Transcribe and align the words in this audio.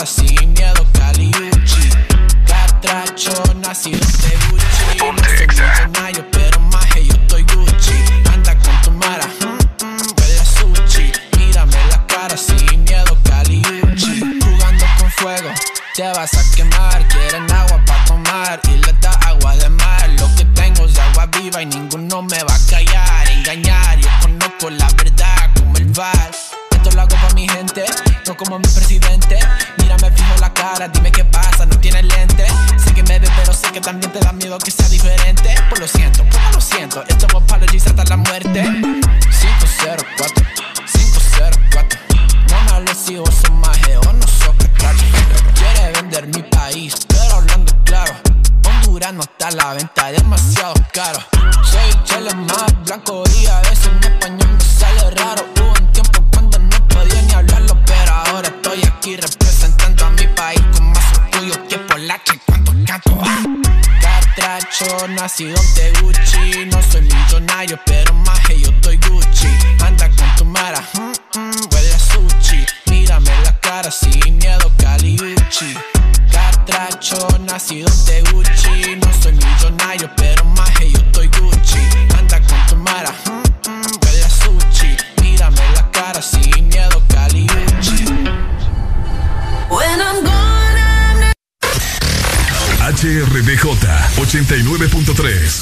cara 0.00 0.39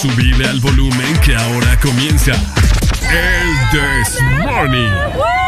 Subile 0.00 0.46
al 0.46 0.60
volumen 0.60 1.18
que 1.24 1.34
ahora 1.34 1.76
comienza. 1.80 2.30
El 2.30 3.70
This 3.72 4.20
Morning. 4.44 5.47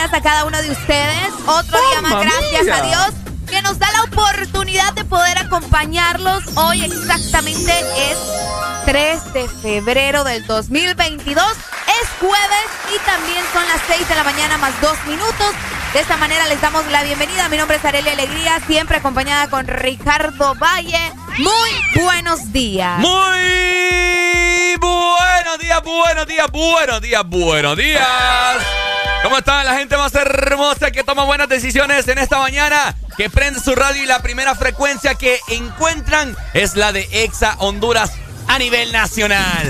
A 0.00 0.22
cada 0.22 0.46
uno 0.46 0.60
de 0.62 0.70
ustedes. 0.70 1.28
Otro 1.46 1.78
día 1.90 2.00
más, 2.00 2.12
¡Mamma 2.12 2.24
gracias 2.24 2.64
mía! 2.64 2.76
a 2.76 2.82
Dios 2.82 3.20
que 3.50 3.60
nos 3.62 3.78
da 3.78 3.86
la 3.92 4.02
oportunidad 4.04 4.94
de 4.94 5.04
poder 5.04 5.36
acompañarlos. 5.38 6.42
Hoy 6.54 6.82
exactamente 6.84 7.70
es 7.70 8.16
3 8.86 9.32
de 9.34 9.46
febrero 9.48 10.24
del 10.24 10.46
2022. 10.46 11.44
Es 11.44 12.08
jueves 12.18 12.66
y 12.94 12.98
también 13.04 13.44
son 13.52 13.66
las 13.68 13.80
6 13.88 14.08
de 14.08 14.14
la 14.14 14.24
mañana 14.24 14.56
más 14.56 14.72
2 14.80 15.04
minutos. 15.06 15.52
De 15.92 16.00
esta 16.00 16.16
manera 16.16 16.46
les 16.46 16.60
damos 16.62 16.86
la 16.86 17.02
bienvenida. 17.02 17.48
Mi 17.50 17.58
nombre 17.58 17.76
es 17.76 17.84
Arely 17.84 18.08
Alegría, 18.08 18.58
siempre 18.66 18.96
acompañada 18.96 19.48
con 19.50 19.66
Ricardo 19.66 20.54
Valle. 20.54 21.12
Muy 21.38 22.02
buenos 22.02 22.52
días. 22.52 22.98
Muy 23.00 24.76
buenos 24.78 25.58
días, 25.60 25.82
buenos 25.84 26.26
días, 26.26 26.50
buenos 26.50 27.00
días, 27.02 27.22
buenos 27.28 27.76
días. 27.76 28.79
¿Cómo 29.30 29.38
están 29.38 29.64
la 29.64 29.76
gente 29.76 29.96
más 29.96 30.12
hermosa 30.16 30.90
que 30.90 31.04
toma 31.04 31.22
buenas 31.22 31.48
decisiones 31.48 32.08
en 32.08 32.18
esta 32.18 32.40
mañana? 32.40 32.96
Que 33.16 33.30
prende 33.30 33.60
su 33.60 33.76
radio 33.76 34.02
y 34.02 34.06
la 34.06 34.22
primera 34.22 34.56
frecuencia 34.56 35.14
que 35.14 35.38
encuentran 35.46 36.36
es 36.52 36.74
la 36.74 36.90
de 36.90 37.08
Exa 37.12 37.54
Honduras 37.58 38.10
a 38.48 38.58
nivel 38.58 38.90
nacional. 38.90 39.68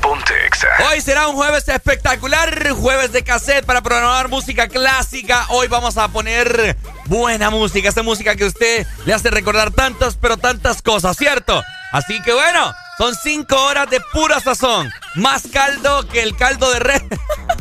Ponte 0.00 0.32
Exa. 0.46 0.68
Hoy 0.88 1.02
será 1.02 1.28
un 1.28 1.36
jueves 1.36 1.68
espectacular, 1.68 2.70
jueves 2.70 3.12
de 3.12 3.22
cassette 3.22 3.66
para 3.66 3.82
programar 3.82 4.28
música 4.28 4.68
clásica. 4.68 5.44
Hoy 5.50 5.68
vamos 5.68 5.98
a 5.98 6.08
poner 6.08 6.74
buena 7.04 7.50
música, 7.50 7.90
esa 7.90 8.02
música 8.02 8.36
que 8.36 8.44
a 8.44 8.48
usted 8.48 8.86
le 9.04 9.12
hace 9.12 9.28
recordar 9.28 9.70
tantas, 9.70 10.16
pero 10.16 10.38
tantas 10.38 10.80
cosas, 10.80 11.14
¿cierto? 11.14 11.62
Así 11.92 12.22
que 12.22 12.32
bueno, 12.32 12.72
son 12.96 13.14
cinco 13.14 13.62
horas 13.66 13.90
de 13.90 14.00
pura 14.14 14.40
sazón, 14.40 14.90
más 15.14 15.42
caldo 15.52 16.08
que 16.08 16.22
el 16.22 16.34
caldo 16.38 16.70
de 16.70 16.78
res. 16.78 17.02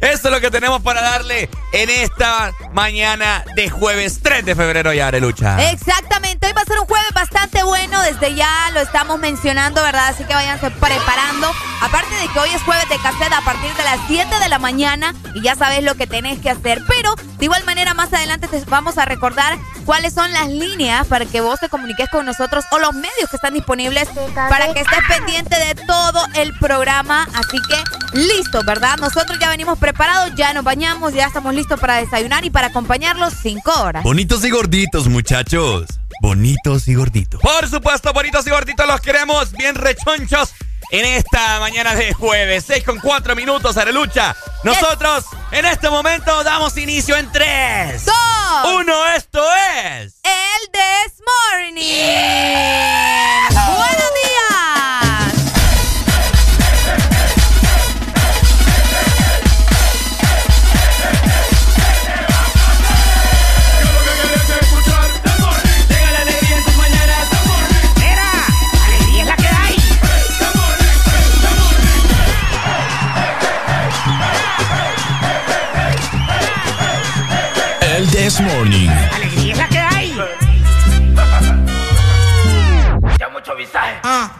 Eso 0.00 0.28
es 0.28 0.34
lo 0.34 0.40
que 0.40 0.50
tenemos 0.50 0.82
para 0.82 1.00
darle 1.00 1.48
en 1.72 1.90
esta 1.90 2.52
mañana 2.72 3.44
de 3.54 3.68
jueves 3.68 4.20
3 4.22 4.44
de 4.44 4.54
febrero 4.54 4.92
ya, 4.92 5.08
Arelucha. 5.08 5.70
Exactamente, 5.70 6.46
hoy 6.46 6.52
va 6.52 6.62
a 6.62 6.64
ser 6.64 6.78
un 6.78 6.86
jueves 6.86 7.12
bastante 7.14 7.62
bueno, 7.62 8.00
desde 8.02 8.34
ya 8.34 8.70
lo 8.72 8.80
estamos 8.80 9.18
mencionando, 9.18 9.82
¿verdad? 9.82 10.08
Así 10.08 10.24
que 10.24 10.34
váyanse 10.34 10.70
preparando. 10.70 11.50
Aparte 11.80 12.14
de 12.16 12.28
que 12.28 12.38
hoy 12.38 12.50
es 12.50 12.62
jueves 12.62 12.88
de 12.88 12.98
cassette 12.98 13.32
a 13.32 13.40
partir 13.42 13.72
de 13.74 13.84
las 13.84 14.00
7 14.08 14.38
de 14.40 14.48
la 14.48 14.58
mañana 14.58 15.14
y 15.34 15.42
ya 15.42 15.54
sabes 15.54 15.82
lo 15.82 15.94
que 15.94 16.06
tenés 16.06 16.40
que 16.40 16.50
hacer. 16.50 16.82
Pero 16.88 17.14
de 17.38 17.44
igual 17.44 17.64
manera 17.64 17.94
más 17.94 18.12
adelante 18.12 18.48
te 18.48 18.58
vamos 18.64 18.98
a 18.98 19.04
recordar 19.04 19.58
cuáles 19.84 20.12
son 20.12 20.32
las 20.32 20.48
líneas 20.48 21.06
para 21.06 21.24
que 21.24 21.40
vos 21.40 21.60
te 21.60 21.68
comuniques 21.68 22.08
con 22.10 22.26
nosotros 22.26 22.64
o 22.70 22.78
los 22.78 22.94
medios 22.94 23.30
que 23.30 23.36
están 23.36 23.54
disponibles 23.54 24.08
para 24.34 24.72
que 24.72 24.80
estés 24.80 24.98
pendiente 25.08 25.56
de 25.56 25.74
todo 25.86 26.20
el 26.34 26.52
programa. 26.58 27.28
Así 27.34 27.58
que 27.68 28.18
listo, 28.18 28.62
¿verdad? 28.64 28.96
Nosotros 28.98 29.38
ya 29.38 29.48
venimos 29.48 29.78
preparados, 29.78 30.32
ya 30.34 30.52
nos 30.52 30.64
bañamos, 30.64 31.12
ya 31.12 31.26
estamos 31.26 31.54
listos 31.54 31.57
para 31.66 31.96
desayunar 31.96 32.44
y 32.44 32.50
para 32.50 32.68
acompañarlos 32.68 33.34
5 33.42 33.82
horas. 33.82 34.04
Bonitos 34.04 34.44
y 34.44 34.50
gorditos, 34.50 35.08
muchachos. 35.08 35.86
bonitos 36.22 36.86
y 36.88 36.94
gorditos. 36.94 37.40
Por 37.40 37.68
supuesto, 37.68 38.12
bonitos 38.12 38.46
y 38.46 38.50
gorditos 38.50 38.86
los 38.86 39.00
queremos 39.00 39.52
bien 39.52 39.74
rechonchos 39.74 40.52
en 40.90 41.04
esta 41.04 41.58
mañana 41.60 41.94
de 41.94 42.12
jueves. 42.14 42.64
6 42.66 42.84
con 42.84 42.98
4 43.00 43.34
minutos 43.36 43.76
a 43.76 43.84
la 43.84 43.92
lucha. 43.92 44.36
Nosotros 44.64 45.24
en 45.52 45.64
este 45.66 45.90
momento 45.90 46.42
damos 46.44 46.76
inicio 46.76 47.16
en 47.16 47.30
3, 47.30 48.04
2, 48.04 48.14
1. 48.80 49.06
Esto 49.16 49.44
es. 49.84 50.14
El 50.24 50.70
This 50.72 51.22
Morning. 51.24 51.84
Buenos 53.50 54.12
días. 54.22 54.37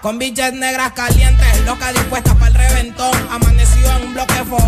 Con 0.03 0.19
bichas 0.19 0.53
negras 0.53 0.93
calientes, 0.93 1.47
loca 1.65 1.93
dispuesta 1.93 2.35
para 2.35 2.49
el 2.49 2.55
reventón. 2.55 3.11
Amanecido 3.31 3.91
en 3.97 4.07
un 4.07 4.15
bloque 4.15 4.35
fogón, 4.45 4.67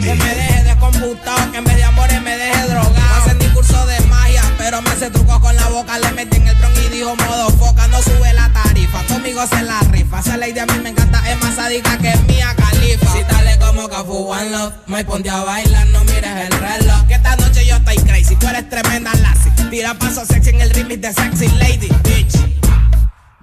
Que 0.00 0.14
me 0.14 0.34
deje 0.34 0.64
descomputado, 0.64 1.52
que 1.52 1.58
en 1.58 1.64
vez 1.64 1.76
de 1.76 1.84
amores 1.84 2.22
me 2.22 2.36
deje 2.36 2.68
drogado. 2.68 2.90
No 2.90 3.14
hace 3.16 3.34
ni 3.34 3.46
curso 3.48 3.86
de 3.86 4.00
magia, 4.02 4.42
pero 4.58 4.82
me 4.82 4.90
hace 4.90 5.10
trucos 5.10 5.38
con 5.40 5.54
la 5.56 5.68
boca. 5.68 5.98
Le 5.98 6.12
metí 6.12 6.36
en 6.36 6.48
el 6.48 6.54
bron 6.56 6.72
y 6.84 6.88
dijo 6.88 7.16
modo 7.16 7.50
foca, 7.50 7.86
no 7.88 8.02
sube 8.02 8.32
la 8.34 8.52
tarifa. 8.52 9.02
Conmigo 9.04 9.46
se 9.46 9.62
la 9.62 9.80
rifa. 9.80 10.20
Esa 10.20 10.36
ley 10.36 10.52
de 10.52 10.60
a 10.60 10.66
mí 10.66 10.78
me 10.82 10.90
encanta, 10.90 11.22
es 11.30 11.40
más 11.42 11.54
sádica 11.54 11.96
que 11.98 12.16
mía 12.28 12.54
califa. 12.56 13.12
Si 13.12 13.22
dale 13.22 13.58
como 13.58 13.88
Cafu 13.88 14.30
One 14.30 14.50
Love, 14.50 14.74
me 14.86 15.04
ponte 15.04 15.30
a 15.30 15.42
bailar, 15.42 15.86
no 15.88 16.04
mires 16.04 16.24
el 16.24 16.52
reloj. 16.58 17.06
Que 17.06 17.14
esta 17.14 17.36
noche 17.36 17.66
yo 17.66 17.76
estoy 17.76 17.96
crazy, 17.98 18.36
tú 18.36 18.48
eres 18.48 18.68
tremenda 18.68 19.12
lassie. 19.14 19.52
Tira 19.70 19.94
paso 19.94 20.24
sexy 20.24 20.50
en 20.50 20.60
el 20.60 20.70
remix 20.70 21.00
de 21.00 21.12
Sexy 21.12 21.48
Lady, 21.58 21.88
bitch. 22.04 22.36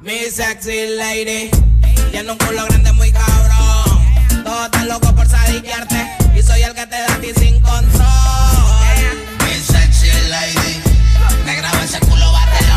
Mi 0.03 0.29
sexy 0.29 0.97
lady, 0.97 1.49
tiene 2.11 2.29
un 2.29 2.37
culo 2.37 2.65
grande 2.65 2.91
muy 2.91 3.09
cabrón. 3.09 4.43
Todos 4.43 4.65
están 4.65 4.89
locos 4.89 5.13
por 5.13 5.25
sadiquearte 5.25 6.17
y 6.35 6.41
soy 6.41 6.61
el 6.61 6.73
que 6.73 6.85
te 6.87 6.97
da 6.97 7.05
a 7.05 7.17
ti 7.21 7.31
sin 7.37 7.61
control. 7.61 8.03
Mi 9.45 9.53
sexy 9.53 10.11
lady, 10.27 10.81
me 11.45 11.55
graba 11.55 11.81
ese 11.85 11.99
culo 11.99 12.33
barrero. 12.33 12.75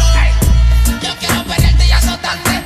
Yo 1.03 1.17
quiero 1.19 1.43
pelearte 1.43 1.87
y 1.87 1.91
azotarte, 1.91 2.63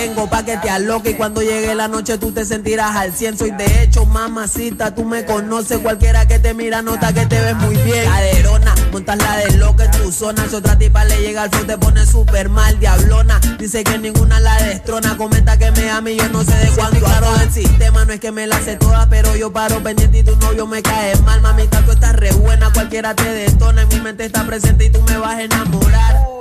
tengo 0.00 0.30
pa' 0.30 0.44
que 0.44 0.56
te 0.58 0.70
aloque 0.70 1.10
y 1.10 1.14
cuando 1.14 1.42
llegue 1.42 1.74
la 1.74 1.88
noche 1.88 2.18
tú 2.18 2.30
te 2.30 2.44
sentirás 2.44 2.94
al 2.94 3.12
cien. 3.12 3.36
Soy 3.36 3.50
de 3.50 3.82
hecho 3.82 4.06
mamacita, 4.06 4.94
tú 4.94 5.04
me 5.04 5.24
conoces, 5.24 5.78
cualquiera 5.78 6.28
que 6.28 6.38
te 6.38 6.54
mira 6.54 6.82
nota 6.82 7.12
que 7.12 7.26
te 7.26 7.40
ves 7.40 7.56
muy 7.56 7.76
bien. 7.78 8.04
Caderona, 8.04 8.74
montas 8.92 9.18
la 9.18 9.36
de 9.38 9.56
loca 9.56 9.86
en 9.86 9.90
tu 9.90 10.12
zona, 10.12 10.46
si 10.48 10.54
otra 10.54 10.78
tipa 10.78 11.04
le 11.04 11.20
llega 11.20 11.42
al 11.42 11.50
flow 11.50 11.64
te 11.64 11.76
pone 11.78 12.06
súper 12.06 12.48
mal, 12.48 12.78
diablona. 12.78 13.40
Dice 13.58 13.82
que 13.82 13.98
ninguna 13.98 14.38
la 14.38 14.62
destrona, 14.62 15.16
comenta 15.16 15.58
que 15.58 15.72
me 15.72 15.90
ama 15.90 16.10
y 16.10 16.16
yo 16.16 16.28
no 16.28 16.44
sé 16.44 16.54
de 16.54 16.68
cuándo. 16.76 17.00
Claro, 17.00 17.34
el 17.42 17.52
sistema 17.52 18.04
no 18.04 18.12
es 18.12 18.20
que 18.20 18.30
me 18.30 18.46
la 18.46 18.60
sé 18.60 18.76
toda, 18.76 19.08
pero 19.08 19.34
yo 19.34 19.52
paro 19.52 19.82
pendiente 19.82 20.18
y 20.18 20.22
tu 20.22 20.36
novio 20.36 20.68
me 20.68 20.80
cae 20.80 21.16
mal. 21.22 21.40
Mamita, 21.40 21.80
tú 21.84 21.90
estás 21.90 22.14
re 22.14 22.30
buena, 22.30 22.72
cualquiera 22.72 23.16
te 23.16 23.28
detona, 23.32 23.82
en 23.82 23.88
mi 23.88 24.00
mente 24.00 24.24
está 24.26 24.46
presente 24.46 24.84
y 24.84 24.90
tú 24.90 25.02
me 25.02 25.18
vas 25.18 25.38
a 25.38 25.42
enamorar. 25.42 26.37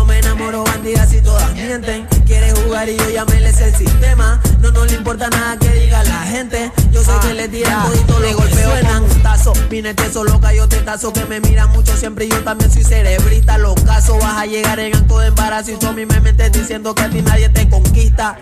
No 0.00 0.06
me 0.06 0.18
enamoro 0.18 0.64
bandidas 0.64 1.12
y 1.12 1.20
todas 1.20 1.52
mienten. 1.52 2.06
Quiere 2.24 2.52
jugar 2.52 2.88
y 2.88 2.96
yo 2.96 3.10
ya 3.10 3.26
me 3.26 3.38
les 3.38 3.60
el 3.60 3.74
sistema. 3.74 4.40
No 4.60 4.70
nos 4.70 4.90
le 4.90 4.96
importa 4.96 5.28
nada 5.28 5.58
que 5.58 5.68
diga 5.68 6.02
la 6.04 6.22
gente. 6.22 6.72
Yo 6.90 7.04
sé 7.04 7.10
que 7.20 7.34
le 7.34 7.48
tiran 7.48 7.86
todito, 7.86 8.18
le 8.18 8.32
golpeo 8.32 8.70
suenan 8.70 9.02
un 9.02 9.22
tazo. 9.22 9.52
Vine 9.68 9.94
eso 10.06 10.24
loca, 10.24 10.54
yo 10.54 10.66
te 10.68 10.78
tazo 10.78 11.12
que 11.12 11.26
me 11.26 11.38
mira 11.40 11.66
mucho 11.66 11.94
siempre. 11.98 12.24
y 12.24 12.30
Yo 12.30 12.42
también 12.42 12.70
soy 12.70 12.82
cerebrita. 12.82 13.58
Los 13.58 13.74
casos 13.82 14.18
vas 14.20 14.38
a 14.38 14.46
llegar 14.46 14.80
en 14.80 14.96
acto 14.96 15.18
de 15.18 15.28
embarazo 15.28 15.72
y 15.72 15.76
tú 15.76 15.88
a 15.88 15.92
mí 15.92 16.06
me 16.06 16.18
metes 16.22 16.50
diciendo 16.50 16.94
que 16.94 17.02
a 17.02 17.10
ti 17.10 17.20
nadie 17.20 17.50
te 17.50 17.68
conquista. 17.68 18.38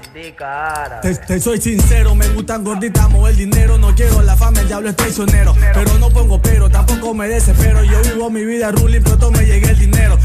Te, 1.03 1.17
te 1.17 1.41
soy 1.41 1.61
sincero, 1.61 2.15
me 2.15 2.29
gustan 2.29 2.63
gorditas, 2.63 3.11
mover 3.11 3.35
dinero. 3.35 3.79
No 3.79 3.93
quiero 3.97 4.23
la 4.23 4.37
fama, 4.37 4.61
el 4.61 4.69
diablo 4.69 4.91
es 4.91 4.97
traicionero. 4.97 5.57
Pero 5.75 5.99
no 5.99 6.09
pongo 6.11 6.41
pero, 6.41 6.71
tampoco 6.71 7.15
me 7.15 7.27
desespero. 7.27 7.83
Yo 7.83 8.01
vivo 8.03 8.31
mi 8.31 8.45
vida 8.45 8.71
ruling, 8.71 9.03
pronto 9.03 9.33
me 9.33 9.45
llegue 9.45 9.71
el 9.71 9.79
dinero. 9.81 10.17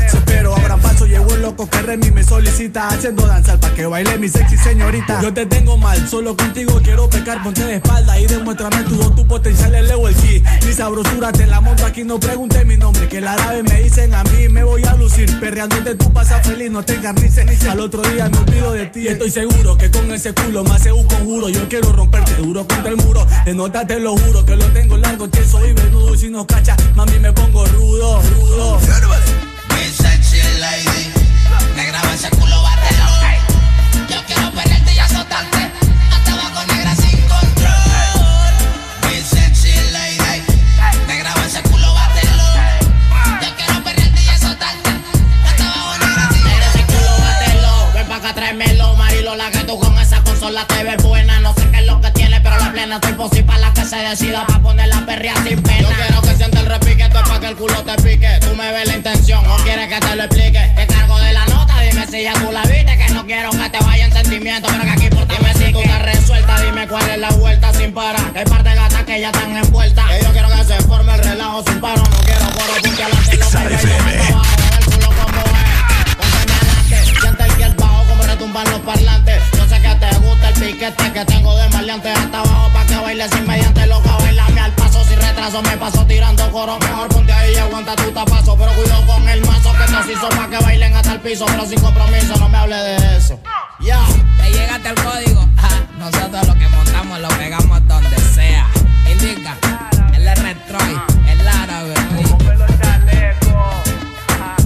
Llegó 1.13 1.35
el 1.35 1.41
loco 1.43 1.69
que 1.69 1.81
Remy 1.81 2.11
me 2.11 2.23
solicita. 2.23 2.87
Haciendo 2.87 3.25
danzar 3.25 3.59
pa' 3.59 3.73
que 3.73 3.85
baile 3.85 4.17
mi 4.17 4.27
sexy 4.27 4.57
señorita. 4.57 5.21
Yo 5.21 5.33
te 5.33 5.45
tengo 5.45 5.77
mal, 5.77 6.07
solo 6.09 6.35
contigo 6.35 6.79
quiero 6.83 7.09
pecar, 7.09 7.43
ponte 7.43 7.63
de 7.63 7.75
espalda 7.75 8.19
y 8.19 8.25
demuéstrame 8.25 8.83
tu 8.83 8.95
don, 8.95 9.15
tu 9.15 9.25
potencial, 9.27 9.73
el 9.75 9.87
leo 9.87 10.07
el 10.07 10.15
ki. 10.15 10.43
Mi 10.65 10.73
sabrosura 10.73 11.31
te 11.31 11.45
la 11.45 11.61
monto 11.61 11.85
aquí, 11.85 12.03
no 12.03 12.19
pregunte 12.19 12.65
mi 12.65 12.77
nombre. 12.77 13.07
Que 13.07 13.21
la 13.21 13.33
árabe 13.33 13.63
me 13.63 13.81
dicen 13.83 14.13
a 14.13 14.23
mí, 14.23 14.49
me 14.49 14.63
voy 14.63 14.83
a 14.85 14.95
lucir. 14.95 15.39
Perreándote 15.39 15.95
tú 15.95 16.11
pasas 16.11 16.45
feliz, 16.45 16.71
no 16.71 16.83
te 16.83 16.95
encarnices. 16.95 17.63
Al 17.67 17.79
otro 17.79 18.01
día 18.01 18.29
me 18.29 18.37
olvido 18.37 18.73
de 18.73 18.87
ti. 18.87 19.07
Estoy 19.07 19.29
seguro 19.29 19.77
que 19.77 19.91
con 19.91 20.11
ese 20.11 20.33
culo 20.33 20.63
me 20.63 20.71
hace 20.71 20.91
un 20.91 21.05
conjuro. 21.05 21.49
Yo 21.49 21.67
quiero 21.69 21.91
romperte 21.91 22.35
duro 22.37 22.67
contra 22.67 22.89
el 22.89 22.97
muro. 22.97 23.25
De 23.45 23.53
nota 23.53 23.85
te 23.85 23.99
lo 23.99 24.17
juro 24.17 24.45
que 24.45 24.55
lo 24.55 24.65
tengo 24.67 24.97
largo, 24.97 25.29
tieso 25.29 25.65
y 25.65 25.73
venudo. 25.73 26.15
Si 26.15 26.29
no 26.29 26.47
cacha, 26.47 26.75
mami 26.95 27.19
me 27.19 27.31
pongo 27.33 27.65
rudo, 27.65 28.21
rudo. 28.21 28.79
Te 50.65 50.83
ves 50.83 51.03
buena. 51.03 51.39
No 51.39 51.53
sé 51.53 51.69
qué 51.71 51.79
es 51.79 51.85
lo 51.85 51.99
que 52.01 52.11
tiene, 52.11 52.39
pero 52.41 52.57
la 52.57 52.71
plena 52.71 52.95
estoy 52.95 53.13
posible 53.13 53.43
para 53.43 53.59
la 53.59 53.73
que 53.73 53.85
se 53.85 53.95
decida 53.97 54.45
pa' 54.45 54.59
poner 54.59 54.87
la 54.87 55.05
perrea 55.05 55.35
sin 55.43 55.61
pena. 55.61 55.89
Yo 55.89 55.95
quiero 55.95 56.21
que 56.21 56.35
sienta 56.35 56.59
el 56.59 56.65
repique, 56.67 57.03
esto 57.03 57.19
es 57.19 57.29
pa' 57.29 57.39
que 57.39 57.47
el 57.47 57.55
culo 57.55 57.83
te 57.83 57.95
pique. 58.01 58.39
Tú 58.41 58.55
me 58.55 58.71
ves 58.71 58.87
la 58.87 58.95
intención, 58.97 59.45
o 59.49 59.55
quieres 59.57 59.87
que 59.87 59.99
te 59.99 60.15
lo 60.15 60.23
explique. 60.23 60.73
La 61.33 61.52
ya 62.21 62.33
tú 62.33 62.51
la 62.51 62.61
viste. 62.63 62.97
Que 62.97 63.13
no 63.13 63.25
quiero 63.25 63.49
que 63.51 63.69
te 63.69 63.79
vaya 63.79 64.05
en 64.05 64.11
sentimiento, 64.11 64.67
pero 64.69 64.83
que 64.83 64.89
aquí 64.89 65.09
por 65.09 65.25
ti 65.25 65.35
Dime 65.37 65.53
si 65.53 65.71
tú 65.71 65.79
estás 65.79 66.01
resuelta, 66.01 66.61
dime 66.61 66.87
cuál 66.87 67.09
es 67.09 67.17
la 67.17 67.29
vuelta 67.31 67.73
sin 67.73 67.91
parar. 67.93 68.31
Que 68.33 68.39
hay 68.39 68.45
par 68.45 68.63
de 68.63 68.75
gatas 68.75 69.03
que 69.03 69.19
ya 69.19 69.29
están 69.29 69.57
envueltas. 69.57 70.05
Que 70.09 70.23
yo 70.23 70.31
quiero 70.31 70.49
que 70.49 70.63
se 70.63 70.81
forme 70.83 71.15
el 71.15 71.23
relajo 71.23 71.63
sin 71.65 71.79
paro. 71.79 72.03
No 72.03 72.17
quiero 72.23 72.45
por 72.51 72.63
Exa 73.33 73.63
FM. 73.63 74.13
el 74.13 74.85
culo 74.85 75.07
como 75.07 75.41
es. 75.41 76.15
Pónteme 76.17 76.53
adelante, 76.53 77.19
siente 77.19 77.43
el 77.43 77.55
que 77.55 77.63
el 77.63 77.73
bajo 77.73 78.03
como 78.07 78.23
retumban 78.23 78.69
los 78.69 78.79
parlantes. 78.81 79.41
Yo 79.57 79.67
sé 79.67 79.81
que 79.81 79.95
te 79.95 80.15
gusta 80.17 80.49
el 80.49 80.53
piquete 80.53 81.11
que 81.13 81.25
tengo 81.25 81.55
de 81.57 81.69
maleante 81.69 82.11
hasta 82.11 82.39
abajo 82.39 82.71
pa' 82.73 82.85
que 82.85 82.95
bailes 82.97 83.31
inmediante. 83.35 83.87
Loca, 83.87 84.11
bailame 84.17 84.32
me 85.51 85.77
paso 85.77 86.05
tirando 86.05 86.49
coro. 86.51 86.79
Mejor 86.79 87.09
ponte 87.09 87.33
ahí 87.33 87.53
y 87.53 87.57
aguanta 87.57 87.95
tu 87.95 88.11
tapazo. 88.11 88.55
Pero 88.57 88.71
cuidado 88.73 89.05
con 89.05 89.27
el 89.27 89.41
mazo 89.45 89.71
que 89.73 89.91
te 89.91 90.13
hizo 90.13 90.29
pa' 90.29 90.49
que 90.49 90.57
bailen 90.63 90.93
hasta 90.95 91.13
el 91.13 91.19
piso. 91.19 91.45
Pero 91.45 91.65
sin 91.65 91.79
compromiso, 91.81 92.35
no 92.37 92.47
me 92.47 92.57
hable 92.57 92.75
de 92.75 93.17
eso. 93.17 93.39
Ya. 93.81 93.99
Te 94.37 94.51
llegaste 94.51 94.89
al 94.89 94.95
código. 94.95 95.45
Nosotros 95.97 96.47
lo 96.47 96.53
que 96.55 96.67
montamos 96.69 97.19
lo 97.19 97.27
pegamos 97.29 97.87
donde 97.87 98.17
sea. 98.33 98.67
Indica, 99.11 99.57
el 100.15 100.27
R-Troy, 100.27 101.01
el 101.29 101.47
árabe. 101.47 101.93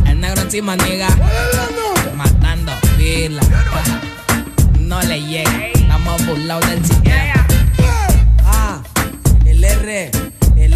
El 0.05 0.21
negro 0.21 0.41
encima, 0.41 0.75
niga. 0.75 1.09
Matando 2.15 2.73
pila. 2.97 3.41
No 4.79 5.01
le 5.01 5.21
llega. 5.21 5.67
Estamos 5.73 6.25
burlados 6.25 6.69
del 6.69 6.85
sistema. 6.85 7.47
Ah, 8.45 8.79
el 9.45 9.63
R, 9.63 10.11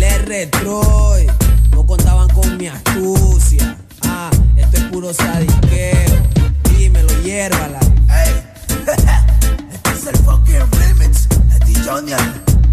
el 0.02 0.04
R 0.04 0.48
Troy. 0.48 1.28
No 1.72 1.86
contaban 1.86 2.30
con 2.30 2.58
mi 2.58 2.68
astucia. 2.68 3.78
Ah, 4.04 4.30
esto 4.56 4.78
es 4.78 4.84
puro 4.86 5.14
sadiqueo. 5.14 6.30
Dímelo, 6.64 7.10
hiérvala. 7.24 7.80
Hey, 8.10 8.44
este 9.74 9.92
es 9.92 10.08
el 10.08 10.18
fucking 10.24 10.72
remix 10.80 11.28
de 11.30 11.84
Johnny. 11.84 12.14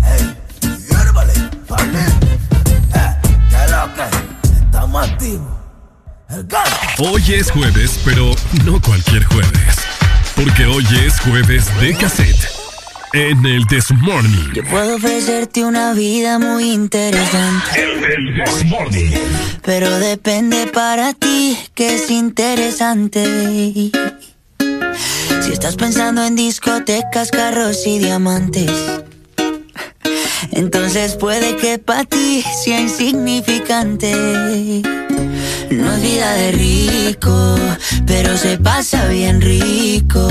Hey, 0.03 0.37
hiérvale, 0.91 1.33
vale. 1.69 2.01
Eh, 2.95 3.15
¿Qué 3.51 3.65
es 3.65 3.71
lo 3.71 3.95
que? 3.95 4.65
Estamos 4.65 5.09
activos. 5.09 5.59
Hoy 6.99 7.35
es 7.35 7.51
jueves, 7.51 8.01
pero 8.05 8.35
no 8.65 8.81
cualquier 8.81 9.25
jueves. 9.25 9.77
Porque 10.37 10.67
hoy 10.67 10.87
es 11.05 11.19
jueves 11.21 11.67
de 11.81 11.95
cassette. 11.95 12.58
En 13.15 13.47
el 13.47 13.67
This 13.67 13.91
Morning. 14.03 14.53
Yo 14.55 14.63
puedo 14.65 14.97
ofrecerte 14.97 15.65
una 15.65 15.95
vida 15.95 16.39
muy 16.39 16.73
interesante. 16.73 17.81
El 17.81 18.35
This 18.35 18.65
Morning. 18.67 19.11
Pero 19.63 19.99
depende 19.99 20.67
para 20.67 21.15
ti 21.15 21.57
que 21.75 21.95
es 21.95 22.11
interesante. 22.11 23.91
Si 25.43 25.53
estás 25.53 25.77
pensando 25.77 26.23
en 26.23 26.37
discotecas, 26.37 27.31
carros 27.31 27.87
y 27.87 27.99
diamantes. 27.99 28.71
Entonces 30.53 31.17
puede 31.17 31.57
que 31.57 31.79
para 31.79 32.05
ti 32.05 32.45
sea 32.65 32.79
insignificante. 32.81 34.13
No 35.71 35.93
es 35.93 36.03
vida 36.03 36.33
de 36.35 36.53
rico, 36.53 37.57
pero 38.07 38.37
se 38.37 38.59
pasa 38.59 39.07
bien 39.09 39.41
rico. 39.41 40.31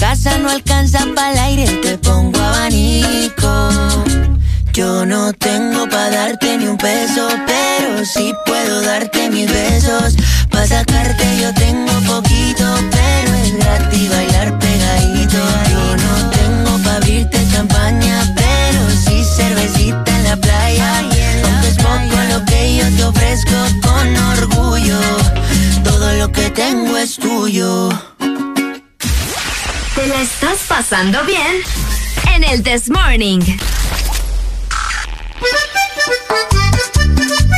Casa 0.00 0.38
no 0.38 0.48
alcanza 0.48 1.04
para 1.14 1.32
el 1.32 1.38
aire, 1.38 1.66
te 1.82 1.98
pongo 1.98 2.40
abanico. 2.40 3.68
Yo 4.72 5.04
no 5.04 5.34
tengo 5.34 5.86
para 5.90 6.08
darte 6.10 6.56
ni 6.56 6.68
un 6.68 6.78
peso, 6.78 7.28
pero 7.46 8.04
sí 8.06 8.32
puedo 8.46 8.80
darte 8.80 9.28
mis 9.28 9.46
besos. 9.52 10.16
Para 10.50 10.66
sacarte 10.66 11.24
yo 11.38 11.52
tengo 11.52 11.92
poquito, 12.06 12.64
pero 12.90 13.34
es 13.34 13.56
gratis 13.58 14.08
bailar 14.08 14.58
pegadito. 14.58 15.38
Yo 15.70 15.96
no 15.96 16.30
tengo 16.30 16.78
para 16.82 16.96
abrirte 16.96 17.46
champaña, 17.52 18.34
pero 18.34 18.80
sí 19.04 19.22
cervecita 19.36 20.16
en 20.16 20.24
la 20.24 20.36
playa. 20.36 20.98
Aunque 21.00 21.68
es 21.68 21.76
poco 21.76 22.16
lo 22.32 22.44
que 22.46 22.76
yo 22.76 22.86
te 22.96 23.04
ofrezco 23.04 23.56
con 23.82 24.16
orgullo, 24.38 24.98
todo 25.84 26.14
lo 26.14 26.32
que 26.32 26.48
tengo 26.50 26.96
es 26.96 27.16
tuyo. 27.16 27.90
¿Te 30.00 30.06
la 30.06 30.22
estás 30.22 30.64
pasando 30.66 31.22
bien? 31.24 31.60
En 32.34 32.42
el 32.42 32.62
This 32.62 32.88
Morning. 32.88 33.40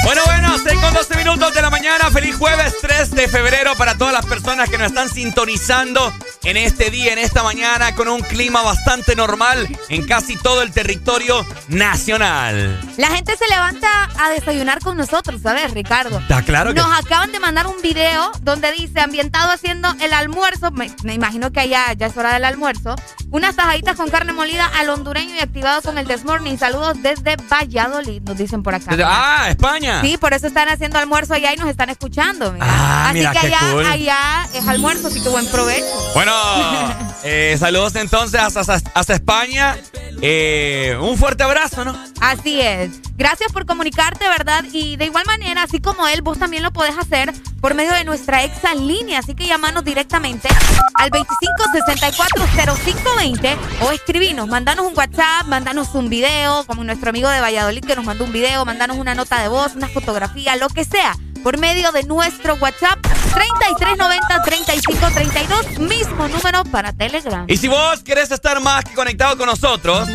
Bueno, 0.05 0.23
bueno, 0.27 0.59
6 0.62 0.81
con 0.81 0.95
12 0.95 1.17
minutos 1.17 1.55
de 1.55 1.62
la 1.62 1.71
mañana. 1.71 2.11
Feliz 2.11 2.37
jueves 2.37 2.75
3 2.83 3.12
de 3.12 3.29
febrero 3.29 3.75
para 3.77 3.97
todas 3.97 4.12
las 4.12 4.27
personas 4.27 4.69
que 4.69 4.77
nos 4.77 4.89
están 4.89 5.09
sintonizando 5.09 6.12
en 6.43 6.57
este 6.57 6.91
día, 6.91 7.12
en 7.12 7.19
esta 7.19 7.43
mañana, 7.45 7.95
con 7.95 8.09
un 8.09 8.21
clima 8.21 8.62
bastante 8.62 9.15
normal 9.15 9.69
en 9.89 10.05
casi 10.07 10.37
todo 10.37 10.62
el 10.62 10.73
territorio 10.73 11.47
nacional. 11.69 12.81
La 12.97 13.09
gente 13.09 13.37
se 13.37 13.49
levanta 13.49 14.11
a 14.19 14.31
desayunar 14.31 14.81
con 14.81 14.97
nosotros, 14.97 15.41
¿sabes, 15.41 15.73
Ricardo? 15.73 16.19
Está 16.19 16.43
claro 16.43 16.75
que 16.75 16.81
Nos 16.81 16.99
acaban 16.99 17.31
de 17.31 17.39
mandar 17.39 17.69
un 17.69 17.81
video 17.81 18.33
donde 18.43 18.73
dice 18.73 19.01
ambientado 19.01 19.51
haciendo 19.53 19.95
el 20.01 20.12
almuerzo. 20.12 20.73
Me, 20.73 20.91
me 21.05 21.15
imagino 21.15 21.53
que 21.53 21.61
allá 21.61 21.93
ya 21.93 22.07
es 22.07 22.17
hora 22.17 22.35
del 22.35 22.45
almuerzo. 22.45 22.97
Unas 23.31 23.55
tajaditas 23.55 23.97
con 23.97 24.11
carne 24.11 24.33
molida 24.33 24.67
al 24.79 24.91
hondureño 24.91 25.37
y 25.37 25.39
activado 25.39 25.81
con 25.81 25.97
el 25.97 26.07
This 26.07 26.25
Morning. 26.25 26.59
Saludos 26.59 27.01
desde 27.03 27.37
Valladolid, 27.73 28.23
nos 28.23 28.37
dicen 28.37 28.62
por 28.62 28.75
acá. 28.75 28.95
Ah, 29.05 29.47
España. 29.49 30.00
Sí, 30.02 30.17
por 30.19 30.33
eso 30.35 30.47
están 30.47 30.69
haciendo 30.69 30.99
almuerzo 30.99 31.35
allá 31.35 31.52
y 31.52 31.57
nos 31.57 31.69
están 31.69 31.91
escuchando. 31.91 32.52
mira. 32.52 32.64
Ah, 32.69 33.09
así 33.09 33.19
mira, 33.19 33.33
que 33.33 33.38
allá, 33.38 33.59
cool. 33.73 33.87
allá 33.87 34.49
es 34.55 34.69
almuerzo, 34.69 35.09
así 35.09 35.21
que 35.23 35.29
buen 35.29 35.47
provecho. 35.47 35.85
Bueno, 36.14 36.33
eh, 37.25 37.57
saludos 37.59 37.95
entonces 37.97 38.41
hasta, 38.41 38.81
hasta 38.95 39.14
España. 39.14 39.76
Eh, 40.21 40.97
un 41.00 41.17
fuerte 41.17 41.43
abrazo, 41.43 41.85
¿no? 41.85 41.97
Así 42.21 42.61
es. 42.61 42.91
Gracias 43.17 43.52
por 43.52 43.67
comunicarte, 43.67 44.26
¿verdad? 44.29 44.64
Y 44.73 44.97
de 44.97 45.05
igual 45.07 45.25
manera, 45.26 45.62
así 45.62 45.81
como 45.81 46.07
él, 46.09 46.23
vos 46.23 46.38
también 46.38 46.62
lo 46.62 46.73
podés 46.73 46.97
hacer 46.99 47.33
por 47.61 47.75
medio 47.75 47.93
de 47.93 48.05
nuestra 48.05 48.43
exa 48.45 48.75
línea. 48.75 49.19
Así 49.21 49.35
que 49.35 49.47
llamanos 49.47 49.85
directamente 49.85 50.49
al 50.95 51.11
25640520 51.11 53.57
o 53.83 53.91
escribinos, 53.93 54.49
mandanos 54.49 54.87
un 54.87 54.97
WhatsApp, 54.97 55.47
mandanos 55.47 55.95
un 55.95 56.09
video, 56.09 56.64
como 56.67 56.83
nuestro 56.85 57.11
amigo 57.11 57.29
de 57.29 57.41
Valladolid 57.41 57.62
que 57.71 57.97
nos 57.97 58.04
mandó 58.04 58.25
un 58.25 58.33
video, 58.33 58.64
mandanos 58.64 58.97
una 58.97 59.14
nota 59.14 59.40
de 59.40 59.47
voz, 59.49 59.75
una 59.75 59.88
fotografía, 59.88 60.54
lo 60.57 60.69
que 60.69 60.85
sea, 60.85 61.16
por 61.42 61.59
medio 61.59 61.90
de 61.92 62.02
nuestro 62.04 62.54
WhatsApp 62.57 62.99
3390-3532, 63.00 65.78
mismo 65.78 66.28
número 66.28 66.64
para 66.64 66.92
Telegram. 66.92 67.47
Y 67.49 67.57
si 67.57 67.69
vos 67.69 68.02
querés 68.02 68.31
estar 68.31 68.61
más 68.61 68.85
que 68.85 68.92
conectado 68.95 69.38
con 69.38 69.47
nosotros, 69.47 70.07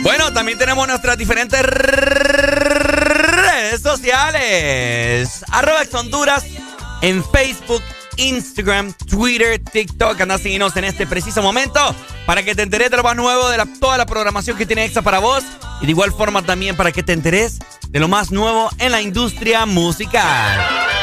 bueno, 0.00 0.32
también 0.32 0.58
tenemos 0.58 0.88
nuestras 0.88 1.16
diferentes 1.18 1.62
redes 1.62 3.82
sociales. 3.82 5.44
Arroba 5.50 5.82
Honduras 5.92 6.44
en 7.02 7.22
Facebook, 7.30 7.82
Instagram, 8.16 8.92
Twitter, 8.92 9.58
TikTok. 9.58 10.20
Anda 10.20 10.36
a 10.36 10.38
en 10.78 10.84
este 10.84 11.06
preciso 11.06 11.42
momento 11.42 11.80
para 12.26 12.42
que 12.42 12.54
te 12.54 12.62
enteres 12.62 12.90
de 12.90 12.96
lo 12.96 13.02
más 13.02 13.16
nuevo 13.16 13.48
de 13.48 13.58
toda 13.80 13.98
la 13.98 14.06
programación 14.06 14.56
que 14.56 14.66
tiene 14.66 14.84
Exa 14.84 15.02
para 15.02 15.18
vos. 15.18 15.44
Y 15.80 15.86
de 15.86 15.92
igual 15.92 16.12
forma 16.12 16.42
también 16.42 16.76
para 16.76 16.92
que 16.92 17.02
te 17.02 17.12
enteres 17.12 17.58
de 17.88 18.00
lo 18.00 18.08
más 18.08 18.30
nuevo 18.30 18.70
en 18.78 18.92
la 18.92 19.02
industria 19.02 19.66
musical. 19.66 20.95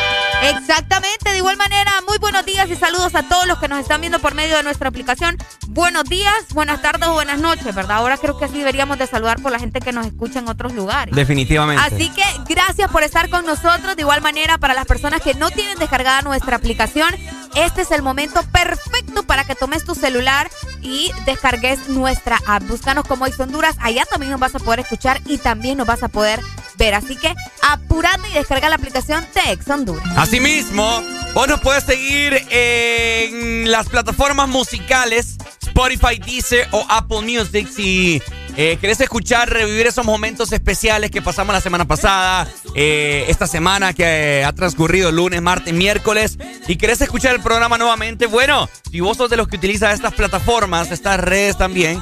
Exactamente, 0.50 1.32
de 1.32 1.38
igual 1.38 1.58
manera, 1.58 1.92
muy 2.08 2.18
buenos 2.18 2.46
días 2.46 2.70
y 2.70 2.76
saludos 2.76 3.16
a 3.16 3.24
todos 3.24 3.48
los 3.48 3.60
que 3.60 3.68
nos 3.68 3.80
están 3.80 4.02
viendo 4.02 4.20
por 4.20 4.36
medio 4.36 4.58
de 4.58 4.64
nuestra 4.64 4.90
aplicación. 4.90 5.38
Buenos 5.70 6.04
días, 6.06 6.34
buenas 6.54 6.82
tardes 6.82 7.08
o 7.08 7.14
buenas 7.14 7.40
noches, 7.40 7.74
¿verdad? 7.74 7.98
Ahora 7.98 8.18
creo 8.18 8.38
que 8.38 8.46
así 8.46 8.58
deberíamos 8.58 8.98
de 8.98 9.08
saludar 9.08 9.42
por 9.42 9.52
la 9.52 9.60
gente 9.60 9.80
que 9.80 9.94
nos 9.94 10.06
escucha 10.06 10.40
en 10.40 10.50
otros 10.50 10.74
lugares. 10.74 11.16
Definitivamente. 11.16 11.82
Así 11.82 12.10
que 12.10 12.24
gracias 12.48 12.92
por 12.92 13.04
estar 13.04 13.30
con 13.30 13.46
nosotros. 13.46 13.96
De 13.96 14.02
igual 14.02 14.22
manera, 14.22 14.58
para 14.58 14.74
las 14.74 14.86
personas 14.86 15.22
que 15.22 15.34
no 15.34 15.50
tienen 15.50 15.80
descargada 15.80 16.22
nuestra 16.22 16.58
aplicación, 16.58 17.16
este 17.56 17.84
es 17.84 17.92
el 17.92 18.02
momento 18.02 18.42
perfecto 18.52 19.24
para 19.24 19.44
que 19.46 19.56
tomes 19.56 19.86
tu 19.86 19.96
celular 19.96 20.50
y 20.82 21.12
descargues 21.26 21.88
nuestra 21.88 22.40
app. 22.46 22.64
Búscanos 22.64 23.06
como 23.06 23.26
Ex 23.28 23.40
Honduras, 23.40 23.76
allá 23.80 24.06
también 24.06 24.32
nos 24.32 24.40
vas 24.40 24.56
a 24.56 24.60
poder 24.60 24.82
escuchar 24.82 25.22
y 25.26 25.38
también 25.38 25.78
nos 25.78 25.88
vas 25.88 26.04
a 26.04 26.10
poder 26.10 26.42
ver. 26.78 26.96
Así 26.96 27.16
que 27.16 27.34
apurate 27.62 28.28
y 28.32 28.34
descarga 28.34 28.70
la 28.70 28.76
aplicación 28.76 29.26
de 29.34 29.52
Ex 29.52 29.68
Honduras. 29.70 30.04
Asimismo, 30.34 31.04
vos 31.36 31.48
nos 31.48 31.62
puedes 31.62 31.84
seguir 31.84 32.34
en 32.50 33.70
las 33.70 33.88
plataformas 33.88 34.50
musicales 34.50 35.38
Spotify, 35.62 36.18
Deezer 36.18 36.68
o 36.72 36.84
Apple 36.90 37.22
Music. 37.22 37.70
Si 37.72 38.20
eh, 38.58 38.80
querés 38.82 39.00
escuchar, 39.02 39.48
revivir 39.52 39.86
esos 39.86 40.04
momentos 40.04 40.52
especiales 40.52 41.12
que 41.12 41.22
pasamos 41.22 41.54
la 41.54 41.62
semana 41.62 41.86
pasada, 41.86 42.48
eh, 42.74 43.26
esta 43.28 43.46
semana 43.46 43.94
que 43.94 44.40
eh, 44.40 44.44
ha 44.44 44.52
transcurrido 44.54 45.12
lunes, 45.12 45.40
martes, 45.40 45.72
miércoles, 45.72 46.40
y 46.68 46.78
querés 46.78 47.00
escuchar 47.02 47.36
el 47.36 47.42
programa 47.42 47.78
nuevamente, 47.78 48.26
bueno, 48.26 48.68
si 48.90 49.02
vos 49.02 49.18
sos 49.18 49.30
de 49.30 49.38
los 49.38 49.48
que 49.48 49.58
utilizan 49.58 49.92
estas 49.92 50.16
plataformas, 50.16 50.90
estas 50.92 51.20
redes 51.20 51.60
también, 51.60 52.02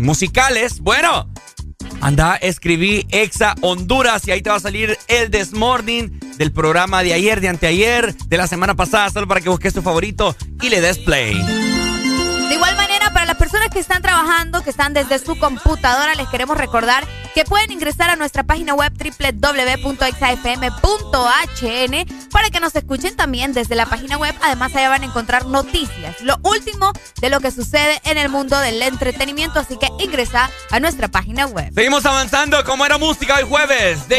musicales, 0.00 0.80
bueno, 0.80 1.28
anda, 2.00 2.36
escribí 2.36 3.06
Exa 3.10 3.56
Honduras 3.60 4.26
y 4.26 4.30
ahí 4.30 4.40
te 4.40 4.48
va 4.48 4.56
a 4.56 4.60
salir 4.60 4.96
el 5.08 5.30
Desmorning 5.30 6.27
del 6.38 6.52
programa 6.52 7.02
de 7.02 7.12
ayer, 7.12 7.40
de 7.40 7.48
anteayer, 7.48 8.14
de 8.14 8.36
la 8.36 8.46
semana 8.46 8.74
pasada, 8.74 9.10
solo 9.10 9.26
para 9.26 9.40
que 9.40 9.48
busques 9.48 9.74
tu 9.74 9.82
favorito 9.82 10.34
y 10.62 10.70
le 10.70 10.80
des 10.80 10.98
play. 10.98 11.34
De 12.48 12.54
igual 12.54 12.76
manera, 12.76 13.12
para 13.12 13.26
las 13.26 13.36
personas 13.36 13.68
que 13.68 13.78
están 13.78 14.00
trabajando, 14.00 14.62
que 14.62 14.70
están 14.70 14.94
desde 14.94 15.18
su 15.18 15.38
computadora, 15.38 16.14
les 16.14 16.28
queremos 16.28 16.56
recordar 16.56 17.04
que 17.34 17.44
pueden 17.44 17.70
ingresar 17.70 18.08
a 18.08 18.16
nuestra 18.16 18.42
página 18.42 18.74
web 18.74 18.92
www.exafm.hn 18.92 19.88
para 22.30 22.50
que 22.50 22.60
nos 22.60 22.74
escuchen 22.74 23.14
también 23.16 23.52
desde 23.52 23.74
la 23.74 23.84
página 23.86 24.16
web. 24.16 24.34
Además, 24.40 24.74
allá 24.74 24.88
van 24.88 25.02
a 25.02 25.06
encontrar 25.06 25.44
noticias, 25.46 26.20
lo 26.22 26.38
último 26.42 26.92
de 27.20 27.28
lo 27.28 27.40
que 27.40 27.50
sucede 27.50 28.00
en 28.04 28.16
el 28.16 28.30
mundo 28.30 28.58
del 28.58 28.80
entretenimiento. 28.80 29.60
Así 29.60 29.76
que 29.76 29.88
ingresa 29.98 30.48
a 30.70 30.80
nuestra 30.80 31.08
página 31.08 31.46
web. 31.46 31.70
Seguimos 31.74 32.06
avanzando 32.06 32.64
como 32.64 32.86
era 32.86 32.96
música 32.96 33.36
hoy 33.36 33.44
jueves 33.44 34.08
de 34.08 34.16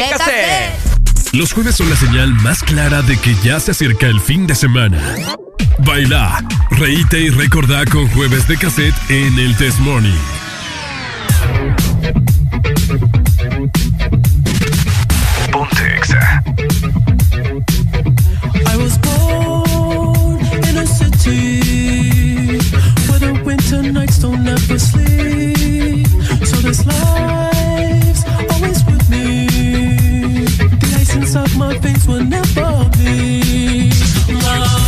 Los 1.32 1.52
jueves 1.52 1.76
son 1.76 1.88
la 1.88 1.96
señal 1.96 2.34
más 2.34 2.62
clara 2.62 3.02
de 3.02 3.16
que 3.16 3.34
ya 3.44 3.60
se 3.60 3.70
acerca 3.70 4.08
el 4.08 4.20
fin 4.20 4.48
de 4.48 4.54
semana. 4.56 5.00
Baila, 5.78 6.44
reíte 6.70 7.20
y 7.20 7.30
recordá 7.30 7.84
con 7.84 8.08
jueves 8.08 8.48
de 8.48 8.56
cassette 8.56 8.94
en 9.08 9.38
el 9.38 9.56
Test 9.56 9.78
Morning. 9.78 10.18
Ponte 15.52 15.96
Exa. 15.96 16.42
I 18.66 18.76
was 18.76 18.98
born 18.98 20.40
in 20.68 20.78
a 20.78 20.86
city 20.86 22.58
where 23.08 23.20
the 23.20 23.40
winter 23.44 23.82
nights 23.82 24.18
don't 24.18 24.46
ever 24.48 24.78
sleep. 24.78 26.08
So 26.44 26.56
this 26.56 26.84
veins 31.80 32.06
will 32.06 32.24
never 32.24 32.90
be. 32.98 33.90
Love. 34.28 34.80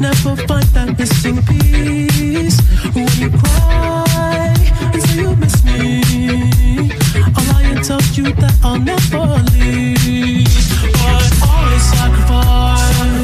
never 0.00 0.36
find 0.46 0.64
that 0.74 0.98
missing 0.98 1.40
piece. 1.48 2.58
When 2.94 3.08
you 3.18 3.30
cry 3.30 4.54
and 4.92 5.02
say 5.02 5.20
you 5.20 5.34
miss 5.36 5.64
me, 5.64 6.02
lie 7.50 7.62
and 7.72 7.84
you 8.16 8.32
that 8.42 8.54
I'll 8.62 8.78
never 8.78 9.26
leave. 9.52 10.44
But 10.92 11.32
I 11.42 11.78
sacrificed 11.92 13.23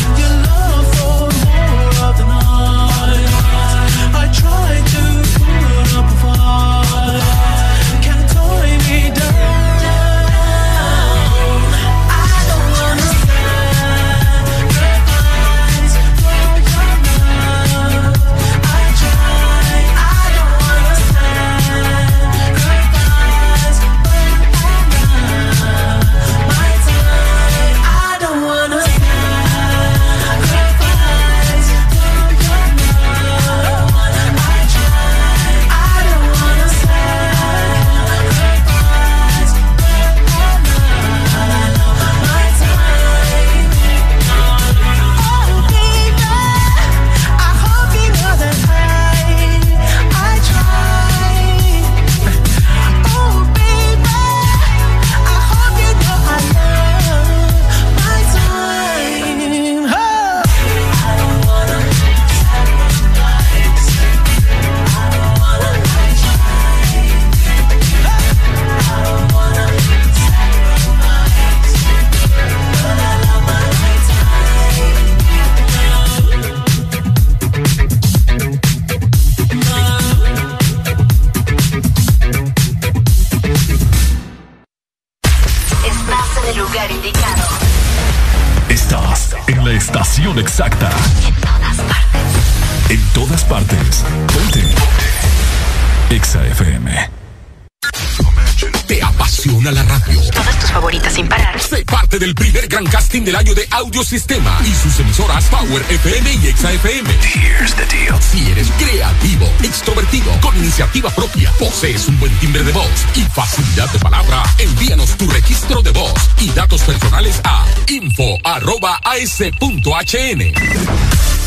FM 105.79 106.33
y 106.43 106.47
Exa 106.47 106.71
FM. 106.73 107.09
Here's 107.09 107.73
the 107.75 107.85
deal. 107.85 108.19
Si 108.19 108.51
eres 108.51 108.69
creativo, 108.71 109.45
extrovertido, 109.63 110.31
con 110.41 110.55
iniciativa 110.57 111.09
propia, 111.11 111.49
posees 111.57 112.07
un 112.09 112.19
buen 112.19 112.33
timbre 112.39 112.63
de 112.63 112.73
voz 112.73 113.05
y 113.15 113.21
facilidad 113.21 113.89
de 113.91 113.99
palabra, 113.99 114.43
envíanos 114.57 115.15
tu 115.17 115.29
registro 115.29 115.81
de 115.81 115.91
voz 115.91 116.13
y 116.39 116.49
datos 116.51 116.81
personales 116.81 117.39
a 117.45 117.65
info.as.hn. 117.87 118.41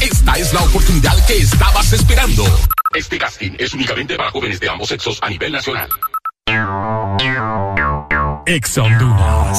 Esta 0.00 0.32
es 0.34 0.52
la 0.54 0.62
oportunidad 0.62 1.26
que 1.26 1.36
estabas 1.36 1.92
esperando. 1.92 2.44
Este 2.94 3.18
casting 3.18 3.52
es 3.58 3.74
únicamente 3.74 4.16
para 4.16 4.30
jóvenes 4.30 4.58
de 4.58 4.70
ambos 4.70 4.88
sexos 4.88 5.18
a 5.20 5.28
nivel 5.28 5.52
nacional. 5.52 5.88
Exa 8.46 8.82
Honduras. 8.82 9.58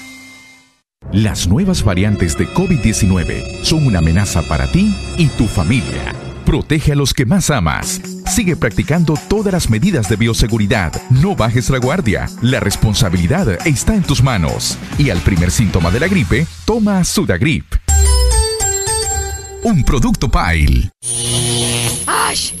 Las 1.13 1.45
nuevas 1.45 1.83
variantes 1.83 2.37
de 2.37 2.47
COVID-19 2.47 3.63
son 3.63 3.85
una 3.85 3.99
amenaza 3.99 4.41
para 4.43 4.71
ti 4.71 4.95
y 5.17 5.27
tu 5.27 5.45
familia. 5.45 6.15
Protege 6.45 6.93
a 6.93 6.95
los 6.95 7.13
que 7.13 7.25
más 7.25 7.49
amas. 7.49 7.99
Sigue 8.25 8.55
practicando 8.55 9.15
todas 9.27 9.51
las 9.51 9.69
medidas 9.69 10.07
de 10.07 10.15
bioseguridad. 10.15 10.93
No 11.09 11.35
bajes 11.35 11.69
la 11.69 11.79
guardia. 11.79 12.29
La 12.41 12.61
responsabilidad 12.61 13.67
está 13.67 13.93
en 13.93 14.03
tus 14.03 14.23
manos. 14.23 14.77
Y 14.97 15.09
al 15.09 15.19
primer 15.19 15.51
síntoma 15.51 15.91
de 15.91 15.99
la 15.99 16.07
gripe, 16.07 16.47
toma 16.63 17.03
Sudagrip. 17.03 17.65
Un 19.63 19.83
producto 19.83 20.31
Pile. 20.31 20.91
¡Ash! 22.07 22.60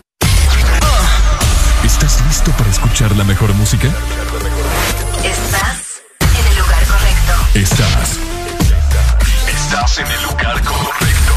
¿Estás 2.31 2.47
listo 2.47 2.57
para 2.57 2.69
escuchar 2.69 3.13
la 3.17 3.25
mejor 3.25 3.53
música? 3.55 3.89
Estás 5.21 6.01
en 6.21 6.47
el 6.47 6.57
lugar 6.59 6.85
correcto. 6.85 7.33
Estás. 7.55 8.19
Estás 9.49 9.97
en 9.99 10.07
el 10.07 10.23
lugar 10.23 10.63
correcto. 10.63 11.33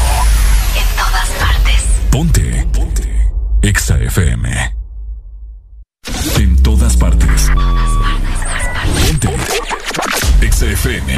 En 0.77 0.95
todas 0.95 1.29
partes. 1.37 1.83
Ponte. 2.09 2.67
Ponte. 2.71 3.31
Exa 3.61 3.97
FM. 3.97 4.73
En 6.37 6.63
todas 6.63 6.95
partes. 6.95 7.51
Ponte. 9.05 9.35
Exa 10.39 10.65
FM. 10.65 11.13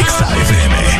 Exa 0.00 0.36
FM. 0.38 0.93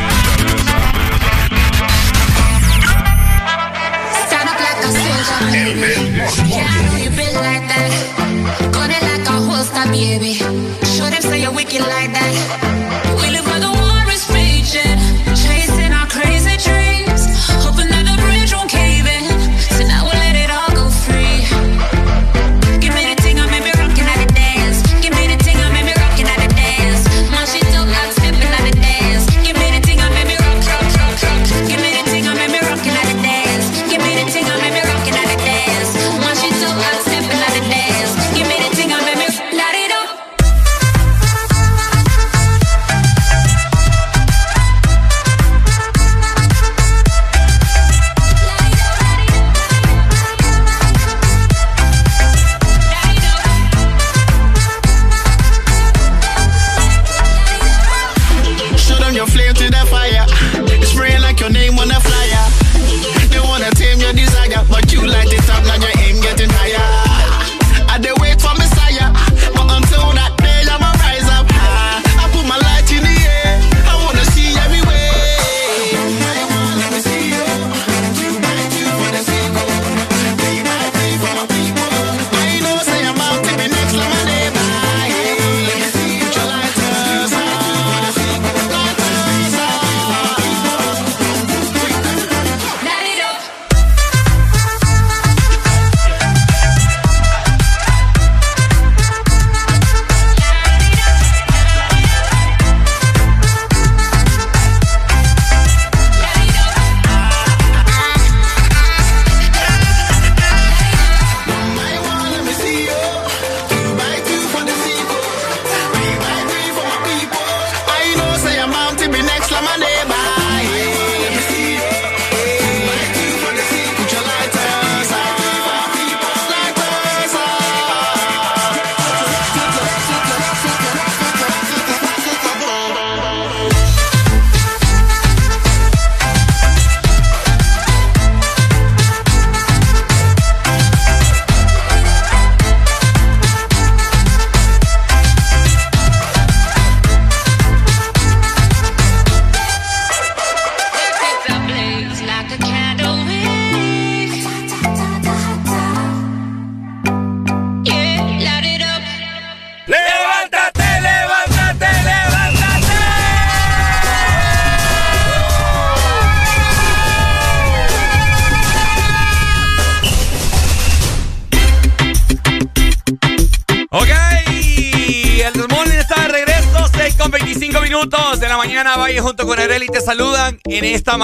Like 7.34 7.66
that. 7.68 7.90
Like 9.02 9.28
a 9.28 9.32
holster, 9.32 9.90
baby. 9.90 10.34
Show 10.34 11.10
them 11.10 11.22
say 11.22 11.42
you're 11.42 11.52
wicked 11.52 11.80
like 11.80 12.12
that. 12.12 12.83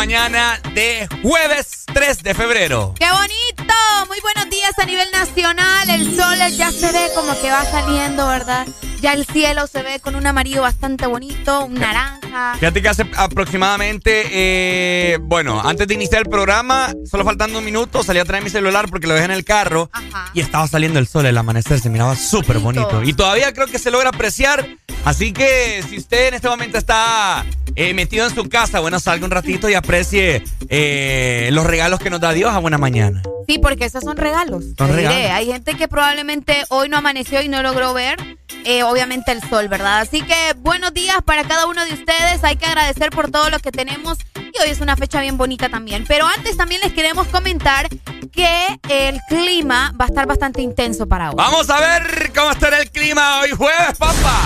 Mañana 0.00 0.58
de 0.72 1.06
jueves 1.20 1.84
3 1.92 2.22
de 2.22 2.34
febrero. 2.34 2.94
¡Qué 2.98 3.04
bonito! 3.10 3.74
Muy 4.08 4.18
buenos 4.22 4.48
días 4.48 4.72
a 4.78 4.86
nivel 4.86 5.10
nacional. 5.10 5.90
El 5.90 6.16
sol 6.16 6.38
ya 6.56 6.72
se 6.72 6.90
ve 6.90 7.10
como 7.14 7.38
que 7.38 7.50
va 7.50 7.66
saliendo, 7.66 8.26
¿verdad? 8.26 8.66
Ya 9.02 9.12
el 9.12 9.26
cielo 9.26 9.66
se 9.66 9.82
ve 9.82 10.00
con 10.00 10.14
un 10.14 10.26
amarillo 10.26 10.62
bastante 10.62 11.06
bonito, 11.06 11.66
un 11.66 11.74
naranja. 11.74 12.54
Fíjate 12.54 12.80
que 12.80 12.88
hace 12.88 13.06
aproximadamente, 13.14 14.22
eh, 14.30 15.18
bueno, 15.20 15.60
antes 15.62 15.86
de 15.86 15.92
iniciar 15.92 16.22
el 16.22 16.30
programa, 16.30 16.94
solo 17.04 17.22
faltando 17.26 17.58
un 17.58 17.64
minuto, 17.66 18.02
salí 18.02 18.20
a 18.20 18.24
traer 18.24 18.42
mi 18.42 18.48
celular 18.48 18.88
porque 18.88 19.06
lo 19.06 19.12
dejé 19.12 19.26
en 19.26 19.32
el 19.32 19.44
carro 19.44 19.90
y 20.32 20.40
estaba 20.40 20.66
saliendo 20.66 20.98
el 20.98 21.08
sol, 21.08 21.26
el 21.26 21.36
amanecer, 21.36 21.78
se 21.78 21.90
miraba 21.90 22.16
súper 22.16 22.58
bonito. 22.58 23.02
Y 23.02 23.12
todavía 23.12 23.52
creo 23.52 23.66
que 23.66 23.78
se 23.78 23.90
logra 23.90 24.08
apreciar. 24.08 24.66
Así 25.04 25.32
que 25.32 25.82
si 25.88 25.96
usted 25.98 26.28
en 26.28 26.34
este 26.34 26.48
momento 26.48 26.76
está 26.76 27.44
eh, 27.74 27.94
metido 27.94 28.26
en 28.26 28.34
su 28.34 28.48
casa, 28.48 28.80
bueno, 28.80 29.00
salga 29.00 29.24
un 29.24 29.30
ratito 29.30 29.68
y 29.68 29.74
aprecie 29.74 30.42
eh, 30.68 31.48
los 31.52 31.66
regalos 31.66 32.00
que 32.00 32.10
nos 32.10 32.20
da 32.20 32.32
Dios 32.32 32.52
a 32.52 32.58
buena 32.58 32.78
mañana. 32.78 33.22
Sí, 33.46 33.58
porque 33.58 33.84
esos 33.86 34.04
son 34.04 34.16
regalos. 34.16 34.64
Son 34.78 34.88
Te 34.88 34.96
diré, 34.96 35.08
regalos. 35.08 35.30
Hay 35.32 35.46
gente 35.46 35.74
que 35.74 35.88
probablemente 35.88 36.64
hoy 36.68 36.88
no 36.88 36.96
amaneció 36.98 37.42
y 37.42 37.48
no 37.48 37.62
logró 37.62 37.92
ver, 37.94 38.38
eh, 38.64 38.82
obviamente, 38.82 39.32
el 39.32 39.42
sol, 39.48 39.68
¿verdad? 39.68 40.00
Así 40.00 40.22
que 40.22 40.54
buenos 40.58 40.94
días 40.94 41.18
para 41.24 41.44
cada 41.44 41.66
uno 41.66 41.84
de 41.84 41.94
ustedes. 41.94 42.44
Hay 42.44 42.56
que 42.56 42.66
agradecer 42.66 43.10
por 43.10 43.30
todo 43.30 43.50
lo 43.50 43.58
que 43.58 43.72
tenemos. 43.72 44.18
Y 44.36 44.62
hoy 44.62 44.70
es 44.70 44.80
una 44.80 44.96
fecha 44.96 45.20
bien 45.20 45.36
bonita 45.36 45.68
también. 45.68 46.04
Pero 46.06 46.26
antes 46.26 46.56
también 46.56 46.80
les 46.82 46.92
queremos 46.92 47.26
comentar 47.28 47.88
que 48.32 48.78
el 48.88 49.20
clima 49.28 49.92
va 50.00 50.04
a 50.04 50.08
estar 50.08 50.26
bastante 50.26 50.62
intenso 50.62 51.06
para 51.08 51.30
hoy. 51.30 51.36
Vamos 51.36 51.68
a 51.70 51.80
ver 51.80 52.32
cómo 52.34 52.50
estará 52.52 52.80
el 52.80 52.90
clima 52.90 53.40
hoy 53.40 53.50
jueves, 53.50 53.98
papá. 53.98 54.42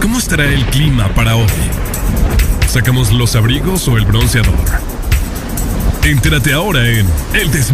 ¿Cómo 0.00 0.18
estará 0.18 0.44
el 0.44 0.64
clima 0.66 1.08
para 1.14 1.36
hoy? 1.36 1.46
¿Sacamos 2.72 3.12
los 3.12 3.36
abrigos 3.36 3.86
o 3.86 3.98
el 3.98 4.06
bronceador? 4.06 4.54
Entérate 6.04 6.54
ahora 6.54 6.88
en 6.88 7.06
El 7.34 7.50
This. 7.50 7.70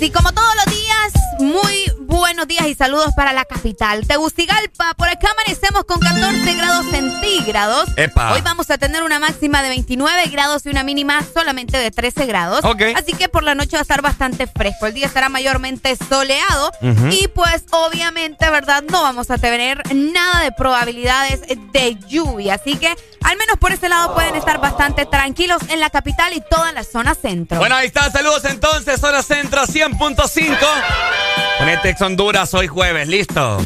Y 0.00 0.10
como 0.10 0.32
todos 0.32 0.54
los 0.54 0.74
días, 0.74 1.12
muy 1.40 1.92
buenos 2.02 2.46
días 2.46 2.68
y 2.68 2.74
saludos 2.74 3.12
para 3.16 3.32
la 3.32 3.44
capital. 3.44 4.06
Tegucigalpa, 4.06 4.94
por 4.94 5.08
acá 5.08 5.30
amanecemos 5.32 5.84
con 5.84 5.98
14 5.98 6.54
grados 6.54 6.86
centígrados. 6.90 7.88
Epa. 7.96 8.32
Hoy 8.32 8.40
vamos 8.40 8.70
a 8.70 8.78
tener 8.78 9.02
una 9.02 9.18
máxima 9.18 9.60
de 9.60 9.70
29 9.70 10.28
grados 10.28 10.64
y 10.66 10.68
una 10.68 10.84
mínima 10.84 11.24
solamente 11.34 11.78
de 11.78 11.90
13 11.90 12.26
grados. 12.26 12.64
Ok. 12.64 12.82
Así 12.94 13.12
que 13.12 13.28
por 13.28 13.42
la 13.42 13.56
noche 13.56 13.72
va 13.72 13.80
a 13.80 13.82
estar 13.82 14.00
bastante 14.00 14.46
fresco. 14.46 14.86
El 14.86 14.94
día 14.94 15.06
estará 15.06 15.28
mayormente 15.28 15.96
soleado. 15.96 16.70
Y 17.10 17.26
pues 17.28 17.64
obviamente, 17.70 18.48
¿verdad? 18.50 18.84
No 18.88 19.02
vamos 19.02 19.30
a 19.32 19.38
tener 19.38 19.82
nada 19.94 20.44
de 20.44 20.52
probabilidades 20.52 21.40
de 21.72 21.98
lluvia. 22.08 22.54
Así 22.54 22.76
que 22.76 22.94
al 23.24 23.36
menos 23.36 23.56
por 23.58 23.72
ese 23.72 23.88
lado 23.88 24.14
pueden 24.14 24.36
estar 24.36 24.60
bastante 24.60 25.06
tranquilos 25.06 25.62
en 25.68 25.80
la 25.80 25.90
capital 25.90 26.32
y 26.32 26.42
toda 26.48 26.72
la 26.72 26.84
zona 26.84 27.14
centro. 27.14 27.58
Bueno, 27.58 27.74
ahí 27.74 27.86
está. 27.86 28.10
Saludos 28.10 28.44
entonces. 28.44 29.00
Zona 29.00 29.22
Centro 29.22 29.62
100.5. 29.62 30.56
Ponete 31.58 31.90
ex 31.90 32.00
Honduras 32.00 32.54
hoy 32.54 32.66
jueves. 32.66 33.08
Listo. 33.08 33.58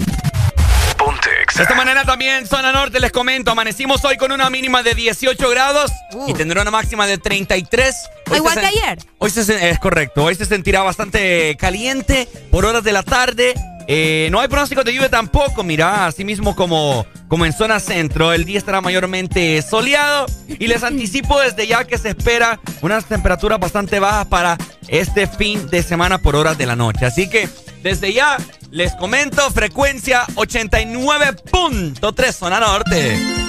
De 1.57 1.65
esta 1.65 1.75
manera 1.75 2.05
también, 2.05 2.47
zona 2.47 2.73
norte, 2.73 2.99
les 2.99 3.13
comento, 3.13 3.51
amanecimos 3.51 4.03
hoy 4.05 4.17
con 4.17 4.33
una 4.33 4.49
mínima 4.49 4.83
de 4.83 4.95
18 4.95 5.51
grados 5.51 5.91
y 6.27 6.33
tendrá 6.33 6.63
una 6.63 6.71
máxima 6.71 7.07
de 7.07 7.19
33. 7.19 7.95
Hoy 8.31 8.39
Igual 8.39 8.59
que 8.59 8.67
ayer. 8.67 8.99
Hoy 9.19 9.31
se, 9.31 9.71
es 9.71 9.79
correcto, 9.79 10.25
hoy 10.25 10.35
se 10.35 10.47
sentirá 10.47 10.83
bastante 10.83 11.57
caliente 11.59 12.27
por 12.51 12.65
horas 12.65 12.83
de 12.85 12.93
la 12.93 13.03
tarde. 13.03 13.55
Eh, 13.87 14.29
no 14.31 14.41
hay 14.41 14.49
pronóstico 14.49 14.83
de 14.83 14.95
lluvia 14.95 15.11
tampoco, 15.11 15.63
mira, 15.63 16.07
así 16.07 16.25
mismo 16.25 16.57
como, 16.57 17.05
como 17.33 17.47
en 17.47 17.55
zona 17.55 17.81
centro, 17.81 18.35
el 18.35 18.45
día 18.45 18.59
estará 18.59 18.83
mayormente 18.83 19.63
soleado 19.63 20.27
y 20.47 20.67
les 20.67 20.83
anticipo 20.83 21.41
desde 21.41 21.67
ya 21.67 21.83
que 21.85 21.97
se 21.97 22.11
espera 22.11 22.61
unas 22.83 23.07
temperaturas 23.07 23.59
bastante 23.59 23.99
bajas 24.01 24.27
para 24.27 24.59
este 24.87 25.27
fin 25.27 25.71
de 25.71 25.83
semana 25.83 26.19
por 26.19 26.37
horas 26.37 26.59
de 26.59 26.67
la 26.67 26.77
noche. 26.77 27.07
Así 27.07 27.31
que 27.31 27.49
desde 27.83 28.13
ya 28.13 28.37
les 28.71 28.95
comento 28.97 29.51
frecuencia 29.51 30.27
89.3 30.35 32.33
zona 32.33 32.61
norte. 32.61 33.42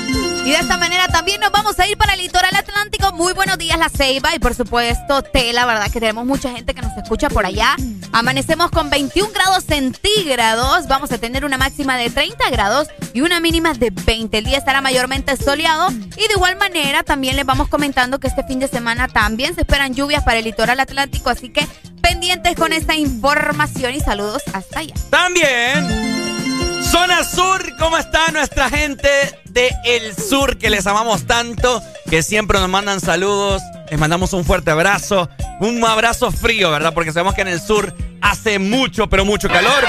Y 0.46 0.52
de 0.52 0.58
esta 0.58 0.78
manera 0.78 1.08
también 1.08 1.40
nos 1.40 1.52
vamos 1.52 1.80
a 1.80 1.88
ir 1.88 1.98
para 1.98 2.14
el 2.14 2.20
litoral 2.20 2.54
atlántico. 2.54 3.14
Muy 3.14 3.32
buenos 3.32 3.58
días, 3.58 3.80
La 3.80 3.88
Ceiba. 3.88 4.36
Y 4.36 4.40
por 4.40 4.54
supuesto, 4.54 5.22
Tela, 5.22 5.66
¿verdad? 5.66 5.90
Que 5.90 6.02
tenemos 6.02 6.26
mucha 6.26 6.52
gente 6.52 6.74
que 6.74 6.82
nos 6.82 6.96
escucha 6.98 7.30
por 7.30 7.46
allá. 7.46 7.78
Amanecemos 8.12 8.70
con 8.70 8.90
21 8.90 9.32
grados 9.32 9.64
centígrados. 9.64 10.88
Vamos 10.88 11.14
a 11.14 11.18
tener 11.18 11.46
una 11.46 11.58
máxima 11.58 11.96
de 11.96 12.10
30 12.10 12.50
grados 12.50 12.90
y 13.14 13.22
una 13.22 13.40
mínima 13.40 13.74
de 13.74 13.90
20. 13.90 14.38
El 14.38 14.44
día 14.44 14.58
estará 14.58 14.82
mayormente 14.82 15.38
soleado. 15.38 15.90
Y 15.92 16.28
de 16.28 16.34
igual 16.36 16.58
manera, 16.58 17.04
también 17.04 17.38
les 17.38 17.46
vamos 17.46 17.70
comentando 17.70 18.20
que 18.20 18.28
este 18.28 18.44
fin 18.44 18.60
de 18.60 18.68
semana 18.68 19.08
también 19.08 19.56
se 19.56 19.62
esperan 19.62 19.94
lluvias 19.94 20.24
para 20.24 20.40
el 20.40 20.44
litoral 20.46 20.82
atlántico. 20.82 21.30
Así 21.30 21.50
que 21.50 21.66
pendientes 22.02 22.58
con 22.58 22.74
esta 22.74 22.96
información 22.96 23.96
y 23.96 24.02
saludos 24.02 24.44
hasta 24.54 24.80
allá. 24.80 24.94
También, 25.10 25.88
zona 26.94 27.24
sur, 27.24 27.76
¿cómo 27.80 27.98
está 27.98 28.32
nuestra 28.32 28.70
gente 28.70 29.10
de 29.46 29.72
El 29.84 30.16
Sur 30.16 30.60
que 30.60 30.70
les 30.70 30.86
amamos 30.86 31.26
tanto? 31.26 31.82
Que 32.08 32.22
siempre 32.22 32.60
nos 32.60 32.70
mandan 32.70 33.00
saludos. 33.00 33.64
Les 33.90 34.00
mandamos 34.00 34.32
un 34.34 34.46
fuerte 34.46 34.70
abrazo. 34.70 35.28
Un 35.60 35.84
abrazo 35.84 36.32
frío, 36.32 36.70
¿verdad? 36.70 36.94
Porque 36.94 37.12
sabemos 37.12 37.34
que 37.34 37.42
en 37.42 37.48
el 37.48 37.60
sur 37.60 37.96
hace 38.22 38.60
mucho, 38.60 39.10
pero 39.10 39.26
mucho 39.26 39.48
calor. 39.48 39.84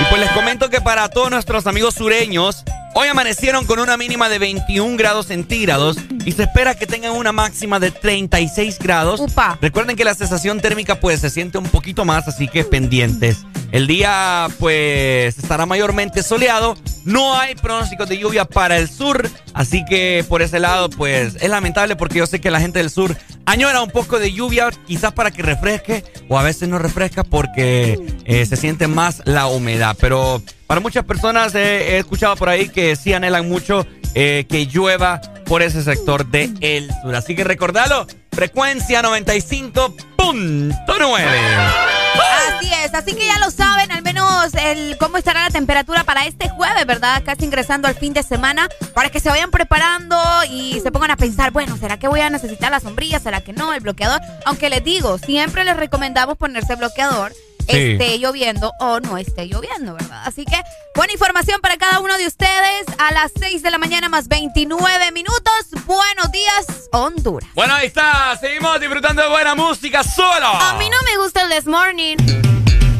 Y 0.00 0.04
pues 0.06 0.20
les 0.20 0.32
comento 0.32 0.68
que 0.68 0.80
para 0.80 1.08
todos 1.08 1.30
nuestros 1.30 1.68
amigos 1.68 1.94
sureños, 1.94 2.64
hoy 2.94 3.06
amanecieron 3.06 3.64
con 3.64 3.78
una 3.78 3.96
mínima 3.96 4.28
de 4.28 4.40
21 4.40 4.96
grados 4.96 5.26
centígrados 5.26 5.96
y 6.24 6.32
se 6.32 6.42
espera 6.42 6.74
que 6.74 6.88
tengan 6.88 7.12
una 7.12 7.30
máxima 7.30 7.78
de 7.78 7.92
36 7.92 8.80
grados. 8.80 9.22
Recuerden 9.60 9.94
que 9.94 10.02
la 10.02 10.14
sensación 10.14 10.60
térmica 10.60 10.96
pues 10.96 11.20
se 11.20 11.30
siente 11.30 11.58
un 11.58 11.66
poquito 11.66 12.04
más, 12.04 12.26
así 12.26 12.48
que 12.48 12.64
pendientes. 12.64 13.44
El 13.70 13.86
día 13.86 14.48
pues 14.58 15.38
estará 15.38 15.66
mayormente 15.66 16.22
soleado. 16.22 16.76
No 17.04 17.38
hay 17.38 17.54
pronósticos 17.54 18.08
de 18.08 18.18
lluvia 18.18 18.44
para 18.44 18.78
el 18.78 18.88
sur, 18.88 19.28
así 19.54 19.84
que 19.84 20.24
por 20.28 20.42
ese 20.42 20.58
lado 20.58 20.90
pues 20.90 21.36
es 21.40 21.48
lamentable 21.48 21.96
porque 21.96 22.18
yo 22.18 22.26
sé 22.26 22.40
que 22.40 22.50
la 22.50 22.60
gente 22.60 22.78
del 22.78 22.90
sur 22.90 23.16
añora 23.46 23.82
un 23.82 23.90
poco 23.90 24.18
de 24.18 24.32
lluvia, 24.32 24.70
quizás 24.86 25.12
para 25.12 25.30
que 25.30 25.42
refresque 25.42 26.04
o 26.28 26.38
a 26.38 26.42
veces 26.42 26.68
no 26.68 26.78
refresca 26.78 27.24
porque 27.24 27.98
eh, 28.24 28.46
se 28.46 28.56
siente 28.56 28.88
más 28.88 29.22
la 29.24 29.46
humedad. 29.46 29.96
Pero 30.00 30.42
para 30.66 30.80
muchas 30.80 31.04
personas 31.04 31.54
eh, 31.54 31.94
he 31.94 31.98
escuchado 31.98 32.36
por 32.36 32.48
ahí 32.48 32.68
que 32.68 32.96
sí 32.96 33.12
anhelan 33.12 33.48
mucho 33.48 33.86
eh, 34.14 34.46
que 34.48 34.66
llueva 34.66 35.20
por 35.44 35.62
ese 35.62 35.82
sector 35.82 36.26
de 36.26 36.50
el 36.60 36.90
sur. 37.02 37.14
Así 37.14 37.34
que 37.34 37.44
recordalo, 37.44 38.06
frecuencia 38.32 39.02
95.9. 39.02 41.97
Así 42.20 42.70
es, 42.84 42.94
así 42.94 43.14
que 43.14 43.26
ya 43.26 43.38
lo 43.38 43.50
saben, 43.50 43.92
al 43.92 44.02
menos 44.02 44.54
el 44.54 44.96
cómo 44.98 45.18
estará 45.18 45.44
la 45.44 45.50
temperatura 45.50 46.04
para 46.04 46.26
este 46.26 46.48
jueves, 46.48 46.86
¿verdad? 46.86 47.22
Casi 47.24 47.44
ingresando 47.44 47.88
al 47.88 47.94
fin 47.94 48.12
de 48.12 48.22
semana, 48.22 48.68
para 48.94 49.10
que 49.10 49.20
se 49.20 49.28
vayan 49.28 49.50
preparando 49.50 50.16
y 50.50 50.80
se 50.80 50.90
pongan 50.90 51.10
a 51.10 51.16
pensar, 51.16 51.50
bueno, 51.50 51.76
¿será 51.76 51.98
que 51.98 52.08
voy 52.08 52.20
a 52.20 52.30
necesitar 52.30 52.70
la 52.70 52.80
sombrilla? 52.80 53.20
¿Será 53.20 53.40
que 53.40 53.52
no? 53.52 53.72
El 53.72 53.80
bloqueador. 53.80 54.20
Aunque 54.44 54.70
les 54.70 54.82
digo, 54.84 55.18
siempre 55.18 55.64
les 55.64 55.76
recomendamos 55.76 56.36
ponerse 56.36 56.74
bloqueador. 56.74 57.32
Sí. 57.68 57.92
Esté 57.92 58.18
lloviendo 58.18 58.72
o 58.80 58.98
no 59.00 59.18
esté 59.18 59.46
lloviendo, 59.46 59.92
¿verdad? 59.92 60.22
Así 60.24 60.44
que 60.46 60.58
buena 60.94 61.12
información 61.12 61.60
para 61.60 61.76
cada 61.76 62.00
uno 62.00 62.16
de 62.16 62.26
ustedes 62.26 62.86
a 62.98 63.12
las 63.12 63.30
6 63.38 63.62
de 63.62 63.70
la 63.70 63.76
mañana 63.78 64.08
más 64.08 64.28
29 64.28 65.12
minutos. 65.12 65.66
Buenos 65.84 66.32
días, 66.32 66.88
Honduras. 66.92 67.50
Bueno, 67.54 67.74
ahí 67.74 67.88
está. 67.88 68.36
Seguimos 68.40 68.80
disfrutando 68.80 69.22
de 69.22 69.28
buena 69.28 69.54
música 69.54 70.02
solo. 70.02 70.46
A 70.46 70.78
mí 70.78 70.88
no 70.88 70.96
me 71.02 71.18
gusta 71.22 71.42
el 71.42 71.50
This 71.50 71.66
Morning. 71.66 72.16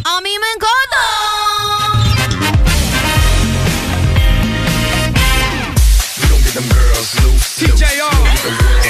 A 0.04 0.20
mí 0.20 0.30
me 0.38 0.46
encanta. 0.54 2.18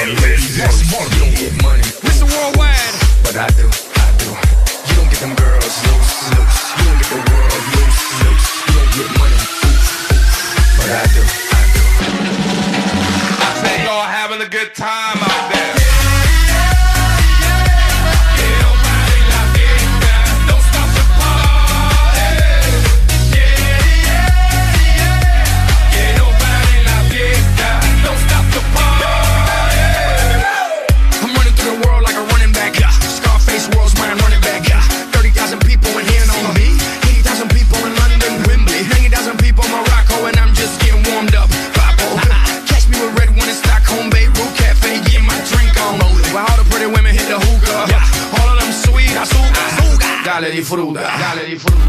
And 0.01 0.15
ladies, 0.21 0.57
Mr. 2.03 2.25
Worldwide. 2.33 2.93
But 3.23 3.35
I 3.35 3.47
do, 3.57 3.67
I 3.67 4.11
do. 4.17 4.29
You 4.87 4.95
don't 4.95 5.09
get 5.09 5.19
them 5.19 5.35
girls 5.35 5.58
I 10.91 11.05
do, 11.13 11.21
I 11.21 11.61
do. 11.69 11.83
I 13.45 13.49
say 13.61 13.85
y'all 13.85 14.09
having 14.09 14.41
a 14.41 14.49
good 14.49 14.73
time 14.73 15.18
Gale 50.39 50.51
di 50.51 50.61
frutta, 50.61 51.17
gale 51.17 51.43
di 51.43 51.57
frutta. 51.57 51.88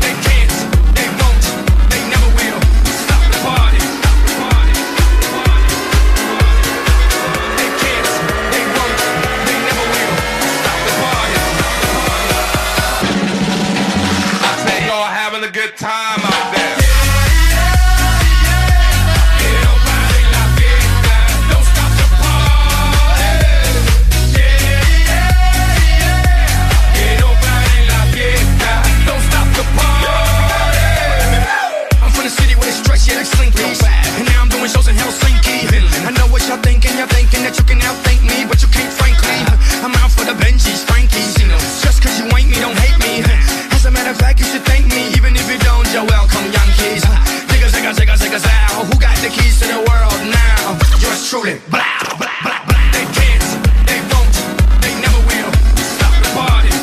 Truly. 51.30 51.60
Blah, 51.70 51.84
blah, 52.18 52.26
blah. 52.42 52.90
They 52.90 53.06
can't, 53.14 53.46
they 53.86 54.00
won't, 54.10 54.34
they 54.82 54.94
never 54.98 55.20
will 55.30 55.52
stop 55.78 56.10
the 56.18 56.30
party. 56.34 56.74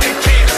They 0.00 0.12
can't, 0.26 0.52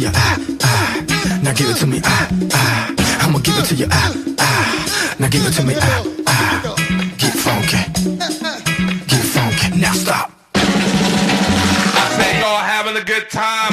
you, 0.00 0.10
ah, 0.14 0.38
ah. 0.62 1.40
Now 1.42 1.52
give 1.52 1.68
it 1.68 1.76
to 1.76 1.86
me, 1.86 2.00
ah, 2.04 2.28
ah. 2.52 2.94
I'ma 3.20 3.38
give 3.38 3.58
it 3.58 3.66
to 3.66 3.74
you, 3.74 3.86
ah, 3.90 4.14
ah. 4.38 5.16
Now 5.18 5.28
give 5.28 5.44
it 5.46 5.52
to 5.52 5.62
me, 5.62 5.74
ah, 5.76 6.04
ah. 6.26 6.74
Get 7.18 7.34
funky, 7.34 7.84
get 9.06 9.24
funky. 9.34 9.78
Now 9.78 9.92
stop. 9.92 10.32
I 10.54 12.04
say 12.16 12.40
y'all 12.40 12.64
having 12.64 12.96
a 12.96 13.04
good 13.04 13.28
time 13.30 13.72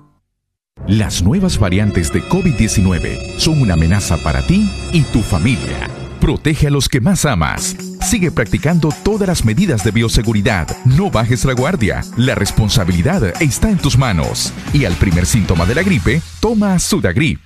Las 0.87 1.21
nuevas 1.21 1.59
variantes 1.59 2.11
de 2.11 2.23
COVID-19 2.23 3.37
son 3.37 3.61
una 3.61 3.75
amenaza 3.75 4.17
para 4.17 4.41
ti 4.41 4.67
y 4.91 5.03
tu 5.03 5.21
familia. 5.21 5.87
Protege 6.19 6.67
a 6.67 6.69
los 6.71 6.89
que 6.89 6.99
más 6.99 7.25
amas. 7.25 7.75
Sigue 8.01 8.31
practicando 8.31 8.89
todas 9.03 9.27
las 9.27 9.45
medidas 9.45 9.83
de 9.83 9.91
bioseguridad. 9.91 10.67
No 10.85 11.11
bajes 11.11 11.45
la 11.45 11.53
guardia. 11.53 12.03
La 12.17 12.33
responsabilidad 12.33 13.41
está 13.41 13.69
en 13.69 13.77
tus 13.77 13.97
manos. 13.97 14.53
Y 14.73 14.85
al 14.85 14.93
primer 14.93 15.27
síntoma 15.27 15.65
de 15.65 15.75
la 15.75 15.83
gripe, 15.83 16.21
toma 16.39 16.79
Sudagrip. 16.79 17.41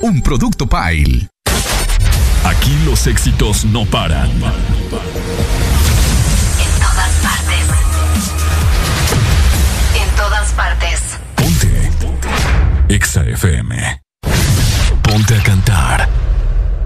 Un 0.00 0.22
producto 0.22 0.66
Pile. 0.66 1.28
Aquí 2.44 2.76
los 2.86 3.06
éxitos 3.06 3.66
no 3.66 3.84
paran. 3.84 4.30
En 4.30 4.90
todas 4.90 5.63
Exa 12.88 13.22
FM. 13.24 13.72
Ponte 15.02 15.34
a 15.36 15.42
cantar. 15.42 16.08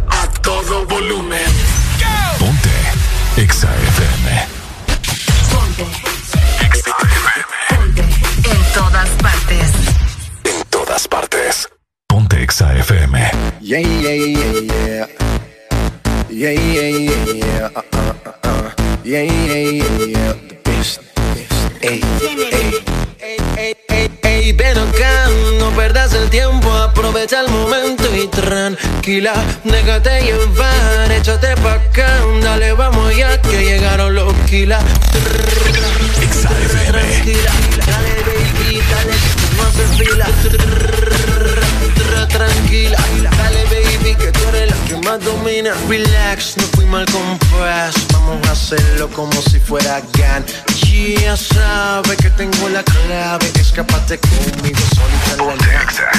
A 0.09 0.27
todo 0.43 0.87
volumen. 0.87 1.41
Ponte 2.39 2.71
Exa 3.37 3.69
FM. 3.69 4.47
Ponte. 5.53 5.85
Ponte. 7.69 8.03
En 8.51 8.73
todas 8.75 9.09
partes. 9.23 9.71
En 10.45 10.65
todas 10.71 11.09
partes. 11.09 11.69
Ponte 12.07 12.43
Exa 12.43 12.73
FM. 12.75 13.19
Yeah, 13.61 13.81
yeah, 13.81 14.15
yeah, 14.15 14.53
yeah. 14.61 15.09
Yeah, 16.31 16.53
yeah, 16.53 16.89
yeah, 16.89 17.35
yeah. 17.35 17.71
Uh, 17.75 17.83
uh, 17.93 18.15
uh, 18.25 18.49
uh. 18.49 18.71
Yeah, 19.05 19.23
yeah, 19.23 19.71
yeah, 19.71 20.07
yeah. 20.07 20.33
The 20.49 20.57
best, 20.65 21.01
the 21.15 21.23
best. 21.35 21.83
Ey, 21.83 22.01
ey. 22.23 22.73
Ey, 23.57 23.75
ey, 23.89 24.09
ey, 24.49 24.53
ven 24.53 24.79
acá, 24.79 25.29
no 25.59 25.71
perdas 25.71 26.13
el 26.15 26.31
tiempo, 26.31 26.73
aprovecha 26.73 27.41
el 27.41 27.49
momento 27.49 28.05
y 28.15 28.27
tranquila, 28.29 29.35
déjate 29.65 30.23
llevar, 30.23 31.13
échate 31.13 31.55
pa' 31.57 31.75
acá, 31.75 32.21
dale, 32.43 32.73
vamos 32.73 33.15
ya 33.17 33.41
que 33.43 33.65
llegaron 33.65 34.15
los 34.15 34.33
kilas. 34.49 34.83
Tranquila, 36.89 37.53
dale 37.87 38.15
baby, 38.27 38.81
dale, 38.91 39.15
no 39.57 39.63
hace 39.65 39.85
fila. 39.99 40.27
Tranquila, 42.29 42.99
dale 43.37 43.65
baby, 43.65 44.15
que 44.15 44.33
tú 44.33 44.49
eres 44.49 44.71
la 44.71 44.77
que 44.87 44.97
más 45.07 45.21
domina. 45.25 45.73
Relax, 45.89 46.57
no 46.57 46.65
fui 46.75 46.85
mal 46.87 47.05
compás, 47.07 47.95
vamos 48.29 48.49
a 48.49 48.53
hacerlo 48.53 49.09
como 49.09 49.41
si 49.43 49.59
fuera 49.59 50.03
GAN. 50.13 50.45
Ya 50.99 51.37
sabe 51.37 52.17
que 52.17 52.29
tengo 52.31 52.69
la 52.69 52.83
clave, 52.83 53.51
escapate 53.55 54.19
conmigo 54.19 54.81
solita 54.95 55.33
en 55.33 55.47
la 55.47 55.57
nave. 55.57 55.77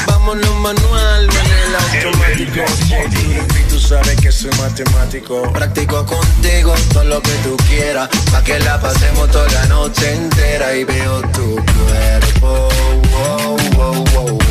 Vámonos 0.08 0.56
manual, 0.56 1.30
en 1.30 1.52
el 1.52 1.76
automático. 2.08 2.62
Y 3.60 3.70
tú 3.70 3.80
sabes 3.80 4.16
que 4.22 4.32
soy 4.32 4.52
matemático. 4.58 5.52
Practico 5.52 6.06
contigo 6.06 6.74
todo 6.94 7.04
lo 7.04 7.22
que 7.22 7.34
tú 7.44 7.58
quieras, 7.68 8.10
pa' 8.32 8.44
que 8.44 8.60
la 8.60 8.80
pasemos 8.80 9.30
toda 9.32 9.52
la 9.52 9.66
noche 9.66 10.14
entera 10.14 10.76
y 10.76 10.84
veo 10.86 11.22
tu 11.34 11.56
cuerpo. 11.56 12.70
Wow, 13.12 13.58
wow, 13.76 14.06
wow, 14.06 14.06
wow. 14.14 14.40
Wow, 14.40 14.49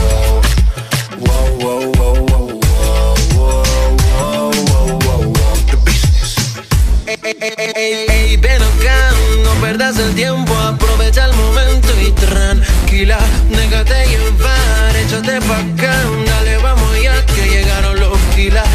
Ey, 7.56 8.06
ey, 8.08 8.36
ven 8.36 8.60
acá, 8.60 9.10
no 9.42 9.50
perdas 9.62 9.98
el 9.98 10.14
tiempo, 10.14 10.54
aprovecha 10.54 11.24
el 11.24 11.32
momento 11.34 11.88
y 11.98 12.10
tranquila, 12.12 13.18
déjate 13.48 14.06
llevar, 14.06 14.96
échate 14.96 15.40
pa' 15.40 15.58
acá, 15.58 15.94
dale, 16.26 16.58
vamos 16.58 17.02
ya 17.02 17.24
que 17.24 17.48
llegaron 17.48 17.98
los 18.00 18.18
kilas. 18.36 18.68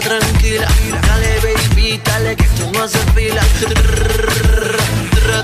Tranquila, 0.00 0.66
dale 1.06 1.40
baby, 1.40 2.00
dale 2.02 2.34
que 2.34 2.44
tú 2.44 2.70
no 2.72 2.82
haces 2.82 3.02
fila. 3.14 3.42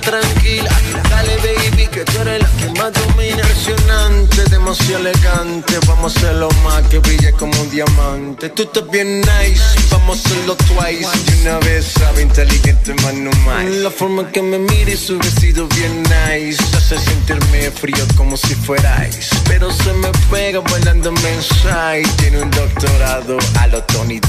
Tranquila, 0.01 0.71
dale 1.11 1.37
baby 1.39 1.87
que 1.89 2.05
tú 2.05 2.21
eres 2.21 2.43
la 2.43 2.51
que 2.59 2.79
más 2.79 2.93
domina. 2.93 3.37
Impresionante, 3.37 4.45
demasiado 4.51 5.01
elegante, 5.09 5.79
vamos 5.87 6.15
a 6.15 6.19
hacerlo 6.19 6.49
más 6.63 6.83
que 6.89 6.99
brille 6.99 7.33
como 7.33 7.59
un 7.61 7.71
diamante. 7.71 8.51
Tú 8.51 8.65
estás 8.65 8.89
bien 8.91 9.21
nice, 9.21 9.63
vamos 9.91 10.19
a 10.19 10.29
hacerlo 10.29 10.57
twice. 10.57 11.09
Y 11.27 11.41
una 11.43 11.59
vez 11.61 11.87
sabe 11.87 12.23
inteligente 12.23 12.95
más 13.03 13.15
no 13.15 13.31
más. 13.47 13.65
La 13.65 13.91
forma 13.91 14.31
que 14.31 14.43
me 14.43 14.59
mires, 14.59 15.01
su 15.01 15.19
vestido 15.19 15.67
bien 15.69 16.03
nice, 16.03 16.63
hace 16.77 16.99
sentirme 16.99 17.71
frío 17.71 18.05
como 18.17 18.37
si 18.37 18.55
fuera 18.55 19.09
ice. 19.09 19.35
Pero 19.49 19.73
se 19.73 19.93
me 19.95 20.13
pega 20.31 20.61
bailando 20.61 21.11
inside, 21.11 22.07
tiene 22.19 22.43
un 22.43 22.51
doctorado 22.51 23.39
a 23.61 23.67
lo 23.69 23.83
Tony 23.85 24.21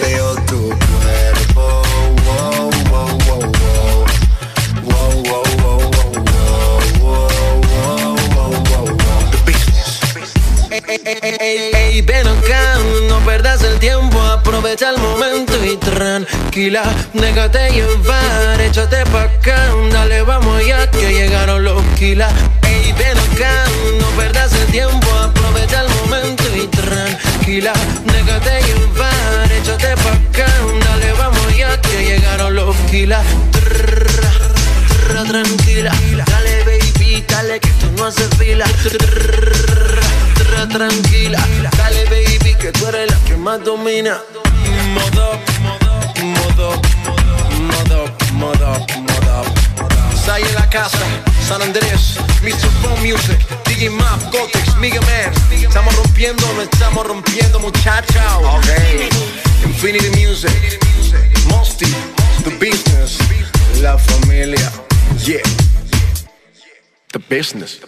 Veo 0.00 0.34
tu 0.46 0.68
cuerpo, 0.68 1.82
wow, 2.24 2.70
wow, 2.90 3.18
wow. 3.26 3.38
Wow, 3.38 3.87
Ey, 11.04 11.18
ey, 11.40 11.70
ey, 11.74 12.02
ven 12.02 12.26
acá, 12.26 12.78
no 13.08 13.18
perdas 13.20 13.62
el 13.62 13.78
tiempo, 13.78 14.20
aprovecha 14.20 14.90
el 14.90 14.98
momento 14.98 15.52
y 15.64 15.76
tranquila, 15.76 16.82
déjate 17.12 17.70
llevar, 17.70 18.60
échate 18.60 19.04
pa' 19.06 19.22
acá, 19.22 19.68
dale, 19.92 20.22
vamos 20.22 20.66
ya 20.66 20.90
que 20.90 21.12
llegaron 21.12 21.64
los 21.64 21.82
kilas. 21.98 22.32
Ey, 22.62 22.92
ven 22.92 23.18
acá, 23.18 23.64
no 24.00 24.06
perdas 24.16 24.52
el 24.52 24.66
tiempo, 24.66 25.10
aprovecha 25.12 25.82
el 25.82 25.88
momento 25.88 26.44
y 26.56 26.66
tranquila, 26.66 27.72
déjate 28.04 28.62
llevar, 28.66 29.52
échate 29.52 29.94
pa' 29.96 30.12
acá, 30.12 30.52
dale, 30.84 31.12
vamos 31.12 31.56
ya 31.56 31.80
que 31.80 32.04
llegaron 32.04 32.54
los 32.54 32.76
kilas. 32.90 33.24
Tranquila, 35.26 35.90
dale 37.48 37.60
que 37.60 37.70
tú 37.70 37.90
no 37.96 38.04
haces 38.04 38.28
fila. 38.36 38.66
Tranquila, 40.70 41.46
dale 41.76 42.04
baby, 42.04 42.54
que 42.60 42.72
tú 42.72 42.86
eres 42.88 43.10
la 43.10 43.18
que 43.24 43.36
más 43.36 43.64
domina. 43.64 44.18
Modo, 44.94 45.40
modo, 46.20 46.80
modo, 47.64 48.04
modo, 48.32 48.86
modo. 48.96 49.46
Sai 50.24 50.42
en 50.42 50.54
la 50.54 50.68
casa, 50.68 50.98
San 51.46 51.62
Andrés, 51.62 52.18
Mr. 52.42 52.68
Phone 52.82 53.00
Music, 53.00 53.38
DJ 53.64 53.90
Map, 53.90 54.20
Gotex, 54.30 54.76
Mega 54.76 55.00
Man. 55.02 55.32
Estamos 55.50 55.96
rompiendo, 55.96 56.44
no 56.54 56.62
estamos 56.62 57.06
rompiendo, 57.06 57.60
muchachos. 57.60 58.22
Ok. 58.42 58.68
Infinity 59.64 60.10
Music, 60.10 60.78
Mosty, 61.46 61.86
The 62.44 62.50
Business, 62.50 63.18
La 63.80 63.96
Familia. 63.96 64.70
Yeah. 65.24 65.42
The 67.10 67.18
Business. 67.20 67.80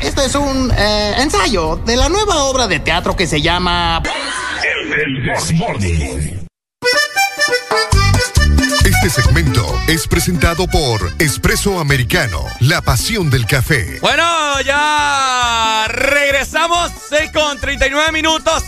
Este 0.00 0.24
es 0.24 0.34
un 0.34 0.70
eh, 0.76 1.14
ensayo 1.18 1.76
de 1.76 1.96
la 1.96 2.08
nueva 2.08 2.44
obra 2.44 2.68
de 2.68 2.78
teatro 2.78 3.16
que 3.16 3.26
se 3.26 3.40
llama... 3.40 4.00
El 4.96 5.22
Desmorning. 5.24 6.46
Este 8.84 9.10
segmento 9.10 9.66
es 9.88 10.06
presentado 10.08 10.66
por 10.66 11.12
Espresso 11.18 11.78
Americano, 11.80 12.44
la 12.60 12.82
pasión 12.82 13.30
del 13.30 13.46
café. 13.46 13.98
Bueno, 14.00 14.60
ya 14.62 15.86
regresamos 15.88 16.90
6 17.08 17.30
con 17.32 17.58
39 17.58 18.12
minutos. 18.12 18.62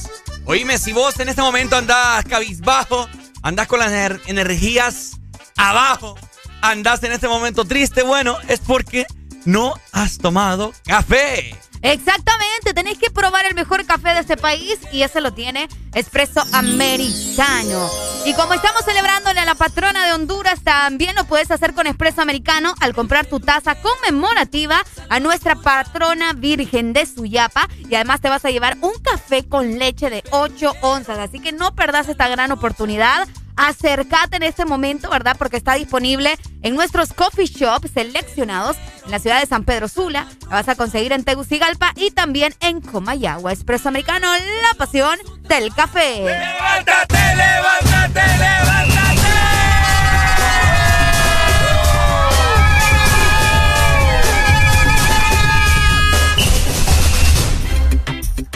Oíme, 0.44 0.78
si 0.78 0.92
vos 0.92 1.18
en 1.20 1.28
este 1.28 1.42
momento 1.42 1.76
andás 1.76 2.24
cabizbajo, 2.24 3.08
andás 3.42 3.66
con 3.68 3.78
las 3.80 3.90
ener- 3.90 4.20
energías 4.26 5.12
abajo, 5.56 6.16
andás 6.60 7.02
en 7.04 7.12
este 7.12 7.28
momento 7.28 7.64
triste, 7.64 8.02
bueno, 8.02 8.36
es 8.48 8.60
porque 8.60 9.06
no 9.44 9.74
has 9.92 10.18
tomado 10.18 10.72
café. 10.84 11.54
Exactamente, 11.82 12.74
tenéis 12.74 12.98
que 12.98 13.10
probar 13.10 13.44
el 13.44 13.56
mejor 13.56 13.84
café 13.84 14.10
de 14.10 14.20
este 14.20 14.36
país 14.36 14.78
y 14.92 15.02
ese 15.02 15.20
lo 15.20 15.32
tiene 15.32 15.68
Espresso 15.94 16.42
Americano. 16.52 17.90
Y 18.24 18.34
como 18.34 18.54
estamos 18.54 18.84
celebrándole 18.84 19.40
a 19.40 19.44
la 19.44 19.56
patrona 19.56 20.06
de 20.06 20.12
Honduras, 20.12 20.60
también 20.62 21.16
lo 21.16 21.24
puedes 21.24 21.50
hacer 21.50 21.74
con 21.74 21.88
Espresso 21.88 22.22
Americano 22.22 22.72
al 22.80 22.94
comprar 22.94 23.26
tu 23.26 23.40
taza 23.40 23.74
conmemorativa 23.74 24.84
a 25.08 25.18
nuestra 25.18 25.56
patrona 25.56 26.32
virgen 26.34 26.92
de 26.92 27.04
Suyapa 27.04 27.68
y 27.90 27.96
además 27.96 28.20
te 28.20 28.28
vas 28.28 28.44
a 28.44 28.50
llevar 28.50 28.78
un 28.80 28.94
café 29.02 29.48
con 29.48 29.80
leche 29.80 30.08
de 30.08 30.22
8 30.30 30.74
onzas, 30.82 31.18
así 31.18 31.40
que 31.40 31.50
no 31.50 31.74
perdás 31.74 32.08
esta 32.08 32.28
gran 32.28 32.52
oportunidad. 32.52 33.26
Acércate 33.56 34.36
en 34.36 34.42
este 34.42 34.64
momento, 34.64 35.10
¿verdad? 35.10 35.36
Porque 35.38 35.56
está 35.56 35.74
disponible 35.74 36.36
en 36.62 36.74
nuestros 36.74 37.12
coffee 37.12 37.46
shops 37.46 37.90
seleccionados 37.92 38.76
en 39.04 39.10
la 39.10 39.18
ciudad 39.18 39.40
de 39.40 39.46
San 39.46 39.64
Pedro 39.64 39.88
Sula. 39.88 40.26
La 40.42 40.56
vas 40.56 40.68
a 40.68 40.74
conseguir 40.74 41.12
en 41.12 41.24
Tegucigalpa 41.24 41.92
y 41.96 42.10
también 42.10 42.54
en 42.60 42.80
Comayagua. 42.80 43.52
Espresso 43.52 43.88
Americano, 43.88 44.28
la 44.32 44.74
pasión 44.76 45.18
del 45.42 45.74
café. 45.74 46.24
¡Levántate, 46.24 47.18
levántate, 47.36 48.20
levántate! 48.38 49.21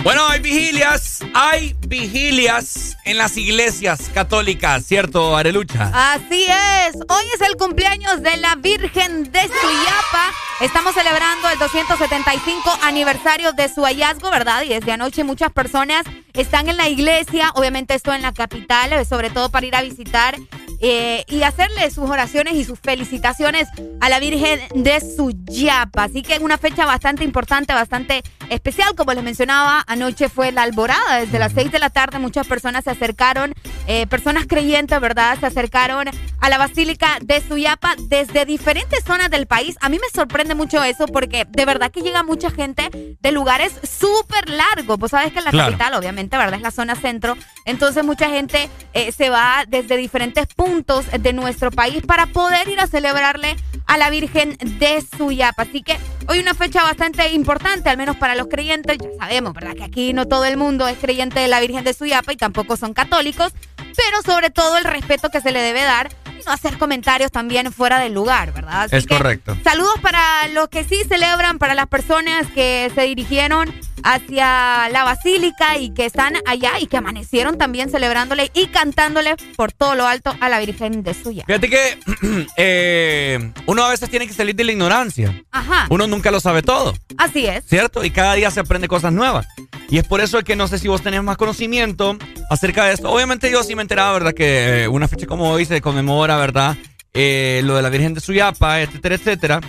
Bueno, 0.07 0.25
hay 0.29 0.39
vigilias, 0.39 1.19
hay 1.35 1.75
vigilias 1.89 2.97
en 3.05 3.19
las 3.19 3.37
iglesias 3.37 4.09
católicas, 4.15 4.87
¿cierto, 4.87 5.37
Arelucha? 5.37 5.91
Así 6.13 6.45
es. 6.45 6.95
Hoy 7.09 7.25
es 7.35 7.41
el 7.41 7.57
cumpleaños 7.57 8.23
de 8.23 8.37
la 8.37 8.55
Virgen 8.55 9.25
de 9.33 9.41
Suyapa. 9.41 10.33
Estamos 10.61 10.95
celebrando 10.95 11.51
el 11.51 11.59
275 11.59 12.79
aniversario 12.83 13.53
de 13.53 13.69
su 13.69 13.83
hallazgo, 13.83 14.31
¿verdad? 14.31 14.63
Y 14.63 14.69
desde 14.69 14.93
anoche 14.93 15.25
muchas 15.25 15.51
personas 15.51 16.05
están 16.35 16.69
en 16.69 16.77
la 16.77 16.89
iglesia, 16.89 17.51
obviamente 17.57 17.97
esto 17.97 18.15
en 18.15 18.23
la 18.23 18.33
capital, 18.33 19.05
sobre 19.07 19.31
todo 19.31 19.51
para 19.51 19.67
ir 19.67 19.75
a 19.75 19.83
visitar 19.83 20.37
eh, 20.81 21.25
y 21.29 21.43
hacerle 21.43 21.91
sus 21.91 22.09
oraciones 22.11 22.55
y 22.55 22.65
sus 22.65 22.79
felicitaciones 22.79 23.69
a 24.01 24.09
la 24.09 24.19
Virgen 24.21 24.61
de 24.75 25.01
Suyapa. 25.01 26.05
Así 26.05 26.23
que 26.23 26.35
es 26.35 26.41
una 26.41 26.59
fecha 26.59 26.85
bastante 26.85 27.25
importante, 27.25 27.73
bastante 27.73 28.23
especial. 28.51 28.95
Como 28.95 29.13
les 29.15 29.25
mencionaba, 29.25 29.83
anoche 29.87 30.29
fue 30.29 30.53
la 30.53 30.63
alborada. 30.63 31.19
Desde 31.21 31.39
las 31.39 31.53
6 31.53 31.73
de 31.73 31.79
la 31.79 31.91
tarde 31.91 32.19
muchas 32.19 32.47
personas 32.47 32.85
se 32.85 32.91
acercaron, 32.91 33.55
eh, 33.87 34.07
personas 34.07 34.47
creyentes, 34.47 35.01
¿verdad? 35.01 35.39
Se 35.41 35.47
acercaron 35.47 36.09
a 36.41 36.49
la 36.49 36.59
Basílica 36.59 37.19
de 37.23 37.41
Suyapa 37.41 37.95
desde 38.09 38.45
diferentes 38.45 39.03
zonas 39.05 39.31
del 39.31 39.47
país. 39.47 39.77
A 39.81 39.89
mí 39.89 39.99
me 39.99 40.09
sorprende 40.15 40.55
mucho 40.55 40.83
eso 40.85 41.07
porque 41.07 41.47
de 41.49 41.65
verdad 41.65 41.91
que 41.91 42.03
llega 42.03 42.23
mucha 42.23 42.51
gente 42.51 42.91
de 43.21 43.33
lugares 43.33 43.73
súper 43.83 44.51
largos. 44.51 44.99
Vos 44.99 45.11
sabes 45.11 45.33
que 45.33 45.39
en 45.39 45.45
la 45.47 45.51
Claro. 45.51 45.73
capital, 45.73 45.95
obviamente, 45.95 46.37
¿verdad? 46.37 46.57
Es 46.57 46.63
la 46.63 46.71
zona 46.71 46.97
centro. 46.97 47.37
Entonces 47.65 48.05
mucha 48.05 48.29
gente 48.29 48.69
eh, 48.93 49.11
se 49.13 49.31
va 49.31 49.65
desde 49.67 49.97
diferentes 49.97 50.47
puntos 50.49 50.66
de 50.67 51.33
nuestro 51.33 51.71
país 51.71 52.03
para 52.05 52.27
poder 52.27 52.69
ir 52.69 52.81
a 52.81 52.89
celebrarle 52.89 53.55
a 53.87 53.97
la 53.99 54.11
Virgen 54.11 54.57
de 54.61 55.03
Suyapa. 55.17 55.63
Así 55.63 55.83
que 55.83 55.97
hoy 56.27 56.41
una 56.41 56.55
fecha 56.55 56.83
bastante 56.83 57.33
importante, 57.33 57.89
al 57.89 57.97
menos 57.97 58.17
para 58.17 58.35
los 58.35 58.49
creyentes. 58.49 58.99
Ya 58.99 59.09
sabemos, 59.19 59.55
¿verdad? 59.55 59.75
Que 59.75 59.85
aquí 59.85 60.13
no 60.13 60.27
todo 60.27 60.45
el 60.45 60.57
mundo 60.57 60.89
es 60.89 60.99
creyente 60.99 61.39
de 61.39 61.47
la 61.47 61.61
Virgen 61.61 61.85
de 61.85 61.95
Suyapa 61.95 62.33
y 62.33 62.37
tampoco 62.37 62.77
son 62.77 62.95
católicos, 62.95 63.53
pero 63.77 64.23
sobre 64.25 64.51
todo 64.51 64.77
el 64.77 64.85
respeto 64.85 65.31
que 65.31 65.41
se 65.41 65.53
le 65.53 65.61
debe 65.61 65.83
dar 65.83 66.09
y 66.37 66.45
no 66.45 66.53
hacer 66.53 66.79
comentarios 66.79 67.31
también 67.31 67.73
fuera 67.73 68.01
del 68.01 68.13
lugar, 68.13 68.53
¿verdad? 68.53 68.83
Así 68.83 68.97
Es 68.97 69.07
que 69.07 69.17
correcto. 69.17 69.57
Saludos 69.63 70.01
para 70.03 70.49
los 70.49 70.69
que 70.69 70.83
sí 70.83 71.03
celebran, 71.09 71.59
para 71.59 71.75
las 71.75 71.87
personas 71.87 72.49
que 72.49 72.91
se 72.93 73.03
dirigieron 73.03 73.73
hacia 74.07 74.89
la 74.91 75.03
basílica 75.05 75.79
y 75.79 75.93
que 75.93 76.07
están 76.07 76.35
allá 76.47 76.79
y 76.81 76.87
que 76.87 76.97
amanecieron 76.97 77.59
también 77.59 77.91
celebrándole 77.91 78.51
y 78.55 78.69
cantándole 78.69 79.35
por 79.57 79.73
todo 79.73 79.97
lo 79.97 80.07
alto 80.07 80.33
a 80.41 80.49
la 80.49 80.61
Virgen 80.61 81.03
de 81.03 81.13
Suya. 81.13 81.45
Fíjate 81.47 81.69
que 81.69 81.99
eh, 82.57 83.53
uno 83.67 83.85
a 83.85 83.91
veces 83.91 84.09
tiene 84.09 84.29
que 84.29 84.33
salir 84.33 84.55
de 84.55 84.65
la 84.65 84.73
ignorancia. 84.73 85.43
Ajá, 85.51 85.87
Uno 85.91 86.07
nunca 86.07 86.31
lo 86.31 86.39
sabe 86.39 86.63
todo, 86.63 86.95
así 87.19 87.47
es. 87.47 87.65
¿cierto? 87.67 88.05
Y 88.05 88.11
cada 88.11 88.35
día 88.35 88.51
se 88.51 88.61
aprende 88.61 88.87
cosas 88.89 89.13
nuevas. 89.13 89.47
Y 89.89 89.99
es 89.99 90.07
por 90.07 90.21
eso 90.21 90.43
que 90.43 90.57
no 90.57 90.69
sé 90.69 90.79
si 90.79 90.89
vos 90.89 91.03
tenés 91.03 91.23
más 91.23 91.37
conocimiento 91.37 92.17
acerca 92.49 92.85
de 92.85 92.95
esto. 92.95 93.11
Obviamente 93.11 93.51
yo 93.51 93.63
sí 93.65 93.75
me 93.75 93.83
he 93.83 93.85
enterado, 93.85 94.15
¿verdad? 94.15 94.35
Que 94.35 94.85
eh, 94.85 94.89
una 94.89 95.09
fecha 95.09 95.27
como 95.27 95.51
hoy 95.51 95.65
se 95.65 95.81
conmemora, 95.81 96.37
¿verdad? 96.37 96.77
Eh, 97.13 97.61
lo 97.65 97.77
de 97.77 97.83
la 97.83 97.89
Virgen 97.89 98.15
de 98.15 98.21
Suyapa, 98.21 98.81
etcétera, 98.83 99.15
etcétera. 99.17 99.61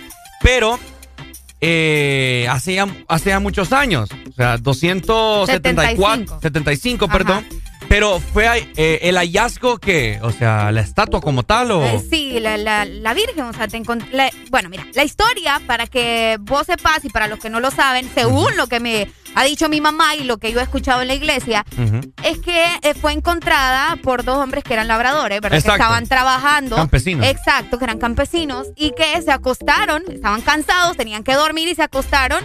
Pero 0.42 0.78
eh, 1.60 2.46
hace, 2.50 2.74
ya, 2.74 2.86
hace 3.08 3.30
ya 3.30 3.40
muchos 3.40 3.72
años, 3.72 4.10
o 4.28 4.32
sea, 4.32 4.58
274, 4.58 6.40
75, 6.40 7.04
Ajá. 7.04 7.12
perdón. 7.12 7.44
Pero 7.88 8.20
fue 8.20 8.68
eh, 8.76 8.98
el 9.02 9.16
hallazgo 9.16 9.78
que, 9.78 10.18
o 10.22 10.30
sea, 10.30 10.70
la 10.72 10.80
estatua 10.82 11.20
como 11.20 11.42
tal 11.42 11.70
o... 11.70 11.84
Eh, 11.84 12.02
sí, 12.10 12.38
la, 12.38 12.56
la, 12.58 12.84
la 12.84 13.14
Virgen, 13.14 13.44
o 13.44 13.52
sea, 13.54 13.66
te 13.66 13.80
la- 14.12 14.30
bueno, 14.50 14.68
mira, 14.68 14.86
la 14.94 15.04
historia, 15.04 15.60
para 15.66 15.86
que 15.86 16.36
vos 16.40 16.66
sepas 16.66 17.04
y 17.04 17.08
para 17.08 17.28
los 17.28 17.38
que 17.38 17.48
no 17.48 17.60
lo 17.60 17.70
saben, 17.70 18.10
según 18.14 18.56
lo 18.56 18.66
que 18.66 18.78
me 18.80 19.10
ha 19.34 19.44
dicho 19.44 19.68
mi 19.68 19.80
mamá 19.80 20.16
y 20.16 20.24
lo 20.24 20.38
que 20.38 20.52
yo 20.52 20.60
he 20.60 20.62
escuchado 20.62 21.00
en 21.02 21.08
la 21.08 21.14
iglesia, 21.14 21.64
es 22.24 22.38
que 22.38 22.64
eh, 22.82 22.94
fue 22.94 23.12
encontrada 23.12 23.96
por 24.02 24.24
dos 24.24 24.36
hombres 24.36 24.64
que 24.64 24.74
eran 24.74 24.88
labradores, 24.88 25.40
¿verdad? 25.40 25.58
Exacto. 25.58 25.78
Que 25.78 25.82
estaban 25.82 26.06
trabajando. 26.06 26.76
Campesinos. 26.76 27.26
Exacto, 27.26 27.78
que 27.78 27.84
eran 27.84 27.98
campesinos 27.98 28.66
y 28.76 28.92
que 28.92 29.20
se 29.22 29.30
acostaron, 29.30 30.02
estaban 30.10 30.40
cansados, 30.42 30.96
tenían 30.96 31.24
que 31.24 31.34
dormir 31.34 31.68
y 31.68 31.74
se 31.74 31.82
acostaron 31.82 32.44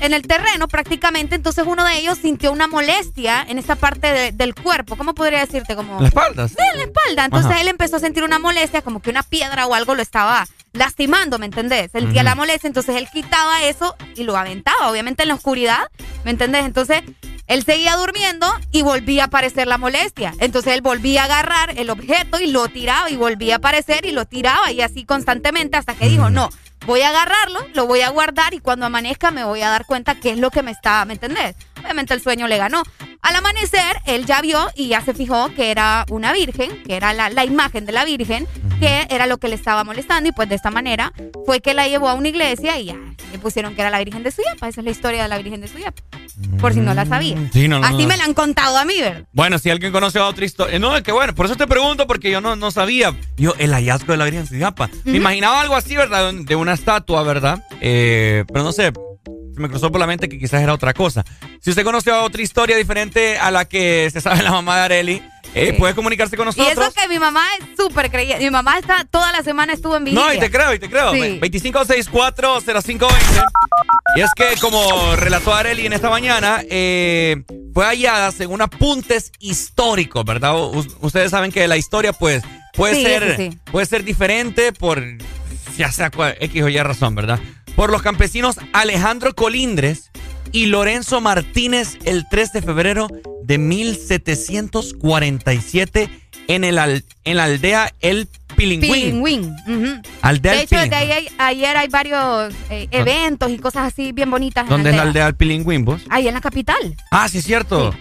en 0.00 0.12
el 0.14 0.22
terreno 0.22 0.68
prácticamente. 0.68 1.34
Entonces 1.34 1.64
uno 1.66 1.84
de 1.84 1.98
ellos 1.98 2.18
sintió 2.18 2.52
una 2.52 2.66
molestia 2.68 3.44
en 3.48 3.58
esta 3.58 3.76
parte 3.76 4.12
de- 4.12 4.32
del 4.32 4.53
cuerpo. 4.54 4.96
¿Cómo 4.96 5.14
podría 5.14 5.40
decirte? 5.40 5.76
Como... 5.76 6.00
La 6.00 6.08
espalda. 6.08 6.48
Sí, 6.48 6.56
en 6.72 6.78
la 6.78 6.84
espalda. 6.84 7.24
Entonces 7.24 7.50
Ajá. 7.50 7.60
él 7.60 7.68
empezó 7.68 7.96
a 7.96 8.00
sentir 8.00 8.24
una 8.24 8.38
molestia, 8.38 8.82
como 8.82 9.00
que 9.00 9.10
una 9.10 9.22
piedra 9.22 9.66
o 9.66 9.74
algo 9.74 9.94
lo 9.94 10.02
estaba 10.02 10.46
lastimando, 10.72 11.38
¿me 11.38 11.46
entendés? 11.46 11.92
Sentía 11.92 12.22
Ujú. 12.22 12.24
la 12.24 12.34
molestia, 12.34 12.68
entonces 12.68 12.96
él 12.96 13.08
quitaba 13.12 13.62
eso 13.64 13.96
y 14.16 14.24
lo 14.24 14.36
aventaba, 14.36 14.90
obviamente 14.90 15.22
en 15.22 15.28
la 15.28 15.34
oscuridad, 15.34 15.88
¿me 16.24 16.32
entendés? 16.32 16.64
Entonces 16.64 17.02
él 17.46 17.62
seguía 17.64 17.96
durmiendo 17.96 18.46
y 18.72 18.82
volvía 18.82 19.24
a 19.24 19.26
aparecer 19.26 19.66
la 19.68 19.78
molestia. 19.78 20.34
Entonces 20.40 20.72
él 20.74 20.80
volvía 20.80 21.22
a 21.22 21.24
agarrar 21.26 21.78
el 21.78 21.90
objeto 21.90 22.40
y 22.40 22.48
lo 22.48 22.66
tiraba 22.68 23.10
y 23.10 23.16
volvía 23.16 23.54
a 23.54 23.58
aparecer 23.58 24.06
y 24.06 24.12
lo 24.12 24.24
tiraba 24.24 24.72
y 24.72 24.80
así 24.80 25.04
constantemente 25.04 25.76
hasta 25.76 25.94
que 25.94 26.08
dijo, 26.08 26.30
no, 26.30 26.48
voy 26.86 27.02
a 27.02 27.10
agarrarlo, 27.10 27.60
lo 27.74 27.86
voy 27.86 28.00
a 28.00 28.08
guardar 28.10 28.54
y 28.54 28.58
cuando 28.60 28.86
amanezca 28.86 29.30
me 29.30 29.44
voy 29.44 29.62
a 29.62 29.68
dar 29.68 29.86
cuenta 29.86 30.14
qué 30.14 30.30
es 30.30 30.38
lo 30.38 30.50
que 30.50 30.62
me 30.62 30.70
está, 30.70 31.04
¿me 31.04 31.14
entendés? 31.14 31.54
Obviamente 31.84 32.14
el 32.14 32.20
sueño 32.22 32.48
le 32.48 32.56
ganó. 32.58 32.82
Al 33.22 33.36
amanecer, 33.36 34.00
él 34.06 34.26
ya 34.26 34.40
vio 34.40 34.68
y 34.74 34.88
ya 34.88 35.00
se 35.02 35.14
fijó 35.14 35.48
que 35.54 35.70
era 35.70 36.04
una 36.10 36.32
virgen, 36.32 36.82
que 36.82 36.96
era 36.96 37.12
la, 37.12 37.30
la 37.30 37.44
imagen 37.44 37.86
de 37.86 37.92
la 37.92 38.04
virgen, 38.04 38.46
que 38.80 39.06
era 39.10 39.26
lo 39.26 39.38
que 39.38 39.48
le 39.48 39.54
estaba 39.54 39.84
molestando 39.84 40.28
y 40.28 40.32
pues 40.32 40.48
de 40.48 40.54
esta 40.56 40.70
manera 40.70 41.12
fue 41.46 41.60
que 41.60 41.72
la 41.74 41.86
llevó 41.88 42.08
a 42.08 42.14
una 42.14 42.28
iglesia 42.28 42.78
y 42.78 42.86
ya 42.86 42.96
le 43.32 43.38
pusieron 43.38 43.74
que 43.74 43.80
era 43.80 43.90
la 43.90 43.98
Virgen 44.02 44.22
de 44.22 44.30
Suyapa. 44.30 44.68
Esa 44.68 44.80
es 44.80 44.84
la 44.84 44.90
historia 44.90 45.22
de 45.22 45.28
la 45.28 45.38
Virgen 45.38 45.60
de 45.60 45.68
Suyapa, 45.68 46.02
por 46.60 46.72
si 46.72 46.80
no 46.80 46.94
la 46.94 47.04
sabía. 47.06 47.36
Sí, 47.52 47.66
no, 47.68 47.78
no, 47.80 47.86
Así 47.86 48.02
no. 48.02 48.08
me 48.08 48.16
la 48.16 48.24
han 48.24 48.34
contado 48.34 48.76
a 48.78 48.84
mí, 48.84 48.94
¿verdad? 49.00 49.24
Bueno, 49.32 49.58
si 49.58 49.70
alguien 49.70 49.90
conoce 49.92 50.20
otra 50.20 50.44
historia. 50.44 50.78
No, 50.78 50.96
es 50.96 51.02
que 51.02 51.12
bueno, 51.12 51.34
por 51.34 51.46
eso 51.46 51.56
te 51.56 51.66
pregunto, 51.66 52.06
porque 52.06 52.30
yo 52.30 52.40
no, 52.40 52.56
no 52.56 52.70
sabía. 52.70 53.14
Yo, 53.36 53.54
el 53.58 53.72
hallazgo 53.72 54.12
de 54.12 54.16
la 54.18 54.24
Virgen 54.24 54.42
de 54.42 54.48
Suyapa. 54.48 54.88
Me 55.04 55.10
Ujú. 55.12 55.16
imaginaba 55.16 55.60
algo 55.62 55.74
así, 55.76 55.96
¿verdad? 55.96 56.32
De 56.34 56.56
una 56.56 56.74
estatua, 56.74 57.22
¿verdad? 57.24 57.64
Eh, 57.80 58.44
pero 58.52 58.62
no 58.64 58.72
sé. 58.72 58.92
Me 59.56 59.68
cruzó 59.68 59.90
por 59.90 60.00
la 60.00 60.06
mente 60.06 60.28
que 60.28 60.38
quizás 60.38 60.62
era 60.62 60.72
otra 60.74 60.92
cosa. 60.94 61.24
Si 61.60 61.70
usted 61.70 61.82
conoce 61.84 62.10
otra 62.12 62.42
historia 62.42 62.76
diferente 62.76 63.38
a 63.38 63.50
la 63.50 63.64
que 63.66 64.08
se 64.12 64.20
sabe 64.20 64.42
la 64.42 64.50
mamá 64.52 64.76
de 64.78 64.82
Areli, 64.82 65.22
eh, 65.54 65.68
Sí. 65.70 65.72
puede 65.78 65.94
comunicarse 65.94 66.36
con 66.36 66.44
Y 66.46 66.48
nosotros. 66.48 66.72
eso 66.88 66.92
que 67.00 67.08
mi 67.08 67.18
mamá 67.18 67.42
es 67.60 67.66
súper 67.76 68.10
creyente. 68.10 68.44
Mi 68.44 68.50
mamá 68.50 68.78
está 68.78 69.04
toda 69.10 69.32
la 69.32 69.42
semana 69.42 69.72
estuvo 69.72 69.96
en 69.96 70.04
vigilia. 70.04 70.26
No, 70.26 70.34
y 70.34 70.38
te 70.38 70.50
creo, 70.50 70.74
y 70.74 70.78
te 70.78 70.88
creo. 70.90 71.12
Sí. 71.12 71.38
25640520. 71.40 73.42
Y 74.16 74.20
es 74.20 74.30
que, 74.36 74.56
como 74.60 75.16
relató 75.16 75.54
Areli 75.54 75.86
en 75.86 75.92
esta 75.92 76.10
mañana, 76.10 76.62
eh, 76.70 77.42
fue 77.72 77.84
hallada 77.86 78.30
según 78.32 78.62
apuntes 78.62 79.32
históricos, 79.40 80.24
¿verdad? 80.24 80.56
U- 80.56 80.86
ustedes 81.00 81.30
saben 81.30 81.50
que 81.52 81.66
la 81.68 81.76
historia, 81.76 82.12
pues, 82.12 82.42
puede 82.74 82.94
Sí, 82.96 83.02
ser 83.02 83.50
puede 83.70 83.86
ser 83.86 84.02
diferente 84.04 84.72
por 84.72 85.02
ya 85.76 85.92
sea 85.92 86.10
cual- 86.10 86.36
X 86.40 86.62
o 86.62 86.68
Y 86.68 86.78
razón, 86.78 87.14
¿verdad? 87.14 87.38
Por 87.76 87.90
los 87.90 88.02
campesinos 88.02 88.56
Alejandro 88.72 89.34
Colindres 89.34 90.10
y 90.52 90.66
Lorenzo 90.66 91.20
Martínez 91.20 91.98
el 92.04 92.24
3 92.30 92.52
de 92.52 92.62
febrero 92.62 93.08
de 93.44 93.58
1747 93.58 96.08
en, 96.48 96.64
el 96.64 96.78
al- 96.78 97.04
en 97.24 97.36
la 97.36 97.44
aldea 97.44 97.92
El 98.00 98.28
Pilingüín. 98.56 98.92
Pilingüín. 98.92 99.56
ujú. 99.66 100.00
Aldea 100.22 100.52
De 100.52 100.62
hecho, 100.62 100.76
ahí, 100.76 101.26
ayer 101.38 101.76
hay 101.76 101.88
varios 101.88 102.54
eh, 102.70 102.86
eventos 102.92 103.50
y 103.50 103.58
cosas 103.58 103.92
así 103.92 104.12
bien 104.12 104.30
bonitas. 104.30 104.68
¿Dónde 104.68 104.90
en 104.90 104.94
es 104.94 105.00
la 105.02 105.08
aldea 105.08 105.26
El 105.26 105.34
Pilingüín, 105.34 105.84
vos? 105.84 106.02
Ahí 106.10 106.28
en 106.28 106.34
la 106.34 106.40
capital. 106.40 106.94
Ah, 107.10 107.28
sí, 107.28 107.38
es 107.38 107.44
cierto. 107.44 107.92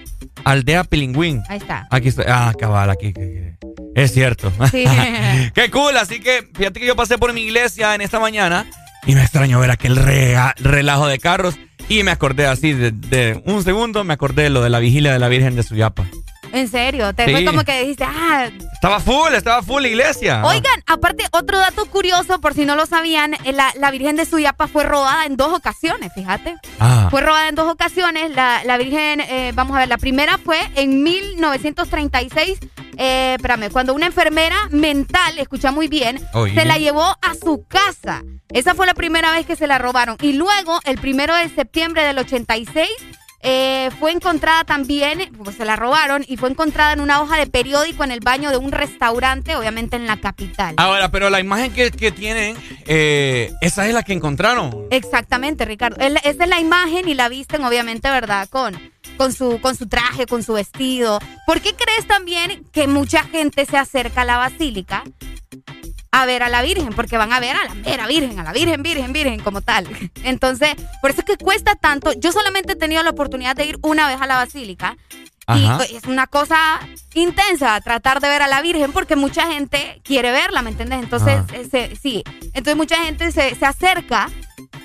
Aldea 0.44 0.84
Pilingüín. 0.84 1.42
Ahí 1.50 1.58
está. 1.58 1.88
Aquí 1.90 2.10
está. 2.10 2.24
Ah, 2.28 2.54
cabal, 2.58 2.92
aquí. 2.92 3.14
que- 3.14 3.56
que- 3.60 3.73
Es 3.96 4.14
cierto. 4.14 4.52
Sí. 4.72 4.86
Qué 5.54 5.70
cool. 5.72 5.96
Así 5.98 6.20
que 6.20 6.48
fíjate 6.56 6.80
que 6.80 6.86
yo 6.88 6.96
pasé 6.96 7.18
por 7.18 7.34
mi 7.34 7.42
iglesia 7.42 7.94
en 7.96 8.02
esta 8.02 8.20
mañana 8.20 8.66
y 9.06 9.16
me 9.16 9.22
extrañó 9.22 9.60
ver 9.60 9.72
aquel 9.72 9.96
rega- 9.98 10.56
relajo 10.58 11.08
de 11.08 11.20
carros. 11.20 11.56
Y 11.90 12.04
me 12.04 12.12
acordé 12.12 12.48
así 12.48 12.72
de, 12.74 12.92
de 12.92 13.42
un 13.46 13.62
segundo, 13.64 14.04
me 14.06 14.14
acordé 14.14 14.44
de 14.44 14.50
lo 14.50 14.62
de 14.62 14.70
la 14.70 14.80
vigilia 14.80 15.12
de 15.12 15.20
la 15.20 15.28
Virgen 15.28 15.56
de 15.56 15.64
Suyapa. 15.64 16.06
En 16.54 16.70
serio, 16.70 17.14
te 17.14 17.26
Sí. 17.26 17.32
fue 17.32 17.46
como 17.46 17.64
que 17.66 17.82
dijiste, 17.82 18.04
ah, 18.06 18.48
Estaba 18.74 19.00
full, 19.00 19.34
estaba 19.34 19.64
full 19.64 19.82
la 19.82 19.88
iglesia. 19.90 20.44
Oigan, 20.46 20.82
aparte, 20.86 21.26
otro 21.32 21.58
dato 21.58 21.86
curioso, 21.88 22.40
por 22.40 22.54
si 22.54 22.64
no 22.66 22.76
lo 22.76 22.86
sabían, 22.86 23.34
eh, 23.34 23.52
la, 23.54 23.74
la 23.80 23.90
Virgen 23.92 24.16
de 24.16 24.26
Suyapa 24.26 24.68
fue 24.68 24.84
robada 24.84 25.26
en 25.26 25.36
dos 25.36 25.52
ocasiones, 25.52 26.12
fíjate. 26.14 26.56
Ah. 26.80 27.08
Fue 27.10 27.22
robada 27.22 27.50
en 27.50 27.56
dos 27.56 27.70
ocasiones. 27.72 28.32
La, 28.36 28.62
la 28.66 28.78
Virgen, 28.78 29.20
eh, 29.22 29.52
vamos 29.56 29.76
a 29.76 29.80
ver, 29.80 29.90
la 29.90 29.98
primera 29.98 30.38
fue 30.38 30.60
en 30.76 31.02
1936. 31.04 32.60
Eh, 32.98 33.36
espérame, 33.36 33.70
cuando 33.72 33.94
una 33.94 34.06
enfermera 34.06 34.56
mental, 34.72 35.38
escucha 35.40 35.72
muy 35.72 35.88
bien, 35.88 36.20
Oye. 36.34 36.54
se 36.54 36.66
la 36.66 36.78
llevó 36.78 37.04
a 37.04 37.36
su 37.36 37.66
casa. 37.68 38.24
Esa 38.50 38.76
fue 38.76 38.86
la 38.86 38.94
primera 38.94 39.32
vez 39.32 39.46
que 39.46 39.56
se 39.56 39.68
la 39.68 39.80
robaron. 39.80 40.18
Y 40.22 40.34
luego, 40.34 40.80
el 40.86 40.98
primero 41.00 41.36
de 41.36 41.50
septiembre 41.50 42.04
del 42.04 42.20
86, 42.20 42.88
eh, 43.44 43.90
fue 44.00 44.12
encontrada 44.12 44.64
también, 44.64 45.30
pues 45.44 45.58
se 45.58 45.66
la 45.66 45.76
robaron 45.76 46.24
y 46.28 46.38
fue 46.38 46.50
encontrada 46.50 46.94
en 46.94 47.02
una 47.02 47.22
hoja 47.22 47.38
de 47.38 47.46
periódico 47.46 48.04
en 48.04 48.12
el 48.12 48.22
baño 48.22 48.50
de 48.50 48.58
un 48.58 48.72
restaurante, 48.72 49.56
obviamente 49.56 49.98
en 49.98 50.08
la 50.08 50.18
capital. 50.18 50.76
Ahora, 50.78 51.12
pero 51.12 51.30
la 51.30 51.42
imagen 51.42 51.74
que, 51.74 51.92
que 51.92 52.12
tienen, 52.12 52.56
eh, 52.86 53.52
esa 53.62 53.86
es 53.88 53.94
la 53.94 54.04
que 54.04 54.14
encontraron. 54.14 54.88
Exactamente, 54.92 55.66
Ricardo. 55.66 55.98
Esa 56.00 56.44
es 56.44 56.50
la 56.50 56.60
imagen 56.60 57.08
y 57.10 57.14
la 57.14 57.28
visten, 57.28 57.64
obviamente, 57.66 58.10
¿verdad? 58.10 58.48
Con, 58.50 58.80
con, 59.18 59.34
su, 59.34 59.60
con 59.60 59.76
su 59.76 59.88
traje, 59.88 60.26
con 60.26 60.42
su 60.42 60.54
vestido. 60.54 61.20
¿Por 61.46 61.60
qué 61.60 61.74
crees 61.74 62.08
también 62.08 62.64
que 62.72 62.88
mucha 62.88 63.24
gente 63.24 63.66
se 63.66 63.78
acerca 63.78 64.22
a 64.22 64.26
la 64.26 64.38
basílica 64.38 65.04
a 66.14 66.26
ver 66.26 66.44
a 66.44 66.50
la 66.50 66.62
Virgen? 66.62 66.90
Porque 66.94 67.18
van 67.18 67.34
a 67.34 67.40
ver 67.40 67.56
a 67.56 67.66
la 67.66 67.74
mera 67.74 68.08
Virgen, 68.08 68.40
a 68.40 68.44
la 68.44 68.54
Virgen, 68.54 68.82
Virgen, 68.84 69.12
Virgen, 69.14 69.40
como 69.42 69.62
tal. 69.62 69.88
Entonces, 70.24 70.76
por 71.02 71.12
eso 71.12 71.22
es 71.22 71.26
que 71.26 71.38
cuesta 71.44 71.76
tanto. 71.76 72.14
Yo 72.14 72.32
solamente 72.32 72.74
he 72.74 72.76
tenido 72.76 73.04
la 73.04 73.10
oportunidad 73.10 73.56
de 73.56 73.66
ir 73.66 73.78
una 73.82 74.08
vez 74.08 74.22
a 74.22 74.28
la 74.28 74.36
basílica. 74.36 74.96
Ajá. 75.46 75.86
Y 75.90 75.96
es 75.98 76.04
una 76.06 76.26
cosa 76.28 76.80
intensa 77.16 77.80
tratar 77.82 78.22
de 78.22 78.30
ver 78.30 78.42
a 78.42 78.48
la 78.48 78.62
Virgen 78.62 78.94
porque 78.94 79.16
mucha 79.18 79.52
gente 79.52 80.00
quiere 80.04 80.32
verla, 80.32 80.62
¿me 80.62 80.70
entiendes? 80.70 81.00
Entonces, 81.04 81.40
Ah. 81.50 81.54
eh, 81.56 81.68
se- 81.70 81.96
sí. 81.98 82.24
Entonces 82.54 82.78
mucha 82.78 82.96
gente 83.04 83.32
se, 83.32 83.54
se 83.56 83.66
acerca 83.66 84.30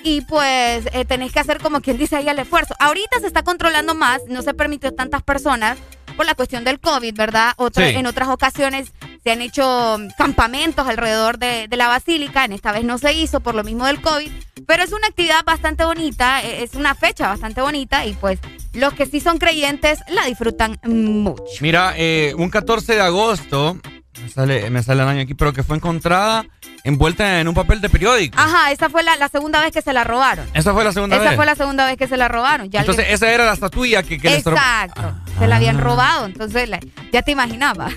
y 0.03 0.21
pues 0.21 0.85
eh, 0.93 1.05
tenés 1.05 1.31
que 1.31 1.39
hacer 1.39 1.59
como 1.61 1.79
quien 1.81 1.97
dice 1.97 2.17
ahí 2.17 2.27
el 2.27 2.39
esfuerzo. 2.39 2.75
Ahorita 2.79 3.19
se 3.21 3.27
está 3.27 3.43
controlando 3.43 3.95
más, 3.95 4.21
no 4.27 4.41
se 4.41 4.53
permitió 4.53 4.93
tantas 4.93 5.23
personas 5.23 5.77
por 6.17 6.25
la 6.25 6.35
cuestión 6.35 6.65
del 6.65 6.79
COVID, 6.81 7.15
¿verdad? 7.15 7.53
Otra- 7.55 7.87
Sí. 7.87 7.95
En 7.95 8.05
otras 8.05 8.27
ocasiones 8.27 8.91
se 9.23 9.31
han 9.31 9.41
hecho 9.41 9.97
mm, 9.97 10.09
campamentos 10.17 10.87
alrededor 10.87 11.37
de, 11.39 11.67
la 11.71 11.87
basílica, 11.87 12.45
en 12.45 12.53
esta 12.53 12.71
vez 12.71 12.83
no 12.83 12.97
se 12.97 13.13
hizo 13.13 13.39
por 13.39 13.55
lo 13.55 13.63
mismo 13.63 13.85
del 13.85 14.01
COVID, 14.01 14.31
pero 14.65 14.83
es 14.83 14.91
una 14.91 15.07
actividad 15.07 15.43
bastante 15.45 15.85
bonita, 15.85 16.43
eh, 16.43 16.63
es 16.63 16.75
una 16.75 16.95
fecha 16.95 17.27
bastante 17.27 17.61
bonita 17.61 18.05
y 18.05 18.13
pues 18.13 18.39
los 18.73 18.93
que 18.93 19.05
sí 19.05 19.19
son 19.19 19.37
creyentes 19.37 19.99
la 20.09 20.25
disfrutan 20.25 20.79
mucho. 20.83 21.43
Mira, 21.61 21.93
eh, 21.97 22.33
un 22.37 22.49
14 22.49 22.95
de 22.95 23.01
agosto, 23.01 23.77
me 24.21 24.29
sale, 24.29 24.69
me 24.69 24.83
sale 24.83 25.01
el 25.03 25.07
año 25.09 25.21
aquí, 25.21 25.33
pero 25.33 25.53
que 25.53 25.63
fue 25.63 25.75
encontrada 25.77 26.45
envuelta 26.83 27.39
en 27.41 27.47
un 27.47 27.53
papel 27.53 27.81
de 27.81 27.89
periódico. 27.89 28.39
Ajá, 28.39 28.71
esa 28.71 28.89
fue 28.89 29.03
la, 29.03 29.15
la 29.17 29.27
segunda 29.29 29.61
vez 29.61 29.71
que 29.71 29.81
se 29.81 29.91
la 29.93 30.03
robaron. 30.03 30.47
Esa 30.53 30.73
fue 30.73 30.83
la 30.83 30.91
segunda 30.93 31.15
Esa 31.17 31.25
vez. 31.25 31.35
fue 31.35 31.45
la 31.45 31.55
segunda 31.55 31.85
vez 31.85 31.97
que 31.97 32.07
se 32.07 32.17
la 32.17 32.27
robaron. 32.27 32.69
Ya 32.69 32.81
Entonces, 32.81 33.03
alguien- 33.05 33.15
esa 33.15 33.31
era 33.31 33.45
la 33.45 33.53
estatuilla 33.53 34.03
que, 34.03 34.17
que 34.17 34.35
Exacto. 34.35 35.13
Se 35.37 35.47
la 35.47 35.57
habían 35.57 35.77
robado, 35.79 36.25
entonces 36.25 36.69
la- 36.69 36.79
ya 37.11 37.21
te 37.21 37.31
imaginabas. 37.31 37.93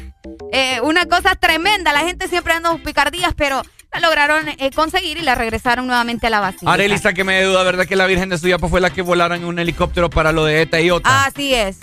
Eh, 0.53 0.81
una 0.83 1.07
cosa 1.07 1.35
tremenda, 1.37 1.93
la 1.93 2.01
gente 2.01 2.29
siempre 2.29 2.53
anda 2.55 2.77
picardías, 2.79 3.35
pero 3.37 3.63
la 3.93 4.01
lograron 4.01 4.49
eh, 4.49 4.71
conseguir 4.75 5.19
y 5.19 5.23
la 5.23 5.35
regresaron 5.35 5.87
nuevamente 5.87 6.27
a 6.27 6.31
la 6.31 6.41
basílica. 6.41 6.73
Arely, 6.73 6.99
sáqueme 6.99 7.35
de 7.35 7.45
duda, 7.45 7.63
¿verdad 7.63 7.87
que 7.87 7.97
la 7.97 8.07
Virgen 8.07 8.29
de 8.29 8.39
Suyapa 8.39 8.69
fue 8.69 8.81
la 8.81 8.91
que 8.91 9.03
volaron 9.03 9.39
en 9.39 9.45
un 9.45 9.59
helicóptero 9.59 10.11
para 10.11 10.33
lo 10.33 10.45
de 10.45 10.63
ETA 10.63 10.81
y 10.81 10.91
OTA? 10.91 11.25
Así 11.25 11.55
es. 11.55 11.79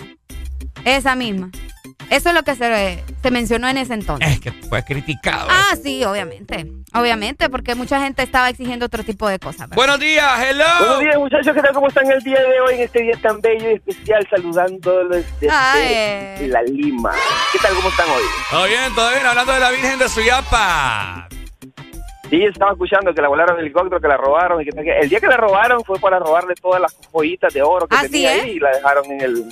Esa 0.86 1.16
misma. 1.16 1.50
Eso 2.10 2.30
es 2.30 2.36
lo 2.36 2.44
que 2.44 2.56
se, 2.56 3.04
se 3.22 3.32
mencionó 3.32 3.68
en 3.70 3.78
ese 3.78 3.94
entonces. 3.94 4.28
Es 4.30 4.40
que 4.40 4.52
fue 4.52 4.84
criticado. 4.84 5.48
Ah, 5.52 5.76
sí, 5.82 6.04
obviamente. 6.04 6.66
Obviamente, 6.94 7.50
porque 7.50 7.76
mucha 7.76 8.02
gente 8.02 8.24
estaba 8.24 8.50
exigiendo 8.50 8.88
otro 8.88 9.04
tipo 9.04 9.28
de 9.30 9.38
cosas. 9.38 9.70
¿verdad? 9.70 9.76
Buenos 9.76 10.00
días, 10.00 10.44
hello. 10.44 10.64
Buenos 10.80 11.00
días, 11.02 11.18
muchachos. 11.18 11.54
¿Qué 11.54 11.62
tal? 11.62 11.74
¿Cómo 11.74 11.88
están 11.88 12.12
el 12.12 12.20
día 12.24 12.40
de 12.42 12.62
hoy 12.62 12.76
en 12.76 12.82
este 12.82 13.04
día 13.04 13.14
tan 13.22 13.40
bello 13.42 13.70
y 13.70 13.74
especial? 13.76 14.28
Saludándolos 14.30 15.24
desde 15.40 15.50
Ay. 15.52 16.48
La 16.48 16.64
Lima. 16.64 17.12
¿Qué 17.54 17.60
tal? 17.60 17.76
¿Cómo 17.76 17.90
están 17.90 18.10
hoy? 18.10 18.24
Todo 18.50 18.66
bien, 18.66 18.96
todo 18.96 19.12
bien, 19.12 19.26
hablando 19.26 19.54
de 19.54 19.60
la 19.60 19.70
Virgen 19.70 20.00
de 20.00 20.10
Suyapa. 20.10 21.28
Sí, 22.30 22.44
estaba 22.44 22.72
escuchando 22.72 23.14
que 23.14 23.22
la 23.22 23.28
volaron 23.28 23.56
en 23.58 23.66
helicóptero, 23.66 24.00
que 24.02 24.08
la 24.08 24.18
robaron. 24.18 24.62
Y 24.62 24.66
que, 24.66 24.72
que- 24.72 25.00
el 25.00 25.10
día 25.10 25.20
que 25.20 25.28
la 25.28 25.38
robaron 25.38 25.84
fue 25.84 26.00
para 26.00 26.18
robarle 26.20 26.54
todas 26.56 26.82
las 26.82 26.96
joyitas 27.12 27.54
de 27.54 27.62
oro 27.62 27.88
que 27.88 27.96
Así 27.96 28.08
tenía 28.10 28.36
es. 28.36 28.44
ahí 28.44 28.50
y 28.52 28.60
la 28.60 28.70
dejaron 28.72 29.06
en 29.12 29.22
el. 29.22 29.46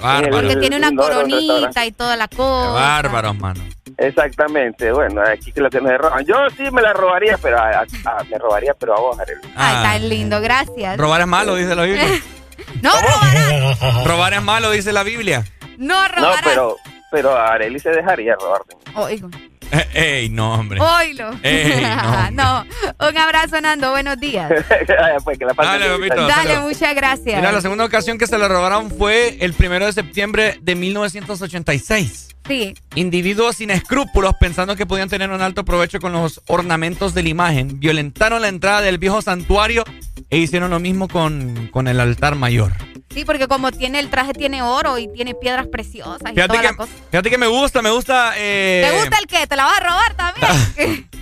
Porque 0.00 0.56
tiene 0.56 0.76
una 0.76 0.94
coronita 0.94 1.84
y 1.86 1.92
toda 1.92 2.16
la 2.16 2.28
cosa. 2.28 2.70
Bárbaros, 2.72 3.36
mano. 3.38 3.60
Exactamente. 3.96 4.92
Bueno, 4.92 5.22
aquí 5.22 5.52
que 5.52 5.60
lo 5.60 5.70
que 5.70 5.80
nos 5.80 5.96
roban. 5.98 6.24
Yo 6.24 6.34
sí 6.56 6.64
me 6.72 6.82
la 6.82 6.92
robaría, 6.92 7.36
pero 7.38 7.58
a- 7.58 7.80
a- 7.80 7.82
a- 8.20 8.24
me 8.24 8.38
robaría, 8.38 8.74
pero 8.74 8.96
a 8.96 9.00
vos, 9.00 9.18
Arely. 9.18 9.40
Ay, 9.56 9.82
tan 10.00 10.08
lindo, 10.08 10.40
gracias. 10.40 10.96
Robar 10.96 11.20
es 11.22 11.26
malo, 11.26 11.54
dice 11.56 11.74
la 11.74 11.82
Biblia. 11.84 12.06
No 12.82 12.90
robarás. 12.90 14.04
Robar 14.04 14.34
es 14.34 14.42
malo, 14.42 14.70
dice 14.72 14.92
la 14.92 15.02
Biblia. 15.02 15.44
No 15.78 16.02
No, 16.08 16.08
robarás. 16.14 16.40
pero, 16.44 16.76
pero 17.10 17.36
a 17.36 17.52
Arely 17.52 17.78
se 17.78 17.90
dejaría 17.90 18.34
robar. 18.34 18.62
Oigo. 18.94 19.28
Eh, 19.32 19.47
Ey, 19.94 20.28
no, 20.30 20.54
hombre. 20.54 20.80
Oilo. 20.80 21.30
Ey, 21.42 21.82
no, 21.82 22.30
no. 22.32 23.08
Un 23.08 23.16
abrazo, 23.16 23.60
Nando. 23.60 23.90
Buenos 23.90 24.18
días. 24.18 24.50
pues 25.24 25.38
que 25.38 25.44
la 25.44 25.54
pasen 25.54 25.80
Dale, 25.80 26.08
papito. 26.08 26.62
muchas 26.62 26.94
gracias. 26.94 27.36
Mira, 27.36 27.52
la 27.52 27.60
segunda 27.60 27.84
ocasión 27.84 28.18
que 28.18 28.26
se 28.26 28.38
la 28.38 28.48
robaron 28.48 28.90
fue 28.90 29.36
el 29.40 29.52
primero 29.52 29.86
de 29.86 29.92
septiembre 29.92 30.58
de 30.62 30.74
1986. 30.74 32.36
Sí. 32.48 32.74
Individuos 32.94 33.56
sin 33.56 33.70
escrúpulos, 33.70 34.32
pensando 34.40 34.74
que 34.74 34.86
podían 34.86 35.08
tener 35.08 35.30
un 35.30 35.40
alto 35.42 35.64
provecho 35.64 36.00
con 36.00 36.12
los 36.12 36.40
ornamentos 36.48 37.14
de 37.14 37.22
la 37.22 37.28
imagen, 37.28 37.78
violentaron 37.78 38.42
la 38.42 38.48
entrada 38.48 38.80
del 38.80 38.98
viejo 38.98 39.22
santuario 39.22 39.84
e 40.30 40.38
hicieron 40.38 40.70
lo 40.70 40.80
mismo 40.80 41.08
con, 41.08 41.68
con 41.70 41.86
el 41.88 42.00
altar 42.00 42.34
mayor. 42.34 42.72
Sí, 43.10 43.24
porque 43.24 43.48
como 43.48 43.72
tiene 43.72 44.00
el 44.00 44.10
traje 44.10 44.32
tiene 44.32 44.62
oro 44.62 44.98
y 44.98 45.08
tiene 45.12 45.34
piedras 45.34 45.66
preciosas 45.66 46.30
y 46.30 46.34
Fíjate 46.34 46.48
toda 46.48 46.60
que, 46.60 46.66
la 46.68 46.76
cosa. 46.76 46.92
fíjate 47.10 47.30
que 47.30 47.38
me 47.38 47.46
gusta, 47.46 47.82
me 47.82 47.90
gusta. 47.90 48.32
eh, 48.36 48.86
¿Te 48.88 48.98
gusta 48.98 49.18
el 49.18 49.26
qué? 49.26 49.46
¿Te 49.46 49.56
la 49.56 49.64
vas 49.64 49.78
a 49.78 49.80
robar 49.80 50.14
también? 50.14 51.08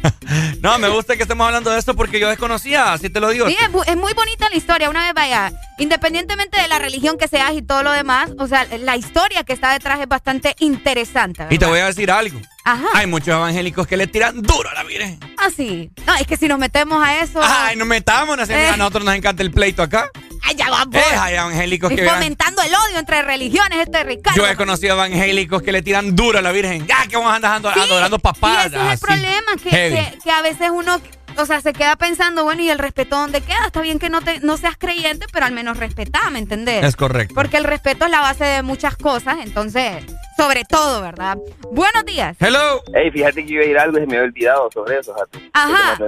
No, 0.60 0.78
me 0.78 0.88
gusta 0.88 1.16
que 1.16 1.22
estemos 1.22 1.46
hablando 1.46 1.70
de 1.70 1.78
esto 1.78 1.94
porque 1.94 2.18
yo 2.20 2.28
desconocía, 2.28 2.92
así 2.92 3.10
te 3.10 3.20
lo 3.20 3.28
digo. 3.30 3.48
Sí, 3.48 3.56
es, 3.86 3.96
muy 3.96 4.12
bonita 4.12 4.48
la 4.50 4.56
historia. 4.56 4.90
Una 4.90 5.04
vez 5.04 5.14
vaya, 5.14 5.52
independientemente 5.78 6.60
de 6.60 6.68
la 6.68 6.78
religión 6.78 7.16
que 7.18 7.28
seas 7.28 7.52
y 7.54 7.62
todo 7.62 7.82
lo 7.82 7.92
demás, 7.92 8.30
o 8.38 8.46
sea, 8.46 8.66
la 8.78 8.96
historia 8.96 9.44
que 9.44 9.52
está 9.52 9.72
detrás 9.72 10.00
es 10.00 10.08
bastante 10.08 10.54
interesante. 10.58 11.15
Y 11.50 11.58
te 11.58 11.66
voy 11.66 11.78
a 11.80 11.86
decir 11.86 12.10
algo. 12.10 12.40
Ajá. 12.64 12.84
Hay 12.94 13.06
muchos 13.06 13.28
evangélicos 13.28 13.86
que 13.86 13.96
le 13.96 14.06
tiran 14.06 14.42
duro 14.42 14.68
a 14.68 14.74
la 14.74 14.82
Virgen. 14.82 15.18
Ah, 15.38 15.48
sí. 15.54 15.90
No, 16.06 16.14
es 16.16 16.26
que 16.26 16.36
si 16.36 16.48
nos 16.48 16.58
metemos 16.58 17.02
a 17.04 17.20
eso. 17.20 17.40
Ay, 17.42 17.76
no 17.76 17.84
metámonos, 17.84 18.48
Eh. 18.50 18.68
a 18.68 18.76
nosotros 18.76 19.04
nos 19.04 19.14
encanta 19.14 19.42
el 19.42 19.50
pleito 19.52 19.82
acá. 19.82 20.10
Ay, 20.42 20.56
ya 20.56 20.68
vamos. 20.70 20.94
Eh, 20.94 21.02
hay 21.18 21.34
evangélicos 21.34 21.92
Y 21.92 21.96
que... 21.96 22.08
fomentando 22.08 22.62
el 22.62 22.72
odio 22.74 22.98
entre 22.98 23.22
religiones, 23.22 23.78
este 23.78 24.02
Ricardo. 24.04 24.36
Yo 24.40 24.46
he 24.48 24.56
conocido 24.56 24.94
evangélicos 24.94 25.62
que 25.62 25.72
le 25.72 25.82
tiran 25.82 26.14
duro 26.16 26.38
a 26.38 26.42
la 26.42 26.52
Virgen. 26.52 26.86
Ya, 26.86 27.06
que 27.08 27.16
vamos 27.16 27.32
a 27.32 27.36
andar 27.36 27.52
adorando, 27.56 27.82
adorando 27.94 28.18
papás. 28.18 28.66
Y 28.66 28.66
ese 28.66 28.76
es 28.76 28.82
el 28.82 28.88
así. 28.88 29.04
problema, 29.04 29.52
que, 29.62 29.70
que, 29.70 30.18
que 30.22 30.30
a 30.30 30.42
veces 30.42 30.70
uno, 30.72 31.00
o 31.38 31.46
sea, 31.46 31.60
se 31.60 31.72
queda 31.72 31.96
pensando, 31.96 32.44
bueno, 32.44 32.62
¿y 32.62 32.70
el 32.70 32.78
respeto 32.78 33.16
dónde 33.16 33.40
queda? 33.40 33.66
Está 33.66 33.80
bien 33.80 33.98
que 33.98 34.08
no, 34.10 34.20
te, 34.22 34.40
no 34.40 34.56
seas 34.56 34.76
creyente, 34.78 35.26
pero 35.32 35.46
al 35.46 35.52
menos 35.52 35.76
respetá, 35.76 36.30
¿me 36.30 36.38
entendés? 36.38 36.84
Es 36.84 36.96
correcto. 36.96 37.34
Porque 37.34 37.56
el 37.56 37.64
respeto 37.64 38.04
es 38.06 38.10
la 38.10 38.20
base 38.20 38.44
de 38.44 38.62
muchas 38.62 38.96
cosas, 38.96 39.36
entonces, 39.42 40.04
sobre 40.36 40.64
todo, 40.64 41.02
¿verdad? 41.02 41.36
Buenos 41.72 42.04
días. 42.04 42.36
Hello. 42.40 42.82
Hey, 42.94 43.10
fíjate 43.12 43.44
que 43.46 43.52
iba 43.52 43.62
a 43.62 43.66
ir 43.66 43.78
algo 43.78 43.98
y 43.98 44.00
se 44.02 44.06
me 44.06 44.16
había 44.16 44.28
olvidado 44.28 44.70
sobre 44.72 44.98
eso. 44.98 45.14
fíjate. 45.14 45.50
Ajá. 45.52 45.98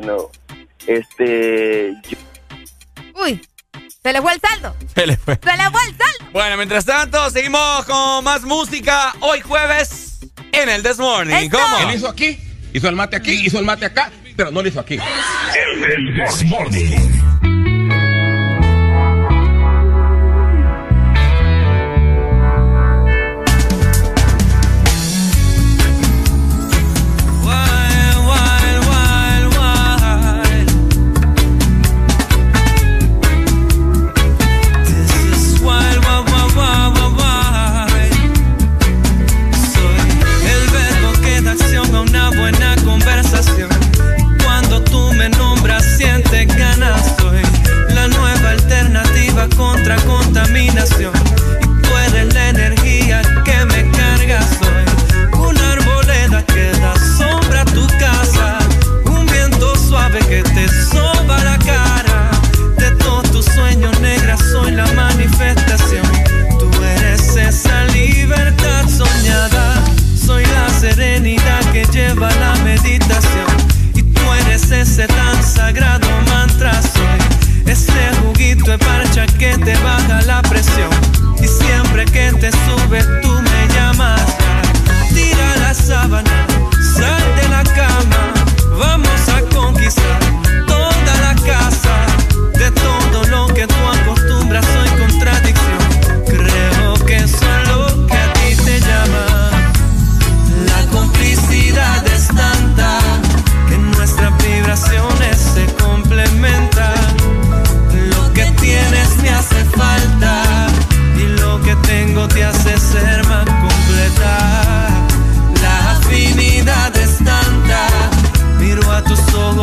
Este. 0.86 0.98
Este. 0.98 1.92
yo- 2.08 2.18
Uy, 3.22 3.40
se 4.02 4.12
le 4.12 4.22
fue 4.22 4.32
el 4.32 4.40
saldo. 4.40 4.74
Se 4.94 5.06
le 5.06 5.16
fue. 5.16 5.34
Se 5.42 5.56
le 5.56 5.70
fue 5.70 5.82
el 5.84 5.96
saldo. 5.96 6.30
Bueno, 6.32 6.56
mientras 6.56 6.84
tanto, 6.84 7.30
seguimos 7.30 7.84
con 7.84 8.24
más 8.24 8.42
música 8.44 9.12
hoy 9.20 9.40
jueves 9.40 10.18
en 10.52 10.68
el 10.68 10.82
This 10.82 10.98
Morning. 10.98 11.48
¿Cómo? 11.50 11.78
Él 11.88 11.94
hizo 11.96 12.08
aquí, 12.08 12.38
hizo 12.72 12.88
el 12.88 12.96
mate 12.96 13.16
aquí, 13.16 13.32
hizo 13.46 13.58
el 13.58 13.64
mate 13.64 13.86
acá, 13.86 14.10
pero 14.38 14.52
no 14.52 14.62
lo 14.62 14.68
hizo 14.68 14.78
aquí. 14.78 14.94
El 14.94 16.14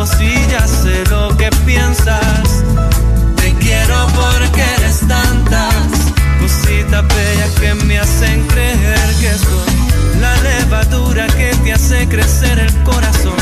si 0.06 0.32
ya 0.50 0.66
sé 0.66 1.04
lo 1.10 1.36
que 1.36 1.50
piensas. 1.64 2.64
Te 3.36 3.52
quiero 3.54 4.06
porque 4.14 4.62
eres 4.78 5.00
tantas 5.06 5.74
cositas 6.40 7.04
bellas 7.08 7.50
que 7.60 7.74
me 7.74 7.98
hacen 7.98 8.46
creer 8.46 9.14
que 9.20 9.32
soy 9.34 10.20
la 10.20 10.34
levadura 10.42 11.26
que 11.26 11.50
te 11.64 11.72
hace 11.72 12.08
crecer 12.08 12.58
el 12.58 12.74
corazón. 12.84 13.36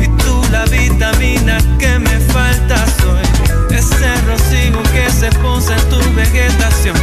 Y 0.00 0.08
tú 0.22 0.42
la 0.50 0.64
vitamina 0.66 1.58
que 1.78 1.98
me 1.98 2.18
falta 2.32 2.76
soy. 3.00 3.76
Ese 3.76 4.14
rocío 4.26 4.82
que 4.92 5.10
se 5.10 5.30
posa 5.38 5.76
en 5.76 5.88
tu 5.88 6.14
vegetación. 6.14 6.96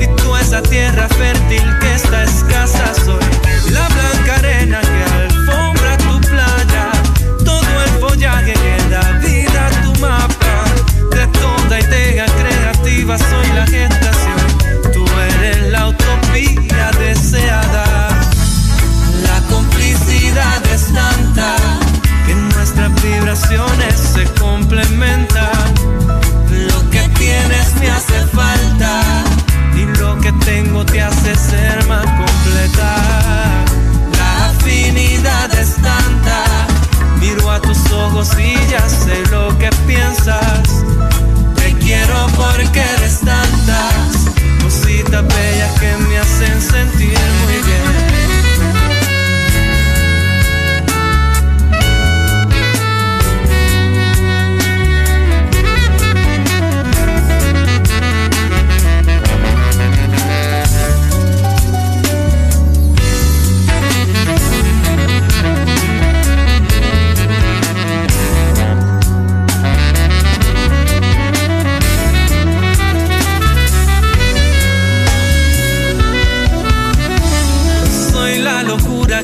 Y 0.00 0.06
tú 0.16 0.34
esa 0.36 0.62
tierra 0.62 1.08
fértil 1.08 1.78
que 1.80 1.94
es 1.94 2.11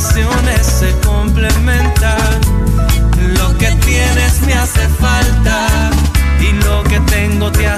Se 0.00 0.94
complementan. 1.04 2.40
Lo 3.36 3.58
que 3.58 3.66
tienes 3.84 4.40
me 4.42 4.54
hace 4.54 4.86
falta 5.00 5.90
y 6.40 6.52
lo 6.64 6.84
que 6.84 7.00
tengo 7.00 7.50
te 7.50 7.66
hace 7.66 7.77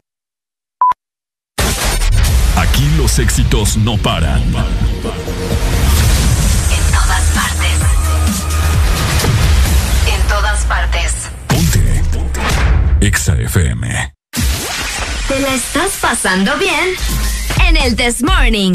Aquí 2.81 2.89
los 2.97 3.19
éxitos 3.19 3.77
no 3.77 3.95
paran. 3.95 4.41
En 4.41 4.53
todas 6.91 7.29
partes. 7.29 7.77
En 10.07 10.27
todas 10.27 10.65
partes. 10.65 11.13
EXA 12.99 13.35
FM. 13.35 14.15
¿Te 15.27 15.39
la 15.41 15.53
estás 15.53 15.91
pasando 16.01 16.57
bien? 16.57 16.95
En 17.67 17.77
el 17.77 17.95
This 17.95 18.23
Morning. 18.23 18.73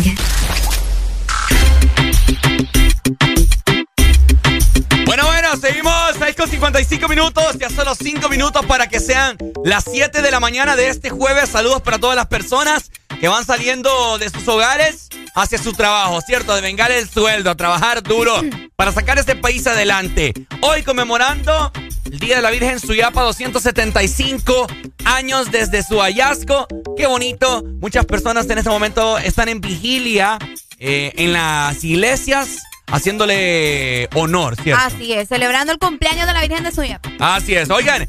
Bueno, 5.04 5.26
bueno, 5.26 5.56
seguimos 5.60 5.92
6 6.16 6.36
con 6.36 6.48
55 6.48 7.08
minutos. 7.08 7.58
Ya 7.58 7.70
solo 7.70 7.96
5 7.96 8.28
minutos 8.28 8.64
para 8.66 8.86
que 8.88 9.00
sean 9.00 9.36
las 9.64 9.82
7 9.90 10.22
de 10.22 10.30
la 10.30 10.38
mañana 10.38 10.76
de 10.76 10.90
este 10.90 11.10
jueves. 11.10 11.48
Saludos 11.48 11.82
para 11.82 11.98
todas 11.98 12.14
las 12.14 12.26
personas 12.26 12.88
que 13.20 13.28
van 13.28 13.44
saliendo 13.44 14.18
de 14.18 14.30
sus 14.30 14.46
hogares 14.48 15.08
hacia 15.34 15.58
su 15.58 15.72
trabajo, 15.72 16.20
¿cierto? 16.20 16.54
De 16.54 16.60
vengar 16.60 16.90
el 16.90 17.08
sueldo, 17.08 17.50
a 17.50 17.54
trabajar 17.54 18.02
duro 18.02 18.40
para 18.74 18.92
sacar 18.92 19.18
este 19.18 19.36
país 19.36 19.66
adelante. 19.66 20.32
Hoy 20.60 20.82
conmemorando 20.82 21.72
el 22.04 22.18
Día 22.18 22.36
de 22.36 22.42
la 22.42 22.50
Virgen 22.50 22.80
Suyapa 22.80 23.22
275 23.22 24.66
años 25.04 25.50
desde 25.50 25.82
su 25.82 26.00
hallazgo. 26.00 26.66
Qué 26.96 27.06
bonito. 27.06 27.62
Muchas 27.80 28.06
personas 28.06 28.48
en 28.48 28.58
este 28.58 28.70
momento 28.70 29.18
están 29.18 29.48
en 29.48 29.60
vigilia 29.60 30.38
eh, 30.78 31.12
en 31.16 31.32
las 31.32 31.82
iglesias 31.84 32.62
haciéndole 32.86 34.08
honor, 34.14 34.56
¿cierto? 34.56 34.82
Así 34.84 35.12
es, 35.12 35.28
celebrando 35.28 35.72
el 35.72 35.78
cumpleaños 35.78 36.26
de 36.26 36.32
la 36.32 36.40
Virgen 36.42 36.64
de 36.64 36.72
Suya. 36.72 37.00
Así 37.18 37.54
es. 37.54 37.68
Oigan, 37.70 38.08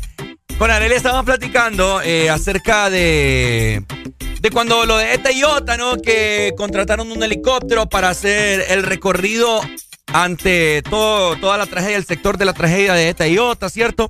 con 0.57 0.71
Arely 0.71 0.95
estábamos 0.95 1.25
platicando 1.25 2.01
eh, 2.01 2.29
acerca 2.29 2.89
de, 2.89 3.83
de 4.41 4.51
cuando 4.51 4.85
lo 4.85 4.97
de 4.97 5.13
ETA 5.13 5.31
y 5.31 5.43
OTA, 5.43 5.77
¿no? 5.77 5.97
Que 5.97 6.53
contrataron 6.57 7.11
un 7.11 7.21
helicóptero 7.23 7.87
para 7.89 8.09
hacer 8.09 8.65
el 8.69 8.83
recorrido 8.83 9.61
ante 10.13 10.81
todo, 10.89 11.35
toda 11.37 11.57
la 11.57 11.65
tragedia, 11.65 11.97
el 11.97 12.05
sector 12.05 12.37
de 12.37 12.45
la 12.45 12.53
tragedia 12.53 12.93
de 12.93 13.09
ETA 13.09 13.27
y 13.27 13.37
OTA, 13.37 13.69
¿cierto? 13.69 14.07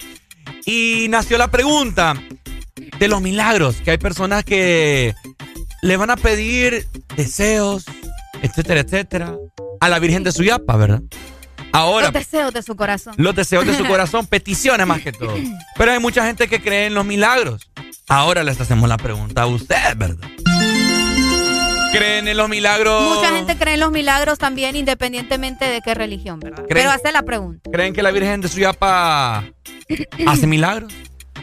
Y 0.65 1.07
nació 1.09 1.38
la 1.38 1.47
pregunta 1.49 2.13
de 2.99 3.07
los 3.07 3.21
milagros, 3.21 3.78
que 3.84 3.91
hay 3.91 3.97
personas 3.97 4.43
que 4.43 5.15
le 5.82 5.97
van 5.97 6.09
a 6.09 6.17
pedir 6.17 6.88
deseos, 7.15 7.86
etcétera, 8.41 8.82
etcétera, 8.82 9.36
a 9.80 9.89
la 9.89 9.99
Virgen 9.99 10.23
de 10.23 10.32
Suyapa, 10.32 10.75
¿verdad? 10.75 11.01
Ahora, 11.73 12.05
Los 12.05 12.13
deseos 12.13 12.53
de 12.53 12.63
su 12.63 12.75
corazón. 12.75 13.13
los 13.17 13.36
deseos 13.36 13.65
de 13.65 13.75
su 13.75 13.86
corazón, 13.88 14.25
peticiones 14.28 14.88
más 14.88 15.01
que 15.01 15.11
todo. 15.11 15.36
Pero 15.78 15.91
hay 15.91 15.99
mucha 15.99 16.25
gente 16.25 16.47
que 16.47 16.61
cree 16.61 16.88
en 16.88 16.93
los 16.93 17.05
milagros. 17.05 17.66
Ahora 18.09 18.43
les 18.43 18.59
hacemos 18.61 18.87
la 18.87 18.97
pregunta 18.97 19.41
a 19.43 19.47
usted, 19.47 19.95
¿verdad? 19.97 20.29
¿Creen 21.91 22.27
en 22.27 22.37
los 22.37 22.47
milagros? 22.47 23.15
Mucha 23.17 23.29
gente 23.35 23.57
cree 23.57 23.73
en 23.73 23.79
los 23.81 23.91
milagros 23.91 24.37
también, 24.39 24.75
independientemente 24.75 25.65
de 25.65 25.81
qué 25.81 25.93
religión, 25.93 26.39
¿verdad? 26.39 26.63
¿Creen? 26.67 26.85
Pero 26.85 26.91
hace 26.91 27.11
la 27.11 27.23
pregunta. 27.23 27.69
¿Creen 27.71 27.93
que 27.93 28.01
la 28.03 28.11
Virgen 28.11 28.39
de 28.41 28.47
Suyapa 28.47 29.43
hace 30.25 30.47
milagros? 30.47 30.93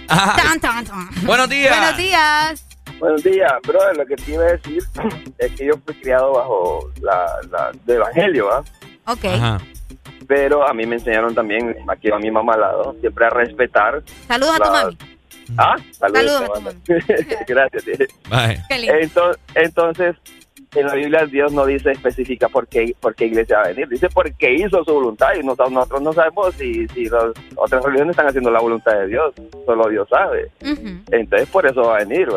Ah, 0.09 0.37
Tan, 0.43 0.61
tan, 0.61 0.85
tan. 0.85 1.09
Buenos 1.25 1.49
días. 1.49 1.77
Buenos 1.77 1.97
días. 1.99 2.67
Buenos 2.99 3.23
días, 3.25 3.53
brother. 3.67 3.97
Lo 3.97 4.07
que 4.07 4.17
te 4.17 4.33
iba 4.33 4.45
a 4.45 4.53
decir 4.53 4.83
es 5.39 5.53
que 5.53 5.67
yo 5.67 5.75
fui 5.85 5.95
criado 6.01 6.33
bajo 6.33 6.91
la, 7.01 7.27
la 7.51 7.73
del 7.85 7.97
evangelio, 7.97 8.51
¿ah? 8.53 8.65
Ok. 9.07 9.61
Pero 10.27 10.67
a 10.67 10.73
mí 10.73 10.87
me 10.87 10.97
enseñaron 10.97 11.35
también, 11.35 11.77
aquí 11.89 12.09
va 12.09 12.19
mi 12.19 12.31
mamá 12.31 12.55
al 12.55 12.61
lado, 12.61 12.97
siempre 13.01 13.27
a 13.27 13.31
respetar. 13.31 14.03
Saludos 14.27 14.55
a 14.59 14.65
tu 14.65 14.71
mami. 14.71 14.99
Ah, 15.59 15.77
saludos. 15.93 16.33
Saludos 16.33 16.41
a 16.41 16.55
tu 16.55 16.63
mami. 16.63 16.79
Gracias. 17.47 17.85
Entonces, 18.71 19.43
entonces, 19.55 20.17
en 20.75 20.87
la 20.87 20.95
Biblia 20.95 21.27
Dios 21.27 21.53
no 21.53 21.67
dice 21.67 21.93
específica 21.93 22.49
por 22.49 22.67
qué, 22.67 22.95
por 23.01 23.15
qué 23.15 23.27
iglesia 23.27 23.59
va 23.59 23.65
a 23.65 23.69
venir. 23.69 23.89
Dice 23.89 24.09
porque 24.09 24.55
hizo 24.55 24.85
su 24.85 24.93
voluntad 24.93 25.35
y 25.35 25.43
nosotros, 25.43 25.73
nosotros 25.73 26.03
no 26.03 26.13
sabemos 26.13 26.55
si, 26.55 26.87
si 26.89 27.05
las 27.07 27.25
otras 27.57 27.85
religiones 27.85 28.13
están 28.13 28.29
haciendo 28.29 28.51
la 28.51 28.61
voluntad 28.61 28.93
de 28.93 29.09
Dios. 29.09 29.35
Solo 29.67 29.89
Dios 29.89 30.09
sabe. 30.09 30.51
Entonces, 31.11 31.49
por 31.49 31.67
eso 31.67 31.83
va 31.83 31.97
a 31.97 32.05
venir. 32.05 32.29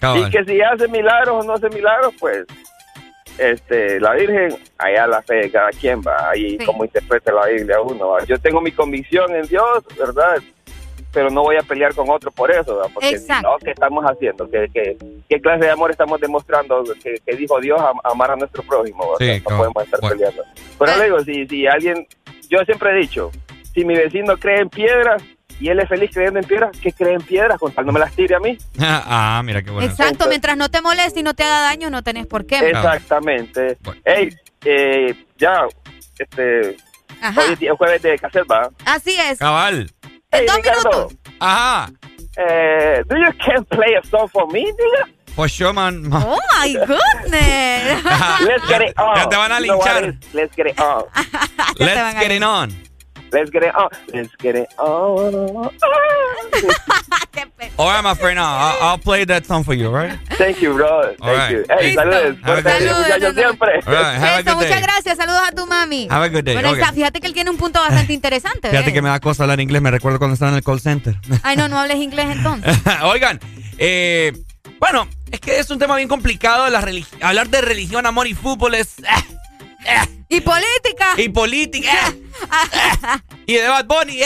Y 0.00 0.30
que 0.30 0.44
si 0.44 0.60
hace 0.60 0.88
milagros 0.88 1.44
o 1.44 1.46
no 1.46 1.54
hace 1.54 1.68
milagros, 1.70 2.14
pues 2.18 2.46
este 3.38 4.00
la 4.00 4.14
Virgen, 4.14 4.56
allá 4.78 5.06
la 5.06 5.22
fe 5.22 5.36
de 5.36 5.50
cada 5.50 5.70
quien 5.70 6.00
va, 6.00 6.30
ahí 6.30 6.58
como 6.58 6.84
interpreta 6.84 7.32
la 7.32 7.46
Biblia 7.46 7.80
uno. 7.80 8.08
¿va? 8.10 8.24
Yo 8.24 8.38
tengo 8.38 8.60
mi 8.60 8.72
convicción 8.72 9.34
en 9.34 9.46
Dios, 9.46 9.84
¿verdad? 9.98 10.42
Pero 11.12 11.30
no 11.30 11.42
voy 11.42 11.56
a 11.56 11.62
pelear 11.62 11.94
con 11.94 12.08
otro 12.10 12.30
por 12.30 12.50
eso, 12.50 12.76
¿verdad? 12.76 12.90
porque 12.92 13.08
si 13.08 13.14
Exacto. 13.16 13.48
no, 13.50 13.58
¿qué 13.58 13.70
estamos 13.70 14.04
haciendo? 14.04 14.48
¿Qué, 14.50 14.66
qué, 14.72 14.96
qué 15.28 15.40
clase 15.40 15.64
de 15.64 15.70
amor 15.70 15.90
estamos 15.90 16.20
demostrando 16.20 16.84
que, 17.02 17.14
que 17.24 17.36
dijo 17.36 17.58
Dios 17.60 17.80
am- 17.80 17.98
amar 18.04 18.32
a 18.32 18.36
nuestro 18.36 18.62
prójimo? 18.62 19.04
O 19.04 19.16
sea, 19.16 19.34
Sí, 19.36 19.42
no 19.48 19.56
podemos 19.56 19.84
estar 19.84 20.00
peleando. 20.00 20.42
Pero 20.78 20.96
le 20.98 21.04
digo, 21.04 21.20
si, 21.20 21.46
si 21.46 21.66
alguien, 21.66 22.06
yo 22.50 22.58
siempre 22.66 22.90
he 22.92 22.96
dicho, 23.00 23.30
si 23.74 23.84
mi 23.84 23.94
vecino 23.96 24.36
cree 24.36 24.60
en 24.60 24.68
piedras 24.68 25.22
y 25.58 25.70
él 25.70 25.80
es 25.80 25.88
feliz 25.88 26.10
creyendo 26.12 26.40
en 26.40 26.44
piedras, 26.46 26.76
¿qué 26.80 26.92
cree 26.92 27.14
en 27.14 27.22
piedras? 27.22 27.58
Con 27.58 27.72
tal 27.72 27.86
no 27.86 27.92
me 27.92 28.00
las 28.00 28.12
tire 28.14 28.34
a 28.34 28.40
mí. 28.40 28.58
ah, 28.78 29.40
mira 29.44 29.62
qué 29.62 29.70
bueno. 29.70 29.88
Exacto, 29.90 30.26
mientras 30.28 30.56
no 30.58 30.68
te 30.68 30.82
moleste 30.82 31.20
y 31.20 31.22
no 31.22 31.32
te 31.34 31.42
haga 31.42 31.60
daño, 31.62 31.88
no 31.88 32.02
tenés 32.02 32.26
por 32.26 32.44
qué. 32.44 32.58
Exactamente. 32.70 33.78
Ey, 34.04 34.28
eh, 34.64 35.14
ya, 35.38 35.62
este, 36.18 36.76
Ajá. 37.20 37.40
hoy 37.40 37.52
es 37.54 37.58
día- 37.58 37.74
jueves 37.74 38.02
de 38.02 38.18
cassette, 38.18 38.46
¿va? 38.50 38.68
Así 38.84 39.16
es. 39.18 39.38
Cabal. 39.38 39.90
Hey, 40.30 40.46
Ricardo. 40.46 41.08
Ajá. 41.40 41.90
Eh, 42.36 43.02
do 43.08 43.16
you 43.16 43.32
can 43.44 43.64
play 43.64 43.94
a 43.94 44.06
song 44.06 44.28
for 44.28 44.46
me, 44.48 44.64
nigga? 44.70 45.10
For 45.34 45.48
sure, 45.48 45.72
man. 45.72 46.08
Oh 46.12 46.38
my 46.52 46.72
goodness. 46.86 48.04
Let's 48.44 48.68
get 48.68 48.82
it 48.82 48.98
on. 48.98 49.16
Ya 49.16 49.26
te 49.28 49.36
van 49.36 49.52
a 49.52 49.60
linchar. 49.60 50.16
Let's 50.34 50.54
get 50.54 50.66
it 50.66 50.80
on. 50.80 51.04
Let's 51.78 52.18
get 52.20 52.30
it 52.32 52.42
on. 52.42 52.72
Let's 53.32 53.50
get 53.50 53.62
it 53.62 53.74
on. 53.74 53.88
Let's 54.14 54.34
get 54.36 54.54
it 54.56 54.68
on. 54.78 55.70
All 57.78 57.86
right, 57.88 58.02
my 58.02 58.14
friend. 58.14 58.38
I'll, 58.40 58.76
I'll 58.80 58.98
play 58.98 59.24
that 59.24 59.46
song 59.46 59.62
for 59.64 59.72
you, 59.74 59.86
all 59.86 59.92
right? 59.94 60.18
Thank 60.36 60.60
you, 60.60 60.74
bro. 60.74 61.02
Thank 61.02 61.22
All 61.22 61.34
right. 61.36 61.50
you. 61.52 61.64
Hey, 61.68 61.90
Listo. 61.94 62.02
saludos. 62.02 62.38
Have 62.42 62.58
a 62.58 62.62
good 62.62 62.72
Fuerte, 62.72 62.84
day. 62.84 62.94
muchachos, 62.94 63.34
siempre. 63.34 63.68
All 63.86 63.92
right, 63.94 64.18
have 64.18 64.36
a 64.36 64.40
Eso, 64.40 64.56
muchas 64.56 64.82
gracias. 64.82 65.16
Saludos 65.18 65.40
a 65.48 65.52
tu 65.54 65.66
mami. 65.66 66.08
Have 66.10 66.24
a 66.24 66.28
good 66.28 66.44
day. 66.44 66.54
Bueno, 66.54 66.70
Okay. 66.70 66.82
está- 66.82 66.92
fíjate 66.94 67.20
que 67.20 67.26
él 67.28 67.34
tiene 67.34 67.50
un 67.50 67.56
punto 67.56 67.78
bastante 67.80 68.12
interesante. 68.12 68.68
Fíjate 68.70 68.86
¿ves? 68.86 68.94
que 68.94 69.02
me 69.02 69.08
da 69.08 69.20
cosa 69.20 69.44
hablar 69.44 69.60
inglés. 69.60 69.80
Me 69.82 69.90
recuerdo 69.90 70.18
cuando 70.18 70.34
estaba 70.34 70.50
en 70.50 70.56
el 70.56 70.64
call 70.64 70.80
center. 70.80 71.14
Ay, 71.42 71.56
no, 71.56 71.68
no 71.68 71.78
hables 71.78 71.98
inglés 71.98 72.26
entonces. 72.30 72.76
Oigan, 73.02 73.38
eh, 73.78 74.32
bueno, 74.80 75.06
es 75.30 75.40
que 75.40 75.58
es 75.60 75.70
un 75.70 75.78
tema 75.78 75.94
bien 75.96 76.08
complicado. 76.08 76.68
La 76.70 76.84
hablar 77.22 77.48
de 77.48 77.60
religión, 77.60 78.04
amor 78.06 78.26
y 78.26 78.34
fútbol 78.34 78.74
es. 78.74 78.98
eh, 78.98 79.04
Y 80.28 80.40
política. 80.40 81.14
y 81.16 81.28
política. 81.30 82.14
y 83.46 83.54
de 83.54 83.68
Bad 83.68 83.86
Bunny. 83.86 84.20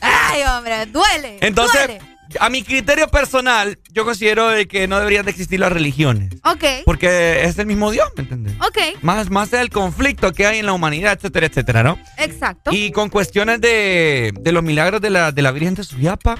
Ay, 0.00 0.42
hombre, 0.42 0.86
duele. 0.86 1.38
Entonces, 1.40 1.86
duele. 1.86 2.00
a 2.38 2.48
mi 2.48 2.62
criterio 2.62 3.08
personal, 3.08 3.78
yo 3.90 4.04
considero 4.04 4.48
de 4.48 4.68
que 4.68 4.86
no 4.86 4.98
deberían 4.98 5.24
de 5.24 5.30
existir 5.32 5.58
las 5.58 5.72
religiones. 5.72 6.32
Ok, 6.44 6.64
Porque 6.84 7.44
es 7.44 7.58
el 7.58 7.66
mismo 7.66 7.90
Dios, 7.90 8.08
¿me 8.16 8.22
entiendes? 8.22 8.54
ok, 8.60 9.02
Más, 9.02 9.30
más 9.30 9.52
el 9.52 9.70
conflicto 9.70 10.32
que 10.32 10.46
hay 10.46 10.58
en 10.58 10.66
la 10.66 10.72
humanidad, 10.74 11.14
etcétera, 11.14 11.46
etcétera, 11.46 11.82
¿no? 11.82 11.98
exacto. 12.18 12.70
Y 12.72 12.92
con 12.92 13.08
cuestiones 13.08 13.60
de, 13.60 14.32
de 14.38 14.52
los 14.52 14.62
milagros 14.62 15.00
de 15.00 15.10
la, 15.10 15.32
de 15.32 15.42
la 15.42 15.50
Virgen 15.50 15.74
de 15.74 15.84
Suyapa. 15.84 16.36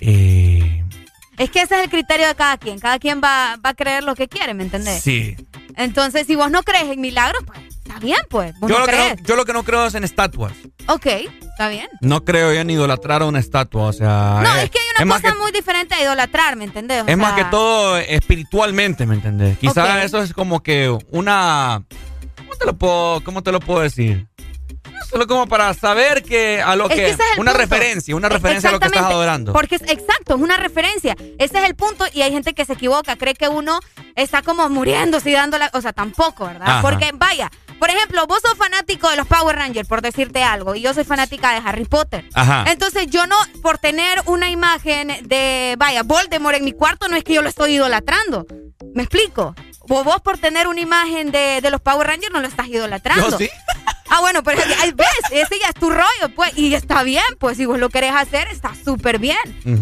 Eh, 0.00 0.79
Es 1.40 1.50
que 1.50 1.62
ese 1.62 1.74
es 1.76 1.84
el 1.84 1.90
criterio 1.90 2.28
de 2.28 2.34
cada 2.34 2.58
quien. 2.58 2.78
Cada 2.78 2.98
quien 2.98 3.20
va, 3.24 3.56
va 3.64 3.70
a 3.70 3.74
creer 3.74 4.04
lo 4.04 4.14
que 4.14 4.28
quiere, 4.28 4.52
¿me 4.54 4.62
entendés? 4.62 5.02
sí. 5.02 5.36
Entonces, 5.76 6.26
si 6.26 6.36
vos 6.36 6.50
no 6.50 6.62
crees 6.62 6.90
en 6.90 7.00
milagros, 7.00 7.42
pues 7.46 7.58
está 7.70 7.98
bien, 8.00 8.18
pues. 8.28 8.52
Vos 8.60 8.68
Yo 8.70 8.78
no 8.78 8.84
lo, 8.84 8.90
que 8.92 8.98
no, 8.98 9.22
yo 9.24 9.36
lo 9.36 9.44
que 9.46 9.52
no 9.54 9.62
creo 9.62 9.86
es 9.86 9.94
en 9.94 10.04
estatuas. 10.04 10.52
Ok, 10.88 11.06
está 11.40 11.68
bien. 11.68 11.88
No 12.02 12.22
creo 12.24 12.52
en 12.52 12.68
idolatrar 12.68 13.22
a 13.22 13.24
una 13.26 13.38
estatua, 13.38 13.84
o 13.84 13.92
sea... 13.92 14.40
No, 14.42 14.56
eh, 14.56 14.64
es 14.64 14.70
que 14.70 14.78
hay 14.78 15.04
una 15.04 15.14
cosa 15.16 15.32
que- 15.32 15.38
muy 15.38 15.52
diferente 15.52 15.94
a 15.94 16.02
idolatrar, 16.02 16.56
¿me 16.56 16.64
entendés? 16.64 17.04
O 17.04 17.06
Es 17.06 17.16
más 17.16 17.32
que 17.34 17.44
todo 17.44 17.96
espiritualmente, 17.96 19.06
¿me 19.06 19.14
entendés? 19.14 19.56
Quizás 19.58 20.04
eso 20.04 20.22
es 20.22 20.34
como 20.34 20.62
que 20.62 20.94
una... 21.10 21.82
¿Cómo 22.36 22.50
te 22.58 22.66
lo 22.66 22.76
puedo, 22.76 23.24
cómo 23.24 23.42
te 23.42 23.52
lo 23.52 23.60
puedo 23.60 23.80
decir? 23.80 24.26
Solo 25.08 25.26
como 25.26 25.46
para 25.46 25.72
saber 25.74 26.22
que 26.22 26.60
a 26.60 26.76
lo 26.76 26.88
Es 26.88 26.96
que... 26.96 27.10
es 27.10 27.16
una 27.36 27.52
punto. 27.52 27.52
referencia, 27.54 28.16
una 28.16 28.28
referencia 28.28 28.70
a 28.70 28.72
lo 28.72 28.80
que 28.80 28.86
estás 28.86 29.04
adorando. 29.04 29.52
Porque 29.52 29.76
es 29.76 29.82
exacto, 29.82 30.36
es 30.36 30.40
una 30.40 30.56
referencia. 30.56 31.16
Ese 31.38 31.58
es 31.58 31.64
el 31.64 31.74
punto 31.74 32.04
y 32.12 32.22
hay 32.22 32.32
gente 32.32 32.54
que 32.54 32.64
se 32.64 32.74
equivoca, 32.74 33.16
cree 33.16 33.34
que 33.34 33.48
uno 33.48 33.80
está 34.14 34.42
como 34.42 34.68
muriéndose 34.68 35.30
y 35.30 35.32
dando 35.32 35.58
la... 35.58 35.70
O 35.72 35.80
sea, 35.80 35.92
tampoco, 35.92 36.46
¿verdad? 36.46 36.68
Ajá. 36.68 36.82
Porque, 36.82 37.10
vaya, 37.14 37.50
por 37.78 37.90
ejemplo, 37.90 38.26
vos 38.26 38.40
sos 38.42 38.56
fanático 38.56 39.08
de 39.10 39.16
los 39.16 39.26
Power 39.26 39.56
Rangers, 39.56 39.88
por 39.88 40.02
decirte 40.02 40.42
algo, 40.42 40.74
y 40.74 40.82
yo 40.82 40.92
soy 40.94 41.04
fanática 41.04 41.52
de 41.52 41.62
Harry 41.66 41.86
Potter. 41.86 42.24
Ajá. 42.34 42.64
Entonces 42.68 43.06
yo 43.08 43.26
no, 43.26 43.36
por 43.62 43.78
tener 43.78 44.20
una 44.26 44.50
imagen 44.50 45.08
de, 45.22 45.74
vaya, 45.78 46.02
Voldemort 46.02 46.56
en 46.56 46.64
mi 46.64 46.72
cuarto, 46.72 47.08
no 47.08 47.16
es 47.16 47.24
que 47.24 47.34
yo 47.34 47.42
lo 47.42 47.48
estoy 47.48 47.74
idolatrando. 47.74 48.46
¿Me 48.94 49.02
explico? 49.02 49.54
O 49.92 50.04
vos 50.04 50.20
por 50.20 50.38
tener 50.38 50.68
una 50.68 50.80
imagen 50.80 51.32
de, 51.32 51.60
de 51.60 51.70
los 51.70 51.80
Power 51.80 52.06
Rangers 52.06 52.32
no 52.32 52.40
lo 52.40 52.46
estás 52.46 52.68
idolatrando. 52.68 53.28
Yo 53.30 53.38
sí. 53.38 53.50
Ah, 54.12 54.20
bueno, 54.20 54.42
pero 54.42 54.60
ves, 54.96 55.08
ese 55.30 55.60
ya 55.60 55.68
es 55.68 55.74
tu 55.74 55.88
rollo, 55.88 56.34
pues, 56.34 56.58
y 56.58 56.74
está 56.74 57.04
bien, 57.04 57.22
pues, 57.38 57.56
si 57.56 57.64
vos 57.64 57.78
lo 57.78 57.90
querés 57.90 58.12
hacer, 58.12 58.48
está 58.48 58.72
súper 58.74 59.20
bien. 59.20 59.38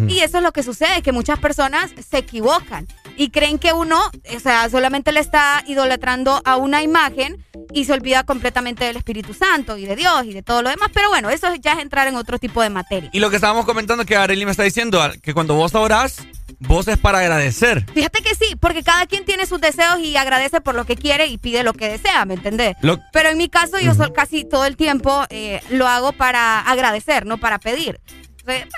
Y 0.07 0.19
eso 0.19 0.37
es 0.37 0.43
lo 0.43 0.51
que 0.51 0.61
sucede, 0.61 1.01
que 1.01 1.11
muchas 1.11 1.39
personas 1.39 1.89
se 2.07 2.19
equivocan 2.19 2.87
y 3.17 3.31
creen 3.31 3.57
que 3.57 3.73
uno, 3.73 3.99
o 4.35 4.39
sea, 4.39 4.69
solamente 4.69 5.11
le 5.11 5.19
está 5.19 5.63
idolatrando 5.65 6.43
a 6.45 6.57
una 6.57 6.83
imagen 6.83 7.43
y 7.73 7.85
se 7.85 7.93
olvida 7.93 8.23
completamente 8.23 8.85
del 8.85 8.97
Espíritu 8.97 9.33
Santo 9.33 9.77
y 9.77 9.87
de 9.87 9.95
Dios 9.95 10.23
y 10.25 10.33
de 10.33 10.43
todo 10.43 10.61
lo 10.61 10.69
demás. 10.69 10.91
Pero 10.93 11.09
bueno, 11.09 11.31
eso 11.31 11.47
ya 11.55 11.73
es 11.73 11.79
entrar 11.79 12.07
en 12.07 12.15
otro 12.15 12.37
tipo 12.37 12.61
de 12.61 12.69
materia. 12.69 13.09
Y 13.11 13.19
lo 13.19 13.31
que 13.31 13.37
estábamos 13.37 13.65
comentando 13.65 14.05
que 14.05 14.15
Arely 14.15 14.45
me 14.45 14.51
está 14.51 14.61
diciendo, 14.61 15.01
que 15.23 15.33
cuando 15.33 15.55
vos 15.55 15.73
orás, 15.73 16.17
vos 16.59 16.87
es 16.87 16.97
para 16.97 17.19
agradecer. 17.19 17.85
Fíjate 17.93 18.21
que 18.21 18.35
sí, 18.35 18.55
porque 18.59 18.83
cada 18.83 19.05
quien 19.05 19.25
tiene 19.25 19.45
sus 19.45 19.59
deseos 19.61 19.99
y 19.99 20.15
agradece 20.17 20.61
por 20.61 20.75
lo 20.75 20.85
que 20.85 20.95
quiere 20.95 21.27
y 21.27 21.37
pide 21.37 21.63
lo 21.63 21.73
que 21.73 21.89
desea, 21.89 22.25
¿me 22.25 22.33
entendés? 22.35 22.75
Lo- 22.81 22.99
Pero 23.11 23.29
en 23.29 23.37
mi 23.37 23.49
caso, 23.49 23.79
yo 23.79 23.93
sol- 23.95 24.13
casi 24.13 24.43
todo 24.45 24.65
el 24.65 24.75
tiempo 24.77 25.25
eh, 25.29 25.61
lo 25.69 25.87
hago 25.87 26.11
para 26.11 26.59
agradecer, 26.61 27.25
no 27.25 27.37
para 27.37 27.59
pedir. 27.59 27.99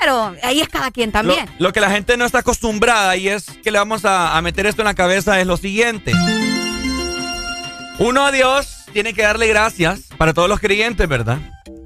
Pero 0.02 0.36
ahí 0.44 0.60
es 0.60 0.68
cada 0.68 0.92
quien 0.92 1.10
Lo, 1.10 1.14
también. 1.14 1.46
lo 1.58 1.72
que 1.72 1.80
la 1.80 1.90
gente 1.90 2.18
no 2.18 2.26
está 2.26 2.40
acostumbrada 2.40 3.16
y 3.16 3.30
es 3.30 3.46
que 3.64 3.72
le 3.72 3.78
vamos 3.80 4.04
a, 4.04 4.36
a 4.36 4.42
meter 4.42 4.66
esto 4.66 4.82
en 4.82 4.88
la 4.88 4.94
cabeza 4.96 5.40
es 5.40 5.48
lo 5.48 5.56
siguiente. 5.56 6.12
Uno 8.00 8.26
a 8.26 8.32
Dios 8.32 8.86
tiene 8.92 9.14
que 9.14 9.22
darle 9.22 9.48
gracias 9.48 10.02
para 10.18 10.34
todos 10.34 10.50
los 10.50 10.60
creyentes, 10.60 11.08
¿verdad? 11.08 11.38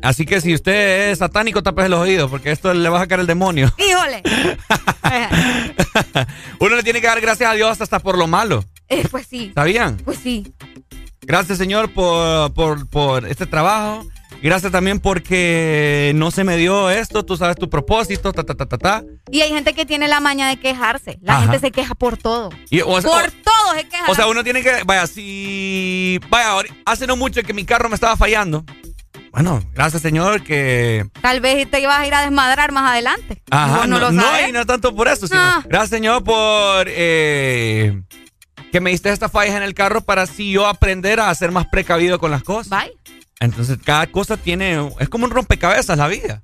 Así 0.06 0.26
que 0.26 0.40
si 0.40 0.54
usted 0.54 1.12
es 1.12 1.20
satánico, 1.20 1.64
tapes 1.64 1.90
los 1.90 2.00
oídos, 2.00 2.30
porque 2.30 2.52
esto 2.52 2.74
le 2.74 2.88
va 2.90 2.98
a 2.98 3.02
sacar 3.02 3.20
el 3.20 3.28
demonio. 3.28 3.74
Híjole. 3.78 4.22
Uno 6.60 6.76
le 6.76 6.84
tiene 6.84 7.02
que 7.02 7.08
dar 7.08 7.22
gracias 7.22 7.50
a 7.50 7.54
Dios 7.54 7.82
hasta 7.82 8.00
por 8.00 8.18
lo 8.18 8.28
malo. 8.28 8.64
Eh, 8.88 9.08
pues 9.10 9.26
sí. 9.28 9.52
¿Sabían? 9.56 9.98
Pues 9.98 10.20
sí. 10.20 10.54
Gracias, 11.22 11.58
Señor, 11.58 11.92
por, 11.94 12.54
por, 12.54 12.88
por 12.90 13.28
este 13.28 13.46
trabajo. 13.48 14.06
Gracias 14.44 14.72
también 14.72 15.00
porque 15.00 16.12
no 16.14 16.30
se 16.30 16.44
me 16.44 16.56
dio 16.58 16.92
esto, 16.92 17.26
tú 17.26 17.36
sabes 17.36 17.56
tu 17.56 17.68
propósito, 17.70 18.32
ta, 18.32 18.44
ta, 18.44 18.54
ta, 18.54 18.66
ta, 18.68 18.78
ta. 18.78 19.04
Y 19.32 19.42
hay 19.42 19.50
gente 19.50 19.74
que 19.74 19.86
tiene 19.88 20.08
la 20.08 20.20
maña 20.20 20.50
de 20.50 20.58
quejarse. 20.58 21.18
La 21.22 21.34
Ajá. 21.38 21.42
gente 21.44 21.60
se 21.60 21.72
queja 21.72 21.96
por 21.96 22.18
todo. 22.18 22.50
Y, 22.70 22.82
o 22.82 23.02
sea, 23.02 23.10
por 23.10 23.24
o- 23.30 23.32
todo 23.44 23.74
se 23.76 23.88
queja. 23.88 24.04
O 24.08 24.14
sea, 24.14 24.28
uno 24.28 24.44
tiene 24.44 24.62
que, 24.62 24.84
vaya, 24.86 25.08
si, 25.08 26.20
vaya, 26.30 26.64
hace 26.86 27.08
no 27.08 27.16
mucho 27.16 27.42
que 27.42 27.54
mi 27.54 27.66
carro 27.66 27.90
me 27.90 27.96
estaba 27.96 28.16
fallando. 28.18 28.64
Bueno, 29.36 29.62
gracias 29.74 30.02
Señor 30.02 30.44
que... 30.44 31.06
Tal 31.20 31.42
vez 31.42 31.70
te 31.70 31.82
ibas 31.82 32.00
a 32.00 32.08
ir 32.08 32.14
a 32.14 32.22
desmadrar 32.22 32.72
más 32.72 32.90
adelante. 32.90 33.44
Ajá, 33.52 33.86
no, 33.86 34.00
lo 34.00 34.14
no, 34.14 34.22
sabes. 34.22 34.48
y 34.48 34.52
no 34.54 34.66
tanto 34.66 34.96
por 34.96 35.10
eso, 35.10 35.28
sino... 35.28 35.42
Ah. 35.42 35.62
Gracias 35.66 35.90
Señor 35.90 36.24
por 36.24 36.88
eh, 36.88 38.02
que 38.72 38.80
me 38.80 38.92
diste 38.92 39.12
estas 39.12 39.34
fallas 39.34 39.58
en 39.58 39.64
el 39.64 39.74
carro 39.74 40.00
para 40.00 40.22
así 40.22 40.52
yo 40.52 40.66
aprender 40.66 41.20
a 41.20 41.36
ser 41.36 41.52
más 41.52 41.68
precavido 41.68 42.18
con 42.18 42.32
las 42.32 42.44
cosas. 42.44 42.70
Bye. 42.70 42.98
Entonces, 43.42 43.78
cada 43.84 44.08
cosa 44.08 44.38
tiene... 44.38 44.90
Es 45.02 45.10
como 45.10 45.26
un 45.26 45.32
rompecabezas 45.32 45.98
la 45.98 46.08
vida. 46.08 46.42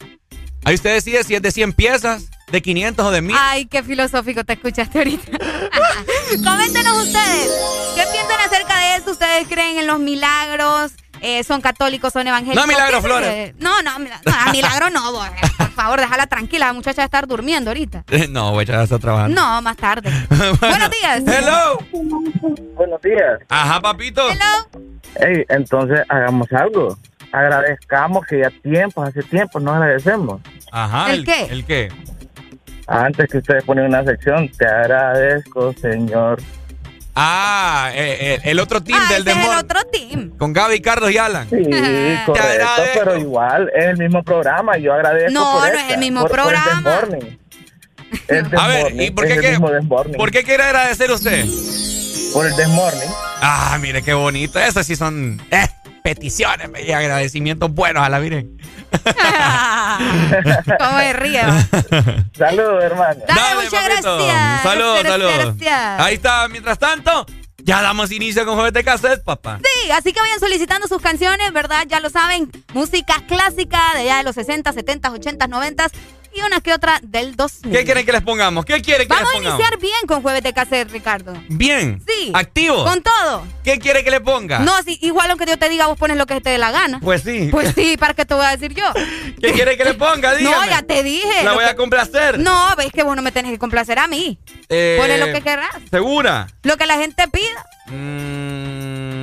Ahí 0.65 0.75
usted 0.75 0.93
decide 0.93 1.23
si 1.23 1.33
es 1.33 1.41
de 1.41 1.51
100 1.51 1.71
piezas, 1.71 2.25
de 2.51 2.61
500 2.61 3.05
o 3.05 3.11
de 3.11 3.21
1000. 3.21 3.35
Ay, 3.39 3.67
qué 3.67 3.83
filosófico 3.83 4.43
te 4.43 4.51
escuchaste 4.51 4.97
ahorita. 4.97 5.31
Coméntenos 6.43 7.07
ustedes. 7.07 7.51
¿Qué 7.95 8.03
piensan 8.11 8.41
acerca 8.45 8.77
de 8.79 8.95
eso? 8.97 9.11
¿Ustedes 9.11 9.47
creen 9.47 9.77
en 9.77 9.87
los 9.87 10.01
milagros? 10.01 10.91
Eh, 11.21 11.43
¿Son 11.43 11.61
católicos? 11.61 12.11
¿Son 12.13 12.27
evangélicos? 12.27 12.61
No, 12.61 12.67
milagros, 12.67 13.01
¿Qué 13.01 13.01
se 13.01 13.07
Flores. 13.07 13.53
No, 13.59 13.81
no, 13.83 13.99
no, 13.99 14.09
a 14.25 14.51
milagro 14.51 14.89
no. 14.89 15.11
vos, 15.11 15.27
eh, 15.27 15.47
Por 15.57 15.69
favor, 15.71 15.99
déjala 15.99 16.25
tranquila. 16.27 16.67
La 16.67 16.73
muchacha 16.73 17.01
va 17.01 17.03
a 17.03 17.05
estar 17.05 17.27
durmiendo 17.27 17.69
ahorita. 17.69 18.03
No, 18.29 18.51
voy 18.51 18.65
a 18.67 18.83
estar 18.83 18.99
trabajando. 18.99 19.39
No, 19.39 19.61
más 19.61 19.77
tarde. 19.77 20.09
Buenos 20.59 20.89
días. 20.89 21.23
Hello. 21.25 21.77
Buenos 22.75 23.01
días. 23.01 23.39
Ajá, 23.49 23.79
papito. 23.79 24.21
Hello. 24.29 24.89
Hey, 25.19 25.43
entonces 25.49 26.01
hagamos 26.09 26.51
algo. 26.53 26.97
Agradezcamos 27.31 28.25
que 28.25 28.39
ya 28.39 28.49
tiempo, 28.61 29.03
hace 29.03 29.21
tiempo, 29.23 29.59
no 29.59 29.73
agradecemos. 29.73 30.41
Ajá. 30.71 31.13
¿El 31.13 31.23
qué? 31.23 31.43
¿El 31.45 31.65
qué? 31.65 31.91
Antes 32.87 33.29
que 33.29 33.37
ustedes 33.37 33.63
ponen 33.63 33.85
una 33.85 34.03
sección, 34.03 34.49
te 34.49 34.65
agradezco, 34.65 35.73
señor. 35.73 36.41
Ah, 37.15 37.91
eh, 37.93 38.17
eh, 38.21 38.39
el 38.45 38.59
otro 38.59 38.81
team 38.81 38.97
del 39.09 39.21
Ese 39.21 39.31
es 39.31 39.35
el 39.37 39.41
demonio. 39.41 39.59
otro 39.59 39.79
team. 39.91 40.31
Con 40.37 40.53
Gaby, 40.53 40.79
Carlos 40.81 41.11
y 41.11 41.17
Alan. 41.17 41.47
Sí, 41.49 41.57
correcto, 42.25 42.33
pero 42.93 43.17
igual 43.17 43.69
es 43.75 43.85
el 43.85 43.97
mismo 43.97 44.23
programa. 44.23 44.77
Yo 44.77 44.93
agradezco. 44.93 45.31
No, 45.33 45.51
por 45.53 45.61
no 45.61 45.65
esta, 45.67 45.87
es 45.87 45.93
el 45.93 45.99
mismo 45.99 46.21
por- 46.21 46.31
programa. 46.31 46.99
Es 48.27 48.43
This 48.49 48.53
A 48.59 48.67
ver, 48.67 49.01
¿y 49.01 49.11
por 49.11 49.25
qué, 49.25 49.33
el 49.33 49.59
Morning. 49.59 50.17
por 50.17 50.31
qué 50.31 50.43
quiere 50.43 50.63
agradecer 50.63 51.11
usted? 51.11 51.45
Por 52.33 52.45
el 52.45 52.55
This 52.55 52.67
Morning. 52.69 53.09
Ah, 53.41 53.77
mire 53.81 54.01
qué 54.01 54.13
bonito. 54.13 54.59
Esas 54.59 54.85
sí 54.85 54.95
son 54.95 55.41
eh, 55.51 55.67
peticiones 56.03 56.69
y 56.85 56.91
agradecimientos 56.91 57.71
buenos 57.71 58.03
a 58.03 58.09
la 58.09 58.19
Virgen. 58.19 58.57
¿Cómo 60.79 60.99
ríe? 61.13 61.41
va? 61.43 61.63
Saludos, 62.37 62.83
hermano. 62.83 63.21
Dale, 63.27 63.63
muchas 63.63 63.87
papito. 63.87 64.17
gracias. 64.17 64.63
Saludos, 64.63 65.01
saludos. 65.01 65.57
gracias. 65.57 65.99
Ahí 65.99 66.15
está. 66.15 66.47
Mientras 66.49 66.79
tanto, 66.79 67.25
ya 67.63 67.81
damos 67.81 68.11
inicio 68.11 68.45
con 68.45 68.55
jueves 68.55 68.73
de 68.73 68.83
cassette, 68.83 69.23
papá. 69.23 69.59
Sí, 69.63 69.91
así 69.91 70.13
que 70.13 70.19
vayan 70.19 70.39
solicitando 70.39 70.87
sus 70.87 71.01
canciones, 71.01 71.53
¿verdad? 71.53 71.85
Ya 71.87 71.99
lo 71.99 72.09
saben, 72.09 72.51
música 72.73 73.15
clásica 73.27 73.79
de 73.93 74.01
allá 74.01 74.17
de 74.17 74.23
los 74.23 74.35
60, 74.35 74.71
70, 74.71 75.11
80, 75.11 75.47
90 75.47 75.87
y 76.33 76.41
una 76.41 76.61
que 76.61 76.73
otra 76.73 76.99
del 77.03 77.35
2000. 77.35 77.71
¿Qué 77.73 77.83
quieren 77.85 78.05
que 78.05 78.11
les 78.11 78.21
pongamos? 78.21 78.65
¿Qué 78.65 78.81
quieren 78.81 79.07
que 79.07 79.13
Vamos 79.13 79.29
a 79.29 79.31
les 79.31 79.33
pongamos? 79.41 79.59
iniciar 79.59 79.79
bien 79.79 80.07
con 80.07 80.21
Jueves 80.21 80.43
de 80.43 80.53
Cassette, 80.53 80.89
Ricardo. 80.91 81.33
Bien. 81.49 82.01
Sí. 82.07 82.31
Activo. 82.33 82.83
Con 82.83 83.01
todo. 83.03 83.45
¿Qué 83.63 83.79
quiere 83.79 84.03
que 84.03 84.11
le 84.11 84.21
ponga? 84.21 84.59
No, 84.59 84.71
si, 84.83 84.97
igual 85.01 85.29
aunque 85.29 85.45
yo 85.45 85.57
te 85.57 85.67
diga, 85.69 85.87
vos 85.87 85.97
pones 85.97 86.17
lo 86.17 86.25
que 86.25 86.39
te 86.41 86.49
dé 86.51 86.57
la 86.57 86.71
gana. 86.71 86.99
Pues 87.01 87.21
sí. 87.23 87.49
Pues 87.51 87.73
sí, 87.75 87.97
¿para 87.97 88.13
qué 88.13 88.25
te 88.25 88.33
voy 88.33 88.45
a 88.45 88.51
decir 88.55 88.73
yo? 88.73 88.85
¿Qué 89.41 89.51
quiere 89.53 89.77
que 89.77 89.83
le 89.83 89.93
ponga? 89.95 90.33
Dígame. 90.35 90.55
No, 90.55 90.65
ya 90.65 90.81
te 90.81 91.03
dije. 91.03 91.43
La 91.43 91.53
voy 91.53 91.63
que- 91.65 91.69
a 91.71 91.75
complacer. 91.75 92.39
No, 92.39 92.75
ves 92.77 92.91
que 92.91 93.03
vos 93.03 93.15
no 93.15 93.21
me 93.21 93.31
tenés 93.31 93.51
que 93.51 93.59
complacer 93.59 93.99
a 93.99 94.07
mí. 94.07 94.39
Eh, 94.69 94.97
Ponle 94.99 95.17
lo 95.17 95.25
que 95.33 95.41
querrás. 95.41 95.75
¿Segura? 95.89 96.47
Lo 96.63 96.77
que 96.77 96.85
la 96.85 96.97
gente 96.97 97.27
pida. 97.27 97.65
Mm, 97.87 99.20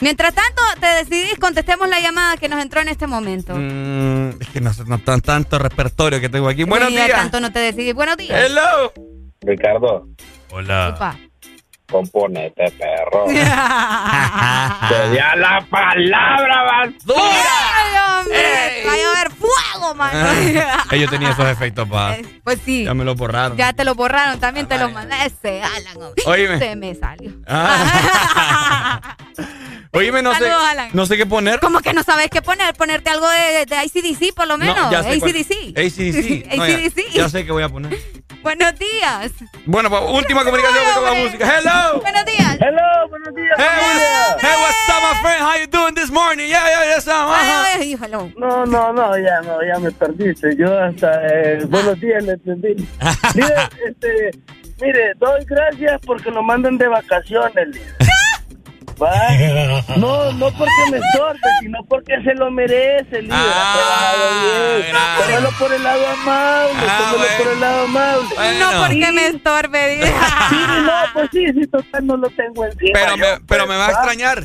Mientras 0.00 0.34
tanto, 0.34 0.62
te 0.78 0.86
decidís, 0.86 1.38
contestemos 1.38 1.88
la 1.88 1.98
llamada 2.00 2.36
que 2.36 2.48
nos 2.50 2.60
entró 2.62 2.80
en 2.82 2.88
este 2.88 3.06
momento. 3.06 3.54
mm, 3.56 4.40
es 4.42 4.48
que 4.48 4.60
no 4.60 4.70
no 4.86 4.98
tan 4.98 5.20
tanto 5.22 5.58
repertorio 5.58 6.20
que 6.20 6.28
tengo 6.28 6.48
aquí. 6.48 6.64
Buenos 6.64 6.90
días. 6.90 7.10
tanto 7.10 7.40
no 7.40 7.50
te 7.50 7.60
decidís. 7.60 7.94
Buenos 7.94 8.16
días. 8.18 8.38
Hello. 8.38 8.92
Ricardo, 9.40 10.06
Hola. 10.50 10.92
Upa. 10.94 11.16
componete, 11.90 12.70
perro. 12.72 13.24
Ay, 13.28 14.88
Te 14.88 15.10
di 15.10 15.18
a 15.18 15.36
la 15.36 15.64
palabra, 15.70 16.62
basura. 16.62 18.18
hombre, 18.20 18.84
va 18.86 18.96
a 19.90 20.12
llover 20.12 20.34
fuego, 20.36 20.54
man. 20.54 20.86
Eh, 20.92 21.00
yo 21.00 21.08
tenía 21.08 21.30
esos 21.30 21.46
efectos, 21.48 21.88
pa. 21.88 22.16
pues 22.44 22.58
sí. 22.64 22.84
Ya 22.84 22.94
me 22.94 23.04
lo 23.04 23.14
borraron. 23.14 23.56
Ya 23.56 23.72
te 23.72 23.84
lo 23.84 23.94
borraron, 23.94 24.38
también 24.40 24.66
te 24.66 24.78
lo 24.78 24.88
mandé. 24.90 25.16
Ese 25.26 25.62
Alan. 25.62 26.12
Oíme. 26.26 26.58
Se 26.58 26.76
me 26.76 26.94
salió. 26.94 27.32
Ah. 27.46 29.16
Oíme, 29.92 30.20
no 30.22 30.34
sé, 30.34 30.50
Alan. 30.50 30.90
no 30.92 31.06
sé 31.06 31.16
qué 31.16 31.24
poner. 31.24 31.58
¿Cómo 31.60 31.80
que 31.80 31.92
no 31.94 32.02
sabes 32.02 32.28
qué 32.30 32.42
poner? 32.42 32.74
Ponerte 32.74 33.08
algo 33.10 33.26
de, 33.30 33.64
de 33.66 33.84
ICDC, 33.84 34.34
por 34.34 34.46
lo 34.46 34.58
menos. 34.58 34.76
No, 34.76 34.90
ya 34.92 35.02
sé 35.02 35.18
cuál- 35.18 35.30
ACDC. 35.30 35.78
ACDC. 35.78 36.46
No, 36.56 36.66
ya- 36.66 36.74
ACDC. 36.76 37.12
ya, 37.14 37.28
sé 37.28 37.46
qué 37.46 37.52
voy 37.52 37.62
a 37.62 37.68
poner. 37.68 37.98
Buenos 38.42 38.74
días. 38.78 39.32
Bueno, 39.64 39.88
pues, 39.90 40.02
última 40.08 40.44
comunicación 40.44 40.84
con 40.94 41.04
la 41.04 41.14
música. 41.14 41.58
Hello. 41.58 42.00
Buenos 42.00 42.24
días. 42.26 42.56
Hello, 42.60 43.08
buenos 43.08 43.34
días. 43.34 43.54
Hey, 43.58 43.66
what's, 43.80 44.42
hey, 44.44 44.54
what's 44.60 44.88
up, 44.88 45.02
my 45.02 45.20
friend? 45.20 45.42
How 45.42 45.58
you 45.58 45.66
doing 45.66 45.94
this 45.94 46.10
morning? 46.10 46.48
Yeah, 46.48 46.64
yeah, 46.68 46.94
yes, 46.94 47.08
ajá. 47.08 47.64
Ay, 47.64 47.80
ay, 47.80 47.96
hello. 48.00 48.30
No, 48.36 48.64
no, 48.66 48.92
no, 48.92 49.18
ya, 49.18 49.40
no, 49.42 49.58
ya 49.66 49.75
me 49.78 49.90
perdiste. 49.92 50.56
Yo 50.56 50.78
hasta 50.78 51.26
eh, 51.28 51.64
buenos 51.68 51.98
días 52.00 52.22
le 52.24 52.32
entendí. 52.32 52.74
Mire, 53.34 53.54
este, 53.88 54.30
mire, 54.80 55.12
doy 55.18 55.44
gracias 55.46 56.00
porque 56.06 56.30
lo 56.30 56.42
mandan 56.42 56.78
de 56.78 56.88
vacaciones. 56.88 57.68
¿Va? 59.02 59.12
No, 59.98 60.32
no 60.32 60.46
porque 60.52 60.72
me 60.90 60.96
estorbe, 60.96 61.38
sino 61.60 61.84
porque 61.86 62.14
se 62.24 62.32
lo 62.34 62.50
merece, 62.50 63.20
líder. 63.20 63.36
Ah, 63.36 65.18
Tómalo 65.20 65.50
por 65.58 65.72
el 65.74 65.82
lado 65.82 66.06
amable, 66.06 66.72
Ah, 66.88 67.10
tómalo 67.12 67.28
por 67.44 67.52
el 67.52 67.60
lado 67.60 67.82
amable. 67.84 68.28
No 68.58 68.70
porque 68.86 69.12
me 69.12 69.26
estorbe. 69.26 69.96
dice. 69.96 70.14
Sí, 70.48 70.56
no, 70.82 70.92
pues 71.12 71.28
sí, 71.30 71.44
sí, 71.52 71.66
total, 71.66 72.06
no 72.06 72.16
lo 72.16 72.30
tengo 72.30 72.64
encima. 72.64 72.92
Pero 72.94 73.10
yo, 73.10 73.16
me, 73.18 73.26
pero 73.46 73.66
pues, 73.66 73.68
me 73.68 73.76
va 73.76 73.84
a 73.84 73.88
¿va? 73.88 73.92
extrañar. 73.92 74.42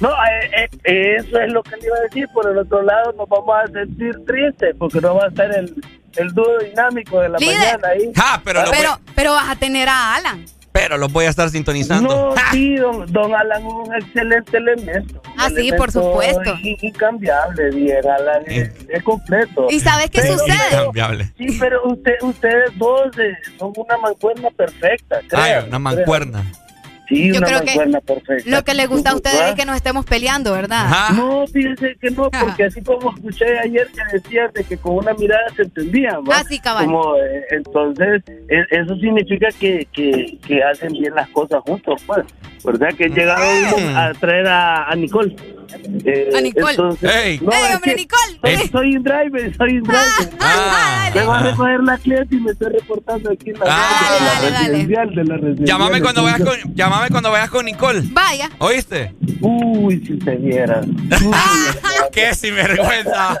No, 0.00 0.10
eh, 0.10 0.68
eh, 0.84 1.16
eso 1.18 1.40
es 1.40 1.52
lo 1.52 1.62
que 1.62 1.76
le 1.76 1.86
iba 1.86 1.96
a 1.96 2.00
decir. 2.02 2.28
Por 2.32 2.50
el 2.50 2.58
otro 2.58 2.82
lado, 2.82 3.12
nos 3.16 3.28
vamos 3.28 3.54
a 3.62 3.66
sentir 3.72 4.14
tristes 4.26 4.74
porque 4.78 5.00
no 5.00 5.14
va 5.16 5.24
a 5.24 5.28
estar 5.28 5.50
el, 5.54 5.74
el 6.16 6.28
dúo 6.34 6.58
dinámico 6.58 7.20
de 7.20 7.28
la 7.30 7.38
Líder. 7.38 7.56
mañana 7.56 7.88
ahí. 7.88 8.12
Ja, 8.14 8.40
pero, 8.44 8.60
Pero, 8.70 8.90
voy, 8.90 9.12
pero 9.14 9.32
vas 9.32 9.48
a 9.48 9.56
tener 9.56 9.88
a 9.88 10.14
Alan. 10.16 10.44
pero 10.72 10.96
lo 10.96 11.08
voy 11.08 11.24
a 11.24 11.30
estar 11.30 11.48
sintonizando. 11.50 12.32
No, 12.34 12.34
sí, 12.52 12.76
don, 12.76 13.10
don 13.12 13.34
Alan 13.34 13.60
es 13.66 13.72
un 13.72 13.94
excelente 13.96 14.56
elemento. 14.58 15.20
Un 15.24 15.32
Ah, 15.40 15.48
sí, 15.54 15.70
por 15.76 15.90
supuesto. 15.90 16.54
in- 16.62 16.76
Incambiable, 16.80 17.70
bien, 17.70 18.06
Alan 18.08 18.42
es, 18.46 18.70
es 18.88 19.02
completo. 19.02 19.66
¿Y 19.70 19.80
sabes 19.80 20.10
qué 20.10 20.20
Pero- 20.20 20.38
sucede? 20.38 20.56
Cambiable. 20.84 21.32
Sí, 21.36 21.56
pero 21.58 21.82
usted, 21.86 22.12
ustedes 22.22 22.70
dos 22.78 23.18
eh, 23.18 23.32
son 23.58 23.72
una 23.76 23.96
mancuerna 23.98 24.48
perfecta. 24.50 25.20
Ay, 25.32 25.64
una 25.66 25.78
mancuerna. 25.80 26.44
Sí, 27.08 27.32
Yo 27.32 27.38
una 27.38 27.46
creo 27.46 27.60
que 27.60 27.66
mancuerna 27.66 28.00
perfecta. 28.00 28.50
Lo 28.50 28.64
que 28.64 28.74
les 28.74 28.88
gusta 28.88 29.10
a 29.10 29.14
ustedes 29.14 29.40
¿Va? 29.40 29.48
es 29.50 29.54
que 29.54 29.64
nos 29.64 29.76
estemos 29.76 30.04
peleando, 30.04 30.52
¿verdad? 30.52 30.86
Ajá. 30.86 31.12
No, 31.14 31.46
fíjense 31.46 31.96
que 32.00 32.10
no, 32.10 32.30
porque 32.30 32.64
así 32.64 32.82
como 32.82 33.14
escuché 33.14 33.58
ayer 33.60 33.88
que 33.88 34.18
decías 34.18 34.52
de 34.52 34.64
que 34.64 34.76
con 34.76 34.96
una 34.96 35.14
mirada 35.14 35.42
se 35.56 35.62
entendían, 35.62 36.16
¿va? 36.28 36.38
Ah, 36.40 36.44
sí, 36.46 36.58
cabal. 36.58 36.84
Como, 36.84 37.16
eh, 37.16 37.44
entonces, 37.50 38.22
e- 38.48 38.66
eso 38.78 38.94
significa 38.96 39.48
que, 39.58 39.88
que, 39.92 40.38
que 40.46 40.62
hacen 40.62 40.92
bien 40.92 41.14
las 41.14 41.28
cosas 41.30 41.60
juntos, 41.64 42.02
pues. 42.06 42.24
¿Verdad? 42.64 42.88
Que 42.98 43.08
llegaron 43.08 43.96
a 43.96 44.12
traer 44.14 44.46
a, 44.48 44.90
a 44.90 44.94
Nicole. 44.96 45.34
Eh, 46.04 46.30
A 46.36 46.40
Nicole. 46.40 46.70
Entonces, 46.72 47.14
Ey. 47.14 47.38
no, 47.40 47.52
¡Ey, 47.52 47.58
es 47.68 47.74
hombre, 47.76 47.90
que 47.92 47.96
Nicole! 47.96 48.58
Soy, 48.58 48.68
soy 48.68 48.96
un 48.96 49.02
driver, 49.04 49.56
soy 49.56 49.76
un 49.78 49.82
driver. 49.84 50.30
Ah, 50.40 51.10
Vengo 51.14 51.32
a 51.32 51.38
ah. 51.38 51.42
recoger 51.44 51.80
la 51.84 51.98
cliente 51.98 52.34
y 52.36 52.40
me 52.40 52.50
estoy 52.50 52.72
reportando 52.72 53.30
aquí 53.30 53.50
en 53.50 53.60
la, 53.60 53.64
Ah. 53.68 54.12
de 54.12 54.24
la 54.24 54.32
Dale, 54.32 54.50
dale. 54.50 54.68
residencial, 54.68 55.14
de 55.14 55.24
la 55.24 55.34
residencial. 55.36 55.66
Llámame 55.68 56.00
cuando 56.02 56.22
vayas 56.24 56.40
con, 56.40 56.74
llámame 56.74 56.97
cuando 57.10 57.30
vayas 57.30 57.50
con 57.50 57.64
Nicole. 57.64 58.02
Vaya. 58.10 58.50
¿Oíste? 58.58 59.14
Uy, 59.40 60.02
si 60.04 60.18
te 60.18 60.36
vieras. 60.36 60.84
¡Qué 62.12 62.34
sinvergüenza! 62.34 63.38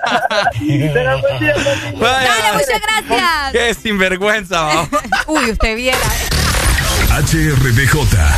Dale, 2.00 2.52
muchas 2.52 2.80
gracias. 2.82 3.52
¡Qué 3.52 3.74
sinvergüenza! 3.74 4.88
Uy, 5.26 5.50
usted 5.50 5.76
viera. 5.76 5.98
HRDJ 7.10 7.94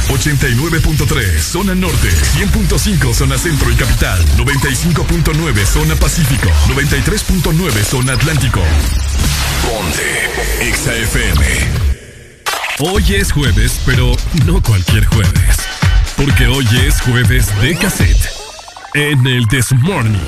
89.3 0.08 1.38
Zona 1.40 1.74
Norte 1.74 2.08
100.5 2.08 3.12
Zona 3.14 3.36
Centro 3.36 3.70
y 3.70 3.74
Capital 3.74 4.24
95.9 4.36 5.66
Zona 5.66 5.96
Pacífico 5.96 6.48
93.9 6.68 7.82
Zona 7.82 8.12
Atlántico 8.12 8.60
Ponte 9.62 10.30
XAFM 10.72 11.89
Hoy 12.78 13.04
es 13.14 13.32
jueves, 13.32 13.80
pero 13.84 14.12
no 14.46 14.62
cualquier 14.62 15.04
jueves. 15.06 15.56
Porque 16.16 16.46
hoy 16.46 16.66
es 16.86 17.00
jueves 17.00 17.46
de 17.60 17.74
cassette. 17.76 18.30
En 18.94 19.26
el 19.26 19.46
This 19.48 19.72
Morning. 19.72 20.18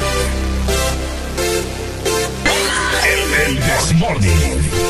En 3.04 3.50
el 3.50 3.58
This 3.58 3.94
Morning. 3.94 4.81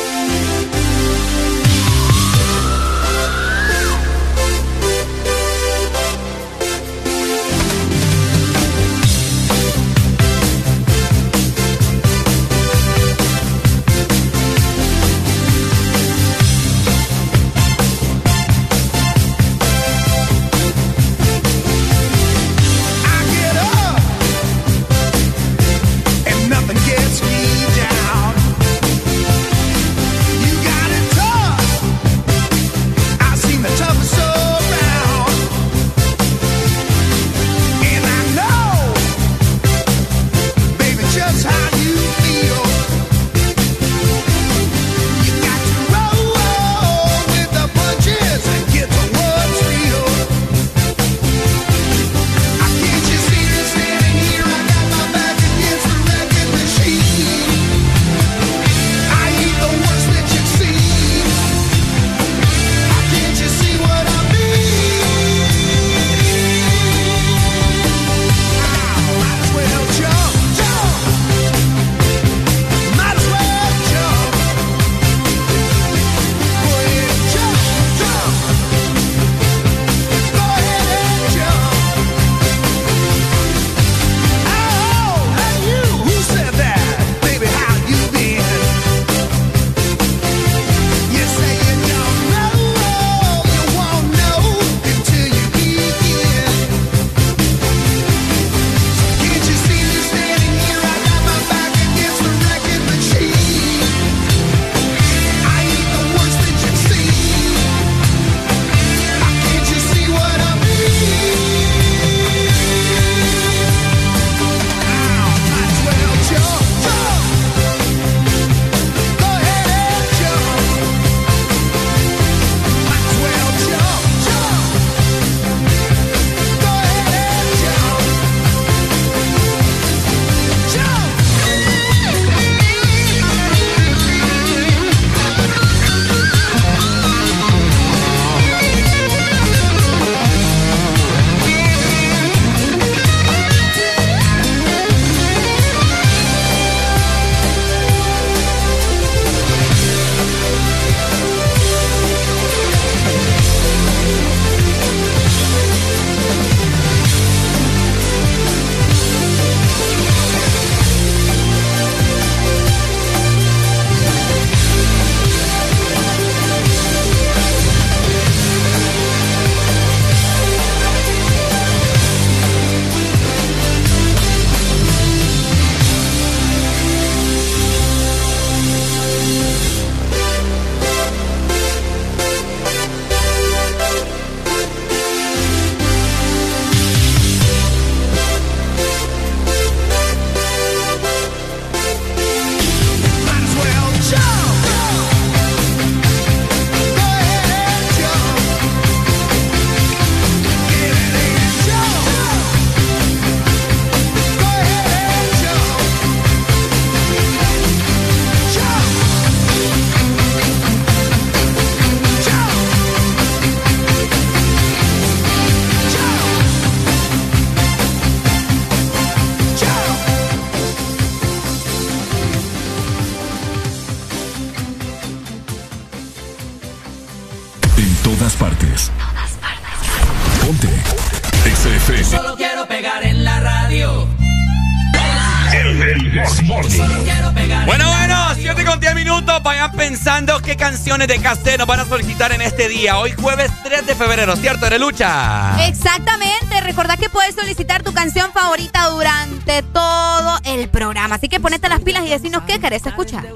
Tecasté 241.13 241.59
nos 241.59 241.67
van 241.67 241.79
a 241.79 241.85
solicitar 241.85 242.31
en 242.31 242.41
este 242.41 242.67
día, 242.67 242.97
hoy 242.97 243.11
jueves 243.11 243.51
3 243.63 243.85
de 243.85 243.93
febrero, 243.93 244.35
¿cierto, 244.35 244.67
Lucha? 244.79 245.63
Exactamente, 245.67 246.59
recordad 246.61 246.97
que 246.97 247.07
puedes 247.07 247.35
solicitar 247.35 247.83
tu 247.83 247.93
canción 247.93 248.33
favorita 248.33 248.87
durante 248.87 249.61
todo 249.61 250.39
el 250.43 250.69
programa, 250.69 251.13
así 251.13 251.29
que 251.29 251.39
ponete 251.39 251.69
las 251.69 251.81
pilas 251.81 252.03
y 252.03 252.09
decinos 252.09 252.41
qué 252.47 252.59
querés 252.59 252.87
escuchar. 252.87 253.27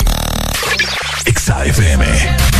XAFM. 1.35 2.56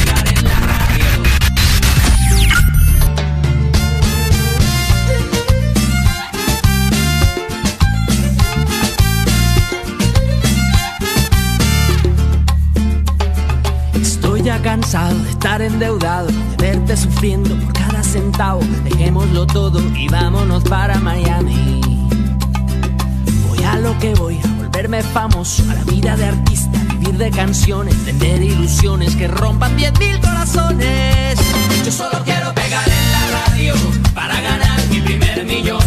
Famoso, 25.18 25.64
a 25.72 25.74
la 25.74 25.84
vida 25.86 26.16
de 26.16 26.26
artista, 26.26 26.78
vivir 27.00 27.18
de 27.18 27.32
canciones, 27.32 27.96
vender 28.06 28.40
ilusiones 28.40 29.16
que 29.16 29.28
rompan 29.28 29.76
10 29.76 29.98
mil 29.98 30.20
corazones. 30.20 31.40
Yo 31.84 31.92
solo 31.92 32.24
quiero 32.24 32.54
pegar 32.54 32.88
en 32.88 33.12
la 33.12 33.24
radio 33.40 33.74
para 34.14 34.40
ganar 34.40 34.80
mi 34.92 35.02
primer 35.02 35.44
millón. 35.44 35.82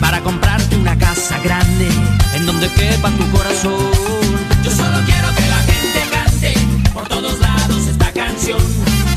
Para 0.00 0.22
comprarte 0.22 0.76
una 0.76 0.96
casa 0.96 1.38
grande 1.40 1.88
en 2.36 2.46
donde 2.46 2.68
quepa 2.68 3.10
tu 3.10 3.30
corazón. 3.36 3.90
Yo 4.64 4.70
solo 4.70 4.98
quiero 5.04 5.28
que 5.36 5.46
la 5.46 5.60
gente 5.70 6.00
cante 6.10 6.54
por 6.94 7.06
todos 7.06 7.38
lados 7.40 7.86
esta 7.86 8.10
canción. 8.12 8.62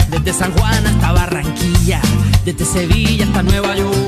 Desde 0.09 0.33
San 0.33 0.51
Juan 0.57 0.85
hasta 0.87 1.13
Barranquilla, 1.13 2.01
desde 2.43 2.65
Sevilla 2.65 3.23
hasta 3.23 3.43
Nueva 3.43 3.77
York. 3.77 4.06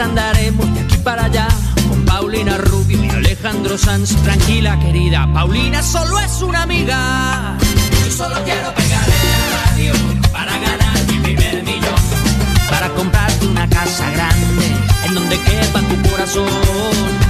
Andaremos 0.00 0.72
de 0.74 0.80
aquí 0.80 0.96
para 0.98 1.24
allá 1.24 1.48
con 1.88 2.04
Paulina 2.04 2.56
Rubio 2.58 3.04
y 3.04 3.08
Alejandro 3.10 3.76
Sanz. 3.76 4.14
Tranquila, 4.22 4.78
querida, 4.80 5.28
Paulina 5.32 5.82
solo 5.82 6.18
es 6.18 6.40
una 6.42 6.62
amiga. 6.62 7.56
Yo 8.04 8.10
solo 8.10 8.36
quiero 8.44 8.74
pegar 8.74 9.04
en 9.04 9.30
la 9.30 9.66
radio 9.66 9.92
para 10.32 10.52
ganar 10.52 11.06
mi 11.06 11.18
primer 11.18 11.62
millón. 11.64 12.00
Para 12.70 12.88
comprarte 12.90 13.46
una 13.46 13.68
casa 13.68 14.10
grande 14.10 14.66
en 15.06 15.14
donde 15.14 15.38
quepa 15.38 15.80
tu 15.80 16.10
corazón. 16.10 16.48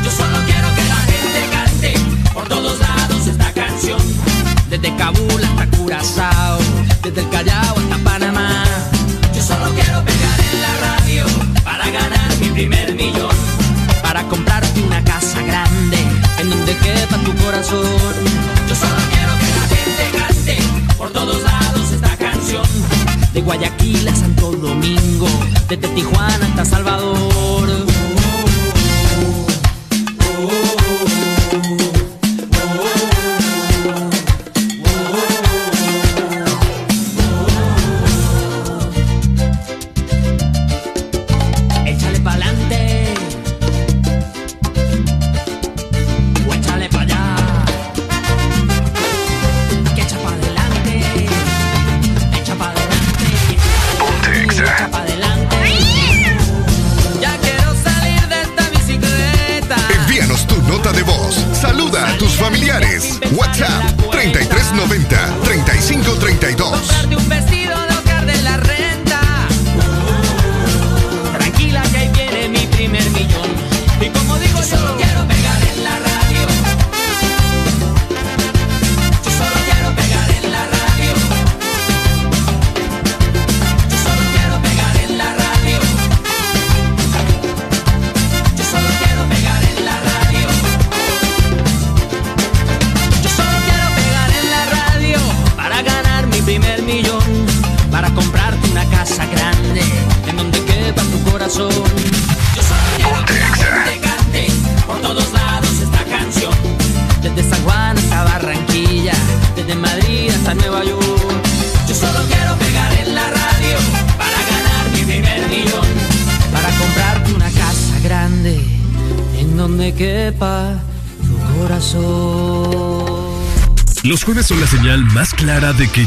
Yo 0.04 0.10
solo 0.10 0.38
quiero 0.46 0.68
que 0.74 0.84
la 0.84 1.00
gente 1.12 1.40
cante 1.52 1.94
por 2.32 2.48
todos 2.48 2.78
lados 2.78 3.26
esta 3.26 3.52
canción. 3.52 4.00
Desde 4.68 4.94
Kabul 4.96 5.44
hasta 5.44 5.76
Curazao, 5.76 6.58
desde 7.02 7.20
el 7.20 7.28
Callao 7.30 7.76
hasta 7.78 7.98
Yo 17.40 18.74
solo 18.74 19.00
quiero 19.10 19.32
que 19.38 19.50
la 19.54 19.66
gente 19.74 20.18
cante 20.18 20.58
por 20.96 21.10
todos 21.10 21.42
lados 21.42 21.90
esta 21.92 22.16
canción. 22.16 22.62
De 23.32 23.40
Guayaquil 23.40 24.08
a 24.08 24.14
Santo 24.14 24.52
Domingo, 24.52 25.26
desde 25.68 25.88
Tijuana 25.88 26.46
hasta 26.46 26.64
Salvador. 26.64 28.09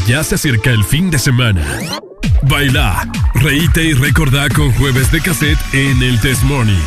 Ya 0.08 0.24
se 0.24 0.36
acerca 0.36 0.72
el 0.72 0.84
fin 0.84 1.10
de 1.10 1.20
semana. 1.20 1.62
Baila, 2.44 3.08
reíte 3.36 3.84
y 3.84 3.94
recordá 3.94 4.50
con 4.50 4.72
jueves 4.74 5.12
de 5.12 5.22
cassette 5.22 5.60
en 5.74 6.02
el 6.04 6.20
Test 6.20 6.44
Morning. 6.44 6.82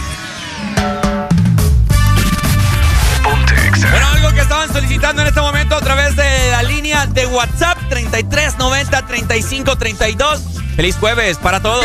Bueno, 3.91 4.07
algo 4.15 4.31
que 4.33 4.41
estaban 4.41 4.73
solicitando 4.73 5.23
en 5.23 5.29
este 5.29 5.41
momento 5.41 5.77
a 5.77 5.81
través 5.81 6.17
de 6.17 6.51
la 6.51 6.63
línea 6.63 7.07
de 7.07 7.27
WhatsApp 7.27 7.79
3390 7.89 9.07
3532. 9.07 10.43
Feliz 10.77 10.97
jueves 10.97 11.39
para 11.39 11.61
todos. 11.61 11.85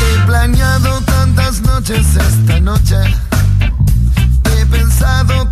He 0.00 0.26
planeado 0.26 1.00
tantas 1.02 1.60
noches 1.60 2.06
esta 2.16 2.60
noche. 2.60 2.96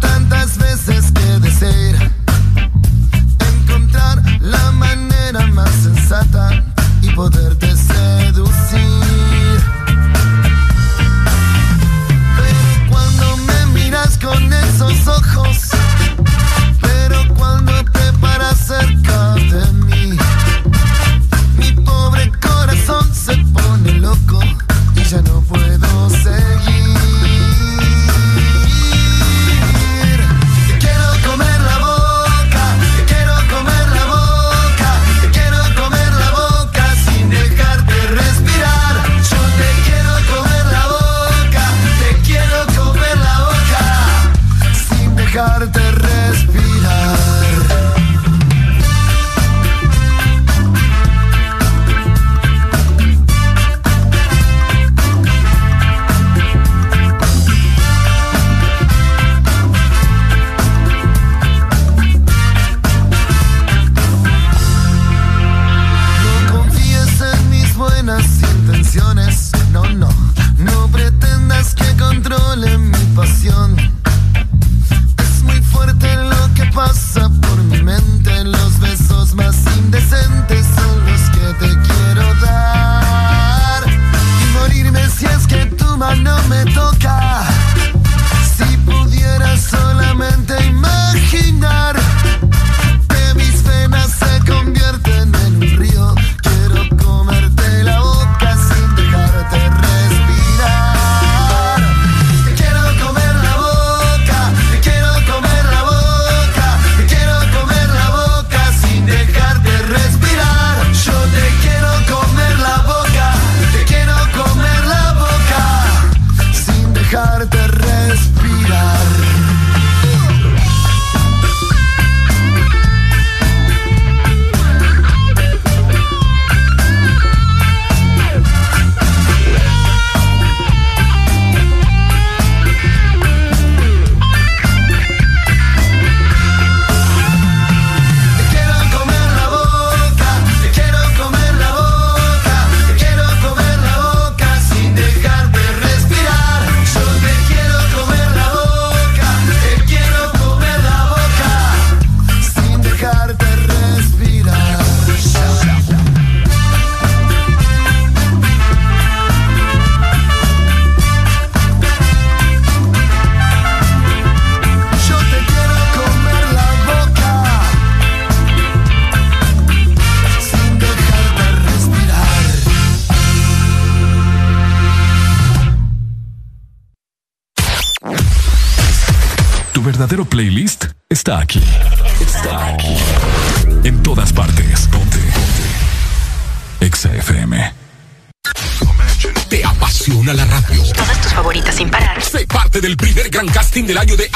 Tantas 0.00 0.56
veces 0.56 1.12
que 1.12 1.38
deseo 1.40 1.98
encontrar 3.54 4.22
la 4.40 4.72
manera 4.72 5.46
más 5.48 5.70
sensata 5.70 6.64
y 7.02 7.10
poderte 7.10 7.71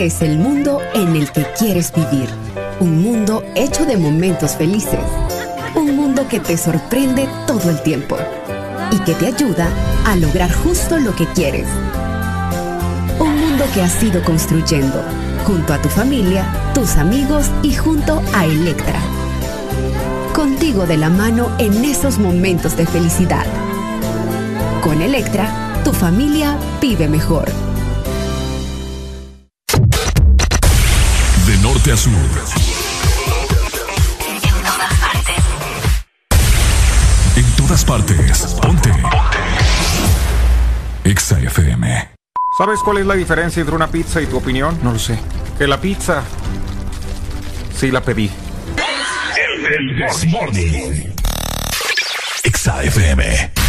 Es 0.00 0.22
el 0.22 0.38
mundo 0.38 0.80
en 0.94 1.14
el 1.14 1.30
que 1.30 1.44
quieres 1.58 1.92
vivir. 1.92 2.30
Un 2.80 3.02
mundo 3.02 3.44
hecho 3.54 3.84
de 3.84 3.98
momentos 3.98 4.56
felices. 4.56 4.98
Un 5.74 5.94
mundo 5.94 6.26
que 6.26 6.40
te 6.40 6.56
sorprende 6.56 7.28
todo 7.46 7.68
el 7.68 7.82
tiempo 7.82 8.16
y 8.90 8.98
que 9.00 9.12
te 9.12 9.26
ayuda 9.26 9.68
a 10.06 10.16
lograr 10.16 10.50
justo 10.50 10.98
lo 10.98 11.14
que 11.14 11.26
quieres. 11.26 11.66
Un 13.18 13.40
mundo 13.40 13.66
que 13.74 13.82
has 13.82 14.02
ido 14.02 14.24
construyendo 14.24 15.04
junto 15.44 15.74
a 15.74 15.82
tu 15.82 15.90
familia, 15.90 16.46
tus 16.72 16.96
amigos 16.96 17.50
y 17.62 17.74
junto 17.74 18.22
a 18.32 18.46
Electra. 18.46 19.00
Contigo 20.32 20.86
de 20.86 20.96
la 20.96 21.10
mano 21.10 21.50
en 21.58 21.84
esos 21.84 22.18
momentos 22.18 22.74
de 22.74 22.86
felicidad. 22.86 23.44
Con 24.82 25.02
Electra, 25.02 25.82
tu 25.84 25.92
familia 25.92 26.56
vive 26.80 27.06
mejor. 27.06 27.59
Norte 31.80 31.92
a 31.92 31.96
sur. 31.96 32.12
En 37.36 37.56
todas 37.56 37.84
partes. 37.84 38.56
Ponte. 38.60 38.90
Exa 41.04 41.38
FM. 41.38 42.10
¿Sabes 42.58 42.80
cuál 42.84 42.98
es 42.98 43.06
la 43.06 43.14
diferencia 43.14 43.60
entre 43.60 43.74
una 43.74 43.86
pizza 43.86 44.20
y 44.20 44.26
tu 44.26 44.36
opinión? 44.36 44.78
No 44.82 44.92
lo 44.92 44.98
sé. 44.98 45.18
Que 45.58 45.66
la 45.66 45.80
pizza 45.80 46.22
sí 47.74 47.90
la 47.90 48.02
pedí. 48.02 48.30
El 49.70 49.96
Desmorning. 49.96 51.14
Exa 52.44 52.82
FM. 52.82 53.59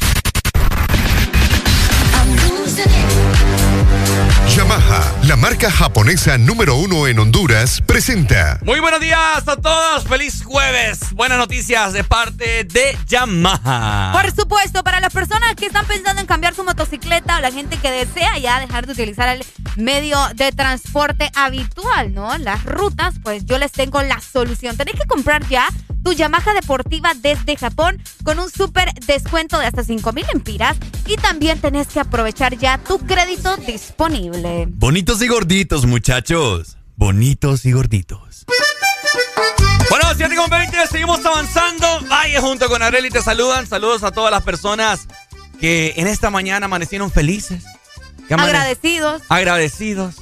La 5.28 5.36
marca 5.36 5.70
japonesa 5.70 6.38
número 6.38 6.76
uno 6.76 7.08
en 7.08 7.20
Honduras, 7.20 7.82
presenta 7.86 8.60
Muy 8.64 8.80
buenos 8.80 9.00
días 9.00 9.48
a 9.48 9.56
todos. 9.56 10.04
Feliz 10.06 10.44
jueves. 10.44 11.14
Buenas 11.14 11.38
noticias 11.38 11.94
de 11.94 12.04
parte 12.04 12.64
de 12.64 12.98
Yamaha. 13.08 14.12
Por 14.14 14.32
supuesto, 14.32 14.84
para 14.84 15.00
las 15.00 15.14
personas 15.14 15.56
que 15.56 15.68
están 15.68 15.86
pensando 15.86 16.22
en 16.22 16.28
cambiar 16.28 16.56
su 16.56 16.64
motocicleta 16.64 17.38
o 17.38 17.42
la 17.42 17.52
gente 17.52 17.78
que 17.78 17.92
desea 17.92 18.38
ya 18.40 18.60
dejar 18.60 18.86
de 18.88 18.94
utilizar 18.94 19.30
el 19.30 19.46
medio 19.76 20.18
de 20.36 20.52
transporte 20.52 21.32
habitual, 21.36 22.14
¿no? 22.14 22.38
Las 22.38 22.64
rutas, 22.66 23.16
pues 23.24 23.46
yo 23.46 23.58
les 23.58 23.72
tengo 23.72 24.02
la 24.02 24.20
solución. 24.22 24.76
Tenés 24.76 24.96
que 24.96 25.06
comprar 25.08 25.48
ya 25.48 25.68
tu 26.04 26.14
Yamaha 26.14 26.54
deportiva 26.54 27.14
desde 27.16 27.56
Japón 27.56 28.02
con 28.24 28.40
un 28.40 28.50
súper 28.50 28.94
descuento 29.06 29.60
de 29.60 29.66
hasta 29.68 29.84
5 29.84 30.12
mil 30.14 30.26
empiras 30.34 30.78
y 31.06 31.16
también 31.18 31.60
tenés 31.60 31.88
que 31.88 32.00
aprovechar 32.00 32.58
ya 32.58 32.78
tu 32.78 33.00
crédito 33.00 33.56
disponible. 33.58 34.66
Bonitos 34.70 35.22
y 35.22 35.28
gorditos, 35.28 35.86
muchachos. 35.86 36.78
Bonitos 36.96 37.66
y 37.66 37.72
gorditos. 37.72 38.46
Bueno, 39.90 40.06
7 40.16 40.36
con 40.36 40.50
20, 40.50 40.88
seguimos 40.88 41.26
avanzando. 41.26 41.86
Vaya, 42.08 42.40
junto 42.42 42.68
con 42.70 42.82
Areli 42.82 43.10
te 43.10 43.22
saludan. 43.22 43.68
Saludos 43.68 44.04
a 44.04 44.12
todas 44.12 44.32
las 44.32 44.44
personas 44.44 45.08
que 45.60 45.94
en 45.98 46.08
esta 46.08 46.30
mañana 46.30 46.66
amanecieron 46.68 47.12
felices. 47.12 47.64
que 48.28 48.36
amane- 48.36 48.50
Agradecidos, 48.52 49.22
Agradecidos. 49.30 50.16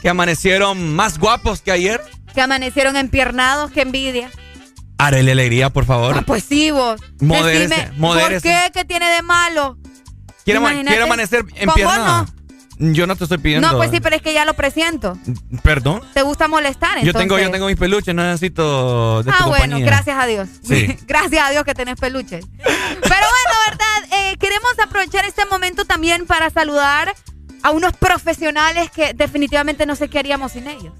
Que 0.00 0.08
amanecieron 0.08 0.94
más 0.94 1.18
guapos 1.18 1.60
que 1.60 1.70
ayer. 1.70 2.00
que 2.34 2.40
amanecieron 2.40 2.96
empiernados, 2.96 3.70
que 3.70 3.82
envidia. 3.82 4.30
Areli 5.06 5.30
Alegría, 5.30 5.70
por 5.70 5.84
favor. 5.84 6.24
Pues 6.24 6.44
sí, 6.44 6.70
vos. 6.70 7.00
Modérese, 7.20 7.68
Decime, 7.76 7.98
modérese. 7.98 8.32
¿Por 8.34 8.42
qué? 8.42 8.70
¿Qué 8.72 8.84
tiene 8.84 9.08
de 9.10 9.22
malo? 9.22 9.76
¿Quiere, 10.44 10.60
quiere 10.84 11.02
amanecer 11.02 11.44
en 11.54 11.66
¿Cómo 11.68 11.74
pierna? 11.74 12.26
Yo 12.78 13.06
no 13.06 13.14
te 13.14 13.24
estoy 13.24 13.38
pidiendo. 13.38 13.70
No, 13.70 13.76
pues 13.76 13.90
sí, 13.92 14.00
pero 14.00 14.16
es 14.16 14.22
que 14.22 14.32
ya 14.32 14.44
lo 14.44 14.54
presiento. 14.54 15.16
Perdón. 15.62 16.00
¿Te 16.14 16.22
gusta 16.22 16.48
molestar? 16.48 16.98
Yo 17.04 17.12
tengo, 17.12 17.36
yo 17.36 17.44
entonces? 17.44 17.52
tengo 17.52 17.66
mis 17.66 17.76
peluches, 17.76 18.12
no 18.14 18.24
necesito 18.24 19.22
de 19.22 19.30
tu 19.30 19.36
Ah, 19.36 19.46
bueno, 19.46 19.62
compañía. 19.76 19.86
gracias 19.86 20.18
a 20.18 20.26
Dios. 20.26 20.48
Sí. 20.66 20.96
gracias 21.06 21.46
a 21.46 21.50
Dios 21.50 21.64
que 21.64 21.74
tenés 21.74 21.96
peluches. 22.00 22.44
Pero 22.56 22.72
bueno, 23.04 23.58
¿verdad? 23.68 24.18
Eh, 24.32 24.36
queremos 24.38 24.72
aprovechar 24.84 25.24
este 25.26 25.44
momento 25.46 25.84
también 25.84 26.26
para 26.26 26.50
saludar 26.50 27.14
a 27.62 27.70
unos 27.70 27.92
profesionales 27.96 28.90
que 28.90 29.14
definitivamente 29.14 29.86
no 29.86 29.94
sé 29.94 30.08
qué 30.08 30.18
haríamos 30.18 30.52
sin 30.52 30.66
ellos. 30.66 30.92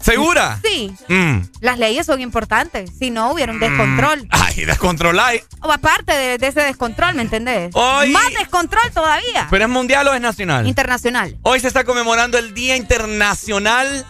¿Segura? 0.00 0.60
Sí, 0.62 0.94
Mm. 1.08 1.38
las 1.60 1.78
leyes 1.78 2.06
son 2.06 2.20
importantes. 2.20 2.90
Si 2.98 3.10
no, 3.10 3.32
hubiera 3.32 3.50
un 3.52 3.58
descontrol. 3.60 4.26
Ay, 4.30 4.64
descontroláis. 4.64 5.42
O 5.62 5.72
aparte 5.72 6.12
de, 6.12 6.38
de 6.38 6.46
ese 6.46 6.60
descontrol, 6.62 7.14
¿me 7.14 7.22
entendés? 7.22 7.70
Hoy- 7.74 8.10
Más 8.10 8.32
descontrol 8.38 8.90
todavía. 8.92 9.48
¿Pero 9.50 9.64
es 9.64 9.70
mundial 9.70 10.06
o 10.08 10.14
es 10.14 10.20
nacional? 10.20 10.66
Internacional. 10.66 11.36
Hoy 11.42 11.60
se 11.60 11.68
está 11.68 11.84
conmemorando 11.84 12.38
el 12.38 12.54
Día 12.54 12.76
Internacional 12.76 14.04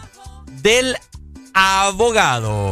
del 0.61 0.97
abogado. 1.53 2.69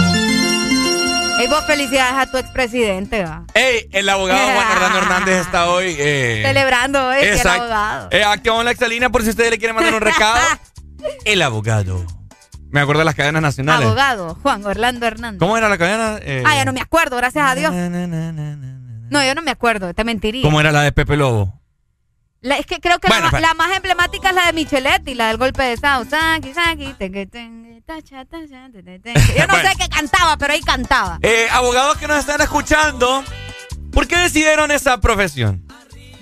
Ey, 1.39 1.47
vos 1.47 1.65
felicidades 1.65 2.13
a 2.27 2.31
tu 2.31 2.37
expresidente, 2.37 3.23
va. 3.23 3.43
Ey, 3.53 3.89
el 3.91 4.07
abogado 4.07 4.39
Juan 4.53 4.71
Orlando 4.71 4.97
Hernández 4.99 5.41
está 5.45 5.69
hoy. 5.69 5.95
eh, 5.97 6.43
Celebrando 6.45 7.07
hoy 7.07 7.19
que 7.19 7.33
el 7.33 7.47
abogado. 7.47 8.07
Eh, 8.11 8.23
activamos 8.23 8.63
la 8.65 8.71
exalínea 8.71 9.09
por 9.09 9.23
si 9.23 9.29
ustedes 9.29 9.51
le 9.51 9.57
quieren 9.57 9.75
mandar 9.75 9.95
un 9.95 10.01
recado. 10.01 10.39
el 11.25 11.41
abogado. 11.41 12.05
Me 12.71 12.81
acuerdo 12.81 12.99
de 12.99 13.05
las 13.05 13.15
cadenas 13.15 13.41
nacionales. 13.41 13.85
Abogado, 13.85 14.35
Juan 14.41 14.65
Orlando 14.65 15.05
Hernández. 15.05 15.39
¿Cómo 15.39 15.57
era 15.57 15.69
la 15.69 15.77
cadena? 15.77 16.17
Eh, 16.21 16.43
Ah, 16.45 16.55
ya 16.55 16.65
no 16.65 16.73
me 16.73 16.81
acuerdo, 16.81 17.15
gracias 17.17 17.45
a 17.49 17.55
Dios. 17.55 17.71
No, 17.73 19.23
yo 19.23 19.35
no 19.35 19.41
me 19.41 19.51
acuerdo, 19.51 19.93
te 19.93 20.03
mentiría. 20.03 20.41
¿Cómo 20.43 20.59
era 20.59 20.71
la 20.71 20.81
de 20.81 20.91
Pepe 20.91 21.15
Lobo? 21.15 21.61
La- 22.41 22.57
es 22.57 22.65
que 22.65 22.79
creo 22.79 22.99
que 22.99 23.07
Bueno, 23.07 23.29
la, 23.39 23.53
más 23.53 23.75
emblemática 23.75 24.29
es 24.29 24.35
la 24.35 24.45
de 24.47 24.53
Micheletti, 24.53 25.15
la 25.15 25.27
del 25.29 25.37
golpe 25.37 25.63
de 25.63 25.77
Sao. 25.77 26.05
Saki, 26.05 26.53
saki, 26.53 26.93
teque, 26.93 27.25
tengue, 27.25 27.81
tacha, 27.81 28.25
tacha, 28.25 28.69
te, 28.71 28.83
te, 28.83 28.99
te. 28.99 29.13
Yo 29.13 29.47
no 29.47 29.53
Bueno. 29.53 29.69
sé 29.69 29.75
qué 29.79 29.87
cantaba, 29.89 30.37
pero 30.37 30.53
ahí 30.53 30.61
cantaba. 30.61 31.17
Eh, 31.23 31.47
abogados 31.51 31.97
que 31.97 32.07
nos 32.07 32.17
están 32.19 32.41
escuchando, 32.41 33.23
¿por 33.91 34.07
qué 34.07 34.17
decidieron 34.17 34.69
esa 34.71 34.99
profesión? 34.99 35.65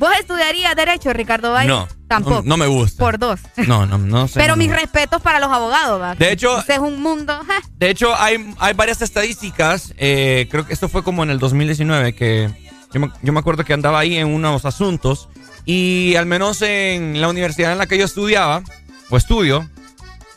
¿Vos 0.04 0.12
estudiarías 0.20 0.76
Derecho, 0.76 1.14
Ricardo 1.14 1.54
Valle? 1.54 1.70
No, 1.70 1.88
Tampoco. 2.10 2.42
no, 2.44 2.58
me 2.58 2.68
gusta. 2.68 3.00
Por 3.02 3.18
dos. 3.18 3.40
No, 3.68 3.86
no, 3.86 3.98
no 3.98 4.28
sé. 4.28 4.38
pero 4.38 4.56
no 4.56 4.58
mis 4.58 4.70
respetos 4.70 5.22
para 5.22 5.40
los 5.40 5.50
abogados, 5.50 6.02
¿va? 6.02 6.14
De 6.16 6.32
hecho- 6.34 6.60
Ese 6.60 6.74
es 6.74 6.80
un 6.80 7.02
mundo. 7.02 7.40
De 7.78 7.90
hecho, 7.90 8.14
hay, 8.20 8.54
hay 8.60 8.74
varias 8.74 9.02
estadísticas. 9.02 9.94
eh, 9.98 10.48
creo 10.52 10.66
que 10.68 10.74
esto 10.74 10.90
fue 10.90 11.04
como 11.04 11.24
en 11.24 11.30
el 11.30 11.40
2019, 11.40 12.14
que 12.16 12.50
yo 12.94 13.00
me, 13.00 13.12
yo 13.22 13.32
me 13.32 13.40
acuerdo 13.40 13.64
que 13.64 13.72
andaba 13.74 14.00
ahí 14.00 14.18
en 14.18 14.28
unos 14.28 14.66
asuntos. 14.66 15.30
Y 15.66 16.16
al 16.18 16.26
menos 16.26 16.62
en 16.62 17.22
la 17.22 17.30
universidad 17.30 17.72
en 17.72 17.78
la 17.78 17.88
que 17.88 17.98
yo 17.98 18.04
estudiaba, 18.04 18.62
o 19.10 19.16
estudio, 19.16 19.70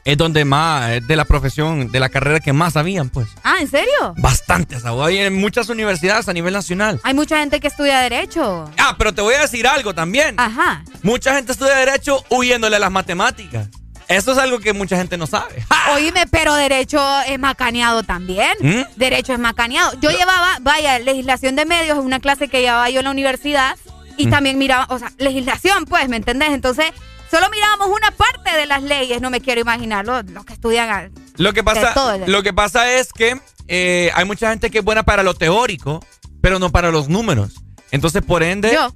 es 0.07 0.17
donde 0.17 0.45
más, 0.45 0.91
es 0.93 1.07
de 1.07 1.17
la 1.17 1.25
profesión, 1.25 1.91
de 1.91 2.01
la 2.01 2.09
carrera 2.09 2.39
que 2.41 2.53
más 2.53 2.75
sabían, 2.75 3.11
pues. 3.11 3.27
Ah, 3.43 3.57
¿en 3.61 3.69
serio? 3.69 4.15
Bastantes. 4.17 4.85
Hay 4.85 5.19
en 5.19 5.35
muchas 5.35 5.69
universidades 5.69 6.29
a 6.29 6.33
nivel 6.33 6.55
nacional. 6.55 7.01
Hay 7.03 7.13
mucha 7.13 7.39
gente 7.41 7.59
que 7.61 7.67
estudia 7.67 7.99
Derecho. 8.01 8.71
Ah, 8.79 8.95
pero 8.97 9.13
te 9.13 9.21
voy 9.21 9.35
a 9.35 9.41
decir 9.41 9.67
algo 9.67 9.95
también. 9.95 10.37
Ajá. 10.39 10.85
Mucha 11.03 11.35
gente 11.35 11.51
estudia 11.53 11.75
Derecho 11.75 12.25
huyéndole 12.31 12.77
a 12.77 12.79
las 12.79 12.91
matemáticas. 12.93 13.69
Eso 14.09 14.31
es 14.31 14.39
algo 14.39 14.61
que 14.61 14.73
mucha 14.73 14.97
gente 14.97 15.17
no 15.19 15.27
sabe. 15.27 15.67
Oíme, 15.95 16.27
pero 16.31 16.55
Derecho 16.55 17.05
es 17.27 17.39
macaneado 17.41 18.05
también. 18.05 18.53
¿Mm? 18.61 18.83
Derecho 18.95 19.33
es 19.33 19.41
macaneado. 19.41 19.93
Yo 20.01 20.11
llevaba, 20.13 20.59
vaya, 20.61 21.01
legislación 21.01 21.57
de 21.57 21.65
medios, 21.65 21.99
una 21.99 22.21
clase 22.21 22.47
que 22.47 22.61
llevaba 22.61 22.89
yo 22.91 23.01
en 23.01 23.05
la 23.07 23.11
universidad. 23.11 23.77
Y 24.17 24.29
Mm. 24.29 24.31
también 24.31 24.57
miraba, 24.59 24.87
o 24.91 24.99
sea, 25.01 25.11
legislación, 25.19 25.85
pues, 25.85 26.09
¿me 26.09 26.17
entendés? 26.17 26.51
Entonces, 26.51 26.87
solo 27.31 27.49
mirábamos 27.51 27.89
una 27.89 28.11
parte 28.11 28.57
de 28.57 28.67
las 28.67 28.83
leyes. 28.83 29.21
No 29.21 29.31
me 29.31 29.41
quiero 29.41 29.61
imaginar 29.61 30.05
los, 30.05 30.25
los 30.31 30.45
que 30.45 30.53
estudian. 30.55 30.89
a- 30.91 31.11
Lo 31.37 31.53
que 31.53 31.63
pasa, 31.65 31.81
lo 32.27 32.43
que 32.43 32.53
pasa 32.53 32.93
es 32.93 33.13
que 33.13 33.39
eh, 33.69 34.11
hay 34.15 34.25
mucha 34.25 34.51
gente 34.51 34.71
que 34.71 34.79
es 34.79 34.85
buena 34.85 35.03
para 35.03 35.23
lo 35.23 35.35
teórico, 35.35 36.05
pero 36.41 36.59
no 36.59 36.71
para 36.71 36.91
los 36.91 37.09
números. 37.09 37.55
Entonces, 37.91 38.23
por 38.23 38.43
ende. 38.43 38.73
Yo. 38.73 38.93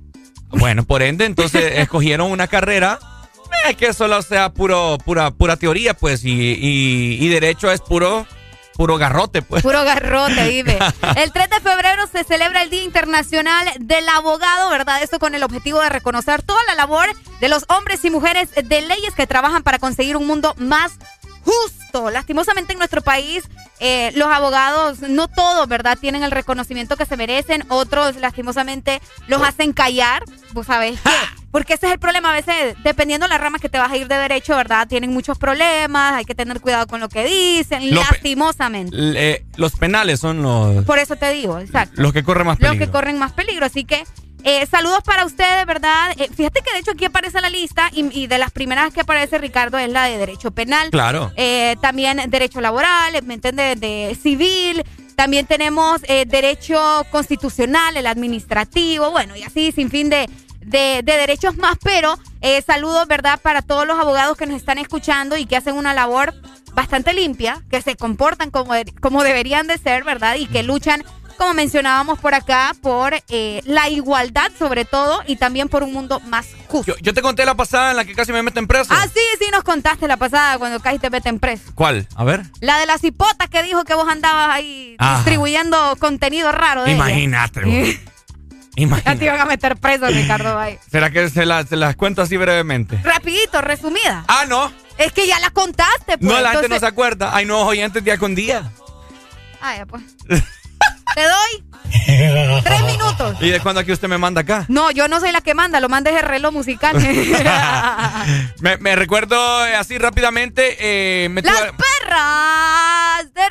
Bueno, 0.51 0.85
por 0.85 1.03
ende, 1.03 1.25
entonces 1.27 1.73
escogieron 1.77 2.31
una 2.31 2.47
carrera 2.49 2.99
eh, 3.69 3.75
que 3.75 3.93
solo 3.93 4.21
sea 4.23 4.53
puro, 4.53 4.99
pura, 5.05 5.31
pura 5.31 5.57
teoría, 5.57 5.95
pues, 5.95 6.25
y, 6.25 6.31
y- 6.31 7.19
y 7.25 7.29
derecho 7.29 7.71
es 7.71 7.81
puro, 7.81 8.27
puro 8.81 8.97
garrote, 8.97 9.43
pues. 9.43 9.63
Puro 9.63 9.85
garrote, 9.85 10.43
dime. 10.49 10.79
El 11.17 11.33
3 11.33 11.51
de 11.51 11.61
febrero 11.61 12.07
se 12.11 12.25
celebra 12.25 12.63
el 12.63 12.71
Día 12.71 12.83
Internacional 12.83 13.69
del 13.79 14.09
Abogado, 14.09 14.71
¿verdad? 14.71 15.03
Esto 15.03 15.19
con 15.19 15.35
el 15.35 15.43
objetivo 15.43 15.83
de 15.83 15.91
reconocer 15.91 16.41
toda 16.41 16.61
la 16.67 16.77
labor 16.77 17.11
de 17.41 17.49
los 17.51 17.67
hombres 17.69 18.03
y 18.07 18.11
mujeres 18.11 18.49
de 18.55 18.81
leyes 18.81 19.15
que 19.15 19.27
trabajan 19.27 19.63
para 19.63 19.79
conseguir 19.79 20.17
un 20.17 20.27
mundo 20.27 20.55
más 20.57 20.93
justo. 21.45 22.09
Lastimosamente 22.11 22.73
en 22.73 22.79
nuestro 22.79 23.03
país, 23.03 23.45
eh, 23.81 24.13
los 24.15 24.29
abogados, 24.29 25.01
no 25.01 25.29
todos, 25.29 25.69
¿verdad? 25.69 25.99
Tienen 26.01 26.23
el 26.23 26.31
reconocimiento 26.31 26.97
que 26.97 27.05
se 27.05 27.19
merecen. 27.19 27.65
Otros, 27.69 28.17
lastimosamente, 28.17 29.03
los 29.27 29.43
hacen 29.43 29.75
callar. 29.75 30.25
¿Vos 30.53 30.67
sabés 30.67 31.01
qué? 31.01 31.11
Porque 31.51 31.75
ese 31.75 31.87
es 31.87 31.93
el 31.95 31.99
problema. 31.99 32.31
A 32.31 32.35
veces, 32.35 32.77
dependiendo 32.85 33.27
de 33.27 33.31
la 33.31 33.39
rama 33.39 33.59
que 33.59 33.69
te 33.69 33.79
vas 33.79 33.91
a 33.91 33.97
ir 33.97 34.07
de 34.07 34.15
derecho, 34.17 34.55
¿verdad? 34.57 34.87
Tienen 34.87 35.13
muchos 35.13 35.37
problemas. 35.39 36.15
Hay 36.15 36.25
que 36.25 36.35
tener 36.35 36.61
cuidado 36.61 36.87
con 36.87 37.01
lo 37.01 37.09
que 37.09 37.25
dicen. 37.25 37.93
Lo 37.93 38.01
lastimosamente. 38.01 38.97
Eh, 38.97 39.45
los 39.57 39.73
penales 39.73 40.21
son 40.21 40.43
los, 40.43 40.85
Por 40.85 40.99
eso 40.99 41.17
te 41.17 41.33
digo, 41.33 41.59
exacto. 41.59 42.01
los 42.01 42.13
que 42.13 42.23
corren 42.23 42.47
más 42.47 42.59
Los 42.61 42.69
peligro. 42.71 42.87
que 42.87 42.93
corren 42.93 43.19
más 43.19 43.33
peligro. 43.33 43.67
Así 43.67 43.85
que 43.85 44.05
eh, 44.45 44.65
saludos 44.67 45.01
para 45.05 45.25
ustedes, 45.27 45.67
¿verdad? 45.67 46.13
Eh, 46.19 46.31
fíjate 46.35 46.61
que 46.63 46.73
de 46.73 46.79
hecho 46.79 46.93
aquí 46.93 47.05
aparece 47.05 47.41
la 47.41 47.51
lista 47.51 47.91
y, 47.93 48.07
y 48.17 48.27
de 48.29 48.39
las 48.39 48.53
primeras 48.53 48.93
que 48.95 49.01
aparece 49.01 49.37
Ricardo 49.39 49.77
es 49.77 49.91
la 49.91 50.05
de 50.05 50.19
Derecho 50.19 50.53
Penal. 50.53 50.91
Claro. 50.91 51.33
Eh, 51.37 51.77
también 51.83 52.23
Derecho 52.31 52.61
Laboral, 52.61 53.21
¿me 53.25 53.35
entiendes? 53.35 53.79
De 53.81 54.17
Civil. 54.23 54.85
También 55.21 55.45
tenemos 55.45 56.01
eh, 56.05 56.25
Derecho 56.27 56.81
Constitucional, 57.11 57.95
el 57.95 58.07
Administrativo, 58.07 59.11
bueno, 59.11 59.37
y 59.37 59.43
así 59.43 59.71
sin 59.71 59.91
fin 59.91 60.09
de, 60.09 60.31
de, 60.63 61.03
de 61.05 61.13
derechos 61.19 61.59
más, 61.59 61.77
pero 61.83 62.19
eh, 62.41 62.63
saludos, 62.63 63.07
¿verdad? 63.07 63.39
Para 63.39 63.61
todos 63.61 63.87
los 63.87 63.99
abogados 63.99 64.39
que 64.39 64.47
nos 64.47 64.57
están 64.57 64.79
escuchando 64.79 65.37
y 65.37 65.45
que 65.45 65.57
hacen 65.57 65.77
una 65.77 65.93
labor 65.93 66.33
bastante 66.73 67.13
limpia, 67.13 67.63
que 67.71 67.83
se 67.83 67.97
comportan 67.97 68.51
como, 68.51 68.73
como 69.03 69.23
deberían 69.23 69.67
de 69.67 69.77
ser, 69.77 70.05
¿verdad? 70.05 70.37
Y 70.37 70.47
que 70.47 70.63
luchan, 70.63 71.05
como 71.41 71.55
mencionábamos 71.55 72.19
por 72.19 72.35
acá, 72.35 72.75
por 72.83 73.15
eh, 73.31 73.63
la 73.65 73.89
igualdad 73.89 74.53
sobre 74.59 74.85
todo 74.85 75.23
y 75.27 75.37
también 75.37 75.71
por 75.71 75.83
un 75.83 75.91
mundo 75.95 76.21
más 76.27 76.47
justo. 76.69 76.93
Yo, 76.95 76.99
yo 77.01 77.15
te 77.15 77.23
conté 77.23 77.47
la 77.47 77.55
pasada 77.55 77.93
en 77.93 77.97
la 77.97 78.05
que 78.05 78.15
casi 78.15 78.31
me 78.31 78.43
meten 78.43 78.67
preso. 78.67 78.93
Ah, 78.95 79.07
sí, 79.13 79.21
sí, 79.39 79.47
nos 79.51 79.65
contaste 79.65 80.07
la 80.07 80.19
pasada 80.19 80.59
cuando 80.59 80.81
casi 80.81 80.99
te 80.99 81.09
meten 81.09 81.41
preso. 81.41 81.73
¿Cuál? 81.75 82.07
A 82.15 82.25
ver. 82.25 82.43
La 82.61 82.79
de 82.79 82.85
las 82.85 83.03
hipotas 83.05 83.49
que 83.49 83.63
dijo 83.63 83.85
que 83.85 83.95
vos 83.95 84.07
andabas 84.07 84.51
ahí 84.51 84.97
Ah. 84.99 85.15
distribuyendo 85.17 85.97
contenido 85.99 86.53
raro 86.53 86.83
de 86.85 86.91
ella. 86.93 86.97
Imagínate. 87.07 87.61
vos. 87.65 87.75
Ya 88.71 88.75
te 88.77 88.83
Imagínate. 88.83 89.25
iban 89.25 89.41
a 89.41 89.45
meter 89.47 89.77
preso, 89.79 90.07
Ricardo 90.07 90.55
Bay. 90.55 90.79
¿Será 90.91 91.11
que 91.11 91.29
se, 91.29 91.45
la- 91.45 91.65
se 91.67 91.75
las 91.77 91.97
cuento 91.97 92.23
así 92.23 92.37
brevemente? 92.37 92.99
Rapidito, 93.03 93.61
resumida. 93.63 94.25
Ah, 94.29 94.45
no. 94.49 94.71
Es 94.97 95.13
que 95.13 95.27
ya 95.27 95.39
la 95.41 95.51
contaste, 95.51 96.19
pues. 96.19 96.21
No, 96.21 96.39
la 96.41 96.53
gente 96.53 96.69
no 96.69 96.79
se 96.79 96.87
acuerda. 96.87 97.35
Hay 97.35 97.47
nuevos 97.47 97.67
oyentes 97.67 98.05
día 98.05 98.17
con 98.19 98.35
día. 98.35 98.71
Ah, 99.61 99.77
ya, 99.77 99.87
pues. 99.87 100.03
Te 101.15 101.23
doy 101.23 102.63
tres 102.63 102.83
minutos. 102.85 103.37
¿Y 103.41 103.51
de 103.51 103.61
cuándo 103.61 103.81
aquí 103.81 103.93
usted 103.93 104.09
me 104.09 104.19
manda 104.19 104.41
acá? 104.43 104.65
No, 104.69 104.91
yo 104.91 105.09
no 105.09 105.21
soy 105.21 105.33
la 105.33 105.41
que 105.41 105.55
manda, 105.55 105.81
lo 105.81 105.89
manda 105.89 106.11
ese 106.11 106.23
reloj 106.23 106.53
musical. 106.53 106.97
Me, 108.61 108.97
recuerdo 108.97 109.67
eh, 109.67 109.75
así 109.77 109.99
rápidamente. 109.99 110.77
eh, 111.25 111.29
me 111.31 111.43
Las 111.43 111.55
tuve- 111.59 111.73
perras 111.77 113.33
de 113.35 113.43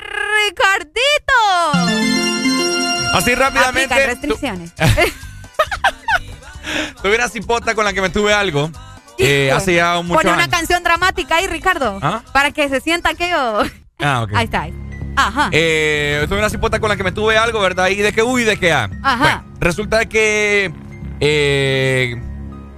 Ricardito. 0.47 1.39
así 3.15 3.35
rápidamente. 3.35 3.93
Aplican 3.93 4.09
restricciones. 4.09 4.73
tu- 4.75 4.83
tuve 7.03 7.15
una 7.15 7.27
cipota 7.29 7.73
con 7.75 7.85
la 7.85 7.93
que 7.93 8.01
me 8.01 8.09
tuve 8.09 8.33
algo. 8.33 8.71
eh, 9.17 9.51
hace 9.51 9.73
ya 9.75 9.95
mucho 10.01 10.15
Pone 10.19 10.31
una 10.31 10.43
años. 10.43 10.55
canción 10.55 10.83
dramática 10.83 11.35
ahí, 11.37 11.47
Ricardo. 11.47 11.99
¿Ah? 12.01 12.21
Para 12.31 12.51
que 12.51 12.69
se 12.69 12.79
sienta 12.81 13.09
aquello. 13.09 13.63
Ah, 13.99 14.21
ok. 14.23 14.31
Ahí 14.35 14.45
está. 14.45 14.61
ahí. 14.61 14.73
Ajá. 15.27 15.49
Eh, 15.51 16.25
tuve 16.27 16.39
una 16.39 16.49
cipota 16.49 16.79
con 16.79 16.89
la 16.89 16.95
que 16.95 17.03
me 17.03 17.11
tuve 17.11 17.37
algo, 17.37 17.59
¿verdad? 17.59 17.87
Y 17.89 17.95
de 17.95 18.13
que 18.13 18.23
uy, 18.23 18.43
de 18.43 18.57
que 18.57 18.71
ah. 18.71 18.89
Ajá. 19.03 19.23
Bueno, 19.23 19.43
resulta 19.59 20.05
que. 20.07 20.73
Eh, 21.19 22.21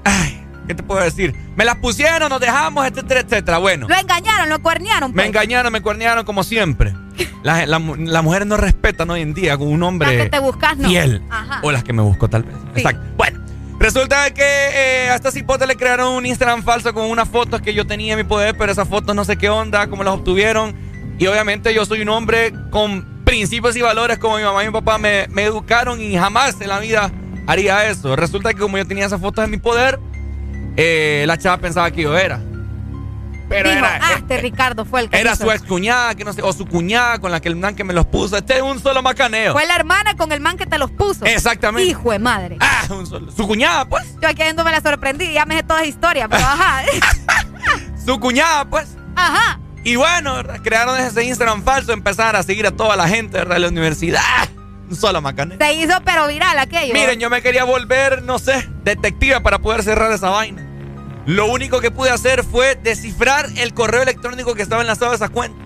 ay, 0.03 0.43
¿qué 0.67 0.75
te 0.75 0.83
puedo 0.83 1.01
decir? 1.01 1.35
Me 1.55 1.65
las 1.65 1.77
pusieron, 1.77 2.29
nos 2.29 2.39
dejamos, 2.39 2.85
etcétera, 2.87 3.21
etcétera. 3.21 3.57
Bueno. 3.59 3.87
Lo 3.87 3.95
engañaron, 3.95 4.49
lo 4.49 4.61
cuernearon. 4.61 5.11
Me 5.11 5.15
pues. 5.15 5.27
engañaron, 5.27 5.71
me 5.71 5.81
cuernearon 5.81 6.25
como 6.25 6.43
siempre. 6.43 6.93
Las 7.43 7.67
la, 7.67 7.79
mujeres 8.21 8.47
no 8.47 8.57
respetan 8.57 9.09
hoy 9.09 9.21
en 9.21 9.33
día 9.33 9.57
con 9.57 9.67
un 9.67 9.83
hombre 9.83 10.15
Las 10.15 10.25
que 10.25 10.29
te 10.29 10.39
buscas, 10.39 10.77
no. 10.77 10.87
fiel. 10.89 11.21
Ajá. 11.29 11.59
O 11.63 11.71
las 11.71 11.83
que 11.83 11.93
me 11.93 12.01
busco, 12.01 12.29
tal 12.29 12.43
vez. 12.43 12.55
Exacto. 12.75 13.01
Bueno, 13.17 13.39
resulta 13.79 14.31
que 14.33 14.43
eh, 14.43 15.09
a 15.09 15.15
esta 15.15 15.31
cipota 15.31 15.65
le 15.65 15.75
crearon 15.75 16.13
un 16.13 16.25
Instagram 16.25 16.63
falso 16.63 16.93
con 16.93 17.05
unas 17.05 17.29
fotos 17.29 17.61
que 17.61 17.73
yo 17.73 17.85
tenía 17.85 18.13
en 18.13 18.17
mi 18.17 18.23
poder, 18.23 18.55
pero 18.57 18.71
esas 18.71 18.87
fotos 18.87 19.15
no 19.15 19.25
sé 19.25 19.37
qué 19.37 19.49
onda, 19.49 19.87
cómo 19.87 20.03
las 20.03 20.13
obtuvieron. 20.13 20.90
Y 21.21 21.27
obviamente 21.27 21.71
yo 21.71 21.85
soy 21.85 22.01
un 22.01 22.09
hombre 22.09 22.51
con 22.71 23.21
principios 23.23 23.75
y 23.75 23.81
valores 23.83 24.17
como 24.17 24.37
mi 24.37 24.43
mamá 24.43 24.63
y 24.63 24.65
mi 24.65 24.73
papá 24.73 24.97
me, 24.97 25.27
me 25.29 25.43
educaron 25.43 26.01
y 26.01 26.17
jamás 26.17 26.59
en 26.59 26.67
la 26.67 26.79
vida 26.79 27.11
haría 27.45 27.87
eso. 27.87 28.15
Resulta 28.15 28.55
que 28.55 28.59
como 28.59 28.79
yo 28.79 28.87
tenía 28.87 29.05
esas 29.05 29.21
fotos 29.21 29.45
en 29.45 29.51
mi 29.51 29.57
poder, 29.57 29.99
eh, 30.77 31.23
la 31.27 31.37
chava 31.37 31.59
pensaba 31.59 31.91
que 31.91 32.01
yo 32.01 32.17
era. 32.17 32.41
Pero 33.49 33.69
Dijo, 33.69 33.85
era, 33.85 33.99
ah, 34.01 34.13
este 34.17 34.37
Ricardo 34.37 34.83
fue 34.83 35.01
el 35.01 35.09
que 35.11 35.19
era 35.19 35.33
hizo. 35.33 35.43
su 35.43 35.51
ex 35.51 35.61
cuñada, 35.61 36.15
que 36.15 36.23
no 36.25 36.33
sé, 36.33 36.41
o 36.41 36.51
su 36.53 36.65
cuñada 36.65 37.19
con 37.19 37.29
la 37.31 37.39
que 37.39 37.49
el 37.49 37.55
man 37.55 37.75
que 37.75 37.83
me 37.83 37.93
los 37.93 38.07
puso. 38.07 38.35
Este 38.35 38.55
es 38.55 38.63
un 38.63 38.79
solo 38.79 39.03
macaneo. 39.03 39.53
Fue 39.53 39.67
la 39.67 39.75
hermana 39.75 40.17
con 40.17 40.31
el 40.31 40.39
man 40.39 40.57
que 40.57 40.65
te 40.65 40.79
los 40.79 40.89
puso. 40.89 41.23
Exactamente. 41.25 41.87
Hijo 41.87 42.11
de 42.13 42.17
madre. 42.17 42.57
Ah, 42.59 42.85
un 42.89 43.05
solo. 43.05 43.31
Su 43.31 43.45
cuñada, 43.45 43.85
pues. 43.85 44.15
Yo 44.19 44.27
aquí 44.27 44.41
yendo 44.41 44.63
me 44.63 44.71
la 44.71 44.81
sorprendí, 44.81 45.31
ya 45.33 45.45
me 45.45 45.57
sé 45.57 45.61
toda 45.61 45.81
esa 45.81 45.89
historia, 45.89 46.27
pero 46.27 46.43
ajá. 46.43 46.81
Su 48.03 48.19
cuñada, 48.19 48.65
pues. 48.65 48.97
ajá. 49.15 49.60
Y 49.83 49.95
bueno, 49.95 50.35
¿verdad? 50.35 50.59
crearon 50.63 50.99
ese 50.99 51.23
Instagram 51.23 51.63
falso, 51.63 51.91
empezaron 51.91 52.35
a 52.35 52.43
seguir 52.43 52.67
a 52.67 52.71
toda 52.71 52.95
la 52.95 53.07
gente 53.07 53.37
¿verdad? 53.37 53.55
de 53.55 53.61
la 53.61 53.67
universidad. 53.69 54.21
Un 54.89 54.95
solo 54.95 55.21
macaneo. 55.21 55.57
Se 55.59 55.73
hizo 55.73 55.93
pero 56.03 56.27
viral 56.27 56.59
aquello. 56.59 56.93
Miren, 56.93 57.19
yo 57.19 57.29
me 57.29 57.41
quería 57.41 57.63
volver, 57.63 58.23
no 58.23 58.39
sé, 58.39 58.67
detective 58.83 59.39
para 59.41 59.59
poder 59.59 59.83
cerrar 59.83 60.11
esa 60.11 60.29
vaina. 60.29 60.67
Lo 61.25 61.45
único 61.45 61.79
que 61.81 61.91
pude 61.91 62.09
hacer 62.09 62.43
fue 62.43 62.75
descifrar 62.75 63.47
el 63.57 63.73
correo 63.73 64.01
electrónico 64.01 64.53
que 64.53 64.61
estaba 64.61 64.81
enlazado 64.81 65.11
a 65.11 65.15
esa 65.15 65.29
cuenta. 65.29 65.57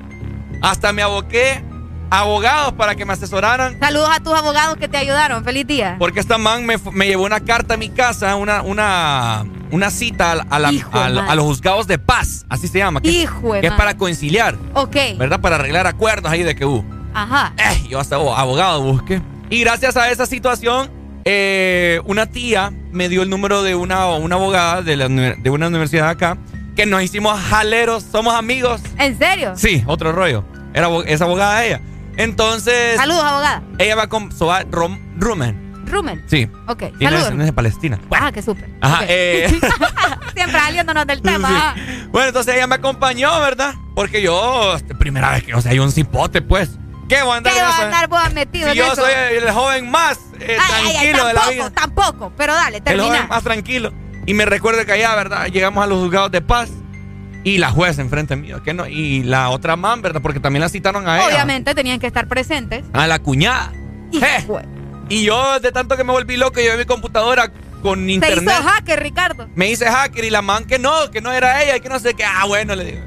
Hasta 0.61 0.93
me 0.93 1.01
aboqué 1.01 1.63
abogados 2.09 2.73
para 2.73 2.95
que 2.95 3.05
me 3.05 3.13
asesoraran. 3.13 3.77
Saludos 3.79 4.09
a 4.11 4.19
tus 4.21 4.33
abogados 4.33 4.77
que 4.77 4.87
te 4.87 4.97
ayudaron. 4.97 5.43
Feliz 5.43 5.65
día. 5.67 5.95
Porque 5.99 6.19
esta 6.19 6.37
man 6.37 6.65
me, 6.65 6.75
me 6.91 7.07
llevó 7.07 7.25
una 7.25 7.39
carta 7.39 7.73
a 7.73 7.77
mi 7.77 7.89
casa, 7.89 8.35
una, 8.35 8.61
una, 8.61 9.45
una 9.71 9.89
cita 9.91 10.31
a, 10.31 10.55
a 10.55 10.59
la- 10.59 11.35
los 11.35 11.45
juzgados 11.45 11.87
de 11.87 11.97
paz, 11.99 12.45
así 12.49 12.67
se 12.67 12.79
llama. 12.79 13.01
Que, 13.01 13.09
Hijo 13.09 13.51
que 13.59 13.67
es 13.67 13.73
para 13.73 13.97
conciliar, 13.97 14.55
Ok. 14.73 14.95
¿verdad? 15.17 15.39
Para 15.41 15.55
arreglar 15.55 15.87
acuerdos 15.87 16.31
ahí 16.31 16.43
de 16.43 16.55
que 16.55 16.65
hubo. 16.65 16.85
Ajá. 17.13 17.53
Eh, 17.57 17.87
yo 17.89 17.99
hasta 17.99 18.17
abo- 18.17 18.35
abogado 18.35 18.81
busqué. 18.81 19.21
Y 19.49 19.59
gracias 19.61 19.95
a 19.97 20.09
esa 20.11 20.25
situación, 20.25 20.89
eh, 21.25 22.01
una 22.05 22.25
tía 22.27 22.71
me 22.91 23.09
dio 23.09 23.23
el 23.23 23.29
número 23.29 23.63
de 23.63 23.75
una, 23.75 24.07
una 24.15 24.35
abogada 24.35 24.81
de, 24.81 24.95
la 24.95 25.07
de 25.07 25.49
una 25.49 25.67
universidad 25.67 26.09
acá, 26.09 26.37
que 26.75 26.85
nos 26.85 27.01
hicimos 27.03 27.39
jaleros, 27.39 28.03
somos 28.11 28.33
amigos. 28.35 28.81
¿En 28.97 29.17
serio? 29.17 29.53
Sí, 29.55 29.83
otro 29.87 30.11
rollo. 30.11 30.43
Era 30.73 30.89
es 31.05 31.21
abogada 31.21 31.63
ella. 31.65 31.79
Entonces, 32.17 32.97
Saludos, 32.97 33.23
abogada. 33.23 33.63
ella 33.77 33.95
va 33.95 34.07
con 34.07 34.31
Soa 34.31 34.63
Rom- 34.65 34.99
Rumen. 35.17 35.63
Rumen. 35.85 36.23
Sí. 36.27 36.49
Ok. 36.67 36.83
Y 36.99 37.03
Saludos. 37.05 37.33
no 37.33 37.41
es 37.41 37.47
de 37.47 37.53
Palestina. 37.53 37.99
Ah, 38.11 38.31
qué 38.31 38.41
súper. 38.41 38.69
Ajá, 38.81 39.01
eh, 39.07 39.47
Siempre 40.35 40.59
saliéndonos 40.59 41.05
del 41.05 41.21
tema. 41.21 41.75
Bueno, 42.09 42.27
entonces 42.29 42.55
ella 42.55 42.65
me 42.67 42.75
acompañó, 42.75 43.39
¿verdad? 43.39 43.75
Porque 43.95 44.21
yo, 44.21 44.75
este, 44.75 44.95
primera 44.95 45.31
vez 45.31 45.43
que, 45.43 45.53
o 45.53 45.61
sea, 45.61 45.71
hay 45.71 45.79
un 45.79 45.91
cipote, 45.91 46.41
pues. 46.41 46.71
¿Qué 47.07 47.21
voy 47.21 47.33
a 47.33 47.37
andar 47.37 47.53
¿Qué 47.53 47.59
a 47.59 47.77
andar 47.85 48.07
vos 48.09 48.33
metido 48.33 48.65
Si 48.65 48.79
en 48.79 48.83
yo 48.85 48.91
eso? 48.93 49.03
soy 49.03 49.11
el 49.37 49.51
joven 49.51 49.91
más 49.91 50.17
eh, 50.39 50.57
Ay, 50.59 50.73
ay, 50.73 50.85
ay, 50.87 50.93
tranquilo 51.13 51.25
de 51.27 51.33
la 51.33 51.39
tampoco, 51.41 51.53
vida. 51.53 51.69
tampoco. 51.71 52.33
Pero 52.35 52.55
dale, 52.55 52.77
El 52.77 52.83
termina. 52.83 53.07
joven 53.15 53.27
más 53.29 53.43
tranquilo. 53.43 53.93
Y 54.25 54.33
me 54.33 54.45
recuerdo 54.45 54.83
que 54.87 54.91
allá, 54.93 55.13
¿verdad? 55.15 55.45
Llegamos 55.45 55.83
a 55.83 55.87
los 55.87 55.99
juzgados 55.99 56.31
de 56.31 56.41
paz 56.41 56.69
y 57.45 57.57
la 57.59 57.69
jueza 57.71 58.01
enfrente 58.01 58.35
mío. 58.35 58.61
Que 58.61 58.73
no, 58.73 58.85
y 58.87 59.23
la 59.23 59.49
otra 59.49 59.77
man, 59.77 60.01
¿verdad? 60.01 60.21
Porque 60.21 60.41
también 60.41 60.59
la 60.61 60.67
citaron 60.69 61.07
a 61.07 61.19
ella. 61.19 61.27
Obviamente 61.27 61.73
tenían 61.73 61.99
que 62.01 62.07
estar 62.07 62.27
presentes. 62.27 62.83
A 62.91 63.07
la 63.07 63.19
cuñada. 63.19 63.71
Je. 64.11 64.45
Y 65.07 65.23
yo, 65.23 65.59
de 65.61 65.71
tanto 65.71 65.95
que 65.95 66.03
me 66.03 66.11
volví 66.11 66.35
loco, 66.35 66.59
llevé 66.59 66.77
mi 66.77 66.85
computadora 66.85 67.51
con 67.81 68.09
internet. 68.09 68.43
hizo 68.57 68.63
hacker, 68.69 68.99
Ricardo. 69.01 69.47
Me 69.55 69.69
hice 69.69 69.85
hacker 69.85 70.25
y 70.25 70.29
la 70.31 70.41
man 70.41 70.65
que 70.65 70.79
no, 70.79 71.11
que 71.11 71.21
no 71.21 71.31
era 71.31 71.63
ella 71.63 71.77
y 71.77 71.79
que 71.79 71.89
no 71.89 71.99
sé 71.99 72.15
qué. 72.15 72.25
Ah, 72.25 72.45
bueno, 72.47 72.75
le 72.75 72.83
digo. 72.85 73.01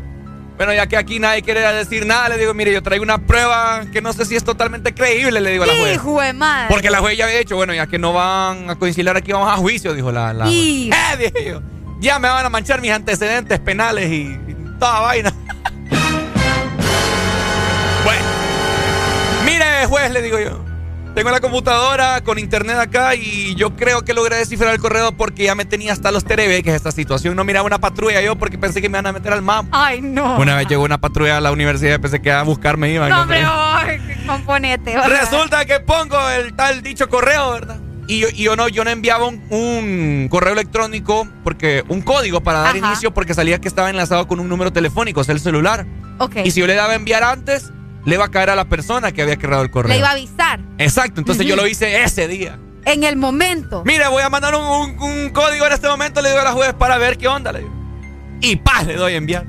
Bueno, 0.57 0.73
ya 0.75 0.87
que 0.89 0.97
aquí 0.97 1.19
nadie 1.21 1.43
quiere 1.43 1.61
decir 1.61 2.05
nada, 2.05 2.29
le 2.29 2.37
digo, 2.37 2.53
mire, 2.53 2.73
yo 2.73 2.83
traigo 2.83 3.03
una 3.05 3.19
prueba 3.19 3.83
que 3.93 4.01
no 4.03 4.13
sé 4.13 4.25
si 4.25 4.35
es 4.35 4.43
totalmente 4.43 4.93
creíble, 4.93 5.41
le 5.41 5.53
digo 5.53 5.63
a 5.65 5.67
la 5.69 5.73
jueza. 5.75 5.95
Hijo 5.95 6.21
de 6.21 6.33
madre. 6.33 6.67
Porque 6.69 6.91
la 6.91 6.99
juez 6.99 7.17
ya 7.17 7.27
había 7.27 7.39
dicho, 7.39 7.55
bueno, 7.55 7.75
ya 7.75 7.87
que 7.87 7.99
no 7.99 8.13
van 8.13 8.69
a 8.71 8.75
conciliar 8.77 9.17
aquí, 9.17 9.31
vamos 9.33 9.49
a 9.53 9.57
juicio, 9.57 9.95
dijo 9.95 10.11
la, 10.11 10.33
la 10.33 10.45
juez. 10.47 10.57
Y- 10.57 10.91
Eh, 10.93 11.17
dije 11.33 11.49
yo, 11.51 11.63
ya 11.99 12.19
me 12.19 12.29
van 12.29 12.47
a 12.47 12.49
manchar 12.49 12.81
mis 12.81 12.91
antecedentes 12.91 13.59
penales 13.61 14.11
y, 14.11 14.39
y 14.47 14.57
toda 14.79 15.01
vaina. 15.01 15.33
bueno, 18.05 18.25
mire, 19.45 19.87
juez, 19.87 20.11
le 20.11 20.23
digo 20.23 20.39
yo. 20.39 20.69
Tengo 21.15 21.31
la 21.31 21.41
computadora 21.41 22.21
con 22.23 22.39
internet 22.39 22.77
acá 22.79 23.17
y 23.17 23.57
yo 23.57 23.75
creo 23.75 24.03
que 24.05 24.15
logré 24.15 24.37
descifrar 24.37 24.73
el 24.73 24.79
correo 24.79 25.11
porque 25.11 25.43
ya 25.45 25.57
me 25.57 25.65
tenía 25.65 25.93
hasta 25.93 26.13
los 26.13 26.25
terebeques 26.25 26.73
esta 26.73 26.93
situación. 26.93 27.35
No 27.35 27.43
miraba 27.43 27.67
una 27.67 27.81
patrulla 27.81 28.21
yo 28.21 28.37
porque 28.37 28.57
pensé 28.57 28.81
que 28.81 28.89
me 28.89 28.99
iban 28.99 29.07
a 29.07 29.13
meter 29.13 29.33
al 29.33 29.43
mam. 29.43 29.69
Ay, 29.73 30.01
no. 30.01 30.39
Una 30.39 30.55
vez 30.55 30.69
llegó 30.69 30.85
una 30.85 30.99
patrulla 30.99 31.39
a 31.39 31.41
la 31.41 31.51
universidad 31.51 31.97
y 31.97 31.99
pensé 31.99 32.23
que 32.23 32.31
a 32.31 32.43
buscarme 32.45 32.93
iban. 32.93 33.11
No, 33.11 33.27
componente. 34.29 34.95
¿verdad? 34.95 35.23
Resulta 35.23 35.65
que 35.65 35.81
pongo 35.81 36.17
el 36.31 36.55
tal 36.55 36.83
dicho 36.83 37.09
correo, 37.09 37.51
¿verdad? 37.51 37.81
Y 38.09 38.21
yo, 38.21 38.29
y 38.33 38.43
yo 38.45 38.57
no, 38.57 38.69
yo 38.69 38.85
no 38.85 38.91
enviaba 38.91 39.27
un, 39.27 39.43
un 39.51 40.29
correo 40.31 40.55
electrónico 40.55 41.29
porque 41.45 41.85
un 41.89 42.01
código 42.01 42.41
para 42.43 42.61
dar 42.61 42.77
Ajá. 42.77 42.87
inicio 42.89 43.13
porque 43.13 43.35
salía 43.35 43.61
que 43.61 43.69
estaba 43.69 43.91
enlazado 43.91 44.27
con 44.27 44.41
un 44.41 44.49
número 44.49 44.73
telefónico, 44.73 45.21
o 45.21 45.25
sea, 45.25 45.35
el 45.35 45.41
celular. 45.41 45.87
Ok. 46.19 46.37
Y 46.45 46.51
si 46.51 46.61
yo 46.61 46.67
le 46.67 46.75
daba 46.75 46.95
a 46.95 46.97
enviar 46.97 47.23
antes, 47.23 47.71
le 48.07 48.15
iba 48.15 48.25
a 48.25 48.31
caer 48.31 48.49
a 48.51 48.57
la 48.57 48.65
persona 48.65 49.13
que 49.13 49.21
había 49.23 49.37
creado 49.37 49.63
el 49.63 49.71
correo. 49.71 49.93
Le 49.93 49.99
iba 49.99 50.09
a 50.09 50.13
avisar 50.13 50.59
Exacto, 50.79 51.21
entonces 51.21 51.47
yo 51.47 51.55
lo 51.55 51.67
hice 51.67 52.03
ese 52.03 52.27
día. 52.29 52.59
en 52.87 53.05
el 53.05 53.17
momento. 53.17 53.83
Mire, 53.85 54.09
voy 54.09 54.23
a 54.23 54.31
mandar 54.31 54.55
un, 54.55 54.65
un- 54.65 55.03
un 55.03 55.29
código 55.31 55.67
en 55.67 55.73
este 55.75 55.87
momento, 55.89 56.23
le 56.23 56.31
digo 56.31 56.41
a 56.41 56.45
la 56.45 56.53
juez 56.53 56.73
para 56.73 56.97
ver 56.97 57.19
qué 57.19 57.29
onda, 57.29 57.53
le 57.53 57.59
digo. 57.59 57.73
Y 58.41 58.57
paz, 58.57 58.87
le 58.87 58.95
doy 58.97 59.13
a 59.13 59.17
enviar. 59.17 59.45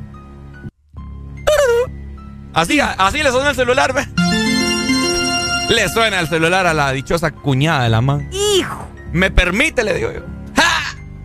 Así, 2.54 2.80
así 2.82 3.24
le 3.24 3.32
suena 3.32 3.52
el 3.52 3.56
celular, 3.56 3.94
¿ves? 3.94 4.08
Le 5.70 5.88
suena 5.88 6.20
el 6.20 6.28
celular 6.28 6.66
a 6.66 6.74
la 6.74 6.92
dichosa 6.92 7.32
cuñada 7.32 7.84
de 7.84 7.90
la 7.90 8.02
man. 8.02 8.28
Hijo. 8.32 8.88
¿Me 9.12 9.30
permite? 9.30 9.84
Le 9.84 9.94
digo 9.94 10.12
yo. 10.12 10.22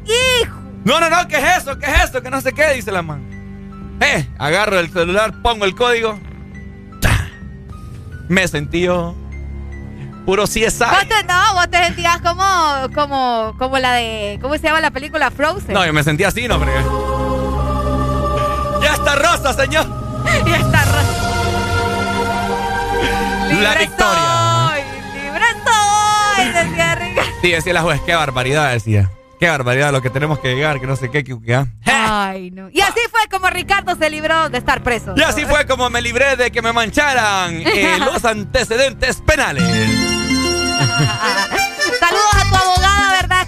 Hijo. 0.04 0.60
No, 0.84 1.00
no, 1.00 1.08
no, 1.08 1.26
¿qué 1.28 1.36
es 1.38 1.62
eso? 1.62 1.78
¿Qué 1.78 1.86
es 1.86 2.04
eso? 2.04 2.22
Que 2.22 2.30
no 2.30 2.40
sé 2.42 2.52
qué, 2.52 2.74
dice 2.74 2.92
la 2.92 3.00
man. 3.02 3.98
Eh, 4.00 4.28
agarro 4.38 4.78
el 4.78 4.92
celular, 4.92 5.40
pongo 5.42 5.64
el 5.64 5.74
código. 5.74 6.18
¡Ta! 7.00 7.28
Me 8.28 8.46
sentí 8.46 8.82
yo. 8.82 9.14
Puro 10.26 10.44
CSI. 10.44 10.60
Vos 10.62 11.08
te, 11.08 11.24
no, 11.24 11.54
vos 11.54 11.70
te 11.70 11.78
sentías 11.84 12.20
como, 12.20 12.44
como, 12.94 13.54
como 13.58 13.78
la 13.78 13.94
de, 13.94 14.38
¿cómo 14.42 14.54
se 14.54 14.62
llama 14.62 14.80
la 14.80 14.90
película 14.90 15.30
Frozen? 15.30 15.72
No, 15.74 15.84
yo 15.84 15.92
me 15.92 16.02
sentí 16.02 16.24
así, 16.24 16.48
no, 16.48 16.56
hombre. 16.56 16.72
Ya 18.82 18.92
está 18.94 19.14
rosa, 19.16 19.52
señor. 19.54 19.86
ya 20.46 20.56
está 20.56 20.84
rosa. 20.84 21.30
La 23.62 23.74
victoria. 23.76 24.33
Sí, 27.44 27.50
decía 27.50 27.74
la 27.74 27.82
juez, 27.82 28.00
qué 28.06 28.14
barbaridad, 28.14 28.72
decía. 28.72 29.10
Qué 29.38 29.50
barbaridad 29.50 29.92
lo 29.92 30.00
que 30.00 30.08
tenemos 30.08 30.38
que 30.38 30.54
llegar, 30.54 30.80
que 30.80 30.86
no 30.86 30.96
sé 30.96 31.10
qué, 31.10 31.22
que, 31.22 31.38
que, 31.38 31.54
ah. 31.54 31.66
Ay, 31.84 32.50
no. 32.50 32.70
Y 32.70 32.80
así 32.80 33.00
fue 33.10 33.20
como 33.30 33.50
Ricardo 33.50 33.94
se 33.96 34.08
libró 34.08 34.48
de 34.48 34.56
estar 34.56 34.82
preso. 34.82 35.12
Y 35.14 35.20
así 35.20 35.44
fue 35.44 35.66
como 35.66 35.90
me 35.90 36.00
libré 36.00 36.36
de 36.36 36.50
que 36.50 36.62
me 36.62 36.72
mancharan 36.72 37.52
eh, 37.54 37.98
los 37.98 38.24
antecedentes 38.24 39.20
penales. 39.20 39.62
Saludos 42.00 42.34
a 42.34 42.48
tu 42.48 42.54
abogada, 42.54 42.83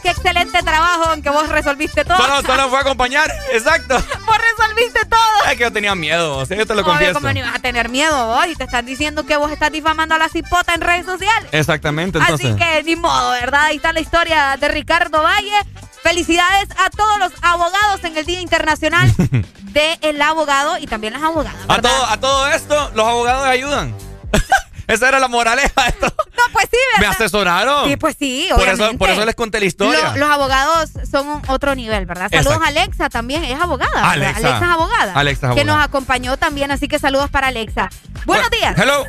Qué 0.02 0.10
excelente 0.10 0.62
trabajo, 0.62 1.05
aunque 1.10 1.31
vos 1.31 1.48
resolviste 1.48 2.05
todo. 2.05 2.16
Solo, 2.16 2.43
solo 2.43 2.68
fue 2.68 2.78
a 2.78 2.81
acompañar, 2.82 3.31
exacto. 3.52 3.97
Vos 4.27 4.36
resolviste 4.56 5.05
todo. 5.06 5.44
Es 5.51 5.56
que 5.56 5.62
yo 5.64 5.73
tenía 5.73 5.94
miedo, 5.94 6.36
o 6.39 6.47
sea, 6.47 6.56
yo 6.56 6.66
te 6.66 6.74
lo 6.74 6.82
Obvio, 6.82 6.93
confieso. 6.93 7.14
¿cómo 7.14 7.32
no 7.32 7.39
ibas 7.39 7.55
a 7.55 7.59
tener 7.59 7.89
miedo 7.89 8.27
vos? 8.27 8.47
Y 8.48 8.56
te 8.56 8.64
están 8.64 8.85
diciendo 8.86 9.24
que 9.24 9.36
vos 9.36 9.51
estás 9.51 9.70
difamando 9.73 10.14
a 10.14 10.18
la 10.18 10.28
cipota 10.28 10.74
en 10.74 10.81
redes 10.81 11.06
sociales. 11.06 11.48
Exactamente, 11.52 12.18
entonces. 12.18 12.47
Así 12.51 12.56
que 12.59 12.82
ni 12.85 12.97
modo, 12.97 13.31
¿verdad? 13.32 13.64
Ahí 13.66 13.77
está 13.77 13.93
la 13.93 14.01
historia 14.01 14.56
de 14.59 14.68
Ricardo 14.68 15.23
Valle. 15.23 15.52
Felicidades 16.02 16.68
a 16.85 16.90
todos 16.90 17.18
los 17.18 17.32
abogados 17.43 18.05
en 18.05 18.16
el 18.16 18.24
Día 18.27 18.40
Internacional 18.40 19.12
del 19.62 20.23
Abogado 20.23 20.78
y 20.78 20.86
también 20.86 21.12
las 21.14 21.23
abogadas. 21.23 21.56
A 21.68 21.81
todo, 21.81 22.06
a 22.06 22.16
todo 22.18 22.48
esto, 22.48 22.90
los 22.94 23.06
abogados 23.06 23.47
ayudan. 23.47 23.94
Esa 24.89 25.09
era 25.09 25.19
la 25.19 25.29
moraleja 25.29 25.83
de 25.83 25.89
esto. 25.89 26.07
No, 26.37 26.53
pues 26.53 26.67
sí, 26.71 26.77
Me 26.97 27.01
¿verdad? 27.07 27.17
asesoraron. 27.21 27.89
Sí, 27.89 27.97
pues 27.97 28.15
sí, 28.19 28.47
Por 28.51 28.61
eso, 28.61 28.73
obviamente. 28.75 28.99
por 28.99 29.09
eso 29.11 29.25
les 29.25 29.35
conté 29.35 29.59
la 29.59 29.67
historia. 29.67 30.11
Lo- 30.13 30.19
los 30.19 30.31
abogados 30.31 30.91
son 31.11 31.27
un 31.29 31.43
otro 31.49 31.75
nivel, 31.75 32.05
¿verdad? 32.07 32.29
Saludos 32.31 32.55
Exacto. 32.57 32.65
a 32.65 32.69
Alexa 32.69 33.09
también, 33.09 33.43
es 33.45 33.59
abogada. 33.61 34.11
Alexa. 34.13 34.37
Alexa 34.39 34.57
es 34.57 34.63
abogada. 34.63 35.13
Alexa 35.15 35.49
es 35.49 35.55
Que 35.55 35.61
abogada. 35.63 35.77
nos 35.79 35.85
acompañó 35.89 36.37
también, 36.37 36.71
así 36.71 36.89
que 36.89 36.99
saludos 36.99 37.31
para 37.31 37.49
Alexa. 37.49 37.89
Buenos 38.27 38.49
días. 38.51 38.79
Hello. 38.79 39.05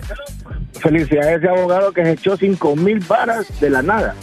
Felicidades 0.82 1.28
a 1.28 1.36
ese 1.36 1.49
abogado 1.49 1.91
que 1.91 2.04
se 2.06 2.12
echó 2.14 2.38
5 2.38 2.76
mil 2.76 2.99
varas 3.02 3.45
de 3.60 3.70
la 3.70 3.82
nada. 3.82 4.16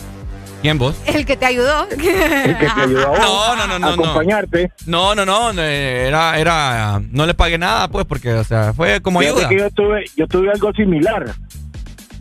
¿Quién 0.65 0.79
vos? 0.79 0.97
El 1.05 1.27
que 1.27 1.37
te 1.37 1.45
ayudó. 1.45 1.87
El 1.91 1.99
que 1.99 2.67
te 2.75 2.81
ayudó 2.81 3.07
a 3.07 3.11
vos 3.11 3.19
No, 3.21 3.55
no, 3.57 3.67
no, 3.67 3.79
no. 3.79 3.87
a 3.87 3.93
acompañarte. 3.93 4.73
No, 4.87 5.15
no, 5.15 5.27
no. 5.27 5.53
no, 5.53 5.61
Era, 5.61 6.39
era. 6.39 7.03
No 7.11 7.27
le 7.27 7.35
pagué 7.35 7.59
nada, 7.59 7.89
pues, 7.89 8.07
porque, 8.07 8.33
o 8.33 8.45
sea, 8.45 8.73
fue 8.73 9.03
como 9.03 9.21
Fíjate 9.21 9.41
ayuda. 9.45 9.49
que 9.51 9.59
yo 9.59 9.71
tuve, 9.73 10.05
yo 10.17 10.27
tuve 10.27 10.51
algo 10.51 10.73
similar. 10.73 11.35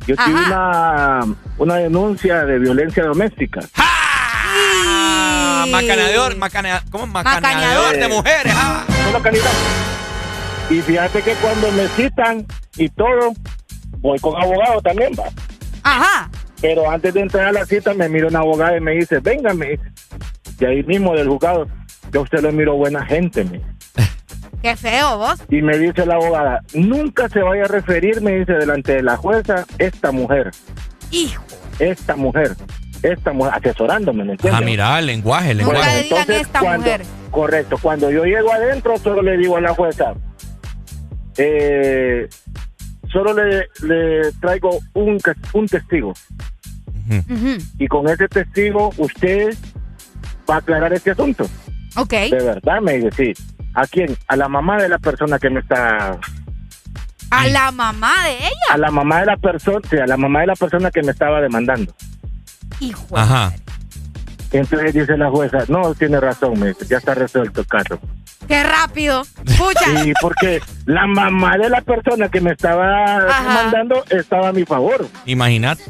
Yo 0.05 0.17
tuve 0.17 0.33
una, 0.45 1.21
una 1.57 1.75
denuncia 1.75 2.43
de 2.43 2.59
violencia 2.59 3.05
doméstica. 3.05 3.61
Ah, 3.77 5.65
macaneador, 5.71 6.35
macanea- 6.35 6.83
¿cómo? 6.91 7.07
Macaneador 7.07 7.95
de 7.95 8.07
mujeres. 8.09 8.53
ah. 8.57 8.83
Y 10.69 10.81
fíjate 10.81 11.21
que 11.21 11.31
cuando 11.35 11.71
me 11.71 11.87
citan 11.87 12.45
y 12.75 12.89
todo, 12.89 13.31
voy 13.99 14.19
con 14.19 14.35
abogado 14.35 14.81
también, 14.81 15.13
va. 15.17 15.29
Ajá. 15.83 16.29
Pero 16.63 16.89
antes 16.89 17.13
de 17.13 17.19
entrar 17.19 17.47
a 17.47 17.51
la 17.51 17.65
cita 17.65 17.93
me 17.93 18.07
mira 18.07 18.27
una 18.29 18.39
abogada 18.39 18.77
y 18.77 18.79
me 18.79 18.93
dice, 18.93 19.19
venga, 19.19 19.53
me 19.53 19.71
dice. 19.71 19.83
Y 20.61 20.65
ahí 20.65 20.83
mismo 20.83 21.13
del 21.13 21.27
juzgado, 21.27 21.67
yo 22.13 22.21
a 22.21 22.23
usted 22.23 22.39
lo 22.39 22.53
miro 22.53 22.75
buena 22.75 23.05
gente, 23.05 23.43
me. 23.43 23.59
Qué 24.61 24.73
feo, 24.77 25.17
vos. 25.17 25.41
Y 25.49 25.61
me 25.61 25.77
dice 25.77 26.05
la 26.05 26.15
abogada, 26.15 26.61
nunca 26.73 27.27
se 27.27 27.41
vaya 27.41 27.65
a 27.65 27.67
referir, 27.67 28.21
me 28.21 28.39
dice, 28.39 28.53
delante 28.53 28.93
de 28.93 29.03
la 29.03 29.17
jueza, 29.17 29.65
esta 29.77 30.13
mujer, 30.13 30.51
Hijo. 31.11 31.43
esta 31.79 32.15
mujer, 32.15 32.55
esta 33.01 33.33
mujer, 33.33 33.53
asesorándome, 33.55 34.23
¿me 34.23 34.31
entiendes? 34.31 34.61
Ah, 34.61 34.63
mira, 34.65 34.97
el 34.99 35.07
lenguaje, 35.07 35.51
el 35.51 35.57
Nunca 35.57 35.73
lenguaje. 35.73 35.97
le 35.97 36.03
digan 36.03 36.19
Entonces, 36.21 36.41
esta 36.47 36.59
cuando- 36.61 36.85
mujer. 36.85 37.01
Correcto, 37.29 37.77
cuando 37.81 38.09
yo 38.09 38.23
llego 38.23 38.53
adentro, 38.53 38.97
solo 38.99 39.21
le 39.21 39.35
digo 39.35 39.57
a 39.57 39.61
la 39.61 39.73
jueza, 39.73 40.13
eh, 41.37 42.29
solo 43.13 43.33
le, 43.33 43.67
le 43.83 44.31
traigo 44.41 44.79
un, 44.93 45.17
ca- 45.19 45.35
un 45.53 45.67
testigo. 45.67 46.13
Y 47.79 47.87
con 47.87 48.07
ese 48.09 48.27
testigo, 48.27 48.91
usted 48.97 49.55
va 50.49 50.55
a 50.55 50.57
aclarar 50.57 50.91
este 50.93 51.11
asunto. 51.11 51.47
Ok. 51.95 52.11
De 52.11 52.31
verdad, 52.43 52.81
me 52.81 52.93
dice, 52.97 53.09
sí. 53.35 53.43
¿A 53.75 53.85
quién? 53.87 54.15
A 54.27 54.35
la 54.35 54.47
mamá 54.49 54.77
de 54.81 54.89
la 54.89 54.97
persona 54.99 55.39
que 55.39 55.49
me 55.49 55.59
está 55.61 56.17
¿A 57.31 57.47
la 57.47 57.71
mamá 57.71 58.13
de 58.25 58.37
ella? 58.37 58.49
A 58.71 58.77
la 58.77 58.91
mamá 58.91 59.21
de 59.21 59.25
la 59.25 59.37
persona, 59.37 59.79
sí, 59.89 59.97
a 59.97 60.05
la 60.05 60.17
mamá 60.17 60.41
de 60.41 60.47
la 60.47 60.55
persona 60.55 60.91
que 60.91 61.01
me 61.01 61.11
estaba 61.11 61.41
demandando. 61.41 61.93
Hijo. 62.79 63.17
Ajá. 63.17 63.53
Entonces 64.53 64.93
dice 64.93 65.17
la 65.17 65.29
jueza, 65.29 65.65
no, 65.67 65.95
tiene 65.95 66.19
razón, 66.19 66.59
me 66.59 66.67
dice, 66.67 66.85
ya 66.85 66.97
está 66.97 67.15
resuelto 67.15 67.61
el 67.61 67.67
caso. 67.67 67.99
¡Qué 68.47 68.63
rápido! 68.63 69.23
Escucha. 69.45 70.03
Sí, 70.03 70.13
porque 70.21 70.61
la 70.85 71.07
mamá 71.07 71.57
de 71.57 71.69
la 71.69 71.81
persona 71.81 72.29
que 72.29 72.39
me 72.39 72.51
estaba 72.51 73.19
demandando 73.19 74.03
estaba 74.09 74.49
a 74.49 74.53
mi 74.53 74.63
favor. 74.63 75.07
Imagínate. 75.25 75.83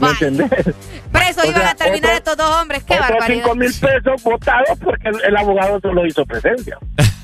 ¿Me 0.00 0.10
entendés? 0.10 0.50
Preso 1.12 1.40
O 1.42 1.44
iban 1.44 1.60
sea, 1.62 1.70
a 1.70 1.74
terminar 1.74 2.10
otro- 2.12 2.32
estos 2.32 2.36
dos 2.36 2.56
hombres. 2.60 2.84
¡Qué 2.84 2.94
Otros 2.94 3.08
barbaridad! 3.10 3.42
cinco 3.42 3.54
mil 3.56 3.72
pesos 3.74 4.22
votados 4.22 4.78
porque 4.82 5.08
el, 5.08 5.20
el 5.24 5.36
abogado 5.36 5.78
solo 5.80 6.06
hizo 6.06 6.24
presencia. 6.24 6.78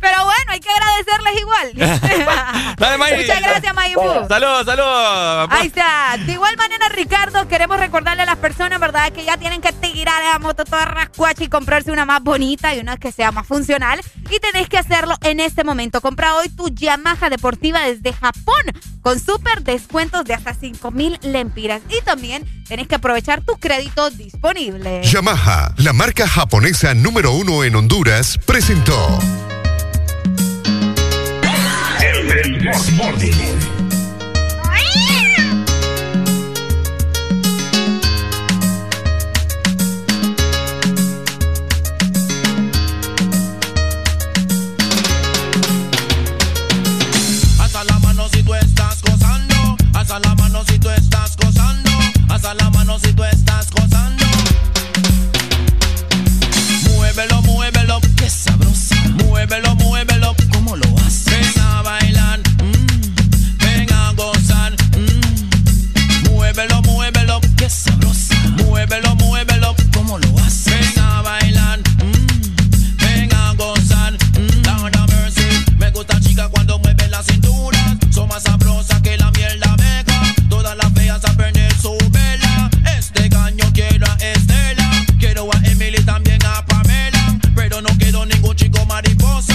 Pero 0.00 0.24
bueno, 0.24 0.50
hay 0.50 0.60
que 0.60 0.68
agradecerles 0.68 1.40
igual. 1.40 1.72
Dale, 2.78 2.98
May. 2.98 3.16
Muchas 3.22 3.40
gracias, 3.40 3.74
Mayimbu. 3.74 4.28
Saludos, 4.28 4.66
saludos. 4.66 5.48
Ahí 5.50 5.68
está. 5.68 6.16
De 6.26 6.32
igual 6.32 6.56
manera, 6.58 6.88
Ricardo, 6.90 7.48
queremos 7.48 7.78
recordarle 7.78 8.22
a 8.22 8.26
las 8.26 8.36
personas, 8.36 8.78
¿verdad?, 8.78 9.10
que 9.12 9.24
ya 9.24 9.38
tienen 9.38 9.62
que 9.62 9.72
tirar 9.72 10.22
la 10.32 10.38
moto 10.38 10.64
toda 10.64 10.84
rascuacha 10.84 11.44
y 11.44 11.48
comprarse 11.48 11.92
una 11.92 12.04
más 12.04 12.22
bonita 12.22 12.74
y 12.74 12.80
una 12.80 12.96
que 12.98 13.10
sea 13.12 13.32
más 13.32 13.46
funcional. 13.46 14.00
Y 14.28 14.38
tenés 14.40 14.68
que 14.68 14.76
hacerlo 14.76 15.14
en 15.22 15.40
este 15.40 15.64
momento. 15.64 16.00
Compra 16.02 16.34
hoy 16.34 16.48
tu 16.50 16.68
Yamaha 16.68 17.30
deportiva 17.30 17.80
desde 17.82 18.12
Japón 18.12 18.64
con 19.00 19.18
súper 19.20 19.62
descuentos 19.62 20.24
de 20.24 20.34
hasta 20.34 20.52
5 20.54 20.90
mil 20.90 21.18
lempiras. 21.22 21.53
Y 21.56 22.02
también 22.04 22.44
tenés 22.66 22.88
que 22.88 22.96
aprovechar 22.96 23.42
tu 23.42 23.56
crédito 23.58 24.10
disponible. 24.10 25.02
Yamaha, 25.02 25.72
la 25.78 25.92
marca 25.92 26.26
japonesa 26.26 26.94
número 26.94 27.32
uno 27.32 27.64
en 27.64 27.76
Honduras, 27.76 28.38
presentó. 28.44 29.18
El 32.00 32.28
si 52.98 53.12
tú 53.12 53.24
estás 53.24 53.70
gozando. 53.70 54.24
Muévelo, 56.90 57.42
muévelo, 57.42 58.00
que 58.16 58.30
sabrosa. 58.30 58.94
Muévelo, 59.24 59.74
muévelo, 59.76 60.34
como 60.52 60.76
lo 60.76 60.86
haces. 60.98 61.24
Ven 61.26 61.62
a 61.62 61.82
bailar, 61.82 62.40
mm. 62.40 63.56
ven 63.58 63.92
a 63.92 64.12
gozar. 64.12 64.72
Mm. 64.96 66.30
Muévelo, 66.30 66.82
muévelo, 66.82 67.40
que 67.56 67.68
sabrosa. 67.68 68.36
Muévelo, 68.64 69.14
muévelo, 69.16 69.74
como 69.92 70.18
lo 70.18 70.38
haces. 70.38 70.94
Ven 70.94 70.98
a 71.02 71.22
bailar, 71.22 71.78
mm. 71.80 72.96
ven 72.98 73.34
a 73.34 73.54
gozar. 73.54 74.12
Mm. 74.38 75.06
Mercy. 75.08 75.64
Me 75.78 75.90
gusta 75.90 76.20
chica 76.20 76.48
cuando 76.48 76.78
mueve 76.78 77.08
las 77.08 77.26
cinturas. 77.26 77.96
Son 78.10 78.28
más 78.28 78.42
sabrosas 78.42 79.00
ningún 88.26 88.54
chico 88.56 88.84
mariposa. 88.86 89.54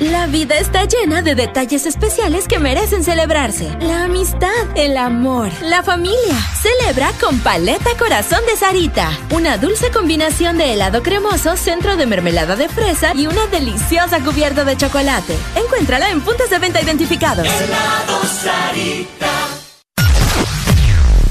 La 0.00 0.26
vida 0.26 0.58
está 0.58 0.84
llena 0.84 1.22
de 1.22 1.34
detalles 1.34 1.86
especiales 1.86 2.46
que 2.46 2.58
merecen 2.58 3.02
celebrarse. 3.02 3.74
La 3.80 4.04
amistad, 4.04 4.50
el 4.74 4.98
amor, 4.98 5.50
la 5.62 5.82
familia. 5.82 6.36
Celebra 6.60 7.12
con 7.18 7.38
Paleta 7.38 7.96
Corazón 7.98 8.40
de 8.46 8.56
Sarita. 8.58 9.10
Una 9.30 9.56
dulce 9.56 9.90
combinación 9.90 10.58
de 10.58 10.74
helado 10.74 11.02
cremoso, 11.02 11.56
centro 11.56 11.96
de 11.96 12.04
mermelada 12.04 12.56
de 12.56 12.68
fresa 12.68 13.14
y 13.14 13.26
una 13.26 13.46
deliciosa 13.46 14.20
cubierta 14.20 14.64
de 14.64 14.76
chocolate. 14.76 15.34
Encuéntrala 15.54 16.10
en 16.10 16.20
puntos 16.20 16.50
de 16.50 16.58
venta 16.58 16.82
identificados. 16.82 17.46
Helado 17.46 18.22
Sarita. 18.26 19.32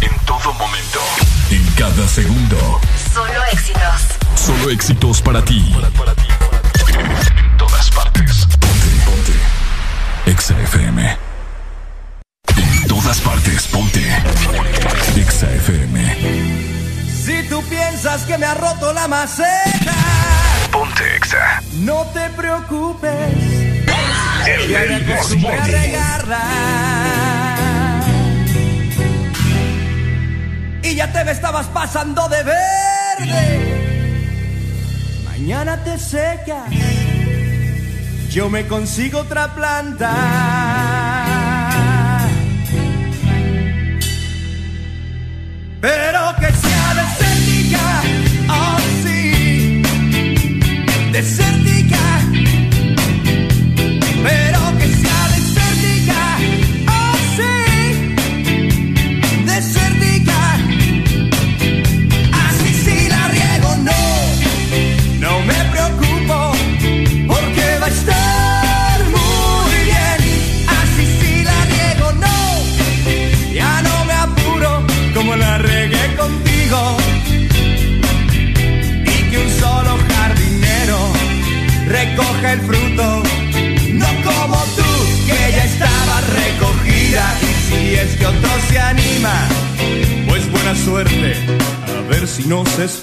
En 0.01 0.25
todo 0.25 0.53
momento. 0.53 1.01
En 1.51 1.63
cada 1.77 2.07
segundo. 2.07 2.81
Solo 3.13 3.43
éxitos. 3.53 4.01
Solo 4.35 4.71
éxitos 4.71 5.21
para 5.21 5.45
ti. 5.45 5.63
Roto 18.75 18.93
la 18.93 19.07
maceta, 19.07 19.93
Ponte 20.71 21.15
Exa. 21.15 21.61
no 21.79 22.05
te 22.13 22.29
preocupes. 22.31 23.11
El 24.47 24.67
This 24.67 25.11
acostumbré 25.11 25.57
a 25.57 25.65
regarla. 25.65 26.39
Y 30.83 30.95
ya 30.95 31.11
te 31.11 31.23
me 31.23 31.31
estabas 31.31 31.65
pasando 31.67 32.27
de 32.29 32.43
verde. 32.43 33.57
Mañana 35.25 35.83
te 35.83 35.97
secas. 35.97 36.69
Yo 38.29 38.49
me 38.49 38.67
consigo 38.67 39.19
otra 39.19 39.55
planta. 39.55 40.94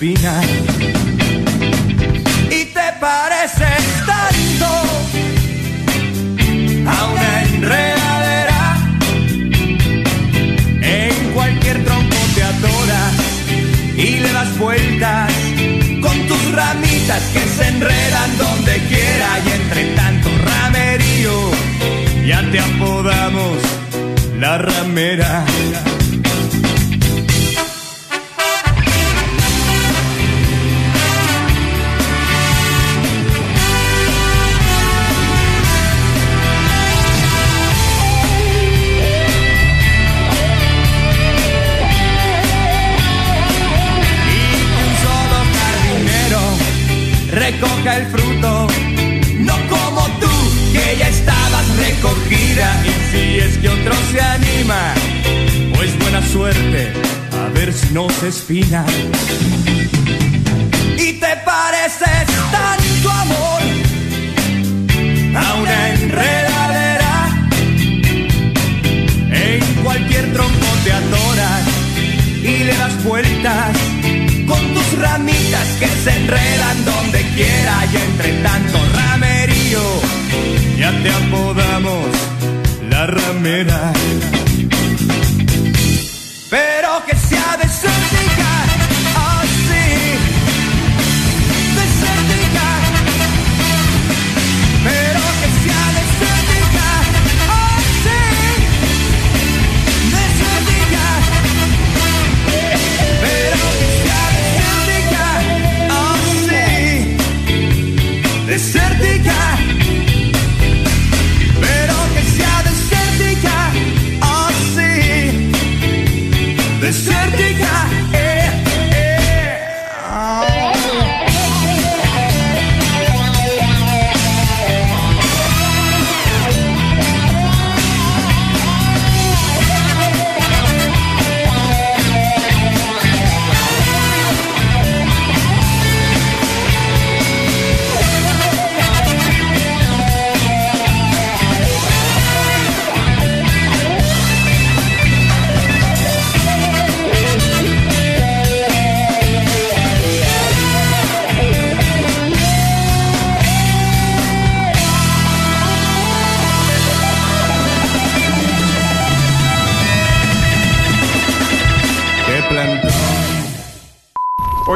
No 0.03 0.42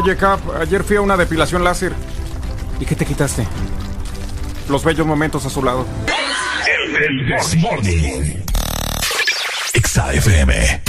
Oye, 0.06 0.16
Cap, 0.16 0.38
ayer 0.60 0.84
fui 0.84 0.94
a 0.94 1.00
una 1.00 1.16
depilación 1.16 1.64
láser. 1.64 1.92
¿Y 2.78 2.86
qué 2.86 2.94
te 2.94 3.04
quitaste? 3.04 3.44
Los 4.68 4.84
bellos 4.84 5.04
momentos 5.04 5.44
a 5.46 5.50
su 5.50 5.60
lado. 5.64 5.84
El 6.96 7.26
This 7.26 7.56
Morning. 7.56 8.44
Exa 9.72 10.12
FM. 10.12 10.82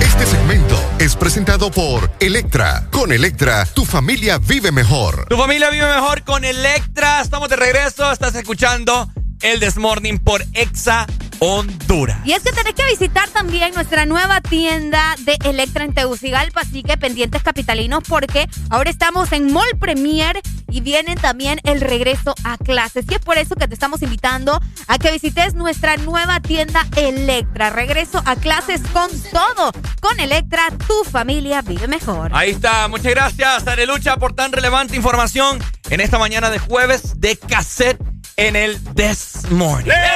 Este 0.00 0.24
segmento 0.24 0.82
es 1.00 1.14
presentado 1.16 1.70
por 1.70 2.10
Electra. 2.18 2.88
Con 2.90 3.12
Electra, 3.12 3.66
tu 3.66 3.84
familia 3.84 4.38
vive 4.38 4.72
mejor. 4.72 5.26
Tu 5.28 5.36
familia 5.36 5.68
vive 5.68 5.86
mejor 5.86 6.22
con 6.22 6.46
Electra. 6.46 7.20
Estamos 7.20 7.50
de 7.50 7.56
regreso. 7.56 8.10
Estás 8.10 8.34
escuchando 8.36 9.12
el 9.42 9.60
Desmorning 9.60 10.18
por 10.18 10.42
Exa 10.54 11.06
Honduras. 11.40 12.11
Y 12.24 12.32
es 12.32 12.42
que 12.44 12.52
tenés 12.52 12.74
que 12.74 12.86
visitar 12.86 13.28
también 13.30 13.74
nuestra 13.74 14.06
nueva 14.06 14.40
tienda 14.40 15.16
de 15.20 15.36
Electra 15.44 15.84
en 15.84 15.92
Tegucigalpa, 15.92 16.60
así 16.60 16.84
que 16.84 16.96
pendientes 16.96 17.42
capitalinos 17.42 18.04
porque 18.08 18.48
ahora 18.70 18.90
estamos 18.90 19.32
en 19.32 19.52
Mall 19.52 19.76
Premier 19.80 20.40
y 20.70 20.80
viene 20.80 21.16
también 21.16 21.60
el 21.64 21.80
regreso 21.80 22.34
a 22.44 22.58
clases. 22.58 23.06
Y 23.10 23.14
es 23.14 23.20
por 23.20 23.38
eso 23.38 23.56
que 23.56 23.66
te 23.66 23.74
estamos 23.74 24.02
invitando 24.02 24.60
a 24.86 24.98
que 24.98 25.10
visites 25.10 25.54
nuestra 25.54 25.96
nueva 25.96 26.38
tienda 26.38 26.86
Electra. 26.96 27.70
Regreso 27.70 28.22
a 28.24 28.36
clases 28.36 28.80
con 28.92 29.10
todo. 29.32 29.72
Con 30.00 30.20
Electra, 30.20 30.68
tu 30.86 31.04
familia 31.04 31.60
vive 31.62 31.88
mejor. 31.88 32.30
Ahí 32.34 32.50
está. 32.50 32.86
Muchas 32.86 33.12
gracias, 33.12 33.66
Arelucha, 33.66 34.16
por 34.16 34.32
tan 34.32 34.52
relevante 34.52 34.94
información 34.94 35.58
en 35.90 36.00
esta 36.00 36.18
mañana 36.18 36.50
de 36.50 36.60
jueves 36.60 37.20
de 37.20 37.36
cassette 37.36 38.00
en 38.36 38.56
el 38.56 38.82
This 38.94 39.50
Morning. 39.50 39.90
¡Levántate, 39.90 40.11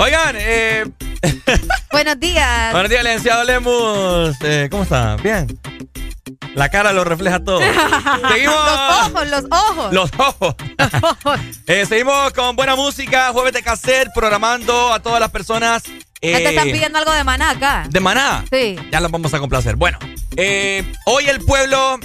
Oigan, 0.00 0.36
eh, 0.38 0.84
Buenos 1.90 2.20
días. 2.20 2.70
buenos 2.70 2.88
días, 2.88 3.02
licenciado 3.02 3.42
Lemus. 3.42 4.36
Eh, 4.42 4.68
¿Cómo 4.70 4.84
está? 4.84 5.16
Bien. 5.16 5.58
La 6.54 6.68
cara 6.68 6.92
lo 6.92 7.02
refleja 7.02 7.42
todo. 7.42 7.58
Seguimos. 8.28 8.54
Los 8.54 9.08
ojos, 9.08 9.28
los 9.28 9.44
ojos. 9.50 9.92
Los 9.92 10.10
ojos. 10.16 10.54
Eh, 11.66 11.84
seguimos 11.84 12.32
con 12.32 12.54
buena 12.54 12.76
música, 12.76 13.32
jueves 13.32 13.52
de 13.52 13.62
cassette, 13.62 14.08
programando 14.14 14.92
a 14.92 15.00
todas 15.00 15.18
las 15.18 15.30
personas. 15.30 15.82
Ya 15.84 15.92
te 16.20 16.44
eh, 16.44 16.48
están 16.50 16.70
pidiendo 16.70 16.98
algo 16.98 17.12
de 17.12 17.24
maná 17.24 17.50
acá. 17.50 17.84
¿De 17.90 17.98
maná? 17.98 18.44
Sí. 18.50 18.76
Ya 18.92 19.00
los 19.00 19.10
vamos 19.10 19.34
a 19.34 19.40
complacer. 19.40 19.74
Bueno, 19.74 19.98
eh, 20.36 20.84
hoy 21.06 21.28
el 21.28 21.40
pueblo 21.40 21.98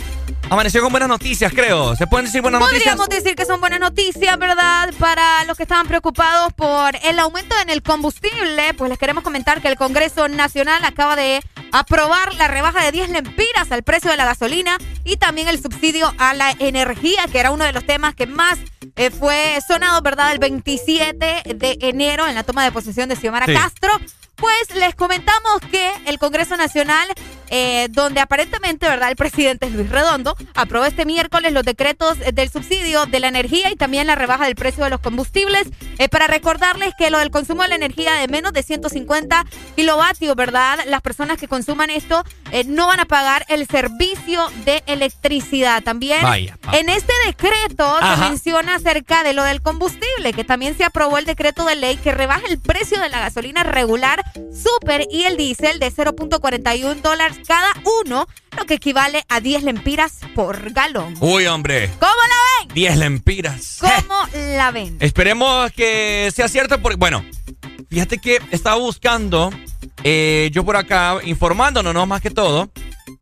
amaneció 0.54 0.82
con 0.82 0.92
buenas 0.92 1.10
noticias, 1.10 1.52
creo. 1.54 1.96
¿Se 1.96 2.08
pueden 2.08 2.26
decir 2.26 2.42
buenas 2.42 2.62
Podríamos 2.62 2.98
noticias? 2.98 3.24
decir 3.24 3.36
que 3.36 3.46
son 3.46 3.60
buenas 3.60 3.80
noticias, 3.80 4.38
¿verdad? 4.38 4.94
Para 5.00 5.44
los 5.46 5.58
que 5.58 5.64
estaban 5.64 5.88
preocupados 5.88 6.54
por 6.54 6.96
el 7.04 7.20
aumento 7.20 7.56
en 7.62 7.70
el 7.70 7.82
combustible, 7.82 8.74
pues 8.76 8.90
les 8.90 9.00
queremos 9.00 9.24
comentar 9.24 9.62
que 9.62 9.68
el 9.68 9.76
Congreso 9.78 10.28
Nacional 10.28 10.84
acaba 10.86 11.16
de 11.16 11.42
aprobar 11.72 12.34
la 12.36 12.48
rebaja 12.48 12.84
de 12.84 12.92
10 12.92 13.10
lempiras 13.10 13.72
al 13.72 13.84
precio 13.84 14.12
de 14.12 14.18
la 14.18 14.26
gasolina 14.26 14.78
y 15.04 15.18
también 15.18 15.48
el 15.48 15.62
subsidio 15.62 16.14
a 16.20 16.34
la 16.34 16.52
energía, 16.60 17.26
que 17.32 17.40
era 17.40 17.52
uno 17.52 17.66
de 17.66 17.74
los 17.74 17.86
temas 17.86 18.14
que 18.14 18.28
más 18.28 18.60
eh, 18.96 19.10
fue 19.10 19.58
sonado, 19.68 20.02
¿verdad? 20.02 20.32
El 20.34 20.40
27 20.40 21.44
de 21.56 21.78
enero 21.82 22.28
en 22.28 22.36
la 22.36 22.44
toma 22.44 22.64
de 22.64 22.72
posesión 22.72 23.10
de 23.10 23.16
Xiomara 23.16 23.46
Sí. 23.48 23.54
Castro. 23.54 23.92
Pues 24.36 24.76
les 24.76 24.96
comentamos 24.96 25.60
que 25.72 25.92
el 26.08 26.18
Congreso 26.18 26.58
Nacional, 26.58 27.08
eh, 27.56 27.88
donde 27.92 28.20
aparentemente, 28.20 28.88
¿verdad? 28.88 29.12
El 29.12 29.16
presidente 29.16 29.70
Luis 29.70 29.88
Redondo 29.88 30.36
aprobó 30.56 30.86
este 30.86 31.06
miércoles 31.06 31.54
los 31.54 31.64
decretos 31.64 32.18
del 32.18 32.50
subsidio 32.50 33.06
de 33.06 33.20
la 33.20 33.28
energía 33.28 33.72
y 33.72 33.76
también 33.76 34.08
la 34.08 34.16
rebaja 34.16 34.46
del 34.46 34.56
precio 34.56 34.84
de 34.84 34.90
los 34.90 35.00
combustibles. 35.00 35.68
Eh, 36.00 36.10
para 36.10 36.26
recordarles 36.26 36.96
que 36.98 37.12
lo 37.12 37.20
del 37.20 37.30
consumo 37.30 37.62
de 37.62 37.70
la 37.70 37.76
energía 37.76 38.14
de 38.14 38.28
menos 38.28 38.54
de 38.54 38.64
150 38.64 39.46
kilovatios, 39.76 40.36
¿verdad? 40.36 40.80
Las 40.88 41.02
personas 41.02 41.38
que 41.38 41.48
consuman 41.48 41.92
esto 41.92 42.24
eh, 42.52 42.64
no 42.64 42.88
van 42.88 43.00
a 43.00 43.06
pagar 43.06 43.46
el 43.50 43.68
servicio 43.68 44.48
de 44.66 44.82
electricidad. 44.88 45.84
También 45.84 46.24
vaya. 46.24 46.58
en 46.72 46.90
este 46.90 47.14
decreto 47.28 47.86
Ajá. 47.86 48.16
se 48.16 48.30
menciona 48.32 48.76
acerca 48.78 49.22
de 49.24 49.34
lo 49.34 49.44
del 49.44 49.62
combustible, 49.62 50.34
que 50.34 50.44
también 50.44 50.76
se 50.76 50.86
aprobó 50.86 51.20
el 51.20 51.26
decreto 51.26 51.66
de 51.66 51.76
ley 51.76 51.98
que 51.98 52.14
rebaja 52.14 52.48
el 52.50 52.60
precio 52.60 53.00
de 53.00 53.10
la 53.10 53.20
gasolina 53.20 53.62
regular, 53.62 54.24
super 54.52 55.06
y 55.12 55.26
el 55.26 55.38
diésel 55.38 55.78
de 55.78 55.92
0.41 55.92 56.96
dólares 56.96 57.43
cada 57.48 57.72
uno, 58.04 58.28
lo 58.58 58.66
que 58.66 58.76
equivale 58.76 59.24
a 59.30 59.40
10 59.40 59.64
lempiras 59.64 60.20
por 60.36 60.72
galón. 60.72 61.16
Uy, 61.20 61.48
hombre. 61.48 61.90
¿Cómo 62.00 62.12
la 62.14 62.66
ven? 62.66 62.74
10 62.74 62.98
lempiras. 62.98 63.80
¿Cómo 63.80 64.16
la 64.58 64.72
ven? 64.72 64.98
Esperemos 65.00 65.72
que 65.72 66.32
sea 66.34 66.48
cierto 66.48 66.82
porque, 66.82 66.98
bueno, 66.98 67.26
fíjate 67.90 68.20
que 68.20 68.40
estaba 68.52 68.76
buscando, 68.78 69.52
eh, 70.04 70.50
yo 70.52 70.64
por 70.64 70.78
acá, 70.78 71.18
informándonos, 71.24 71.94
no 71.94 72.06
más 72.06 72.22
que 72.22 72.32
todo, 72.32 72.70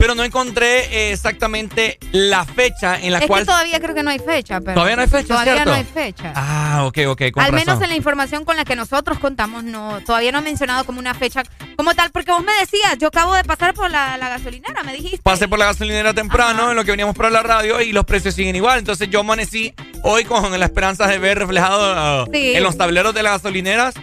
pero 0.02 0.16
no 0.16 0.24
encontré 0.24 0.86
eh, 1.10 1.12
exactamente 1.14 2.00
la 2.12 2.44
fecha 2.44 3.00
en 3.00 3.12
la 3.12 3.20
es 3.20 3.28
cual... 3.28 3.42
que 3.42 3.46
todavía 3.46 3.80
creo 3.80 3.94
que 3.94 4.02
no 4.04 4.10
hay 4.10 4.18
fecha. 4.20 4.60
Pero 4.60 4.74
Todavía 4.74 4.96
no 4.96 5.02
hay 5.04 5.08
fecha, 5.08 5.28
Todavía 5.28 5.54
¿cierto? 5.54 5.70
no 5.70 5.76
hay 5.78 5.84
fecha. 5.84 6.34
Ah, 6.36 6.84
ok, 6.86 6.98
ok, 7.08 7.22
con 7.32 7.44
Al 7.44 7.54
menos 7.54 7.80
en 7.82 7.90
la 7.90 7.96
información 7.96 8.44
con 8.44 8.58
la 8.58 8.66
que 8.66 8.76
nosotros 8.76 9.20
contamos, 9.20 9.64
no, 9.64 10.02
todavía 10.06 10.32
no 10.32 10.40
han 10.40 10.44
mencionado 10.44 10.84
como 10.86 11.00
una 11.00 11.14
fecha 11.14 11.44
como 11.76 11.94
tal, 11.94 12.10
porque 12.12 12.32
vos 12.32 12.44
me 12.44 12.54
decías, 12.60 12.98
yo 13.00 13.10
acabo 13.10 13.36
de 13.36 13.44
pasar 13.44 13.74
por 13.76 13.90
la, 13.92 14.18
la 14.18 14.30
gasolinera, 14.30 14.82
me 14.84 14.94
dijiste. 14.94 15.20
Pasé 15.24 15.48
por 15.48 15.60
la 15.60 15.66
gasolinera 15.66 16.14
temprano 16.14 16.72
en 16.72 16.76
lo 16.76 16.84
que 16.84 16.92
veníamos 16.92 17.16
para 17.16 17.30
la 17.30 17.44
radio 17.44 17.80
y 17.82 17.92
los 17.94 18.06
precios 18.06 18.34
siguen 18.34 18.56
igual. 18.56 18.80
Entonces 18.80 19.08
yo 19.10 19.20
amanecí 19.20 19.74
hoy 20.04 20.26
con 20.26 20.58
la 20.60 20.66
esperanza 20.66 21.08
de 21.08 21.20
ver 21.20 21.38
reflejado 21.38 22.24
uh, 22.24 22.32
Sí. 22.34 22.54
en 22.56 22.64
los 22.64 22.76
tableros 22.78 23.14
de 23.14 23.22
las 23.24 23.34
gasolineras 23.34 23.94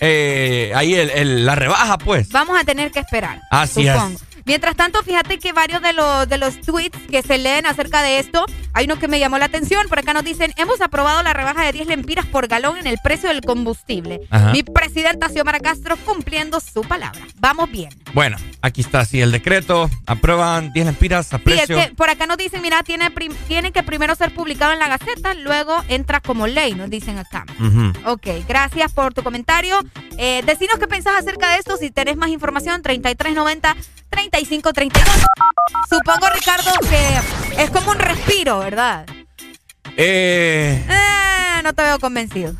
eh, 0.00 0.72
ahí 0.76 0.94
el- 0.94 1.10
el- 1.10 1.46
la 1.46 1.54
rebaja, 1.56 1.98
pues. 1.98 2.28
Vamos 2.30 2.56
a 2.60 2.64
tener 2.64 2.90
que 2.92 3.00
esperar. 3.00 3.40
Así 3.50 3.86
es. 3.88 3.96
Mientras 4.48 4.76
tanto, 4.76 5.02
fíjate 5.02 5.38
que 5.38 5.52
varios 5.52 5.82
de 5.82 5.92
los, 5.92 6.26
de 6.26 6.38
los 6.38 6.58
tweets 6.62 6.98
que 7.10 7.20
se 7.22 7.36
leen 7.36 7.66
acerca 7.66 8.00
de 8.00 8.18
esto, 8.18 8.46
hay 8.72 8.86
uno 8.86 8.98
que 8.98 9.06
me 9.06 9.20
llamó 9.20 9.36
la 9.36 9.44
atención. 9.44 9.86
Por 9.90 9.98
acá 9.98 10.14
nos 10.14 10.24
dicen, 10.24 10.54
hemos 10.56 10.80
aprobado 10.80 11.22
la 11.22 11.34
rebaja 11.34 11.64
de 11.66 11.72
10 11.72 11.88
lempiras 11.88 12.24
por 12.24 12.48
galón 12.48 12.78
en 12.78 12.86
el 12.86 12.96
precio 13.04 13.28
del 13.28 13.42
combustible. 13.42 14.22
Ajá. 14.30 14.52
Mi 14.52 14.62
presidenta 14.62 15.28
Xiomara 15.28 15.60
Castro 15.60 15.98
cumpliendo 15.98 16.60
su 16.60 16.80
palabra. 16.80 17.20
Vamos 17.36 17.70
bien. 17.70 17.90
Bueno, 18.14 18.38
aquí 18.62 18.80
está, 18.80 19.04
sí, 19.04 19.20
el 19.20 19.32
decreto. 19.32 19.90
Aprueban 20.06 20.72
10 20.72 20.86
lempiras 20.86 21.34
a 21.34 21.36
Sí, 21.36 21.44
precio. 21.44 21.78
es 21.78 21.88
que 21.88 21.94
por 21.94 22.08
acá 22.08 22.26
nos 22.26 22.38
dicen, 22.38 22.62
mira, 22.62 22.82
tiene, 22.82 23.10
que 23.70 23.82
primero 23.82 24.14
ser 24.14 24.32
publicado 24.32 24.72
en 24.72 24.78
la 24.78 24.88
Gaceta, 24.88 25.34
luego 25.34 25.84
entra 25.88 26.20
como 26.20 26.46
ley, 26.46 26.74
nos 26.74 26.88
dicen 26.88 27.18
acá. 27.18 27.44
Ujú. 27.60 27.92
Ok, 28.10 28.26
gracias 28.48 28.94
por 28.94 29.12
tu 29.12 29.22
comentario. 29.22 29.78
Eh, 30.16 30.42
decinos 30.46 30.78
qué 30.78 30.88
pensás 30.88 31.16
acerca 31.18 31.50
de 31.50 31.58
esto. 31.58 31.76
Si 31.76 31.90
tenés 31.90 32.16
más 32.16 32.30
información, 32.30 32.80
3390-3532. 34.10 35.26
Supongo, 35.88 36.28
Ricardo, 36.34 36.70
que 36.88 37.62
es 37.62 37.70
como 37.70 37.90
un 37.92 37.98
respiro, 37.98 38.58
¿verdad? 38.60 39.06
Eh, 39.96 40.84
Eh, 40.88 41.62
no 41.62 41.72
te 41.72 41.82
veo 41.82 41.98
convencido. 41.98 42.54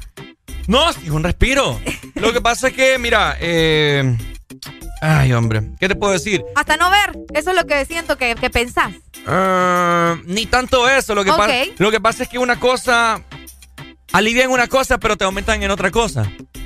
no, 0.66 0.91
es 0.91 0.97
un 1.09 1.23
respiro. 1.25 1.81
Lo 2.15 2.33
que 2.33 2.41
pasa 2.41 2.69
es 2.69 2.75
que, 2.75 2.99
mira, 2.99 3.37
eh, 3.41 4.16
ay, 5.01 5.33
hombre, 5.33 5.62
¿qué 5.79 5.89
te 5.89 5.95
puedo 5.95 6.12
decir? 6.12 6.43
Hasta 6.57 6.77
no 6.77 6.91
ver, 6.91 7.12
eso 7.35 7.51
es 7.51 7.57
lo 7.57 7.65
que 7.66 7.85
siento 7.85 8.16
que, 8.16 8.35
que 8.35 8.51
pensás. 8.51 8.93
Ah, 9.27 10.16
ni 10.25 10.47
tanto 10.47 10.89
eso. 10.89 11.15
Lo 11.15 11.25
que, 11.25 11.31
pa- 11.31 11.47
Ok. 11.47 11.53
lo 11.79 11.91
que 11.91 12.01
pasa 12.01 12.23
es 12.25 12.29
que 12.29 12.39
una 12.39 12.59
cosa 12.59 13.23
alivian 14.12 14.51
una 14.51 14.66
cosa, 14.69 14.99
pero 14.99 15.16
te 15.16 15.25
aumentan 15.25 15.62
en 15.62 15.70
otra 15.70 15.91
cosa. 15.91 16.25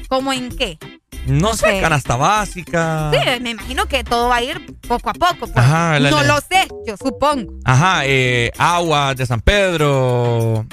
¿Cómo 0.09 0.33
en 0.33 0.57
qué? 0.57 0.79
No 1.27 1.55
sé, 1.55 1.81
canasta 1.81 2.16
básica. 2.16 3.11
Sí, 3.12 3.40
me 3.40 3.51
imagino 3.51 3.86
que 3.86 4.03
todo 4.05 4.28
va 4.28 4.36
a 4.36 4.43
ir 4.43 4.74
poco 4.89 5.11
a 5.11 5.12
poco. 5.12 5.36
pues. 5.47 5.57
Ajá, 5.57 5.99
la- 6.01 6.11
no 6.11 6.23
la- 6.23 6.35
lo 6.35 6.40
sé, 6.40 6.66
yo 6.86 6.97
supongo. 6.97 7.53
Ajá, 7.65 8.03
eh, 8.05 8.51
agua 8.59 9.15
de 9.15 9.24
San 9.27 9.40
Pedro. 9.40 10.66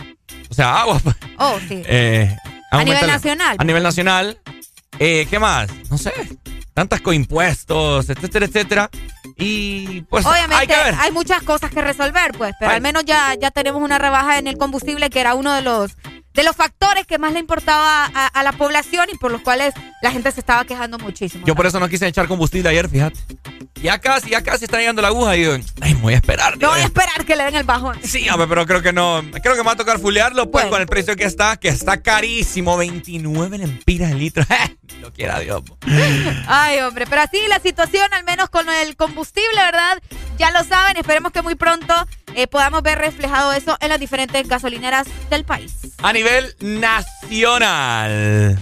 O 0.50 0.54
sea, 0.54 0.82
agua. 0.82 1.00
pues. 1.04 1.16
Oh, 1.38 1.58
sí. 1.68 1.84
Eh, 1.86 2.36
A 2.72 2.84
nivel 2.84 3.06
nacional. 3.08 3.58
A 3.60 3.64
nivel 3.64 3.84
nacional. 3.84 4.40
Eh, 4.98 5.28
¿Qué 5.30 5.40
más? 5.40 5.70
No 5.90 5.98
sé. 5.98 6.12
Tantas 6.74 7.02
coimpuestos, 7.02 8.10
etcétera, 8.10 8.46
etcétera. 8.46 8.90
Y 9.38 10.02
pues 10.02 10.26
hay 10.26 10.32
Obviamente 10.44 10.68
que 10.68 10.84
ver. 10.84 10.96
hay 11.00 11.12
muchas 11.12 11.42
cosas 11.44 11.72
que 11.72 11.82
resolver, 11.82 12.32
pues, 12.38 12.54
pero 12.60 12.72
al 12.72 12.82
menos 12.82 13.04
ya, 13.06 13.36
ya 13.40 13.52
tenemos 13.52 13.82
una 13.82 13.98
rebaja 13.98 14.38
en 14.40 14.48
el 14.48 14.58
combustible 14.58 15.10
que 15.10 15.20
era 15.22 15.34
uno 15.36 15.54
de 15.54 15.62
los 15.62 15.96
de 16.40 16.46
los 16.46 16.56
factores 16.56 17.06
que 17.06 17.18
más 17.18 17.34
le 17.34 17.40
importaba 17.40 18.06
a, 18.06 18.28
a 18.28 18.44
la 18.44 18.54
población 18.54 19.08
y 19.14 19.18
por 19.18 19.30
los 19.30 19.42
cuales 19.42 19.74
la 20.02 20.10
gente 20.10 20.32
se 20.32 20.40
estaba 20.40 20.64
quejando 20.64 20.98
muchísimo. 20.98 21.46
Yo 21.46 21.54
por 21.54 21.66
eso 21.66 21.82
no 21.82 21.90
quise 21.90 22.08
echar 22.08 22.30
combustible 22.30 22.70
ayer, 22.70 22.88
fíjate. 22.88 23.20
Ya 23.82 24.00
casi, 24.00 24.30
ya 24.30 24.42
casi 24.42 24.64
está 24.64 24.78
llegando 24.78 25.02
la 25.02 25.10
aguja 25.10 25.36
y 25.36 25.40
digo, 25.42 25.58
ay, 25.82 25.96
me 25.96 26.02
voy 26.02 26.14
a 26.14 26.16
esperar. 26.16 26.58
No 26.58 26.70
voy 26.70 26.80
a 26.80 26.86
esperar 26.86 27.26
que 27.26 27.36
le 27.36 27.44
den 27.44 27.56
el 27.56 27.66
bajón. 27.66 27.98
Sí, 28.04 28.30
hombre, 28.30 28.48
pero 28.48 28.66
creo 28.66 28.82
que 28.82 28.94
no. 28.94 29.22
Creo 29.42 29.56
que 29.56 29.62
me 29.62 29.66
va 29.66 29.74
a 29.74 29.76
tocar 29.76 30.00
fulearlo, 30.00 30.50
pues, 30.50 30.68
con 30.68 30.80
el 30.80 30.88
precio 30.88 31.18
que 31.18 31.26
está, 31.26 31.58
que 31.58 31.68
está 31.68 32.02
carísimo. 32.02 32.78
29 32.78 33.58
lempiras 33.58 34.12
el 34.12 34.20
litro. 34.20 34.46
Lo 35.02 35.12
quiera 35.12 35.40
Dios. 35.40 35.62
Ay, 36.48 36.80
hombre, 36.80 37.06
pero 37.10 37.22
así 37.22 37.38
la 37.48 37.60
situación, 37.60 38.14
al 38.14 38.24
menos 38.24 38.50
con 38.50 38.68
el 38.70 38.96
combustible, 38.96 39.56
¿verdad? 39.56 40.02
Ya 40.38 40.52
lo 40.52 40.64
saben, 40.64 40.98
esperemos 40.98 41.32
que 41.32 41.42
muy 41.42 41.56
pronto 41.56 41.94
eh, 42.36 42.48
podamos 42.48 42.82
ver 42.84 42.98
reflejado 42.98 43.52
eso 43.54 43.78
en 43.80 43.90
las 43.90 44.00
diferentes 44.00 44.48
gasolineras 44.48 45.08
del 45.30 45.44
país. 45.46 45.74
A 46.02 46.14
nivel 46.14 46.56
nacional. 46.60 48.58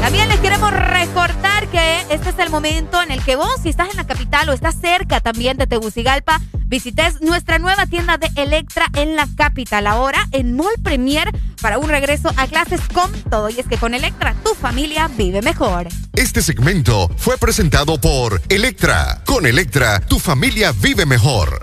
También 0.00 0.28
les 0.28 0.40
queremos 0.40 0.72
recordar 0.72 1.68
que 1.68 2.00
este 2.10 2.30
es 2.30 2.38
el 2.38 2.50
momento 2.50 3.02
en 3.02 3.10
el 3.10 3.22
que 3.22 3.36
vos, 3.36 3.54
si 3.62 3.68
estás 3.68 3.90
en 3.90 3.96
la 3.96 4.06
capital 4.06 4.48
o 4.48 4.52
estás 4.52 4.74
cerca 4.80 5.20
también 5.20 5.56
de 5.56 5.66
Tegucigalpa, 5.66 6.40
visites 6.66 7.20
nuestra 7.20 7.58
nueva 7.58 7.86
tienda 7.86 8.16
de 8.16 8.30
Electra 8.36 8.86
en 8.94 9.14
la 9.14 9.28
capital, 9.36 9.86
ahora 9.86 10.26
en 10.32 10.56
Mall 10.56 10.74
Premier, 10.82 11.30
para 11.60 11.78
un 11.78 11.88
regreso 11.88 12.32
a 12.36 12.46
clases 12.46 12.80
con 12.92 13.12
todo. 13.30 13.50
Y 13.50 13.60
es 13.60 13.66
que 13.66 13.76
con 13.76 13.94
Electra, 13.94 14.34
tu 14.42 14.54
familia 14.54 15.08
vive 15.08 15.42
mejor. 15.42 15.88
Este 16.14 16.42
segmento 16.42 17.10
fue 17.16 17.36
presentado 17.36 18.00
por 18.00 18.40
Electra. 18.48 19.22
Con 19.26 19.46
Electra, 19.46 20.00
tu 20.00 20.18
familia 20.18 20.72
vive 20.72 21.06
mejor. 21.06 21.62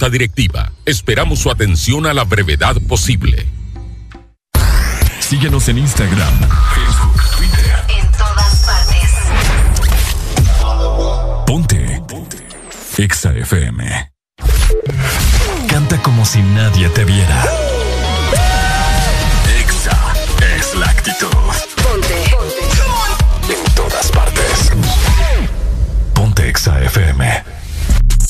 Directiva. 0.09 0.71
Esperamos 0.85 1.39
su 1.39 1.51
atención 1.51 2.05
a 2.05 2.13
la 2.13 2.23
brevedad 2.23 2.75
posible. 2.87 3.47
Síguenos 5.19 5.67
en 5.69 5.77
Instagram, 5.77 6.33
Facebook, 6.73 7.21
Twitter. 7.37 7.85
En 7.89 8.11
todas 8.11 8.65
partes. 8.65 9.11
Ponte. 11.45 12.01
Ponte. 12.07 12.37
Exa 12.97 13.31
FM. 13.33 14.11
Canta 15.69 16.01
como 16.01 16.25
si 16.25 16.41
nadie 16.41 16.89
te 16.89 17.05
viera. 17.05 17.43
Exa 19.59 19.97
es 20.57 20.75
la 20.75 20.87
actitud. 20.87 21.27
Ponte. 21.81 22.23
En 23.49 23.73
todas 23.75 24.11
partes. 24.11 24.71
Ponte 26.13 26.49
Exa 26.49 26.81
FM. 26.83 27.60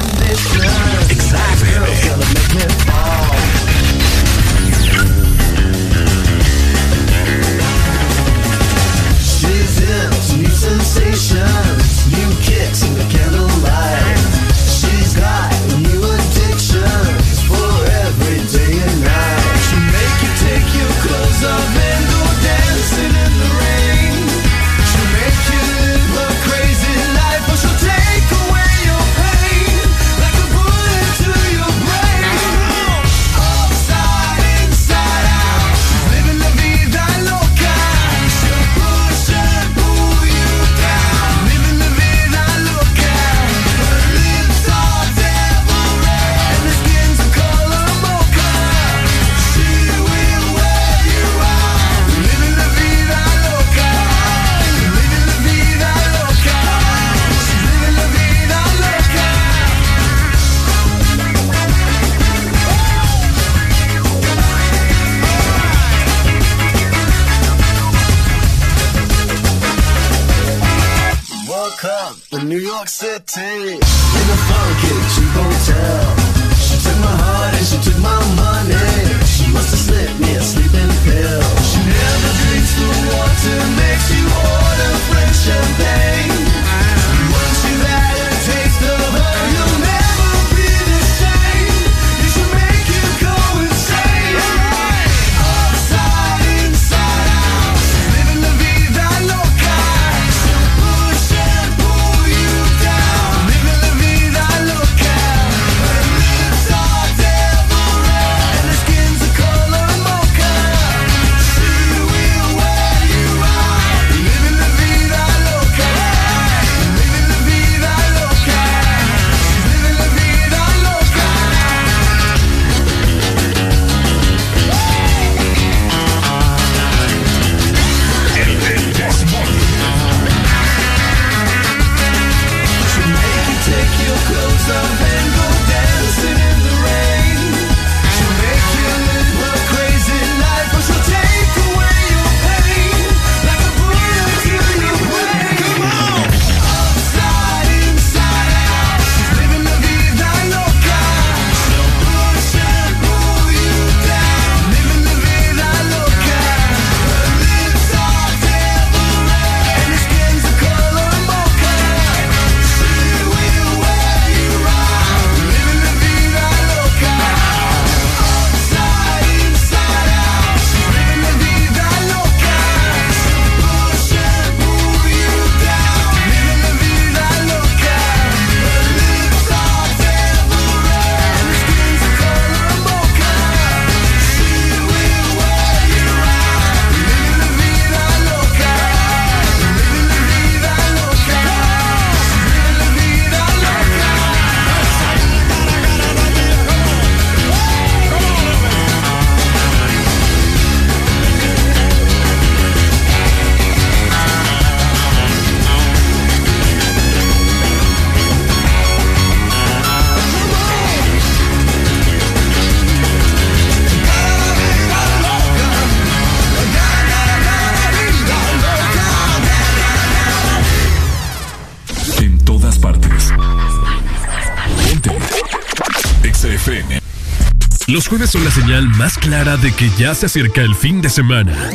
son 228.38 228.44
la 228.44 228.50
señal 228.50 228.88
más 228.90 229.18
clara 229.18 229.56
de 229.56 229.72
que 229.72 229.90
ya 229.98 230.14
se 230.14 230.26
acerca 230.26 230.62
el 230.62 230.74
fin 230.74 231.00
de 231.00 231.08
semana. 231.08 231.70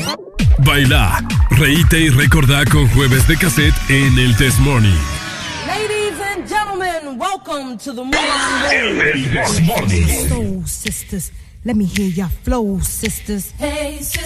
Baila, 0.60 1.26
reíte 1.52 2.00
y 2.00 2.10
recordá 2.10 2.64
con 2.66 2.88
jueves 2.90 3.28
de 3.28 3.38
cassette 3.38 3.76
en 3.90 4.18
el 4.18 4.36
Test 4.38 4.60
Morning. 4.60 4.98
Ladies 5.68 6.20
and 6.22 6.48
gentlemen, 6.48 7.20
welcome 7.20 7.78
to 7.78 7.94
the 7.94 8.04
morning. 8.04 9.12
El 9.14 9.32
Test 9.32 9.62
Morning. 9.62 10.30
Soul 10.30 10.64
sisters, 10.66 11.32
let 11.66 11.76
me 11.76 11.86
hear 11.86 12.08
your 12.08 12.30
flow, 12.44 12.80
sisters. 12.82 13.54
Hey, 13.58 13.98
sisters. 14.02 14.23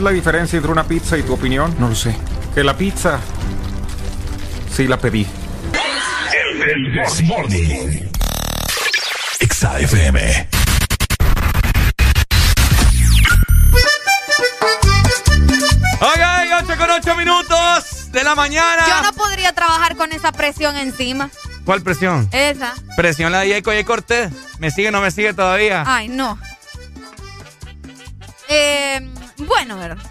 Es 0.00 0.04
la 0.04 0.10
diferencia 0.12 0.56
entre 0.56 0.72
una 0.72 0.84
pizza 0.84 1.18
y 1.18 1.22
tu 1.22 1.34
opinión? 1.34 1.76
No 1.78 1.88
lo 1.88 1.94
sé. 1.94 2.16
Que 2.54 2.64
la 2.64 2.74
pizza 2.74 3.20
sí 4.74 4.88
la 4.88 4.98
pedí. 4.98 5.26
El 6.66 7.04
This 7.04 7.22
Morning. 7.24 8.08
Exa 9.40 9.78
FM. 9.78 10.48
Ok, 16.00 16.20
8 16.62 16.78
con 16.78 16.90
8 16.90 17.16
minutos 17.16 18.10
de 18.10 18.24
la 18.24 18.34
mañana. 18.34 18.86
Yo 18.88 19.02
no 19.02 19.12
podría 19.12 19.52
trabajar 19.52 19.96
con 19.96 20.12
esa 20.12 20.32
presión 20.32 20.78
encima. 20.78 21.28
¿Cuál 21.66 21.82
presión? 21.82 22.26
Esa. 22.32 22.74
Presión 22.96 23.32
la 23.32 23.40
de 23.40 23.48
Yeco 23.48 23.74
y 23.74 23.84
Cortés. 23.84 24.32
¿Me 24.58 24.70
sigue 24.70 24.88
o 24.88 24.92
no 24.92 25.02
me 25.02 25.10
sigue 25.10 25.34
todavía? 25.34 25.84
Ay, 25.86 26.08
no. 26.08 26.38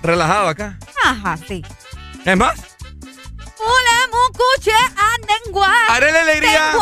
Relajado 0.01 0.47
acá. 0.49 0.77
Ajá, 1.03 1.37
sí. 1.47 1.63
¿Es 2.25 2.37
más? 2.37 2.59
Haré 5.89 6.11
la 6.11 6.21
alegría. 6.21 6.73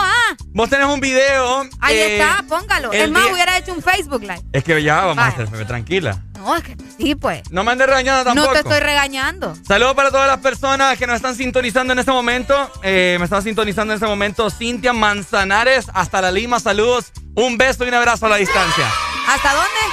Vos 0.49 0.69
tenés 0.69 0.87
un 0.87 0.99
video. 0.99 1.61
Ahí 1.79 1.97
eh, 1.97 2.17
está, 2.19 2.43
póngalo. 2.47 2.91
Es 2.91 3.09
más, 3.09 3.23
día- 3.23 3.33
hubiera 3.33 3.57
hecho 3.57 3.73
un 3.73 3.81
Facebook 3.81 4.21
Live. 4.21 4.41
Es 4.51 4.63
que 4.63 4.81
ya 4.83 5.05
vamos 5.05 5.23
a 5.23 5.65
tranquila. 5.65 6.21
No, 6.35 6.55
es 6.55 6.63
que 6.63 6.77
sí, 6.97 7.15
pues. 7.15 7.41
No 7.51 7.63
me 7.63 7.71
andes 7.71 7.87
regañando 7.87 8.23
tampoco. 8.23 8.47
No 8.47 8.53
te 8.53 8.59
estoy 8.59 8.79
regañando. 8.79 9.55
Saludos 9.67 9.95
para 9.95 10.11
todas 10.11 10.27
las 10.27 10.39
personas 10.39 10.97
que 10.97 11.07
nos 11.07 11.15
están 11.15 11.35
sintonizando 11.35 11.93
en 11.93 11.99
este 11.99 12.11
momento. 12.11 12.71
Eh, 12.83 13.17
me 13.19 13.25
están 13.25 13.43
sintonizando 13.43 13.93
en 13.93 13.97
este 13.97 14.07
momento 14.07 14.49
Cintia 14.49 14.93
Manzanares, 14.93 15.87
hasta 15.93 16.21
la 16.21 16.31
Lima. 16.31 16.59
Saludos, 16.59 17.11
un 17.35 17.57
beso 17.57 17.85
y 17.85 17.87
un 17.89 17.95
abrazo 17.95 18.27
a 18.27 18.29
la 18.29 18.37
distancia. 18.37 18.85
¿Hasta 19.27 19.53
dónde? 19.53 19.86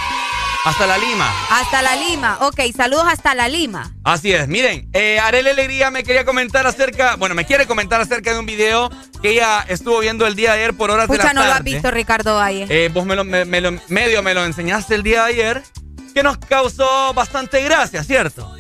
Hasta 0.65 0.86
la 0.86 0.97
Lima. 0.97 1.31
Hasta 1.51 1.82
la 1.82 1.95
Lima. 1.97 2.39
Ok, 2.41 2.61
saludos 2.74 3.05
hasta 3.07 3.35
la 3.35 3.49
Lima. 3.49 3.93
Así 4.03 4.32
es, 4.32 4.49
miren, 4.49 4.89
eh, 4.95 5.19
Arely 5.20 5.51
Alegría 5.51 5.91
me 5.91 6.03
quería 6.05 6.24
comentar 6.24 6.66
acerca, 6.66 7.16
bueno, 7.16 7.35
me 7.35 7.45
quiere 7.45 7.66
comentar 7.66 8.01
acerca 8.01 8.32
de 8.32 8.39
un 8.39 8.47
video 8.47 8.91
que 9.20 9.31
ella 9.31 9.65
estuvo 9.69 9.99
viendo 10.01 10.27
el 10.27 10.35
día 10.36 10.53
de 10.55 10.61
ayer 10.62 10.74
por 10.74 10.91
horas 10.91 11.09
de 11.09 11.16
la 11.19 11.23
Pucha, 11.23 11.35
no 11.35 11.41
tarde. 11.43 11.49
lo 11.53 11.55
has 11.59 11.65
visto, 11.65 11.91
Ricardo 11.91 12.36
Valle. 12.36 12.66
Eh, 12.70 12.89
vos 12.89 13.05
me 13.05 13.15
lo, 13.15 13.24
me- 13.24 13.45
me 13.45 13.61
lo- 13.61 13.78
medio 13.89 14.23
me 14.23 14.32
lo 14.32 14.45
enseñaste 14.45 14.95
el 14.95 15.03
día 15.03 15.24
de 15.24 15.32
ayer, 15.32 15.62
que 16.15 16.23
nos 16.23 16.39
causó 16.39 17.12
bastante 17.12 17.62
gracia, 17.62 18.03
¿cierto? 18.03 18.51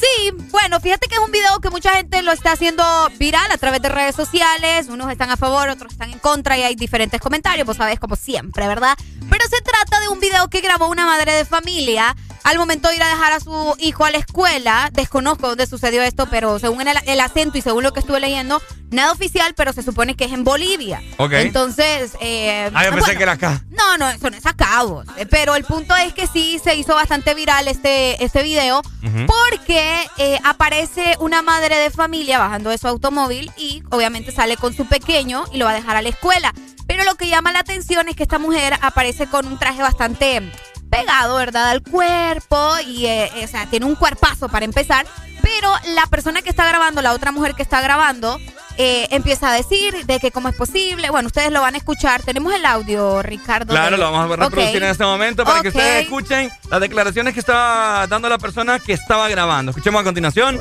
Sí, 0.00 0.32
bueno, 0.50 0.80
fíjate 0.80 1.06
que 1.06 1.14
es 1.14 1.20
un 1.20 1.30
video 1.30 1.60
que 1.60 1.70
mucha 1.70 1.92
gente 1.94 2.22
lo 2.22 2.32
está 2.32 2.52
haciendo 2.52 2.82
viral 3.20 3.52
a 3.52 3.56
través 3.56 3.80
de 3.82 3.88
redes 3.88 4.16
sociales. 4.16 4.88
Unos 4.88 5.12
están 5.12 5.30
a 5.30 5.36
favor, 5.36 5.68
otros 5.68 5.92
están 5.92 6.10
en 6.10 6.18
contra 6.18 6.58
y 6.58 6.64
hay 6.64 6.74
diferentes 6.74 7.20
comentarios, 7.20 7.64
vos 7.64 7.76
sabés, 7.76 8.00
como 8.00 8.16
siempre, 8.16 8.66
¿verdad? 8.66 8.96
Pero 9.32 9.44
se 9.48 9.62
trata 9.62 9.98
de 10.00 10.08
un 10.08 10.20
video 10.20 10.48
que 10.48 10.60
grabó 10.60 10.88
una 10.88 11.06
madre 11.06 11.32
de 11.32 11.44
familia 11.46 12.14
al 12.44 12.58
momento 12.58 12.88
de 12.88 12.96
ir 12.96 13.02
a 13.02 13.08
dejar 13.08 13.32
a 13.32 13.40
su 13.40 13.74
hijo 13.78 14.04
a 14.04 14.10
la 14.10 14.18
escuela. 14.18 14.90
Desconozco 14.92 15.48
dónde 15.48 15.66
sucedió 15.66 16.02
esto, 16.02 16.26
pero 16.30 16.58
según 16.58 16.86
el, 16.86 16.96
el 17.06 17.20
acento 17.20 17.56
y 17.56 17.62
según 17.62 17.82
lo 17.82 17.92
que 17.92 18.00
estuve 18.00 18.20
leyendo, 18.20 18.60
nada 18.90 19.12
oficial, 19.12 19.54
pero 19.56 19.72
se 19.72 19.82
supone 19.82 20.16
que 20.16 20.24
es 20.24 20.32
en 20.32 20.44
Bolivia. 20.44 21.00
Ok. 21.16 21.32
Entonces, 21.34 22.12
eh, 22.20 22.70
Ah, 22.74 22.84
yo 22.84 22.90
pensé 22.90 23.00
bueno, 23.06 23.16
que 23.18 23.22
era 23.22 23.32
acá. 23.32 23.62
no, 23.70 23.96
no, 23.96 24.10
eso 24.10 24.28
no 24.28 24.36
es 24.36 24.44
acá, 24.44 24.82
vos. 24.82 25.06
Eh, 25.16 25.24
Pero 25.24 25.54
el 25.56 25.64
punto 25.64 25.94
es 25.96 26.12
que 26.12 26.26
sí 26.26 26.60
se 26.62 26.74
hizo 26.74 26.94
bastante 26.94 27.32
viral 27.34 27.68
este, 27.68 28.22
este 28.22 28.42
video 28.42 28.82
porque 29.26 30.06
eh, 30.18 30.38
aparece 30.44 31.16
una 31.20 31.40
madre 31.42 31.76
de 31.76 31.90
familia 31.90 32.38
bajando 32.38 32.68
de 32.70 32.76
su 32.78 32.86
automóvil 32.88 33.50
y 33.56 33.82
obviamente 33.90 34.30
sale 34.32 34.56
con 34.56 34.74
su 34.74 34.84
pequeño 34.86 35.44
y 35.52 35.58
lo 35.58 35.64
va 35.64 35.70
a 35.70 35.74
dejar 35.74 35.96
a 35.96 36.02
la 36.02 36.08
escuela. 36.10 36.52
Pero 36.92 37.04
lo 37.04 37.14
que 37.14 37.26
llama 37.30 37.52
la 37.52 37.60
atención 37.60 38.06
es 38.10 38.16
que 38.16 38.24
esta 38.24 38.38
mujer 38.38 38.74
aparece 38.82 39.26
con 39.26 39.46
un 39.46 39.58
traje 39.58 39.80
bastante 39.80 40.42
pegado, 40.90 41.36
¿verdad? 41.36 41.70
Al 41.70 41.82
cuerpo 41.82 42.74
y, 42.86 43.06
eh, 43.06 43.30
o 43.42 43.46
sea, 43.48 43.64
tiene 43.64 43.86
un 43.86 43.94
cuerpazo 43.94 44.50
para 44.50 44.66
empezar. 44.66 45.06
Pero 45.40 45.72
la 45.94 46.04
persona 46.08 46.42
que 46.42 46.50
está 46.50 46.68
grabando, 46.68 47.00
la 47.00 47.14
otra 47.14 47.32
mujer 47.32 47.54
que 47.54 47.62
está 47.62 47.80
grabando, 47.80 48.38
eh, 48.76 49.06
empieza 49.10 49.48
a 49.48 49.54
decir 49.54 50.04
de 50.04 50.20
que 50.20 50.30
cómo 50.32 50.48
es 50.50 50.54
posible. 50.54 51.08
Bueno, 51.08 51.28
ustedes 51.28 51.50
lo 51.50 51.62
van 51.62 51.76
a 51.76 51.78
escuchar. 51.78 52.20
Tenemos 52.24 52.52
el 52.52 52.66
audio, 52.66 53.22
Ricardo. 53.22 53.72
Claro, 53.72 53.92
de- 53.92 53.96
lo 53.96 54.12
vamos 54.12 54.26
a 54.26 54.36
reproducir 54.36 54.76
Ok. 54.76 54.82
en 54.82 54.90
este 54.90 55.04
momento 55.04 55.44
para 55.44 55.62
que 55.62 55.68
ustedes 55.68 56.02
escuchen 56.04 56.50
las 56.70 56.78
declaraciones 56.82 57.32
que 57.32 57.40
estaba 57.40 58.06
dando 58.06 58.28
la 58.28 58.36
persona 58.36 58.78
que 58.78 58.92
estaba 58.92 59.30
grabando. 59.30 59.70
Escuchemos 59.70 59.98
a 60.02 60.04
continuación. 60.04 60.60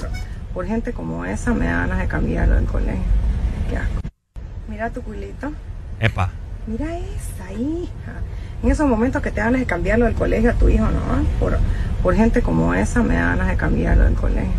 Por 0.53 0.65
gente 0.65 0.93
como 0.93 1.25
esa 1.25 1.51
me 1.53 1.65
da 1.65 1.79
ganas 1.79 1.99
de 1.99 2.07
cambiarlo 2.07 2.55
del 2.55 2.67
colegio. 2.67 3.03
Qué 3.69 3.75
asco. 3.75 3.99
Mira 4.69 4.89
tu 4.91 5.01
culito. 5.01 5.51
Epa. 6.02 6.32
Mira 6.65 6.98
esa 6.98 7.53
hija. 7.53 8.14
En 8.64 8.72
esos 8.72 8.88
momentos 8.88 9.22
que 9.22 9.30
te 9.30 9.38
dan 9.38 9.48
ganas 9.49 9.61
de 9.61 9.68
cambiarlo 9.68 10.06
del 10.06 10.15
colegio 10.15 10.49
a 10.49 10.53
tu 10.53 10.68
hijo, 10.68 10.86
¿no? 10.86 10.99
Por, 11.40 12.15
gente 12.15 12.41
como 12.41 12.73
esa 12.73 13.03
me 13.03 13.14
da 13.14 13.28
ganas 13.28 13.48
de 13.49 13.56
cambiarlo 13.56 14.06
del 14.06 14.15
colegio. 14.15 14.52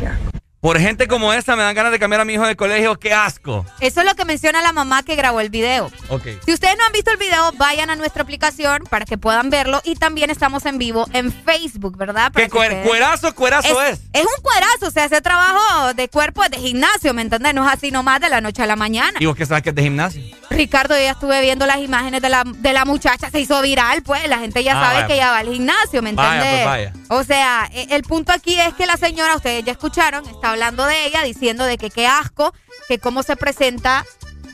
Qué 0.00 0.08
asco. 0.08 0.41
Por 0.62 0.78
gente 0.78 1.08
como 1.08 1.32
esta 1.32 1.56
me 1.56 1.64
dan 1.64 1.74
ganas 1.74 1.90
de 1.90 1.98
cambiar 1.98 2.20
a 2.20 2.24
mi 2.24 2.34
hijo 2.34 2.46
de 2.46 2.54
colegio. 2.54 2.96
¡Qué 2.96 3.12
asco! 3.12 3.66
Eso 3.80 3.98
es 4.00 4.06
lo 4.06 4.14
que 4.14 4.24
menciona 4.24 4.62
la 4.62 4.72
mamá 4.72 5.02
que 5.02 5.16
grabó 5.16 5.40
el 5.40 5.50
video. 5.50 5.90
Ok. 6.08 6.22
Si 6.46 6.52
ustedes 6.52 6.76
no 6.78 6.84
han 6.86 6.92
visto 6.92 7.10
el 7.10 7.16
video, 7.16 7.50
vayan 7.56 7.90
a 7.90 7.96
nuestra 7.96 8.22
aplicación 8.22 8.84
para 8.88 9.04
que 9.04 9.18
puedan 9.18 9.50
verlo. 9.50 9.80
Y 9.82 9.96
también 9.96 10.30
estamos 10.30 10.64
en 10.64 10.78
vivo 10.78 11.08
en 11.14 11.32
Facebook, 11.32 11.96
¿verdad? 11.96 12.30
Para 12.30 12.46
¿Qué 12.46 12.48
que 12.52 12.56
cuer- 12.56 12.82
cuerazo, 12.84 13.34
cuerazo 13.34 13.82
es? 13.82 14.02
Es 14.12 14.22
un 14.22 14.40
cuerazo, 14.40 14.86
o 14.86 14.90
sea, 14.92 15.06
ese 15.06 15.20
trabajo 15.20 15.94
de 15.94 16.08
cuerpo 16.08 16.44
es 16.44 16.50
de 16.52 16.58
gimnasio, 16.58 17.12
¿me 17.12 17.22
entiendes? 17.22 17.54
No 17.54 17.66
es 17.68 17.74
así 17.74 17.90
nomás 17.90 18.20
de 18.20 18.28
la 18.28 18.40
noche 18.40 18.62
a 18.62 18.66
la 18.66 18.76
mañana. 18.76 19.18
¿Y 19.18 19.26
vos 19.26 19.34
que 19.34 19.46
sabes 19.46 19.64
que 19.64 19.70
es 19.70 19.74
de 19.74 19.82
gimnasio? 19.82 20.22
Ricardo, 20.48 20.94
yo 20.94 21.02
ya 21.02 21.10
estuve 21.10 21.40
viendo 21.40 21.66
las 21.66 21.78
imágenes 21.78 22.22
de 22.22 22.28
la, 22.28 22.44
de 22.46 22.72
la 22.72 22.84
muchacha, 22.84 23.30
se 23.30 23.40
hizo 23.40 23.60
viral, 23.62 24.04
pues 24.04 24.28
la 24.28 24.38
gente 24.38 24.62
ya 24.62 24.78
Ah, 24.78 24.84
sabe 24.84 24.94
vaya, 24.94 25.00
que 25.08 25.14
pues. 25.14 25.18
ella 25.18 25.30
va 25.32 25.38
al 25.38 25.48
gimnasio, 25.48 26.02
¿me 26.02 26.12
Vaya, 26.12 26.34
entiendes? 26.36 26.62
pues, 26.62 26.66
vaya. 26.66 26.92
O 27.08 27.24
sea, 27.24 27.68
e- 27.72 27.88
el 27.96 28.02
punto 28.04 28.30
aquí 28.32 28.60
es 28.60 28.74
que 28.74 28.86
la 28.86 28.96
señora, 28.96 29.34
ustedes 29.34 29.64
ya 29.64 29.72
escucharon, 29.72 30.24
está 30.28 30.51
hablando 30.52 30.84
de 30.86 31.06
ella, 31.06 31.22
diciendo 31.22 31.64
de 31.64 31.76
que 31.78 31.90
qué 31.90 32.06
asco, 32.06 32.54
que 32.88 32.98
cómo 32.98 33.22
se 33.22 33.36
presenta, 33.36 34.04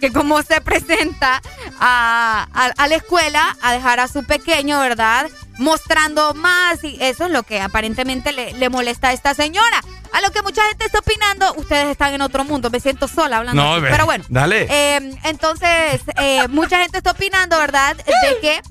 que 0.00 0.10
cómo 0.12 0.42
se 0.42 0.60
presenta 0.60 1.42
a, 1.80 2.46
a- 2.54 2.72
a 2.76 2.88
la 2.88 2.94
escuela 2.96 3.56
a 3.62 3.72
dejar 3.72 4.00
a 4.00 4.08
su 4.08 4.24
pequeño, 4.24 4.78
¿verdad? 4.80 5.28
Mostrando 5.58 6.34
más 6.34 6.82
y 6.84 6.96
eso 7.00 7.26
es 7.26 7.30
lo 7.32 7.42
que 7.42 7.60
aparentemente 7.60 8.32
le, 8.32 8.52
le 8.52 8.68
molesta 8.70 9.08
a 9.08 9.12
esta 9.12 9.34
señora. 9.34 9.80
A 10.12 10.20
lo 10.22 10.30
que 10.30 10.40
mucha 10.40 10.62
gente 10.68 10.86
está 10.86 11.00
opinando, 11.00 11.52
ustedes 11.54 11.88
están 11.88 12.14
en 12.14 12.22
otro 12.22 12.42
mundo, 12.44 12.70
me 12.70 12.80
siento 12.80 13.08
sola 13.08 13.38
hablando. 13.38 13.60
No, 13.62 13.74
así, 13.74 13.86
pero 13.90 14.06
bueno. 14.06 14.24
dale. 14.28 14.66
Eh, 14.70 15.18
entonces, 15.24 16.00
eh, 16.16 16.48
mucha 16.48 16.78
gente 16.80 16.98
está 16.98 17.10
opinando, 17.10 17.58
¿verdad? 17.58 17.94
De 17.96 18.38
que 18.40 18.62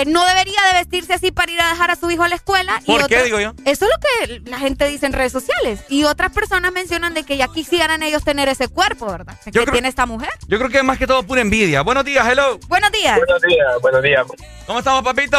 eh, 0.00 0.04
no 0.06 0.24
debería 0.24 0.60
de 0.72 0.78
vestirse 0.78 1.14
así 1.14 1.30
para 1.32 1.50
ir 1.52 1.60
a 1.60 1.68
dejar 1.70 1.90
a 1.90 1.96
su 1.96 2.10
hijo 2.10 2.22
a 2.22 2.28
la 2.28 2.36
escuela. 2.36 2.80
y 2.82 2.86
¿Por 2.86 3.06
qué, 3.08 3.22
digo 3.24 3.38
yo? 3.40 3.52
Eso 3.64 3.84
es 3.86 3.90
lo 3.90 4.38
que 4.40 4.50
la 4.50 4.58
gente 4.58 4.86
dice 4.88 5.06
en 5.06 5.12
redes 5.12 5.32
sociales. 5.32 5.80
Y 5.88 6.04
otras 6.04 6.32
personas 6.32 6.72
mencionan 6.72 7.14
de 7.14 7.24
que 7.24 7.36
ya 7.36 7.48
quisieran 7.48 8.02
ellos 8.02 8.24
tener 8.24 8.48
ese 8.48 8.68
cuerpo, 8.68 9.06
¿verdad? 9.06 9.36
Que 9.44 9.50
creo- 9.50 9.66
tiene 9.72 9.88
esta 9.88 10.06
mujer. 10.06 10.30
Yo 10.48 10.58
creo 10.58 10.70
que 10.70 10.78
es 10.78 10.84
más 10.84 10.98
que 10.98 11.06
todo 11.06 11.22
pura 11.24 11.40
envidia. 11.40 11.82
Buenos 11.82 12.04
días, 12.04 12.26
hello. 12.26 12.58
Buenos 12.68 12.90
días. 12.92 13.16
Buenos 13.18 13.42
días, 13.42 13.66
buenos 13.82 14.02
días. 14.02 14.26
¿Cómo 14.66 14.78
estamos, 14.78 15.02
papito? 15.02 15.38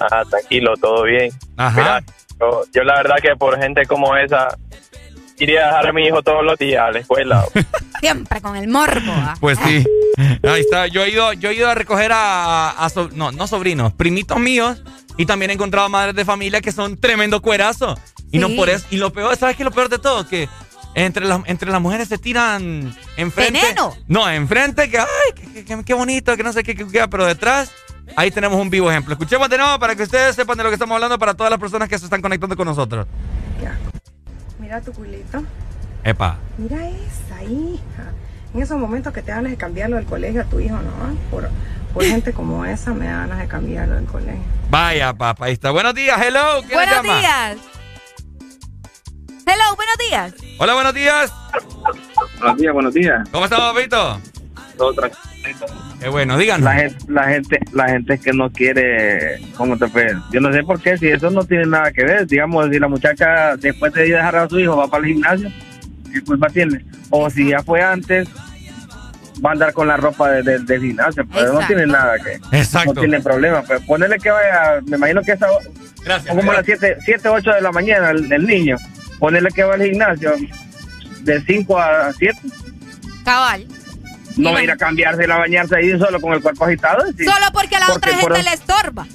Ah, 0.00 0.22
tranquilo, 0.28 0.74
todo 0.80 1.04
bien. 1.04 1.30
Ajá. 1.56 1.80
Mira, 1.80 2.02
yo, 2.40 2.62
yo 2.74 2.82
la 2.84 2.96
verdad 2.96 3.16
que 3.22 3.34
por 3.36 3.58
gente 3.60 3.86
como 3.86 4.16
esa 4.16 4.48
iría 5.38 5.64
a 5.64 5.66
dejar 5.68 5.86
a 5.88 5.92
mi 5.92 6.06
hijo 6.06 6.22
todos 6.22 6.44
los 6.44 6.58
días 6.58 6.82
a 6.82 6.90
la 6.90 6.98
escuela. 7.00 7.44
Siempre 8.00 8.40
con 8.40 8.56
el 8.56 8.68
morbo. 8.68 9.12
¿ah? 9.12 9.34
Pues 9.40 9.58
sí. 9.64 9.84
Ahí 10.42 10.60
está. 10.60 10.86
Yo 10.86 11.04
he 11.04 11.10
ido, 11.10 11.32
yo 11.34 11.50
he 11.50 11.54
ido 11.54 11.68
a 11.70 11.74
recoger 11.74 12.12
a, 12.12 12.70
a 12.70 12.88
so- 12.88 13.10
no, 13.12 13.32
no 13.32 13.46
sobrinos, 13.46 13.92
primitos 13.92 14.38
míos. 14.38 14.82
Y 15.18 15.24
también 15.26 15.50
he 15.50 15.54
encontrado 15.54 15.88
madres 15.88 16.14
de 16.14 16.24
familia 16.26 16.60
que 16.60 16.72
son 16.72 16.98
tremendo 16.98 17.40
cuerazo. 17.40 17.98
Y 18.32 18.38
no 18.38 18.48
por 18.50 18.68
eso. 18.68 18.86
Y 18.90 18.96
lo 18.98 19.12
peor, 19.12 19.34
¿sabes 19.36 19.56
qué 19.56 19.62
es 19.62 19.64
lo 19.64 19.70
peor 19.72 19.88
de 19.88 19.98
todo? 19.98 20.26
Que 20.28 20.48
entre 20.94 21.24
las, 21.26 21.40
entre 21.46 21.70
las 21.70 21.80
mujeres 21.80 22.08
se 22.08 22.18
tiran 22.18 22.94
enfrente. 23.16 23.60
Veneno. 23.60 23.94
No, 24.08 24.28
enfrente, 24.28 24.90
que 24.90 24.98
ay, 24.98 25.06
qué, 25.54 25.64
qué- 25.64 25.84
qué 25.84 25.94
bonito, 25.94 26.36
que 26.36 26.42
no 26.42 26.52
sé 26.52 26.62
qué, 26.62 26.74
qué, 26.74 27.08
pero 27.08 27.24
detrás. 27.26 27.70
Ahí 28.14 28.30
tenemos 28.30 28.60
un 28.60 28.70
vivo 28.70 28.90
ejemplo. 28.90 29.14
Escuchemos 29.14 29.48
de 29.48 29.58
nuevo 29.58 29.78
para 29.78 29.96
que 29.96 30.02
ustedes 30.04 30.36
sepan 30.36 30.56
de 30.58 30.64
lo 30.64 30.70
que 30.70 30.74
estamos 30.74 30.94
hablando 30.94 31.18
para 31.18 31.34
todas 31.34 31.50
las 31.50 31.58
personas 31.58 31.88
que 31.88 31.98
se 31.98 32.04
están 32.04 32.20
conectando 32.22 32.56
con 32.56 32.66
nosotros. 32.66 33.06
Mira 34.66 34.80
tu 34.80 34.92
culito. 34.92 35.44
Epa. 36.02 36.38
Mira 36.58 36.88
esa 36.88 37.40
hija. 37.44 38.10
En 38.52 38.60
esos 38.62 38.76
momentos 38.76 39.12
que 39.12 39.22
te 39.22 39.28
dan 39.30 39.44
ganas 39.44 39.52
de 39.52 39.56
cambiarlo 39.56 39.94
del 39.94 40.06
colegio 40.06 40.42
a 40.42 40.44
tu 40.44 40.58
hijo, 40.58 40.74
¿no? 40.74 41.16
Por, 41.30 41.48
por 41.94 42.02
gente 42.04 42.32
como 42.32 42.64
esa 42.64 42.92
me 42.92 43.06
da 43.06 43.18
ganas 43.18 43.38
de 43.38 43.46
cambiarlo 43.46 43.94
del 43.94 44.06
colegio. 44.06 44.42
Vaya, 44.68 45.14
papá. 45.14 45.44
Ahí 45.46 45.52
está. 45.52 45.70
Buenos 45.70 45.94
días, 45.94 46.20
hello. 46.20 46.62
¿Quién 46.66 46.80
nos 46.80 46.84
Buenos 46.88 46.96
llama? 46.96 47.18
días. 47.20 47.58
Hello, 49.46 49.76
buenos 49.76 49.96
días. 50.10 50.34
Hola, 50.58 50.74
buenos 50.74 50.94
días. 50.94 51.32
Buenos 52.40 52.56
días, 52.58 52.74
buenos 52.74 52.94
días. 52.94 53.28
¿Cómo 53.30 53.44
estamos, 53.44 53.72
papito? 53.72 54.20
Todo 54.76 54.92
tranquilo. 54.92 55.66
Qué 56.00 56.08
bueno, 56.08 56.36
díganos. 56.36 56.64
La 56.64 56.74
gente, 56.74 56.98
la 57.08 57.24
gente, 57.28 57.58
la 57.72 57.88
gente 57.88 58.18
que 58.18 58.32
no 58.32 58.50
quiere, 58.50 59.40
¿cómo 59.56 59.76
te 59.78 59.86
puedes? 59.88 60.16
Yo 60.32 60.40
no 60.40 60.52
sé 60.52 60.62
por 60.64 60.80
qué, 60.80 60.98
si 60.98 61.08
eso 61.08 61.30
no 61.30 61.44
tiene 61.44 61.66
nada 61.66 61.90
que 61.92 62.04
ver. 62.04 62.26
Digamos, 62.26 62.68
si 62.70 62.78
la 62.78 62.88
muchacha 62.88 63.56
después 63.56 63.92
de 63.94 64.08
ir 64.08 64.14
a 64.14 64.18
dejar 64.18 64.36
a 64.36 64.48
su 64.48 64.58
hijo 64.58 64.76
va 64.76 64.88
para 64.88 65.06
el 65.06 65.12
gimnasio, 65.14 65.50
¿qué 66.12 66.20
culpa 66.22 66.48
tiene? 66.48 66.84
O 67.10 67.30
si 67.30 67.48
ya 67.48 67.62
fue 67.62 67.80
antes, 67.82 68.28
va 69.44 69.50
a 69.50 69.52
andar 69.52 69.72
con 69.72 69.86
la 69.88 69.96
ropa 69.96 70.30
de- 70.30 70.42
de- 70.42 70.58
del 70.58 70.80
gimnasio, 70.82 71.24
pero 71.32 71.52
no 71.54 71.66
tiene 71.66 71.86
nada 71.86 72.14
que. 72.18 72.34
Exacto. 72.58 72.92
No 72.94 73.00
tiene 73.00 73.20
problema. 73.20 73.62
Pues 73.62 73.80
ponerle 73.82 74.18
que 74.18 74.30
vaya, 74.30 74.80
me 74.86 74.96
imagino 74.96 75.22
que 75.22 75.32
esa, 75.32 75.46
Gracias. 76.04 76.34
como 76.34 76.50
a 76.50 76.54
las 76.56 76.66
7, 76.66 76.96
7, 77.04 77.28
8 77.28 77.50
de 77.52 77.60
la 77.62 77.72
mañana 77.72 78.10
el, 78.10 78.30
el 78.30 78.46
niño, 78.46 78.76
ponerle 79.18 79.50
que 79.50 79.62
va 79.64 79.74
al 79.74 79.82
gimnasio 79.84 80.34
de 81.22 81.40
5 81.42 81.78
a 81.78 82.12
7. 82.12 82.38
Cabal. 83.24 83.66
No 84.36 84.52
va 84.52 84.58
a 84.58 84.62
ir 84.62 84.70
a 84.70 84.76
cambiarse, 84.76 85.24
a 85.24 85.36
bañarse 85.36 85.76
ahí 85.76 85.98
solo 85.98 86.20
con 86.20 86.32
el 86.34 86.40
cuerpo 86.42 86.64
agitado. 86.64 87.04
sí. 87.16 87.24
Solo 87.24 87.46
porque 87.52 87.78
la 87.78 87.86
Porque 87.86 88.10
otra 88.10 88.20
por- 88.20 88.34
gente 88.36 88.50
le 88.50 88.54
estorba. 88.54 89.06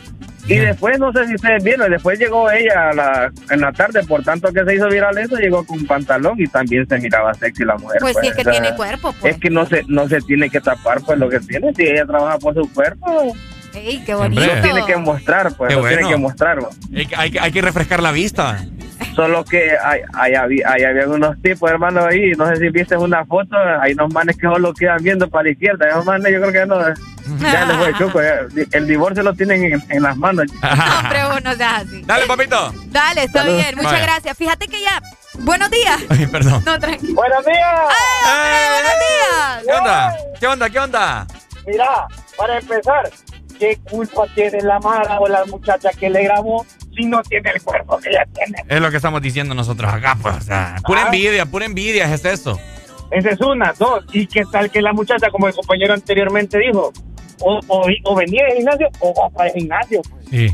Y 0.48 0.56
después, 0.58 0.98
no 1.00 1.14
sé 1.14 1.28
si 1.28 1.36
ustedes 1.36 1.64
vieron, 1.64 1.90
después 1.92 2.18
llegó 2.20 2.50
ella 2.50 2.90
a 2.90 2.94
la, 2.94 3.32
en 3.52 3.62
la 3.62 3.72
tarde, 3.72 4.04
por 4.04 4.24
tanto 4.24 4.52
que 4.52 4.66
se 4.66 4.76
hizo 4.76 4.90
viral 4.90 5.16
eso, 5.20 5.36
llegó 5.38 5.64
con 5.66 5.80
un 5.80 5.86
pantalón 5.86 6.34
y 6.42 6.48
también 6.48 6.86
se 6.90 6.98
miraba 6.98 7.34
sexy 7.36 7.64
la 7.64 7.78
mujer. 7.78 8.00
Pues 8.02 8.18
sí, 8.20 8.28
es 8.28 8.34
que 8.34 8.42
o 8.42 8.44
sea, 8.46 8.54
tiene 8.54 8.76
cuerpo, 8.76 9.14
pues. 9.22 9.36
Es 9.36 9.40
que 9.40 9.50
no 9.52 9.66
se, 9.68 9.84
no 9.88 10.10
se 10.10 10.20
tiene 10.22 10.50
que 10.50 10.60
tapar 10.60 11.00
pues 11.02 11.20
lo 11.20 11.30
que 11.30 11.40
tiene, 11.42 11.72
si 11.76 11.84
ella 11.84 12.06
trabaja 12.06 12.40
por 12.40 12.56
su 12.56 12.70
cuerpo, 12.74 13.34
Ey, 13.74 14.04
qué 14.06 14.14
bonito. 14.16 14.42
Lo 14.44 14.62
tiene 14.62 14.86
que 14.86 14.98
mostrar, 14.98 15.54
pues 15.56 15.70
Qué 15.70 15.76
lo 15.76 15.82
bueno. 15.82 15.96
tiene 15.98 16.12
que 16.12 16.18
mostrar. 16.18 16.58
pues. 16.60 16.76
Hay, 16.94 17.06
que- 17.06 17.16
hay 17.16 17.32
que- 17.32 17.40
hay 17.40 17.52
que 17.54 17.62
refrescar 17.62 18.02
la 18.04 18.12
vista. 18.12 18.66
Solo 19.16 19.44
que 19.44 19.72
hay, 19.84 20.02
hay, 20.14 20.36
había, 20.36 20.70
hay- 20.70 20.84
había 20.84 21.08
unos 21.08 21.42
tipos, 21.42 21.70
hermano, 21.70 22.06
ahí, 22.06 22.32
no 22.38 22.48
sé 22.48 22.56
si 22.58 22.70
viste 22.70 22.96
una 22.98 23.26
foto, 23.26 23.56
hay 23.82 23.94
unos 23.94 24.14
manes 24.14 24.36
que 24.38 24.48
solo 24.48 24.74
quedan 24.74 25.04
viendo 25.04 25.30
para 25.30 25.44
la 25.46 25.50
izquierda, 25.52 25.88
esos 25.90 26.06
manes 26.06 26.32
yo 26.34 26.40
creo 26.40 26.52
que 26.52 26.58
ya 26.60 26.66
no, 26.66 26.80
ya 27.40 27.66
les 27.66 27.78
fue 27.78 27.94
chuco, 27.98 28.22
ya, 28.22 28.40
el 28.78 28.88
divorcio 28.88 29.24
lo 29.24 29.34
tienen 29.34 29.64
en, 29.66 29.84
en 29.90 30.04
las 30.04 30.16
manos. 30.18 30.46
Hombre, 31.04 31.24
vos 31.26 31.44
no 31.44 31.54
seas 31.56 31.84
así. 31.84 32.02
Dale, 32.06 32.26
papito. 32.26 32.74
Dale, 32.88 33.24
está 33.24 33.44
bien. 33.44 33.76
Muchas 33.76 33.92
Vaya. 33.92 34.04
gracias. 34.04 34.38
Fíjate 34.38 34.68
que 34.68 34.82
ya. 34.82 35.02
Buenos 35.40 35.70
días. 35.72 36.00
Ay, 36.10 36.28
perdón. 36.28 36.64
No, 36.66 36.80
tranquilo. 36.80 37.14
Buenos 37.16 37.46
días. 37.46 37.68
¡Buenos 38.26 39.00
días! 39.00 39.64
¿Qué 39.66 39.74
onda? 39.74 40.16
¿Qué 40.40 40.48
onda? 40.48 40.70
¿Qué 40.70 40.80
onda? 40.80 41.28
Mira, 41.68 42.08
para 42.38 42.58
empezar, 42.60 43.10
¿qué 43.60 43.78
culpa 43.90 44.24
tiene 44.36 44.62
la 44.62 44.80
Mara 44.80 45.20
o 45.20 45.28
la 45.28 45.46
muchacha 45.46 45.90
que 45.98 46.10
le 46.10 46.24
grabó 46.24 46.66
si 46.96 47.06
no 47.06 47.22
tiene 47.24 47.50
el 47.56 47.62
cuerpo 47.62 47.98
que 48.00 48.10
ella 48.10 48.26
tiene? 48.34 48.64
Es 48.68 48.82
lo 48.82 48.90
que 48.92 48.98
estamos 48.98 49.22
diciendo 49.22 49.54
nosotros 49.56 49.92
acá, 49.94 50.18
pues. 50.22 50.36
O 50.36 50.42
sea, 50.42 50.76
pura 50.86 51.04
Ah. 51.04 51.06
envidia, 51.06 51.46
pura 51.46 51.66
envidia 51.66 52.14
es 52.14 52.26
eso. 52.26 52.60
Esa 53.12 53.30
es 53.32 53.42
una, 53.42 53.74
dos. 53.78 54.06
¿Y 54.14 54.26
qué 54.28 54.44
tal 54.52 54.70
que 54.72 54.82
la 54.82 54.94
muchacha, 54.94 55.30
como 55.30 55.48
el 55.48 55.54
compañero 55.54 55.94
anteriormente 55.94 56.58
dijo, 56.60 56.94
o, 57.40 57.60
o, 57.68 57.86
o 58.06 58.16
venía 58.16 58.46
del 58.46 58.58
gimnasio 58.58 58.90
o 59.00 59.14
va 59.20 59.30
para 59.30 59.50
el 59.50 59.56
gimnasio? 59.56 60.02
Sí. 60.30 60.48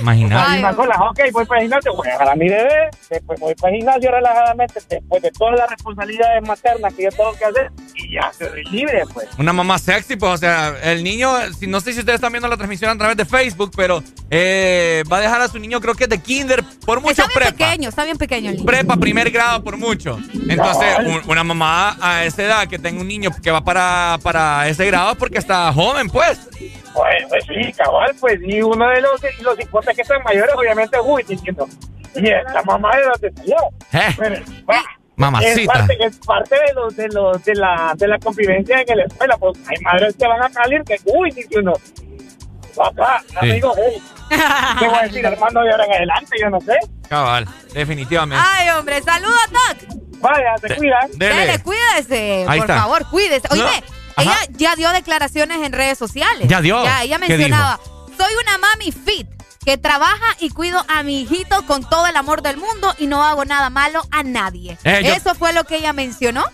Imagínate. 0.00 0.50
Hay 0.52 0.58
una 0.60 0.74
sola, 0.74 0.96
ok, 1.10 1.20
voy 1.32 1.44
para 1.46 1.60
el 1.60 1.64
gimnasio, 1.66 1.94
voy 1.94 2.08
a 2.08 2.12
dejar 2.12 2.28
a 2.28 2.34
mi 2.36 2.48
bebé, 2.48 2.90
después 3.10 3.40
voy 3.40 3.54
para 3.54 3.72
el 3.72 3.78
gimnasio 3.80 4.10
relajadamente, 4.10 4.80
después 4.88 5.22
de 5.22 5.30
todas 5.32 5.58
las 5.58 5.70
responsabilidades 5.70 6.42
maternas 6.46 6.94
que 6.94 7.02
yo 7.04 7.10
tengo 7.10 7.32
que 7.34 7.44
hacer, 7.44 7.70
y 7.96 8.14
ya 8.14 8.32
soy 8.36 8.64
libre, 8.70 9.02
pues. 9.12 9.28
Una 9.38 9.52
mamá 9.52 9.78
sexy, 9.78 10.16
pues, 10.16 10.32
o 10.32 10.36
sea, 10.36 10.74
el 10.82 11.02
niño, 11.02 11.32
no 11.68 11.80
sé 11.80 11.92
si 11.92 11.98
ustedes 12.00 12.16
están 12.16 12.32
viendo 12.32 12.48
la 12.48 12.56
transmisión 12.56 12.90
a 12.90 12.96
través 12.98 13.16
de 13.16 13.24
Facebook, 13.24 13.72
pero 13.76 14.02
eh, 14.30 15.02
va 15.10 15.18
a 15.18 15.20
dejar 15.20 15.40
a 15.42 15.48
su 15.48 15.58
niño, 15.58 15.80
creo 15.80 15.94
que 15.94 16.04
es 16.04 16.10
de 16.10 16.18
kinder, 16.20 16.62
por 16.86 17.00
mucho 17.00 17.22
Está 17.22 17.26
bien 17.26 17.34
prepa. 17.34 17.50
pequeño, 17.70 17.88
está 17.88 18.04
bien 18.04 18.16
pequeño 18.18 18.50
el 18.50 18.56
niño. 18.56 18.66
Prepa, 18.66 18.96
primer 18.96 19.30
grado, 19.30 19.62
por 19.62 19.76
mucho. 19.76 20.18
Entonces, 20.48 20.98
un- 21.04 21.22
una 21.30 21.44
mamá 21.44 21.96
a 22.00 22.24
esa 22.24 22.42
edad 22.42 22.68
que 22.68 22.78
tenga 22.78 23.00
un 23.00 23.08
niño 23.08 23.30
que 23.42 23.50
va 23.50 23.62
para, 23.64 24.18
para 24.22 24.68
ese 24.68 24.86
grado 24.86 25.12
es 25.12 25.16
porque 25.18 25.38
está 25.38 25.72
joven, 25.72 26.08
pues. 26.08 26.38
Pues, 26.92 27.24
pues 27.28 27.44
sí, 27.46 27.72
cabal, 27.72 28.12
pues, 28.20 28.38
y 28.42 28.60
uno 28.62 28.88
de 28.88 29.00
los, 29.00 29.20
y 29.38 29.42
los 29.42 29.58
hijos 29.60 29.86
que 29.94 30.02
están 30.02 30.22
mayores, 30.24 30.54
obviamente, 30.56 30.98
uy, 31.00 31.22
diciendo, 31.22 31.66
y 32.16 32.28
esta 32.28 32.62
mamá 32.64 32.90
de 32.96 33.02
dónde 33.04 33.32
salió. 33.36 33.56
Eh, 33.92 34.14
Pero, 34.18 34.36
va, 34.68 34.78
Es 34.78 34.84
mamacita. 35.16 35.72
parte, 35.72 35.96
es 36.04 36.16
parte 36.18 36.56
de, 36.56 36.72
los, 36.74 36.96
de, 36.96 37.08
los, 37.08 37.44
de, 37.44 37.54
la, 37.54 37.92
de 37.96 38.08
la 38.08 38.18
convivencia 38.18 38.82
en 38.86 38.96
la 38.98 39.04
escuela, 39.04 39.36
pues 39.38 39.58
hay 39.68 39.76
madres 39.84 40.16
que 40.18 40.26
van 40.26 40.42
a 40.42 40.48
salir 40.50 40.82
que, 40.82 40.96
uy, 41.04 41.30
dice 41.30 41.58
uno, 41.60 41.74
papá, 42.74 43.22
Sí. 43.28 43.36
amigo, 43.38 43.72
hey, 43.76 44.02
¿qué 44.78 44.86
voy 44.88 44.98
a 44.98 45.02
decir, 45.02 45.24
hermano, 45.24 45.62
de 45.62 45.70
ahora 45.70 45.84
en 45.84 45.92
adelante? 45.92 46.36
Yo 46.40 46.50
no 46.50 46.60
sé. 46.60 46.76
Cabal, 47.08 47.46
definitivamente. 47.72 48.44
Ay, 48.46 48.68
hombre, 48.70 49.00
saludos, 49.02 49.40
Doc. 49.50 49.96
Vaya, 50.20 50.54
te 50.60 50.76
cuidas. 50.76 51.18
Dele, 51.18 51.58
cuídese. 51.62 52.44
Ahí 52.46 52.60
por 52.60 52.70
está. 52.70 52.82
favor, 52.82 53.06
cuídese. 53.10 53.48
Oye, 53.50 53.62
No. 53.62 53.99
Ella 54.22 54.36
ya 54.56 54.76
dio 54.76 54.90
declaraciones 54.92 55.58
en 55.64 55.72
redes 55.72 55.98
sociales. 55.98 56.48
Ya 56.48 56.60
dio. 56.60 56.82
Ya, 56.84 57.02
ella 57.02 57.18
¿Qué 57.18 57.28
mencionaba, 57.28 57.78
soy 58.16 58.32
una 58.42 58.58
mami 58.58 58.92
fit 58.92 59.26
que 59.64 59.76
trabaja 59.76 60.36
y 60.40 60.50
cuido 60.50 60.82
a 60.88 61.02
mi 61.02 61.20
hijito 61.20 61.66
con 61.66 61.88
todo 61.88 62.06
el 62.06 62.16
amor 62.16 62.42
del 62.42 62.56
mundo 62.56 62.94
y 62.98 63.06
no 63.06 63.24
hago 63.24 63.44
nada 63.44 63.68
malo 63.70 64.02
a 64.10 64.22
nadie. 64.22 64.78
Eh, 64.84 65.02
yo- 65.04 65.12
Eso 65.14 65.34
fue 65.34 65.52
lo 65.52 65.64
que 65.64 65.76
ella 65.76 65.92
mencionó. 65.92 66.44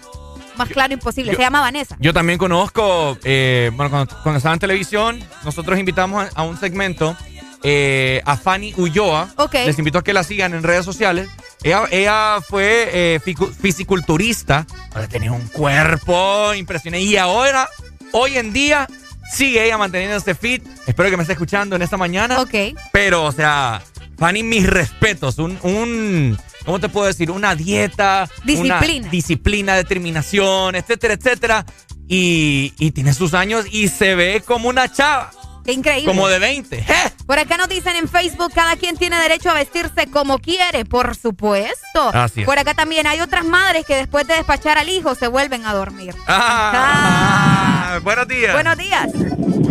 Más 0.57 0.69
claro 0.71 0.95
imposible. 0.95 1.33
Yo- 1.33 1.37
Se 1.37 1.43
llama 1.43 1.61
Vanessa. 1.61 1.97
Yo 2.01 2.15
también 2.15 2.39
conozco, 2.39 3.19
eh, 3.25 3.71
bueno, 3.75 3.91
cuando, 3.91 4.17
cuando 4.23 4.39
estaba 4.39 4.55
en 4.55 4.59
televisión, 4.59 5.23
nosotros 5.45 5.79
invitamos 5.79 6.27
a, 6.35 6.41
a 6.41 6.43
un 6.45 6.59
segmento 6.59 7.15
eh, 7.63 8.23
a 8.25 8.37
Fanny 8.37 8.73
Ulloa. 8.77 9.29
Ok. 9.37 9.55
Les 9.55 9.79
invito 9.79 9.99
a 9.99 10.05
que 10.05 10.13
la 10.13 10.23
sigan 10.25 10.55
en 10.55 10.63
redes 10.63 10.85
sociales. 10.85 11.29
Ella, 11.67 11.89
ella 11.91 12.39
fue 12.49 12.91
eh, 12.93 13.21
fisiculturista, 13.61 14.65
ahora 14.95 15.09
tenía 15.09 15.33
un 15.33 15.49
cuerpo 15.49 16.55
impresionante. 16.55 17.05
Y 17.05 17.17
ahora, 17.17 17.69
hoy 18.13 18.37
en 18.37 18.53
día, 18.53 18.87
sigue 19.33 19.65
ella 19.65 19.77
manteniéndose 19.77 20.37
fit. 20.37 20.65
Espero 20.87 21.11
que 21.11 21.17
me 21.17 21.25
esté 21.25 21.33
escuchando 21.33 21.75
en 21.75 21.83
esta 21.83 21.97
mañana. 21.97 22.41
Ok. 22.41 22.55
Pero, 22.93 23.25
o 23.25 23.33
sea, 23.33 23.83
Fanny, 24.17 24.45
mis 24.45 24.65
respetos. 24.65 25.39
Un, 25.39 25.59
un 25.65 26.39
¿cómo 26.65 26.79
te 26.79 26.89
puedo 26.89 27.09
decir? 27.09 27.33
Una 27.33 27.57
dieta. 27.57 28.31
Disciplina. 28.45 28.79
Una 28.79 29.11
disciplina, 29.11 29.75
determinación, 29.75 30.77
etcétera, 30.77 31.15
etcétera. 31.15 31.67
Y, 32.07 32.75
y 32.79 32.93
tiene 32.93 33.13
sus 33.13 33.35
años 33.35 33.67
y 33.69 33.89
se 33.89 34.15
ve 34.15 34.41
como 34.47 34.69
una 34.69 34.93
chava. 34.93 35.33
Qué 35.67 35.73
increíble. 35.73 36.07
Como 36.07 36.29
de 36.29 36.39
20. 36.39 36.85
Por 37.27 37.39
acá 37.41 37.57
nos 37.57 37.69
dicen 37.69 37.97
en 37.97 38.09
Facebook, 38.09 38.53
cada 38.55 38.77
quien 38.77 38.97
tiene 38.97 39.19
derecho 39.19 39.51
a 39.51 39.55
vestirse 39.55 40.07
como 40.13 40.39
quiere, 40.39 40.85
por 40.85 41.17
supuesto. 41.17 42.11
Así 42.15 42.43
es. 42.43 42.47
Por 42.47 42.57
acá 42.59 42.73
también 42.75 43.09
hay 43.09 43.21
otras 43.21 43.45
madres 43.45 43.85
que 43.85 43.97
después 43.97 44.29
de 44.29 44.35
despachar 44.35 44.79
al 44.79 44.89
hijo 44.89 45.17
se 45.17 45.27
vuelven 45.27 45.67
a 45.67 45.75
dormir. 45.75 46.15
Ah, 46.29 47.99
buenos 48.03 48.29
días. 48.29 48.53
Buenos 48.53 48.77
días. 48.79 49.09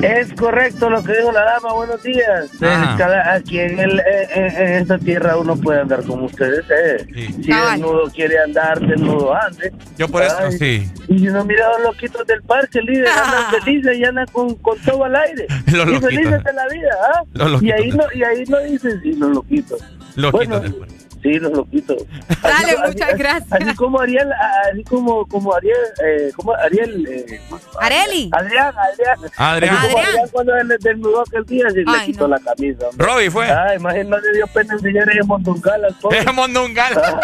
Es 0.01 0.33
correcto 0.33 0.89
lo 0.89 1.01
que 1.03 1.13
dijo 1.17 1.31
la 1.31 1.43
dama, 1.45 1.73
buenos 1.73 2.03
días. 2.03 2.45
Eh, 2.61 2.85
cada- 2.97 3.33
aquí 3.33 3.59
en, 3.59 3.79
el, 3.79 3.99
eh, 3.99 4.03
eh, 4.35 4.53
en 4.57 4.73
esta 4.81 4.97
tierra 4.97 5.37
uno 5.37 5.55
puede 5.55 5.81
andar 5.81 6.03
como 6.03 6.25
ustedes. 6.25 6.65
Eh. 6.69 7.05
Si 7.41 7.47
Cabal. 7.49 7.79
desnudo 7.79 8.11
quiere 8.11 8.35
andar, 8.43 8.79
desnudo 8.81 9.33
ande. 9.33 9.71
Yo 9.97 10.07
por 10.09 10.23
eso, 10.23 10.35
Ay. 10.39 10.57
sí. 10.57 10.91
Y 11.07 11.27
uno 11.29 11.45
mira 11.45 11.67
a 11.67 11.69
los 11.79 11.81
loquitos 11.93 12.27
del 12.27 12.41
parque, 12.43 12.81
líder, 12.81 13.07
andan 13.23 13.51
felices 13.63 13.97
y 13.97 14.03
andan 14.03 14.27
con, 14.27 14.55
con 14.55 14.77
todo 14.81 15.05
al 15.05 15.15
aire. 15.15 15.47
Los 15.71 15.84
y 15.89 15.93
loquitos. 15.93 16.13
felices 16.13 16.43
de 16.43 16.53
la 16.53 16.67
vida, 16.67 16.97
¿ah? 17.13 17.23
Los 17.33 17.63
Y 17.63 17.71
ahí, 17.71 17.89
no, 17.91 18.03
y 18.13 18.23
ahí 18.23 18.43
no 18.47 18.59
dicen, 18.59 19.01
sí, 19.01 19.13
los 19.13 19.31
loquitos. 19.31 19.79
Loquitos 20.15 20.61
Bueno, 20.61 20.85
Sí, 21.25 21.39
los 21.39 21.53
loquitos. 21.53 22.03
Dale, 22.43 22.71
Así- 22.73 22.81
muchas 22.85 23.09
así- 23.09 23.17
gracias. 23.17 23.51
Así 23.51 23.75
como 23.75 23.99
Ariel, 23.99 24.29
así 24.71 24.83
como, 24.83 25.25
como 25.27 25.55
Ariel, 25.55 25.75
eh, 26.05 26.31
como 26.35 26.53
Ariel, 26.53 27.07
eh, 27.09 27.41
Areli. 27.81 28.29
Adrián, 28.31 28.71
Adrián. 28.77 29.17
Adrián. 29.37 29.75
Así 29.75 29.85
como 29.87 29.97
Adrián. 29.97 30.05
Adrián 30.11 30.29
cuando 30.31 30.55
él 30.55 30.67
desnudó 30.79 31.21
aquel 31.21 31.45
día 31.45 31.65
le 31.69 31.83
quitó 32.05 32.27
no. 32.27 32.35
la 32.35 32.39
camisa. 32.39 32.87
hombre. 32.89 33.07
Robbie 33.07 33.31
fue. 33.31 33.45
Ay, 33.49 33.77
imagínate, 33.77 34.31
dio 34.33 34.45
pena 34.47 34.73
enseñar 34.75 35.09
ese 35.09 35.23
mondongal 35.23 35.83
al 35.85 35.95
pobre. 35.95 36.19
Es 36.19 36.33
Mondongal. 36.33 36.93
Ah, 37.03 37.19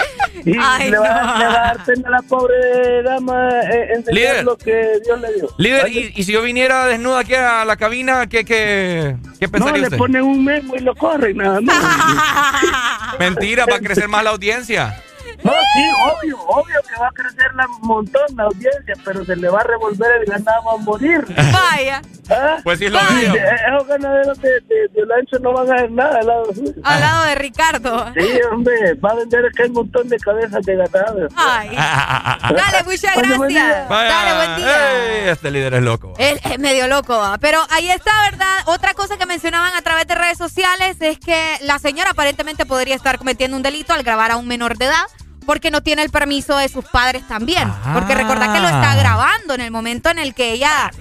y 0.46 0.56
Ay, 0.60 0.90
le, 0.90 0.98
va, 0.98 1.22
no. 1.22 1.38
le 1.40 1.46
va 1.46 1.52
a 1.52 1.74
dar 1.76 1.86
pena 1.86 2.08
a 2.08 2.12
la 2.12 2.22
pobre 2.24 3.04
dama 3.04 3.50
eh, 3.72 3.88
enseñar 3.98 4.14
Líder. 4.16 4.44
lo 4.46 4.58
que 4.58 5.00
Dios 5.06 5.22
le 5.22 5.34
dio. 5.34 5.50
Líder, 5.60 5.88
y 5.90 6.24
si 6.24 6.32
yo 6.32 6.42
viniera 6.42 6.88
desnuda 6.88 7.20
aquí 7.20 7.36
a 7.36 7.64
la 7.66 7.76
cabina, 7.76 8.28
¿qué, 8.28 8.44
qué, 8.46 9.16
qué 9.50 9.60
no, 9.60 9.76
le 9.76 9.90
ponen 9.92 10.24
un 10.24 10.44
memo 10.44 10.76
y 10.76 10.80
lo 10.80 10.96
corren, 10.96 11.38
nada 11.38 11.62
más. 11.62 11.78
Mentira, 13.20 13.66
va 13.66 13.78
a 13.78 13.80
crecer 13.80 14.08
más 14.08 14.24
la 14.24 14.30
audiencia. 14.32 15.04
No, 15.44 15.52
sí, 15.52 15.84
obvio, 16.04 16.40
obvio 16.48 16.76
que 16.88 17.00
va 17.00 17.08
a 17.08 17.12
crecer 17.12 17.54
la 17.56 17.66
montón 17.82 18.22
la 18.36 18.44
audiencia, 18.44 18.94
pero 19.04 19.26
se 19.26 19.36
le 19.36 19.50
va 19.50 19.62
a 19.62 19.64
revolver 19.64 20.12
el 20.20 20.26
ganado 20.26 20.72
a 20.72 20.78
morir. 20.78 21.26
Vaya. 21.54 22.02
¿Ah? 22.30 22.58
Pues 22.64 22.80
sí, 22.80 22.86
es 22.86 22.92
lo 22.92 23.00
eh, 23.00 23.46
Esos 23.68 23.88
ganaderos 23.88 24.40
de, 24.40 24.50
de, 24.62 24.88
de 24.94 25.04
Olancho 25.04 25.38
no 25.40 25.52
van 25.54 25.70
a 25.70 25.76
hacer 25.76 25.92
nada 25.92 26.20
al 26.20 26.28
lado 26.28 26.46
suyo. 26.54 26.72
Al 26.84 27.00
lado 27.02 27.24
de 27.26 27.36
Ricardo. 27.36 28.14
Sí, 28.14 28.40
hombre, 28.52 28.94
va 28.96 29.10
a 29.10 29.16
vender 29.16 29.52
que 29.56 29.64
hay 29.64 29.70
un 29.70 29.76
montón 29.76 30.08
de 30.08 30.18
cabezas 30.18 30.64
de 30.64 30.76
ganado. 30.76 31.28
Ay. 31.36 31.70
Dale, 31.76 32.84
muchas 32.86 33.14
Bueno, 33.16 33.38
buen 33.38 33.54
gracias. 33.54 33.78
día. 33.80 33.88
Vaya. 33.90 34.10
Dale, 34.10 34.36
buen 34.36 34.56
día. 34.58 35.24
Ey, 35.24 35.30
este 35.30 35.52
líder 35.52 35.74
es 35.74 35.82
loco. 35.84 36.14
Él 36.18 36.40
es 36.44 36.60
medio 36.60 36.88
loco, 36.88 37.18
¿va? 37.18 37.38
pero 37.38 37.60
ahí 37.70 37.90
está, 37.90 38.12
¿verdad? 38.30 38.58
Otra 38.66 38.94
cosa 38.94 39.18
que 39.18 39.26
mencionaban 39.26 39.74
a 39.74 39.82
través 39.82 40.08
de 40.08 40.16
redes 40.16 40.38
sociales 40.38 40.98
es 41.02 41.20
que 41.20 41.58
la 41.62 41.80
señora 41.80 42.12
aparentemente 42.12 42.66
podría 42.66 42.96
estar 42.96 43.18
cometiendo 43.18 43.58
un 43.58 43.64
delito 43.64 43.94
al 43.94 44.04
grabar 44.04 44.32
a 44.32 44.38
un 44.38 44.48
menor 44.48 44.78
de 44.78 44.86
edad 44.86 45.04
porque 45.46 45.72
no 45.72 45.82
tiene 45.82 46.04
el 46.04 46.10
permiso 46.10 46.58
de 46.58 46.70
sus 46.70 46.86
padres 46.86 47.28
también. 47.28 47.72
Porque 47.94 48.16
recordá 48.16 48.54
que 48.54 48.60
lo 48.60 48.68
está 48.68 48.96
grabando 48.96 49.54
en 49.54 49.62
el 49.62 49.72
momento 49.72 50.10
en 50.10 50.20
el 50.20 50.34
que 50.34 50.52
ella... 50.54 50.92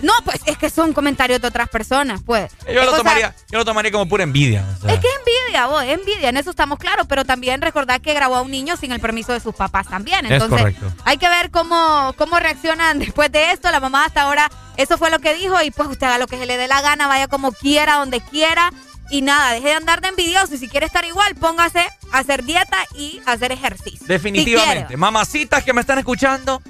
No, 0.00 0.12
pues 0.24 0.40
es 0.46 0.56
que 0.56 0.70
son 0.70 0.92
comentarios 0.94 1.40
de 1.42 1.48
otras 1.48 1.68
personas, 1.68 2.22
pues. 2.24 2.50
Yo 2.66 2.82
lo, 2.82 2.92
O 2.92 2.94
sea, 2.94 2.98
tomaría, 2.98 3.34
yo 3.50 3.58
lo 3.58 3.64
tomaría 3.66 3.92
como 3.92 4.08
pura 4.08 4.24
envidia. 4.24 4.64
o 4.78 4.80
sea. 4.80 4.94
es 4.94 5.00
que 5.00 5.06
es 5.06 5.14
envidia, 5.18 5.66
vos, 5.66 5.82
es 5.82 5.90
envidia, 5.98 6.30
en 6.30 6.38
eso 6.38 6.48
estamos 6.50 6.78
claros, 6.78 7.06
pero 7.06 7.24
también 7.26 7.60
recordar 7.60 8.00
que 8.00 8.14
grabó 8.14 8.36
a 8.36 8.40
un 8.42 8.50
niño 8.50 8.76
sin 8.78 8.92
el 8.92 9.00
permiso 9.00 9.34
de 9.34 9.40
sus 9.40 9.54
papás 9.54 9.88
también. 9.88 10.24
Es 10.24 10.32
Entonces, 10.32 10.58
correcto. 10.58 10.92
hay 11.04 11.18
que 11.18 11.28
ver 11.28 11.50
cómo, 11.50 12.14
cómo 12.16 12.38
reaccionan 12.40 12.98
después 13.00 13.30
de 13.30 13.52
esto. 13.52 13.70
La 13.70 13.80
mamá 13.80 14.06
hasta 14.06 14.22
ahora, 14.22 14.50
eso 14.78 14.96
fue 14.96 15.10
lo 15.10 15.18
que 15.18 15.34
dijo, 15.34 15.60
y 15.62 15.70
pues 15.70 15.88
usted 15.90 16.06
haga 16.06 16.18
lo 16.18 16.26
que 16.26 16.38
se 16.38 16.46
le 16.46 16.56
dé 16.56 16.66
la 16.66 16.80
gana, 16.80 17.06
vaya 17.06 17.28
como 17.28 17.52
quiera, 17.52 17.96
donde 17.96 18.20
quiera. 18.22 18.72
Y 19.10 19.22
nada, 19.22 19.52
deje 19.52 19.68
de 19.68 19.74
andar 19.74 20.00
de 20.00 20.08
envidioso. 20.08 20.54
Y 20.54 20.58
si 20.58 20.68
quiere 20.68 20.86
estar 20.86 21.04
igual, 21.04 21.34
póngase 21.34 21.80
a 22.12 22.18
hacer 22.18 22.44
dieta 22.44 22.78
y 22.96 23.20
hacer 23.26 23.50
ejercicio. 23.52 24.06
Definitivamente. 24.06 24.90
Si. 24.94 24.96
Mamacitas 24.96 25.64
que 25.64 25.72
me 25.72 25.80
están 25.80 25.98
escuchando, 25.98 26.62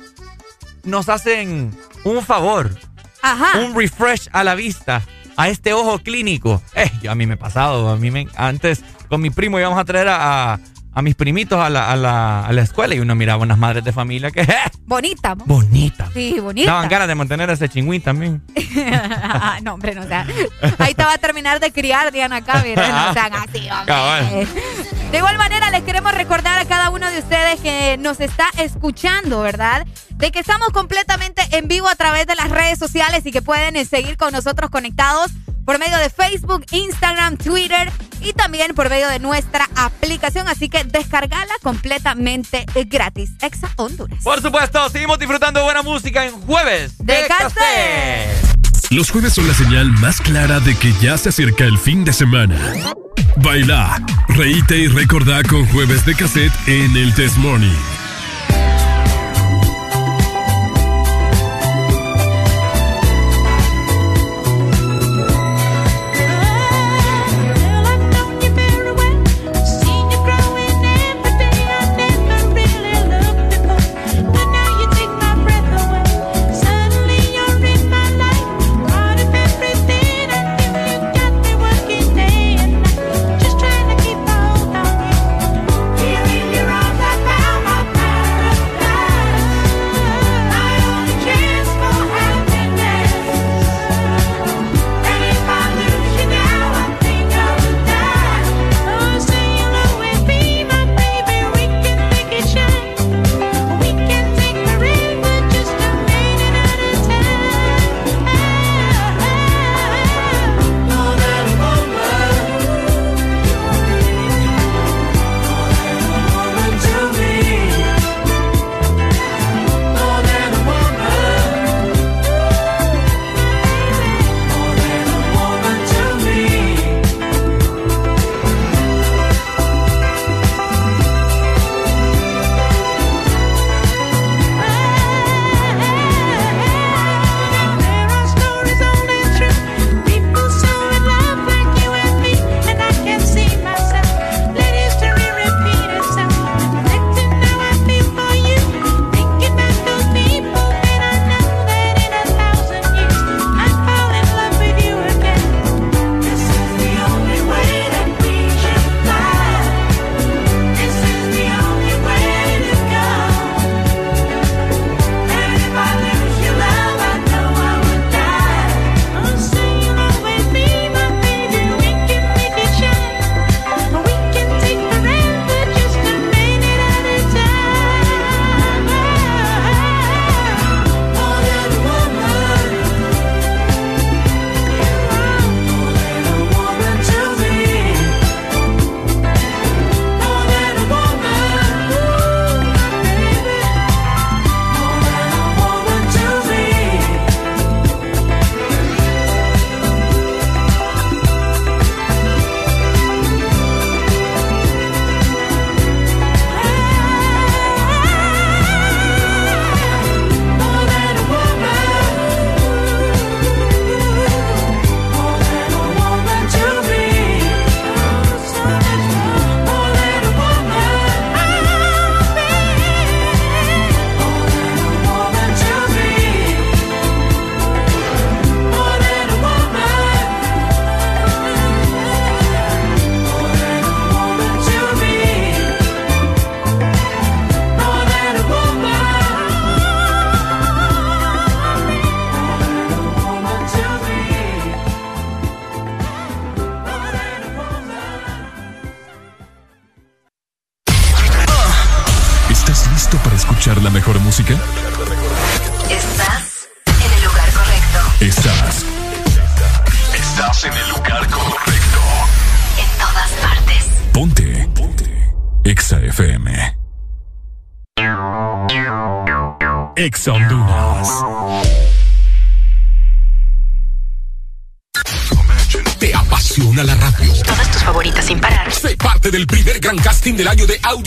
nos 0.84 1.08
hacen 1.08 1.76
un 2.04 2.22
favor. 2.24 2.74
Ajá. 3.22 3.58
Un 3.60 3.74
refresh 3.74 4.28
a 4.32 4.42
la 4.44 4.54
vista. 4.54 5.02
A 5.36 5.48
este 5.48 5.72
ojo 5.72 5.98
clínico. 6.00 6.62
Eh, 6.74 6.90
yo 7.02 7.10
a 7.10 7.14
mí 7.14 7.26
me 7.26 7.34
he 7.34 7.36
pasado. 7.36 7.88
A 7.90 7.96
mí 7.96 8.10
me, 8.10 8.26
antes 8.36 8.82
con 9.08 9.20
mi 9.20 9.30
primo 9.30 9.58
íbamos 9.58 9.78
a 9.78 9.84
traer 9.84 10.08
a, 10.08 10.54
a- 10.54 10.60
a 10.92 11.02
mis 11.02 11.14
primitos 11.14 11.58
a 11.58 11.70
la, 11.70 11.90
a, 11.90 11.96
la, 11.96 12.46
a 12.46 12.52
la 12.52 12.62
escuela 12.62 12.94
y 12.94 13.00
uno 13.00 13.14
miraba 13.14 13.42
unas 13.42 13.58
madres 13.58 13.84
de 13.84 13.92
familia 13.92 14.30
que... 14.30 14.46
Bonita, 14.86 15.34
mo. 15.36 15.44
Bonita. 15.46 16.08
Sí, 16.12 16.40
bonita. 16.40 16.72
Daban 16.72 16.88
ganas 16.88 17.06
de 17.06 17.14
mantener 17.14 17.48
a 17.48 17.52
ese 17.52 17.68
chingüín 17.68 18.02
también. 18.02 18.42
no, 19.62 19.74
hombre, 19.74 19.94
no 19.94 20.04
sea. 20.06 20.26
Ahí 20.78 20.94
te 20.94 21.04
va 21.04 21.14
a 21.14 21.18
terminar 21.18 21.60
de 21.60 21.70
criar, 21.70 22.10
Diana 22.10 22.42
Cabira. 22.42 22.88
No 22.88 23.12
sean 23.14 23.32
así, 23.34 23.70
hombre. 23.70 23.86
Cabal. 23.86 24.48
De 25.12 25.18
igual 25.18 25.38
manera, 25.38 25.70
les 25.70 25.82
queremos 25.82 26.12
recordar 26.12 26.58
a 26.58 26.64
cada 26.64 26.90
uno 26.90 27.08
de 27.08 27.20
ustedes 27.20 27.60
que 27.60 27.96
nos 27.98 28.18
está 28.18 28.48
escuchando, 28.58 29.42
¿verdad? 29.42 29.86
De 30.16 30.32
que 30.32 30.40
estamos 30.40 30.70
completamente 30.70 31.42
en 31.52 31.68
vivo 31.68 31.88
a 31.88 31.94
través 31.94 32.26
de 32.26 32.34
las 32.34 32.50
redes 32.50 32.78
sociales 32.80 33.24
y 33.26 33.30
que 33.30 33.42
pueden 33.42 33.76
eh, 33.76 33.84
seguir 33.84 34.16
con 34.16 34.32
nosotros 34.32 34.70
conectados 34.70 35.30
por 35.64 35.78
medio 35.78 35.98
de 35.98 36.10
Facebook, 36.10 36.66
Instagram, 36.72 37.36
Twitter 37.36 37.92
y 38.22 38.32
también 38.32 38.74
por 38.74 38.88
medio 38.90 39.08
de 39.08 39.18
nuestra 39.18 39.68
aplicación. 39.76 40.48
Así 40.48 40.68
que 40.68 40.84
descargala 40.84 41.52
completamente 41.62 42.64
gratis. 42.86 43.30
Exa 43.40 43.70
Honduras. 43.76 44.22
Por 44.22 44.40
supuesto, 44.40 44.88
seguimos 44.90 45.18
disfrutando 45.18 45.60
de 45.60 45.64
buena 45.64 45.82
música 45.82 46.24
en 46.24 46.32
jueves 46.42 46.98
De 46.98 47.26
café. 47.26 48.26
Los 48.90 49.10
jueves 49.10 49.34
son 49.34 49.46
la 49.46 49.54
señal 49.54 49.90
más 49.92 50.20
clara 50.20 50.58
de 50.58 50.74
que 50.74 50.92
ya 51.00 51.16
se 51.16 51.28
acerca 51.28 51.64
el 51.64 51.78
fin 51.78 52.04
de 52.04 52.12
semana. 52.12 52.56
Baila, 53.36 54.02
reíte 54.28 54.78
y 54.78 54.88
recordá 54.88 55.42
con 55.44 55.64
jueves 55.68 56.04
de 56.04 56.14
cassette 56.16 56.52
en 56.66 56.96
el 56.96 57.14
Test 57.14 57.36
Morning. 57.36 57.99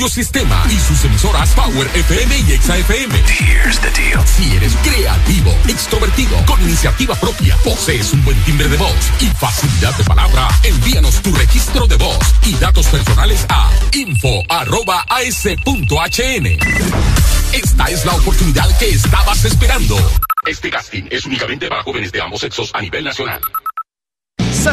Sistema 0.09 0.63
y 0.69 0.79
sus 0.79 1.03
emisoras 1.05 1.51
Power 1.51 1.89
FM 1.93 2.39
y 2.47 2.53
Exa 2.53 2.77
FM. 2.77 3.15
Here's 3.15 3.79
the 3.79 3.89
deal. 3.91 4.21
Si 4.25 4.55
eres 4.55 4.75
creativo, 4.83 5.51
extrovertido, 5.67 6.43
con 6.45 6.61
iniciativa 6.61 7.15
propia, 7.15 7.55
posees 7.63 8.13
un 8.13 8.23
buen 8.23 8.37
timbre 8.43 8.67
de 8.67 8.77
voz 8.77 8.95
y 9.19 9.27
facilidad 9.27 9.95
de 9.95 10.03
palabra, 10.03 10.47
envíanos 10.63 11.21
tu 11.21 11.33
registro 11.33 11.87
de 11.87 11.95
voz 11.97 12.19
y 12.45 12.53
datos 12.55 12.87
personales 12.87 13.45
a 13.49 13.71
info.as.hn. 13.93 14.43
Esta 17.53 17.85
es 17.85 18.05
la 18.05 18.13
oportunidad 18.13 18.77
que 18.77 18.89
estabas 18.89 19.45
esperando. 19.45 19.95
Este 20.45 20.69
casting 20.69 21.03
es 21.09 21.25
únicamente 21.25 21.69
para 21.69 21.83
jóvenes 21.83 22.11
de 22.11 22.21
ambos 22.21 22.41
sexos 22.41 22.71
a 22.73 22.81
nivel 22.81 23.03
nacional. 23.05 23.39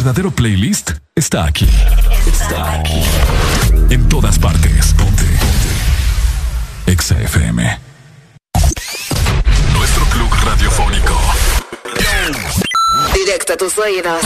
verdadero 0.00 0.30
playlist 0.30 0.92
está 1.14 1.44
aquí. 1.44 1.68
Está 2.26 2.72
aquí. 2.72 3.02
En 3.90 4.08
todas 4.08 4.38
partes. 4.38 4.94
Ponte. 4.94 5.24
Ponte. 5.24 6.90
Exa 6.90 7.20
FM. 7.20 7.78
Nuestro 9.74 10.04
club 10.06 10.30
radiofónico. 10.42 11.20
Directo 13.12 13.52
a 13.52 13.56
tus 13.58 13.76
oídos. 13.76 14.22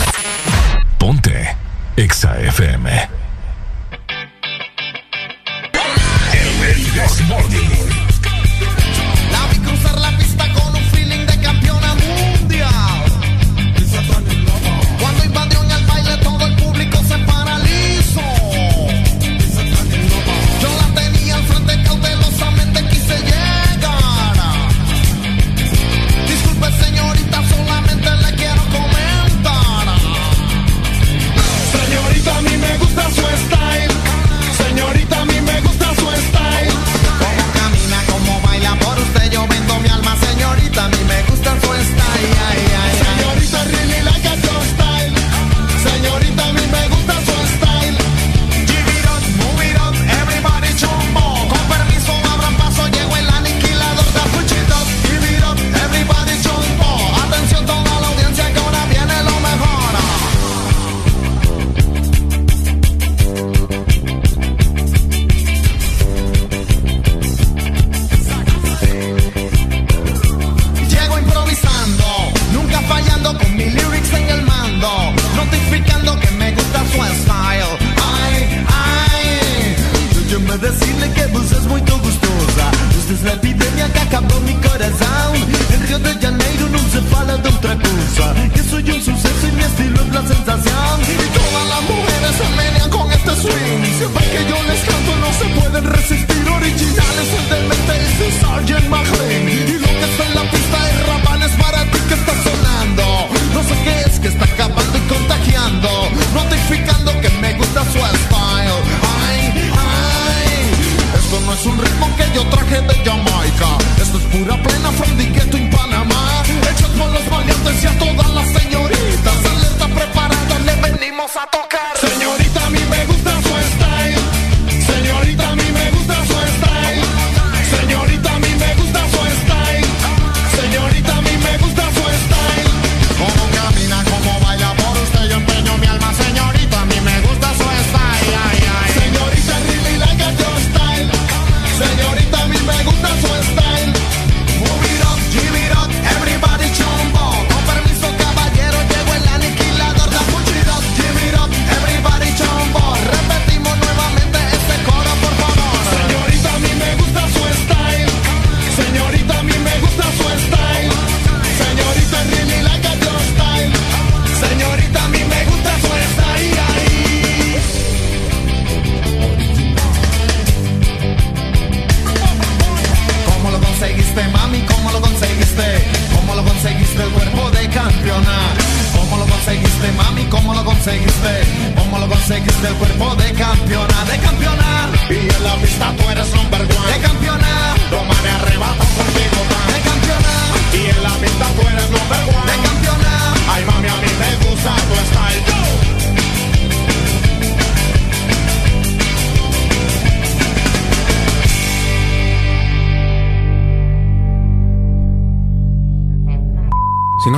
Ponte. 0.97 1.57
Exa 1.97 2.39
FM. 2.39 3.24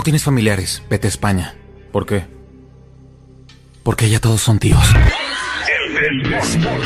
tienes 0.06 0.22
familiares, 0.22 0.84
vete 0.88 1.08
a 1.08 1.10
España. 1.10 1.56
¿Por 1.90 2.06
qué? 2.06 2.28
Porque 3.82 4.08
ya 4.08 4.20
todos 4.20 4.40
son 4.40 4.60
tíos. 4.60 4.86
El 5.66 5.94
del 5.94 6.32
Bosmor. 6.32 6.80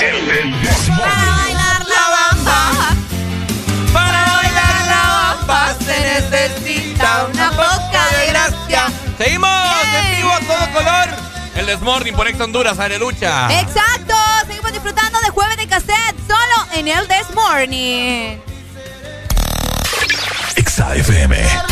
El 0.00 0.26
del 0.26 0.54
Bosmor. 0.54 0.98
Para 0.98 1.36
bailar 1.36 1.86
la 1.86 2.04
bamba, 2.16 2.96
para 3.92 4.24
bailar 4.24 4.86
la 4.88 5.36
bamba 5.46 5.74
se 5.74 6.00
necesita 6.00 7.28
una 7.32 7.50
boca 7.52 8.02
de 8.18 8.26
gracia. 8.26 8.86
Seguimos 9.18 9.50
en 10.00 10.16
vivo 10.16 10.32
a 10.32 10.40
todo 10.40 10.72
color. 10.72 11.08
El 11.54 11.66
Desmorning 11.66 12.16
por 12.16 12.26
Ex 12.26 12.40
Honduras, 12.40 12.76
Arelucha. 12.80 13.60
Exacto, 13.60 14.16
seguimos 14.48 14.72
disfrutando 14.72 15.20
de 15.20 15.30
Jueves 15.30 15.58
de 15.58 15.68
Cassette 15.68 16.16
solo 16.26 16.66
en 16.74 16.88
el 16.88 17.06
Desmorning. 17.06 18.41
FM. 20.98 21.71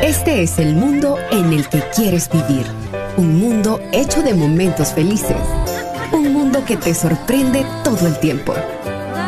Este 0.00 0.44
es 0.44 0.60
el 0.60 0.76
mundo 0.76 1.18
en 1.32 1.52
el 1.52 1.68
que 1.68 1.82
quieres 1.94 2.30
vivir. 2.30 2.64
Un 3.16 3.40
mundo 3.40 3.80
hecho 3.90 4.22
de 4.22 4.32
momentos 4.32 4.92
felices. 4.92 5.36
Un 6.12 6.32
mundo 6.32 6.64
que 6.64 6.76
te 6.76 6.94
sorprende 6.94 7.66
todo 7.82 8.06
el 8.06 8.16
tiempo 8.20 8.54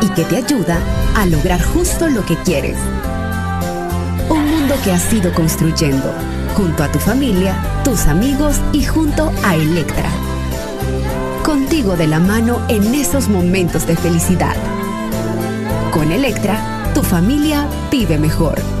y 0.01 0.07
que 0.11 0.23
te 0.23 0.37
ayuda 0.37 0.79
a 1.17 1.25
lograr 1.25 1.61
justo 1.61 2.07
lo 2.07 2.25
que 2.25 2.37
quieres. 2.37 2.77
Un 4.29 4.49
mundo 4.49 4.75
que 4.81 4.93
has 4.93 5.11
ido 5.11 5.33
construyendo 5.33 6.09
junto 6.55 6.83
a 6.83 6.91
tu 6.91 6.99
familia, 6.99 7.53
tus 7.83 8.07
amigos 8.07 8.61
y 8.71 8.85
junto 8.85 9.29
a 9.43 9.55
Electra. 9.55 10.09
Contigo 11.43 11.97
de 11.97 12.07
la 12.07 12.19
mano 12.19 12.61
en 12.69 12.95
esos 12.95 13.27
momentos 13.27 13.85
de 13.85 13.97
felicidad. 13.97 14.55
Con 15.91 16.13
Electra, 16.13 16.91
tu 16.93 17.03
familia 17.03 17.67
vive 17.91 18.17
mejor. 18.17 18.80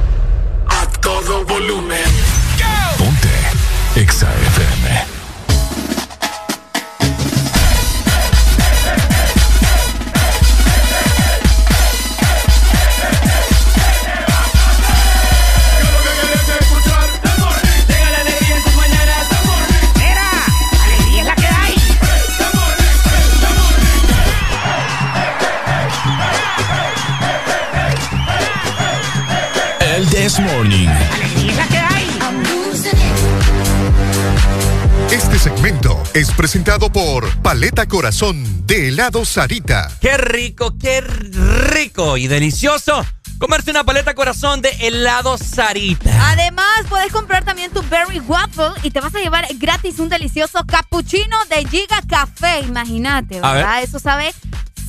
Segmento 35.41 36.03
es 36.13 36.29
presentado 36.29 36.91
por 36.91 37.27
Paleta 37.41 37.87
Corazón 37.87 38.67
de 38.67 38.89
helado 38.89 39.25
Sarita. 39.25 39.89
Qué 39.99 40.15
rico, 40.15 40.77
qué 40.77 41.01
rico 41.01 42.17
y 42.17 42.27
delicioso 42.27 43.03
comerse 43.41 43.71
una 43.71 43.83
paleta 43.83 44.13
corazón 44.13 44.61
de 44.61 44.69
helado 44.81 45.35
Sarita. 45.39 46.11
Además, 46.29 46.85
puedes 46.87 47.11
comprar 47.11 47.43
también 47.43 47.71
tu 47.71 47.81
Berry 47.81 48.19
Waffle 48.19 48.69
y 48.83 48.91
te 48.91 49.01
vas 49.01 49.15
a 49.15 49.19
llevar 49.19 49.47
gratis 49.55 49.97
un 49.97 50.09
delicioso 50.09 50.63
cappuccino 50.67 51.37
de 51.49 51.67
Giga 51.67 52.03
Café. 52.07 52.59
Imagínate, 52.59 53.39
A 53.41 53.53
ver. 53.53 53.63
¿verdad? 53.63 53.81
Eso 53.81 53.97
sabe 53.97 54.31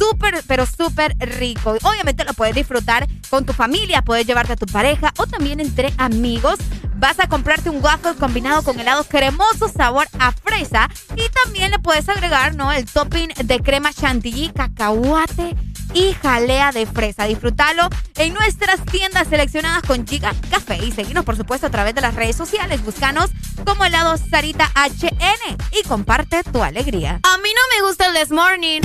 súper, 0.02 0.42
pero 0.46 0.66
súper 0.66 1.16
rico. 1.18 1.76
Obviamente 1.82 2.24
lo 2.24 2.34
puedes 2.34 2.54
disfrutar 2.54 3.06
con 3.30 3.44
tu 3.44 3.52
familia, 3.52 4.02
puedes 4.02 4.26
llevarte 4.26 4.54
a 4.54 4.56
tu 4.56 4.66
pareja 4.66 5.12
o 5.18 5.26
también 5.26 5.60
entre 5.60 5.92
amigos. 5.96 6.58
Vas 6.96 7.18
a 7.20 7.28
comprarte 7.28 7.70
un 7.70 7.82
waffle 7.82 8.14
combinado 8.14 8.62
con 8.62 8.78
helado 8.78 9.04
cremoso 9.04 9.68
sabor 9.68 10.06
a 10.18 10.32
fresa 10.32 10.88
y 11.16 11.28
también 11.44 11.70
le 11.70 11.78
puedes 11.78 12.08
agregar, 12.08 12.54
¿no? 12.54 12.72
El 12.72 12.84
topping 12.84 13.28
de 13.44 13.60
crema 13.60 13.92
chantilly, 13.92 14.52
cacahuate 14.52 15.56
y 15.94 16.14
jalea 16.14 16.72
de 16.72 16.86
fresa. 16.86 17.24
Disfrútalo 17.24 17.88
en 18.16 18.34
nuestras 18.34 18.84
tiendas 18.84 19.28
seleccionadas 19.28 19.82
con 19.82 20.06
Giga 20.06 20.32
Café 20.50 20.84
y 20.84 20.92
seguinos 20.92 21.24
por 21.24 21.36
supuesto 21.36 21.66
a 21.66 21.70
través 21.70 21.94
de 21.94 22.00
las 22.00 22.14
redes 22.14 22.36
sociales. 22.36 22.84
Búscanos 22.84 23.30
como 23.64 23.84
helado 23.84 24.16
Sarita 24.16 24.70
HN 24.74 25.56
y 25.72 25.86
comparte 25.86 26.42
tu 26.44 26.62
alegría. 26.62 27.20
A 27.22 27.38
mí 27.38 27.48
no 27.54 27.76
me 27.76 27.86
gusta 27.86 28.06
el 28.06 28.14
This 28.14 28.30
Morning. 28.30 28.80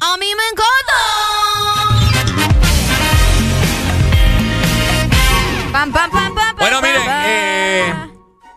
A 0.00 0.16
mí 0.16 0.26
me 0.36 0.42
encanta. 0.52 0.94
Pam, 5.72 5.92
pam, 5.92 6.10
pam, 6.10 6.34
pam, 6.34 6.56
Bueno, 6.58 6.80
miren, 6.82 7.02
eh, 7.26 7.94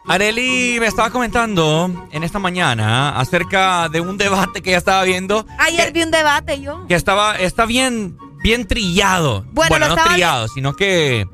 Areli 0.08 0.78
me 0.80 0.88
estaba 0.88 1.10
comentando 1.10 2.08
en 2.12 2.24
esta 2.24 2.40
mañana 2.40 3.18
acerca 3.20 3.90
de 3.90 4.00
un 4.02 4.18
debate 4.18 4.62
que 4.62 4.70
ella 4.70 4.78
estaba 4.78 5.04
viendo 5.04 5.46
Ayer 5.60 5.92
vi 5.92 6.04
un 6.04 6.12
debate 6.12 6.62
yo. 6.62 6.86
que 6.88 6.96
estaba 6.96 7.36
está 7.38 7.66
bien 7.66 8.18
bien 8.44 8.68
trillado. 8.68 9.46
Bueno, 9.52 9.80
no 9.80 9.96
trillado, 9.96 10.48
sino 10.48 10.74
que 10.76 11.28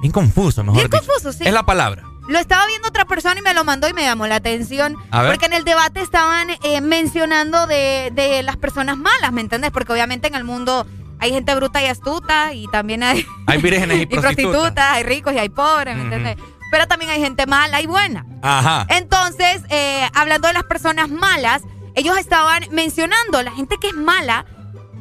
bien 0.00 0.12
confuso, 0.12 0.62
mejor 0.64 0.80
Bien 0.80 0.90
dicho. 0.90 1.04
confuso, 1.06 1.32
sí. 1.32 1.44
Es 1.46 1.52
la 1.52 1.64
palabra. 1.64 2.02
Lo 2.28 2.38
estaba 2.38 2.66
viendo 2.66 2.88
otra 2.88 3.04
persona 3.06 3.40
y 3.40 3.42
me 3.42 3.54
lo 3.54 3.64
mandó 3.64 3.88
y 3.88 3.92
me 3.94 4.02
llamó 4.02 4.26
la 4.26 4.36
atención. 4.36 4.96
A 5.10 5.22
ver. 5.22 5.30
Porque 5.32 5.46
en 5.46 5.54
el 5.54 5.64
debate 5.64 6.00
estaban 6.02 6.48
eh, 6.62 6.80
mencionando 6.80 7.66
de, 7.66 8.10
de 8.14 8.42
las 8.42 8.56
personas 8.56 8.96
malas, 8.98 9.32
¿me 9.32 9.40
entiendes? 9.40 9.70
Porque 9.70 9.92
obviamente 9.92 10.28
en 10.28 10.34
el 10.34 10.44
mundo 10.44 10.86
hay 11.20 11.32
gente 11.32 11.54
bruta 11.54 11.82
y 11.82 11.86
astuta 11.86 12.52
y 12.52 12.66
también 12.68 13.02
hay, 13.02 13.26
Hay 13.46 13.60
vírgenes 13.60 13.98
y, 13.98 14.02
y 14.02 14.06
prostitutas. 14.06 14.50
prostitutas, 14.52 14.84
hay 14.92 15.02
ricos 15.04 15.32
y 15.34 15.38
hay 15.38 15.48
pobres, 15.48 15.96
¿me 15.96 16.02
entiendes? 16.02 16.36
Pero 16.70 16.86
también 16.86 17.10
hay 17.10 17.20
gente 17.20 17.46
mala 17.46 17.80
y 17.80 17.86
buena. 17.86 18.26
Ajá. 18.42 18.86
Entonces, 18.90 19.62
eh, 19.70 20.06
hablando 20.14 20.48
de 20.48 20.54
las 20.54 20.64
personas 20.64 21.08
malas, 21.08 21.62
ellos 21.94 22.16
estaban 22.18 22.62
mencionando, 22.70 23.42
la 23.42 23.52
gente 23.52 23.76
que 23.80 23.88
es 23.88 23.94
mala, 23.94 24.44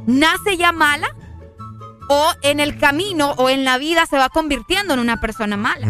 nace 0.08 0.56
ya 0.56 0.72
mala 0.72 1.10
o 2.10 2.32
en 2.42 2.62
el 2.62 2.78
camino 2.80 3.32
o 3.38 3.50
en 3.50 3.66
la 3.66 3.78
vida 3.78 4.06
se 4.06 4.18
va 4.18 4.30
convirtiendo 4.30 4.94
en 4.94 5.02
una 5.02 5.20
persona 5.20 5.58
mala. 5.58 5.88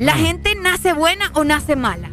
¿La 0.00 0.14
gente 0.14 0.54
nace 0.54 0.94
buena 0.94 1.30
o 1.34 1.44
nace 1.44 1.76
mala? 1.76 2.08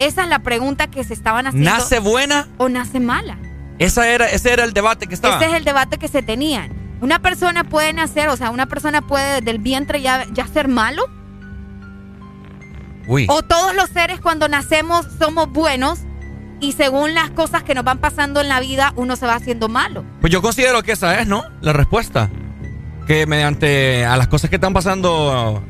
Esa 0.00 0.24
es 0.24 0.28
la 0.28 0.40
pregunta 0.40 0.88
que 0.88 1.02
se 1.02 1.14
estaban 1.14 1.46
haciendo. 1.46 1.70
¿Nace 1.70 1.98
buena? 1.98 2.46
o 2.58 2.68
nace 2.68 3.00
mala? 3.00 3.38
Esa 3.78 4.06
era, 4.06 4.28
ese 4.28 4.52
era 4.52 4.64
el 4.64 4.74
debate 4.74 5.06
que 5.06 5.14
estaba. 5.14 5.36
Ese 5.36 5.46
es 5.46 5.54
el 5.54 5.64
debate 5.64 5.96
que 5.96 6.08
se 6.08 6.22
tenían. 6.22 6.72
Una 7.00 7.20
persona 7.20 7.64
puede 7.64 7.94
nacer, 7.94 8.28
o 8.28 8.36
sea, 8.36 8.50
una 8.50 8.66
persona 8.66 9.00
puede 9.00 9.40
del 9.40 9.60
vientre 9.60 10.02
ya, 10.02 10.26
ya 10.34 10.46
ser 10.46 10.68
malo. 10.68 11.06
Uy. 13.06 13.26
O 13.30 13.42
todos 13.42 13.74
los 13.74 13.88
seres 13.88 14.20
cuando 14.20 14.46
nacemos 14.48 15.06
somos 15.18 15.50
buenos 15.50 16.00
y 16.60 16.72
según 16.72 17.14
las 17.14 17.30
cosas 17.30 17.62
que 17.62 17.74
nos 17.74 17.84
van 17.84 17.96
pasando 17.96 18.42
en 18.42 18.48
la 18.48 18.60
vida, 18.60 18.92
uno 18.96 19.16
se 19.16 19.24
va 19.24 19.36
haciendo 19.36 19.70
malo. 19.70 20.04
Pues 20.20 20.30
yo 20.30 20.42
considero 20.42 20.82
que 20.82 20.92
esa 20.92 21.18
es, 21.18 21.26
¿no? 21.26 21.44
La 21.62 21.72
respuesta. 21.72 22.28
Que 23.06 23.26
mediante 23.26 24.04
a 24.04 24.18
las 24.18 24.28
cosas 24.28 24.50
que 24.50 24.56
están 24.56 24.74
pasando 24.74 25.62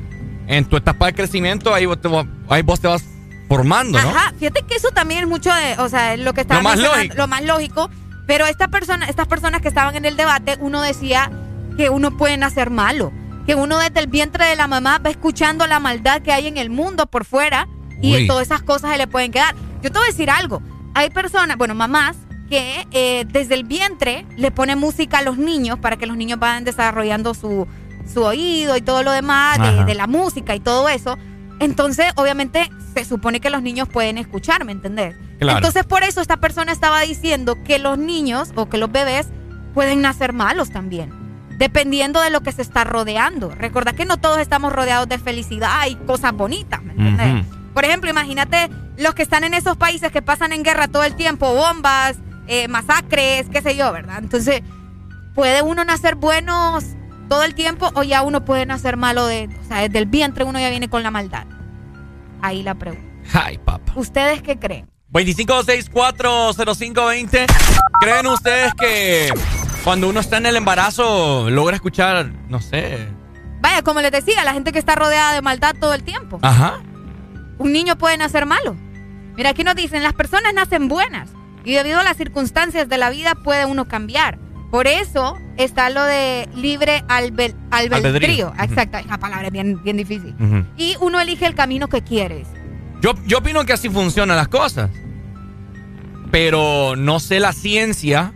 en 0.46 0.64
tu 0.64 0.76
etapa 0.76 1.06
de 1.06 1.14
crecimiento, 1.14 1.74
ahí 1.74 1.86
vos 1.86 2.00
te, 2.00 2.08
ahí 2.48 2.62
vos 2.62 2.80
te 2.80 2.88
vas 2.88 3.04
formando, 3.48 4.00
¿no? 4.00 4.08
Ajá, 4.08 4.32
fíjate 4.38 4.62
que 4.62 4.74
eso 4.74 4.88
también 4.90 5.22
es 5.22 5.28
mucho 5.28 5.50
de, 5.52 5.76
o 5.78 5.88
sea, 5.88 6.16
lo 6.16 6.32
que 6.32 6.42
está 6.42 6.56
Lo 6.56 6.62
más 6.62 6.78
lógico. 6.78 7.14
lo 7.16 7.28
más 7.28 7.42
lógico. 7.44 7.90
Pero 8.26 8.46
esta 8.46 8.68
persona, 8.68 9.06
estas 9.06 9.28
personas 9.28 9.60
que 9.60 9.68
estaban 9.68 9.96
en 9.96 10.06
el 10.06 10.16
debate, 10.16 10.56
uno 10.60 10.80
decía 10.80 11.30
que 11.76 11.90
uno 11.90 12.16
puede 12.16 12.38
nacer 12.38 12.70
malo, 12.70 13.12
que 13.46 13.54
uno 13.54 13.78
desde 13.78 14.00
el 14.00 14.06
vientre 14.06 14.46
de 14.46 14.56
la 14.56 14.66
mamá 14.66 14.98
va 14.98 15.10
escuchando 15.10 15.66
la 15.66 15.78
maldad 15.78 16.22
que 16.22 16.32
hay 16.32 16.46
en 16.46 16.56
el 16.56 16.70
mundo 16.70 17.06
por 17.06 17.26
fuera 17.26 17.68
y 18.00 18.14
Uy. 18.16 18.26
todas 18.26 18.46
esas 18.46 18.62
cosas 18.62 18.92
se 18.92 18.98
le 18.98 19.06
pueden 19.06 19.30
quedar. 19.30 19.54
Yo 19.82 19.92
te 19.92 19.98
voy 19.98 20.08
a 20.08 20.10
decir 20.10 20.30
algo, 20.30 20.62
hay 20.94 21.10
personas, 21.10 21.58
bueno, 21.58 21.74
mamás 21.74 22.16
que 22.48 22.86
eh, 22.92 23.24
desde 23.28 23.54
el 23.54 23.64
vientre 23.64 24.26
le 24.36 24.50
ponen 24.50 24.78
música 24.78 25.18
a 25.18 25.22
los 25.22 25.36
niños 25.36 25.78
para 25.78 25.96
que 25.96 26.06
los 26.06 26.16
niños 26.16 26.38
vayan 26.38 26.64
desarrollando 26.64 27.34
su, 27.34 27.66
su 28.12 28.22
oído 28.22 28.76
y 28.76 28.80
todo 28.80 29.02
lo 29.02 29.12
demás, 29.12 29.58
de, 29.86 29.94
la 29.94 30.06
música 30.06 30.54
y 30.54 30.60
todo 30.60 30.88
eso. 30.88 31.18
Entonces, 31.60 32.12
obviamente, 32.16 32.70
se 32.94 33.04
supone 33.04 33.40
que 33.40 33.50
los 33.50 33.62
niños 33.62 33.88
pueden 33.88 34.18
escuchar, 34.18 34.64
¿me 34.64 34.72
entendés? 34.72 35.16
Claro. 35.38 35.58
Entonces, 35.58 35.84
por 35.84 36.02
eso 36.02 36.20
esta 36.20 36.38
persona 36.38 36.72
estaba 36.72 37.00
diciendo 37.00 37.62
que 37.62 37.78
los 37.78 37.98
niños 37.98 38.52
o 38.54 38.68
que 38.68 38.78
los 38.78 38.90
bebés 38.90 39.28
pueden 39.72 40.02
nacer 40.02 40.32
malos 40.32 40.70
también, 40.70 41.12
dependiendo 41.58 42.20
de 42.20 42.30
lo 42.30 42.42
que 42.42 42.52
se 42.52 42.62
está 42.62 42.84
rodeando. 42.84 43.50
Recordad 43.50 43.94
que 43.94 44.04
no 44.04 44.16
todos 44.16 44.38
estamos 44.38 44.72
rodeados 44.72 45.08
de 45.08 45.18
felicidad 45.18 45.86
y 45.88 45.96
cosas 45.96 46.32
bonitas, 46.32 46.82
¿me 46.82 46.92
entendés? 46.92 47.44
Por 47.72 47.84
ejemplo, 47.84 48.08
imagínate 48.08 48.70
los 48.96 49.14
que 49.14 49.22
están 49.22 49.42
en 49.42 49.54
esos 49.54 49.76
países 49.76 50.12
que 50.12 50.22
pasan 50.22 50.52
en 50.52 50.62
guerra 50.62 50.86
todo 50.86 51.02
el 51.02 51.16
tiempo, 51.16 51.52
bombas, 51.52 52.16
eh, 52.46 52.68
masacres, 52.68 53.46
qué 53.50 53.60
sé 53.62 53.76
yo, 53.76 53.92
¿verdad? 53.92 54.18
Entonces, 54.18 54.62
¿puede 55.34 55.62
uno 55.62 55.84
nacer 55.84 56.14
buenos 56.14 56.84
todo 57.28 57.44
el 57.44 57.54
tiempo 57.54 57.90
o 57.94 58.02
ya 58.02 58.22
uno 58.22 58.44
puede 58.44 58.66
nacer 58.66 58.96
malo 58.96 59.26
de, 59.26 59.48
o 59.62 59.68
sea, 59.68 59.80
desde 59.80 59.98
el 59.98 60.06
vientre 60.06 60.44
uno 60.44 60.58
ya 60.58 60.70
viene 60.70 60.88
con 60.88 61.02
la 61.02 61.10
maldad? 61.10 61.46
Ahí 62.42 62.62
la 62.62 62.74
pregunta. 62.74 63.04
Ay, 63.32 63.58
papá. 63.58 63.92
¿Ustedes 63.94 64.42
qué 64.42 64.58
creen? 64.58 64.88
25640520. 65.12 67.46
¿Creen 68.00 68.26
ustedes 68.26 68.74
que 68.74 69.32
cuando 69.84 70.08
uno 70.08 70.20
está 70.20 70.38
en 70.38 70.46
el 70.46 70.56
embarazo 70.56 71.48
logra 71.50 71.76
escuchar, 71.76 72.26
no 72.48 72.60
sé? 72.60 73.08
Vaya, 73.60 73.82
como 73.82 74.00
les 74.00 74.12
decía, 74.12 74.44
la 74.44 74.52
gente 74.52 74.72
que 74.72 74.78
está 74.78 74.94
rodeada 74.94 75.32
de 75.32 75.40
maldad 75.40 75.74
todo 75.80 75.94
el 75.94 76.02
tiempo. 76.02 76.38
Ajá. 76.42 76.80
Un 77.58 77.72
niño 77.72 77.96
puede 77.96 78.18
nacer 78.18 78.44
malo. 78.44 78.76
Mira, 79.36 79.50
aquí 79.50 79.64
nos 79.64 79.74
dicen, 79.74 80.02
las 80.02 80.12
personas 80.12 80.52
nacen 80.52 80.88
buenas 80.88 81.30
y 81.64 81.74
debido 81.74 82.00
a 82.00 82.04
las 82.04 82.16
circunstancias 82.16 82.88
de 82.88 82.98
la 82.98 83.10
vida 83.10 83.34
puede 83.34 83.64
uno 83.64 83.88
cambiar. 83.88 84.38
Por 84.74 84.88
eso 84.88 85.38
está 85.56 85.88
lo 85.88 86.02
de 86.02 86.48
libre 86.56 87.04
albel- 87.06 87.54
albedrío. 87.70 88.08
Albedrío. 88.08 88.52
Exacto, 88.58 88.98
esa 88.98 89.18
palabra 89.18 89.46
es 89.46 89.52
bien, 89.52 89.80
bien 89.84 89.96
difícil. 89.96 90.34
Y 90.76 90.96
uno 90.98 91.20
elige 91.20 91.46
el 91.46 91.54
camino 91.54 91.86
que 91.88 92.02
quieres. 92.02 92.48
Yo, 93.00 93.14
yo 93.24 93.38
opino 93.38 93.64
que 93.64 93.72
así 93.72 93.88
funcionan 93.88 94.36
las 94.36 94.48
cosas. 94.48 94.90
Pero 96.32 96.96
no 96.96 97.20
sé 97.20 97.38
la 97.38 97.52
ciencia. 97.52 98.32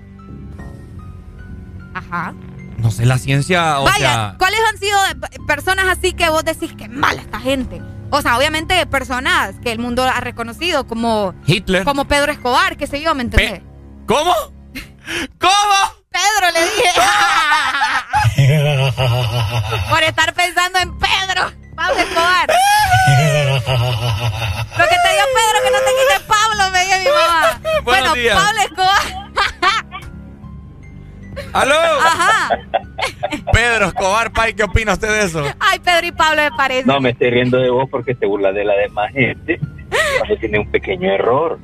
Ajá. 1.93 2.35
No 2.77 2.93
sé 2.93 3.05
la 3.05 3.19
ciencia, 3.19 3.81
o 3.81 3.85
Vaya, 3.87 3.99
sea. 3.99 4.35
¿cuáles 4.39 4.61
han 4.73 4.79
sido 4.79 4.97
personas 5.49 5.87
así 5.89 6.13
que 6.13 6.29
vos 6.29 6.45
decís 6.45 6.73
que 6.75 6.89
mala 6.89 7.21
esta 7.21 7.41
gente? 7.41 7.83
O 8.11 8.23
sea, 8.23 8.39
obviamente 8.39 8.87
personas 8.87 9.57
que 9.61 9.73
el 9.73 9.81
mundo 9.81 10.05
ha 10.05 10.21
reconocido 10.21 10.87
como 10.87 11.35
Hitler. 11.49 11.83
como 11.83 12.05
Pedro 12.05 12.31
Escobar, 12.31 12.77
qué 12.77 12.87
sé 12.87 13.03
yo, 13.03 13.13
¿me 13.17 13.23
entendés? 13.25 13.61
¿Cómo? 14.07 14.33
¿Cómo? 15.41 15.98
Pedro 16.11 16.51
le 16.53 16.61
dije. 16.65 16.91
Por 19.91 20.03
estar 20.03 20.35
pensando 20.35 20.79
en 20.79 20.99
Pedro. 20.99 21.53
Pablo 21.75 22.01
Escobar. 22.01 22.49
Lo 24.79 24.85
que 24.85 24.97
te 25.03 25.11
dio 25.15 25.25
Pedro 25.35 25.63
que 25.63 25.71
no 25.71 25.79
te 25.79 25.91
quite 25.95 26.21
Pablo, 26.27 26.71
me 26.73 26.81
dice 26.85 26.99
mi 27.01 27.07
mamá. 27.07 27.61
Buenos 27.85 27.85
bueno, 27.85 28.15
días. 28.15 28.37
Pablo 28.37 28.61
Escobar. 28.63 29.03
¡Aló! 31.53 31.75
Ajá. 31.75 32.59
Pedro 33.53 33.87
Escobar, 33.87 34.33
Pai, 34.33 34.55
¿qué 34.55 34.65
opina 34.65 34.93
usted 34.95 35.09
de 35.09 35.25
eso? 35.25 35.45
Ay, 35.61 35.79
Pedro 35.79 36.07
y 36.07 36.13
Pablo 36.13 36.43
me 36.43 36.51
parece. 36.53 36.87
No, 36.87 37.01
me 37.01 37.11
estoy 37.11 37.31
riendo 37.31 37.59
de 37.59 37.71
vos 37.71 37.89
porque 37.91 38.15
te 38.15 38.27
burlas 38.27 38.55
de 38.55 38.65
la 38.65 38.75
demás 38.75 39.13
gente 39.13 39.61
cuando 40.19 40.37
tiene 40.39 40.59
un 40.59 40.71
pequeño 40.71 41.13
error. 41.13 41.59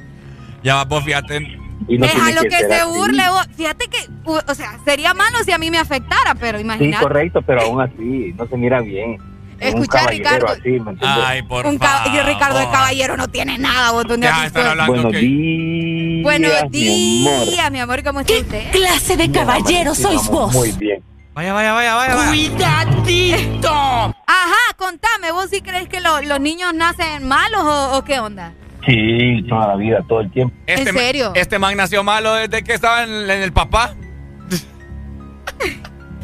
Ya 0.63 0.77
va, 0.77 0.89
pues 0.89 1.05
fíjate. 1.05 1.64
Y 1.89 1.99
no 1.99 2.07
lo 2.35 2.43
que, 2.43 2.51
ser 2.51 2.69
se 2.69 2.75
así. 2.77 2.91
burle 2.91 3.29
vos. 3.31 3.47
Fíjate 3.57 3.87
que, 3.89 3.99
o 4.25 4.55
sea, 4.55 4.79
sería 4.85 5.13
malo 5.15 5.39
si 5.45 5.53
a 5.53 5.59
mí 5.59 5.71
me 5.71 5.79
afectara, 5.79 6.35
pero 6.35 6.59
Sí, 6.59 6.65
imagínate. 6.65 7.03
correcto, 7.03 7.43
pero 7.43 7.63
aún 7.63 7.81
así 7.81 8.33
no 8.37 8.47
se 8.47 8.57
mira 8.57 8.81
bien. 8.81 9.19
Escucha, 9.61 10.07
Ricardo. 10.09 10.49
así. 10.49 10.79
Ay, 11.01 11.43
por 11.43 11.65
Un 11.67 11.75
y 11.75 12.21
Ricardo 12.21 12.59
de 12.59 12.65
Caballero 12.67 13.17
no 13.17 13.29
tiene 13.29 13.57
nada, 13.57 13.93
vos 13.93 14.05
dónde 14.05 14.27
has 14.27 14.43
visto 14.45 14.61
eso? 14.61 14.87
Buenos 14.87 15.13
días. 15.13 16.23
Buenos 16.23 16.71
mi 16.71 17.29
amor. 17.29 17.47
días, 17.51 17.71
mi 17.71 17.81
amor, 17.81 18.03
¿cómo 18.03 18.21
está 18.21 18.33
usted? 18.35 18.71
clase 18.73 19.17
de 19.17 19.31
caballero 19.31 19.95
sois 19.95 20.27
vos? 20.29 20.53
Muy 20.55 20.73
bien. 20.73 21.03
Vaya, 21.35 21.53
vaya, 21.53 21.73
vaya, 21.73 21.95
vaya. 21.95 22.15
vaya. 22.15 22.29
¡Cuidadito! 22.31 23.69
Ajá, 23.71 24.75
contame, 24.77 25.33
¿vos 25.33 25.49
sí 25.51 25.61
crees 25.63 25.89
que 25.89 26.01
lo- 26.01 26.21
los 26.23 26.41
niños 26.41 26.75
nacen 26.75 27.27
malos 27.27 27.63
o, 27.63 27.99
o 27.99 28.05
qué 28.05 28.19
onda? 28.21 28.53
Sí, 28.87 29.45
toda 29.49 29.69
la 29.69 29.77
vida, 29.77 30.01
todo 30.09 30.21
el 30.21 30.31
tiempo. 30.31 30.55
Este 30.67 30.91
¿En 30.91 30.97
serio? 30.97 31.33
Este 31.35 31.59
man 31.59 31.77
nació 31.77 32.03
malo 32.05 32.35
desde 32.35 32.63
que 32.63 32.75
estaba 32.75 33.05
en, 33.05 33.11
en 33.31 33.43
el 33.43 33.53
papá. 33.53 33.95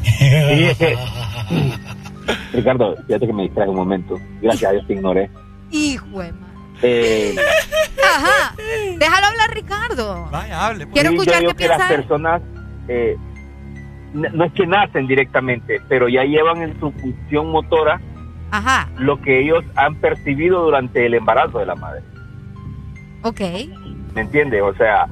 Sí, 0.02 0.64
es 0.64 0.78
que- 0.78 0.96
Ricardo, 2.52 2.96
fíjate 3.06 3.26
que 3.26 3.32
me 3.32 3.42
distraje 3.44 3.70
un 3.70 3.76
momento. 3.76 4.16
Gracias 4.40 4.70
a 4.70 4.72
Dios 4.74 4.86
te 4.86 4.92
ignoré. 4.94 5.30
Hijo 5.70 6.20
de 6.20 6.32
Eh, 6.82 7.36
Ajá. 8.02 8.54
Déjalo 8.98 9.26
hablar, 9.26 9.50
Ricardo. 9.54 10.28
Vaya, 10.30 10.66
hable. 10.66 10.86
Quiero 10.88 11.10
sí, 11.10 11.14
escuchar 11.16 11.42
yo 11.42 11.48
qué 11.50 11.54
que 11.56 11.68
las 11.68 11.78
piensa 11.78 11.96
personas 11.96 12.42
eh, 12.88 13.16
no 14.12 14.44
es 14.44 14.52
que 14.52 14.66
nacen 14.66 15.06
directamente, 15.06 15.80
pero 15.88 16.08
ya 16.08 16.24
llevan 16.24 16.62
en 16.62 16.78
su 16.80 16.90
función 16.92 17.50
motora 17.50 18.00
Ajá. 18.50 18.88
lo 18.98 19.20
que 19.22 19.40
ellos 19.40 19.64
han 19.76 19.94
percibido 19.96 20.62
durante 20.62 21.06
el 21.06 21.14
embarazo 21.14 21.58
de 21.58 21.66
la 21.66 21.74
madre. 21.76 22.02
Ok. 23.22 23.40
¿Me 24.14 24.22
entiendes? 24.22 24.62
O 24.62 24.74
sea, 24.74 25.06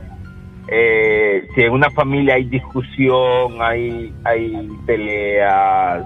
eh, 0.68 1.46
si 1.54 1.62
en 1.62 1.72
una 1.72 1.90
familia 1.90 2.34
hay 2.34 2.44
discusión, 2.44 3.60
hay, 3.60 4.14
hay 4.24 4.68
peleas, 4.86 6.04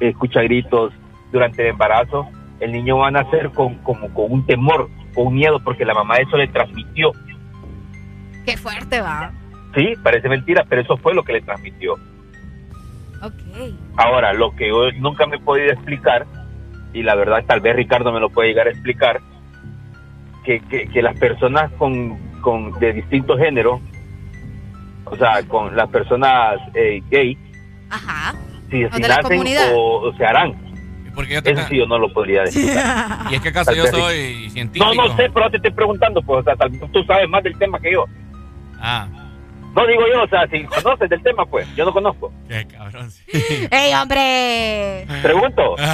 escucha 0.00 0.42
gritos 0.42 0.92
durante 1.30 1.62
el 1.62 1.68
embarazo, 1.68 2.28
el 2.60 2.72
niño 2.72 2.98
va 2.98 3.08
a 3.08 3.10
nacer 3.10 3.50
con, 3.50 3.76
como, 3.76 4.08
con 4.14 4.30
un 4.32 4.46
temor, 4.46 4.88
con 5.14 5.28
un 5.28 5.34
miedo, 5.34 5.60
porque 5.62 5.84
la 5.84 5.94
mamá 5.94 6.16
eso 6.16 6.36
le 6.36 6.48
transmitió. 6.48 7.12
Qué 8.44 8.56
fuerte 8.56 9.00
va. 9.00 9.32
Sí, 9.74 9.94
parece 10.02 10.28
mentira, 10.28 10.64
pero 10.68 10.82
eso 10.82 10.96
fue 10.96 11.14
lo 11.14 11.22
que 11.22 11.34
le 11.34 11.40
transmitió. 11.40 11.94
Ok. 13.22 13.72
Ahora, 13.96 14.32
lo 14.32 14.54
que 14.54 14.68
yo 14.68 14.90
nunca 14.92 15.26
me 15.26 15.36
he 15.36 15.40
podido 15.40 15.72
explicar, 15.72 16.26
y 16.92 17.02
la 17.02 17.14
verdad 17.14 17.44
tal 17.46 17.60
vez 17.60 17.76
Ricardo 17.76 18.12
me 18.12 18.20
lo 18.20 18.30
puede 18.30 18.48
llegar 18.48 18.66
a 18.66 18.70
explicar, 18.70 19.20
que, 20.44 20.60
que, 20.60 20.86
que 20.88 21.02
las 21.02 21.18
personas 21.18 21.70
con, 21.78 22.16
con 22.40 22.78
de 22.78 22.92
distinto 22.92 23.36
género, 23.36 23.80
o 25.04 25.16
sea, 25.16 25.42
con 25.44 25.76
las 25.76 25.88
personas 25.88 26.60
eh, 26.74 27.02
gay, 27.10 27.36
Ajá. 27.90 28.34
si, 28.70 28.86
si 28.88 29.00
nacen 29.02 29.44
o, 29.74 30.00
o 30.00 30.16
se 30.16 30.24
harán. 30.24 30.54
Porque 31.14 31.34
yo 31.34 31.42
te 31.42 31.50
Eso 31.50 31.62
sí 31.68 31.76
yo 31.76 31.86
no 31.86 31.98
lo 31.98 32.12
podría 32.12 32.42
decir. 32.44 32.72
Y 33.30 33.34
es 33.34 33.40
que 33.40 33.50
acaso 33.50 33.70
Tal 33.70 33.76
yo 33.76 33.86
soy 33.86 34.48
científico. 34.50 34.94
No, 34.94 35.08
no 35.08 35.16
sé, 35.16 35.30
pero 35.32 35.50
te 35.50 35.58
estoy 35.58 35.72
preguntando, 35.72 36.22
pues, 36.22 36.40
o 36.40 36.42
sea, 36.42 36.56
tal 36.56 36.70
vez 36.70 36.80
tú 36.90 37.02
sabes 37.04 37.28
más 37.28 37.42
del 37.42 37.56
tema 37.58 37.78
que 37.78 37.92
yo. 37.92 38.06
Ah, 38.80 39.06
No 39.74 39.86
digo 39.86 40.02
yo, 40.12 40.22
o 40.24 40.28
sea, 40.28 40.46
si 40.48 40.64
conoces 40.64 41.08
del 41.08 41.22
tema, 41.22 41.46
pues, 41.46 41.66
yo 41.74 41.84
no 41.84 41.92
conozco. 41.92 42.32
qué 42.48 42.66
cabrón. 42.66 43.08
¡Ey, 43.70 43.94
hombre! 43.94 45.06
Pregunto. 45.22 45.76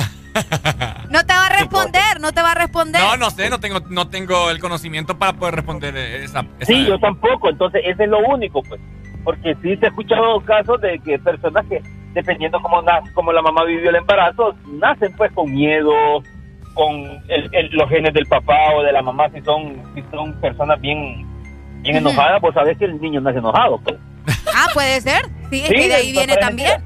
No 1.10 1.24
te 1.24 1.32
va 1.34 1.46
a 1.46 1.58
responder, 1.58 2.20
no 2.20 2.30
te 2.32 2.42
va 2.42 2.52
a 2.52 2.54
responder. 2.54 3.00
No, 3.02 3.16
no 3.16 3.30
sé, 3.30 3.50
no 3.50 3.58
tengo, 3.58 3.80
no 3.90 4.08
tengo 4.08 4.50
el 4.50 4.60
conocimiento 4.60 5.18
para 5.18 5.32
poder 5.32 5.56
responder 5.56 5.96
esa. 5.96 6.40
esa- 6.60 6.66
Sí, 6.66 6.86
yo 6.86 6.96
tampoco, 7.00 7.48
entonces 7.50 7.82
ese 7.84 8.04
es 8.04 8.08
lo 8.10 8.20
único, 8.20 8.62
pues. 8.62 8.80
Porque 9.24 9.56
sí 9.62 9.76
se 9.78 9.86
ha 9.86 9.88
escuchado 9.88 10.40
casos 10.42 10.80
de 10.80 11.00
que 11.00 11.18
personas 11.18 11.66
que, 11.68 11.82
dependiendo 12.12 12.60
cómo, 12.60 12.80
na- 12.82 13.02
cómo 13.14 13.32
la 13.32 13.42
mamá 13.42 13.64
vivió 13.64 13.90
el 13.90 13.96
embarazo, 13.96 14.54
nacen 14.74 15.12
pues 15.16 15.32
con 15.32 15.50
miedo, 15.52 15.92
con 16.74 16.94
el- 17.28 17.48
el- 17.52 17.70
los 17.72 17.88
genes 17.88 18.14
del 18.14 18.26
papá 18.26 18.74
o 18.76 18.82
de 18.84 18.92
la 18.92 19.02
mamá, 19.02 19.28
si 19.30 19.40
son, 19.40 19.82
si 19.96 20.04
son 20.12 20.38
personas 20.40 20.80
bien, 20.80 21.26
bien 21.92 22.04
Ujú. 22.04 22.08
enojadas, 22.10 22.40
pues 22.40 22.54
sabes 22.54 22.76
que 22.78 22.84
el 22.86 23.00
niño 23.00 23.20
nace 23.20 23.38
enojado, 23.38 23.78
pues. 23.80 23.96
Ah, 24.54 24.66
puede 24.74 25.00
ser. 25.00 25.22
Sí, 25.50 25.60
es 25.62 25.68
Sí, 25.68 25.74
que 25.74 25.88
de 25.88 25.94
ahí 25.94 26.12
viene 26.12 26.36
también. 26.36 26.82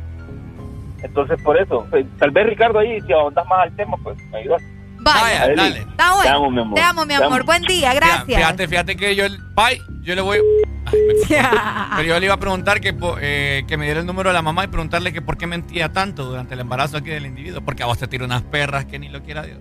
Entonces, 1.02 1.40
por 1.42 1.58
eso, 1.60 1.86
pues, 1.90 2.06
tal 2.18 2.30
vez 2.30 2.46
Ricardo 2.46 2.78
ahí, 2.78 3.00
si 3.00 3.12
ahondas 3.12 3.44
más 3.46 3.60
al 3.64 3.74
tema, 3.76 3.96
pues 4.02 4.16
me 4.30 4.38
ayudas. 4.38 4.62
Vaya, 5.00 5.48
dale. 5.56 5.80
Está 5.80 6.14
bueno. 6.14 6.22
Te 6.22 6.28
amo, 6.28 6.50
mi 6.50 6.60
amor. 6.60 6.74
Te 6.76 6.80
amo, 6.82 7.06
mi 7.06 7.14
amor. 7.14 7.32
amo. 7.40 7.44
Buen 7.44 7.62
día, 7.62 7.92
gracias. 7.92 8.24
Fíjate, 8.24 8.68
fíjate 8.68 8.96
que 8.96 9.16
yo, 9.16 9.24
bye, 9.56 9.80
yo 10.02 10.14
le 10.14 10.20
voy. 10.20 10.38
Ay, 10.86 10.92
me 11.08 11.14
cortó. 11.14 11.48
Pero 11.96 12.02
yo 12.08 12.20
le 12.20 12.26
iba 12.26 12.34
a 12.34 12.38
preguntar 12.38 12.80
que, 12.80 12.94
eh, 13.20 13.64
que 13.66 13.76
me 13.76 13.86
diera 13.86 13.98
el 13.98 14.06
número 14.06 14.30
de 14.30 14.34
la 14.34 14.42
mamá 14.42 14.62
y 14.62 14.68
preguntarle 14.68 15.12
que 15.12 15.20
por 15.20 15.36
qué 15.36 15.48
mentía 15.48 15.88
tanto 15.92 16.24
durante 16.24 16.54
el 16.54 16.60
embarazo 16.60 16.98
aquí 16.98 17.10
del 17.10 17.26
individuo. 17.26 17.62
Porque 17.62 17.82
a 17.82 17.86
vos 17.86 17.98
te 17.98 18.06
tira 18.06 18.24
unas 18.24 18.42
perras 18.42 18.84
que 18.84 19.00
ni 19.00 19.08
lo 19.08 19.22
quiera 19.24 19.42
Dios. 19.42 19.58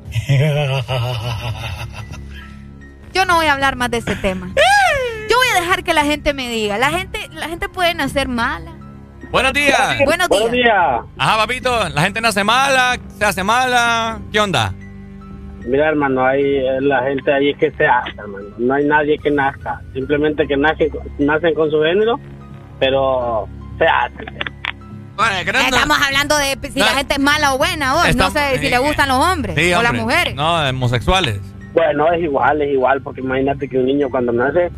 Yo 3.13 3.25
no 3.25 3.35
voy 3.37 3.47
a 3.47 3.53
hablar 3.53 3.75
más 3.75 3.89
de 3.89 3.97
ese 3.97 4.15
tema. 4.15 4.53
Yo 5.31 5.37
voy 5.37 5.47
a 5.55 5.61
dejar 5.61 5.83
que 5.85 5.93
la 5.93 6.03
gente 6.03 6.33
me 6.33 6.49
diga. 6.49 6.77
La 6.77 6.89
gente, 6.89 7.29
la 7.31 7.47
gente 7.47 7.69
puede 7.69 7.93
nacer 7.93 8.27
mala. 8.27 8.73
Buenos 9.31 9.53
días. 9.53 9.97
Buenos 10.03 10.27
días. 10.51 11.01
Ajá, 11.17 11.37
papito, 11.37 11.87
la 11.87 12.01
gente 12.01 12.19
nace 12.19 12.43
mala, 12.43 12.97
se 13.17 13.23
hace 13.23 13.41
mala. 13.41 14.19
¿Qué 14.29 14.41
onda? 14.41 14.73
Mira, 15.65 15.87
hermano, 15.87 16.25
hay 16.25 16.41
eh, 16.43 16.81
la 16.81 17.03
gente 17.03 17.31
ahí 17.33 17.51
es 17.51 17.57
que 17.57 17.71
se 17.71 17.85
hace, 17.87 18.09
hermano. 18.17 18.45
No 18.57 18.73
hay 18.73 18.83
nadie 18.83 19.17
que 19.19 19.31
nazca. 19.31 19.79
Simplemente 19.93 20.45
que 20.45 20.57
nacen, 20.57 20.89
nacen 21.17 21.53
con 21.53 21.71
su 21.71 21.81
género, 21.81 22.19
pero 22.77 23.47
se 23.77 23.85
hace. 23.85 24.25
Estamos 25.47 25.97
hablando 26.05 26.35
de 26.37 26.57
si 26.73 26.79
la 26.79 26.87
gente 26.87 27.13
es 27.13 27.19
mala 27.21 27.53
o 27.53 27.57
buena, 27.57 27.93
vos. 27.93 28.03
No 28.03 28.09
Estamos- 28.27 28.33
sé 28.33 28.59
si 28.59 28.67
eh, 28.67 28.71
le 28.71 28.79
gustan 28.79 29.07
los 29.07 29.17
hombres 29.25 29.55
Sí, 29.55 29.71
o 29.71 29.81
las 29.81 29.93
mujeres. 29.93 30.35
No, 30.35 30.55
homosexuales. 30.67 31.39
Bueno, 31.73 32.11
es 32.11 32.21
igual, 32.21 32.61
es 32.63 32.73
igual, 32.73 33.01
porque 33.01 33.21
imagínate 33.21 33.69
que 33.69 33.77
un 33.77 33.85
niño 33.85 34.09
cuando 34.09 34.33
nace, 34.33 34.69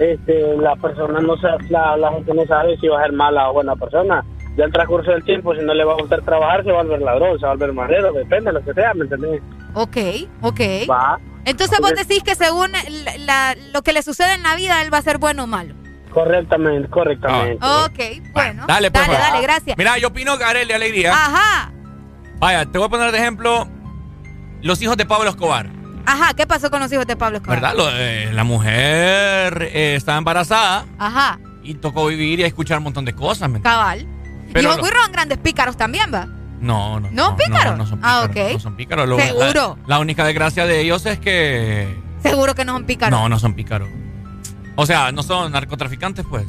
este, 0.00 0.56
la 0.56 0.74
persona 0.76 1.20
no 1.20 1.36
sabe, 1.36 1.64
la, 1.68 1.96
la 1.96 2.10
gente 2.12 2.32
no 2.34 2.44
sabe 2.46 2.76
si 2.78 2.88
va 2.88 3.00
a 3.00 3.02
ser 3.04 3.12
mala 3.12 3.50
o 3.50 3.52
buena 3.52 3.76
persona. 3.76 4.24
Ya 4.56 4.64
el 4.64 4.72
transcurso 4.72 5.10
del 5.12 5.22
tiempo, 5.24 5.54
si 5.54 5.62
no 5.62 5.72
le 5.74 5.84
va 5.84 5.92
a 5.92 5.96
gustar 6.00 6.22
trabajar, 6.22 6.64
se 6.64 6.72
va 6.72 6.80
a 6.80 6.82
volver 6.82 7.02
ladrón, 7.02 7.38
se 7.38 7.46
va 7.46 7.52
a 7.52 7.54
volver 7.54 7.72
marrero, 7.72 8.12
depende 8.12 8.46
de 8.46 8.52
lo 8.54 8.64
que 8.64 8.74
sea, 8.74 8.92
¿me 8.94 9.04
entendés? 9.04 9.40
Ok, 9.74 9.96
ok. 10.42 10.60
Va. 10.90 11.18
Entonces 11.44 11.78
vos 11.80 11.92
decís 11.94 12.22
que 12.24 12.34
según 12.34 12.72
la- 12.72 13.16
la- 13.18 13.56
lo 13.72 13.82
que 13.82 13.92
le 13.92 14.02
sucede 14.02 14.34
en 14.34 14.42
la 14.42 14.56
vida, 14.56 14.82
él 14.82 14.92
va 14.92 14.98
a 14.98 15.02
ser 15.02 15.18
bueno 15.18 15.44
o 15.44 15.46
malo. 15.46 15.74
Correctamente, 16.12 16.88
correctamente. 16.90 17.64
Ok, 17.64 18.32
bueno. 18.32 18.64
Dale, 18.66 18.90
pues. 18.90 19.06
dale, 19.06 19.18
dale, 19.18 19.42
gracias. 19.42 19.78
Mira, 19.78 19.96
yo 19.98 20.08
opino 20.08 20.36
que 20.36 20.44
Arely 20.44 20.72
Alegría. 20.72 21.12
Ajá, 21.12 21.70
Vaya, 22.40 22.64
te 22.66 22.78
voy 22.78 22.86
a 22.86 22.90
poner 22.90 23.12
de 23.12 23.18
ejemplo 23.18 23.68
los 24.62 24.80
hijos 24.82 24.96
de 24.96 25.06
Pablo 25.06 25.30
Escobar. 25.30 25.66
Ajá. 26.12 26.34
¿Qué 26.34 26.46
pasó 26.46 26.70
con 26.70 26.80
los 26.80 26.92
hijos 26.92 27.06
de 27.06 27.16
Pablo 27.16 27.38
Escobar? 27.38 27.60
¿Verdad? 27.60 27.76
Lo- 27.76 27.90
eh, 27.92 28.30
la 28.32 28.44
mujer 28.44 29.62
eh, 29.72 29.94
estaba 29.96 30.18
embarazada 30.18 30.84
Ajá, 30.98 31.38
y 31.62 31.74
tocó 31.74 32.06
vivir 32.06 32.40
y 32.40 32.44
escuchar 32.44 32.78
un 32.78 32.84
montón 32.84 33.04
de 33.04 33.12
cosas. 33.14 33.48
¿me 33.50 33.60
cabal. 33.60 34.06
Pero 34.52 34.60
y 34.74 34.76
los 34.76 34.88
son 34.88 35.12
grandes 35.12 35.38
pícaros 35.38 35.76
también, 35.76 36.12
¿va? 36.12 36.26
No, 36.60 37.00
no. 37.00 37.08
¿No, 37.10 37.36
pícaros? 37.36 37.78
No, 37.78 37.86
son 37.86 38.00
Ah, 38.02 38.26
pícaros. 38.28 38.48
ok. 38.48 38.52
No 38.54 38.60
son 38.60 38.76
pícaros. 38.76 39.08
Lo- 39.08 39.18
¿Seguro? 39.18 39.78
La, 39.86 39.96
la 39.96 39.98
única 40.00 40.24
desgracia 40.24 40.66
de 40.66 40.80
ellos 40.80 41.06
es 41.06 41.18
que. 41.18 41.96
Seguro 42.22 42.54
que 42.54 42.64
no 42.64 42.72
son 42.74 42.84
pícaros. 42.84 43.18
No, 43.18 43.28
no 43.28 43.38
son 43.38 43.54
pícaros. 43.54 43.88
O 44.76 44.84
sea, 44.86 45.10
no 45.12 45.22
son 45.22 45.52
narcotraficantes, 45.52 46.26
pues. 46.28 46.44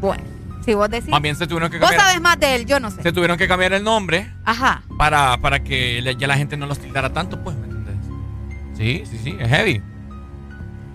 Bueno, 0.00 0.22
si 0.64 0.74
vos 0.74 0.88
decís. 0.90 1.08
Más 1.08 1.22
bien 1.22 1.34
se 1.36 1.46
tuvieron 1.46 1.70
que 1.70 1.78
Vos 1.78 1.88
cambiar. 1.88 2.06
sabes 2.08 2.20
más 2.22 2.38
de 2.38 2.54
él, 2.54 2.66
yo 2.66 2.78
no 2.80 2.90
sé. 2.90 3.02
Se 3.02 3.12
tuvieron 3.12 3.36
que 3.38 3.48
cambiar 3.48 3.72
el 3.72 3.82
nombre 3.82 4.30
Ajá. 4.44 4.82
para, 4.98 5.38
para 5.38 5.64
que 5.64 6.00
le- 6.02 6.16
ya 6.16 6.26
la 6.26 6.36
gente 6.36 6.56
no 6.56 6.66
los 6.66 6.78
tildara 6.78 7.12
tanto, 7.12 7.42
pues. 7.42 7.56
Sí, 8.76 9.02
sí, 9.10 9.18
sí, 9.22 9.36
es 9.40 9.48
heavy. 9.48 9.82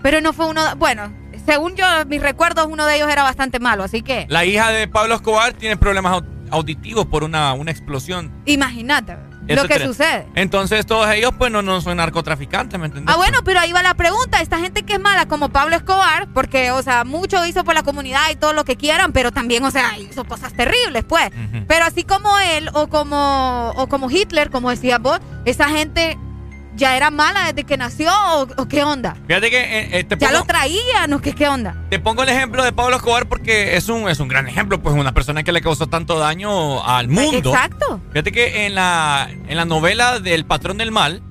Pero 0.02 0.20
no 0.20 0.32
fue 0.32 0.46
uno. 0.46 0.62
Según 0.78 1.22
según 1.46 1.74
yo, 1.76 1.84
mis 2.06 2.22
recuerdos, 2.22 2.66
uno 2.70 2.86
de 2.86 2.96
ellos 2.96 3.08
era 3.10 3.22
bastante 3.22 3.58
malo, 3.58 3.82
así 3.84 4.02
que. 4.02 4.26
La 4.28 4.44
hija 4.44 4.70
de 4.70 4.86
Pablo 4.88 5.14
Escobar 5.16 5.52
tiene 5.54 5.76
problemas 5.76 6.12
au- 6.14 6.24
auditivos 6.50 7.06
por 7.06 7.24
una, 7.24 7.52
una 7.54 7.70
explosión. 7.70 8.30
Imagínate 8.46 9.16
lo 9.48 9.64
que 9.66 9.80
sucede. 9.84 10.26
Entonces 10.36 10.86
todos 10.86 11.10
ellos 11.10 11.32
pues 11.36 11.50
no, 11.50 11.62
no 11.62 11.80
son 11.80 11.96
narcotraficantes, 11.96 12.78
¿me 12.78 12.86
entiendes? 12.86 13.12
Ah, 13.12 13.16
bueno, 13.16 13.38
pero 13.44 13.58
ahí 13.58 13.72
va 13.72 13.82
la 13.82 13.94
pregunta. 13.94 14.40
Esta 14.40 14.58
gente 14.60 14.82
que 14.84 14.94
es 14.94 15.00
mala, 15.00 15.26
como 15.26 15.48
Pablo 15.48 15.74
Escobar, 15.74 16.28
porque, 16.32 16.70
o 16.70 16.80
sea, 16.82 17.02
mucho 17.04 17.44
hizo 17.46 17.64
por 17.64 17.74
la 17.74 17.82
comunidad 17.82 18.30
y 18.30 18.36
todo 18.36 18.52
lo 18.52 18.64
que 18.64 18.76
quieran, 18.76 19.12
pero 19.12 19.32
también, 19.32 19.64
o 19.64 19.70
sea, 19.72 19.98
hizo 19.98 20.24
cosas 20.24 20.52
terribles, 20.52 21.04
pues. 21.04 21.30
Pero 21.66 21.84
así 21.84 22.04
como 22.04 22.38
él 22.38 22.70
o 22.74 22.86
como, 22.88 23.72
o 23.76 23.88
como 23.88 24.10
Hitler, 24.10 24.50
como 24.50 24.70
decías 24.70 25.00
vos, 25.00 25.18
esa 25.44 25.68
gente 25.70 26.18
ya 26.74 26.96
era 26.96 27.10
mala 27.10 27.46
desde 27.46 27.64
que 27.64 27.76
nació 27.76 28.10
o, 28.34 28.42
o 28.56 28.68
qué 28.68 28.82
onda. 28.84 29.16
Fíjate 29.26 29.50
que 29.50 29.60
eh, 29.60 29.98
eh, 29.98 30.04
te, 30.04 30.16
Ya 30.16 30.32
lo 30.32 30.44
traían 30.44 31.12
o 31.12 31.20
qué, 31.20 31.34
qué 31.34 31.48
onda. 31.48 31.76
te 31.90 31.98
pongo 31.98 32.22
el 32.22 32.28
ejemplo 32.28 32.64
de 32.64 32.72
Pablo 32.72 32.96
Escobar 32.96 33.28
porque 33.28 33.76
es 33.76 33.88
un, 33.88 34.08
es 34.08 34.20
un 34.20 34.28
gran 34.28 34.48
ejemplo, 34.48 34.80
pues 34.82 34.94
una 34.94 35.12
persona 35.12 35.42
que 35.42 35.52
le 35.52 35.60
causó 35.60 35.86
tanto 35.86 36.18
daño 36.18 36.84
al 36.84 37.08
mundo. 37.08 37.50
Exacto. 37.52 38.00
Fíjate 38.12 38.32
que 38.32 38.66
en 38.66 38.74
la, 38.74 39.28
en 39.48 39.56
la 39.56 39.64
novela 39.64 40.18
del 40.20 40.44
Patrón 40.46 40.78
del 40.78 40.90
Mal 40.90 41.22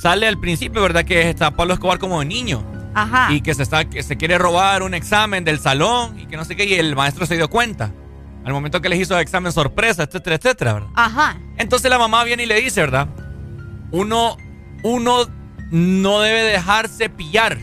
sale 0.00 0.26
al 0.28 0.38
principio, 0.38 0.82
¿verdad? 0.82 1.04
Que 1.04 1.28
está 1.30 1.50
Pablo 1.52 1.74
Escobar 1.74 1.98
como 1.98 2.22
niño. 2.24 2.64
Ajá. 2.94 3.32
Y 3.32 3.40
que 3.40 3.54
se, 3.54 3.64
está, 3.64 3.84
que 3.86 4.04
se 4.04 4.16
quiere 4.16 4.38
robar 4.38 4.84
un 4.84 4.94
examen 4.94 5.42
del 5.44 5.58
salón 5.58 6.18
y 6.20 6.26
que 6.26 6.36
no 6.36 6.44
sé 6.44 6.54
qué, 6.54 6.64
y 6.64 6.74
el 6.74 6.94
maestro 6.94 7.26
se 7.26 7.34
dio 7.36 7.48
cuenta. 7.50 7.92
Al 8.44 8.52
momento 8.52 8.80
que 8.80 8.88
les 8.88 9.00
hizo 9.00 9.18
examen 9.18 9.50
sorpresa, 9.52 10.04
etcétera, 10.04 10.36
etcétera, 10.36 10.74
¿verdad? 10.74 10.88
Ajá. 10.94 11.36
Entonces 11.56 11.90
la 11.90 11.98
mamá 11.98 12.22
viene 12.24 12.42
y 12.44 12.46
le 12.46 12.60
dice, 12.60 12.82
¿verdad? 12.82 13.08
Uno, 13.90 14.36
uno 14.84 15.26
no 15.72 16.20
debe 16.20 16.42
dejarse 16.42 17.08
pillar. 17.08 17.58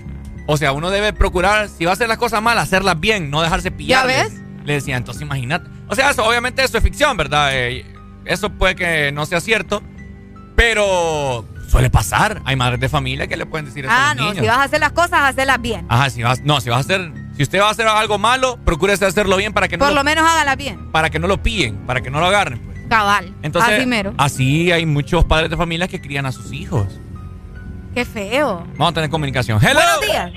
O 0.48 0.58
sea, 0.58 0.74
uno 0.74 0.90
debe 0.90 1.14
procurar, 1.14 1.70
si 1.70 1.86
va 1.86 1.92
a 1.92 1.94
hacer 1.94 2.10
las 2.10 2.18
cosas 2.18 2.42
mal, 2.42 2.58
hacerlas 2.58 3.00
bien, 3.00 3.30
no 3.32 3.42
dejarse 3.42 3.72
pillar. 3.72 4.02
¿Ya 4.02 4.24
ves? 4.24 4.34
Le 4.66 4.74
decía, 4.74 4.98
entonces 4.98 5.22
imagínate. 5.22 5.70
O 5.88 5.96
sea, 5.96 6.10
eso, 6.10 6.26
obviamente 6.28 6.62
eso 6.64 6.78
es 6.78 6.84
ficción, 6.84 7.16
¿verdad? 7.16 7.50
Eh, 7.54 7.86
eso 8.26 8.50
puede 8.50 8.76
que 8.76 9.12
no 9.14 9.26
sea 9.26 9.40
cierto, 9.40 9.82
pero 10.56 11.46
Suele 11.68 11.90
pasar. 11.90 12.42
Hay 12.44 12.58
madres 12.58 12.82
de 12.82 12.90
familia 12.90 13.28
que 13.28 13.38
le 13.38 13.46
pueden 13.46 13.66
decir 13.66 13.86
eso 13.86 13.94
Ah, 13.96 14.12
a 14.12 14.14
los 14.16 14.24
no, 14.26 14.30
niños. 14.32 14.44
si 14.44 14.48
vas 14.50 14.58
a 14.58 14.64
hacer 14.64 14.80
las 14.82 14.92
cosas, 14.92 15.22
hacerlas 15.22 15.62
bien. 15.62 15.86
Ajá, 15.88 16.10
si 16.10 16.22
vas, 16.22 16.42
no, 16.42 16.60
si 16.60 16.70
vas 16.70 16.80
a 16.80 16.82
hacer, 16.82 17.14
si 17.38 17.44
usted 17.44 17.62
va 17.62 17.70
a 17.70 17.72
hacer 17.72 17.88
algo 17.88 18.18
malo, 18.18 18.60
procúrese 18.66 19.06
hacerlo 19.06 19.38
bien 19.38 19.54
para 19.54 19.70
que 19.70 19.78
no 19.78 19.86
Por 19.86 19.92
lo, 19.94 20.00
lo 20.00 20.04
menos 20.04 20.30
hágalas 20.30 20.58
bien. 20.58 20.92
para 20.92 21.10
que 21.10 21.18
no 21.18 21.28
lo 21.30 21.42
pillen, 21.42 21.78
para 21.86 22.02
que 22.02 22.10
no 22.12 22.20
lo 22.20 22.26
agarren. 22.26 22.60
pues. 22.60 22.78
Cabal. 22.90 23.34
Entonces, 23.42 23.74
Así 23.78 23.86
mero. 23.86 24.14
así 24.18 24.70
hay 24.74 24.86
muchos 24.86 25.24
padres 25.24 25.50
de 25.50 25.56
familia 25.56 25.88
que 25.88 26.02
crían 26.02 26.26
a 26.26 26.34
sus 26.34 26.52
hijos. 26.52 27.00
Qué 27.94 28.06
feo. 28.06 28.64
Vamos 28.78 28.92
a 28.92 28.94
tener 28.94 29.10
comunicación. 29.10 29.60
Hello. 29.62 29.82
Buenos 29.82 30.02
días. 30.02 30.32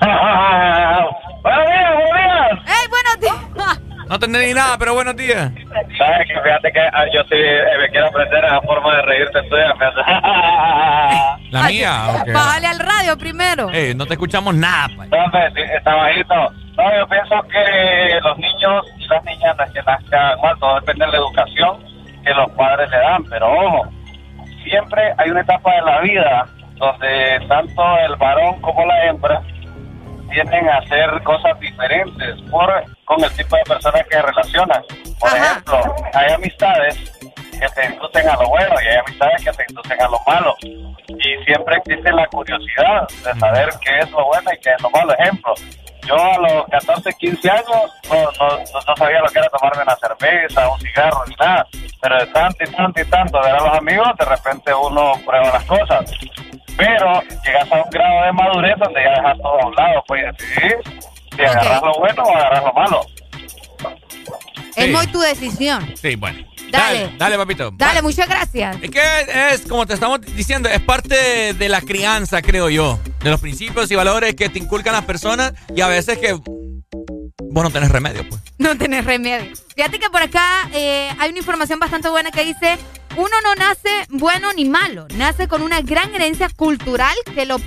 Buenos 1.42 1.66
días, 1.66 1.90
buenos 1.94 2.10
días. 2.14 2.50
¡Ey, 2.66 2.88
buenos 2.88 3.20
días! 3.20 3.80
No 4.08 4.14
entendí 4.16 4.54
nada, 4.54 4.76
pero 4.78 4.94
buenos 4.94 5.14
días. 5.16 5.52
Sabes 5.96 6.26
que 6.26 6.40
fíjate 6.42 6.72
que 6.72 6.80
ah, 6.80 7.04
yo 7.14 7.22
sí 7.24 7.36
eh, 7.36 7.78
me 7.78 7.88
quiero 7.90 8.08
aprender 8.08 8.44
esa 8.44 8.60
forma 8.62 8.96
de 8.96 9.02
reírte 9.02 9.40
tuya. 9.48 9.72
La 11.50 11.62
mía, 11.68 12.06
ok. 12.20 12.32
Bájale 12.32 12.66
al 12.66 12.78
radio 12.78 13.16
primero. 13.16 13.70
Eh, 13.72 13.94
no 13.94 14.06
te 14.06 14.14
escuchamos 14.14 14.54
nada. 14.54 14.88
pa. 14.96 15.06
No, 15.06 15.30
sí, 15.54 15.60
está 15.76 15.94
bajito. 15.94 16.34
No, 16.34 16.98
yo 16.98 17.06
pienso 17.08 17.40
que 17.42 18.20
los 18.22 18.38
niños 18.38 18.84
y 18.98 19.06
las 19.06 19.24
niñas 19.24 19.56
que 19.72 19.82
nazcan 19.82 20.40
mal, 20.40 20.58
todo 20.58 20.74
depende 20.80 21.06
de 21.06 21.12
la 21.12 21.18
educación 21.18 21.78
que 22.24 22.34
los 22.34 22.50
padres 22.52 22.90
le 22.90 22.96
dan, 22.98 23.24
pero 23.24 23.46
ojo, 23.48 23.88
siempre 24.64 25.14
hay 25.18 25.30
una 25.30 25.40
etapa 25.40 25.72
de 25.72 25.82
la 25.82 26.00
vida 26.00 26.46
donde 26.80 27.46
tanto 27.48 27.82
el 27.98 28.16
varón 28.16 28.60
como 28.60 28.84
la 28.86 29.04
hembra 29.06 29.40
tienden 30.32 30.68
a 30.68 30.78
hacer 30.78 31.22
cosas 31.22 31.58
diferentes 31.60 32.40
por, 32.50 32.68
con 33.04 33.22
el 33.22 33.30
tipo 33.36 33.56
de 33.56 33.62
personas 33.64 34.02
que 34.08 34.20
relacionan. 34.22 34.82
Por 35.18 35.28
ejemplo, 35.36 35.94
hay 36.14 36.32
amistades 36.32 36.96
que 37.52 37.68
te 37.74 37.86
inducen 37.86 38.28
a 38.28 38.34
lo 38.36 38.48
bueno 38.48 38.74
y 38.82 38.86
hay 38.88 38.96
amistades 38.96 39.44
que 39.44 39.52
te 39.52 39.64
inducen 39.68 40.00
a 40.00 40.08
lo 40.08 40.18
malo. 40.26 40.56
Y 40.62 41.44
siempre 41.44 41.76
existe 41.76 42.12
la 42.12 42.26
curiosidad 42.28 43.06
de 43.08 43.38
saber 43.40 43.68
qué 43.84 43.98
es 43.98 44.10
lo 44.12 44.24
bueno 44.26 44.50
y 44.52 44.58
qué 44.60 44.70
es 44.72 44.80
lo 44.82 44.90
malo. 44.90 45.12
Ejemplo, 45.18 45.52
yo 46.06 46.14
a 46.16 46.38
los 46.38 46.64
14, 46.68 47.12
15 47.18 47.50
años 47.50 47.66
no, 48.08 48.16
no, 48.16 48.30
no- 48.56 48.58
no 48.86 48.96
sabía 48.96 49.20
lo 49.20 49.28
que 49.28 49.38
era 49.40 49.48
tomarme 49.50 49.82
una 49.82 49.96
cerveza, 49.96 50.68
un 50.72 50.80
cigarro, 50.80 51.24
ni 51.26 51.34
nada. 51.34 51.66
Pero 52.00 52.18
de 52.18 52.26
tanto 52.28 52.64
y 52.64 52.70
tanto 52.72 53.00
y 53.00 53.04
tanto 53.06 53.40
ver 53.42 53.54
a 53.54 53.60
los 53.60 53.76
amigos, 53.78 54.08
de 54.18 54.24
repente 54.24 54.72
uno 54.72 55.12
prueba 55.26 55.50
las 55.52 55.64
cosas. 55.64 56.10
Pero 56.80 57.22
llegas 57.44 57.72
a 57.72 57.82
un 57.82 57.90
grado 57.90 58.24
de 58.24 58.32
madurez 58.32 58.74
donde 58.78 59.00
ya 59.02 59.10
dejas 59.10 59.36
todo 59.38 59.60
a 59.60 59.66
un 59.66 59.74
lado, 59.74 60.04
pues 60.06 60.22
y 60.22 60.44
decidir 60.44 60.76
si 61.36 61.42
agarras 61.42 61.82
lo 61.82 61.92
bueno 61.98 62.22
o 62.22 62.36
agarras 62.36 62.64
lo 62.64 62.72
malo. 62.72 63.06
Es 64.76 64.90
muy 64.90 65.06
tu 65.08 65.20
decisión. 65.20 65.92
Sí, 65.94 66.16
bueno. 66.16 66.38
Dale. 66.70 67.12
Dale, 67.18 67.36
papito. 67.36 67.70
Dale, 67.72 68.00
muchas 68.00 68.28
gracias. 68.28 68.76
Es 68.80 68.90
que 68.90 69.00
es, 69.52 69.62
como 69.62 69.86
te 69.86 69.94
estamos 69.94 70.20
diciendo, 70.20 70.68
es 70.68 70.80
parte 70.80 71.52
de 71.52 71.68
la 71.68 71.80
crianza, 71.80 72.40
creo 72.42 72.70
yo. 72.70 72.98
De 73.22 73.30
los 73.30 73.40
principios 73.40 73.90
y 73.90 73.96
valores 73.96 74.34
que 74.34 74.48
te 74.48 74.58
inculcan 74.58 74.92
las 74.92 75.04
personas 75.04 75.52
y 75.74 75.80
a 75.80 75.88
veces 75.88 76.18
que 76.18 76.32
vos 76.32 77.64
no 77.64 77.70
tenés 77.70 77.90
remedio, 77.90 78.26
pues. 78.28 78.40
No 78.58 78.78
tenés 78.78 79.04
remedio. 79.04 79.52
Fíjate 79.74 79.98
que 79.98 80.08
por 80.10 80.22
acá 80.22 80.68
eh, 80.72 81.10
hay 81.18 81.30
una 81.30 81.38
información 81.38 81.80
bastante 81.80 82.08
buena 82.08 82.30
que 82.30 82.44
dice, 82.44 82.78
uno 83.20 83.36
no 83.44 83.54
nace 83.54 83.90
bueno 84.08 84.52
ni 84.54 84.64
malo, 84.64 85.06
nace 85.14 85.46
con 85.46 85.60
una 85.60 85.82
gran 85.82 86.14
herencia 86.14 86.48
cultural 86.48 87.14
que 87.34 87.44
lo, 87.44 87.58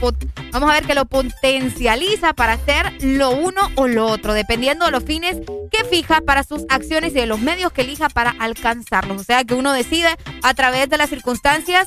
vamos 0.52 0.70
a 0.70 0.74
ver, 0.74 0.86
que 0.86 0.96
lo 0.96 1.06
potencializa 1.06 2.34
para 2.34 2.54
hacer 2.54 2.92
lo 3.02 3.30
uno 3.30 3.62
o 3.76 3.88
lo 3.88 4.08
otro, 4.08 4.34
dependiendo 4.34 4.86
de 4.86 4.92
los 4.92 5.04
fines 5.04 5.38
que 5.72 5.84
fija 5.86 6.22
para 6.22 6.44
sus 6.44 6.64
acciones 6.70 7.12
y 7.12 7.20
de 7.20 7.28
los 7.28 7.40
medios 7.40 7.72
que 7.72 7.82
elija 7.82 8.10
para 8.10 8.32
alcanzarlos. 8.40 9.22
O 9.22 9.24
sea 9.24 9.44
que 9.44 9.54
uno 9.54 9.74
decide 9.74 10.18
a 10.42 10.54
través 10.56 10.90
de 10.90 10.98
las 10.98 11.10
circunstancias 11.10 11.86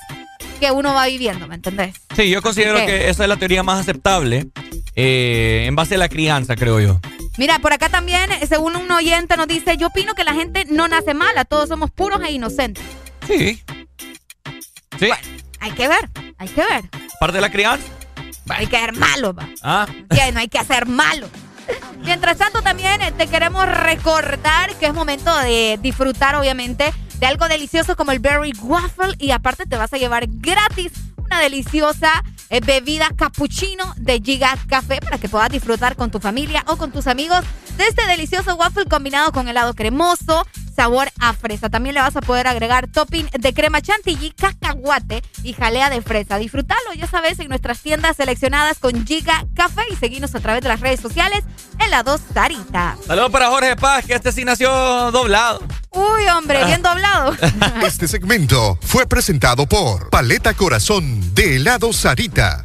que 0.61 0.70
uno 0.70 0.95
va 0.95 1.07
viviendo, 1.07 1.49
¿me 1.49 1.57
entendés? 1.57 1.97
Sí, 2.15 2.31
yo 2.31 2.43
considero 2.43 2.77
que 2.86 3.11
esa 3.11 3.25
es 3.25 3.28
la 3.28 3.36
teoría 3.36 3.65
más 3.65 3.81
aceptable 3.81 4.47
eh, 4.95 5.65
en 5.67 5.75
base 5.75 5.97
a 5.97 5.99
la 5.99 6.09
crianza, 6.09 6.55
creo 6.55 6.78
yo. 6.81 7.01
Mira, 7.36 7.59
por 7.59 7.73
acá 7.73 7.89
también, 7.89 8.31
según 8.49 8.77
un 8.77 8.91
oyente 8.93 9.36
nos 9.36 9.49
dice, 9.49 9.77
yo 9.77 9.89
opino 9.89 10.15
que 10.15 10.25
la 10.25 10.35
gente 10.35 10.67
no 10.70 10.86
nace 10.86 11.15
mala, 11.15 11.45
todos 11.45 11.69
somos 11.69 11.91
puros 11.91 12.20
e 12.23 12.31
inocentes. 12.31 12.85
Sí. 13.27 13.63
Sí. 14.99 15.11
Hay 15.61 15.73
que 15.73 15.89
ver, 15.89 16.11
hay 16.39 16.49
que 16.49 16.63
ver. 16.63 16.85
Parte 17.19 17.37
de 17.37 17.41
la 17.41 17.51
crianza. 17.51 17.87
Hay 18.49 18.67
que 18.67 18.79
ser 18.79 18.93
malo, 18.93 19.35
va. 19.35 19.49
Ah. 19.63 19.87
Que 20.11 20.33
no 20.33 20.41
hay 20.41 20.49
que 20.49 20.59
hacer 20.59 20.87
malo. 20.87 21.29
Mientras 22.05 22.39
tanto, 22.39 22.63
también 22.63 23.03
eh, 23.03 23.13
te 23.13 23.27
queremos 23.27 23.67
recordar 23.67 24.75
que 24.77 24.87
es 24.87 24.95
momento 24.95 25.37
de 25.39 25.79
disfrutar, 25.83 26.37
obviamente, 26.37 26.93
de 27.19 27.27
algo 27.27 27.49
delicioso 27.49 27.97
como 27.97 28.13
el 28.13 28.21
Berry 28.21 28.53
Waffle. 28.63 29.15
Y 29.19 29.33
aparte, 29.33 29.67
te 29.67 29.77
vas 29.77 29.93
a 29.93 29.99
llevar 29.99 30.27
gratis 30.29 30.93
una 31.17 31.41
deliciosa 31.41 32.23
eh, 32.49 32.61
bebida 32.61 33.11
cappuccino 33.17 33.93
de 33.97 34.21
Giga 34.21 34.57
Café 34.69 35.01
para 35.01 35.19
que 35.19 35.29
puedas 35.29 35.51
disfrutar 35.51 35.97
con 35.97 36.13
tu 36.13 36.21
familia 36.21 36.65
o 36.69 36.77
con 36.77 36.93
tus 36.93 37.09
amigos 37.09 37.41
de 37.77 37.85
este 37.89 38.07
delicioso 38.07 38.55
waffle 38.55 38.85
combinado 38.87 39.33
con 39.33 39.49
helado 39.49 39.75
cremoso, 39.75 40.47
sabor 40.77 41.11
a 41.19 41.33
fresa. 41.33 41.71
También 41.71 41.95
le 41.95 42.03
vas 42.03 42.15
a 42.17 42.21
poder 42.21 42.47
agregar 42.47 42.87
topping 42.87 43.27
de 43.33 43.55
crema 43.55 43.81
chantilly, 43.81 44.31
cacahuate 44.31 45.23
y 45.43 45.55
jalea 45.55 45.91
de 45.91 46.03
fresa. 46.03 46.39
Disfrútalo, 46.39 46.93
ya 46.95 47.07
sabes, 47.07 47.39
en 47.41 47.49
nuestras 47.49 47.81
tiendas 47.81 48.17
seleccionadas 48.17 48.79
con 48.79 49.07
Giga 49.07 49.47
Café 49.55 49.83
y 49.91 49.97
seguinos 49.97 50.35
a 50.35 50.41
través 50.41 50.63
de 50.63 50.69
las 50.69 50.81
redes 50.81 51.01
sociales 51.01 51.43
en 51.81 51.91
la 51.91 52.03
2 52.03 52.21
Sarita. 52.35 52.97
Saludos 53.07 53.31
para 53.31 53.49
Jorge 53.49 53.75
Paz, 53.77 54.05
que 54.05 54.15
este 54.15 54.31
sí 54.33 54.45
nació 54.45 54.71
doblado. 55.11 55.63
Uy, 55.91 56.29
hombre, 56.29 56.65
bien 56.67 56.83
doblado. 56.83 57.35
Este 57.87 58.07
segmento 58.09 58.79
fue 58.83 59.07
presentado 59.07 59.67
por 59.67 60.11
Paleta 60.11 60.53
Corazón 60.55 61.35
de 61.35 61.57
helado 61.57 61.93
Sarita. 61.93 62.65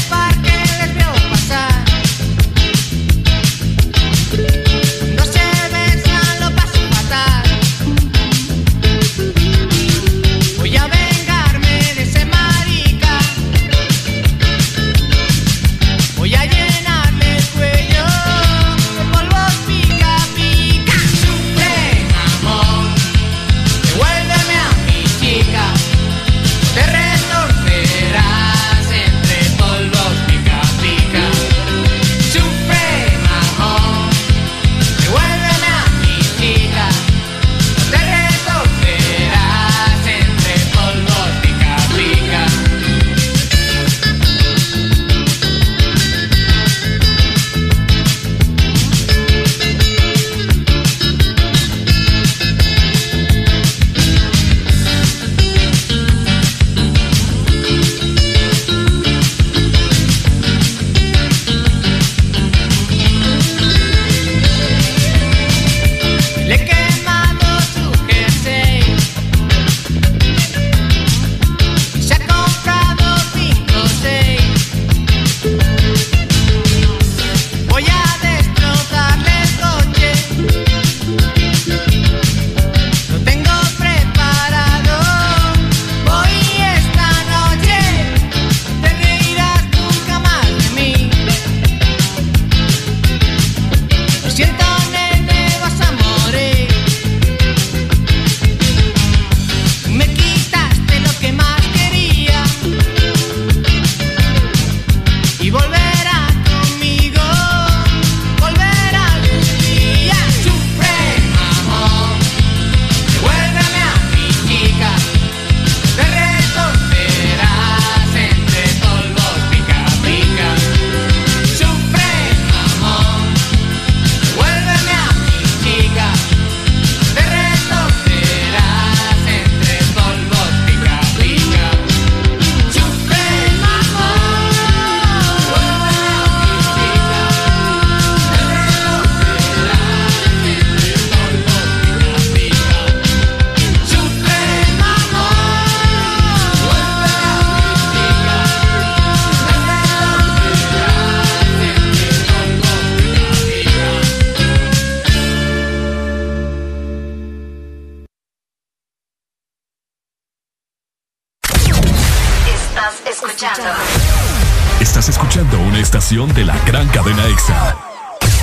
de 166.11 166.43
la 166.43 166.57
gran 166.65 166.85
cadena 166.89 167.25
EXA. 167.25 167.77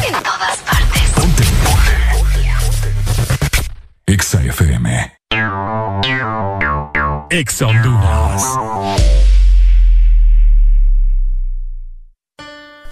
En 0.06 0.12
todas 0.22 0.56
partes. 0.64 1.02
Ponte. 1.14 1.44
EXA 4.06 4.42
FM. 4.42 5.12
EXA 7.28 7.66
Honduras. 7.66 8.42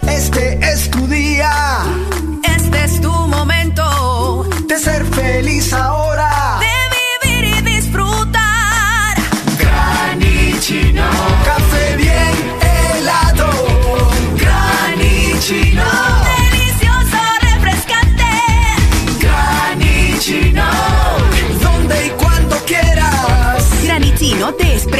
Este 0.07 0.59
es 0.61 0.91
tu 0.91 1.07
día. 1.07 1.79
Este 2.43 2.83
es 2.83 3.01
tu 3.01 3.11
momento. 3.11 4.47
De 4.67 4.77
ser 4.77 5.03
feliz 5.05 5.73
ahora 5.73 5.96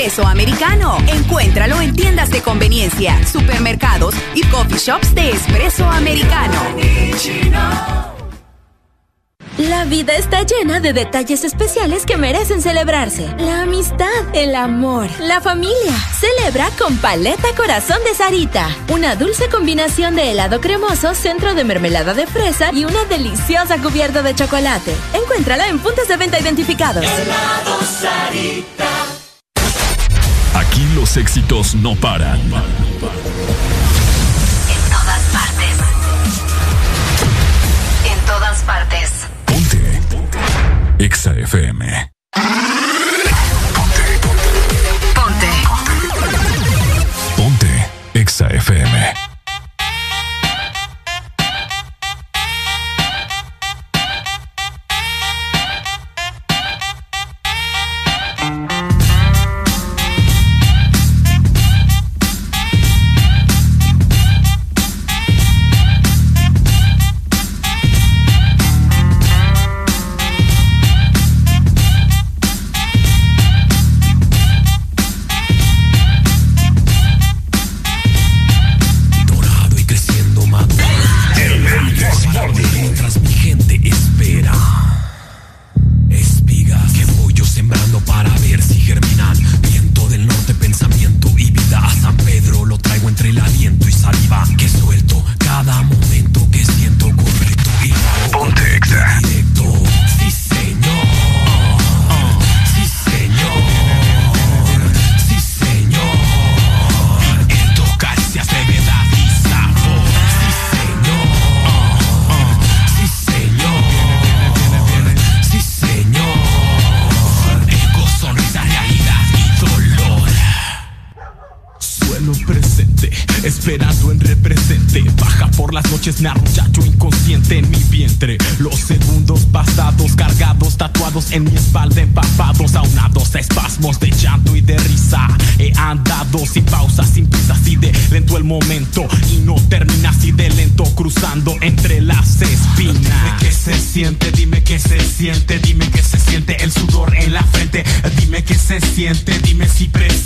espresso 0.08 0.28
americano. 0.28 0.98
Encuéntralo 1.08 1.82
en 1.82 1.94
tiendas 1.94 2.30
de 2.30 2.42
conveniencia, 2.42 3.26
supermercados 3.26 4.16
y 4.36 4.44
coffee 4.46 4.78
shops 4.78 5.14
de 5.14 5.32
espresso 5.32 5.86
americano. 5.86 6.56
La 9.58 9.84
vida 9.86 10.16
está 10.16 10.44
llena 10.44 10.80
de 10.80 10.94
detalles 10.94 11.44
especiales 11.44 12.06
que 12.06 12.16
merecen 12.16 12.62
celebrarse. 12.62 13.28
La 13.40 13.64
amistad, 13.64 14.08
el 14.34 14.56
amor, 14.56 15.10
la 15.20 15.42
familia. 15.42 15.92
Celebra 16.18 16.70
con 16.78 16.96
Paleta 16.98 17.50
Corazón 17.58 17.98
de 18.06 18.14
Sarita. 18.14 18.70
Una 18.90 19.16
dulce 19.16 19.50
combinación 19.50 20.16
de 20.16 20.32
helado 20.32 20.62
cremoso, 20.62 21.16
centro 21.16 21.54
de 21.54 21.66
mermelada 21.66 22.14
de 22.14 22.28
fresa 22.28 22.72
y 22.72 22.86
una 22.86 23.04
deliciosa 23.06 23.78
cubierta 23.82 24.22
de 24.22 24.36
chocolate. 24.36 24.96
Encuéntrala 25.14 25.68
en 25.68 25.80
puntos 25.80 26.08
de 26.08 26.16
venta 26.16 26.40
identificados. 26.40 27.04
Helado 27.04 27.82
Sarita. 27.82 29.17
Aquí 30.78 30.86
los 30.94 31.18
éxitos 31.18 31.74
no 31.74 31.96
paran. 31.96 32.40
En 32.40 32.52
todas 34.92 35.22
partes. 35.34 35.76
En 38.06 38.20
todas 38.28 38.62
partes. 38.62 39.12
Ponte. 39.46 40.02
Ponte. 40.12 40.38
Exa 41.00 41.32
FM. 41.32 42.12
Ponte. 42.32 42.52
Ponte. 45.16 45.50
Ponte. 45.50 45.50
Ponte. 47.36 47.90
Exa 48.14 48.48
FM. 48.50 49.27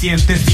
sientes 0.01 0.50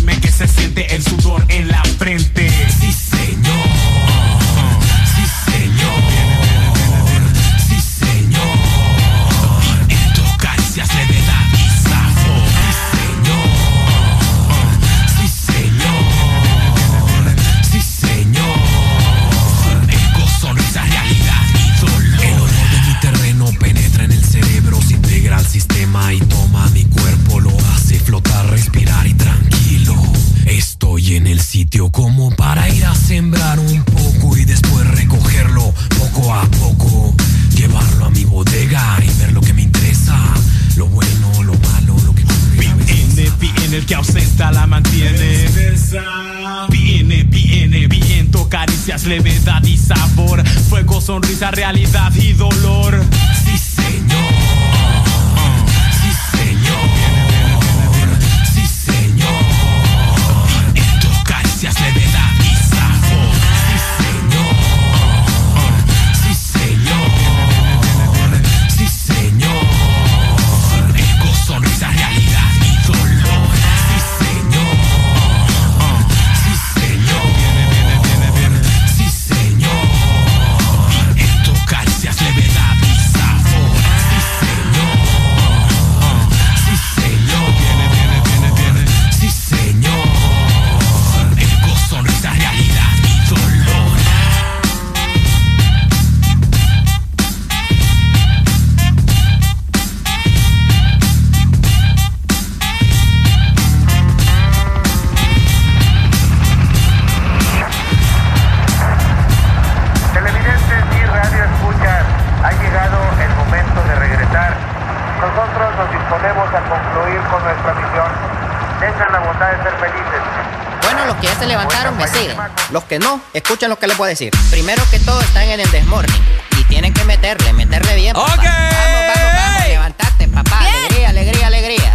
que 122.97 123.03
no, 123.03 123.21
escuchen 123.33 123.69
lo 123.69 123.77
que 123.77 123.87
les 123.87 123.97
voy 123.97 124.07
a 124.07 124.09
decir. 124.09 124.31
Primero 124.49 124.83
que 124.89 124.99
todo 124.99 125.21
están 125.21 125.43
en 125.43 125.59
el 125.59 125.69
desmorning. 125.71 126.21
Y 126.59 126.63
tienen 126.63 126.93
que 126.93 127.03
meterle, 127.03 127.53
meterle 127.53 127.95
bien. 127.95 128.13
Papá. 128.13 128.35
Vamos, 128.35 129.15
vamos, 129.15 129.33
vamos. 129.35 129.67
Levantate, 129.67 130.27
papá. 130.27 130.59
Alegría, 130.59 131.09
alegría, 131.09 131.47
alegría. 131.47 131.93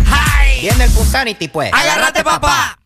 Viene 0.60 0.84
el 0.84 0.90
Punsanity, 0.92 1.48
pues. 1.48 1.72
Agárrate, 1.72 2.22
papá. 2.22 2.78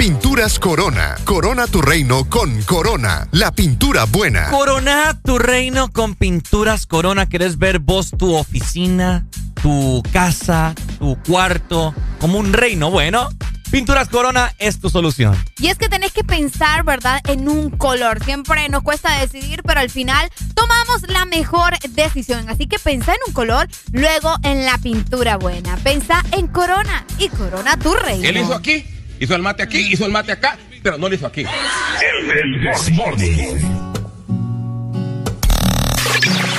Pinturas 0.00 0.58
Corona. 0.58 1.14
Corona 1.24 1.66
tu 1.66 1.82
reino 1.82 2.24
con 2.24 2.62
Corona, 2.62 3.28
la 3.32 3.52
pintura 3.52 4.06
buena. 4.06 4.48
Corona 4.48 5.20
tu 5.22 5.38
reino 5.38 5.92
con 5.92 6.14
pinturas 6.14 6.86
Corona. 6.86 7.28
¿Querés 7.28 7.58
ver 7.58 7.80
vos 7.80 8.10
tu 8.16 8.34
oficina, 8.34 9.26
tu 9.62 10.02
casa, 10.10 10.74
tu 10.98 11.18
cuarto 11.22 11.94
como 12.18 12.38
un 12.38 12.54
reino? 12.54 12.90
Bueno, 12.90 13.28
Pinturas 13.70 14.08
Corona 14.08 14.52
es 14.58 14.80
tu 14.80 14.90
solución. 14.90 15.36
Y 15.58 15.68
es 15.68 15.78
que 15.78 15.88
tenés 15.88 16.10
que 16.12 16.24
pensar, 16.24 16.82
¿verdad?, 16.82 17.20
en 17.28 17.48
un 17.48 17.70
color. 17.70 18.24
Siempre 18.24 18.68
nos 18.68 18.82
cuesta 18.82 19.20
decidir, 19.20 19.62
pero 19.62 19.78
al 19.78 19.90
final 19.90 20.28
tomamos 20.54 21.02
la 21.08 21.24
mejor 21.24 21.78
decisión. 21.90 22.48
Así 22.48 22.66
que 22.66 22.80
pensá 22.80 23.12
en 23.12 23.20
un 23.28 23.32
color, 23.32 23.68
luego 23.92 24.34
en 24.42 24.64
la 24.64 24.76
pintura 24.78 25.36
buena. 25.36 25.76
Pensá 25.84 26.24
en 26.32 26.48
Corona 26.48 27.04
y 27.18 27.28
Corona 27.28 27.76
tu 27.76 27.94
reino. 27.94 28.28
Él 28.28 28.38
hizo 28.38 28.54
aquí, 28.54 28.84
hizo 29.20 29.36
el 29.36 29.42
mate 29.42 29.62
aquí, 29.62 29.78
hizo 29.92 30.06
el 30.06 30.12
mate 30.12 30.32
acá, 30.32 30.58
pero 30.82 30.98
no 30.98 31.08
lo 31.08 31.14
hizo 31.14 31.26
aquí. 31.26 31.44
El 31.44 32.62
Desmorning. 32.62 33.60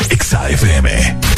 Exa 0.10 0.50
FM. 0.50 1.31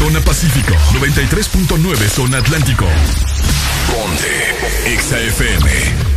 Zona 0.00 0.18
pacífico, 0.22 0.72
93.9 0.94 2.08
zona 2.08 2.38
atlántico. 2.38 2.86
Ponte 3.86 4.96
XAFM. 4.96 6.09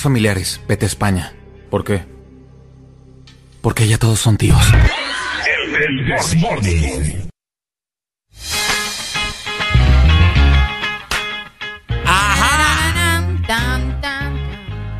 Familiares, 0.00 0.60
vete 0.66 0.86
a 0.86 0.88
España. 0.88 1.32
¿Por 1.70 1.84
qué? 1.84 2.04
Porque 3.60 3.86
ya 3.86 3.98
todos 3.98 4.18
son 4.18 4.36
tíos. 4.36 4.60
El 5.78 6.40
Morning. 6.40 7.30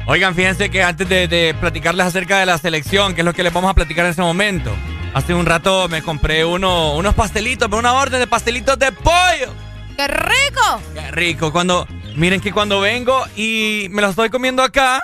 Oigan, 0.06 0.34
fíjense 0.34 0.70
que 0.70 0.82
antes 0.82 1.08
de, 1.08 1.28
de 1.28 1.54
platicarles 1.54 2.04
acerca 2.04 2.40
de 2.40 2.46
la 2.46 2.58
selección, 2.58 3.14
que 3.14 3.20
es 3.20 3.24
lo 3.24 3.32
que 3.32 3.44
les 3.44 3.52
vamos 3.52 3.70
a 3.70 3.74
platicar 3.74 4.04
en 4.06 4.10
ese 4.10 4.22
momento, 4.22 4.74
hace 5.14 5.34
un 5.34 5.46
rato 5.46 5.88
me 5.88 6.02
compré 6.02 6.44
uno, 6.44 6.96
unos 6.96 7.14
pastelitos, 7.14 7.70
una 7.72 7.92
orden 7.92 8.18
de 8.18 8.26
pastelitos 8.26 8.76
de 8.78 8.90
pollo. 8.90 9.54
¡Qué 9.96 10.08
rico! 10.08 10.82
Qué 10.94 11.10
rico. 11.12 11.52
Cuando, 11.52 11.86
miren 12.16 12.40
que 12.40 12.52
cuando 12.52 12.80
vengo 12.80 13.24
y 13.36 13.86
me 13.90 14.02
los 14.02 14.10
estoy 14.10 14.30
comiendo 14.30 14.62
acá, 14.62 15.02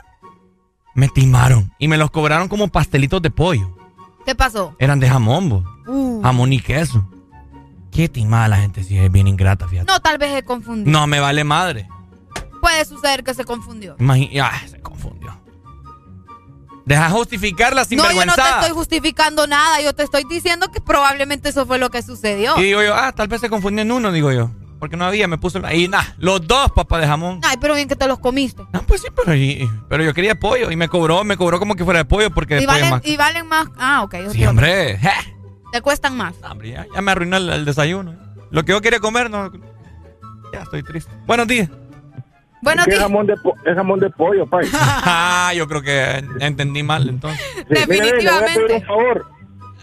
me 0.95 1.09
timaron 1.09 1.73
y 1.79 1.89
me 1.89 1.97
los 1.97 2.11
cobraron 2.11 2.49
como 2.49 2.69
pastelitos 2.69 3.21
de 3.23 3.31
pollo. 3.31 3.77
¿Qué 4.25 4.35
pasó? 4.35 4.75
Eran 4.79 4.99
de 5.01 5.09
jamón. 5.09 5.65
Uh. 5.87 6.21
jamón 6.23 6.53
y 6.53 6.61
queso. 6.61 7.09
Qué 7.93 8.09
timada 8.09 8.49
la 8.49 8.59
gente, 8.59 8.83
si 8.83 8.99
es 8.99 9.11
bien 9.11 9.27
ingrata, 9.29 9.69
fíjate. 9.69 9.91
No, 9.91 10.01
tal 10.01 10.19
vez 10.19 10.35
se 10.35 10.43
confundió. 10.43 10.93
No 10.93 11.07
me 11.07 11.21
vale 11.21 11.45
madre. 11.45 11.89
Puede 12.61 12.85
suceder 12.85 13.23
que 13.23 13.33
se 13.33 13.45
confundió. 13.45 13.97
Imagi- 13.99 14.41
ah, 14.43 14.61
se 14.69 14.81
confundió. 14.81 15.35
Deja 16.85 17.11
justificar 17.11 17.75
la 17.75 17.83
No, 17.91 18.13
yo 18.13 18.27
no 18.27 18.35
te 18.35 18.43
estoy 18.43 18.71
justificando 18.71 19.47
nada. 19.47 19.81
Yo 19.81 19.93
te 19.93 20.03
estoy 20.05 20.25
diciendo 20.29 20.71
que 20.71 20.81
probablemente 20.81 21.49
eso 21.49 21.67
fue 21.67 21.79
lo 21.79 21.91
que 21.91 22.03
sucedió. 22.03 22.57
Y 22.59 22.63
digo 22.63 22.83
yo, 22.83 22.95
ah, 22.95 23.13
tal 23.13 23.29
vez 23.29 23.41
se 23.41 23.49
confundió 23.51 23.83
en 23.83 23.91
uno, 23.91 24.13
digo 24.13 24.31
yo. 24.31 24.51
Porque 24.79 24.97
no 24.97 25.05
había, 25.07 25.27
me 25.27 25.39
puso. 25.39 25.61
Y 25.73 25.89
nada, 25.89 26.15
los 26.19 26.47
dos 26.47 26.71
papas 26.73 27.01
de 27.01 27.07
jamón. 27.07 27.41
Ay, 27.45 27.57
pero 27.61 27.75
bien 27.75 27.89
que 27.89 27.97
te 27.97 28.07
los 28.07 28.19
comiste. 28.19 28.63
Pues 28.87 29.01
sí, 29.01 29.09
pero, 29.17 29.35
y- 29.35 29.69
pero 29.89 30.05
yo 30.05 30.13
quería 30.13 30.35
pollo 30.39 30.71
y 30.71 30.77
me 30.77 30.89
cobró, 30.89 31.25
me 31.25 31.37
cobró 31.37 31.59
como 31.59 31.75
que 31.77 31.85
fuera 31.85 32.01
de 32.01 32.05
pollo 32.05 32.31
porque 32.31 32.61
Y 32.61 32.67
valen, 32.67 32.91
más. 32.91 33.01
y 33.05 33.17
valen 33.17 33.47
más. 33.47 33.67
Ah, 33.79 34.03
ok. 34.03 34.15
Sí, 34.33 34.45
hombre. 34.45 34.99
Te 35.73 35.81
cuestan 35.81 36.17
más. 36.17 36.35
hombre, 36.49 36.71
ya, 36.71 36.87
ya 36.95 37.01
me 37.01 37.11
arruinó 37.13 37.37
el, 37.39 37.49
el 37.49 37.65
desayuno. 37.65 38.15
Lo 38.51 38.65
que 38.65 38.73
yo 38.73 38.81
quería 38.81 39.01
comer, 39.01 39.31
no. 39.31 39.51
Ya 40.53 40.61
estoy 40.63 40.83
triste. 40.83 41.11
Buenos 41.27 41.47
días. 41.49 41.69
Buenos 42.63 42.87
Es 42.89 42.99
jamón 42.99 43.27
de, 43.27 43.37
po- 43.37 43.55
es 43.65 43.75
jamón 43.77 44.01
de 44.01 44.11
pollo, 44.11 44.47
pai. 44.47 44.67
Ah, 44.73 45.53
yo 45.55 45.67
creo 45.69 45.83
que 45.83 46.25
entendí 46.41 46.83
mal 46.83 47.09
entonces. 47.09 47.41
Sí, 47.57 47.65
mire, 47.89 48.13
ve, 48.13 48.23
le 48.23 48.31
voy 48.31 48.43
a 48.43 48.47
pedir 48.47 48.73
un 48.73 48.83
favor. 48.83 49.27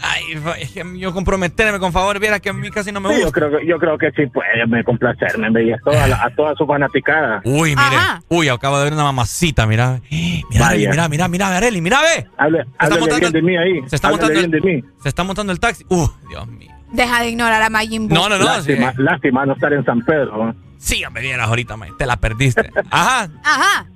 Ay, 0.06 0.36
fa- 0.36 0.58
es 0.58 0.70
que 0.70 0.84
yo 0.98 1.12
comprometerme 1.14 1.78
con 1.78 1.92
favor, 1.92 2.18
viera 2.20 2.38
que 2.40 2.50
a 2.50 2.52
mí 2.52 2.70
casi 2.70 2.92
no 2.92 3.00
me 3.00 3.08
Sí, 3.08 3.22
gusta. 3.22 3.28
yo 3.28 3.32
creo 3.32 3.58
que 3.58 3.66
yo 3.66 3.78
creo 3.78 3.98
que 3.98 4.10
sí 4.12 4.26
puede 4.26 4.66
me 4.66 4.84
complacerme, 4.84 5.50
me 5.50 5.72
a 5.72 5.78
toda 5.78 6.24
a 6.24 6.30
toda 6.30 6.54
su 6.56 6.66
fanaticada. 6.66 7.40
Uy, 7.44 7.70
mire. 7.70 7.80
Ajá. 7.96 8.22
Uy, 8.28 8.48
acabo 8.48 8.78
de 8.78 8.84
ver 8.84 8.92
una 8.92 9.04
mamacita, 9.04 9.66
mira. 9.66 10.00
Mira, 10.10 10.66
Vaya. 10.66 10.90
mira, 10.90 11.08
mira, 11.08 11.28
mira, 11.28 11.56
Areli, 11.56 11.80
mira, 11.80 12.00
ve. 12.02 12.26
Hable, 12.36 12.64
háblele 12.78 13.18
bien 13.20 13.32
de 13.32 13.42
mí 13.42 13.56
ahí. 13.56 13.80
Se 13.88 13.96
está 13.96 14.10
montando 14.10 14.34
bien 14.34 14.44
el, 14.44 14.50
de 14.50 14.60
mí. 14.60 14.84
Se 15.02 15.08
está 15.08 15.24
montando 15.24 15.52
el 15.52 15.58
taxi. 15.60 15.84
Uh, 15.88 16.06
Dios 16.28 16.46
mío. 16.48 16.70
Deja 16.92 17.22
de 17.22 17.30
ignorar 17.30 17.60
a 17.62 17.70
Majin 17.70 18.06
Buu. 18.08 18.14
No, 18.16 18.28
no, 18.28 18.38
no. 18.38 18.44
Lástima, 18.44 18.92
sí. 18.92 19.02
lástima 19.02 19.46
no 19.46 19.54
estar 19.54 19.72
en 19.72 19.84
San 19.84 20.00
Pedro. 20.02 20.46
¿no? 20.46 20.54
Sí, 20.78 21.04
hombre, 21.04 21.22
vieras 21.22 21.48
ahorita, 21.48 21.76
man, 21.76 21.88
te 21.98 22.06
la 22.06 22.16
perdiste. 22.18 22.70
Ajá. 22.90 23.28
Ajá. 23.42 23.86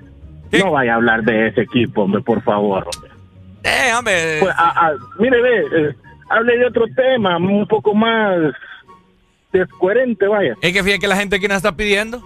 No 0.53 0.73
vaya 0.73 0.93
a 0.93 0.97
hablar 0.97 1.23
de 1.23 1.49
ese 1.49 1.61
equipo, 1.63 2.03
hombre, 2.05 2.23
por 2.23 2.43
favor. 2.43 2.89
Hombre. 2.95 3.08
Eh, 3.63 3.93
hombre. 3.97 4.39
Pues, 4.41 4.55
a- 4.57 4.89
a- 4.89 4.97
mire, 5.19 5.41
ve, 5.43 5.59
eh, 5.91 5.95
hable 6.31 6.59
de 6.59 6.67
otro 6.67 6.85
tema, 6.95 7.37
un 7.37 7.67
poco 7.67 7.95
más 7.95 8.39
descoherente, 9.53 10.27
vaya. 10.27 10.55
Es 10.61 10.73
que 10.73 10.83
fíjate 10.83 11.01
que 11.01 11.09
la 11.09 11.17
gente 11.17 11.37
aquí 11.37 11.49
nos 11.49 11.57
está 11.59 11.73
pidiendo. 11.77 12.23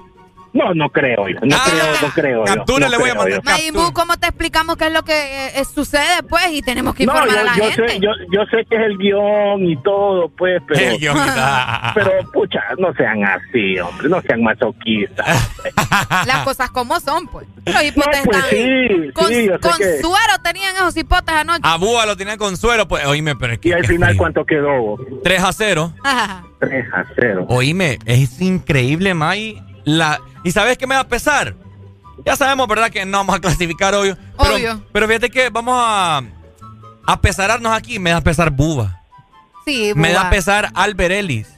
No, 0.55 0.75
no 0.75 0.91
creo 0.91 1.29
yo. 1.29 1.39
No 1.43 1.57
Ah, 1.57 1.65
creo, 1.67 1.93
no 2.09 2.15
creo. 2.15 2.45
captura, 2.45 2.87
no 2.87 2.91
le 2.91 2.99
voy 2.99 3.11
a 3.11 3.15
mandar. 3.15 3.41
Mayimbu, 3.43 3.93
¿cómo 3.95 4.17
te 4.19 4.27
explicamos 4.27 4.77
qué 4.77 4.87
es 4.89 4.93
lo 4.93 5.03
que 5.03 5.13
eh, 5.13 5.51
eh, 5.61 5.65
sucede, 5.65 6.23
pues? 6.29 6.43
Y 6.53 6.61
tenemos 6.61 6.95
que 6.95 7.07
No, 7.07 7.13
informar 7.15 7.35
yo, 7.35 7.41
a 7.41 7.45
la 7.45 7.57
yo 7.57 7.65
gente. 7.71 7.89
sé, 7.89 8.01
yo, 8.01 8.11
yo 8.31 8.41
sé 8.51 8.65
que 8.69 8.77
es 8.77 8.83
el 8.83 8.99
guion 8.99 9.67
y 9.67 9.77
todo, 9.83 10.29
pues, 10.29 10.61
pero. 10.69 10.79
El 10.81 10.99
guion, 10.99 11.17
pero, 11.95 12.11
pucha, 12.33 12.61
no 12.79 12.93
sean 12.95 13.25
así, 13.25 13.79
hombre, 13.79 14.09
no 14.11 14.21
sean 14.21 14.43
masoquistas. 14.43 15.51
Las 16.27 16.45
cosas 16.45 16.71
como 16.71 17.01
son, 17.01 17.27
pues. 17.29 17.47
Los 17.65 17.83
hipotes 17.85 18.21
pues 18.25 18.37
están- 18.39 18.51
sí, 18.51 19.13
con, 19.15 19.29
sí, 19.29 19.47
yo 19.47 19.53
sé 19.55 19.59
con 19.61 19.79
que- 19.79 20.01
suero 20.03 20.35
tenían 20.45 20.75
esos 20.77 20.97
hipotes 20.97 21.35
anoche. 21.35 21.61
A 21.63 21.77
Búa 21.79 22.05
lo 22.05 22.17
tenían 22.17 22.37
con 22.37 22.57
suero, 22.59 22.87
pues. 22.87 23.07
Oíme, 23.07 23.37
pero 23.37 23.55
es 23.55 23.59
que. 23.59 23.71
Y 23.71 23.73
al 23.73 23.87
final, 23.87 24.17
¿cuánto 24.17 24.45
quedó? 24.45 24.99
3 25.25 25.43
a 25.43 25.53
0. 25.53 25.95
3 26.61 26.85
a 26.93 27.05
0. 27.17 27.47
Oíme, 27.49 27.99
es 28.05 28.41
increíble, 28.43 29.15
May. 29.15 29.63
La... 29.85 30.21
¿Y 30.45 30.51
sabes 30.53 30.79
qué 30.79 30.87
me 30.87 30.95
va 30.95 31.03
a 31.03 31.09
pesar? 31.09 31.55
Ya 32.25 32.37
sabemos, 32.37 32.69
¿verdad? 32.69 32.91
Que 32.91 33.05
no 33.05 33.19
vamos 33.19 33.37
a 33.37 33.41
clasificar, 33.41 33.95
obvio. 33.95 34.17
Pero, 34.39 34.55
Obvio. 34.55 34.83
Pero 34.93 35.09
fíjate 35.09 35.31
que 35.31 35.51
vamos 35.51 35.75
a, 35.77 36.23
a 37.07 37.21
pesararnos 37.21 37.73
aquí. 37.73 37.99
Me 37.99 38.11
da 38.11 38.21
pesar 38.21 38.51
Buba. 38.51 39.01
Sí, 39.65 39.93
Me 39.97 40.13
da 40.13 40.21
Buba. 40.21 40.31
pesar 40.31 40.71
Albert 40.75 41.13
Ellis. 41.15 41.49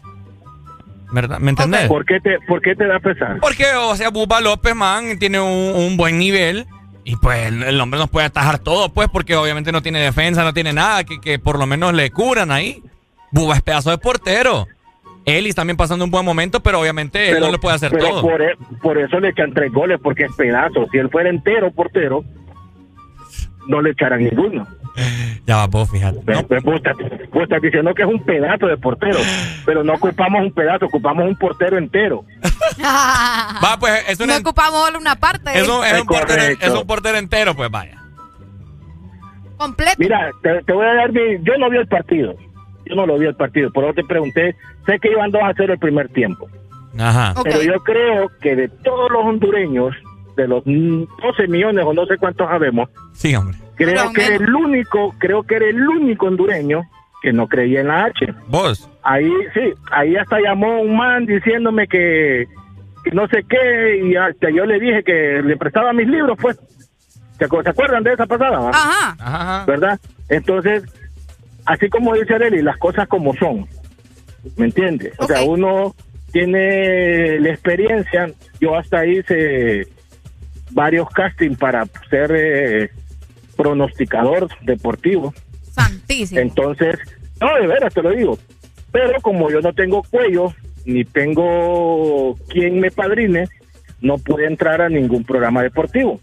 ¿Verdad? 1.12 1.38
¿Me 1.38 1.50
entendés? 1.50 1.86
¿Por 1.86 2.04
qué 2.06 2.18
te, 2.20 2.38
por 2.48 2.60
qué 2.60 2.74
te 2.74 2.86
da 2.86 2.98
pesar? 2.98 3.38
Porque, 3.40 3.66
o 3.74 3.94
sea, 3.94 4.10
Buba 4.10 4.40
López, 4.40 4.74
man, 4.74 5.18
tiene 5.18 5.38
un, 5.40 5.74
un 5.76 5.96
buen 5.96 6.18
nivel. 6.18 6.66
Y 7.04 7.16
pues 7.16 7.46
el, 7.46 7.62
el 7.62 7.80
hombre 7.80 8.00
nos 8.00 8.08
puede 8.08 8.26
atajar 8.26 8.58
todo, 8.58 8.88
pues, 8.88 9.08
porque 9.10 9.36
obviamente 9.36 9.70
no 9.72 9.82
tiene 9.82 10.00
defensa, 10.00 10.42
no 10.42 10.54
tiene 10.54 10.72
nada, 10.72 11.04
que, 11.04 11.20
que 11.20 11.38
por 11.38 11.58
lo 11.58 11.66
menos 11.66 11.92
le 11.92 12.10
curan 12.10 12.50
ahí. 12.50 12.82
Buba 13.30 13.56
es 13.56 13.62
pedazo 13.62 13.90
de 13.90 13.98
portero. 13.98 14.66
Ellis 15.24 15.54
también 15.54 15.76
pasando 15.76 16.04
un 16.04 16.10
buen 16.10 16.24
momento, 16.24 16.60
pero 16.60 16.80
obviamente 16.80 17.30
él 17.30 17.40
no 17.40 17.50
le 17.50 17.58
puede 17.58 17.76
hacer 17.76 17.90
pero 17.90 18.08
todo. 18.08 18.22
Por, 18.22 18.42
e- 18.42 18.56
por 18.82 18.98
eso 18.98 19.18
le 19.20 19.30
echan 19.30 19.52
tres 19.54 19.72
goles, 19.72 19.98
porque 20.02 20.24
es 20.24 20.32
pedazo. 20.36 20.86
Si 20.92 20.98
él 20.98 21.08
fuera 21.10 21.30
entero 21.30 21.70
portero, 21.72 22.24
no 23.66 23.80
le 23.80 23.90
echaran 23.90 24.20
ninguno. 24.22 24.66
Ya 25.46 25.56
va, 25.56 25.66
vos, 25.66 25.90
fíjate. 25.90 26.20
Pues, 26.24 26.44
pues, 26.44 26.62
vos, 26.62 26.76
estás, 26.76 26.94
vos 27.32 27.42
estás 27.42 27.60
diciendo 27.60 27.92
que 27.94 28.02
es 28.02 28.08
un 28.08 28.22
pedazo 28.24 28.66
de 28.66 28.76
portero, 28.76 29.18
pero 29.66 29.82
no 29.82 29.94
ocupamos 29.94 30.42
un 30.42 30.52
pedazo, 30.52 30.86
ocupamos 30.86 31.24
un 31.26 31.36
portero 31.36 31.78
entero. 31.78 32.24
Va, 32.84 33.76
pues 33.80 34.04
es, 34.08 34.20
una- 34.20 34.34
no 34.34 34.40
ocupamos 34.40 34.84
solo 34.84 34.98
una 34.98 35.16
parte. 35.16 35.50
es 35.58 35.66
un, 35.68 35.84
es 35.84 35.92
Es 35.94 36.00
un 36.02 36.06
portero, 36.06 36.40
correcto. 36.42 36.66
es 36.66 36.72
un 36.72 36.86
portero 36.86 37.18
entero, 37.18 37.54
pues 37.56 37.70
vaya. 37.70 37.98
Completo. 39.56 39.96
Mira, 39.98 40.30
te, 40.42 40.62
te 40.64 40.72
voy 40.72 40.84
a 40.86 40.94
dar 40.94 41.12
mi... 41.12 41.20
Yo 41.42 41.56
no 41.58 41.70
vi 41.70 41.78
el 41.78 41.86
partido. 41.88 42.34
Yo 42.86 42.94
no 42.96 43.06
lo 43.06 43.18
vi 43.18 43.26
el 43.26 43.34
partido, 43.34 43.70
por 43.72 43.84
eso 43.84 43.94
te 43.94 44.04
pregunté. 44.04 44.54
Sé 44.86 44.98
que 45.00 45.10
iban 45.10 45.30
2 45.30 45.42
a 45.42 45.52
0 45.56 45.72
el 45.72 45.78
primer 45.78 46.08
tiempo. 46.10 46.48
Ajá. 46.98 47.34
Pero 47.42 47.62
yo 47.62 47.74
creo 47.82 48.30
que 48.40 48.54
de 48.54 48.68
todos 48.68 49.10
los 49.10 49.24
hondureños, 49.24 49.94
de 50.36 50.46
los 50.48 50.62
mm, 50.66 51.04
12 51.22 51.48
millones 51.48 51.84
o 51.86 51.92
no 51.94 52.06
sé 52.06 52.16
cuántos 52.18 52.48
sabemos, 52.48 52.88
Sí, 53.12 53.34
hombre. 53.34 53.56
creo 53.76 54.12
que 54.12 54.26
era 54.26 54.36
el 54.36 54.54
único, 54.54 55.14
creo 55.18 55.42
que 55.42 55.56
era 55.56 55.66
el 55.66 55.88
único 55.88 56.26
hondureño 56.26 56.82
que 57.22 57.32
no 57.32 57.46
creía 57.48 57.80
en 57.80 57.88
la 57.88 58.04
H. 58.04 58.26
¿Vos? 58.48 58.88
Ahí, 59.02 59.30
sí, 59.54 59.60
ahí 59.90 60.14
hasta 60.16 60.38
llamó 60.40 60.80
un 60.82 60.96
man 60.96 61.24
diciéndome 61.26 61.86
que, 61.88 62.46
que 63.02 63.10
no 63.12 63.26
sé 63.28 63.44
qué, 63.48 64.02
y 64.06 64.14
hasta 64.16 64.50
yo 64.50 64.64
le 64.66 64.78
dije 64.78 65.02
que 65.02 65.40
le 65.44 65.56
prestaba 65.56 65.92
mis 65.92 66.06
libros, 66.08 66.36
pues. 66.40 66.58
¿Se, 67.38 67.48
acu- 67.48 67.62
se 67.64 67.70
acuerdan 67.70 68.04
de 68.04 68.12
esa 68.12 68.26
pasada? 68.26 68.58
va? 68.60 68.70
Ajá. 68.70 69.64
¿Verdad? 69.66 69.98
Entonces, 70.28 70.84
así 71.66 71.88
como 71.88 72.14
dice 72.14 72.34
Arely, 72.34 72.62
las 72.62 72.78
cosas 72.78 73.08
como 73.08 73.34
son. 73.34 73.66
¿Me 74.56 74.66
entiendes? 74.66 75.14
O 75.18 75.26
sea, 75.26 75.42
uno 75.42 75.94
tiene 76.32 77.38
la 77.40 77.50
experiencia. 77.50 78.30
Yo 78.60 78.76
hasta 78.76 79.06
hice 79.06 79.86
varios 80.70 81.08
castings 81.10 81.56
para 81.56 81.86
ser 82.10 82.32
eh, 82.34 82.90
pronosticador 83.56 84.48
deportivo. 84.62 85.32
Santísimo. 85.72 86.40
Entonces, 86.40 86.96
no, 87.40 87.54
de 87.54 87.66
veras 87.66 87.94
te 87.94 88.02
lo 88.02 88.10
digo. 88.10 88.38
Pero 88.92 89.20
como 89.22 89.50
yo 89.50 89.60
no 89.60 89.72
tengo 89.72 90.02
cuello, 90.02 90.52
ni 90.84 91.04
tengo 91.04 92.36
quien 92.48 92.80
me 92.80 92.90
padrine, 92.90 93.48
no 94.00 94.18
pude 94.18 94.46
entrar 94.46 94.82
a 94.82 94.88
ningún 94.88 95.24
programa 95.24 95.62
deportivo. 95.62 96.20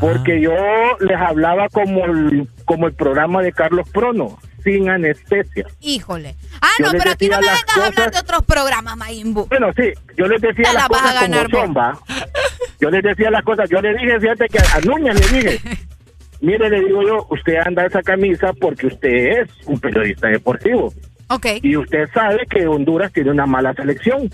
Porque 0.00 0.40
yo 0.40 0.52
les 1.00 1.16
hablaba 1.16 1.68
como 1.68 2.04
el, 2.04 2.48
como 2.72 2.86
el 2.86 2.94
programa 2.94 3.42
de 3.42 3.52
Carlos 3.52 3.86
Prono, 3.90 4.38
sin 4.64 4.88
anestesia. 4.88 5.66
Híjole. 5.82 6.36
Ah, 6.62 6.70
Yo 6.78 6.86
no, 6.86 6.92
pero 6.92 7.10
aquí 7.10 7.28
no 7.28 7.38
me 7.38 7.46
vengas 7.46 7.76
a 7.76 7.86
hablar 7.86 8.10
de 8.10 8.18
otros 8.18 8.42
programas, 8.44 8.96
Mayimbu. 8.96 9.46
Bueno, 9.48 9.70
sí, 9.76 9.92
yo 10.16 10.26
les 10.26 10.40
decía 10.40 10.70
Te 10.70 10.72
las 10.72 10.82
la 10.84 10.88
cosas 10.88 11.20
ganar, 11.20 11.50
como 11.50 11.64
son, 11.66 11.76
va. 11.76 11.98
Yo 12.80 12.90
les 12.90 13.02
decía 13.02 13.30
las 13.30 13.42
cosas, 13.42 13.68
yo 13.68 13.82
le 13.82 13.92
dije, 13.92 14.18
fíjate 14.18 14.48
que 14.48 14.58
a 14.58 14.80
Núñez 14.86 15.14
le 15.20 15.38
dije, 15.38 15.60
mire, 16.40 16.70
le 16.70 16.80
digo 16.80 17.02
yo, 17.06 17.26
usted 17.28 17.56
anda 17.62 17.84
esa 17.84 18.00
camisa 18.00 18.54
porque 18.58 18.86
usted 18.86 19.42
es 19.42 19.50
un 19.66 19.78
periodista 19.78 20.28
deportivo. 20.28 20.94
Ok. 21.28 21.46
Y 21.62 21.76
usted 21.76 22.08
sabe 22.14 22.46
que 22.48 22.66
Honduras 22.66 23.12
tiene 23.12 23.32
una 23.32 23.44
mala 23.44 23.74
selección. 23.74 24.30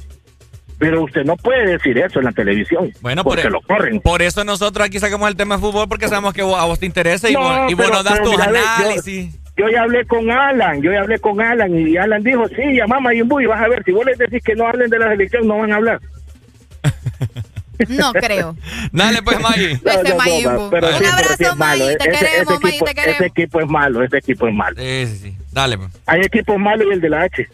Pero 0.78 1.02
usted 1.02 1.24
no 1.24 1.36
puede 1.36 1.66
decir 1.72 1.98
eso 1.98 2.20
en 2.20 2.26
la 2.26 2.32
televisión. 2.32 2.92
Bueno, 3.00 3.24
por, 3.24 3.34
porque 3.34 3.48
e- 3.48 3.50
lo 3.50 3.60
corren. 3.62 4.00
por 4.00 4.22
eso 4.22 4.44
nosotros 4.44 4.86
aquí 4.86 4.98
sacamos 5.00 5.28
el 5.28 5.34
tema 5.36 5.56
de 5.56 5.60
fútbol 5.60 5.88
porque 5.88 6.06
sabemos 6.08 6.32
que 6.34 6.42
vos- 6.42 6.58
a 6.58 6.64
vos 6.66 6.78
te 6.78 6.86
interesa 6.86 7.28
y, 7.28 7.32
No, 7.34 7.40
vos, 7.40 7.70
y 7.72 7.74
vos 7.74 7.90
nos 7.90 8.04
das 8.04 8.22
tus 8.22 8.30
mira, 8.30 8.48
ve, 8.50 8.58
yo- 8.60 8.84
análisis. 8.84 9.34
Yo, 9.56 9.68
ya 9.68 9.82
hablé 9.82 10.04
con 10.06 10.30
Alan, 10.30 10.80
yo 10.80 10.92
ya 10.92 11.00
hablé 11.00 11.18
con 11.18 11.40
Alan 11.40 11.76
y 11.76 11.96
Alan 11.96 12.22
dijo, 12.22 12.46
sí, 12.46 12.62
llama 12.76 12.98
a 12.98 13.00
Mayimbu 13.00 13.40
y 13.40 13.46
vas 13.46 13.60
a 13.60 13.66
ver, 13.66 13.82
si 13.82 13.90
vos 13.90 14.06
les 14.06 14.16
decís 14.16 14.40
que 14.44 14.54
no 14.54 14.68
hablen 14.68 14.88
de 14.88 15.00
la 15.00 15.08
selección, 15.08 15.48
no 15.48 15.58
van 15.58 15.72
a 15.72 15.76
hablar. 15.76 16.00
No 17.88 18.12
creo. 18.12 18.56
Dale 18.92 19.22
pues, 19.22 19.40
Maggie. 19.40 19.78
No, 19.84 20.02
no, 20.02 20.08
no, 20.10 20.16
Mayimbu. 20.16 20.70
pero 20.70 20.88
Un 20.88 20.94
sí, 20.94 20.98
pero 20.98 21.00
sí 21.00 21.06
abrazo, 21.06 21.42
es 21.52 21.56
malo. 21.56 21.84
Maggie, 21.84 21.96
te 21.96 22.10
Ese- 22.10 22.10
ese 22.10 22.24
queremos, 22.26 22.52
Maggie, 22.60 22.68
equipo- 22.70 22.84
te 22.86 22.94
queremos. 22.94 23.14
Ese 23.16 23.26
equipo 23.26 23.60
es 23.60 23.66
malo, 23.68 24.02
ese 24.04 24.16
equipo 24.18 24.48
es 24.48 24.54
malo. 24.54 24.76
Sí, 24.82 25.06
sí, 25.06 25.16
sí. 25.18 25.36
Dale, 25.52 25.78
pues. 25.78 25.90
Hay 26.06 26.20
equipos 26.22 26.58
malos 26.58 26.86
y 26.90 26.92
el 26.94 27.00
de 27.00 27.08
la 27.08 27.22
H. 27.22 27.48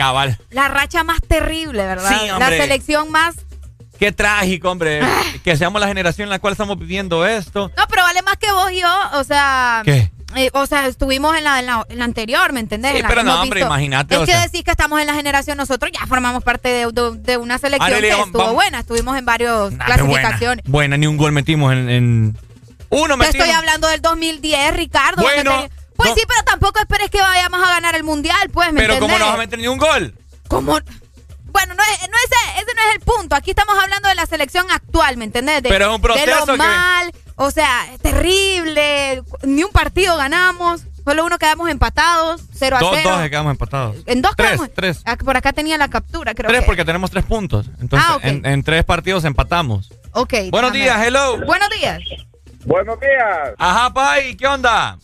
Cabal. 0.00 0.38
La 0.50 0.68
racha 0.68 1.04
más 1.04 1.20
terrible, 1.20 1.84
¿verdad? 1.86 2.10
Sí, 2.20 2.26
la 2.38 2.48
selección 2.48 3.10
más... 3.10 3.34
Qué 3.98 4.12
trágico, 4.12 4.70
hombre. 4.70 5.00
que 5.44 5.56
seamos 5.56 5.78
la 5.80 5.86
generación 5.86 6.24
en 6.26 6.30
la 6.30 6.38
cual 6.38 6.52
estamos 6.52 6.78
viviendo 6.78 7.26
esto. 7.26 7.70
No, 7.76 7.84
pero 7.88 8.02
vale 8.02 8.22
más 8.22 8.36
que 8.38 8.50
vos 8.50 8.72
y 8.72 8.80
yo, 8.80 8.88
o 9.14 9.24
sea... 9.24 9.82
¿Qué? 9.84 10.10
eh, 10.36 10.48
o 10.54 10.64
sea, 10.64 10.86
estuvimos 10.86 11.36
en 11.36 11.44
la, 11.44 11.58
en 11.58 11.66
la, 11.66 11.84
en 11.88 11.98
la 11.98 12.04
anterior, 12.06 12.52
¿me 12.52 12.60
entendés? 12.60 12.96
Sí, 12.96 13.02
pero 13.06 13.22
no, 13.24 13.42
hombre, 13.42 13.60
imagínate, 13.60 14.14
Es 14.14 14.20
o 14.22 14.24
que 14.24 14.32
sea. 14.32 14.42
decís 14.42 14.62
que 14.64 14.70
estamos 14.70 15.00
en 15.00 15.06
la 15.08 15.14
generación, 15.14 15.56
nosotros 15.58 15.90
ya 15.92 16.06
formamos 16.06 16.42
parte 16.44 16.68
de, 16.70 16.86
de- 16.92 17.16
de 17.18 17.36
una 17.36 17.58
selección 17.58 18.00
que 18.00 18.10
vamos- 18.10 18.26
estuvo 18.26 18.42
vamos- 18.42 18.54
buena. 18.54 18.78
Estuvimos 18.80 19.18
en 19.18 19.24
varios 19.26 19.72
Nah, 19.72 19.84
buena. 19.86 19.96
clasificaciones. 20.04 20.64
Buena, 20.68 20.96
ni 20.96 21.06
un 21.08 21.16
gol 21.16 21.32
metimos 21.32 21.72
en. 21.72 21.90
en- 21.90 22.38
Uno 22.90 23.14
Te 23.14 23.16
metimos. 23.18 23.34
estoy 23.46 23.50
hablando 23.50 23.88
del 23.88 24.00
2010, 24.02 24.74
Ricardo. 24.76 25.20
Bueno, 25.22 25.66
Pues 26.02 26.10
no. 26.10 26.16
sí, 26.16 26.22
pero 26.26 26.42
tampoco 26.44 26.78
esperes 26.80 27.10
que 27.10 27.20
vayamos 27.20 27.62
a 27.62 27.68
ganar 27.70 27.94
el 27.94 28.04
mundial, 28.04 28.50
pues, 28.52 28.72
¿me 28.72 28.80
Pero 28.80 28.94
¿cómo 28.94 29.04
entendés? 29.06 29.18
no 29.20 29.26
vas 29.26 29.34
a 29.34 29.38
meter 29.38 29.58
ni 29.58 29.68
un 29.68 29.78
gol? 29.78 30.14
¿Cómo? 30.48 30.78
Bueno, 31.52 31.74
no 31.74 31.82
es, 31.82 32.00
no 32.08 32.16
es- 32.16 32.62
ese 32.62 32.74
no 32.74 32.82
es 32.88 32.94
el 32.94 33.00
punto. 33.00 33.34
Aquí 33.34 33.50
estamos 33.50 33.74
hablando 33.82 34.08
de 34.08 34.14
la 34.14 34.24
selección 34.26 34.70
actual, 34.70 35.16
¿me 35.16 35.24
entendés? 35.24 35.62
De, 35.62 35.68
Pero 35.68 35.86
es 35.86 35.90
un 35.96 36.00
De 36.00 36.08
proceso 36.08 36.46
lo 36.46 36.52
que- 36.52 36.58
mal, 36.58 37.12
o 37.36 37.50
sea, 37.50 37.86
terrible. 38.02 39.22
Ni 39.42 39.64
un 39.64 39.72
partido 39.72 40.16
ganamos. 40.16 40.82
Solo 41.04 41.24
uno 41.24 41.38
quedamos 41.38 41.68
empatados, 41.70 42.42
0 42.54 42.76
a 42.76 42.80
Dos, 42.80 42.90
0. 42.94 43.10
dos 43.10 43.22
que 43.22 43.30
quedamos 43.30 43.50
empatados. 43.50 43.96
En 44.06 44.22
dos 44.22 44.36
Tres, 44.36 44.50
quedamos. 44.50 44.70
tres. 44.74 45.02
Ah, 45.06 45.16
Por 45.16 45.36
acá 45.36 45.52
tenía 45.52 45.76
la 45.78 45.88
captura, 45.88 46.34
creo 46.34 46.48
Tres 46.48 46.60
que. 46.60 46.66
porque 46.66 46.84
tenemos 46.84 47.10
tres 47.10 47.24
puntos. 47.24 47.66
Entonces, 47.80 48.08
Ah, 48.08 48.16
ok. 48.16 48.24
en, 48.24 48.46
en 48.46 48.62
tres 48.62 48.84
partidos 48.84 49.24
empatamos. 49.24 49.90
Ok. 50.12 50.34
Buenos 50.50 50.72
déjame 50.72 50.78
días, 50.78 51.06
hello. 51.06 51.38
Buenos 51.46 51.68
días. 51.70 52.00
Buenos 52.64 53.00
días. 53.00 53.54
Ajá, 53.58 53.92
Pai, 53.92 54.36
¿qué 54.36 54.46
onda? 54.46 54.98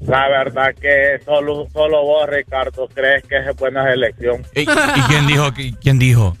La 0.00 0.28
verdad 0.28 0.74
que 0.80 1.18
solo, 1.24 1.66
solo 1.72 2.02
vos, 2.02 2.28
Ricardo, 2.28 2.88
crees 2.94 3.24
que 3.24 3.36
es 3.38 3.56
buena 3.56 3.84
selección. 3.90 4.42
¿Y, 4.54 4.60
y 4.62 4.66
quién 5.08 5.26
dijo? 5.26 5.52
que- 5.52 5.74
¿Quién 5.80 5.98
dijo? 5.98 6.36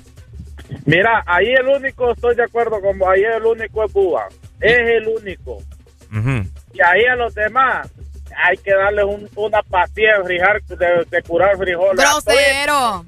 Mira, 0.84 1.22
ahí 1.26 1.48
el 1.48 1.66
único, 1.66 2.12
estoy 2.12 2.34
de 2.36 2.44
acuerdo 2.44 2.80
con 2.80 2.98
vos, 2.98 3.08
ahí 3.08 3.22
el 3.24 3.44
único 3.44 3.84
es 3.84 3.92
Cuba. 3.92 4.28
Es 4.60 4.78
el 4.78 5.08
único. 5.08 5.58
Y 6.72 6.80
ahí 6.82 7.04
a 7.10 7.16
los 7.16 7.34
demás 7.34 7.90
hay 8.36 8.56
que 8.58 8.72
darles 8.74 9.04
un- 9.04 9.28
una 9.34 9.62
pastilla 9.62 10.18
de, 10.18 10.24
frijar, 10.24 10.62
de, 10.62 11.04
de 11.10 11.22
curar 11.22 11.56
frijoles. 11.56 11.96
Grosero. 11.96 13.04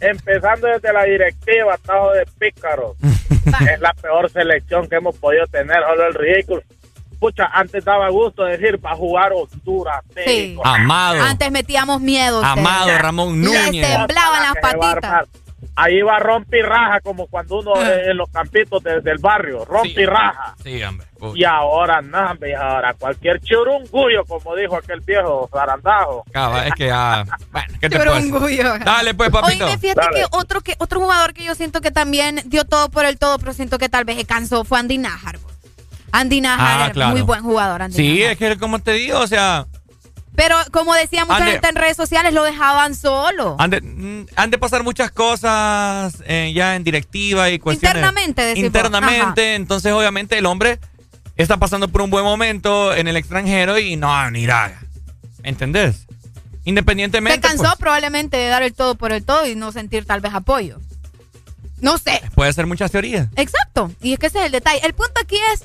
Empezando 0.00 0.68
desde 0.68 0.92
la 0.92 1.04
directiva, 1.04 1.76
Tajo 1.84 2.12
de 2.12 2.24
Pícaros. 2.38 2.96
es 3.72 3.80
la 3.80 3.92
peor 3.94 4.30
selección 4.30 4.88
que 4.88 4.96
hemos 4.96 5.16
podido 5.18 5.46
tener, 5.48 5.76
solo 5.86 6.06
el 6.06 6.14
ridículo. 6.14 6.62
Pucha, 7.22 7.44
antes 7.52 7.84
daba 7.84 8.08
gusto 8.08 8.42
decir 8.42 8.80
para 8.80 8.96
jugar 8.96 9.30
Honduras. 9.32 10.00
Sí. 10.08 10.14
México. 10.26 10.62
Amado. 10.66 11.22
Antes 11.22 11.52
metíamos 11.52 12.00
miedo. 12.00 12.44
Amado 12.44 12.98
Ramón 12.98 13.40
Núñez. 13.40 13.86
temblaban 13.88 14.42
las 14.42 14.54
patitas. 14.60 15.28
ahí 15.76 16.02
va 16.02 16.18
rompe 16.18 16.58
y 16.58 16.62
raja 16.62 17.00
como 17.00 17.28
cuando 17.28 17.60
uno 17.60 17.74
Ah. 17.76 17.88
eh, 17.92 18.10
en 18.10 18.16
los 18.16 18.28
campitos 18.30 18.82
de- 18.82 19.00
del 19.00 19.18
barrio, 19.18 19.64
rompe 19.64 20.02
y 20.02 20.04
raja. 20.06 20.54
Sí, 20.64 20.82
hombre. 20.82 21.06
Uy. 21.20 21.40
Y 21.40 21.44
ahora, 21.44 22.02
no, 22.02 22.18
hombre, 22.32 22.56
ahora 22.56 22.92
cualquier 22.94 23.40
churungullo, 23.40 24.24
como 24.26 24.56
dijo 24.56 24.76
aquel 24.76 25.00
viejo 25.00 25.48
zarandajo. 25.52 26.24
Cava, 26.32 26.66
es 26.66 26.74
que 26.74 26.88
ya. 26.88 27.24
Bueno, 27.52 27.74
¿qué 27.80 27.88
te? 27.88 27.96
Churungullo. 27.98 28.78
Dale, 28.80 29.14
pues, 29.14 29.30
papito. 29.30 29.64
Oye, 29.66 29.78
fíjate 29.78 30.08
que 30.12 30.24
otro 30.32 30.60
que 30.60 30.74
otro 30.78 30.98
jugador 31.00 31.32
que 31.32 31.44
yo 31.44 31.54
siento 31.54 31.80
que 31.80 31.92
también 31.92 32.40
dio 32.46 32.64
todo 32.64 32.90
por 32.90 33.04
el 33.04 33.16
todo, 33.16 33.38
pero 33.38 33.52
siento 33.52 33.78
que 33.78 33.88
tal 33.88 34.04
vez 34.04 34.16
se 34.16 34.24
cansó 34.26 34.64
fue 34.64 34.80
Andy 34.80 34.98
Najar. 34.98 35.38
Andy 36.12 36.40
Najar 36.40 36.90
Ah, 36.90 36.92
claro. 36.92 37.10
muy 37.12 37.22
buen 37.22 37.42
jugador, 37.42 37.82
Andy 37.82 37.96
Sí, 37.96 38.18
Najar. 38.20 38.32
es 38.32 38.38
que 38.38 38.58
como 38.58 38.78
te 38.78 38.92
digo, 38.92 39.18
o 39.18 39.26
sea, 39.26 39.66
Pero 40.36 40.56
como 40.70 40.94
decía 40.94 41.24
mucha 41.24 41.38
Andy- 41.38 41.52
gente 41.52 41.68
en 41.68 41.74
redes 41.76 41.96
sociales, 41.96 42.32
lo 42.32 42.42
dejaban 42.44 42.94
solo. 42.94 43.56
han 43.58 43.70
de, 43.70 43.80
mm, 43.80 44.26
han 44.36 44.50
de 44.50 44.58
pasar 44.58 44.82
muchas 44.82 45.10
cosas 45.10 46.14
eh, 46.26 46.52
ya 46.54 46.74
en 46.76 46.84
directiva 46.84 47.50
y 47.50 47.58
cuestiones. 47.58 47.96
Internamente, 47.96 48.42
decimos. 48.42 48.66
Internamente, 48.66 49.54
entonces 49.56 49.92
obviamente 49.92 50.38
el 50.38 50.46
hombre 50.46 50.78
está 51.36 51.56
pasando 51.56 51.88
por 51.88 52.02
un 52.02 52.10
buen 52.10 52.24
momento 52.24 52.94
en 52.94 53.08
el 53.08 53.16
extranjero 53.16 53.78
y 53.78 53.96
no, 53.96 54.30
ni 54.30 54.46
nada. 54.46 54.80
¿Entendés? 55.42 56.06
Se 56.06 56.68
Independientemente. 56.70 57.40
cansó 57.40 57.64
pues, 57.64 57.76
probablemente 57.76 58.36
de 58.36 58.46
dar 58.48 58.62
el 58.62 58.72
todo 58.72 58.94
por 58.94 59.12
el 59.12 59.24
todo 59.24 59.46
y 59.46 59.56
no 59.56 59.72
sentir 59.72 60.04
tal 60.06 60.20
vez 60.20 60.32
apoyo. 60.34 60.78
No 61.80 61.98
sé. 61.98 62.22
puede 62.36 62.52
ser 62.52 62.66
muchas 62.66 62.92
teorías. 62.92 63.26
Exacto. 63.34 63.90
Y 64.00 64.12
es 64.12 64.18
que 64.20 64.26
ese 64.26 64.38
es 64.38 64.46
el 64.46 64.52
detalle. 64.52 64.80
El 64.86 64.94
punto 64.94 65.20
aquí 65.20 65.36
es 65.52 65.64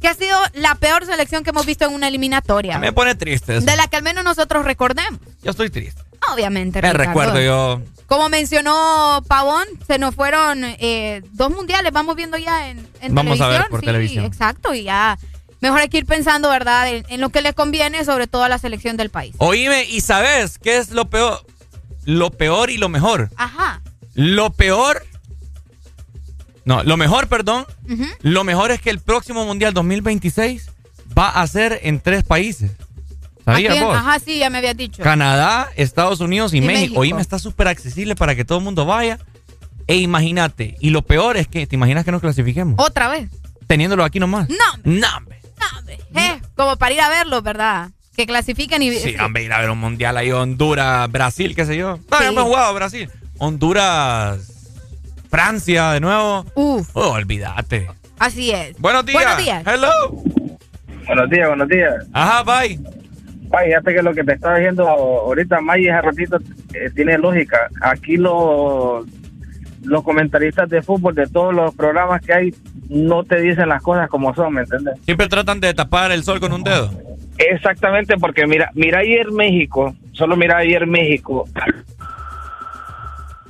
que 0.00 0.08
ha 0.08 0.14
sido 0.14 0.38
la 0.54 0.74
peor 0.76 1.04
selección 1.06 1.44
que 1.44 1.50
hemos 1.50 1.66
visto 1.66 1.84
en 1.84 1.92
una 1.92 2.08
eliminatoria. 2.08 2.78
Me 2.78 2.92
pone 2.92 3.14
triste 3.14 3.56
eso. 3.56 3.66
De 3.66 3.76
la 3.76 3.88
que 3.88 3.96
al 3.96 4.02
menos 4.02 4.24
nosotros 4.24 4.64
recordemos. 4.64 5.20
Yo 5.42 5.50
estoy 5.50 5.70
triste. 5.70 6.02
Obviamente. 6.32 6.82
Me 6.82 6.92
Ricardo. 6.92 7.08
recuerdo 7.08 7.40
yo. 7.40 7.82
Como 8.06 8.28
mencionó 8.28 9.22
Pavón, 9.28 9.64
se 9.86 9.98
nos 9.98 10.14
fueron 10.14 10.64
eh, 10.64 11.22
dos 11.32 11.50
mundiales, 11.50 11.92
vamos 11.92 12.16
viendo 12.16 12.38
ya 12.38 12.70
en, 12.70 12.86
en 13.02 13.14
Vamos 13.14 13.40
a 13.40 13.48
ver 13.48 13.66
por 13.68 13.80
sí, 13.80 13.86
televisión. 13.86 14.24
Exacto, 14.24 14.72
y 14.74 14.84
ya 14.84 15.18
mejor 15.60 15.80
hay 15.80 15.88
que 15.90 15.98
ir 15.98 16.06
pensando, 16.06 16.48
¿verdad?, 16.48 16.88
en, 16.88 17.04
en 17.10 17.20
lo 17.20 17.28
que 17.28 17.42
le 17.42 17.52
conviene, 17.52 18.04
sobre 18.06 18.26
todo 18.26 18.44
a 18.44 18.48
la 18.48 18.58
selección 18.58 18.96
del 18.96 19.10
país. 19.10 19.34
Oíme, 19.38 19.84
¿y 19.84 20.00
sabes 20.00 20.58
qué 20.58 20.78
es 20.78 20.90
lo 20.90 21.10
peor? 21.10 21.44
Lo 22.04 22.30
peor 22.30 22.70
y 22.70 22.78
lo 22.78 22.88
mejor. 22.88 23.28
Ajá. 23.36 23.82
Lo 24.14 24.50
peor. 24.50 25.04
No, 26.68 26.82
lo 26.82 26.98
mejor, 26.98 27.28
perdón. 27.28 27.64
Lo 28.20 28.44
mejor 28.44 28.70
es 28.70 28.82
que 28.82 28.90
el 28.90 28.98
próximo 29.00 29.46
Mundial 29.46 29.72
2026 29.72 30.68
va 31.18 31.30
a 31.30 31.46
ser 31.46 31.80
en 31.82 31.98
tres 31.98 32.24
países. 32.24 32.72
¿Sabías 33.42 33.80
vos? 33.80 33.96
Ajá, 33.96 34.18
sí, 34.18 34.38
ya 34.40 34.50
me 34.50 34.58
habías 34.58 34.76
dicho. 34.76 35.02
Canadá, 35.02 35.70
Estados 35.76 36.20
Unidos 36.20 36.52
y, 36.52 36.58
Y 36.58 36.60
México. 36.60 36.80
México. 36.80 37.00
Oíme, 37.00 37.22
está 37.22 37.38
súper 37.38 37.68
accesible 37.68 38.14
para 38.16 38.34
que 38.34 38.44
todo 38.44 38.58
el 38.58 38.64
mundo 38.64 38.84
vaya. 38.84 39.18
E 39.86 39.96
imagínate. 39.96 40.76
Y 40.80 40.90
lo 40.90 41.00
peor 41.00 41.38
es 41.38 41.48
que, 41.48 41.66
¿te 41.66 41.74
imaginas 41.74 42.04
que 42.04 42.12
nos 42.12 42.20
clasifiquemos? 42.20 42.74
Otra 42.76 43.08
vez. 43.08 43.30
Teniéndolo 43.66 44.04
aquí 44.04 44.20
nomás. 44.20 44.50
No, 44.50 44.56
No, 44.84 45.06
hombre. 45.16 45.38
Eh, 46.14 46.38
como 46.54 46.76
para 46.76 46.92
ir 46.94 47.00
a 47.00 47.08
verlo, 47.08 47.40
¿verdad? 47.40 47.88
Que 48.14 48.26
clasifiquen 48.26 48.82
y... 48.82 48.92
Sí, 48.94 49.14
hombre, 49.18 49.44
ir 49.44 49.52
a 49.54 49.60
ver 49.62 49.70
un 49.70 49.78
mundial 49.78 50.18
ahí, 50.18 50.30
Honduras, 50.32 51.10
Brasil, 51.10 51.56
qué 51.56 51.64
sé 51.64 51.78
yo. 51.78 51.98
No, 52.10 52.20
ya 52.20 52.28
hemos 52.28 52.44
jugado 52.44 52.74
Brasil. 52.74 53.08
Honduras, 53.38 54.57
Francia 55.28 55.92
de 55.92 56.00
nuevo. 56.00 56.44
Uf. 56.54 56.88
Oh, 56.94 57.12
olvídate. 57.12 57.88
Así 58.18 58.50
es. 58.50 58.78
Buenos 58.78 59.06
días. 59.06 59.22
Buenos 59.22 59.44
días. 59.44 59.64
Hello. 59.66 60.22
Buenos 61.06 61.30
días, 61.30 61.48
buenos 61.48 61.68
días. 61.68 61.94
Ajá, 62.12 62.42
bye. 62.42 62.78
Ay, 63.50 63.68
fíjate 63.68 63.94
que 63.94 64.02
lo 64.02 64.12
que 64.12 64.24
te 64.24 64.34
estaba 64.34 64.56
diciendo 64.56 64.86
ahorita, 64.86 65.60
May, 65.60 65.88
hace 65.88 66.02
ratito, 66.02 66.38
eh, 66.74 66.90
tiene 66.94 67.16
lógica. 67.16 67.68
Aquí 67.80 68.18
los, 68.18 69.06
los 69.84 70.02
comentaristas 70.02 70.68
de 70.68 70.82
fútbol 70.82 71.14
de 71.14 71.26
todos 71.26 71.54
los 71.54 71.74
programas 71.74 72.20
que 72.20 72.34
hay 72.34 72.54
no 72.90 73.24
te 73.24 73.40
dicen 73.40 73.68
las 73.68 73.82
cosas 73.82 74.08
como 74.08 74.34
son, 74.34 74.54
¿me 74.54 74.62
entiendes? 74.62 74.94
Siempre 75.04 75.28
tratan 75.28 75.60
de 75.60 75.72
tapar 75.72 76.12
el 76.12 76.24
sol 76.24 76.40
con 76.40 76.52
un 76.52 76.62
dedo. 76.62 76.90
Exactamente, 77.38 78.16
porque 78.18 78.46
mira, 78.46 78.70
mira 78.74 78.98
ayer 78.98 79.30
México, 79.30 79.94
solo 80.12 80.36
mira 80.36 80.58
ayer 80.58 80.86
México. 80.86 81.48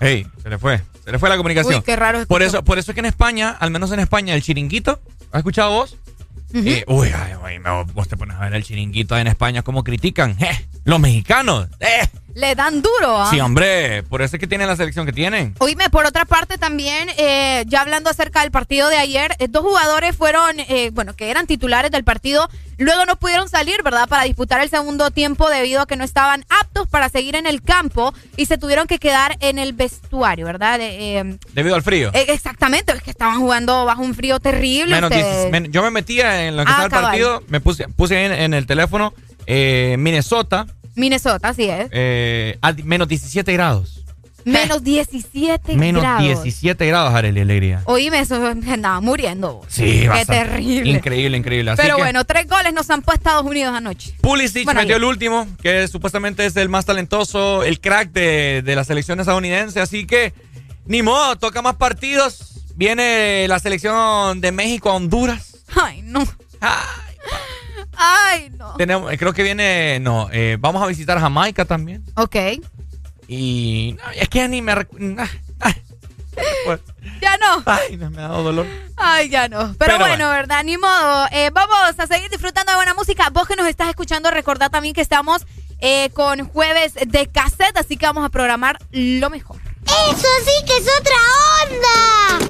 Hey, 0.00 0.26
se 0.42 0.48
le 0.48 0.58
fue. 0.58 0.81
Se 1.09 1.12
le 1.12 1.19
fue 1.19 1.31
la 1.31 1.39
comunicación. 1.39 1.77
Uy, 1.77 1.83
qué 1.83 1.97
raro 1.97 2.27
Por 2.27 2.43
eso, 2.43 2.62
por 2.62 2.78
eso 2.78 2.91
es 2.91 2.95
que 2.95 3.01
en 3.01 3.07
España, 3.07 3.57
al 3.59 3.70
menos 3.70 3.91
en 3.93 4.01
España, 4.01 4.35
el 4.35 4.43
chiringuito, 4.43 5.01
¿has 5.33 5.39
escuchado 5.39 5.70
vos? 5.70 5.97
Eh, 6.53 6.85
uy, 6.87 7.09
ay, 7.17 7.33
ay, 7.43 7.59
me- 7.59 7.83
vos 7.95 8.09
te 8.09 8.19
pones 8.19 8.37
a 8.37 8.41
ver 8.41 8.53
el 8.53 8.62
chiringuito 8.62 9.17
en 9.17 9.27
España, 9.27 9.62
cómo 9.62 9.83
critican. 9.85 10.37
Eh, 10.39 10.67
los 10.85 11.01
mexicanos. 11.01 11.67
Eh, 11.81 12.07
Le 12.39 12.55
dan 12.55 12.83
duro, 12.83 13.20
¿ah? 13.20 13.31
sí, 13.31 13.41
hombre, 13.41 14.05
por 14.05 14.23
eso 14.23 14.36
es 14.36 14.41
que 14.41 14.47
tienen 14.47 14.68
la 14.68 14.76
selección 14.76 15.05
que 15.05 15.12
tienen. 15.12 15.57
Oíme, 15.58 15.91
por 15.91 16.07
otra 16.07 16.25
parte 16.25 16.57
también, 16.57 17.08
eh, 17.18 17.65
ya 17.67 17.81
hablando 17.81 18.10
acerca 18.10 18.42
del 18.42 18.52
partido 18.52 18.89
de 18.89 18.97
ayer, 18.97 19.34
eh, 19.41 19.49
dos 19.49 19.62
jugadores 19.65 20.15
fueron, 20.15 20.60
eh, 20.60 20.91
bueno, 20.92 21.17
que 21.17 21.31
eran 21.33 21.49
titulares 21.49 21.91
del 21.91 22.05
partido, 22.05 22.49
luego 22.76 23.07
no 23.07 23.17
pudieron 23.17 23.49
salir, 23.49 23.83
¿verdad?, 23.83 24.08
para 24.08 24.23
disputar 24.23 24.60
el 24.60 24.70
segundo 24.70 25.10
tiempo 25.10 25.50
debido 25.50 25.83
a 25.83 25.86
que 25.86 25.97
no 25.97 26.05
estaban 26.05 26.44
aptos 26.49 26.86
para 26.86 27.08
seguir 27.08 27.34
en 27.34 27.47
el 27.47 27.60
campo 27.60 28.15
y 28.36 28.47
se 28.47 28.57
tuvieron 28.57 28.86
que 28.86 29.00
quedar 29.00 29.36
en 29.41 29.58
el 29.58 29.73
vestuario, 29.73 30.47
¿verdad? 30.47 30.78
Eh, 30.81 31.39
Debido 31.55 31.75
al 31.75 31.83
frío. 31.83 32.10
eh, 32.15 32.26
exactamente, 32.28 32.92
es 32.92 33.02
que 33.02 33.10
estaban 33.10 33.41
jugando 33.41 33.84
bajo 33.84 34.02
un 34.02 34.15
frío 34.15 34.39
terrible. 34.39 34.94
Menos 34.94 35.10
ustedes. 35.10 35.26
16 35.50 35.50
men- 35.50 35.73
yo 35.73 35.83
me 35.83 35.91
metía 35.91 36.47
en 36.47 36.57
lo 36.57 36.65
que 36.65 36.68
Ah, 36.70 36.84
estaba 36.84 36.84
el 36.84 36.91
cabal. 36.91 37.05
partido, 37.07 37.42
me 37.49 37.60
puse, 37.60 37.89
puse 37.89 38.25
en, 38.26 38.31
en 38.33 38.55
el 38.55 38.65
teléfono 38.67 39.12
eh, 39.50 39.97
Minnesota, 39.99 40.67
Minnesota, 40.99 41.49
así 41.49 41.65
es. 41.65 41.89
eh, 41.93 42.59
a 42.60 42.73
menos 42.85 43.09
17 43.09 43.52
grados. 43.52 44.05
Menos 44.44 44.83
17 44.83 45.77
Menos 45.77 46.01
grados. 46.02 46.23
17 46.43 46.86
grados, 46.86 47.12
Arely 47.12 47.41
Alegría. 47.41 47.83
Oíme, 47.85 48.20
eso 48.20 48.36
andaba 48.47 48.99
muriendo. 49.02 49.60
Sí, 49.68 50.07
Qué 50.10 50.25
terrible. 50.25 50.91
Increíble, 50.91 51.36
increíble. 51.36 51.73
Así 51.73 51.83
Pero 51.83 51.97
que 51.97 52.02
bueno, 52.02 52.25
tres 52.25 52.49
goles 52.49 52.73
nos 52.73 52.89
han 52.89 53.02
puesto 53.02 53.18
Estados 53.18 53.44
Unidos 53.44 53.75
anoche. 53.77 54.15
Pulisic 54.23 54.65
Bueno, 54.65 54.81
metió 54.81 54.94
ayer. 54.97 55.02
el 55.05 55.09
último, 55.09 55.47
que 55.60 55.86
supuestamente 55.89 56.47
es 56.47 56.57
el 56.57 56.70
más 56.70 56.86
talentoso, 56.86 57.62
el 57.62 57.78
crack 57.81 58.12
de, 58.12 58.62
de 58.65 58.75
la 58.77 58.85
selección 58.85 59.20
estadounidense. 59.20 59.81
Así 59.81 60.07
que, 60.07 60.33
ni 60.86 61.02
modo, 61.02 61.36
toca 61.36 61.60
más 61.60 61.75
partidos. 61.75 62.55
Viene 62.75 63.47
la 63.49 63.59
selección 63.59 64.41
de 64.41 64.52
México 64.52 64.89
a 64.89 64.94
Honduras. 64.94 65.59
Ay, 65.77 66.01
no. 66.02 66.27
Ay, 67.99 68.51
no. 68.57 68.75
Tenemos, 68.77 69.10
creo 69.18 69.33
que 69.33 69.43
viene, 69.43 69.99
no, 70.01 70.28
eh, 70.33 70.57
vamos 70.60 70.81
a 70.83 70.86
visitar 70.86 71.18
Jamaica 71.18 71.65
también. 71.65 72.05
Ok. 72.15 72.36
Y 73.27 73.97
no, 73.99 74.10
es 74.12 74.28
que 74.28 74.39
ya 74.39 74.49
ni 74.49 74.62
me... 74.62 74.73
ah, 74.73 75.28
ah, 75.60 75.75
pues, 76.65 76.81
Ya 77.20 77.36
no. 77.39 77.62
Ay, 77.67 77.97
no 77.97 78.10
me 78.10 78.23
ha 78.23 78.28
dado 78.28 78.44
dolor. 78.44 78.67
Ay, 78.97 79.28
ya 79.28 79.49
no. 79.49 79.59
Pero, 79.59 79.75
Pero 79.78 79.99
bueno, 79.99 80.15
bueno. 80.15 80.31
¿verdad? 80.31 80.62
Ni 80.65 80.78
modo. 80.78 81.27
Eh, 81.33 81.51
vamos 81.52 81.99
a 81.99 82.07
seguir 82.07 82.31
disfrutando 82.31 82.73
de 82.73 82.77
buena 82.77 82.94
música. 82.94 83.28
Vos 83.31 83.49
que 83.49 83.57
nos 83.57 83.67
estás 83.67 83.89
escuchando, 83.89 84.31
recordad 84.31 84.70
también 84.70 84.94
que 84.94 85.01
estamos 85.01 85.44
eh, 85.81 86.10
con 86.10 86.47
jueves 86.49 86.94
de 86.94 87.27
cassette, 87.27 87.77
así 87.77 87.97
que 87.97 88.07
vamos 88.07 88.25
a 88.25 88.28
programar 88.28 88.78
lo 88.93 89.28
mejor. 89.28 89.60
¡Eso 89.85 90.28
sí 90.44 90.65
que 90.67 90.77
es 90.77 90.86
otra 91.01 91.17
onda! 91.65 92.49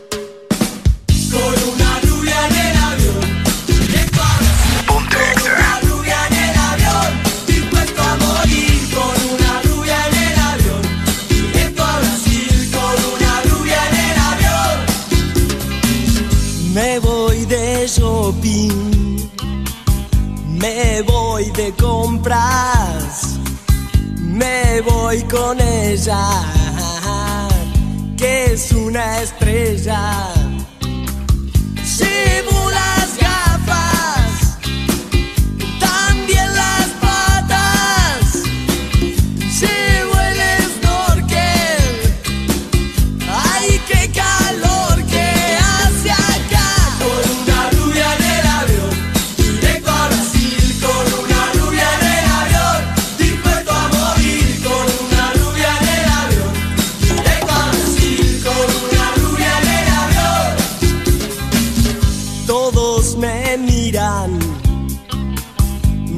Con 1.30 1.74
una 1.74 2.00
rubia 2.00 2.46
en 2.48 2.56
el 2.56 2.76
avión. 2.76 3.27
Me 16.78 17.00
voy 17.00 17.44
de 17.46 17.88
shopping, 17.88 19.28
me 20.60 21.02
voy 21.02 21.50
de 21.50 21.72
compras, 21.72 23.36
me 24.20 24.80
voy 24.82 25.20
con 25.24 25.60
ella, 25.60 26.22
que 28.16 28.52
es 28.52 28.70
una 28.70 29.22
estrella. 29.22 30.38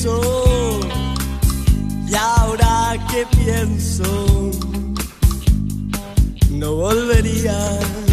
Intenso. 0.00 0.80
Y 2.08 2.14
ahora 2.14 2.96
que 3.10 3.26
pienso, 3.36 4.50
no 6.50 6.74
volvería. 6.74 8.09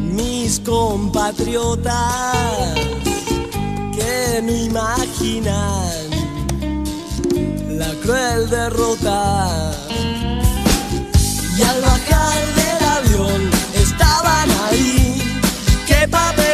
Mis 0.00 0.60
compatriotas 0.60 1.94
que 3.96 4.42
no 4.42 4.52
imaginan 4.52 6.10
la 7.78 7.90
cruel 8.02 8.50
derrota. 8.50 9.72
Y 11.56 11.62
al 11.62 11.80
bajar 11.80 12.40
del 12.60 12.88
avión 12.96 13.50
estaban 13.74 14.50
ahí. 14.68 15.22
¡Qué 15.86 16.08
papelón! 16.08 16.53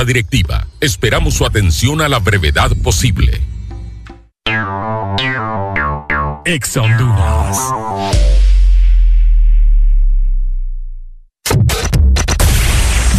Directiva, 0.05 0.65
esperamos 0.79 1.35
su 1.35 1.45
atención 1.45 2.01
a 2.01 2.09
la 2.09 2.19
brevedad 2.19 2.71
posible. 2.83 3.39
Ex 6.45 6.77
Honduras. 6.77 7.57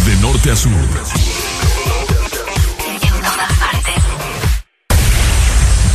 De 0.05 0.15
norte 0.17 0.51
a 0.51 0.55
sur. 0.55 0.71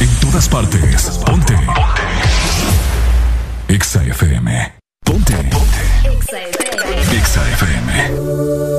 En 0.00 0.20
todas 0.20 0.48
partes. 0.48 1.02
Ponte. 1.26 1.54
Ponte. 1.54 1.98
Exa 3.68 4.02
FM. 4.04 4.72
Ponte. 5.04 5.34
Ponte. 5.34 5.58
Exa 6.04 6.38
FM. 6.38 6.67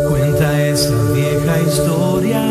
Cuenta 0.08 0.68
esa 0.68 0.96
vieja 1.14 1.60
historia. 1.68 2.42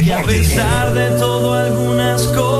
Y 0.00 0.10
a 0.10 0.22
pesar 0.22 0.92
de 0.94 1.10
todo, 1.18 1.54
algunas 1.54 2.22
cosas 2.28 2.59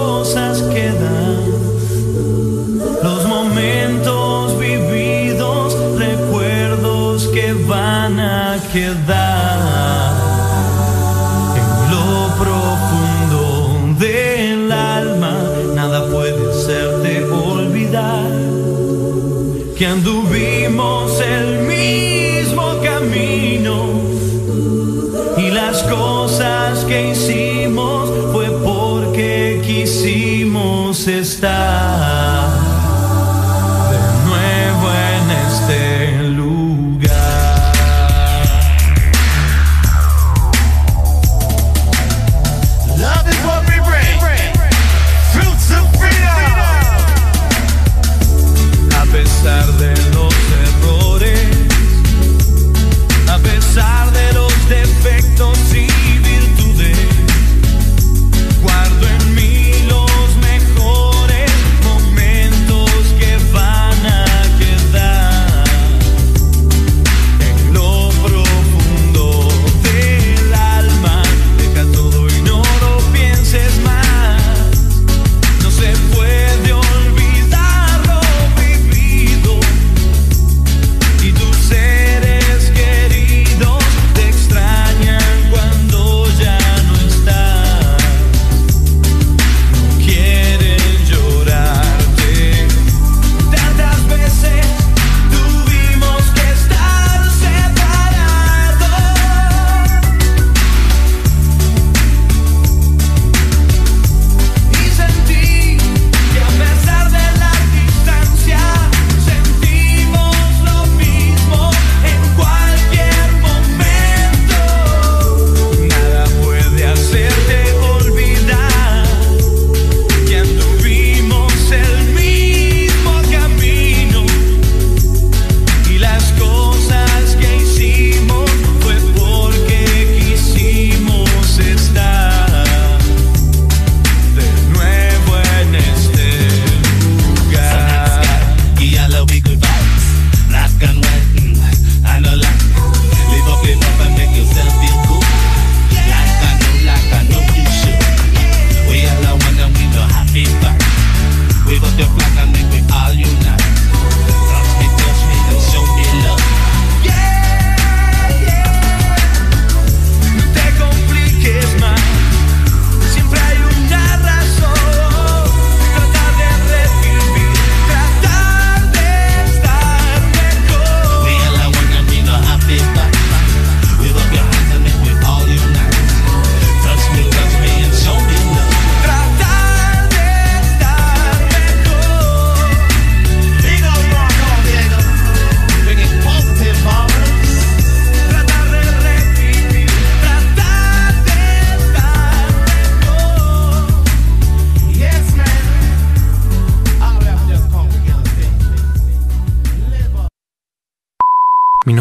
está. 31.40 31.89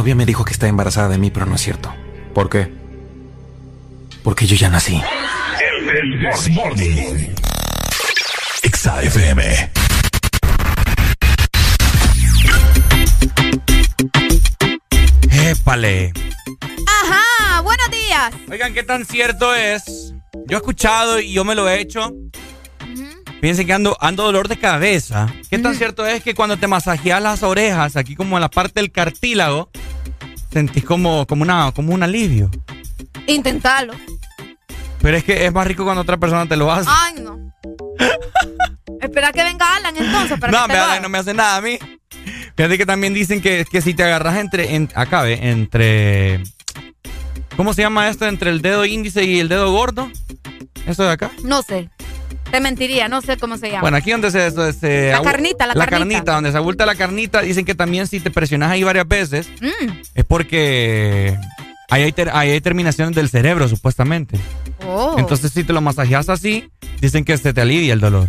Novia 0.09 0.15
me 0.15 0.25
dijo 0.25 0.43
que 0.43 0.53
está 0.53 0.67
embarazada 0.67 1.07
de 1.09 1.19
mí, 1.19 1.29
pero 1.29 1.45
no 1.45 1.53
es 1.53 1.61
cierto. 1.61 1.93
¿Por 2.33 2.49
qué? 2.49 2.67
Porque 4.23 4.47
yo 4.47 4.55
ya 4.55 4.67
nací. 4.67 4.99
El 5.91 6.19
This 6.19 6.49
Morning. 6.49 7.35
Exa 8.63 9.03
FM. 9.03 9.69
Épale. 15.31 16.13
Ajá, 16.88 17.61
buenos 17.61 17.91
días. 17.91 18.33
Oigan, 18.49 18.73
¿qué 18.73 18.81
tan 18.81 19.05
cierto 19.05 19.53
es? 19.53 20.13
Yo 20.47 20.57
he 20.57 20.59
escuchado 20.59 21.19
y 21.19 21.33
yo 21.33 21.45
me 21.45 21.53
lo 21.53 21.69
he 21.69 21.79
hecho. 21.81 22.11
Fíjense 23.41 23.65
que 23.65 23.73
ando, 23.73 23.95
ando 24.01 24.23
dolor 24.23 24.47
de 24.47 24.57
cabeza. 24.57 25.31
¿Qué 25.51 25.59
tan 25.59 25.75
cierto 25.75 26.07
es 26.07 26.23
que 26.23 26.33
cuando 26.33 26.57
te 26.57 26.65
masajeas 26.65 27.21
las 27.21 27.43
orejas, 27.43 27.95
aquí 27.95 28.15
como 28.15 28.38
en 28.38 28.41
la 28.41 28.49
parte 28.49 28.81
del 28.81 28.91
cartílago, 28.91 29.69
sentís 30.52 30.84
como, 30.84 31.26
como, 31.28 31.44
una, 31.44 31.72
como 31.74 31.94
un 31.94 32.03
alivio? 32.03 32.50
Intentalo. 33.28 33.94
Pero 35.02 35.18
es 35.18 35.24
que 35.24 35.45
es 35.45 35.53
más 35.53 35.66
rico 35.68 35.84
cuando 35.84 36.02
otra 36.02 36.18
persona 36.18 36.45
te 36.48 36.58
lo 36.58 36.72
hace. 36.72 36.90
Ay, 36.92 37.16
no. 37.22 37.40
Espera 39.02 39.32
que 39.32 39.44
venga 39.44 39.76
Alan 39.78 39.95
entonces 39.95 40.40
para 40.40 40.52
no, 40.52 40.61
que 40.68 40.68
te 40.68 40.74
me- 40.74 40.80
lo 40.80 40.84
haga. 40.86 41.00
no 41.00 41.10
me 41.10 41.18
hace 41.18 41.34
nada 41.34 41.56
a 41.58 41.61
mí. 41.61 41.78
Fíjate 42.58 42.78
que 42.78 42.86
también 42.86 43.14
dicen 43.14 43.42
que, 43.42 43.66
que 43.72 43.82
si 43.82 43.94
te 43.94 44.03
agarras 44.03 44.38
entre, 44.38 44.76
en, 44.76 44.90
acá 44.94 45.22
ve, 45.22 45.40
entre, 45.50 46.44
¿cómo 47.56 47.74
se 47.74 47.82
llama 47.84 48.10
esto? 48.10 48.28
Entre 48.28 48.50
el 48.50 48.61
dedo 48.61 48.86
índice 48.86 49.24
y 49.24 49.40
el 49.40 49.48
dedo 49.48 49.72
gordo. 49.72 50.11
¿Eso 50.86 51.03
de 51.03 51.11
acá? 51.11 51.32
No 51.44 51.61
sé. 51.61 51.90
Te 52.52 52.60
mentiría, 52.60 53.08
no 53.08 53.22
sé 53.22 53.38
cómo 53.38 53.58
se 53.58 53.68
llama. 53.69 53.82
Bueno, 53.82 53.98
aquí 53.98 54.11
donde 54.11 54.32
se... 54.32 54.50
se- 54.52 54.74
se- 54.74 55.11
La 55.11 55.22
carnita, 55.22 55.68
la 55.68 55.86
carnita. 55.86 56.34
donde 56.34 56.52
se 56.52 56.58
abulta 56.58 56.86
la 56.86 56.95
carnita, 56.95 57.42
dicen 57.42 57.66
que 57.66 57.76
también 57.76 58.08
si 58.08 58.19
te 58.19 58.32
presionas 58.32 58.72
ahí 58.72 58.84
varias 58.84 59.08
veces, 59.08 59.48
Mm. 59.61 59.92
es 60.16 60.26
porque 60.26 61.38
ahí 61.90 62.03
hay, 62.03 62.11
ter- 62.11 62.32
ahí 62.34 62.50
hay 62.52 62.61
terminaciones 62.61 63.16
del 63.16 63.30
cerebro, 63.30 63.68
supuestamente. 63.68 64.40
Oh. 64.88 65.16
Entonces, 65.18 65.52
si 65.52 65.64
te 65.64 65.74
lo 65.74 65.82
masajeas 65.82 66.30
así, 66.30 66.69
dicen 67.02 67.24
que 67.26 67.38
se 67.38 67.53
te 67.53 67.61
alivia 67.61 67.94
el 67.94 68.00
dolor. 68.00 68.28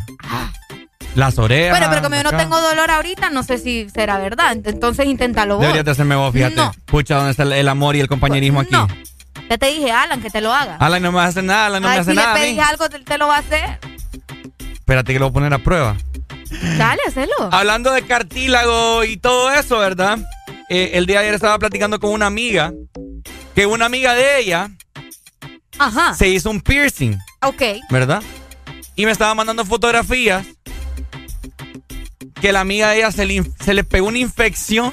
Las 1.15 1.39
orejas. 1.39 1.71
Bueno, 1.77 1.87
pero 1.91 2.03
como 2.03 2.15
yo 2.17 2.23
no 2.23 2.37
tengo 2.37 2.61
dolor 2.61 2.89
ahorita, 2.91 3.31
no 3.31 3.43
sé 3.43 3.59
si 3.59 3.89
será 3.91 4.19
verdad. 4.19 4.57
Entonces 4.65 5.07
inténtalo 5.07 5.55
vos. 5.57 5.63
Deberías 5.63 5.85
de 5.85 5.91
hacerme 5.91 6.15
vos, 6.15 6.33
fíjate. 6.33 6.55
No. 6.55 6.73
Pucha, 6.85 7.17
¿dónde 7.17 7.33
está 7.33 7.43
el, 7.43 7.53
el 7.53 7.69
amor 7.69 7.97
y 7.97 8.01
el 8.01 8.07
compañerismo 8.09 8.61
aquí? 8.61 8.71
No. 8.73 8.87
Ya 9.49 9.59
te 9.59 9.67
dije, 9.67 9.91
Alan, 9.91 10.21
que 10.23 10.31
te 10.31 10.41
lo 10.41 10.55
haga. 10.55 10.77
Alan 10.77 11.03
no 11.03 11.11
me 11.11 11.21
hace 11.21 11.43
nada, 11.43 11.67
Alan 11.67 11.83
no 11.83 11.89
Ay, 11.89 11.97
me 11.97 12.01
hace 12.03 12.11
si 12.13 12.17
nada. 12.17 12.35
le 12.35 12.41
a 12.41 12.43
pedís 12.45 12.59
algo, 12.61 12.89
te, 12.89 13.01
te 13.01 13.19
lo 13.19 13.27
va 13.27 13.37
a 13.37 13.39
hacer. 13.41 13.81
Espérate 14.91 15.13
que 15.13 15.21
lo 15.21 15.27
voy 15.27 15.31
a 15.31 15.35
poner 15.35 15.55
a 15.55 15.59
prueba. 15.63 15.97
Dale, 16.77 17.01
hacelo. 17.07 17.33
Hablando 17.53 17.93
de 17.93 18.03
cartílago 18.03 19.05
y 19.05 19.19
todo 19.19 19.53
eso, 19.53 19.79
¿verdad? 19.79 20.19
Eh, 20.69 20.91
el 20.95 21.07
día 21.07 21.21
de 21.21 21.27
ayer 21.27 21.35
estaba 21.37 21.57
platicando 21.61 22.01
con 22.01 22.11
una 22.11 22.27
amiga 22.27 22.73
que 23.55 23.67
una 23.67 23.87
amiga 23.87 24.15
de 24.15 24.41
ella 24.41 24.69
Ajá. 25.79 26.15
se 26.15 26.27
hizo 26.29 26.51
un 26.51 26.61
piercing, 26.61 27.17
Ok. 27.41 27.63
¿verdad? 27.89 28.21
Y 28.97 29.05
me 29.07 29.13
estaba 29.13 29.33
mandando 29.33 29.65
fotografías 29.65 30.45
que 32.41 32.51
la 32.51 32.59
amiga 32.59 32.91
de 32.91 32.97
ella 32.97 33.13
se 33.13 33.27
le, 33.27 33.45
se 33.65 33.75
le 33.75 33.85
pegó 33.85 34.09
una 34.09 34.19
infección 34.19 34.93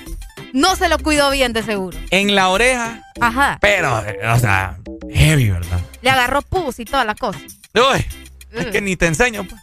No 0.54 0.76
se 0.76 0.90
lo 0.90 1.00
cuidó 1.00 1.32
bien, 1.32 1.54
de 1.54 1.64
seguro. 1.64 1.98
en 2.12 2.36
la 2.36 2.50
oreja, 2.50 3.02
Ajá. 3.20 3.58
pero, 3.62 4.06
eh, 4.06 4.20
o 4.32 4.38
sea, 4.38 4.78
heavy, 5.12 5.50
¿verdad? 5.50 5.80
Le 6.04 6.10
agarró 6.12 6.44
pus 6.44 6.80
y 6.80 6.86
toda 6.86 7.04
la 7.04 7.16
cosa. 7.16 7.40
Uy, 7.74 8.06
es 8.52 8.68
que 8.68 8.80
ni 8.80 8.96
te 8.96 9.08
enseño. 9.08 9.44
pues. 9.44 9.60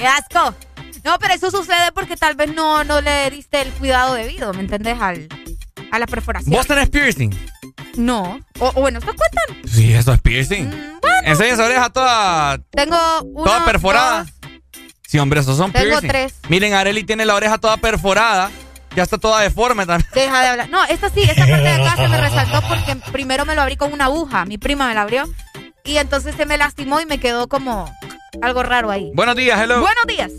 ¡Qué 0.00 0.06
asco! 0.06 0.54
No, 1.04 1.18
pero 1.18 1.34
eso 1.34 1.50
sucede 1.50 1.92
porque 1.94 2.16
tal 2.16 2.34
vez 2.34 2.52
no, 2.54 2.84
no 2.84 3.00
le 3.02 3.28
diste 3.30 3.60
el 3.60 3.70
cuidado 3.72 4.14
debido, 4.14 4.52
¿me 4.54 4.60
entendés? 4.60 4.98
Al, 5.00 5.28
a 5.92 5.98
la 5.98 6.06
perforación. 6.06 6.50
¿Vos 6.54 6.66
tenés 6.66 6.88
piercing? 6.88 7.30
No. 7.96 8.40
O, 8.58 8.68
o 8.68 8.72
bueno, 8.80 9.00
¿se 9.00 9.06
cuentan? 9.06 9.68
Sí, 9.70 9.92
eso 9.92 10.12
es 10.14 10.20
piercing. 10.22 10.68
Mm, 10.68 11.00
Enseña 11.26 11.52
esa 11.52 11.64
oreja 11.66 11.90
toda, 11.90 12.58
Tengo 12.70 12.96
uno, 13.24 13.44
toda 13.44 13.64
perforada. 13.66 14.24
dos, 14.24 14.50
Sí, 15.06 15.18
hombre, 15.18 15.40
esos 15.40 15.56
son 15.58 15.70
Tengo 15.72 15.88
piercing. 15.88 16.08
tres. 16.08 16.34
Miren, 16.48 16.72
Areli 16.72 17.04
tiene 17.04 17.26
la 17.26 17.34
oreja 17.34 17.58
toda 17.58 17.76
perforada. 17.76 18.50
Ya 18.96 19.02
está 19.02 19.18
toda 19.18 19.40
deforme 19.42 19.84
también. 19.86 20.08
Deja 20.14 20.40
de 20.40 20.48
hablar. 20.48 20.68
No, 20.70 20.82
esta 20.86 21.10
sí, 21.10 21.20
esta 21.22 21.46
parte 21.46 21.62
de 21.62 21.72
acá 21.72 21.96
se 21.96 22.08
me 22.08 22.20
resaltó 22.20 22.62
porque 22.68 22.96
primero 23.12 23.44
me 23.44 23.54
lo 23.54 23.62
abrí 23.62 23.76
con 23.76 23.92
una 23.92 24.06
aguja. 24.06 24.44
Mi 24.46 24.56
prima 24.58 24.88
me 24.88 24.94
la 24.94 25.02
abrió. 25.02 25.24
Y 25.84 25.98
entonces 25.98 26.34
se 26.36 26.46
me 26.46 26.56
lastimó 26.58 27.00
y 27.00 27.06
me 27.06 27.18
quedó 27.18 27.48
como 27.48 27.92
algo 28.42 28.62
raro 28.62 28.90
ahí. 28.90 29.10
Buenos 29.14 29.36
días, 29.36 29.60
hello. 29.60 29.80
Buenos 29.80 30.06
días. 30.06 30.32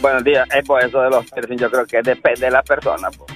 Buenos 0.00 0.24
días. 0.24 0.48
Es 0.54 0.64
por 0.66 0.82
eso 0.82 1.00
de 1.00 1.10
los 1.10 1.30
piercing, 1.30 1.58
yo 1.58 1.70
creo 1.70 1.86
que 1.86 2.02
depende 2.02 2.46
de 2.46 2.50
la 2.50 2.62
persona. 2.62 3.10
po. 3.10 3.26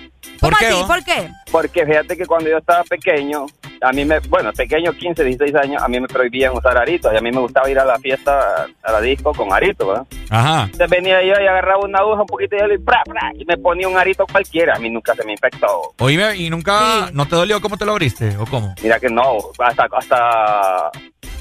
¿Cómo 0.41 0.57
así? 0.57 0.85
¿Por 0.87 1.05
qué? 1.05 1.29
Porque 1.53 1.87
fíjate 1.87 2.17
que 2.17 2.27
cuando 2.27 2.51
yo 2.51 2.59
estaba 2.59 2.83
pequeño, 2.83 3.47
a 3.81 3.93
mí 3.93 4.05
me, 4.05 4.19
bueno, 4.21 4.53
pequeño, 4.53 4.93
15, 4.93 5.23
16 5.25 5.55
años, 5.55 5.83
a 5.83 5.89
mí 5.89 6.01
me 6.01 6.09
prohibían 6.09 6.53
usar 6.53 6.77
aritos. 6.77 7.13
Y 7.13 7.17
a 7.17 7.21
mí 7.21 7.31
me 7.31 7.41
gustaba 7.41 7.71
ir 7.71 7.79
a 7.79 7.85
la 7.85 7.97
fiesta, 7.99 8.67
a 8.83 8.93
la 8.93 9.01
disco 9.01 9.33
con 9.33 9.53
aritos, 9.53 9.87
¿verdad? 9.87 10.07
Ajá. 10.31 10.65
Entonces 10.65 10.91
venía 10.91 11.23
yo 11.23 11.35
y 11.41 11.47
agarraba 11.47 11.85
una 11.85 12.01
aguja 12.01 12.23
un 12.23 12.27
poquito 12.27 12.57
de 12.57 12.63
hielo 12.63 12.75
y, 12.75 12.79
¡pra, 12.79 13.03
pra! 13.05 13.31
y 13.39 13.45
me 13.45 13.57
ponía 13.57 13.87
un 13.89 13.97
arito 13.97 14.27
cualquiera. 14.27 14.75
A 14.75 14.79
mí 14.81 14.91
nunca 14.91 15.15
se 15.15 15.25
me 15.25 15.33
infectó. 15.33 15.95
Oíme, 16.01 16.37
¿y 16.37 16.51
nunca 16.51 17.11
no 17.13 17.27
te 17.27 17.37
dolió 17.37 17.61
cómo 17.61 17.77
te 17.77 17.85
lo 17.85 17.93
abriste 17.93 18.37
o 18.37 18.47
cómo? 18.47 18.75
Mira 18.83 18.99
que 18.99 19.09
no, 19.09 19.39
hasta, 19.59 19.87
hasta 19.93 20.91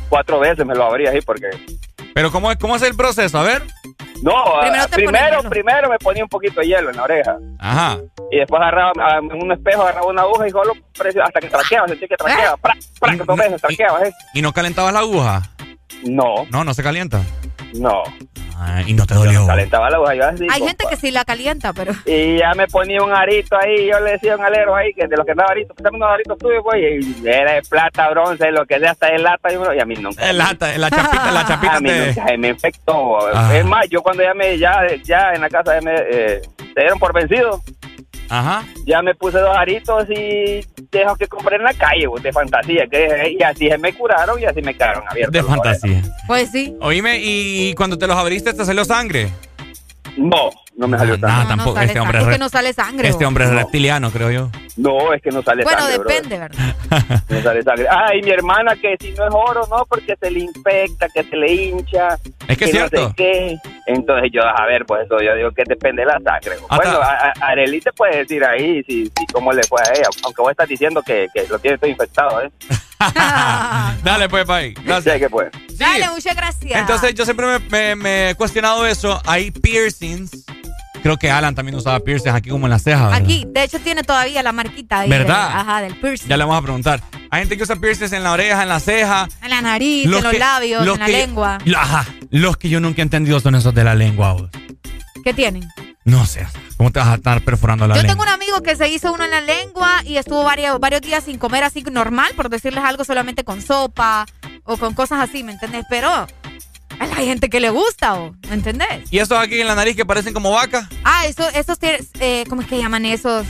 cuatro 0.10 0.40
veces 0.40 0.64
me 0.66 0.76
lo 0.76 0.86
abrí 0.86 1.08
ahí 1.08 1.22
porque... 1.22 1.50
Pero 2.14 2.32
¿cómo 2.32 2.52
es, 2.52 2.58
cómo 2.58 2.76
es 2.76 2.82
el 2.82 2.96
proceso? 2.96 3.40
A 3.40 3.44
ver. 3.44 3.64
No, 4.22 4.34
Primero 4.62 4.84
ah, 4.84 4.88
primero, 4.92 5.38
hielo. 5.38 5.50
primero 5.50 5.90
me 5.90 5.98
ponía 5.98 6.24
un 6.24 6.30
poquito 6.30 6.62
de 6.62 6.68
hielo 6.68 6.92
en 6.92 6.96
la 6.98 7.04
oreja. 7.04 7.38
Ajá. 7.60 7.98
Y 8.30 8.38
después 8.38 8.62
agarraba 8.62 8.92
ah, 9.00 9.18
en 9.18 9.44
un 9.44 9.52
espejo, 9.52 9.82
agarraba 9.82 10.08
una 10.08 10.22
aguja 10.22 10.48
y 10.48 10.52
solo 10.52 10.74
precio 10.98 11.24
hasta 11.24 11.40
que 11.40 11.48
traqueaba, 11.48 11.88
sentí 11.88 12.08
que 12.08 12.16
traqueaba, 12.16 12.56
pra, 12.58 12.74
pra, 13.00 13.18
que 13.18 13.24
dos 13.24 13.38
veces 13.38 13.62
traqueaba, 13.62 14.04
¿eh? 14.06 14.14
¿Y 14.34 14.42
no 14.42 14.54
calentabas 14.54 14.94
la 14.94 15.00
aguja? 15.00 15.42
No. 16.04 16.46
No, 16.52 16.64
no 16.64 16.74
se 16.74 16.84
calienta. 16.84 17.22
No. 17.74 18.04
Ah, 18.64 18.84
y 18.86 18.94
no 18.94 19.08
te 19.08 19.16
dolió. 19.16 19.48
Calentaba 19.48 19.90
la 19.90 19.98
aguja, 19.98 20.14
yo 20.16 20.28
así. 20.28 20.44
Hay 20.44 20.60
compa. 20.60 20.68
gente 20.68 20.86
que 20.90 20.96
sí 20.98 21.10
la 21.12 21.26
calienta, 21.26 21.74
pero... 21.74 21.94
Y 22.06 22.38
ya 22.38 22.54
me 22.54 22.68
ponía 22.68 23.02
un 23.02 23.12
arito 23.12 23.58
ahí, 23.58 23.88
yo 23.92 24.00
le 24.00 24.12
decía 24.12 24.34
a 24.34 24.38
un 24.38 24.44
alero 24.46 24.76
ahí, 24.76 24.94
que 24.94 25.08
de 25.08 25.18
los 25.18 25.26
que 25.26 25.32
andaba 25.32 25.50
arito, 25.52 25.74
préstame 25.74 25.98
unos 25.98 26.10
aritos 26.12 26.38
tuyos, 26.38 26.62
pues, 26.64 26.80
y 26.80 27.28
era 27.28 27.54
de 27.54 27.62
plata, 27.64 28.10
bronce, 28.12 28.52
lo 28.52 28.66
que 28.68 28.80
sea, 28.80 28.92
hasta 28.92 29.08
de 29.08 29.18
lata, 29.18 29.52
y, 29.52 29.56
uno- 29.56 29.74
y 29.74 29.80
a 29.80 29.86
mí 29.86 29.96
nunca. 29.96 30.30
El 30.30 30.38
lata, 30.38 30.78
la 30.78 30.90
chapita, 30.92 31.32
la 31.32 31.46
chapita 31.48 31.76
a 31.78 31.80
mí 31.80 31.90
te... 31.90 32.08
nunca 32.08 32.38
me 32.38 32.48
infectó. 32.50 33.18
Ah. 33.36 33.56
Es 33.56 33.66
más, 33.66 33.90
yo 33.90 34.02
cuando 34.04 34.22
ya 34.24 34.34
me, 34.36 34.58
ya, 34.60 34.82
ya 35.04 35.32
en 35.34 35.42
la 35.42 35.50
casa 35.50 35.80
ya 35.80 35.82
me, 35.82 35.96
eh, 35.96 36.42
se 36.74 36.80
dieron 36.80 37.00
por 37.00 37.14
vencido, 37.14 37.62
Ajá. 38.32 38.64
ya 38.86 39.02
me 39.02 39.14
puse 39.14 39.40
dos 39.40 39.56
aritos 39.56 40.10
y 40.10 40.66
dejo 40.90 41.16
que 41.18 41.28
compré 41.28 41.58
en 41.58 41.64
la 41.64 41.74
calle, 41.74 42.08
pues, 42.08 42.24
de 42.24 42.32
fantasía, 42.32 42.88
que, 42.88 43.36
y 43.38 43.44
así 43.44 43.68
se 43.68 43.78
me 43.78 43.94
curaron 43.94 44.40
y 44.40 44.46
así 44.46 44.62
me 44.62 44.74
quedaron 44.74 45.04
abiertos. 45.10 45.34
De 45.34 45.44
fantasía. 45.44 46.02
Pues 46.28 46.50
sí. 46.50 46.74
Oíme, 46.80 47.20
¿y 47.22 47.74
cuando 47.76 47.98
te 47.98 48.08
los 48.08 48.16
abriste 48.16 48.54
te 48.54 48.64
salió 48.64 48.86
sangre? 48.86 49.30
No, 50.18 50.50
no 50.76 50.88
me 50.88 50.98
salió 50.98 51.18
Nada, 51.18 51.34
sangre. 51.34 51.48
tampoco. 51.50 51.74
sale 51.76 51.88
este 51.88 52.00
hombre 52.00 52.20
sangre. 52.20 52.22
es, 52.22 52.28
Es 52.28 52.34
que 52.38 52.44
no 52.44 52.50
sale 52.50 52.74
sangre, 52.74 53.08
Este 53.10 53.26
hombre 53.26 53.44
es 53.46 53.52
No. 53.52 53.58
reptiliano, 53.60 54.12
creo 54.12 54.32
yo. 54.32 54.50
No, 54.78 55.14
es 55.14 55.22
que 55.22 55.30
no 55.32 55.42
sale 55.42 55.64
Bueno, 55.64 55.80
sangre. 55.80 55.98
brother. 56.00 56.16
depende, 56.22 56.40
¿verdad? 56.40 56.76
No 57.30 57.42
sale 57.42 57.64
sangre. 57.64 57.86
Ah, 57.90 58.16
y 58.16 58.22
mi 58.22 58.30
hermana 58.32 58.76
que 58.76 58.96
si 59.00 59.12
no 59.12 59.26
es 59.28 59.34
oro, 59.34 59.62
no, 59.70 59.86
porque 59.86 60.16
se 60.20 60.30
le 60.32 60.40
infecta, 60.42 61.08
que 61.10 61.24
se 61.24 61.36
le 61.36 61.54
hincha. 61.54 62.18
Es 62.48 62.58
que 62.58 62.66
es 62.66 62.74
no 62.74 62.80
cierto. 62.88 63.08
sé 63.10 63.14
qué. 63.16 63.58
Entonces 63.88 64.32
yo, 64.34 64.42
a 64.44 64.66
ver, 64.66 64.86
pues 64.86 65.06
eso, 65.06 65.22
yo 65.22 65.36
digo 65.36 65.52
que 65.52 65.64
depende 65.66 66.02
de 66.02 66.08
la 66.08 66.20
sangre. 66.20 66.56
Hasta- 66.70 66.76
Bueno, 66.76 67.00
a, 67.02 67.12
a- 67.28 67.34
Arely 67.50 67.80
te 67.82 67.92
puede 67.94 68.18
decir 68.18 68.44
ahí 68.44 68.84
si, 68.84 69.06
si 69.06 69.26
cómo 69.32 69.52
le 69.54 69.64
fue 69.64 69.82
a 69.82 69.92
ella, 69.94 70.10
aunque 70.24 70.42
vos 70.42 70.52
estás 70.52 70.68
diciendo 70.68 71.02
que, 71.02 71.28
que 71.34 71.48
lo 71.48 71.58
tiene 71.60 71.78
todo 71.78 71.90
infectado, 71.90 72.42
¿eh? 72.42 72.50
Dale, 74.04 74.30
pues, 74.30 74.46
Pai. 74.46 74.74
Gracias. 74.84 75.14
Sí, 75.16 75.20
que 75.20 75.30
pues. 75.30 75.50
Dale, 75.78 76.10
muchas 76.10 76.36
gracias. 76.36 76.80
Entonces, 76.80 77.14
yo 77.16 77.26
siempre 77.26 77.46
me, 77.48 77.60
me- 77.70 77.96
me 77.96 78.30
he 78.32 78.36
cuestionado 78.36 78.86
eso. 78.86 79.22
Hay 79.26 79.52
piercings. 79.52 80.32
Creo 81.02 81.18
que 81.18 81.32
Alan 81.32 81.56
también 81.56 81.76
usaba 81.76 82.00
piercings 82.00 82.36
aquí 82.36 82.50
como 82.50 82.68
en 82.68 82.72
la 82.72 82.78
ceja. 82.80 83.06
¿verdad? 83.10 83.22
Aquí, 83.24 83.44
de 83.48 83.64
hecho, 83.64 83.80
tiene 83.80 84.04
todavía 84.04 84.44
la 84.44 84.52
marquita 84.52 85.00
ahí. 85.00 85.10
¿Verdad? 85.10 85.48
del- 85.50 85.58
ajá, 85.58 85.82
del 85.82 85.96
piercing. 86.00 86.28
Ya 86.28 86.38
le 86.38 86.44
vamos 86.44 86.60
a 86.60 86.62
preguntar. 86.62 87.02
Hay 87.32 87.40
gente 87.42 87.58
que 87.58 87.64
usa 87.64 87.76
piercings 87.78 88.12
en 88.14 88.24
la 88.24 88.32
oreja, 88.34 88.62
en 88.62 88.70
la 88.70 88.80
ceja. 88.80 89.28
En 89.42 89.50
la 89.50 89.62
nariz, 89.62 90.06
en 90.06 90.12
los 90.12 90.24
que- 90.24 90.38
labios, 90.38 90.86
los 90.86 90.96
en 90.96 91.00
la 91.00 91.06
que- 91.08 91.12
lengua. 91.14 91.58
Ajá. 91.76 92.06
Los 92.30 92.58
que 92.58 92.70
yo 92.70 92.80
nunca 92.80 93.02
he 93.02 93.04
entendido 93.04 93.40
son 93.40 93.56
esos 93.56 93.74
de 93.74 93.84
la 93.84 93.96
lengua. 93.96 94.34
vos. 94.34 94.50
¿Qué 95.24 95.34
tienen? 95.34 95.68
No 96.04 96.26
sé. 96.26 96.48
¿Cómo 96.78 96.92
te 96.92 97.00
vas 97.00 97.10
a 97.10 97.16
estar 97.16 97.42
perforando 97.44 97.88
la 97.88 97.96
Yo 97.96 98.02
lengua? 98.02 98.14
tengo 98.16 98.24
un 98.24 98.30
amigo 98.42 98.62
que 98.64 98.76
se 98.76 98.90
hizo 98.90 99.14
uno 99.14 99.24
en 99.24 99.32
la 99.32 99.42
lengua 99.42 100.02
y 100.04 100.18
estuvo 100.18 100.44
varios, 100.44 100.80
varios 100.80 101.02
días 101.02 101.24
sin 101.24 101.38
comer 101.38 101.64
así 101.64 101.84
normal, 101.84 102.32
por 102.36 102.50
decirles 102.50 102.84
algo, 102.84 103.04
solamente 103.04 103.44
con 103.44 103.62
sopa 103.62 104.26
o 104.64 104.78
con 104.78 104.94
cosas 104.96 105.20
así, 105.22 105.44
¿me 105.44 105.52
entendés? 105.52 105.86
Pero 105.90 106.26
hay 107.00 107.26
gente 107.26 107.50
que 107.50 107.60
le 107.60 107.70
gusta, 107.70 108.16
¿o? 108.16 108.36
¿me 108.48 108.56
entendés? 108.56 109.12
¿Y 109.12 109.20
esos 109.20 109.38
aquí 109.38 109.62
en 109.62 109.68
la 109.68 109.76
nariz 109.76 109.96
que 109.96 110.06
parecen 110.06 110.34
como 110.34 110.52
vaca? 110.52 110.90
Ah, 111.04 111.26
eso, 111.28 111.48
esos 111.50 111.78
tienen, 111.78 112.02
eh, 112.20 112.46
¿cómo 112.50 112.62
es 112.64 112.68
que 112.68 112.78
llaman 112.80 113.06
esos? 113.06 113.46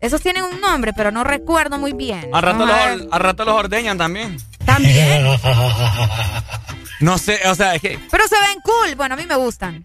Esos 0.00 0.20
tienen 0.22 0.44
un 0.44 0.60
nombre, 0.60 0.92
pero 0.94 1.10
no 1.10 1.24
recuerdo 1.24 1.78
muy 1.78 1.92
bien. 1.92 2.28
Al 2.32 2.42
rato, 2.42 2.64
a 2.64 2.94
los, 2.96 3.06
al 3.12 3.20
rato 3.20 3.44
los 3.44 3.54
ordeñan 3.54 3.98
también. 3.98 4.36
También. 4.64 5.26
No 7.00 7.18
sé, 7.18 7.40
o 7.48 7.54
sea, 7.54 7.74
es 7.74 7.82
que. 7.82 7.98
Pero 8.10 8.26
se 8.28 8.36
ven 8.36 8.60
cool. 8.62 8.94
Bueno, 8.94 9.14
a 9.14 9.18
mí 9.18 9.26
me 9.26 9.34
gustan. 9.36 9.84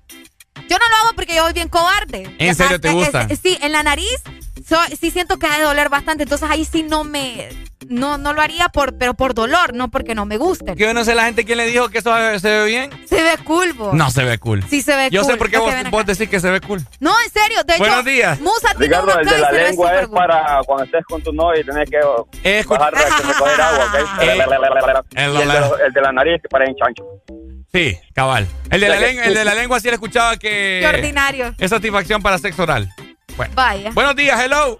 Yo 0.69 0.77
no 0.77 0.87
lo 0.89 0.95
hago 1.03 1.15
porque 1.15 1.35
yo 1.35 1.43
soy 1.43 1.53
bien 1.53 1.67
cobarde. 1.69 2.33
¿En 2.37 2.55
serio 2.55 2.79
te 2.79 2.89
eh, 2.89 3.37
sí, 3.41 3.57
en 3.61 3.71
la 3.71 3.81
nariz 3.83 4.21
so- 4.67 4.77
sí 4.99 5.09
siento 5.11 5.37
que 5.39 5.47
ha 5.47 5.57
de 5.57 5.63
doler 5.63 5.89
bastante. 5.89 6.23
Entonces 6.23 6.47
ahí 6.49 6.63
sí 6.65 6.83
no 6.83 7.03
me... 7.03 7.49
No, 7.87 8.19
no 8.19 8.33
lo 8.33 8.41
haría 8.41 8.69
por, 8.69 8.97
pero 8.99 9.15
por 9.15 9.33
dolor, 9.33 9.73
no 9.73 9.89
porque 9.89 10.13
no 10.13 10.25
me 10.25 10.37
gusten. 10.37 10.75
Que 10.75 10.83
yo 10.83 10.93
no 10.93 11.03
sé 11.03 11.15
la 11.15 11.23
gente 11.25 11.43
quién 11.43 11.57
le 11.57 11.65
dijo 11.65 11.89
que 11.89 11.99
eso 11.99 12.11
se 12.39 12.47
ve 12.47 12.65
bien. 12.65 12.91
Se 13.07 13.15
ve 13.23 13.31
cool, 13.43 13.73
vos. 13.73 13.93
No 13.95 14.11
se 14.11 14.23
ve 14.23 14.37
cool. 14.37 14.63
Sí 14.69 14.83
se 14.83 14.95
ve 14.95 15.09
Yo 15.09 15.21
cool. 15.23 15.31
sé 15.31 15.37
por 15.37 15.49
qué 15.49 15.57
vos, 15.57 15.73
vos 15.89 16.05
decís 16.05 16.29
que 16.29 16.39
se 16.39 16.51
ve 16.51 16.61
cool. 16.61 16.85
No, 16.99 17.11
en 17.25 17.31
serio. 17.31 17.63
De 17.63 17.73
hecho, 17.73 17.79
Buenos 17.83 18.05
días. 18.05 18.39
Musa 18.41 18.75
tiene 18.77 18.95
Ricardo, 18.97 19.19
el 19.19 19.27
acá 19.27 19.35
de 19.35 19.41
la 19.41 19.51
lengua 19.51 19.95
es 20.01 20.07
cool. 20.07 20.15
para 20.17 20.59
cuando 20.67 20.83
estés 20.83 21.03
con 21.05 21.23
tu 21.23 21.33
novia 21.33 21.61
y 21.61 21.63
tenés 21.63 21.89
que 21.89 21.99
Es 22.43 22.67
bajar 22.67 22.93
recoger 22.93 23.61
agua. 23.61 23.85
Eh, 24.21 24.31
el, 25.25 25.33
de, 25.33 25.45
los- 25.45 25.79
el 25.79 25.91
de 25.93 26.01
la 26.01 26.11
nariz 26.11 26.39
que 26.43 26.49
parece 26.49 26.75
chancho. 26.75 27.03
Sí, 27.71 27.99
cabal. 28.13 28.47
El 28.71 28.81
de, 28.81 28.89
la, 28.89 28.97
el 28.97 29.33
de 29.33 29.45
la 29.45 29.53
lengua 29.53 29.79
sí 29.79 29.87
le 29.87 29.93
escuchaba 29.93 30.37
que... 30.37 30.79
Qué 30.81 30.87
ordinario. 30.87 31.53
Es 31.59 31.69
satisfacción 31.69 32.21
para 32.21 32.37
sexo 32.39 32.63
oral. 32.63 32.89
Bueno. 33.37 33.53
Vaya. 33.55 33.91
Buenos 33.93 34.15
días, 34.15 34.39
hello. 34.43 34.79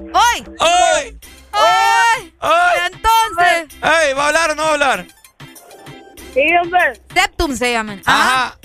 ¡Hoy! 0.00 0.44
¡Hoy! 0.60 1.18
¡Hoy! 1.52 2.34
¡Hoy! 2.40 2.92
Entonces. 2.92 3.78
¡Ey! 3.82 4.14
¿Va 4.14 4.24
a 4.24 4.28
hablar 4.28 4.50
o 4.50 4.54
no 4.54 4.62
va 4.62 4.68
a 4.68 4.72
hablar? 4.72 5.06
Sí, 6.34 6.42
hombre. 6.62 6.80
Septum 7.14 7.56
se 7.56 7.72
llaman. 7.72 8.02
Ajá. 8.04 8.46
Ajá. 8.46 8.58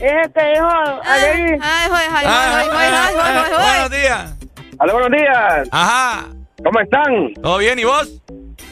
Es 0.00 0.12
este 0.26 0.52
hijo. 0.54 0.66
Ah, 0.66 1.00
ay, 1.04 1.22
ay, 1.22 1.58
ay, 1.62 1.90
ay, 1.92 2.08
ay, 2.10 2.24
ah, 2.26 3.10
ah, 3.16 3.46
ay, 3.46 3.72
Buenos 3.72 3.90
días. 3.90 4.34
Hola, 4.78 4.92
buenos 4.92 5.10
días. 5.18 5.68
Ajá. 5.70 6.26
¿Cómo 6.64 6.80
están? 6.80 7.34
¿Todo 7.42 7.58
bien? 7.58 7.78
¿Y 7.78 7.84
vos? 7.84 8.20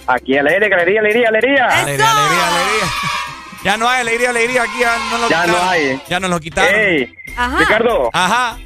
Aquí 0.06 0.36
alegría, 0.36 0.66
alegría, 0.76 1.00
alegría, 1.00 1.28
alegría. 1.28 1.66
Alegría, 1.66 2.10
alegría, 2.10 2.48
alegría. 2.48 2.86
Ya 3.64 3.76
no 3.76 3.88
hay 3.88 4.00
alegría, 4.00 4.30
alegría 4.30 4.62
aquí. 4.62 4.80
Ya 4.80 4.96
no 5.10 5.18
lo 5.18 5.28
Ya 5.28 5.46
no 5.46 5.56
hay. 5.62 6.02
Ya 6.08 6.20
nos 6.20 6.30
lo 6.30 6.40
quitaron. 6.40 6.74
Ey, 6.80 7.14
Ajá. 7.36 7.58
Ricardo. 7.58 8.10
Ajá. 8.12 8.58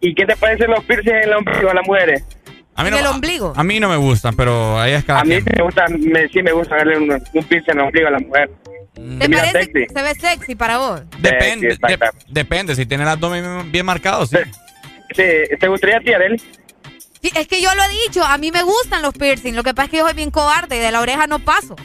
¿Y 0.00 0.14
qué 0.14 0.24
te 0.24 0.36
parecen 0.36 0.70
los 0.70 0.84
piercings 0.84 1.16
en 1.16 1.22
el 1.24 1.32
ombligo 1.34 1.70
a 1.70 1.74
las 1.74 1.86
mujeres? 1.86 2.24
A 2.76 2.82
mí 2.82 2.88
En 2.88 2.94
no, 2.94 3.00
el 3.00 3.06
ombligo. 3.06 3.52
A 3.56 3.62
mí 3.64 3.80
no 3.80 3.88
me 3.88 3.96
gustan, 3.96 4.34
pero 4.36 4.80
ahí 4.80 4.92
es 4.92 5.04
cada 5.04 5.20
A 5.20 5.24
mí 5.24 5.30
quien. 5.30 5.44
sí 5.44 5.50
me 5.56 5.62
gusta, 5.64 5.84
me, 5.88 6.28
sí 6.28 6.42
me 6.42 6.52
gusta 6.52 6.76
darle 6.76 6.96
un, 6.98 7.10
un 7.10 7.44
piercing 7.44 7.72
en 7.72 7.78
el 7.80 7.84
ombligo 7.86 8.08
a 8.08 8.10
la 8.12 8.18
mujer. 8.20 8.50
¿Te 8.94 9.00
Mira, 9.28 9.38
parece 9.42 9.52
sexy. 9.64 9.72
que 9.72 9.88
se 9.94 10.02
ve 10.02 10.14
sexy 10.14 10.54
para 10.54 10.78
vos? 10.78 11.02
Depende, 11.18 11.70
Sí, 11.70 11.76
exacto. 11.80 12.16
de- 12.28 12.32
depende. 12.32 12.74
Si 12.76 12.86
tiene 12.86 13.02
el 13.02 13.08
abdomen 13.10 13.70
bien 13.72 13.84
marcado, 13.84 14.24
sí. 14.26 14.36
Sí, 15.14 15.24
¿te 15.58 15.68
gustaría 15.68 15.96
a 15.96 16.00
ti, 16.00 16.12
Arely? 16.12 16.40
Sí, 17.22 17.30
es 17.34 17.46
que 17.48 17.60
yo 17.60 17.74
lo 17.74 17.82
he 17.82 17.88
dicho, 18.06 18.24
a 18.24 18.38
mí 18.38 18.50
me 18.50 18.62
gustan 18.62 19.02
los 19.02 19.12
piercing. 19.14 19.54
Lo 19.54 19.62
que 19.62 19.74
pasa 19.74 19.84
es 19.86 19.90
que 19.90 19.96
yo 19.98 20.04
soy 20.06 20.14
bien 20.14 20.30
cobarde 20.30 20.76
y 20.76 20.80
de 20.80 20.90
la 20.90 21.00
oreja 21.00 21.26
no 21.26 21.38
paso. 21.38 21.76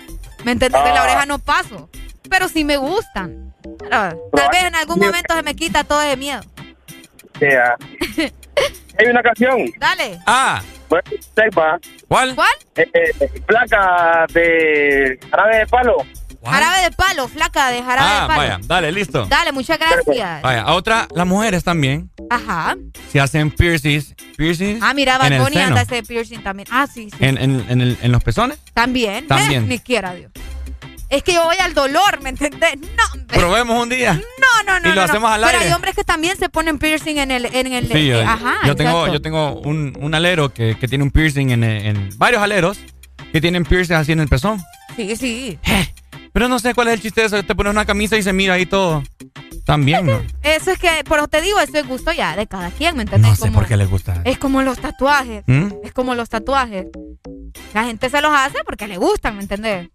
¿Me 0.46 0.52
entiendes? 0.54 0.84
De 0.84 0.92
la 0.92 1.02
Ah. 1.02 1.04
oreja 1.04 1.26
no 1.26 1.40
paso. 1.40 1.90
Pero 2.30 2.48
sí 2.48 2.64
me 2.64 2.78
gustan. 2.78 3.54
Pero 3.62 3.90
tal 4.34 4.50
vez 4.52 4.64
en 4.64 4.76
algún 4.76 5.00
momento 5.00 5.34
se 5.36 5.42
me 5.44 5.56
quita 5.56 5.84
todo 5.84 6.02
ese 6.02 6.18
miedo. 6.18 6.42
Sí, 7.40 7.48
ah. 7.48 7.76
Hay 8.98 9.08
una 9.08 9.22
canción. 9.22 9.66
Dale. 9.78 10.20
Ah. 10.26 10.62
Bueno, 10.88 11.04
sepa. 11.36 11.80
¿Cuál? 12.08 12.36
¿Cuál? 12.36 12.54
Eh, 12.78 12.90
eh, 12.94 13.42
placa 13.46 14.26
de 14.32 15.20
jarabe 15.30 15.58
de 15.58 15.68
palo. 15.68 15.98
Jarabe 16.52 16.84
de 16.84 16.92
palo, 16.92 17.28
flaca 17.28 17.70
de 17.70 17.82
jarabe 17.84 18.10
Ah, 18.12 18.22
de 18.22 18.28
palo. 18.28 18.40
vaya, 18.40 18.60
dale, 18.64 18.92
listo. 18.92 19.26
Dale, 19.26 19.52
muchas 19.52 19.80
gracias. 19.80 20.42
Vaya, 20.42 20.62
a 20.62 20.74
otra, 20.74 21.08
las 21.16 21.26
mujeres 21.28 21.64
también, 21.64 22.10
Ajá. 22.30 22.76
si 23.12 23.20
hacen 23.20 23.52
piercings, 23.52 24.14
piercings 24.38 24.82
Ah, 24.82 24.94
mira, 24.94 25.20
seno, 25.20 25.46
anda 25.46 25.82
ese 25.82 26.04
piercing 26.04 26.40
también. 26.44 26.68
Ah, 26.72 26.88
sí, 26.92 27.10
sí. 27.10 27.18
en, 27.20 27.38
en, 27.38 27.66
en, 27.70 27.82
el- 27.82 27.98
en 28.02 28.12
los 28.12 28.24
pezones. 28.24 28.58
También. 28.74 29.28
También. 29.28 29.64
Eh, 29.64 29.68
ni 29.68 29.80
quiera 29.80 30.14
Dios. 30.14 30.32
Es 31.08 31.22
que 31.22 31.34
yo 31.34 31.44
voy 31.44 31.56
al 31.62 31.74
dolor, 31.76 32.22
¿me 32.24 32.30
entendés? 32.30 32.78
No. 32.80 33.26
Probemos 33.28 33.82
un 33.84 33.90
día. 33.90 34.14
No, 34.14 34.64
no, 34.66 34.80
no. 34.80 34.86
Y 34.88 34.90
lo 34.90 34.96
no, 34.96 34.96
no. 34.96 35.02
hacemos 35.04 35.30
al 35.32 35.42
Pero 35.42 35.52
aire. 35.60 35.66
hay 35.70 35.74
hombres 35.74 35.96
que 35.96 36.04
también 36.04 36.36
se 36.36 36.50
ponen 36.50 36.80
piercing 36.80 37.18
en 37.20 37.30
el. 37.32 37.46
En 37.46 37.68
el 37.72 37.88
Sí, 37.88 38.08
yo, 38.08 38.20
eh, 38.22 38.24
ajá, 38.26 38.56
yo 38.66 38.76
tengo, 38.76 38.92
exacto. 38.92 39.14
yo 39.14 39.22
tengo 39.22 39.60
un, 39.62 39.96
un 40.00 40.16
alero 40.16 40.52
que, 40.52 40.76
que 40.80 40.88
tiene 40.88 41.04
un 41.04 41.12
piercing 41.12 41.52
en, 41.52 41.64
en 41.64 42.10
varios 42.18 42.42
aleros 42.42 42.80
que 43.32 43.40
tienen 43.40 43.66
piercing 43.66 43.94
así 43.96 44.14
en 44.14 44.20
el 44.20 44.28
pezón. 44.28 44.60
Sí, 44.96 45.16
sí. 45.16 45.60
Pero 46.36 46.50
no 46.50 46.60
sé 46.60 46.74
cuál 46.74 46.90
es 46.90 46.96
el 46.96 47.02
chiste 47.02 47.22
de 47.22 47.28
eso. 47.28 47.44
Te 47.44 47.56
pones 47.56 47.72
una 47.72 47.86
camisa 47.86 48.18
y 48.18 48.22
se 48.22 48.34
mira 48.34 48.56
ahí 48.56 48.66
todo. 48.66 49.02
También, 49.66 50.06
¿no? 50.06 50.22
Eso 50.44 50.72
es 50.72 50.78
que, 50.78 50.90
por 51.06 51.20
eso 51.20 51.30
te 51.30 51.40
digo, 51.40 51.62
eso 51.62 51.78
es 51.78 51.88
gusto 51.88 52.12
ya 52.12 52.36
de 52.36 52.46
cada 52.46 52.72
quien, 52.72 52.98
¿me 52.98 53.04
entendés? 53.04 53.30
No 53.30 53.36
sé 53.38 53.42
Como- 53.44 53.54
por 53.60 53.68
qué 53.70 53.78
les 53.78 53.90
gusta. 53.90 54.22
Es 54.26 54.38
como 54.38 54.62
los 54.62 54.78
tatuajes. 54.78 55.46
¿Mm? 55.48 55.70
Es 55.86 55.94
como 55.94 56.14
los 56.14 56.28
tatuajes. 56.28 56.88
La 57.74 57.86
gente 57.86 58.10
se 58.10 58.20
los 58.22 58.34
hace 58.34 58.58
porque 58.66 58.86
le 58.86 58.98
gustan, 58.98 59.38
¿me 59.38 59.44
entendés? 59.44 59.88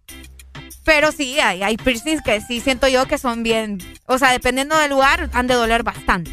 Pero 0.83 1.11
sí, 1.11 1.39
hay, 1.39 1.61
hay 1.61 1.77
piercings 1.77 2.23
que 2.23 2.41
sí 2.41 2.59
siento 2.59 2.87
yo 2.87 3.05
que 3.05 3.19
son 3.19 3.43
bien. 3.43 3.77
O 4.07 4.17
sea, 4.17 4.31
dependiendo 4.31 4.75
del 4.79 4.89
lugar, 4.89 5.29
han 5.33 5.45
de 5.45 5.53
doler 5.53 5.83
bastante. 5.83 6.31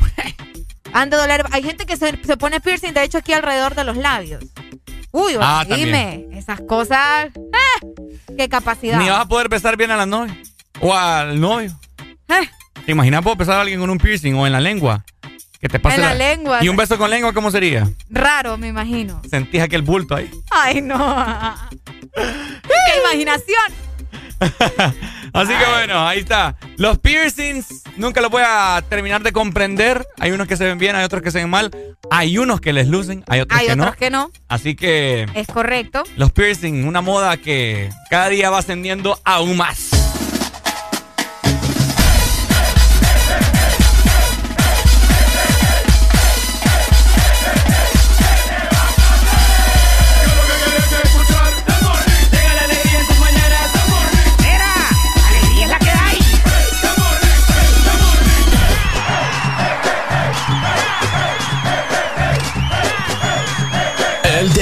han 0.95 1.11
de 1.11 1.19
doler. 1.19 1.45
Hay 1.53 1.63
gente 1.63 1.85
que 1.85 1.99
se, 1.99 2.19
se 2.25 2.37
pone 2.39 2.61
piercing, 2.63 2.95
de 2.95 3.05
hecho, 3.05 3.19
aquí 3.19 3.35
alrededor 3.35 3.75
de 3.75 3.85
los 3.85 3.99
labios. 3.99 4.43
Uy, 5.19 5.35
Ah, 5.41 5.65
dime, 5.69 6.27
esas 6.33 6.61
cosas. 6.61 7.27
¡eh! 7.35 7.87
¡Qué 8.37 8.49
capacidad! 8.49 8.99
Ni 8.99 9.09
vas 9.09 9.21
a 9.21 9.29
poder 9.29 9.49
besar 9.49 9.77
bien 9.77 9.91
a 9.91 9.97
la 9.97 10.07
novia. 10.07 10.37
O 10.81 10.95
al 10.95 11.41
novio. 11.41 11.77
Eh. 12.29 12.49
¿Te 12.87 12.93
imaginas 12.93 13.23
poder 13.23 13.39
besar 13.39 13.57
a 13.57 13.61
alguien 13.63 13.81
con 13.81 13.91
un 13.91 13.99
piercing 13.99 14.35
o 14.35 14.47
en 14.47 14.53
la 14.53 14.61
lengua? 14.61 15.05
Que 15.61 15.69
te 15.69 15.81
pase 15.81 15.97
En 15.97 16.03
la 16.03 16.15
lengua. 16.15 16.63
¿Y 16.63 16.69
un 16.69 16.77
beso 16.77 16.97
con 16.97 17.11
lengua 17.11 17.33
cómo 17.33 17.51
sería? 17.51 17.89
Raro, 18.09 18.57
me 18.59 18.69
imagino. 18.69 19.21
Sentís 19.29 19.61
aquel 19.61 19.83
bulto 19.83 20.15
ahí. 20.15 20.31
Ay, 20.51 20.81
no. 20.81 20.97
¡Qué 22.15 23.01
imaginación! 23.03 23.88
Así 24.41 25.53
que 25.53 25.65
bueno, 25.73 26.07
ahí 26.07 26.21
está. 26.21 26.57
Los 26.77 26.99
piercings 26.99 27.83
nunca 27.97 28.21
los 28.21 28.31
voy 28.31 28.43
a 28.47 28.83
terminar 28.89 29.23
de 29.23 29.33
comprender. 29.33 30.07
Hay 30.19 30.31
unos 30.31 30.47
que 30.49 30.57
se 30.57 30.65
ven 30.65 30.79
bien, 30.79 30.97
hay 30.97 31.05
otros 31.05 31.23
que 31.23 31.31
se 31.31 31.39
ven 31.39 31.51
mal. 31.51 31.71
Hay 32.11 32.39
unos 32.39 32.61
que 32.61 32.73
les 32.73 32.89
lucen, 32.89 33.25
hay 33.29 33.41
otros 33.41 33.59
Hay 33.61 33.67
que 33.67 33.73
otros 33.73 33.87
no. 33.87 33.93
que 33.97 34.11
no. 34.11 34.31
Así 34.49 34.75
que 34.75 35.27
Es 35.35 35.47
correcto. 35.49 36.03
los 36.17 36.33
piercing, 36.33 36.87
una 36.87 37.01
moda 37.01 37.37
que 37.37 37.91
cada 38.11 38.29
día 38.29 38.51
va 38.51 38.59
ascendiendo 38.59 39.19
aún 39.25 39.57
más. 39.57 39.91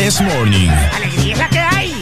This 0.07 0.20
Morning. 0.20 0.70
Alegría 0.94 1.33
es 1.33 1.39
la 1.41 1.49
que 1.49 1.59
hay. 1.59 1.93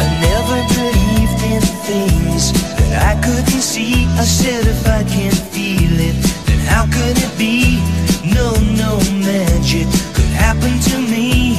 I 0.00 0.06
never 0.20 0.58
believed 0.74 1.42
in 1.46 1.62
things 1.86 2.52
that 2.76 2.92
I 3.06 3.20
couldn't 3.22 3.62
see. 3.62 4.06
I 4.18 4.24
said 4.24 4.66
if 4.66 4.84
I 4.88 5.04
can't 5.04 5.32
feel 5.54 5.94
it, 6.00 6.16
then 6.46 6.58
how 6.66 6.86
could 6.86 7.18
it 7.18 7.38
be? 7.38 7.78
No, 8.24 8.50
no 8.74 8.98
magic 9.22 9.86
could 10.12 10.32
happen 10.34 10.80
to 10.90 10.98
me. 10.98 11.54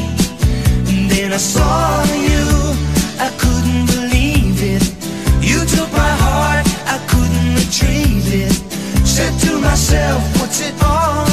And 0.90 1.10
then 1.10 1.32
I 1.32 1.38
saw 1.38 2.04
you, 2.28 2.43
myself, 9.64 10.22
put 10.36 10.62
it 10.62 10.84
on. 10.84 11.33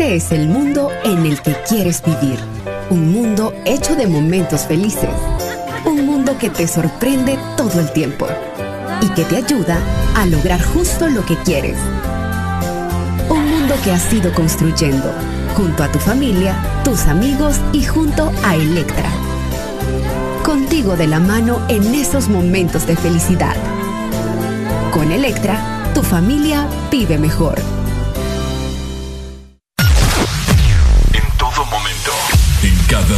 Este 0.00 0.16
es 0.16 0.32
el 0.32 0.48
mundo 0.48 0.88
en 1.04 1.26
el 1.26 1.42
que 1.42 1.54
quieres 1.68 2.02
vivir. 2.02 2.38
Un 2.88 3.12
mundo 3.12 3.52
hecho 3.66 3.94
de 3.94 4.06
momentos 4.06 4.62
felices. 4.62 5.10
Un 5.84 6.06
mundo 6.06 6.38
que 6.38 6.48
te 6.48 6.66
sorprende 6.66 7.38
todo 7.54 7.78
el 7.80 7.92
tiempo 7.92 8.26
y 9.02 9.08
que 9.10 9.24
te 9.24 9.36
ayuda 9.36 9.78
a 10.16 10.24
lograr 10.24 10.62
justo 10.62 11.06
lo 11.06 11.22
que 11.26 11.36
quieres. 11.44 11.76
Un 13.28 13.46
mundo 13.50 13.74
que 13.84 13.92
has 13.92 14.10
ido 14.10 14.32
construyendo 14.32 15.12
junto 15.54 15.82
a 15.82 15.92
tu 15.92 15.98
familia, 15.98 16.56
tus 16.82 17.04
amigos 17.04 17.60
y 17.74 17.84
junto 17.84 18.32
a 18.42 18.54
Electra. 18.54 19.10
Contigo 20.42 20.96
de 20.96 21.08
la 21.08 21.20
mano 21.20 21.60
en 21.68 21.94
esos 21.94 22.30
momentos 22.30 22.86
de 22.86 22.96
felicidad. 22.96 23.54
Con 24.94 25.12
Electra, 25.12 25.92
tu 25.92 26.02
familia 26.02 26.66
vive 26.90 27.18
mejor. 27.18 27.60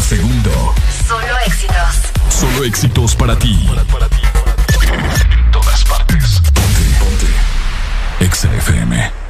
Segundo. 0.02 0.74
Solo 1.06 1.38
éxitos. 1.46 1.76
Solo 2.28 2.64
éxitos 2.64 3.14
para 3.14 3.36
ti. 3.36 3.68
En 3.70 5.50
todas 5.50 5.84
partes. 5.84 6.40
Ponte, 6.40 6.84
ponte. 6.98 8.24
Exa 8.24 8.48
FM. 8.56 9.21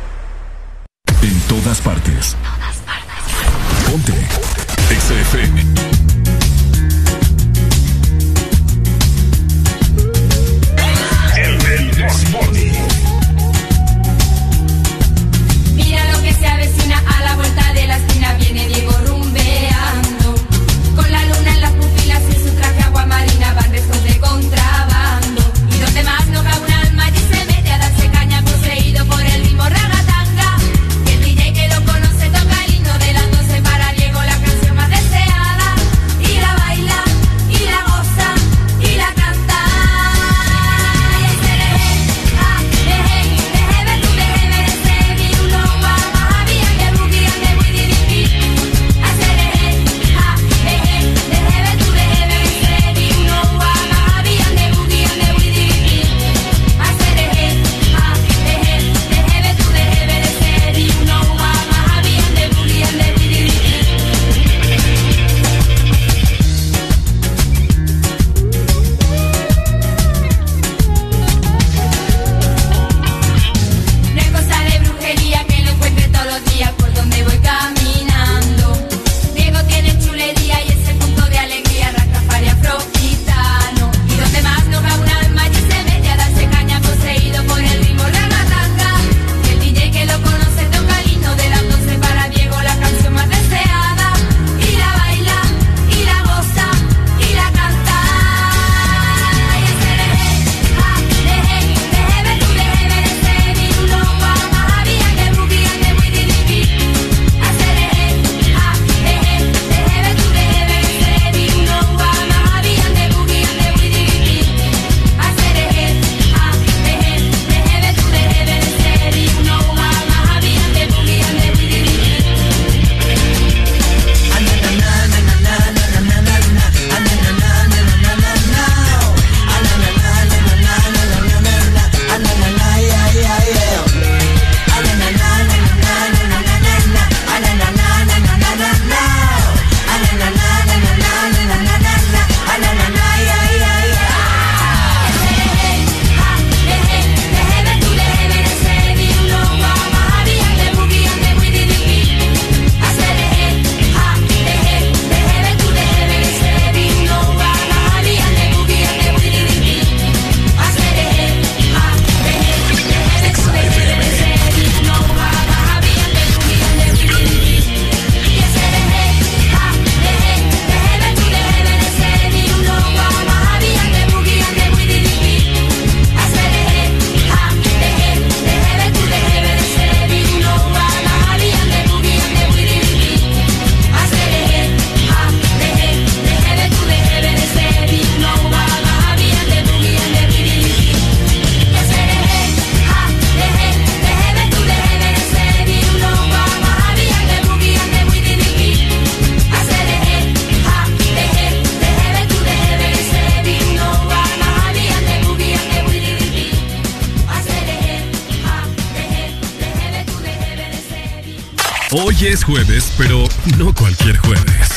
jueves, 212.45 212.93
pero 212.97 213.25
no 213.59 213.75
cualquier 213.75 214.17
jueves. 214.19 214.69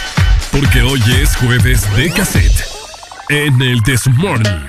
Porque 0.52 0.82
hoy 0.82 1.02
es 1.22 1.36
jueves 1.36 1.82
de 1.96 2.12
cassette. 2.12 2.66
En 3.30 3.62
el 3.62 3.82
This 3.84 4.08
Morning. 4.08 4.60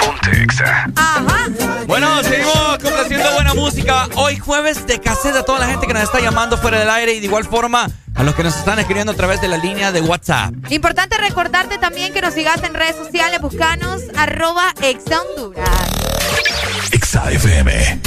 Ponte 0.00 0.42
Exa. 0.42 0.90
Ajá. 0.96 1.46
Bueno, 1.86 2.22
seguimos 2.22 2.78
complaciendo 2.82 3.32
buena 3.34 3.54
música. 3.54 4.08
Hoy 4.14 4.38
jueves 4.38 4.86
de 4.86 5.00
cassette 5.00 5.36
a 5.36 5.44
toda 5.44 5.58
la 5.60 5.66
gente 5.66 5.86
que 5.86 5.92
nos 5.92 6.02
está 6.02 6.20
llamando 6.20 6.56
fuera 6.56 6.78
del 6.78 6.90
aire 6.90 7.14
y 7.14 7.20
de 7.20 7.26
igual 7.26 7.44
forma 7.44 7.88
a 8.14 8.22
los 8.22 8.34
que 8.34 8.42
nos 8.42 8.56
están 8.56 8.78
escribiendo 8.78 9.12
a 9.12 9.16
través 9.16 9.40
de 9.40 9.48
la 9.48 9.56
línea 9.56 9.92
de 9.92 10.00
WhatsApp. 10.00 10.54
Importante 10.70 11.16
recordarte 11.18 11.78
también 11.78 12.12
que 12.12 12.22
nos 12.22 12.34
sigas 12.34 12.62
en 12.62 12.74
redes 12.74 12.96
sociales, 12.96 13.40
buscanos 13.40 14.02
arroba 14.16 14.72
exahonduras. 14.82 15.68
Exa 16.92 17.30
FM. 17.32 17.99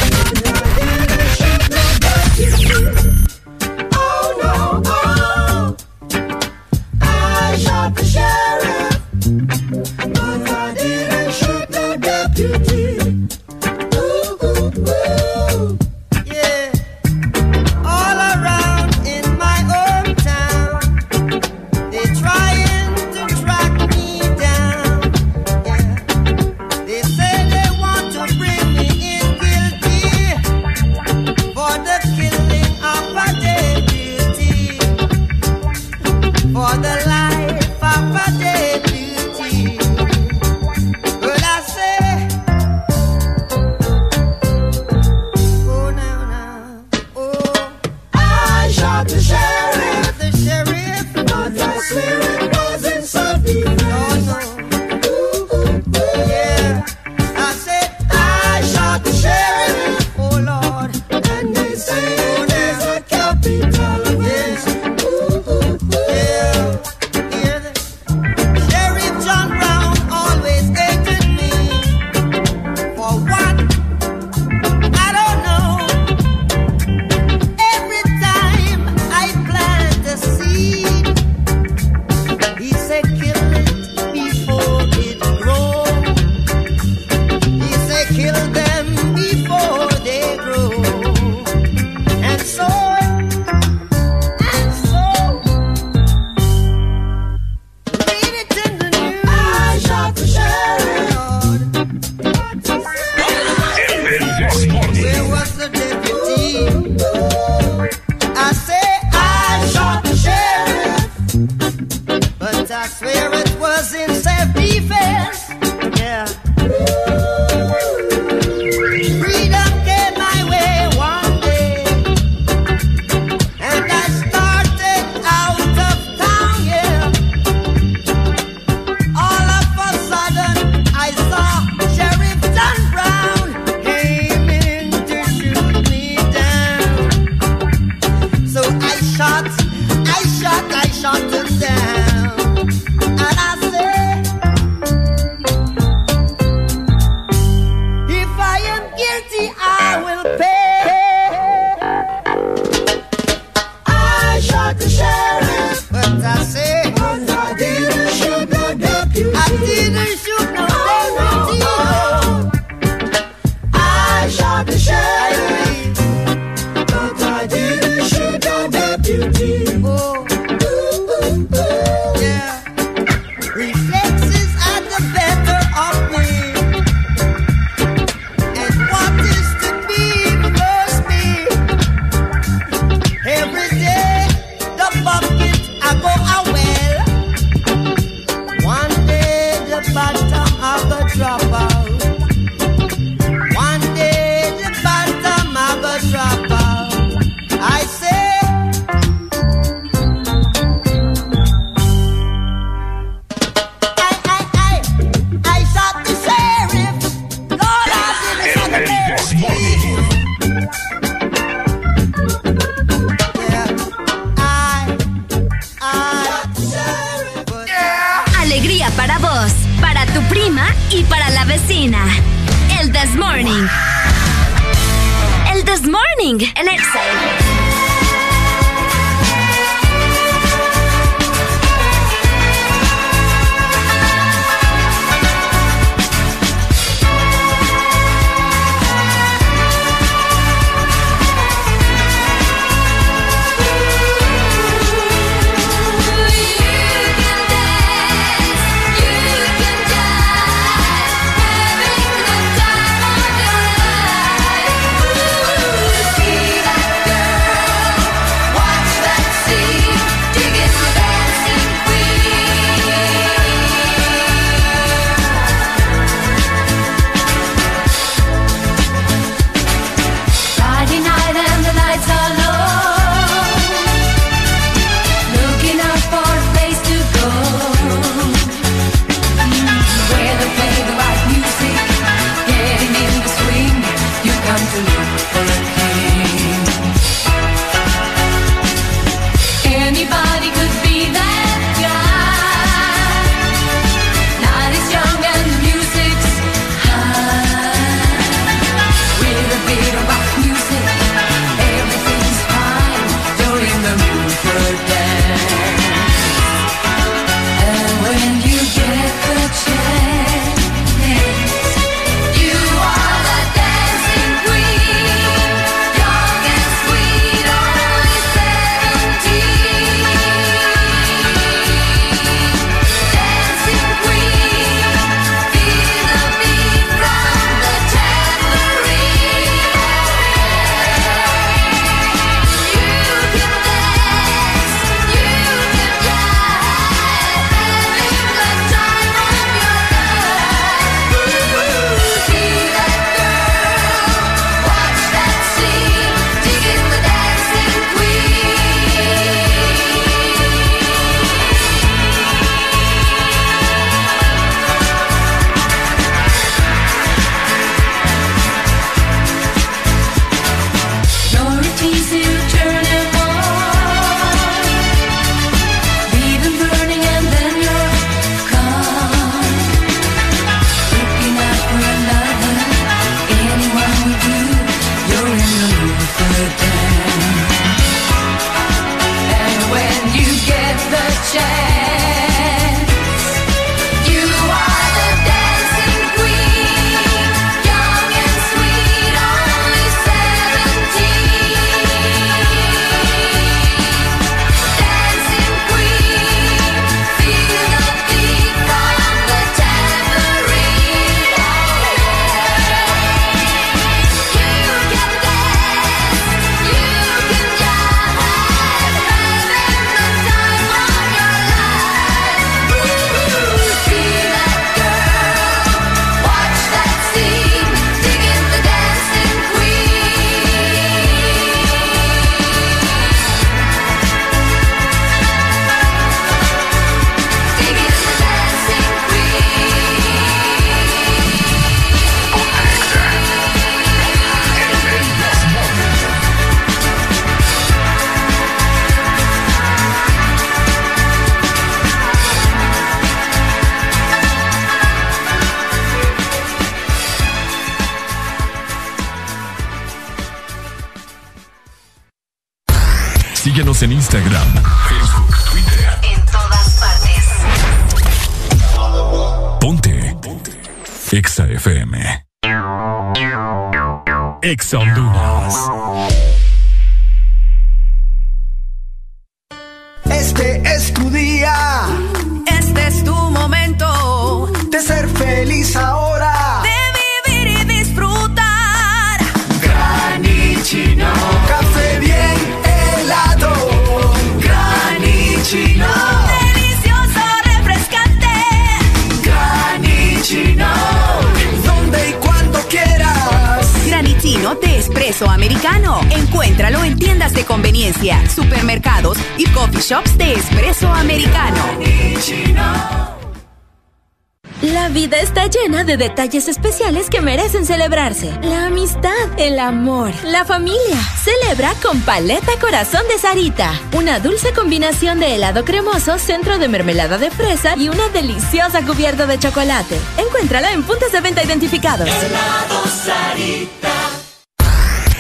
Amor, 509.68 510.12
la 510.26 510.46
familia. 510.46 510.98
Celebra 511.24 511.74
con 511.82 512.02
Paleta 512.02 512.52
Corazón 512.60 513.02
de 513.08 513.18
Sarita. 513.18 513.72
Una 513.94 514.20
dulce 514.20 514.54
combinación 514.54 515.20
de 515.20 515.36
helado 515.36 515.66
cremoso, 515.66 516.20
centro 516.20 516.58
de 516.58 516.68
mermelada 516.68 517.18
de 517.18 517.32
fresa 517.32 517.76
y 517.78 517.90
una 517.90 518.10
deliciosa 518.10 518.86
cubierta 518.86 519.26
de 519.26 519.40
chocolate. 519.40 520.00
Encuéntrala 520.18 520.72
en 520.72 520.84
puntos 520.84 521.12
de 521.12 521.22
venta 521.22 521.44
identificados. 521.44 522.08
Helado 522.08 522.84
Sarita. 522.88 523.94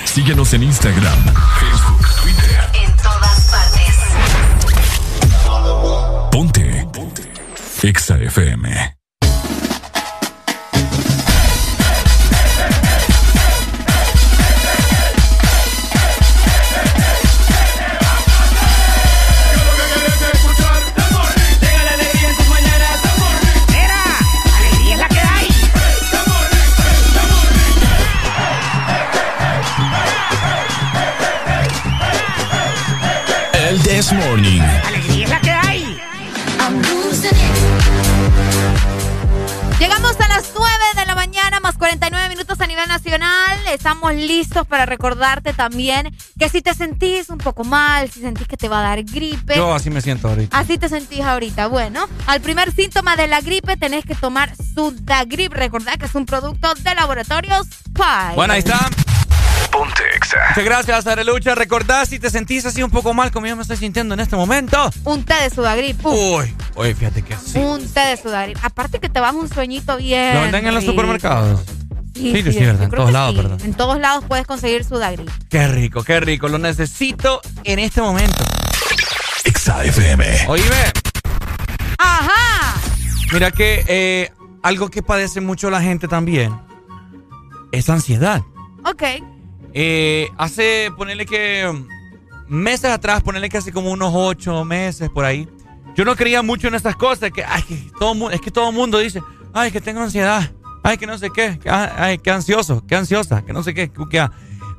Síguenos 0.05 0.53
en 0.53 0.63
Instagram, 0.63 1.25
Facebook, 1.59 2.07
Twitter. 2.21 2.69
En 2.73 2.95
todas 2.97 3.51
partes. 3.51 3.95
Ponte. 6.31 6.87
Ponte. 6.93 7.23
Exa 7.81 8.17
FM. 8.17 8.92
Recordarte 44.93 45.53
también 45.53 46.15
que 46.37 46.49
si 46.49 46.61
te 46.61 46.73
sentís 46.73 47.29
un 47.29 47.39
poco 47.39 47.63
mal, 47.63 48.09
si 48.11 48.21
sentís 48.21 48.47
que 48.47 48.57
te 48.57 48.69
va 48.69 48.79
a 48.79 48.83
dar 48.89 49.03
gripe. 49.03 49.55
Yo 49.55 49.73
así 49.73 49.89
me 49.89 50.01
siento 50.01 50.29
ahorita. 50.29 50.57
Así 50.57 50.77
te 50.77 50.87
sentís 50.87 51.21
ahorita. 51.21 51.67
Bueno, 51.67 52.07
al 52.27 52.41
primer 52.41 52.71
síntoma 52.71 53.15
de 53.15 53.27
la 53.27 53.41
gripe 53.41 53.75
tenés 53.75 54.05
que 54.05 54.15
tomar 54.15 54.53
Sudagrip. 54.55 55.51
Recordad 55.53 55.97
que 55.97 56.05
es 56.05 56.15
un 56.15 56.25
producto 56.25 56.73
de 56.75 56.95
laboratorios 56.95 57.67
Pi. 57.93 58.35
Bueno, 58.35 58.53
ahí 58.53 58.59
está. 58.59 58.89
Ponte 59.71 60.03
Exa. 60.15 60.37
Muchas 60.49 60.65
gracias, 60.65 61.07
Arelucha. 61.07 61.55
Recordad 61.55 62.05
si 62.05 62.19
te 62.19 62.29
sentís 62.29 62.63
así 62.65 62.83
un 62.83 62.91
poco 62.91 63.15
mal 63.15 63.31
como 63.31 63.47
yo 63.47 63.55
me 63.55 63.63
estoy 63.63 63.77
sintiendo 63.77 64.13
en 64.13 64.19
este 64.19 64.35
momento. 64.35 64.91
Un 65.03 65.23
té 65.23 65.33
de 65.33 65.49
Sudagrip. 65.49 66.05
Uy, 66.05 66.55
oye, 66.75 66.93
fíjate 66.93 67.23
que 67.23 67.35
sí. 67.35 67.57
Un 67.57 67.91
té 67.91 68.01
de 68.01 68.17
Sudagrip. 68.17 68.59
Aparte 68.61 68.99
que 68.99 69.09
te 69.09 69.19
vas 69.19 69.33
un 69.33 69.49
sueñito 69.49 69.97
bien. 69.97 70.35
¿Lo 70.35 70.41
venden 70.41 70.67
en 70.67 70.75
los 70.75 70.83
supermercados? 70.83 71.61
Sí, 72.13 72.31
Sí, 72.31 72.43
que 72.43 72.51
sí, 72.51 72.59
sí, 72.59 72.65
¿verdad? 72.65 72.83
En 72.83 72.91
todos 72.91 73.11
lados, 73.11 73.31
sí. 73.31 73.37
¿verdad? 73.41 73.61
En 73.65 73.73
todos 73.73 73.99
lados 73.99 74.25
puedes 74.27 74.45
conseguir 74.45 74.83
Sudagrip. 74.83 75.29
Qué 75.49 75.67
rico, 75.67 76.03
qué 76.03 76.19
rico. 76.19 76.47
Lo 76.47 76.59
necesito 76.59 77.41
en 77.63 77.79
este 77.79 78.01
momento. 78.01 78.43
Exa 79.45 79.83
FM. 79.83 80.45
Oíme, 80.47 80.65
¡Ajá! 81.97 82.79
mira 83.31 83.51
que 83.51 83.83
eh, 83.87 84.31
algo 84.61 84.89
que 84.89 85.01
padece 85.03 85.41
mucho 85.41 85.69
la 85.69 85.81
gente 85.81 86.07
también 86.07 86.53
es 87.71 87.89
ansiedad. 87.89 88.41
Ok. 88.85 89.03
Eh, 89.73 90.29
hace, 90.37 90.91
ponerle 90.95 91.25
que 91.25 91.67
meses 92.47 92.91
atrás, 92.91 93.23
ponerle 93.23 93.49
que 93.49 93.57
hace 93.57 93.71
como 93.71 93.91
unos 93.91 94.11
ocho 94.15 94.63
meses 94.63 95.09
por 95.09 95.25
ahí, 95.25 95.47
yo 95.95 96.05
no 96.05 96.15
creía 96.15 96.41
mucho 96.41 96.67
en 96.67 96.75
estas 96.75 96.95
cosas, 96.95 97.31
que, 97.31 97.43
ay, 97.43 97.63
que 97.63 97.91
todo, 97.99 98.29
es 98.31 98.39
que 98.41 98.51
todo 98.51 98.69
el 98.69 98.75
mundo 98.75 98.99
dice, 98.99 99.21
ay, 99.53 99.71
que 99.71 99.81
tengo 99.81 100.01
ansiedad, 100.01 100.51
ay, 100.83 100.97
que 100.97 101.07
no 101.07 101.17
sé 101.17 101.29
qué, 101.33 101.59
ah, 101.69 101.91
ay, 101.97 102.17
que 102.19 102.29
ansioso, 102.31 102.85
que 102.85 102.95
ansiosa, 102.95 103.43
que 103.43 103.53
no 103.53 103.63
sé 103.63 103.73
qué, 103.73 103.89
que, 104.09 104.19
ah. 104.19 104.31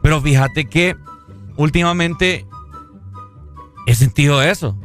pero 0.02 0.20
fíjate 0.20 0.66
que 0.66 0.96
últimamente 1.56 2.46
he 3.86 3.94
sentido 3.94 4.42
eso, 4.42 4.76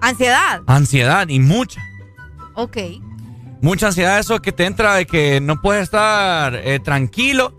Ansiedad. 0.00 0.62
ansiedad 0.66 1.28
y 1.28 1.40
mucha. 1.40 1.80
Ok. 2.54 2.76
Mucha 3.62 3.88
ansiedad, 3.88 4.18
eso 4.18 4.40
que 4.40 4.52
te 4.52 4.64
entra 4.64 4.94
de 4.94 5.06
que 5.06 5.40
no 5.40 5.60
puedes 5.60 5.82
estar 5.84 6.54
eh, 6.54 6.80
tranquilo 6.80 7.54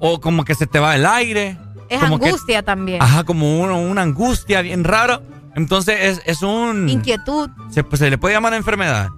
o 0.00 0.20
como 0.20 0.44
que 0.44 0.54
se 0.56 0.66
te 0.66 0.80
va 0.80 0.96
el 0.96 1.06
aire. 1.06 1.56
Es 1.88 2.00
como 2.00 2.18
que- 2.18 2.26
angustia 2.26 2.62
también. 2.64 3.00
Ajá, 3.00 3.22
como 3.22 3.60
uno- 3.60 3.80
una 3.80 4.02
angustia 4.02 4.60
bien 4.62 4.82
rara. 4.82 5.22
Entonces 5.54 5.96
es, 6.00 6.22
es 6.26 6.42
un... 6.42 6.88
Inquietud. 6.88 7.48
Se, 7.70 7.82
pues, 7.84 8.00
se 8.00 8.10
le 8.10 8.18
puede 8.18 8.34
llamar 8.34 8.52
enfermedad. 8.54 9.08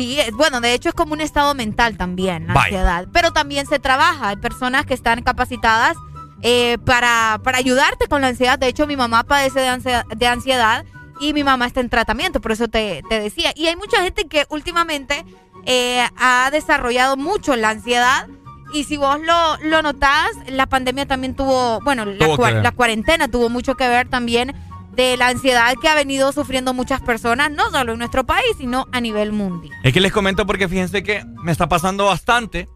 Sí, 0.00 0.18
es- 0.20 0.32
bueno, 0.32 0.60
de 0.60 0.72
hecho 0.74 0.88
es 0.88 0.94
como 0.94 1.12
un 1.12 1.20
estado 1.20 1.54
mental 1.54 1.96
también, 1.96 2.46
la 2.46 2.54
ansiedad. 2.66 3.06
Pero 3.12 3.32
también 3.32 3.66
se 3.66 3.78
trabaja. 3.78 4.28
Hay 4.28 4.36
personas 4.36 4.86
que 4.86 4.94
están 4.94 5.22
capacitadas 5.22 5.96
eh, 6.42 6.78
para, 6.86 7.38
para 7.44 7.58
ayudarte 7.58 8.06
con 8.06 8.22
la 8.22 8.28
ansiedad. 8.28 8.58
De 8.58 8.66
hecho, 8.68 8.86
mi 8.86 8.96
mamá 8.96 9.24
padece 9.24 9.60
de 9.60 9.68
ansiedad, 9.68 10.04
de 10.06 10.26
ansiedad 10.26 10.84
y 11.20 11.34
mi 11.34 11.44
mamá 11.44 11.66
está 11.66 11.80
en 11.80 11.90
tratamiento, 11.90 12.40
por 12.40 12.52
eso 12.52 12.66
te, 12.68 13.02
te 13.10 13.20
decía. 13.20 13.52
Y 13.54 13.66
hay 13.66 13.76
mucha 13.76 14.02
gente 14.02 14.26
que 14.26 14.46
últimamente 14.48 15.24
eh, 15.66 16.02
ha 16.18 16.48
desarrollado 16.50 17.16
mucho 17.18 17.54
la 17.56 17.68
ansiedad. 17.70 18.26
Y 18.72 18.84
si 18.84 18.96
vos 18.96 19.18
lo, 19.20 19.56
lo 19.58 19.82
notás, 19.82 20.30
la 20.48 20.64
pandemia 20.66 21.04
también 21.04 21.34
tuvo, 21.34 21.80
bueno, 21.82 22.04
la, 22.06 22.26
la 22.62 22.70
cuarentena 22.72 23.28
tuvo 23.28 23.48
mucho 23.50 23.74
que 23.74 23.86
ver 23.88 24.08
también 24.08 24.54
de 24.92 25.16
la 25.16 25.28
ansiedad 25.28 25.74
que 25.80 25.88
ha 25.88 25.94
venido 25.94 26.32
sufriendo 26.32 26.74
muchas 26.74 27.00
personas, 27.00 27.50
no 27.50 27.70
solo 27.70 27.92
en 27.92 27.98
nuestro 27.98 28.24
país, 28.24 28.56
sino 28.58 28.86
a 28.92 29.00
nivel 29.00 29.32
mundial. 29.32 29.74
Es 29.84 29.92
que 29.92 30.00
les 30.00 30.12
comento 30.12 30.46
porque 30.46 30.68
fíjense 30.68 31.02
que 31.02 31.24
me 31.42 31.52
está 31.52 31.68
pasando 31.68 32.06
bastante 32.06 32.68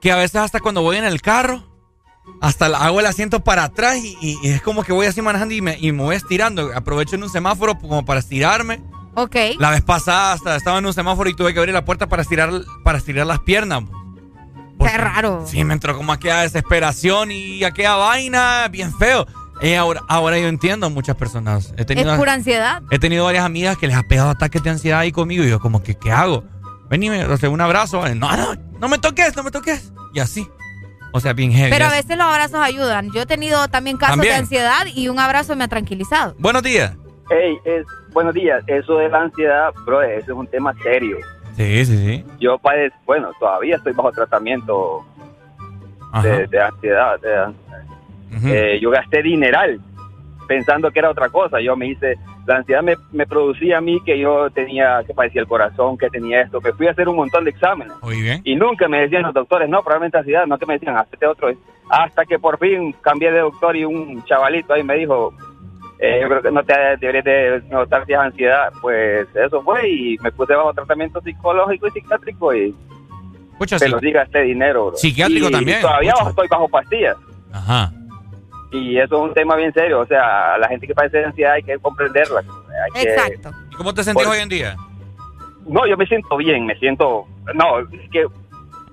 que 0.00 0.10
a 0.12 0.16
veces 0.16 0.36
hasta 0.36 0.60
cuando 0.60 0.82
voy 0.82 0.96
en 0.96 1.04
el 1.04 1.20
carro, 1.20 1.62
hasta 2.40 2.66
hago 2.66 3.00
el 3.00 3.06
asiento 3.06 3.40
para 3.44 3.64
atrás 3.64 3.96
y, 3.98 4.16
y- 4.20 4.38
y 4.42 4.48
es 4.50 4.62
como 4.62 4.82
que 4.84 4.92
voy 4.92 5.06
así 5.06 5.20
manejando 5.22 5.54
y 5.54 5.60
me, 5.60 5.76
y 5.78 5.92
me 5.92 6.02
voy 6.02 6.16
estirando. 6.16 6.70
Aprovecho 6.74 7.16
en 7.16 7.22
un 7.24 7.30
semáforo 7.30 7.76
como 7.78 8.04
para 8.04 8.20
estirarme. 8.20 8.82
Ok. 9.14 9.36
La 9.58 9.70
vez 9.70 9.82
pasada 9.82 10.32
hasta 10.32 10.56
estaba 10.56 10.78
en 10.78 10.86
un 10.86 10.94
semáforo 10.94 11.28
y 11.28 11.34
tuve 11.34 11.52
que 11.52 11.58
abrir 11.60 11.74
la 11.74 11.84
puerta 11.84 12.08
para 12.08 12.22
estirar, 12.22 12.50
para 12.82 12.98
estirar 12.98 13.26
las 13.26 13.40
piernas. 13.40 13.82
Qué 14.80 14.96
raro. 14.98 15.44
Sí, 15.46 15.62
me 15.64 15.74
entró 15.74 15.96
como 15.96 16.12
aquella 16.12 16.40
desesperación 16.40 17.30
y 17.30 17.62
aquella 17.62 17.94
vaina 17.94 18.66
bien 18.68 18.92
feo. 18.96 19.26
Eh, 19.62 19.76
ahora, 19.76 20.00
ahora 20.08 20.38
yo 20.38 20.48
entiendo 20.48 20.86
a 20.86 20.90
muchas 20.90 21.14
personas. 21.16 21.72
He 21.76 21.82
Es 21.82 21.86
tenido, 21.86 22.16
pura 22.16 22.32
ansiedad. 22.32 22.82
he 22.90 22.98
tenido 22.98 23.24
varias 23.24 23.44
amigas 23.44 23.78
que 23.78 23.86
les 23.86 23.96
ha 23.96 24.02
pegado 24.02 24.30
ataques 24.30 24.62
de 24.62 24.70
ansiedad 24.70 24.98
ahí 25.00 25.12
conmigo 25.12 25.44
y 25.44 25.50
yo 25.50 25.60
como 25.60 25.82
que, 25.82 25.94
¿qué 25.94 26.10
hago? 26.10 26.42
Vení, 26.90 27.08
me- 27.10 27.24
o 27.26 27.36
sea, 27.36 27.48
un 27.48 27.60
abrazo. 27.60 28.02
No, 28.14 28.36
no, 28.36 28.54
no 28.80 28.88
me 28.88 28.98
toques, 28.98 29.36
no 29.36 29.42
me 29.44 29.50
toques. 29.50 29.92
Y 30.12 30.18
así. 30.20 30.46
O 31.12 31.20
sea, 31.20 31.32
bien 31.32 31.52
heavy. 31.52 31.70
Pero 31.70 31.84
a 31.84 31.88
Es- 31.88 32.04
veces 32.04 32.18
los 32.18 32.26
abrazos 32.26 32.60
ayudan. 32.60 33.10
Yo 33.12 33.22
he 33.22 33.26
tenido 33.26 33.68
también 33.68 33.96
casos 33.98 34.14
También. 34.16 34.34
de 34.34 34.38
ansiedad 34.40 34.86
y 34.94 35.08
un 35.08 35.18
abrazo 35.20 35.54
me 35.56 35.64
ha 35.64 35.68
tranquilizado. 35.68 36.34
Buenos 36.38 36.62
días. 36.62 36.94
Hey, 37.30 37.56
es, 37.64 37.86
buenos 38.12 38.34
días. 38.34 38.62
Eso 38.66 38.96
de 38.96 39.08
la 39.08 39.20
ansiedad, 39.22 39.70
bro, 39.86 40.02
eso 40.02 40.32
es 40.32 40.36
un 40.38 40.46
tema 40.48 40.74
serio. 40.82 41.18
Sí, 41.56 41.84
sí, 41.86 41.96
sí. 41.98 42.24
Yo 42.40 42.58
padezco, 42.58 42.96
bueno, 43.06 43.30
todavía 43.38 43.76
estoy 43.76 43.92
bajo 43.92 44.10
tratamiento 44.10 45.04
de, 46.22 46.46
de 46.46 46.60
ansiedad. 46.62 47.20
de- 47.20 47.54
eh, 48.44 48.78
yo 48.80 48.90
gasté 48.90 49.22
dineral 49.22 49.80
pensando 50.48 50.90
que 50.90 50.98
era 50.98 51.10
otra 51.10 51.28
cosa. 51.28 51.60
Yo 51.60 51.76
me 51.76 51.86
hice, 51.86 52.18
la 52.46 52.56
ansiedad 52.56 52.82
me, 52.82 52.96
me 53.12 53.26
producía 53.26 53.78
a 53.78 53.80
mí 53.80 53.98
que 54.04 54.18
yo 54.18 54.50
tenía, 54.50 55.02
que 55.06 55.14
padecía 55.14 55.40
el 55.40 55.46
corazón, 55.46 55.96
que 55.96 56.10
tenía 56.10 56.42
esto, 56.42 56.60
que 56.60 56.72
fui 56.72 56.86
a 56.88 56.90
hacer 56.90 57.08
un 57.08 57.16
montón 57.16 57.44
de 57.44 57.50
exámenes. 57.50 57.94
Bien. 58.06 58.40
Y 58.44 58.54
nunca 58.54 58.88
me 58.88 59.00
decían 59.00 59.22
los 59.22 59.34
doctores, 59.34 59.68
no, 59.68 59.82
probablemente 59.82 60.18
ansiedad, 60.18 60.46
no 60.46 60.58
que 60.58 60.66
me 60.66 60.74
decían, 60.74 60.96
hazte 60.96 61.26
otro. 61.26 61.52
Hasta 61.88 62.24
que 62.24 62.38
por 62.38 62.58
fin 62.58 62.94
cambié 63.00 63.30
de 63.32 63.40
doctor 63.40 63.76
y 63.76 63.84
un 63.84 64.22
chavalito 64.24 64.72
ahí 64.74 64.82
me 64.82 64.96
dijo, 64.96 65.32
eh, 65.98 66.18
yo 66.20 66.28
creo 66.28 66.42
que 66.42 66.50
no 66.50 66.64
te 66.64 66.74
deberías 67.00 67.24
de 67.24 67.62
notar 67.70 68.04
si 68.06 68.12
es 68.12 68.18
ansiedad. 68.18 68.72
Pues 68.80 69.28
eso 69.36 69.62
fue 69.62 69.88
y 69.88 70.18
me 70.18 70.32
puse 70.32 70.54
bajo 70.54 70.72
tratamiento 70.74 71.20
psicológico 71.20 71.86
y 71.86 71.90
psiquiátrico 71.92 72.54
y 72.54 72.74
Pucha, 73.58 73.78
te 73.78 73.84
sí. 73.84 73.90
lo 73.90 74.00
diga 74.00 74.22
este 74.22 74.42
dinero. 74.42 74.86
bro. 74.86 74.96
Psiquiátrico 74.96 75.48
Y 75.48 75.52
también, 75.52 75.80
Todavía 75.80 76.14
estoy 76.28 76.48
bajo 76.48 76.68
pastillas. 76.68 77.16
Ajá. 77.52 77.92
Y 78.72 78.98
eso 78.98 79.16
es 79.16 79.28
un 79.28 79.34
tema 79.34 79.54
bien 79.56 79.72
serio. 79.72 80.00
O 80.00 80.06
sea, 80.06 80.56
la 80.58 80.66
gente 80.68 80.86
que 80.86 80.94
padece 80.94 81.18
de 81.18 81.26
ansiedad 81.26 81.52
hay 81.52 81.62
que 81.62 81.78
comprenderla. 81.78 82.40
Hay 82.40 83.02
que- 83.02 83.08
Exacto. 83.10 83.50
¿Y 83.70 83.74
cómo 83.76 83.92
te 83.94 84.02
sentís 84.02 84.24
Por- 84.24 84.32
hoy 84.34 84.40
en 84.40 84.48
día? 84.48 84.76
No, 85.66 85.86
yo 85.86 85.96
me 85.96 86.06
siento 86.06 86.36
bien, 86.38 86.66
me 86.66 86.74
siento... 86.76 87.26
No, 87.54 87.78
es 87.80 88.10
que 88.10 88.24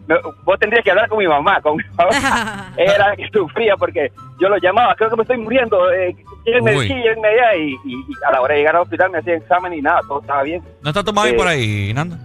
me- 0.08 0.16
vos 0.43 0.59
tendrías 0.59 0.83
que 0.83 0.91
hablar 0.91 1.08
con 1.09 1.17
mi 1.19 1.27
mamá. 1.27 1.61
Con 1.61 1.77
mi 1.77 1.83
mamá. 1.98 2.74
Era 2.77 3.16
que 3.16 3.27
sufría 3.33 3.75
porque 3.77 4.11
yo 4.40 4.49
lo 4.49 4.58
llamaba, 4.58 4.93
creo 4.95 5.09
que 5.09 5.16
me 5.16 5.22
estoy 5.24 5.38
muriendo. 5.38 5.91
Eh, 5.91 6.16
llévenme 6.45 6.72
aquí, 6.72 6.93
llévenme 6.93 7.27
allá. 7.30 7.56
Y, 7.56 7.72
y- 7.85 7.93
y 8.08 8.14
a 8.27 8.32
la 8.33 8.41
hora 8.41 8.53
de 8.53 8.59
llegar 8.59 8.75
al 8.75 8.82
hospital 8.83 9.09
me 9.11 9.19
hacía 9.19 9.35
examen 9.35 9.74
y 9.74 9.82
nada, 9.82 10.01
todo 10.08 10.19
estaba 10.22 10.43
bien. 10.43 10.61
¿No 10.82 10.90
está 10.90 11.03
tu 11.03 11.14
mami 11.14 11.30
Eh, 11.30 11.33
por 11.33 11.48
ahí, 11.48 11.93
Nando? 11.93 12.17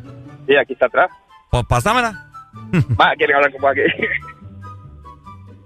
Sí, 0.47 0.57
aquí 0.57 0.73
está 0.75 0.87
atrás. 0.87 1.11
Pues 1.51 1.65
pásamela. 1.67 2.13
Va, 3.01 3.15
quieren 3.17 3.37
hablar 3.37 3.53
como 3.53 3.69
aquí. 3.69 3.81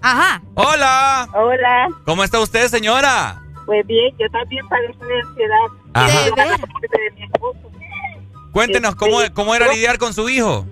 Ajá. 0.01 0.41
Hola. 0.55 1.29
Hola, 1.35 1.89
¿Cómo 2.05 2.25
está 2.25 2.41
usted, 2.41 2.69
señora? 2.69 3.43
pues 3.67 3.87
bien, 3.87 4.15
yo 4.19 4.27
también 4.31 4.67
padezco 4.69 5.05
de 5.05 5.21
ansiedad. 5.21 5.59
Ajá. 5.93 6.31
Parte 6.61 7.03
de 7.03 7.11
mi 7.17 7.23
esposo. 7.25 7.71
Cuéntenos, 8.53 8.95
¿cómo, 8.95 9.19
cómo 9.35 9.55
era 9.55 9.69
lidiar 9.71 9.99
con 9.99 10.15
su 10.15 10.29
hijo? 10.29 10.65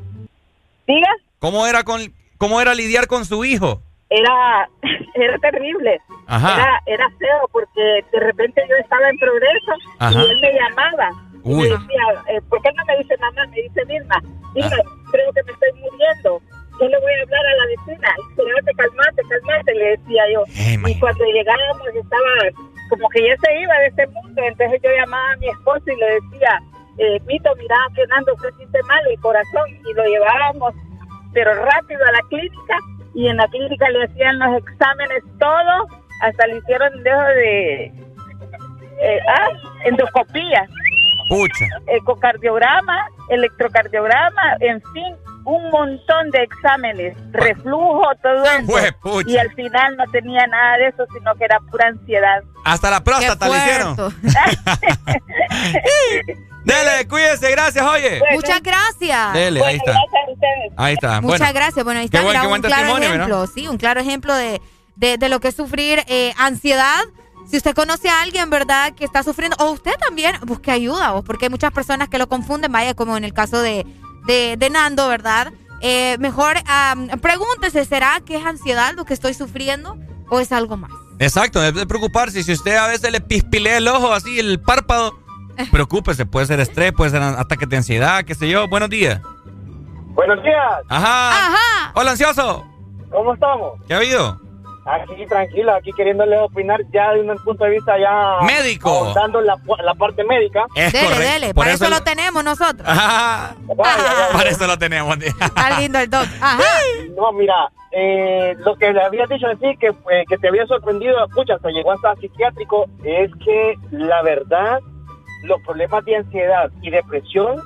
Diga, 0.87 1.11
¿Cómo 1.39 1.67
era, 1.67 1.85
con, 1.85 2.01
¿Cómo 2.39 2.61
era 2.61 2.75
lidiar 2.75 3.07
con 3.07 3.25
su 3.27 3.45
hijo? 3.45 3.83
era, 4.09 4.69
era 5.15 5.39
terrible. 5.39 6.01
Ajá. 6.27 6.55
Era, 6.55 6.83
era 6.87 7.11
feo 7.19 7.49
porque 7.53 8.05
de 8.13 8.21
repente 8.21 8.63
yo 8.69 8.77
estaba 8.77 9.09
en 9.11 9.19
progreso 9.19 9.73
Ajá. 9.99 10.19
y 10.23 10.31
él 10.31 10.41
me 10.41 10.53
llamaba. 10.53 11.11
Y 11.45 11.49
Uy. 11.55 11.55
me 11.57 11.69
decía, 11.69 12.25
eh, 12.29 12.41
¿por 12.49 12.63
qué 12.63 12.71
no 12.77 12.85
me 12.87 12.97
dice 12.99 13.17
mamá? 13.19 13.47
Me 13.49 13.63
dice 13.63 13.85
Vilma, 13.85 14.23
Vilma, 14.55 14.77
creo 15.11 15.33
que 15.33 15.43
me 15.45 15.53
estoy 15.53 15.69
muriendo. 15.81 16.41
Yo 16.81 16.89
le 16.89 16.99
voy 17.01 17.13
a 17.13 17.23
hablar 17.23 17.47
a 17.47 17.57
la 17.57 17.67
vecina. 17.67 18.09
Espérate, 18.31 18.73
calmate, 18.77 19.23
calmate, 19.29 19.75
le 19.75 19.85
decía 19.97 20.23
yo. 20.33 20.45
y 20.89 20.99
cuando 21.01 21.25
llegábamos 21.25 21.89
estaba 21.89 22.31
como 22.91 23.09
que 23.11 23.27
ya 23.27 23.37
se 23.43 23.61
iba 23.61 23.75
de 23.79 23.87
este 23.87 24.07
mundo. 24.09 24.43
Entonces 24.45 24.81
yo 24.83 24.91
llamaba 24.97 25.33
a 25.33 25.37
mi 25.37 25.49
esposo 25.49 25.85
y 25.87 25.97
le 25.97 26.07
decía, 26.21 26.61
eh, 26.99 27.21
Mito, 27.27 27.51
mira 27.57 27.77
que 27.95 28.07
Nando 28.07 28.37
se 28.39 28.53
siente 28.57 28.83
mal 28.85 29.01
el 29.11 29.21
corazón. 29.21 29.69
Y 29.89 29.95
lo 29.95 30.05
llevábamos, 30.05 30.75
pero 31.33 31.55
rápido 31.55 32.01
a 32.07 32.13
la 32.13 32.21
clínica. 32.29 32.77
Y 33.15 33.29
en 33.29 33.39
la 33.39 33.49
clínica 33.49 33.89
le 33.89 34.05
hacían 34.05 34.39
los 34.39 34.59
exámenes 34.59 35.23
todo. 35.39 35.89
Hasta 36.23 36.47
le 36.47 36.59
hicieron 36.59 37.03
dejo 37.03 37.21
de... 37.23 37.85
eh, 39.01 39.21
ah, 39.29 39.49
endoscopía 39.85 40.67
Pucha. 41.29 41.67
ecocardiograma, 41.89 43.07
electrocardiograma, 43.31 44.57
en 44.61 44.81
fin, 44.93 45.15
un 45.47 45.71
montón 45.71 46.31
de 46.33 46.43
exámenes, 46.43 47.17
reflujo, 47.31 48.03
todo 48.23 48.45
eso. 48.45 49.21
Y 49.31 49.39
al 49.39 49.51
final 49.55 49.97
no 49.97 50.05
tenía 50.11 50.45
nada 50.49 50.77
de 50.79 50.89
eso, 50.89 51.07
sino 51.17 51.35
que 51.37 51.45
era 51.45 51.61
pura 51.71 51.87
ansiedad. 51.89 52.43
Hasta 52.65 52.91
la 52.91 53.03
próstata 53.03 53.49
le 53.49 53.57
hicieron. 53.57 53.97
Dele, 56.65 57.07
cuídese, 57.09 57.51
gracias, 57.53 57.85
oye. 57.87 58.21
Muchas 58.35 58.61
gracias. 58.61 59.33
Dele, 59.35 59.65
ahí 59.65 59.77
está. 59.77 59.99
Ahí 60.77 60.95
está. 60.95 61.21
Muchas 61.21 61.39
Bueno, 61.39 61.55
gracias. 61.55 61.85
Bueno, 61.85 62.01
ahí 62.01 62.09
qué 62.09 62.17
está 62.19 62.23
buen- 62.23 62.33
mira, 62.33 62.41
qué 62.41 62.47
buen 62.49 62.59
un 62.61 62.67
claro 62.67 62.83
testimonio, 62.83 63.09
ejemplo, 63.09 63.39
¿verdad? 63.41 63.53
sí, 63.55 63.69
un 63.69 63.77
claro 63.79 64.01
ejemplo 64.01 64.35
de, 64.35 64.61
de, 64.97 65.17
de 65.17 65.29
lo 65.29 65.39
que 65.39 65.49
es 65.49 65.55
sufrir 65.57 66.03
eh, 66.09 66.35
ansiedad. 66.39 67.05
Si 67.49 67.57
usted 67.57 67.73
conoce 67.77 68.09
a 68.09 68.23
alguien, 68.23 68.51
¿verdad?, 68.51 68.95
que 68.95 69.05
está 69.05 69.23
sufriendo, 69.23 69.57
o 69.61 69.71
usted 69.71 69.93
también, 70.05 70.35
busque 70.43 70.73
ayuda, 70.73 71.15
o 71.15 71.23
porque 71.23 71.45
hay 71.45 71.51
muchas 71.51 71.71
personas 71.71 72.09
que 72.09 72.19
lo 72.19 72.29
confunden, 72.29 72.73
vaya, 72.73 72.95
como 72.95 73.17
en 73.17 73.23
el 73.23 73.33
caso 73.33 73.63
de, 73.63 73.87
de, 74.27 74.57
de 74.57 74.71
Nando, 74.71 75.09
¿verdad? 75.09 75.53
Eh, 75.81 76.17
mejor 76.19 76.57
pregúntese, 77.21 77.85
¿será 77.85 78.21
que 78.25 78.37
es 78.37 78.45
ansiedad 78.45 78.95
lo 78.95 79.05
que 79.05 79.15
estoy 79.15 79.35
sufriendo 79.35 79.97
o 80.31 80.41
es 80.41 80.53
algo 80.53 80.77
más? 80.77 80.91
Exacto, 81.19 81.61
debe 81.61 81.81
de 81.81 81.87
preocuparse. 81.87 82.43
Si 82.43 82.53
usted 82.53 82.77
a 82.77 82.89
veces 82.89 83.11
le 83.11 83.21
pispilea 83.21 83.79
el 83.79 83.89
ojo 83.89 84.13
así, 84.13 84.39
el 84.39 84.61
párpado, 84.61 85.19
preocúpese. 85.71 86.27
Puede 86.27 86.47
ser 86.47 86.61
estrés, 86.61 86.93
puede 86.93 87.11
ser 87.11 87.23
ataques 87.23 87.69
de 87.69 87.77
ansiedad, 87.77 88.25
qué 88.25 88.35
sé 88.35 88.49
yo. 88.49 88.69
Buenos 88.69 88.91
días. 88.91 89.21
Buenos 90.15 90.43
días. 90.43 90.83
Ajá. 90.89 91.93
Hola, 91.95 92.13
ansioso. 92.13 92.67
¿Cómo 93.11 93.35
estamos? 93.35 93.81
¿Qué 93.87 93.95
ha 93.95 93.99
habido? 93.99 94.41
Aquí 94.87 95.27
tranquilo, 95.27 95.75
aquí 95.75 95.91
queriéndole 95.93 96.39
opinar 96.39 96.81
ya 96.93 97.13
de 97.13 97.23
un 97.23 97.37
punto 97.39 97.65
de 97.65 97.71
vista 97.71 97.99
ya... 97.99 98.39
Médico. 98.47 99.13
Dando 99.15 99.41
la, 99.41 99.59
la 99.83 99.95
parte 99.95 100.23
médica. 100.23 100.65
Es 100.77 100.93
dele, 100.93 101.07
correcto. 101.07 101.33
dele, 101.33 101.47
Por 101.49 101.65
para 101.65 101.73
eso, 101.73 101.85
eso 101.87 101.95
lo 101.95 102.05
tenemos 102.05 102.45
nosotros. 102.45 102.83
Ajá. 102.89 103.57
Para 103.77 104.49
eso 104.49 104.67
lo 104.67 104.79
tenemos. 104.79 105.17
Está 105.19 105.81
lindo 105.81 105.99
el 105.99 106.09
doc. 106.09 106.27
Ajá. 106.41 106.63
No, 107.17 107.33
mira, 107.33 107.69
eh, 107.91 108.55
lo 108.59 108.77
que 108.77 108.93
le 108.93 109.03
habías 109.03 109.29
dicho 109.29 109.49
así, 109.49 109.77
que, 109.79 109.89
eh, 109.89 110.25
que 110.29 110.39
te 110.39 110.49
había 110.49 110.67
sorprendido, 110.67 111.25
escucha, 111.25 111.55
hasta 111.55 111.71
llegó 111.71 111.91
hasta 111.91 112.15
psiquiátrico, 112.17 112.87
es 113.03 113.31
que 113.45 113.75
la 113.91 114.23
verdad, 114.23 114.81
los 115.43 115.61
problemas 115.63 116.05
de 116.05 116.17
ansiedad 116.17 116.71
y 116.83 116.91
depresión, 116.91 117.61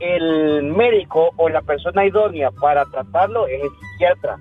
el 0.00 0.64
médico 0.64 1.30
o 1.36 1.48
la 1.48 1.62
persona 1.62 2.04
idónea 2.04 2.50
para 2.50 2.84
tratarlo 2.86 3.46
es 3.46 3.62
el 3.62 3.70
psiquiatra. 3.70 4.38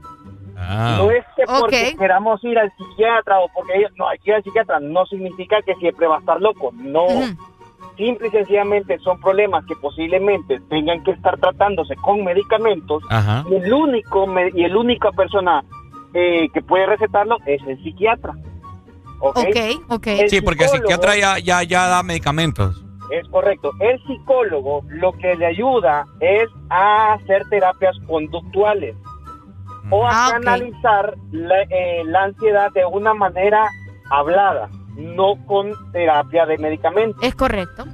Ah. 0.66 0.96
No 0.98 1.12
es 1.12 1.26
que 1.36 1.44
porque 1.46 1.96
queramos 1.98 2.44
ir 2.44 2.58
al 2.58 2.72
psiquiatra 2.78 3.40
o 3.40 3.50
porque 3.54 3.78
ellos, 3.78 3.92
no, 3.98 4.08
hay 4.08 4.18
que 4.20 4.32
ir 4.32 4.36
al 4.36 4.44
psiquiatra, 4.44 4.80
no 4.80 5.06
significa 5.06 5.62
que 5.62 5.76
siempre 5.76 6.08
va 6.08 6.18
a 6.18 6.20
estar 6.20 6.42
loco, 6.42 6.72
no. 6.74 7.06
Simple 7.98 8.28
y 8.28 8.32
sencillamente 8.32 8.98
son 9.00 9.20
problemas 9.22 9.66
que 9.66 9.76
posiblemente 9.76 10.60
tengan 10.70 11.04
que 11.04 11.12
estar 11.12 11.38
tratándose 11.38 11.96
con 11.98 12.24
medicamentos 12.24 13.04
Ajá. 13.10 13.46
y 13.48 13.56
el 13.56 13.72
único 13.72 14.26
y 14.56 14.64
el 14.64 14.76
única 14.76 15.12
persona 15.12 15.64
eh, 16.14 16.48
que 16.54 16.62
puede 16.64 16.88
recetarlo 16.88 17.38
es 17.46 17.62
el 17.68 17.82
psiquiatra. 17.84 18.34
¿Ok? 19.20 19.38
Ok, 19.38 19.84
ok. 19.90 20.08
El 20.08 20.30
Sí, 20.30 20.42
porque 20.42 20.64
el 20.64 20.70
psiquiatra 20.72 21.16
ya, 21.16 21.38
ya, 21.40 21.62
ya 21.64 21.88
da 21.88 22.02
medicamentos. 22.02 22.84
Es 23.12 23.28
correcto. 23.28 23.72
El 23.80 24.02
psicólogo 24.04 24.82
lo 24.90 25.12
que 25.14 25.36
le 25.36 25.46
ayuda 25.46 26.06
es 26.20 26.50
a 26.70 27.14
hacer 27.14 27.48
terapias 27.50 27.96
conductuales 28.08 28.96
o 29.90 30.06
a 30.08 30.28
Ah, 30.28 30.32
canalizar 30.32 31.16
la, 31.32 31.62
eh, 31.70 32.04
la 32.06 32.24
ansiedad 32.24 32.72
de 32.74 32.86
una 32.86 33.14
manera 33.14 33.68
hablada, 34.10 34.70
no 34.96 35.36
con 35.46 35.72
terapia 35.92 36.46
de 36.46 36.58
medicamentos. 36.58 37.22
Es 37.24 37.36
correcto. 37.36 37.86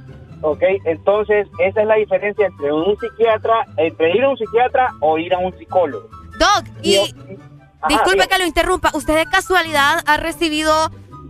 ¿Ok? 0.42 0.62
Entonces, 0.86 1.46
esa 1.58 1.82
es 1.82 1.86
la 1.86 1.96
diferencia 1.96 2.46
entre 2.46 2.72
un 2.72 2.96
psiquiatra, 2.98 3.66
entre 3.76 4.10
ir 4.16 4.24
a 4.24 4.30
un 4.30 4.36
psiquiatra 4.38 4.88
o 5.00 5.18
ir 5.18 5.34
a 5.34 5.38
un 5.38 5.56
psicólogo. 5.58 6.08
Doc, 6.38 6.64
y 6.82 6.96
Ajá, 6.96 7.88
disculpe 7.88 8.26
que 8.28 8.38
lo 8.38 8.46
interrumpa, 8.46 8.90
¿usted 8.94 9.16
de 9.16 9.26
casualidad 9.26 10.02
ha 10.06 10.16
recibido 10.16 10.72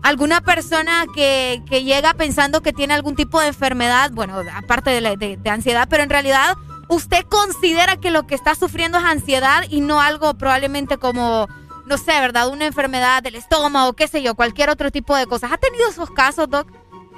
alguna 0.03 0.41
persona 0.41 1.05
que, 1.15 1.61
que 1.69 1.83
llega 1.85 2.15
pensando 2.15 2.61
que 2.63 2.73
tiene 2.73 2.95
algún 2.95 3.17
tipo 3.17 3.41
de 3.41 3.49
enfermedad, 3.49 4.11
bueno, 4.13 4.41
aparte 4.55 4.91
de, 4.91 5.01
la- 5.01 5.17
de- 5.17 5.37
de 5.37 5.51
ansiedad, 5.51 5.89
pero 5.91 6.03
en 6.05 6.11
realidad 6.11 6.55
usted 6.91 7.25
considera 7.29 7.97
que 7.97 8.11
lo 8.11 8.27
que 8.27 8.35
está 8.35 8.55
sufriendo 8.55 8.99
es 8.99 9.05
ansiedad 9.05 9.63
y 9.71 9.81
no 9.81 10.01
algo 10.01 10.35
probablemente 10.35 10.99
como, 10.99 11.49
no 11.87 11.97
sé, 11.97 12.13
¿verdad? 12.21 12.49
Una 12.51 12.67
enfermedad 12.67 13.23
del 13.23 13.37
estómago, 13.37 13.95
qué 13.95 14.07
sé 14.09 14.23
yo, 14.23 14.35
cualquier 14.35 14.69
otro 14.71 14.91
tipo 14.91 15.17
de 15.17 15.27
cosas. 15.27 15.53
¿Ha 15.53 15.57
tenido 15.59 15.89
esos 15.89 16.11
casos, 16.11 16.49
Doc? 16.51 16.67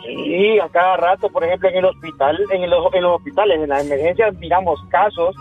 Sí, 0.04 0.58
a 0.60 0.68
cada 0.68 0.96
rato, 0.96 1.28
por 1.30 1.44
ejemplo, 1.44 1.68
en 1.68 1.76
el 1.76 1.84
hospital, 1.86 2.38
en, 2.50 2.62
el- 2.64 2.72
en 2.92 3.02
los 3.02 3.16
hospitales, 3.16 3.60
en 3.60 3.68
las 3.68 3.84
emergencias, 3.86 4.34
miramos 4.36 4.80
casos 4.90 5.34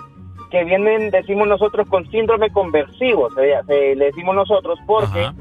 que 0.52 0.64
vienen, 0.64 1.10
decimos 1.12 1.48
nosotros, 1.48 1.88
con 1.90 2.10
síndrome 2.12 2.52
conversivo, 2.52 3.30
se, 3.32 3.54
se- 3.68 3.96
le 3.96 4.06
decimos 4.06 4.36
nosotros, 4.36 4.78
porque 4.86 5.32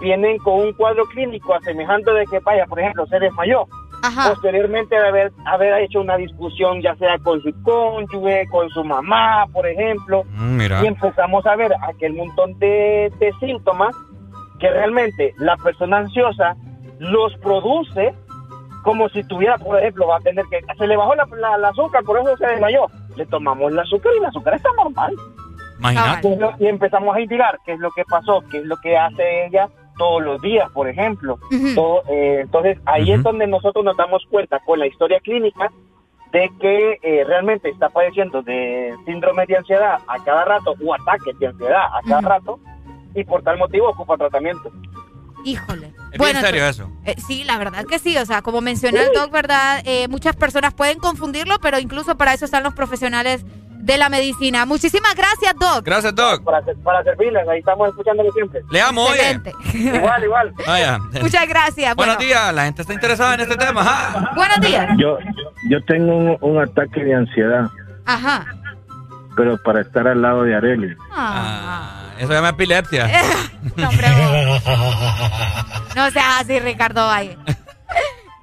vienen 0.00 0.38
con 0.38 0.54
un 0.60 0.72
cuadro 0.72 1.04
clínico 1.06 1.54
asemejando 1.54 2.14
de 2.14 2.24
que, 2.26 2.38
vaya, 2.40 2.66
por 2.66 2.80
ejemplo, 2.80 3.06
se 3.06 3.18
desmayó. 3.20 3.66
Posteriormente 4.28 4.94
de 4.94 5.08
haber, 5.08 5.32
haber 5.44 5.82
hecho 5.82 6.00
una 6.00 6.16
discusión, 6.16 6.80
ya 6.82 6.94
sea 6.96 7.18
con 7.18 7.42
su 7.42 7.50
cónyuge, 7.62 8.46
con 8.50 8.68
su 8.70 8.84
mamá, 8.84 9.46
por 9.52 9.66
ejemplo, 9.66 10.22
Mm, 10.34 10.56
mira. 10.56 10.82
y 10.82 10.86
empezamos 10.86 11.44
a 11.46 11.56
ver 11.56 11.72
aquel 11.82 12.14
montón 12.14 12.58
de, 12.58 13.12
de 13.18 13.32
síntomas 13.40 13.94
que 14.60 14.70
realmente 14.70 15.34
la 15.38 15.56
persona 15.56 15.98
ansiosa 15.98 16.54
los 16.98 17.34
produce 17.38 18.14
como 18.84 19.08
si 19.10 19.22
tuviera, 19.24 19.58
por 19.58 19.78
ejemplo, 19.78 20.06
va 20.06 20.16
a 20.16 20.20
tener 20.20 20.44
que, 20.50 20.60
se 20.78 20.86
le 20.86 20.96
bajó 20.96 21.14
la, 21.14 21.26
la- 21.36 21.56
el 21.56 21.64
azúcar, 21.64 22.02
por 22.04 22.18
eso 22.18 22.36
se 22.36 22.46
desmayó. 22.46 22.86
Le 23.16 23.26
tomamos 23.26 23.70
el 23.72 23.78
azúcar 23.78 24.12
y 24.14 24.18
el 24.18 24.24
azúcar 24.26 24.54
está 24.54 24.70
normal. 24.76 25.14
Imagínate. 25.80 26.28
Y 26.60 26.66
empezamos 26.66 27.14
a 27.14 27.20
investigar 27.20 27.58
qué 27.66 27.72
es 27.74 27.80
lo 27.80 27.90
que 27.90 28.04
pasó, 28.08 28.42
qué 28.50 28.58
es 28.58 28.64
lo 28.64 28.76
que 28.78 28.96
hace 28.96 29.46
ella 29.46 29.68
todos 29.98 30.22
los 30.22 30.40
días, 30.40 30.70
por 30.70 30.88
ejemplo. 30.88 31.38
Todo, 31.74 32.02
eh, 32.08 32.40
entonces, 32.42 32.78
ahí 32.86 33.12
es 33.12 33.22
donde 33.22 33.46
nosotros 33.46 33.84
nos 33.84 33.96
damos 33.96 34.24
cuenta 34.30 34.60
con 34.60 34.78
la 34.78 34.86
historia 34.86 35.20
clínica 35.20 35.70
de 36.32 36.50
que 36.60 36.98
eh, 37.02 37.24
realmente 37.24 37.68
está 37.68 37.88
padeciendo 37.88 38.42
de 38.42 38.94
síndrome 39.04 39.46
de 39.46 39.56
ansiedad 39.56 39.98
a 40.06 40.24
cada 40.24 40.44
rato 40.44 40.74
o 40.84 40.94
ataques 40.94 41.38
de 41.38 41.46
ansiedad 41.46 41.84
a 41.84 42.00
cada 42.06 42.20
rato 42.20 42.60
y 43.14 43.24
por 43.24 43.42
tal 43.42 43.58
motivo 43.58 43.88
ocupa 43.88 44.16
tratamiento. 44.16 44.70
Híjole. 45.44 45.92
Es 46.12 46.18
bien 46.18 46.40
serio 46.40 46.66
eso. 46.66 46.90
Eh, 47.04 47.14
sí, 47.26 47.44
la 47.44 47.58
verdad 47.58 47.84
que 47.86 47.98
sí. 47.98 48.16
O 48.18 48.26
sea, 48.26 48.42
como 48.42 48.60
mencionó 48.60 49.00
el 49.00 49.12
doc, 49.12 49.30
¿verdad? 49.30 49.80
Eh, 49.84 50.08
muchas 50.08 50.36
personas 50.36 50.74
pueden 50.74 50.98
confundirlo, 50.98 51.58
pero 51.60 51.78
incluso 51.78 52.16
para 52.16 52.34
eso 52.34 52.44
están 52.44 52.64
los 52.64 52.74
profesionales 52.74 53.44
de 53.78 53.96
la 53.98 54.08
medicina. 54.08 54.66
Muchísimas 54.66 55.14
gracias, 55.14 55.54
doc. 55.58 55.84
Gracias, 55.84 56.14
Doc. 56.14 56.44
Para, 56.44 56.60
para 56.84 57.02
servirles, 57.04 57.48
ahí 57.48 57.60
estamos 57.60 57.88
escuchándolo 57.88 58.30
siempre. 58.32 58.60
Le 58.70 58.80
amo, 58.80 59.04
oye. 59.04 59.40
Igual, 59.74 60.24
igual. 60.24 60.52
Vaya. 60.66 60.98
Muchas 61.22 61.48
gracias. 61.48 61.94
Bueno, 61.96 62.14
Buenos 62.14 62.18
días, 62.18 62.54
la 62.54 62.64
gente 62.64 62.82
está 62.82 62.92
interesada 62.94 63.34
en 63.34 63.40
este 63.40 63.56
tema. 63.56 63.80
ajá. 63.80 64.32
buenos 64.36 64.60
días. 64.60 64.88
Yo, 64.98 65.18
yo 65.70 65.82
tengo 65.86 66.14
un, 66.16 66.36
un 66.40 66.62
ataque 66.62 67.02
de 67.04 67.14
ansiedad, 67.14 67.70
Ajá. 68.04 68.46
pero 69.36 69.56
para 69.62 69.80
estar 69.80 70.06
al 70.06 70.20
lado 70.20 70.42
de 70.42 70.54
Arely. 70.54 70.96
Ah. 71.12 72.04
Eso 72.18 72.26
se 72.28 72.34
llama 72.34 72.48
epilepsia. 72.50 73.08
No, 73.76 73.88
hombre. 73.88 74.08
No 75.94 76.10
seas 76.10 76.40
así, 76.40 76.58
Ricardo 76.60 77.06
Valle. 77.06 77.36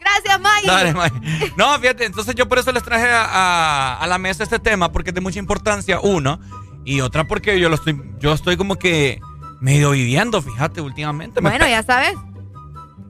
Gracias, 0.05 0.39
Maggie. 0.41 0.67
Dale, 0.67 0.93
Mike. 0.93 1.53
No, 1.57 1.77
fíjate, 1.79 2.05
entonces 2.05 2.35
yo 2.35 2.47
por 2.47 2.59
eso 2.59 2.71
les 2.71 2.83
traje 2.83 3.09
a, 3.09 3.23
a- 3.25 3.97
a 3.97 4.07
la 4.07 4.17
mesa 4.17 4.43
este 4.43 4.59
tema, 4.59 4.91
porque 4.91 5.09
es 5.09 5.13
de 5.15 5.21
mucha 5.21 5.39
importancia, 5.39 5.99
uno, 6.01 6.39
y 6.85 7.01
otra 7.01 7.23
porque 7.25 7.59
yo 7.59 7.67
lo 7.69 7.75
estoy, 7.75 7.99
yo 8.19 8.33
estoy 8.33 8.55
como 8.57 8.77
que 8.77 9.19
medio 9.59 9.91
viviendo, 9.91 10.41
fíjate, 10.41 10.81
últimamente. 10.81 11.41
Me- 11.41 11.49
Bueno, 11.49 11.67
ya 11.67 11.81
sabes. 11.83 12.13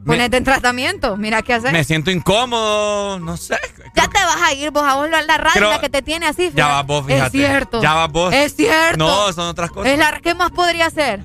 Ponete 0.05 0.37
en 0.37 0.43
tratamiento. 0.43 1.17
Mira 1.17 1.41
qué 1.41 1.55
hacer. 1.55 1.73
Me 1.73 1.83
siento 1.83 2.11
incómodo, 2.11 3.17
no 3.19 3.37
sé. 3.37 3.57
Ya 3.95 4.07
te 4.07 4.23
vas 4.23 4.39
a 4.39 4.53
ir 4.53 4.69
vos 4.69 4.83
a 4.83 4.93
vos 4.97 5.09
la 5.09 5.37
radio 5.37 5.67
la 5.71 5.79
que 5.81 5.89
te 5.89 6.03
tiene 6.03 6.27
así. 6.27 6.43
Ya 6.43 6.51
fíjate. 6.51 6.73
vas 6.73 6.85
vos, 6.85 7.05
fíjate. 7.07 7.25
Es 7.25 7.31
cierto. 7.31 7.81
Ya 7.81 7.93
vas 7.95 8.11
vos. 8.11 8.31
Es 8.33 8.55
cierto. 8.55 8.97
No, 8.97 9.33
son 9.33 9.47
otras 9.47 9.71
cosas. 9.71 9.91
Es 9.91 9.97
la, 9.97 10.19
¿Qué 10.21 10.35
más 10.35 10.51
podría 10.51 10.91
ser? 10.91 11.23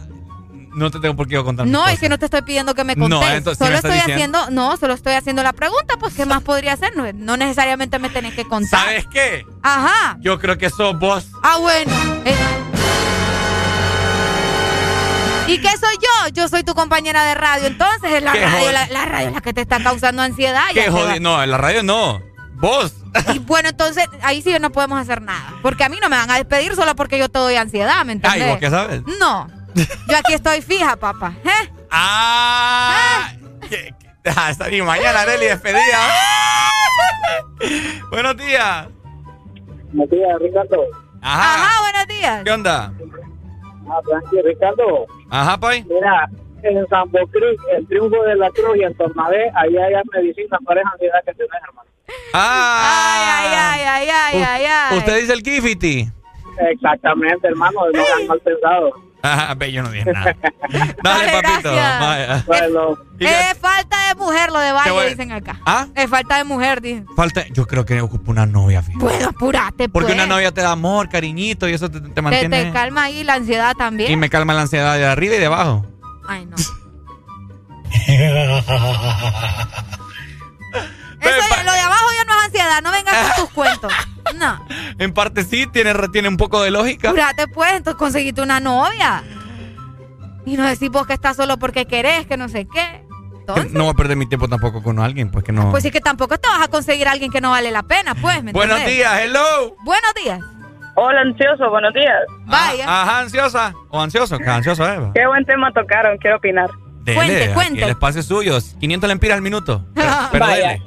No 0.72 0.90
te 0.90 1.00
tengo 1.00 1.16
por 1.16 1.26
qué 1.26 1.42
contar. 1.42 1.66
No, 1.66 1.88
es 1.88 1.98
que 1.98 2.08
no 2.08 2.18
te 2.18 2.26
estoy 2.26 2.42
pidiendo 2.42 2.74
que 2.74 2.84
me 2.84 2.94
No, 2.94 3.08
contes. 3.20 3.44
¿qué 3.44 3.54
solo 3.64 3.74
estoy 3.76 3.92
diciendo? 3.92 4.38
haciendo, 4.38 4.50
no, 4.50 4.76
solo 4.76 4.94
estoy 4.94 5.14
haciendo 5.14 5.42
la 5.42 5.52
pregunta, 5.52 5.96
pues 5.98 6.14
¿qué 6.14 6.24
más 6.26 6.42
podría 6.42 6.76
ser? 6.76 6.96
No, 6.96 7.04
no 7.12 7.36
necesariamente 7.36 7.98
me 7.98 8.08
tenés 8.08 8.34
que 8.34 8.44
contar. 8.44 8.80
¿Sabes 8.80 9.06
qué? 9.08 9.44
Ajá. 9.62 10.16
Yo 10.20 10.38
creo 10.38 10.56
que 10.58 10.70
sos 10.70 10.98
vos. 10.98 11.26
Ah, 11.42 11.56
bueno. 11.58 11.92
Eh. 12.24 12.36
¿Y 15.48 15.58
qué 15.58 15.68
soy 15.70 15.94
yo? 16.00 16.28
Yo 16.32 16.48
soy 16.48 16.62
tu 16.62 16.74
compañera 16.74 17.24
de 17.24 17.34
radio. 17.34 17.66
Entonces 17.66 18.12
es 18.12 18.22
la 18.22 18.32
radio, 18.32 18.70
la, 18.70 18.86
la 18.86 19.04
radio 19.04 19.30
la 19.30 19.40
que 19.40 19.52
te 19.52 19.60
está 19.62 19.82
causando 19.82 20.22
ansiedad. 20.22 20.62
Qué 20.72 20.88
jodido. 20.88 21.18
No, 21.18 21.42
en 21.42 21.50
la 21.50 21.58
radio 21.58 21.82
no. 21.82 22.22
Vos. 22.54 22.92
Y 23.34 23.38
bueno, 23.40 23.70
entonces 23.70 24.04
ahí 24.22 24.42
sí 24.42 24.54
no 24.60 24.70
podemos 24.70 25.00
hacer 25.00 25.22
nada. 25.22 25.54
Porque 25.62 25.82
a 25.82 25.88
mí 25.88 25.98
no 26.00 26.08
me 26.08 26.16
van 26.16 26.30
a 26.30 26.36
despedir 26.36 26.76
solo 26.76 26.94
porque 26.94 27.18
yo 27.18 27.28
te 27.28 27.40
doy 27.40 27.56
ansiedad, 27.56 28.04
¿me 28.04 28.12
entendés? 28.12 28.42
Ay, 28.42 28.50
¿vos 28.50 28.58
qué 28.60 28.70
sabes? 28.70 29.02
No. 29.18 29.48
Yo 29.74 30.16
aquí 30.16 30.34
estoy 30.34 30.62
fija, 30.62 30.96
papá. 30.96 31.34
¿Eh? 31.44 31.70
Ah. 31.90 33.32
¿Qué- 33.68 33.94
qué- 33.98 34.30
Ah, 34.36 34.50
está 34.50 34.68
bien, 34.68 34.84
mañana, 34.84 35.24
Nelly, 35.24 35.46
despedida. 35.46 35.98
Buenos 38.10 38.36
días. 38.36 38.88
Buenos 39.92 40.10
días, 40.10 40.38
Ricardo. 40.40 40.76
Ajá. 41.22 41.54
Ajá, 41.54 41.80
buenos 41.82 42.06
días. 42.08 42.44
¿Qué 42.44 42.50
onda? 42.50 42.92
Ah, 43.88 44.00
tranquilo, 44.08 44.42
Ricardo. 44.44 45.06
Ajá, 45.30 45.58
Pai. 45.58 45.84
Mira, 45.84 46.28
en 46.62 46.86
San 46.88 47.08
Cruz, 47.08 47.56
el 47.76 47.86
triunfo 47.88 48.22
de 48.24 48.36
la 48.36 48.50
cruz 48.50 48.76
y 48.76 48.82
en 48.82 48.94
Tornavés, 48.96 49.52
ahí 49.56 49.76
hay 49.76 49.94
medicina 50.12 50.58
para 50.66 50.80
esa 50.80 50.90
ansiedad 50.90 51.18
que 51.26 51.34
tienes, 51.34 51.62
hermano. 51.66 51.88
Ah. 52.34 53.38
Ay, 53.40 53.54
ay, 53.54 53.84
ay, 53.86 54.08
ay, 54.10 54.42
ay, 54.42 54.64
ay. 54.66 54.98
Usted 54.98 55.20
dice 55.20 55.32
el 55.32 55.42
Gifity. 55.42 56.08
Exactamente, 56.70 57.48
hermano, 57.48 57.80
no 57.92 58.02
han 58.16 58.26
mal 58.26 58.40
pensado. 58.40 58.90
Ajá, 59.22 59.54
ve, 59.58 59.72
yo 59.72 59.82
no 59.82 59.90
dije 59.90 60.10
nada. 60.12 60.34
Dale, 61.02 61.32
papito. 61.32 61.72
gracias. 61.74 62.00
Vaya. 62.00 62.44
Bueno. 62.46 62.98
Es 63.18 63.58
falta 63.58 64.08
de 64.08 64.14
mujer 64.14 64.50
lo 64.50 64.58
de 64.60 64.68
Te 64.68 64.72
Valle, 64.72 64.90
voy- 64.92 65.08
dicen 65.10 65.32
acá. 65.32 65.60
¿Ah? 65.66 65.86
Es 65.94 66.08
falta 66.08 66.38
de 66.38 66.44
mujer, 66.44 66.80
dicen. 66.80 67.06
Falta, 67.16 67.46
yo 67.48 67.66
creo 67.66 67.84
que 67.84 68.00
ocupo 68.00 68.30
una 68.30 68.46
novia, 68.46 68.80
fíjate. 68.82 69.04
Bueno, 69.04 69.28
apúrate, 69.28 69.88
Porque 69.90 70.12
pues. 70.12 70.14
una 70.14 70.26
novia 70.26 70.52
te 70.52 70.62
da 70.62 70.70
amor, 70.72 71.08
cariñito 71.10 71.68
y 71.68 71.74
eso 71.74 71.90
te, 71.90 72.00
te 72.00 72.08
Te, 72.10 72.22
mantiene. 72.22 72.64
te 72.64 72.72
calma 72.72 73.02
ahí 73.04 73.24
la 73.24 73.34
ansiedad 73.34 73.74
también. 73.76 74.10
y 74.10 74.16
me 74.16 74.30
calma 74.30 74.54
la 74.54 74.62
ansiedad 74.62 74.96
de 74.96 75.04
arriba 75.06 75.34
y 75.34 75.38
de 75.38 75.46
abajo. 75.46 75.84
Ay, 76.28 76.46
no. 76.46 76.56
Eso 81.20 81.40
ya- 81.56 81.62
lo 81.64 81.72
de 81.72 81.78
abajo 81.80 82.06
ya 82.18 82.24
no 82.24 82.38
es 82.38 82.44
ansiedad, 82.46 82.82
no 82.82 82.90
vengas 82.92 83.32
con 83.32 83.44
tus 83.46 83.54
cuentos. 83.54 83.92
No. 84.36 84.64
En 84.98 85.12
parte 85.12 85.44
sí, 85.44 85.66
tiene, 85.66 85.92
tiene 86.12 86.28
un 86.28 86.36
poco 86.36 86.62
de 86.62 86.70
lógica. 86.70 87.08
Apúrate, 87.10 87.48
pues, 87.48 87.72
entonces 87.72 87.98
conseguiste 87.98 88.40
una 88.42 88.60
novia. 88.60 89.22
Y 90.46 90.56
no 90.56 90.66
decís 90.66 90.88
vos 90.90 91.06
que 91.06 91.12
estás 91.14 91.36
solo 91.36 91.58
porque 91.58 91.86
querés, 91.86 92.26
que 92.26 92.36
no 92.36 92.48
sé 92.48 92.66
qué. 92.66 93.04
Entonces, 93.40 93.72
No 93.72 93.84
voy 93.84 93.92
a 93.92 93.94
perder 93.94 94.16
mi 94.16 94.26
tiempo 94.28 94.48
tampoco 94.48 94.82
con 94.82 94.98
alguien, 95.00 95.30
pues 95.30 95.44
que 95.44 95.52
no. 95.52 95.70
pues 95.70 95.82
sí 95.82 95.90
que 95.90 96.00
tampoco 96.00 96.38
te 96.38 96.48
vas 96.48 96.62
a 96.62 96.68
conseguir 96.68 97.08
a 97.08 97.12
alguien 97.12 97.30
que 97.32 97.40
no 97.40 97.50
vale 97.50 97.70
la 97.70 97.82
pena, 97.82 98.14
pues, 98.14 98.42
¿me 98.44 98.52
Buenos 98.52 98.84
días, 98.84 99.20
hello. 99.22 99.76
Buenos 99.82 100.14
días. 100.22 100.40
Hola, 100.94 101.20
ansioso, 101.22 101.68
buenos 101.70 101.92
días. 101.94 102.14
Vaya. 102.46 102.84
Ajá, 102.86 103.20
ansiosa. 103.20 103.74
O 103.88 104.00
ansioso, 104.00 104.38
que 104.38 104.48
ansioso, 104.48 104.86
Eva. 104.86 105.12
Qué 105.14 105.26
buen 105.26 105.44
tema 105.46 105.72
tocaron, 105.72 106.16
quiero 106.18 106.36
opinar. 106.36 106.68
Dele, 107.02 107.16
Cuente, 107.16 107.50
cuente. 107.54 107.82
El 107.84 107.90
espacio 107.90 108.20
es 108.20 108.26
suyo. 108.26 108.58
500 108.80 109.08
lempiras 109.08 109.36
al 109.36 109.42
minuto. 109.42 109.84
Pero, 109.94 110.10
pero 110.32 110.46
Vaya. 110.46 110.68
dele. 110.68 110.82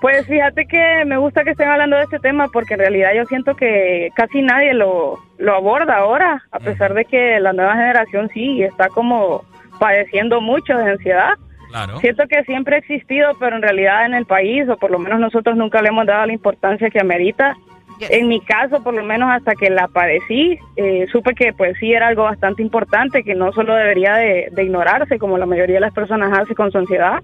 Pues 0.00 0.26
fíjate 0.26 0.66
que 0.66 1.04
me 1.06 1.16
gusta 1.16 1.42
que 1.42 1.50
estén 1.50 1.68
hablando 1.68 1.96
de 1.96 2.04
este 2.04 2.20
tema 2.20 2.46
porque 2.48 2.74
en 2.74 2.80
realidad 2.80 3.10
yo 3.16 3.24
siento 3.24 3.56
que 3.56 4.10
casi 4.14 4.42
nadie 4.42 4.72
lo, 4.72 5.18
lo 5.38 5.54
aborda 5.56 5.96
ahora, 5.96 6.44
a 6.52 6.60
pesar 6.60 6.94
de 6.94 7.04
que 7.04 7.40
la 7.40 7.52
nueva 7.52 7.74
generación 7.74 8.30
sí 8.32 8.62
está 8.62 8.88
como 8.88 9.44
padeciendo 9.80 10.40
mucho 10.40 10.76
de 10.76 10.92
ansiedad. 10.92 11.34
Claro. 11.70 11.98
Siento 11.98 12.26
que 12.28 12.44
siempre 12.44 12.76
ha 12.76 12.78
existido, 12.78 13.32
pero 13.40 13.56
en 13.56 13.62
realidad 13.62 14.06
en 14.06 14.14
el 14.14 14.24
país, 14.24 14.68
o 14.68 14.76
por 14.76 14.90
lo 14.90 15.00
menos 15.00 15.18
nosotros 15.18 15.56
nunca 15.56 15.82
le 15.82 15.88
hemos 15.88 16.06
dado 16.06 16.26
la 16.26 16.32
importancia 16.32 16.90
que 16.90 17.00
amerita. 17.00 17.56
En 18.00 18.28
mi 18.28 18.40
caso, 18.40 18.80
por 18.84 18.94
lo 18.94 19.02
menos 19.02 19.28
hasta 19.28 19.56
que 19.56 19.68
la 19.70 19.88
padecí, 19.88 20.56
eh, 20.76 21.06
supe 21.10 21.34
que 21.34 21.52
pues 21.52 21.76
sí 21.80 21.92
era 21.92 22.06
algo 22.06 22.22
bastante 22.22 22.62
importante, 22.62 23.24
que 23.24 23.34
no 23.34 23.52
solo 23.52 23.74
debería 23.74 24.14
de, 24.14 24.48
de 24.52 24.62
ignorarse 24.62 25.18
como 25.18 25.36
la 25.36 25.46
mayoría 25.46 25.74
de 25.74 25.80
las 25.80 25.92
personas 25.92 26.32
hace 26.38 26.54
con 26.54 26.70
su 26.70 26.78
ansiedad. 26.78 27.20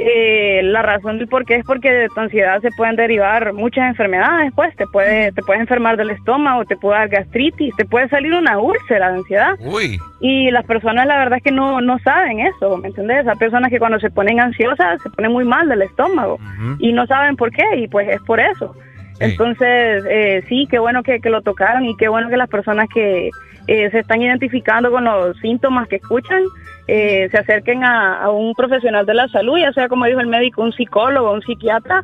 Eh, 0.00 0.60
la 0.62 0.82
razón 0.82 1.18
del 1.18 1.26
por 1.26 1.44
qué 1.44 1.56
es 1.56 1.64
porque 1.66 1.90
de 1.90 2.08
tu 2.08 2.20
ansiedad 2.20 2.60
se 2.60 2.70
pueden 2.70 2.94
derivar 2.94 3.52
muchas 3.52 3.88
enfermedades, 3.88 4.52
pues 4.54 4.74
te 4.76 4.86
puede, 4.86 5.32
te 5.32 5.42
puedes 5.42 5.60
enfermar 5.60 5.96
del 5.96 6.10
estómago, 6.10 6.64
te 6.64 6.76
puede 6.76 7.00
dar 7.00 7.08
gastritis, 7.08 7.74
te 7.74 7.84
puede 7.84 8.08
salir 8.08 8.32
una 8.32 8.60
úlcera 8.60 9.10
de 9.10 9.18
ansiedad. 9.18 9.58
Uy. 9.58 9.98
Y 10.20 10.52
las 10.52 10.64
personas 10.66 11.04
la 11.04 11.18
verdad 11.18 11.38
es 11.38 11.42
que 11.42 11.50
no, 11.50 11.80
no 11.80 11.98
saben 11.98 12.38
eso, 12.38 12.76
¿me 12.78 12.88
entendés? 12.88 13.26
Hay 13.26 13.36
personas 13.38 13.70
que 13.70 13.80
cuando 13.80 13.98
se 13.98 14.08
ponen 14.08 14.38
ansiosas 14.38 15.02
se 15.02 15.10
ponen 15.10 15.32
muy 15.32 15.44
mal 15.44 15.68
del 15.68 15.82
estómago 15.82 16.38
y 16.78 16.92
no 16.92 17.04
saben 17.08 17.34
por 17.34 17.50
qué 17.50 17.64
y 17.78 17.88
pues 17.88 18.08
es 18.08 18.20
por 18.22 18.38
eso. 18.38 18.76
Entonces, 19.18 20.04
eh, 20.08 20.44
sí, 20.48 20.68
qué 20.70 20.78
bueno 20.78 21.02
que, 21.02 21.18
que 21.18 21.28
lo 21.28 21.42
tocaron 21.42 21.84
y 21.86 21.96
qué 21.96 22.06
bueno 22.06 22.28
que 22.28 22.36
las 22.36 22.48
personas 22.48 22.86
que 22.94 23.30
eh, 23.66 23.90
se 23.90 23.98
están 23.98 24.22
identificando 24.22 24.92
con 24.92 25.04
los 25.04 25.36
síntomas 25.38 25.88
que 25.88 25.96
escuchan 25.96 26.42
eh, 26.90 27.28
se 27.30 27.36
acerquen 27.38 27.84
a, 27.84 28.22
a 28.22 28.30
un 28.30 28.54
profesional 28.54 29.04
de 29.04 29.12
la 29.12 29.28
salud, 29.28 29.58
ya 29.58 29.72
sea 29.72 29.88
como 29.88 30.06
dijo 30.06 30.20
el 30.20 30.26
médico, 30.26 30.62
un 30.62 30.72
psicólogo, 30.72 31.32
un 31.32 31.42
psiquiatra, 31.42 32.02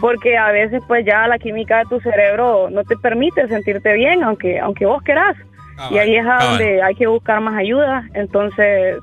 porque 0.00 0.36
a 0.36 0.50
veces 0.50 0.82
pues 0.88 1.06
ya 1.06 1.28
la 1.28 1.38
química 1.38 1.78
de 1.78 1.84
tu 1.84 2.00
cerebro 2.00 2.68
no 2.68 2.82
te 2.82 2.96
permite 2.96 3.46
sentirte 3.46 3.92
bien, 3.92 4.24
aunque, 4.24 4.58
aunque 4.58 4.86
vos 4.86 5.02
querás. 5.04 5.36
y 5.90 5.98
ahí 5.98 6.16
es 6.16 6.26
a 6.26 6.30
cabal. 6.30 6.48
donde 6.48 6.82
hay 6.82 6.94
que 6.96 7.06
buscar 7.06 7.40
más 7.40 7.54
ayuda. 7.54 8.08
Entonces, 8.14 8.96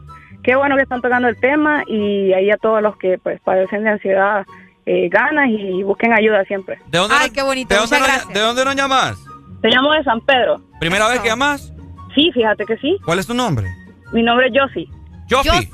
qué 0.43 0.56
bueno 0.56 0.76
que 0.76 0.84
están 0.84 1.01
tocando 1.01 1.30
el 1.30 1.40
tema 1.40 1.84
y 1.88 2.34
ahí 2.34 2.51
a 2.51 2.58
todos 2.58 2.82
los 2.82 2.98
que 2.98 3.18
pues 3.18 3.40
padecen 3.40 3.85
de 3.85 3.92
ansiedad, 3.92 4.45
eh, 4.85 5.08
ganas 5.10 5.48
y 5.50 5.82
busquen 5.84 6.11
ayuda 6.11 6.43
siempre. 6.43 6.77
¿De 6.90 6.98
dónde 6.98 7.16
Ay, 7.18 7.30
qué 7.30 7.42
bonito. 7.42 7.74
¿De 7.74 7.80
dónde, 7.80 7.95
Muchas 7.95 8.00
nos, 8.00 8.18
gracias. 8.18 8.34
¿De 8.34 8.40
dónde 8.42 8.66
nos 8.66 8.76
llamas? 8.76 9.18
Te 9.61 9.69
llamo 9.69 9.93
de 9.93 10.03
San 10.03 10.19
Pedro. 10.22 10.60
¿Primera 10.82 11.08
vez 11.08 11.22
que 11.22 11.30
llamas? 11.30 11.72
Sí, 12.16 12.32
fíjate 12.34 12.66
que 12.66 12.76
sí. 12.77 12.98
¿Cuál 13.06 13.19
es 13.19 13.27
tu 13.27 13.34
nombre? 13.34 13.68
Mi 14.11 14.24
nombre 14.24 14.48
es 14.48 14.53
Josie. 14.60 14.90
Josie. 15.32 15.69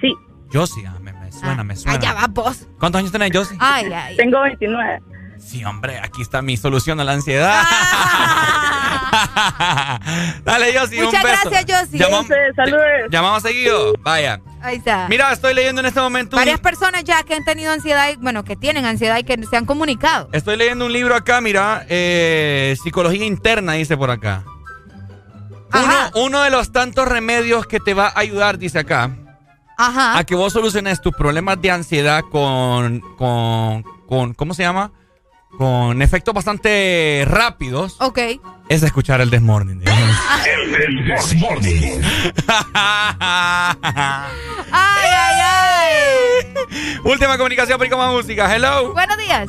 Sí. 0.00 0.14
Josie, 0.52 0.86
ah, 0.86 0.98
me, 1.00 1.12
me 1.12 1.32
suena, 1.32 1.64
me 1.64 1.76
suena. 1.76 1.98
Allá 1.98 2.12
va 2.14 2.26
vos. 2.28 2.66
¿Cuántos 2.78 3.00
años 3.00 3.12
tenés, 3.12 3.30
Josie? 3.32 3.56
Ay, 3.60 3.92
ay. 3.92 4.16
Tengo 4.16 4.40
29. 4.42 5.00
Sí, 5.38 5.64
hombre, 5.64 5.98
aquí 5.98 6.22
está 6.22 6.42
mi 6.42 6.56
solución 6.56 7.00
a 7.00 7.04
la 7.04 7.12
ansiedad. 7.12 7.62
Dale, 10.44 10.78
Josie, 10.78 10.98
un 11.00 11.06
Muchas 11.06 11.22
beso. 11.22 11.50
gracias, 11.50 11.80
Josie. 11.80 11.98
Llamamos, 11.98 12.26
Saludos. 12.56 12.82
llamamos 13.10 13.42
seguido. 13.42 13.94
Vaya. 14.00 14.40
Ahí 14.62 14.76
está. 14.76 15.06
Mira, 15.08 15.32
estoy 15.32 15.54
leyendo 15.54 15.80
en 15.80 15.86
este 15.86 16.00
momento. 16.00 16.36
un- 16.36 16.40
Varias 16.40 16.60
personas 16.60 17.04
ya 17.04 17.22
que 17.22 17.34
han 17.34 17.44
tenido 17.44 17.72
ansiedad, 17.72 18.08
y, 18.10 18.16
bueno, 18.16 18.44
que 18.44 18.56
tienen 18.56 18.84
ansiedad 18.86 19.18
y 19.18 19.24
que 19.24 19.42
se 19.44 19.56
han 19.56 19.66
comunicado. 19.66 20.28
Estoy 20.32 20.56
leyendo 20.56 20.86
un 20.86 20.92
libro 20.92 21.14
acá, 21.14 21.40
mira. 21.40 21.84
eh, 21.88 22.76
Psicología 22.82 23.24
interna, 23.26 23.72
dice 23.74 23.96
por 23.96 24.10
acá. 24.10 24.44
Uno, 25.74 26.26
uno 26.26 26.42
de 26.42 26.50
los 26.50 26.72
tantos 26.72 27.06
remedios 27.08 27.66
que 27.66 27.80
te 27.80 27.94
va 27.94 28.06
a 28.08 28.18
ayudar, 28.20 28.58
dice 28.58 28.78
acá, 28.80 29.10
Ajá. 29.76 30.18
a 30.18 30.24
que 30.24 30.34
vos 30.34 30.52
soluciones 30.52 31.00
tus 31.00 31.14
problemas 31.14 31.60
de 31.60 31.70
ansiedad 31.70 32.22
con, 32.30 33.00
con, 33.16 33.82
con, 34.06 34.34
¿cómo 34.34 34.54
se 34.54 34.62
llama? 34.62 34.92
Con 35.58 36.02
efectos 36.02 36.34
bastante 36.34 37.24
rápidos. 37.28 37.96
Ok. 38.00 38.18
Es 38.68 38.82
escuchar 38.82 39.20
el 39.20 39.30
Desmorning. 39.30 39.82
El 39.86 41.06
Desmorning. 41.06 42.02
Ay, 44.72 45.10
ay, 45.10 45.40
ay. 45.40 46.98
Última 47.04 47.36
comunicación, 47.36 47.78
Perico 47.78 47.96
más 47.96 48.12
música. 48.12 48.52
Hello. 48.54 48.92
Buenos 48.92 49.16
días. 49.18 49.48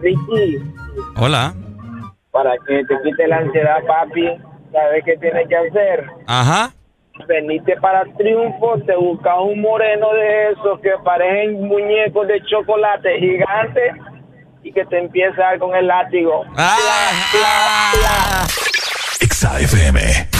Ricky, 0.00 0.58
Hola. 1.16 1.54
para 2.30 2.52
que 2.66 2.82
te 2.84 2.94
quite 3.04 3.26
la 3.28 3.38
ansiedad, 3.38 3.76
papi, 3.86 4.26
¿sabes 4.72 5.04
qué 5.04 5.16
tienes 5.16 5.48
que 5.48 5.56
hacer? 5.56 6.06
Ajá. 6.26 6.72
Veniste 7.26 7.76
para 7.80 8.04
triunfo, 8.16 8.78
te 8.86 8.94
buscas 8.94 9.34
un 9.40 9.60
moreno 9.60 10.12
de 10.12 10.52
esos 10.52 10.80
que 10.80 10.92
parecen 11.04 11.66
muñecos 11.66 12.28
de 12.28 12.40
chocolate 12.44 13.18
gigantes 13.18 13.94
y 14.62 14.72
que 14.72 14.84
te 14.84 14.98
empieza 14.98 15.40
a 15.40 15.50
dar 15.50 15.58
con 15.58 15.74
el 15.74 15.86
látigo. 15.86 16.44
Exa 19.20 19.58
FM. 19.60 19.98
If 20.00 20.37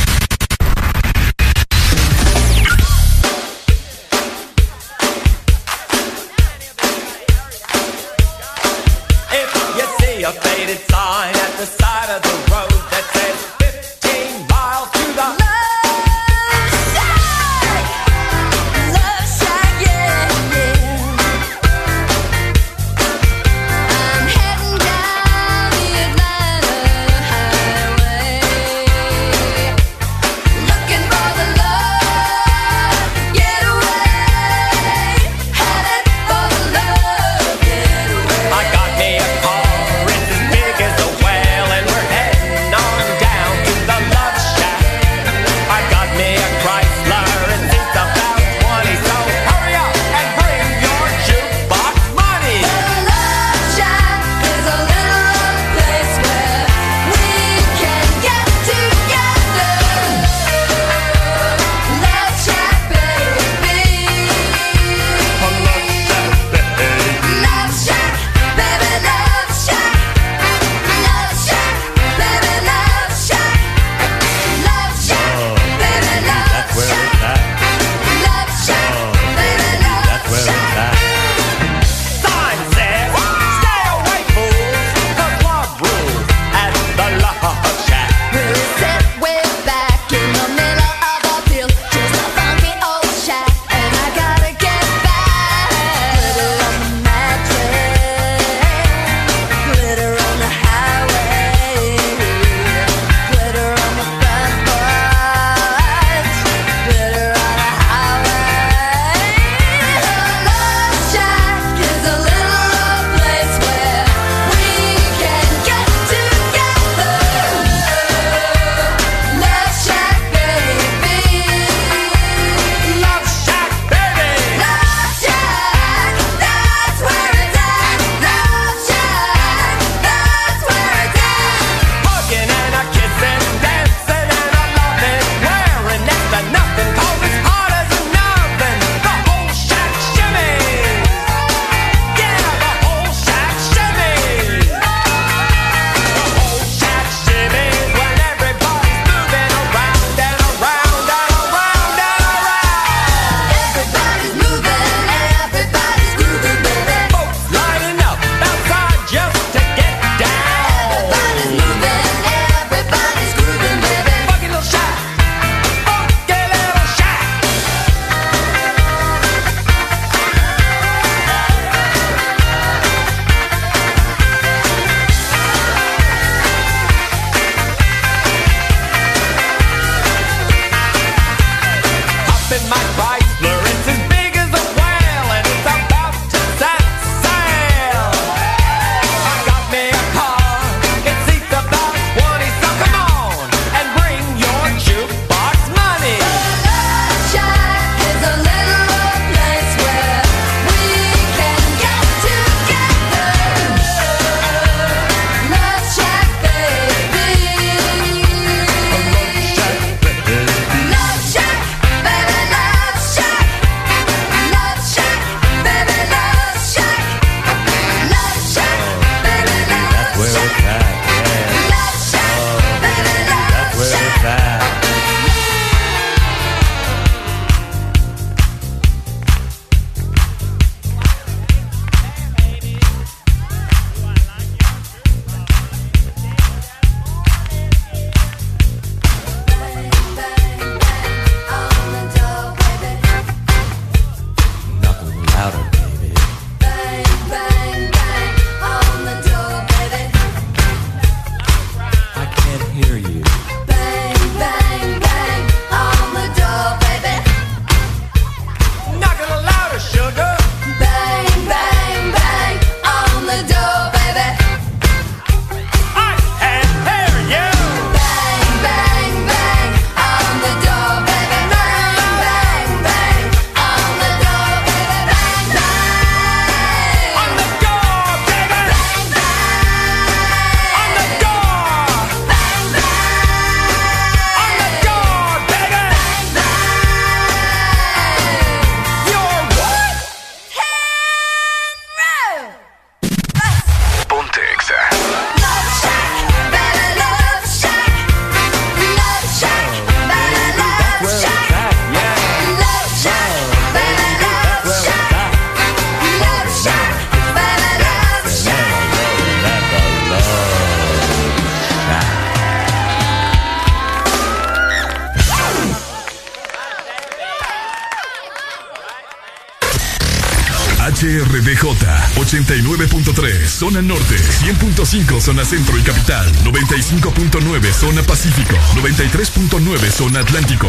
89.3 322.49 323.47
zona 323.47 323.83
norte, 323.83 324.17
100.5 324.17 325.20
zona 325.20 325.44
centro 325.44 325.77
y 325.77 325.83
capital, 325.83 326.27
95.9 326.44 327.73
zona 327.75 328.02
pacífico, 328.02 328.57
93.9 328.75 329.91
zona 329.91 330.20
atlántico. 330.20 330.67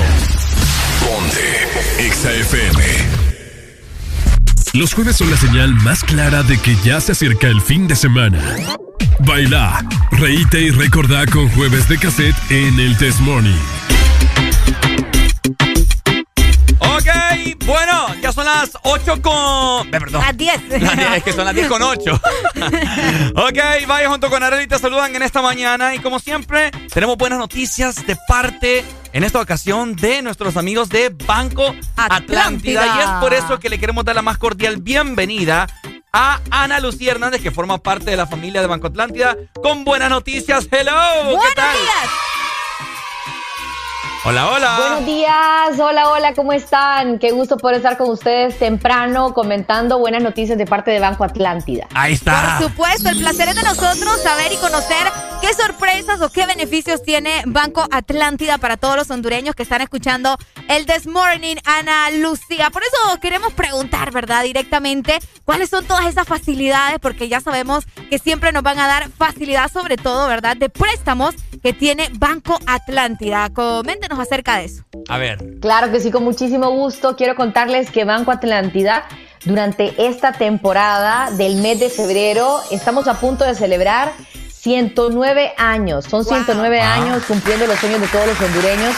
Ponte 0.99 2.11
XAFM. 2.11 2.83
Los 4.73 4.93
jueves 4.93 5.15
son 5.15 5.31
la 5.31 5.37
señal 5.37 5.73
más 5.73 6.03
clara 6.03 6.43
de 6.43 6.57
que 6.57 6.75
ya 6.83 6.99
se 6.99 7.13
acerca 7.13 7.47
el 7.47 7.61
fin 7.61 7.87
de 7.87 7.95
semana. 7.95 8.43
Baila, 9.19 9.81
reíte 10.11 10.59
y 10.59 10.71
recordá 10.71 11.25
con 11.27 11.47
jueves 11.49 11.87
de 11.87 11.97
cassette 11.97 12.35
en 12.49 12.77
el 12.77 12.97
Test 12.97 13.21
Morning. 13.21 13.55
Ok, 16.79 17.07
bueno, 17.65 18.15
ya 18.21 18.33
son 18.33 18.43
las 18.43 18.71
8 18.83 19.21
con. 19.21 19.89
Perdón. 19.89 20.21
Las 20.49 20.69
10. 20.69 20.81
Las 20.81 20.97
10, 20.97 21.11
es 21.17 21.23
que 21.23 21.33
son 21.33 21.45
las 21.45 21.55
10 21.55 21.67
con 21.67 21.81
8. 21.81 22.13
ok, 23.35 23.87
vaya 23.87 24.09
junto 24.09 24.29
con 24.29 24.41
Arely, 24.41 24.67
te 24.67 24.79
saludan 24.79 25.15
en 25.15 25.21
esta 25.21 25.41
mañana. 25.41 25.93
Y 25.93 25.99
como 25.99 26.19
siempre, 26.19 26.71
tenemos 26.93 27.17
buenas 27.17 27.39
noticias 27.39 28.05
de 28.07 28.17
parte, 28.27 28.83
en 29.13 29.23
esta 29.23 29.39
ocasión, 29.39 29.95
de 29.95 30.21
nuestros 30.21 30.57
amigos 30.57 30.89
de 30.89 31.09
Banco 31.09 31.75
Atlántida. 31.95 32.15
Atlántida. 32.15 32.85
Y 32.85 32.99
es 32.99 33.09
por 33.21 33.33
eso 33.33 33.59
que 33.59 33.69
le 33.69 33.79
queremos 33.79 34.05
dar 34.05 34.15
la 34.15 34.21
más 34.21 34.37
cordial 34.37 34.77
bienvenida 34.77 35.67
a 36.11 36.39
Ana 36.49 36.79
Lucía 36.79 37.11
Hernández, 37.11 37.41
que 37.41 37.51
forma 37.51 37.77
parte 37.77 38.09
de 38.09 38.17
la 38.17 38.25
familia 38.25 38.61
de 38.61 38.67
Banco 38.67 38.87
Atlántida, 38.87 39.37
con 39.61 39.83
buenas 39.83 40.09
noticias. 40.09 40.67
Hello, 40.71 41.39
¿qué 41.41 41.55
tal? 41.55 41.77
Hola, 44.29 44.47
hola. 44.51 44.77
Buenos 44.77 45.05
días, 45.07 45.79
hola, 45.79 46.09
hola, 46.09 46.33
¿cómo 46.35 46.53
están? 46.53 47.17
Qué 47.17 47.31
gusto 47.31 47.57
poder 47.57 47.77
estar 47.77 47.97
con 47.97 48.11
ustedes 48.11 48.59
temprano 48.59 49.33
comentando 49.33 49.97
buenas 49.97 50.21
noticias 50.21 50.55
de 50.55 50.67
parte 50.67 50.91
de 50.91 50.99
Banco 50.99 51.23
Atlántida. 51.23 51.87
Ahí 51.95 52.13
está. 52.13 52.57
Por 52.59 52.69
supuesto, 52.69 53.09
el 53.09 53.17
placer 53.17 53.47
es 53.47 53.55
de 53.55 53.63
nosotros 53.63 54.21
saber 54.21 54.51
y 54.53 54.57
conocer 54.57 55.11
qué 55.41 55.51
sorpresas 55.55 56.21
o 56.21 56.29
qué 56.29 56.45
beneficios 56.45 57.01
tiene 57.01 57.41
Banco 57.47 57.87
Atlántida 57.89 58.59
para 58.59 58.77
todos 58.77 58.95
los 58.97 59.09
hondureños 59.09 59.55
que 59.55 59.63
están 59.63 59.81
escuchando 59.81 60.37
el 60.67 60.85
This 60.85 61.07
Morning, 61.07 61.55
Ana 61.65 62.11
Lucía. 62.11 62.69
Por 62.69 62.83
eso 62.83 63.19
queremos 63.19 63.53
preguntar, 63.53 64.11
¿verdad? 64.11 64.43
Directamente, 64.43 65.17
¿cuáles 65.43 65.71
son 65.71 65.85
todas 65.85 66.05
esas 66.05 66.27
facilidades? 66.27 66.99
Porque 66.99 67.29
ya 67.29 67.41
sabemos 67.41 67.85
que 68.11 68.19
siempre 68.19 68.51
nos 68.51 68.61
van 68.61 68.77
a 68.77 68.85
dar 68.85 69.09
facilidad, 69.09 69.71
sobre 69.71 69.97
todo, 69.97 70.27
¿verdad? 70.27 70.55
De 70.55 70.69
préstamos 70.69 71.33
que 71.61 71.73
tiene 71.73 72.09
Banco 72.13 72.59
Atlántida. 72.65 73.49
Coméntenos 73.49 74.19
acerca 74.19 74.57
de 74.57 74.65
eso. 74.65 74.83
A 75.07 75.17
ver. 75.17 75.59
Claro 75.59 75.91
que 75.91 75.99
sí, 75.99 76.11
con 76.11 76.23
muchísimo 76.23 76.69
gusto. 76.71 77.15
Quiero 77.15 77.35
contarles 77.35 77.91
que 77.91 78.05
Banco 78.05 78.31
Atlántida, 78.31 79.07
durante 79.45 79.93
esta 80.07 80.33
temporada 80.33 81.31
del 81.31 81.55
mes 81.55 81.79
de 81.79 81.89
febrero, 81.89 82.61
estamos 82.71 83.07
a 83.07 83.19
punto 83.19 83.43
de 83.45 83.55
celebrar 83.55 84.13
109 84.51 85.53
años. 85.57 86.05
Son 86.05 86.25
109 86.25 86.81
años 86.81 87.23
cumpliendo 87.27 87.65
los 87.67 87.79
sueños 87.79 88.01
de 88.01 88.07
todos 88.07 88.27
los 88.27 88.39
hondureños. 88.41 88.95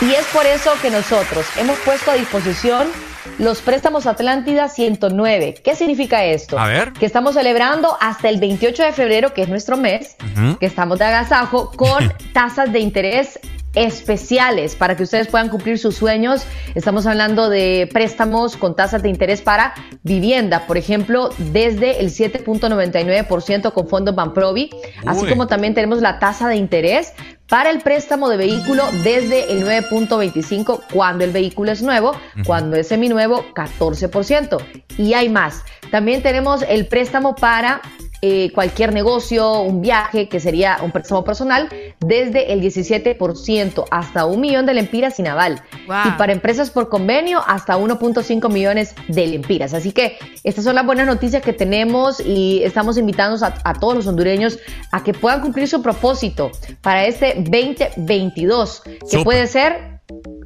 Y 0.00 0.12
es 0.12 0.26
por 0.26 0.44
eso 0.44 0.72
que 0.82 0.90
nosotros 0.90 1.46
hemos 1.56 1.78
puesto 1.78 2.10
a 2.10 2.14
disposición 2.14 2.88
los 3.38 3.60
préstamos 3.60 4.06
Atlántida 4.06 4.68
109. 4.68 5.54
¿Qué 5.62 5.74
significa 5.74 6.24
esto? 6.24 6.58
A 6.58 6.66
ver. 6.66 6.92
Que 6.92 7.06
estamos 7.06 7.34
celebrando 7.34 7.96
hasta 8.00 8.28
el 8.28 8.38
28 8.40 8.82
de 8.82 8.92
febrero, 8.92 9.34
que 9.34 9.42
es 9.42 9.48
nuestro 9.48 9.76
mes, 9.76 10.16
que 10.60 10.66
estamos 10.66 10.98
de 10.98 11.06
agasajo, 11.06 11.70
con 11.72 12.12
tasas 12.32 12.72
de 12.72 12.80
interés 12.80 13.38
especiales 13.74 14.76
para 14.76 14.96
que 14.96 15.02
ustedes 15.02 15.26
puedan 15.28 15.48
cumplir 15.48 15.78
sus 15.78 15.96
sueños. 15.96 16.46
Estamos 16.74 17.06
hablando 17.06 17.48
de 17.48 17.88
préstamos 17.92 18.56
con 18.56 18.76
tasas 18.76 19.02
de 19.02 19.08
interés 19.08 19.42
para 19.42 19.74
vivienda, 20.02 20.66
por 20.66 20.76
ejemplo, 20.76 21.30
desde 21.38 22.00
el 22.00 22.10
7.99% 22.10 23.72
con 23.72 23.88
fondos 23.88 24.14
Banprovi, 24.14 24.70
así 25.06 25.26
como 25.26 25.46
también 25.46 25.74
tenemos 25.74 26.00
la 26.00 26.18
tasa 26.18 26.48
de 26.48 26.56
interés 26.56 27.12
para 27.54 27.70
el 27.70 27.82
préstamo 27.82 28.28
de 28.28 28.36
vehículo 28.36 28.82
desde 29.04 29.52
el 29.52 29.64
9.25 29.64 30.80
cuando 30.92 31.22
el 31.22 31.30
vehículo 31.30 31.70
es 31.70 31.82
nuevo, 31.82 32.16
cuando 32.44 32.74
es 32.74 32.88
seminuevo 32.88 33.44
14%. 33.54 34.58
Y 34.98 35.14
hay 35.14 35.28
más. 35.28 35.62
También 35.92 36.20
tenemos 36.20 36.62
el 36.68 36.88
préstamo 36.88 37.36
para 37.36 37.80
eh, 38.26 38.50
cualquier 38.54 38.94
negocio, 38.94 39.60
un 39.60 39.82
viaje, 39.82 40.30
que 40.30 40.40
sería 40.40 40.78
un 40.82 40.92
préstamo 40.92 41.24
personal, 41.24 41.68
desde 42.00 42.54
el 42.54 42.62
17% 42.62 43.84
hasta 43.90 44.24
un 44.24 44.40
millón 44.40 44.64
de 44.64 44.72
lempiras 44.72 45.16
sin 45.16 45.26
aval. 45.26 45.62
Wow. 45.86 45.96
Y 46.06 46.10
para 46.12 46.32
empresas 46.32 46.70
por 46.70 46.88
convenio, 46.88 47.42
hasta 47.46 47.76
1.5 47.76 48.50
millones 48.50 48.94
de 49.08 49.26
lempiras. 49.26 49.74
Así 49.74 49.92
que 49.92 50.16
estas 50.42 50.64
son 50.64 50.74
las 50.74 50.86
buenas 50.86 51.06
noticias 51.06 51.42
que 51.42 51.52
tenemos 51.52 52.18
y 52.18 52.62
estamos 52.64 52.96
invitando 52.96 53.44
a, 53.44 53.54
a 53.62 53.74
todos 53.74 53.94
los 53.94 54.06
hondureños 54.06 54.58
a 54.90 55.04
que 55.04 55.12
puedan 55.12 55.42
cumplir 55.42 55.68
su 55.68 55.82
propósito 55.82 56.50
para 56.80 57.04
este 57.04 57.34
2022, 57.36 58.84
que 59.10 59.18
puede 59.22 59.46
ser 59.48 59.93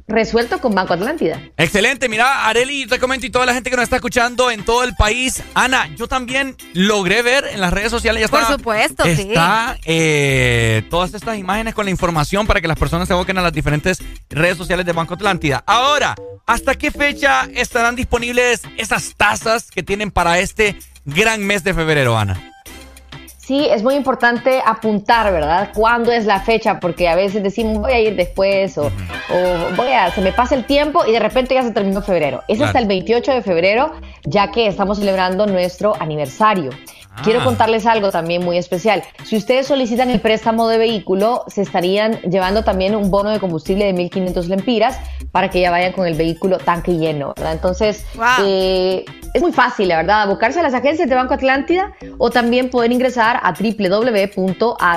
resuelto 0.09 0.59
con 0.59 0.75
Banco 0.75 0.93
Atlántida. 0.93 1.39
Excelente, 1.55 2.09
mira, 2.09 2.47
Areli, 2.47 2.87
te 2.87 2.99
comento 2.99 3.25
y 3.25 3.29
toda 3.29 3.45
la 3.45 3.53
gente 3.53 3.69
que 3.69 3.75
nos 3.75 3.83
está 3.83 3.97
escuchando 3.97 4.51
en 4.51 4.65
todo 4.65 4.83
el 4.83 4.95
país. 4.95 5.41
Ana, 5.53 5.89
yo 5.95 6.07
también 6.07 6.55
logré 6.73 7.21
ver 7.21 7.45
en 7.51 7.61
las 7.61 7.71
redes 7.71 7.91
sociales, 7.91 8.21
ya 8.21 8.27
Por 8.27 8.41
está, 8.41 8.53
supuesto, 8.53 9.03
sí. 9.05 9.11
está 9.11 9.77
eh, 9.85 10.83
todas 10.89 11.13
estas 11.13 11.37
imágenes 11.37 11.73
con 11.73 11.85
la 11.85 11.91
información 11.91 12.47
para 12.47 12.59
que 12.59 12.67
las 12.67 12.77
personas 12.77 13.07
se 13.07 13.13
aboquen 13.13 13.37
a 13.37 13.41
las 13.41 13.53
diferentes 13.53 13.99
redes 14.29 14.57
sociales 14.57 14.85
de 14.85 14.93
Banco 14.93 15.13
Atlántida. 15.13 15.63
Ahora, 15.65 16.15
¿hasta 16.45 16.75
qué 16.75 16.91
fecha 16.91 17.47
estarán 17.53 17.95
disponibles 17.95 18.63
esas 18.77 19.13
tasas 19.15 19.69
que 19.71 19.83
tienen 19.83 20.11
para 20.11 20.39
este 20.39 20.77
gran 21.05 21.45
mes 21.45 21.63
de 21.63 21.73
febrero, 21.73 22.17
Ana? 22.17 22.48
Sí, 23.49 23.65
es 23.67 23.81
muy 23.81 23.95
importante 23.95 24.61
apuntar, 24.63 25.33
¿verdad? 25.33 25.71
¿Cuándo 25.73 26.11
es 26.11 26.27
la 26.27 26.39
fecha? 26.39 26.79
Porque 26.79 27.09
a 27.09 27.15
veces 27.15 27.41
decimos 27.41 27.79
voy 27.79 27.93
a 27.93 27.99
ir 27.99 28.15
después 28.15 28.77
o, 28.77 28.83
o 28.83 29.75
voy 29.75 29.87
a, 29.91 30.11
se 30.11 30.21
me 30.21 30.31
pasa 30.31 30.53
el 30.53 30.65
tiempo 30.65 31.03
y 31.07 31.13
de 31.13 31.19
repente 31.19 31.55
ya 31.55 31.63
se 31.63 31.71
terminó 31.71 32.03
febrero. 32.03 32.43
Es 32.47 32.57
Claro. 32.57 32.67
hasta 32.67 32.77
el 32.77 32.87
28 32.87 33.31
de 33.31 33.41
febrero, 33.41 33.93
ya 34.23 34.51
que 34.51 34.67
estamos 34.67 34.99
celebrando 34.99 35.47
nuestro 35.47 35.95
aniversario. 35.99 36.69
Quiero 37.23 37.41
Ah. 37.41 37.43
contarles 37.45 37.85
algo 37.85 38.11
también 38.11 38.43
muy 38.43 38.57
especial. 38.57 39.03
Si 39.25 39.35
ustedes 39.37 39.67
solicitan 39.67 40.09
el 40.09 40.19
préstamo 40.19 40.67
de 40.67 40.77
vehículo, 40.77 41.43
se 41.47 41.61
estarían 41.61 42.19
llevando 42.21 42.63
también 42.63 42.95
un 42.95 43.11
bono 43.11 43.29
de 43.29 43.39
combustible 43.39 43.85
de 43.85 43.93
1.500 43.93 44.47
lempiras 44.47 44.97
para 45.31 45.49
que 45.49 45.61
ya 45.61 45.71
vayan 45.71 45.91
con 45.93 46.07
el 46.07 46.15
vehículo 46.15 46.57
tanque 46.57 46.97
lleno, 46.97 47.33
¿verdad? 47.35 47.53
Entonces, 47.53 48.05
eh, 48.43 49.05
es 49.33 49.41
muy 49.41 49.51
fácil, 49.51 49.87
la 49.89 49.97
verdad, 49.97 50.21
abocarse 50.23 50.59
a 50.59 50.63
las 50.63 50.73
agencias 50.73 51.07
de 51.07 51.15
Banco 51.15 51.33
Atlántida 51.35 51.93
o 52.17 52.29
también 52.31 52.69
poder 52.69 52.91
ingresar 52.91 53.39
a 53.43 53.53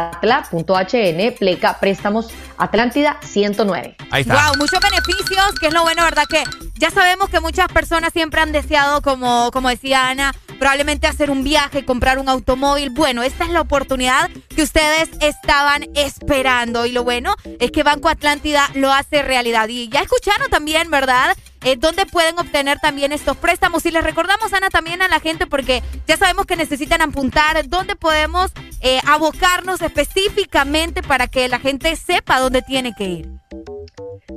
www.atla.hn, 0.02 1.34
pleca 1.38 1.78
préstamos 1.80 2.30
Atlántida 2.58 3.18
109. 3.22 3.96
Ahí 4.10 4.22
está. 4.22 4.34
Wow, 4.34 4.56
muchos 4.58 4.78
beneficios, 4.80 5.58
que 5.60 5.66
es 5.68 5.74
lo 5.74 5.82
bueno, 5.82 6.02
¿verdad? 6.04 6.24
Que 6.28 6.42
ya 6.78 6.90
sabemos 6.90 7.28
que 7.28 7.40
muchas 7.40 7.66
personas 7.68 8.12
siempre 8.12 8.40
han 8.40 8.52
deseado, 8.52 9.02
como, 9.02 9.50
como 9.52 9.68
decía 9.68 10.08
Ana, 10.08 10.32
probablemente 10.58 11.06
hacer 11.08 11.30
un 11.30 11.42
viaje, 11.44 11.84
comprar 11.84 12.11
un 12.18 12.28
automóvil. 12.28 12.90
Bueno, 12.90 13.22
esta 13.22 13.44
es 13.44 13.50
la 13.50 13.60
oportunidad 13.60 14.30
que 14.54 14.62
ustedes 14.62 15.10
estaban 15.20 15.84
esperando. 15.94 16.86
Y 16.86 16.92
lo 16.92 17.04
bueno 17.04 17.34
es 17.60 17.70
que 17.70 17.82
Banco 17.82 18.08
Atlántida 18.08 18.70
lo 18.74 18.92
hace 18.92 19.22
realidad. 19.22 19.68
Y 19.68 19.88
ya 19.88 20.00
escucharon 20.00 20.48
también, 20.50 20.90
¿verdad? 20.90 21.36
Eh, 21.64 21.76
¿Dónde 21.76 22.06
pueden 22.06 22.38
obtener 22.38 22.78
también 22.80 23.12
estos 23.12 23.36
préstamos? 23.36 23.86
Y 23.86 23.92
les 23.92 24.02
recordamos, 24.02 24.52
Ana, 24.52 24.68
también 24.68 25.00
a 25.00 25.08
la 25.08 25.20
gente, 25.20 25.46
porque 25.46 25.82
ya 26.08 26.16
sabemos 26.16 26.46
que 26.46 26.56
necesitan 26.56 27.00
apuntar, 27.02 27.68
¿dónde 27.68 27.94
podemos 27.94 28.50
eh, 28.80 29.00
abocarnos 29.06 29.80
específicamente 29.80 31.02
para 31.02 31.28
que 31.28 31.48
la 31.48 31.60
gente 31.60 31.94
sepa 31.94 32.40
dónde 32.40 32.62
tiene 32.62 32.94
que 32.96 33.04
ir? 33.04 33.28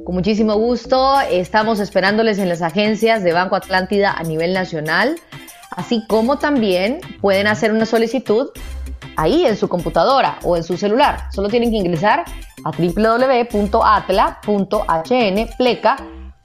Con 0.06 0.14
muchísimo 0.14 0.54
gusto, 0.56 1.20
estamos 1.22 1.80
esperándoles 1.80 2.38
en 2.38 2.48
las 2.48 2.62
agencias 2.62 3.24
de 3.24 3.34
Banco 3.34 3.56
Atlántida 3.56 4.12
a 4.12 4.22
nivel 4.22 4.54
nacional, 4.54 5.16
así 5.76 6.06
como 6.08 6.38
también 6.38 7.02
pueden 7.22 7.48
hacer 7.48 7.72
una 7.72 7.86
solicitud 7.86 8.50
ahí 9.16 9.46
en 9.46 9.56
su 9.58 9.68
computadora 9.68 10.40
o 10.44 10.58
en 10.58 10.64
su 10.64 10.78
celular. 10.78 11.28
Solo 11.32 11.50
tienen 11.50 11.72
que 11.72 11.78
ingresar 11.78 12.26
a 12.64 12.72
www.atla.hn 12.72 13.50
pleca 15.58 15.98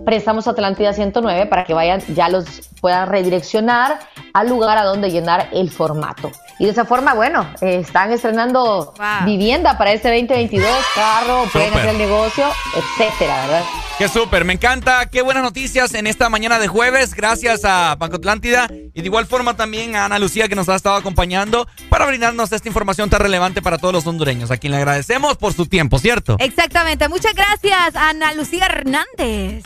préstamos 0.05 0.49
Atlántida 0.49 0.93
109 0.93 1.47
para 1.47 1.65
que 1.65 1.75
vayan, 1.75 2.01
ya 2.15 2.29
los 2.29 2.71
puedan 2.81 3.09
redireccionar 3.09 3.99
al 4.33 4.49
lugar 4.49 4.79
a 4.79 4.85
donde 4.85 5.11
llenar 5.11 5.49
el 5.53 5.71
formato. 5.71 6.31
Y 6.61 6.67
de 6.67 6.73
esa 6.73 6.85
forma, 6.85 7.15
bueno, 7.15 7.51
eh, 7.63 7.79
están 7.81 8.13
estrenando 8.13 8.93
vivienda 9.25 9.79
para 9.79 9.93
este 9.93 10.09
2022, 10.09 10.69
carro, 10.95 11.47
pueden 11.51 11.73
hacer 11.73 11.89
el 11.89 11.99
negocio, 11.99 12.45
etcétera, 12.77 13.47
¿verdad? 13.47 13.65
Qué 13.97 14.09
súper, 14.09 14.45
me 14.45 14.53
encanta. 14.53 15.07
Qué 15.07 15.23
buenas 15.23 15.43
noticias 15.43 15.95
en 15.95 16.07
esta 16.07 16.29
mañana 16.29 16.59
de 16.59 16.69
jueves. 16.69 17.15
Gracias 17.15 17.65
a 17.65 17.97
Banco 17.97 18.17
Atlántida 18.17 18.69
y 18.71 19.01
de 19.01 19.07
igual 19.07 19.27
forma 19.27 19.57
también 19.57 19.97
a 19.97 20.05
Ana 20.05 20.19
Lucía 20.19 20.49
que 20.49 20.55
nos 20.55 20.69
ha 20.69 20.75
estado 20.75 20.97
acompañando 20.97 21.67
para 21.89 22.05
brindarnos 22.05 22.53
esta 22.53 22.69
información 22.69 23.09
tan 23.09 23.21
relevante 23.21 23.63
para 23.63 23.79
todos 23.79 23.95
los 23.95 24.07
hondureños. 24.07 24.51
A 24.51 24.59
quien 24.59 24.73
le 24.73 24.77
agradecemos 24.77 25.39
por 25.39 25.55
su 25.55 25.65
tiempo, 25.65 25.99
¿cierto? 25.99 26.37
Exactamente. 26.41 27.09
Muchas 27.09 27.33
gracias, 27.33 27.97
Ana 27.97 28.35
Lucía 28.35 28.67
Hernández. 28.67 29.65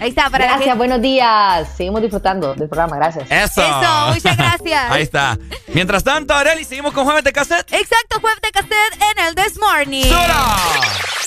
Ahí 0.00 0.10
está, 0.10 0.30
para 0.30 0.46
Gracias, 0.46 0.76
buenos 0.76 1.00
días. 1.00 1.68
Seguimos 1.76 2.02
disfrutando 2.02 2.54
del 2.54 2.68
programa, 2.68 2.96
gracias. 2.96 3.30
Eso. 3.30 3.62
Eso, 3.62 4.12
muchas 4.14 4.36
gracias. 4.36 4.90
Ahí 4.90 5.02
está. 5.02 5.38
Mientras 5.68 6.04
tanto, 6.04 6.34
Areli, 6.34 6.64
seguimos 6.64 6.92
con 6.92 7.04
Jueves 7.04 7.24
de 7.24 7.32
Cassette. 7.32 7.72
Exacto, 7.72 8.20
Jueves 8.20 8.40
de 8.42 8.50
Cassette 8.50 9.02
en 9.12 9.24
el 9.24 9.34
This 9.34 9.58
Morning. 9.58 10.04
¡Sora! 10.04 10.56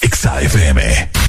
XAFM. 0.02 1.27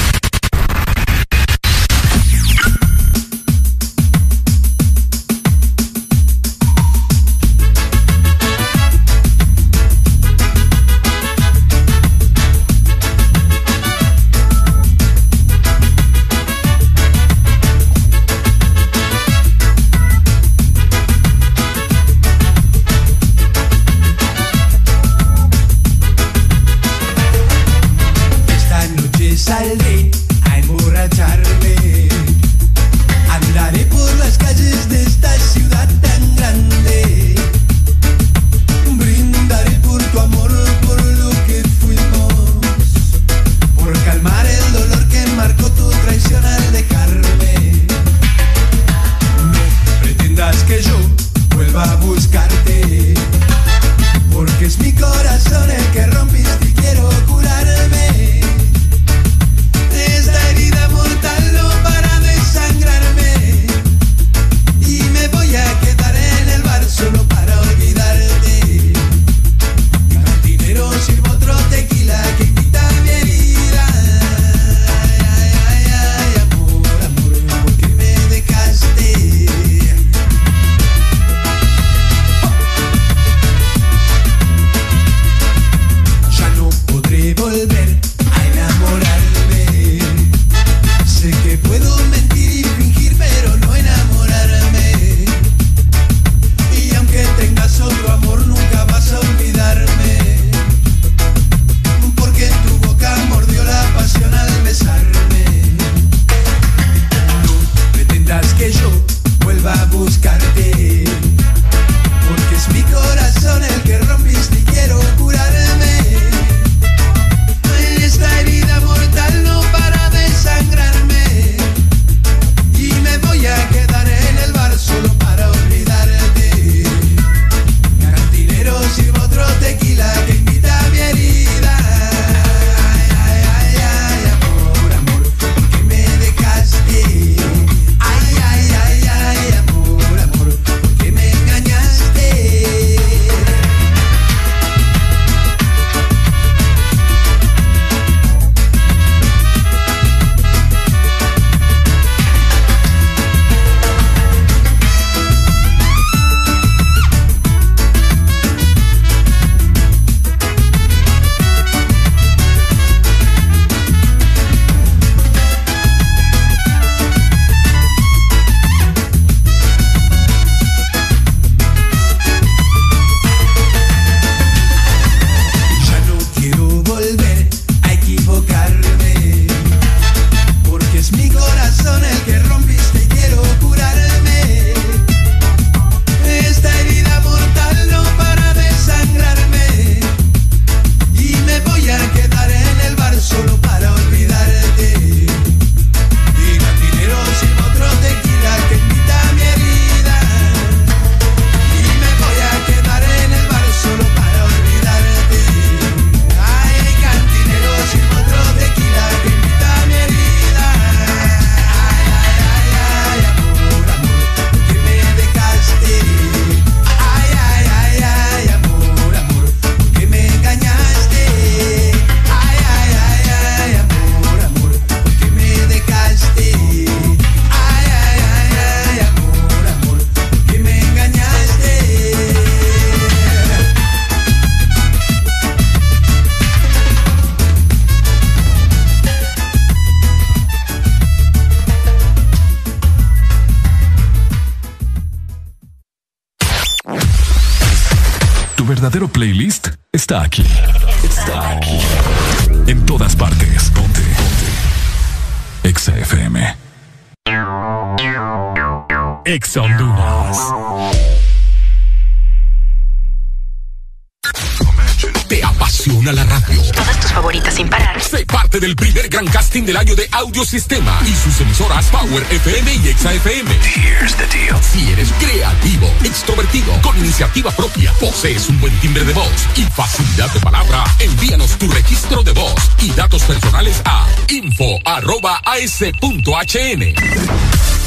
Posees 278.19 278.49
un 278.49 278.61
buen 278.61 278.77
timbre 278.81 279.05
de 279.05 279.13
voz 279.13 279.31
y 279.55 279.63
facilidad 279.63 280.29
de 280.33 280.41
palabra. 280.41 280.83
Envíanos 280.99 281.57
tu 281.57 281.71
registro 281.71 282.21
de 282.25 282.33
voz 282.33 282.53
y 282.81 282.91
datos 282.91 283.23
personales 283.23 283.81
a 283.85 284.09
info.as.hn. 284.27 284.83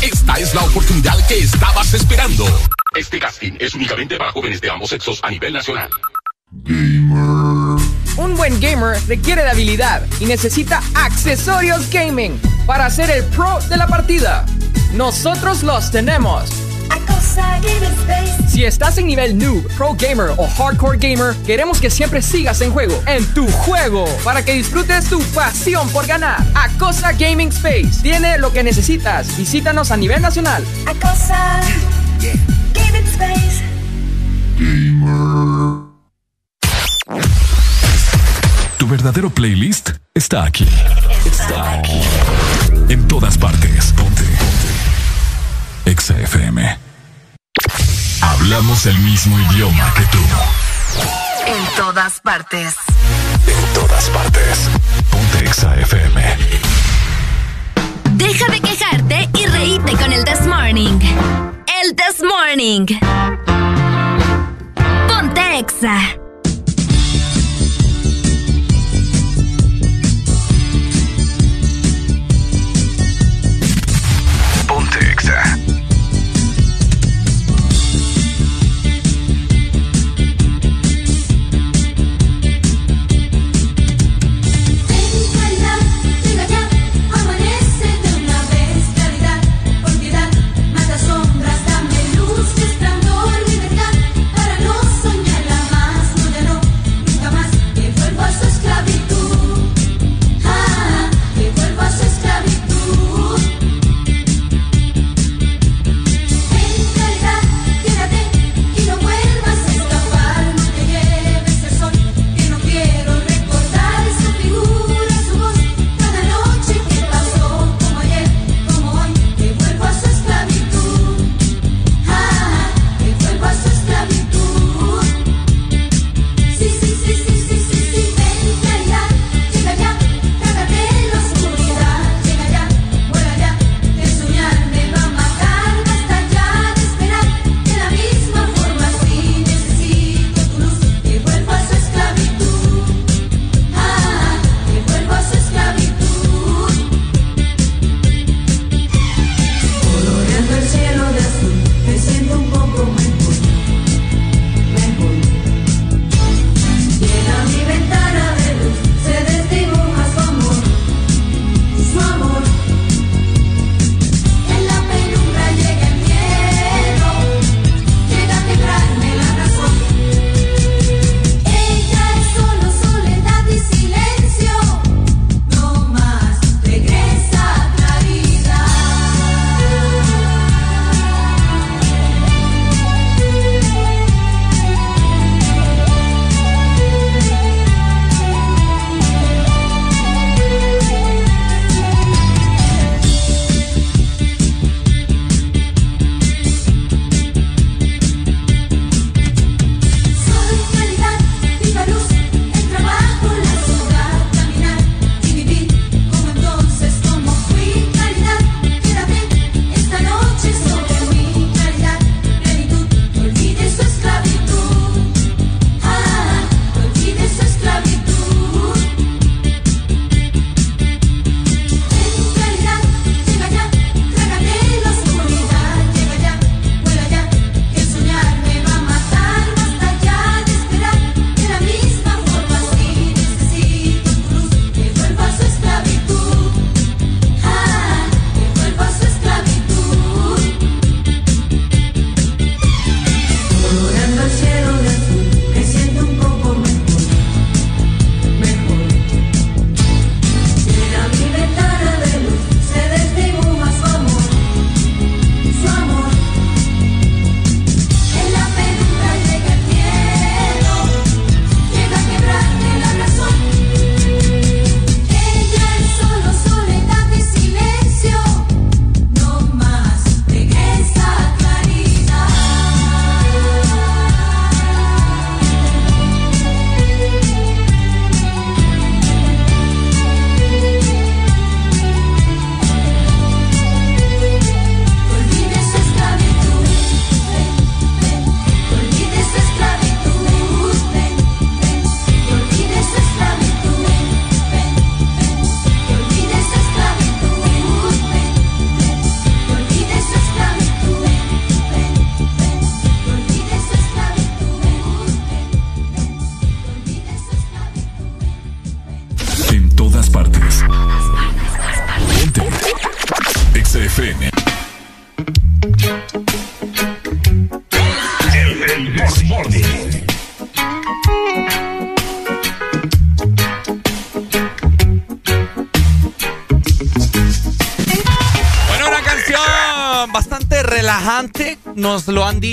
Esta 0.01 0.33
es 0.35 0.55
la 0.55 0.61
oportunidad 0.61 1.27
que 1.27 1.39
estabas 1.39 1.93
esperando. 1.93 2.45
Este 2.95 3.19
casting 3.19 3.57
es 3.59 3.75
únicamente 3.75 4.15
para 4.15 4.31
jóvenes 4.31 4.61
de 4.61 4.69
ambos 4.69 4.91
sexos 4.91 5.19
a 5.21 5.29
nivel 5.29 5.51
nacional. 5.51 5.89
Gamer. 6.49 7.81
Un 8.15 8.37
buen 8.37 8.57
gamer 8.61 9.01
requiere 9.09 9.43
de 9.43 9.49
habilidad 9.49 10.01
y 10.21 10.27
necesita 10.27 10.81
accesorios 10.93 11.89
gaming 11.89 12.39
para 12.65 12.89
ser 12.89 13.09
el 13.09 13.25
pro 13.25 13.59
de 13.67 13.75
la 13.75 13.87
partida. 13.87 14.45
Nosotros 14.93 15.61
los 15.63 15.91
tenemos. 15.91 16.49
Si 18.61 18.65
estás 18.65 18.95
en 18.99 19.07
nivel 19.07 19.35
noob, 19.39 19.67
pro 19.75 19.95
gamer 19.95 20.35
o 20.37 20.47
hardcore 20.47 20.95
gamer, 20.99 21.35
queremos 21.47 21.81
que 21.81 21.89
siempre 21.89 22.21
sigas 22.21 22.61
en 22.61 22.69
juego, 22.69 23.01
en 23.07 23.25
tu 23.33 23.47
juego, 23.47 24.05
para 24.23 24.45
que 24.45 24.53
disfrutes 24.53 25.05
tu 25.05 25.19
pasión 25.33 25.89
por 25.89 26.05
ganar. 26.05 26.45
Acosa 26.53 27.11
Gaming 27.13 27.47
Space 27.47 28.03
tiene 28.03 28.37
lo 28.37 28.53
que 28.53 28.61
necesitas. 28.61 29.35
Visítanos 29.35 29.89
a 29.89 29.97
nivel 29.97 30.21
nacional. 30.21 30.63
Acosa 30.85 31.59
Gaming 32.75 33.07
Space. 33.07 33.63
Tu 38.77 38.87
verdadero 38.87 39.31
playlist 39.31 39.89
está 40.13 40.43
aquí. 40.43 40.67
Está 41.25 41.79
aquí. 41.79 41.99
En 42.89 43.07
todas 43.07 43.39
partes. 43.39 43.60
Hablamos 48.81 48.85
el 48.85 48.97
mismo 48.99 49.39
idioma 49.51 49.93
que 49.95 50.03
tú. 50.05 50.17
En 51.45 51.75
todas 51.75 52.19
partes. 52.21 52.75
En 53.47 53.73
todas 53.73 54.09
partes. 54.09 54.69
Ponte 55.11 55.45
Exa 55.45 55.75
FM. 55.75 56.37
Deja 58.11 58.47
de 58.47 58.59
quejarte 58.59 59.29
y 59.37 59.45
reíte 59.47 59.91
con 59.93 60.11
el 60.11 60.23
This 60.23 60.47
Morning. 60.47 60.99
El 61.83 61.95
This 61.95 62.23
Morning. 62.23 62.85
Ponte 65.07 65.59
Exa. 65.59 66.20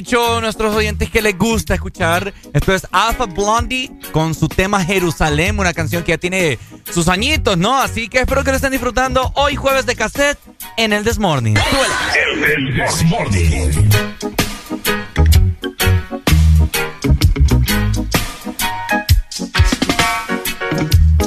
Dicho 0.03 0.41
nuestros 0.41 0.77
oyentes 0.77 1.11
que 1.11 1.21
les 1.21 1.37
gusta 1.37 1.75
escuchar. 1.75 2.33
Esto 2.53 2.73
es 2.73 2.87
Alpha 2.93 3.27
Blondie 3.27 3.91
con 4.13 4.33
su 4.33 4.47
tema 4.49 4.85
Jerusalén, 4.85 5.59
una 5.59 5.73
canción 5.73 6.05
que 6.05 6.13
ya 6.13 6.19
tiene 6.19 6.57
sus 6.89 7.09
añitos, 7.09 7.59
¿no? 7.59 7.81
Así 7.81 8.09
que 8.09 8.21
espero 8.21 8.45
que 8.45 8.51
lo 8.51 8.57
estén 8.57 8.71
disfrutando 8.71 9.33
hoy 9.35 9.57
jueves 9.57 9.87
de 9.87 9.97
cassette 9.97 10.39
en 10.77 10.93
el 10.93 11.03
This 11.05 11.19
Morning. 11.19 11.57
El, 11.57 12.45
el. 12.45 12.89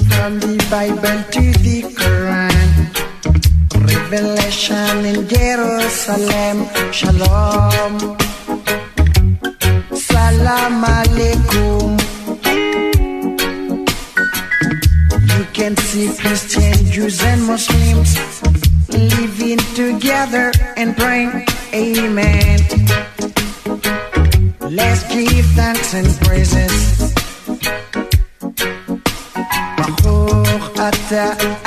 From 0.07 0.39
the 0.39 0.55
Bible 0.69 1.23
to 1.31 1.43
the 1.59 1.81
Quran, 1.99 2.69
Revelation 3.85 5.05
in 5.05 5.27
Jerusalem, 5.27 6.69
Shalom, 6.93 8.17
Salam 10.31 10.83
Alaikum. 10.83 11.99
You 15.35 15.43
can 15.51 15.75
see 15.77 16.07
Christians, 16.21 16.89
Jews, 16.89 17.21
and 17.21 17.43
Muslims 17.43 18.11
living 18.89 19.59
together 19.75 20.51
and 20.77 20.95
praying, 20.95 21.45
Amen. 21.73 22.59
Let's 24.79 25.03
give 25.11 25.45
thanks 25.59 25.93
and 25.93 26.07
praises. 26.25 27.13
Baruch 29.77 30.77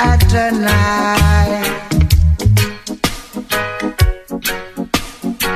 Adonai 0.09 1.94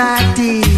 paradis 0.00 0.69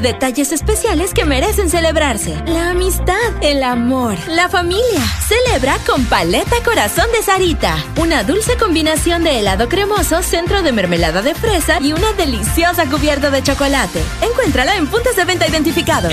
de 0.00 0.12
detalles 0.12 0.52
especiales 0.52 1.12
que 1.12 1.24
merecen 1.24 1.68
celebrarse. 1.70 2.36
La 2.46 2.70
amistad, 2.70 3.16
el 3.40 3.62
amor, 3.62 4.16
la 4.28 4.48
familia. 4.48 5.00
Celebra 5.26 5.76
con 5.86 6.04
Paleta 6.06 6.56
Corazón 6.64 7.06
de 7.12 7.22
Sarita. 7.22 7.76
Una 7.96 8.22
dulce 8.22 8.56
combinación 8.56 9.24
de 9.24 9.40
helado 9.40 9.68
cremoso, 9.68 10.22
centro 10.22 10.62
de 10.62 10.72
mermelada 10.72 11.22
de 11.22 11.34
fresa 11.34 11.78
y 11.80 11.92
una 11.92 12.12
deliciosa 12.12 12.86
cubierta 12.86 13.30
de 13.30 13.42
chocolate. 13.42 14.00
Encuéntrala 14.22 14.76
en 14.76 14.86
puntos 14.86 15.16
de 15.16 15.24
venta 15.24 15.48
identificados. 15.48 16.12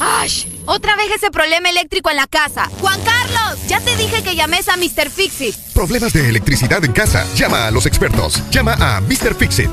¡Ash! 0.00 0.46
Otra 0.66 0.96
vez 0.96 1.06
ese 1.14 1.30
problema 1.30 1.70
eléctrico 1.70 2.10
en 2.10 2.16
la 2.16 2.26
casa. 2.26 2.68
Juan 2.80 3.00
Carlos, 3.02 3.58
ya 3.68 3.80
te 3.80 3.96
dije 3.96 4.22
que 4.22 4.34
llames 4.34 4.68
a 4.68 4.76
Mr. 4.76 5.10
Fixit. 5.10 5.54
Problemas 5.72 6.12
de 6.12 6.28
electricidad 6.28 6.84
en 6.84 6.92
casa. 6.92 7.26
Llama 7.34 7.66
a 7.66 7.70
los 7.70 7.86
expertos. 7.86 8.42
Llama 8.50 8.74
a 8.74 9.00
Mr. 9.00 9.34
Fixit. 9.34 9.70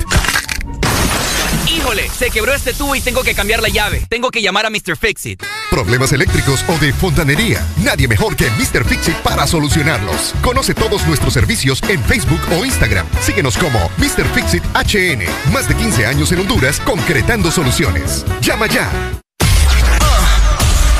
Se 2.17 2.29
quebró 2.29 2.53
este 2.53 2.73
tubo 2.73 2.95
y 2.95 3.01
tengo 3.01 3.23
que 3.23 3.33
cambiar 3.33 3.61
la 3.61 3.69
llave. 3.69 4.05
Tengo 4.07 4.29
que 4.29 4.41
llamar 4.41 4.65
a 4.65 4.69
Mr. 4.69 4.95
Fixit. 4.95 5.43
Problemas 5.69 6.11
eléctricos 6.11 6.63
o 6.67 6.77
de 6.77 6.93
fontanería. 6.93 7.65
Nadie 7.77 8.07
mejor 8.07 8.35
que 8.35 8.49
Mr. 8.51 8.85
Fixit 8.85 9.15
para 9.17 9.47
solucionarlos. 9.47 10.33
Conoce 10.41 10.73
todos 10.73 11.05
nuestros 11.07 11.33
servicios 11.33 11.81
en 11.89 12.03
Facebook 12.03 12.41
o 12.51 12.63
Instagram. 12.63 13.07
Síguenos 13.21 13.57
como 13.57 13.79
Mr. 13.97 14.25
Fixit 14.33 14.63
HN. 14.73 15.23
Más 15.51 15.67
de 15.67 15.75
15 15.75 16.05
años 16.05 16.31
en 16.31 16.39
Honduras 16.39 16.79
concretando 16.81 17.51
soluciones. 17.51 18.25
Llama 18.41 18.67
ya. 18.67 18.89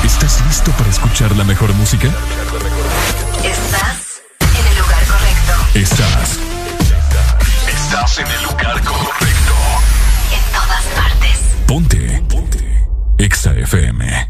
¿Estás 0.04 0.42
listo 0.46 0.70
para 0.72 0.90
escuchar 0.90 1.34
la 1.36 1.44
mejor 1.44 1.72
música? 1.74 2.08
Estás 3.42 4.20
en 4.40 4.66
el 4.66 4.78
lugar 4.78 5.04
correcto. 5.06 5.78
Estás. 5.78 6.38
Estás 7.68 8.18
en 8.18 8.26
el 8.26 8.42
lugar 8.42 8.82
correcto. 8.82 9.33
FM. 13.64 14.23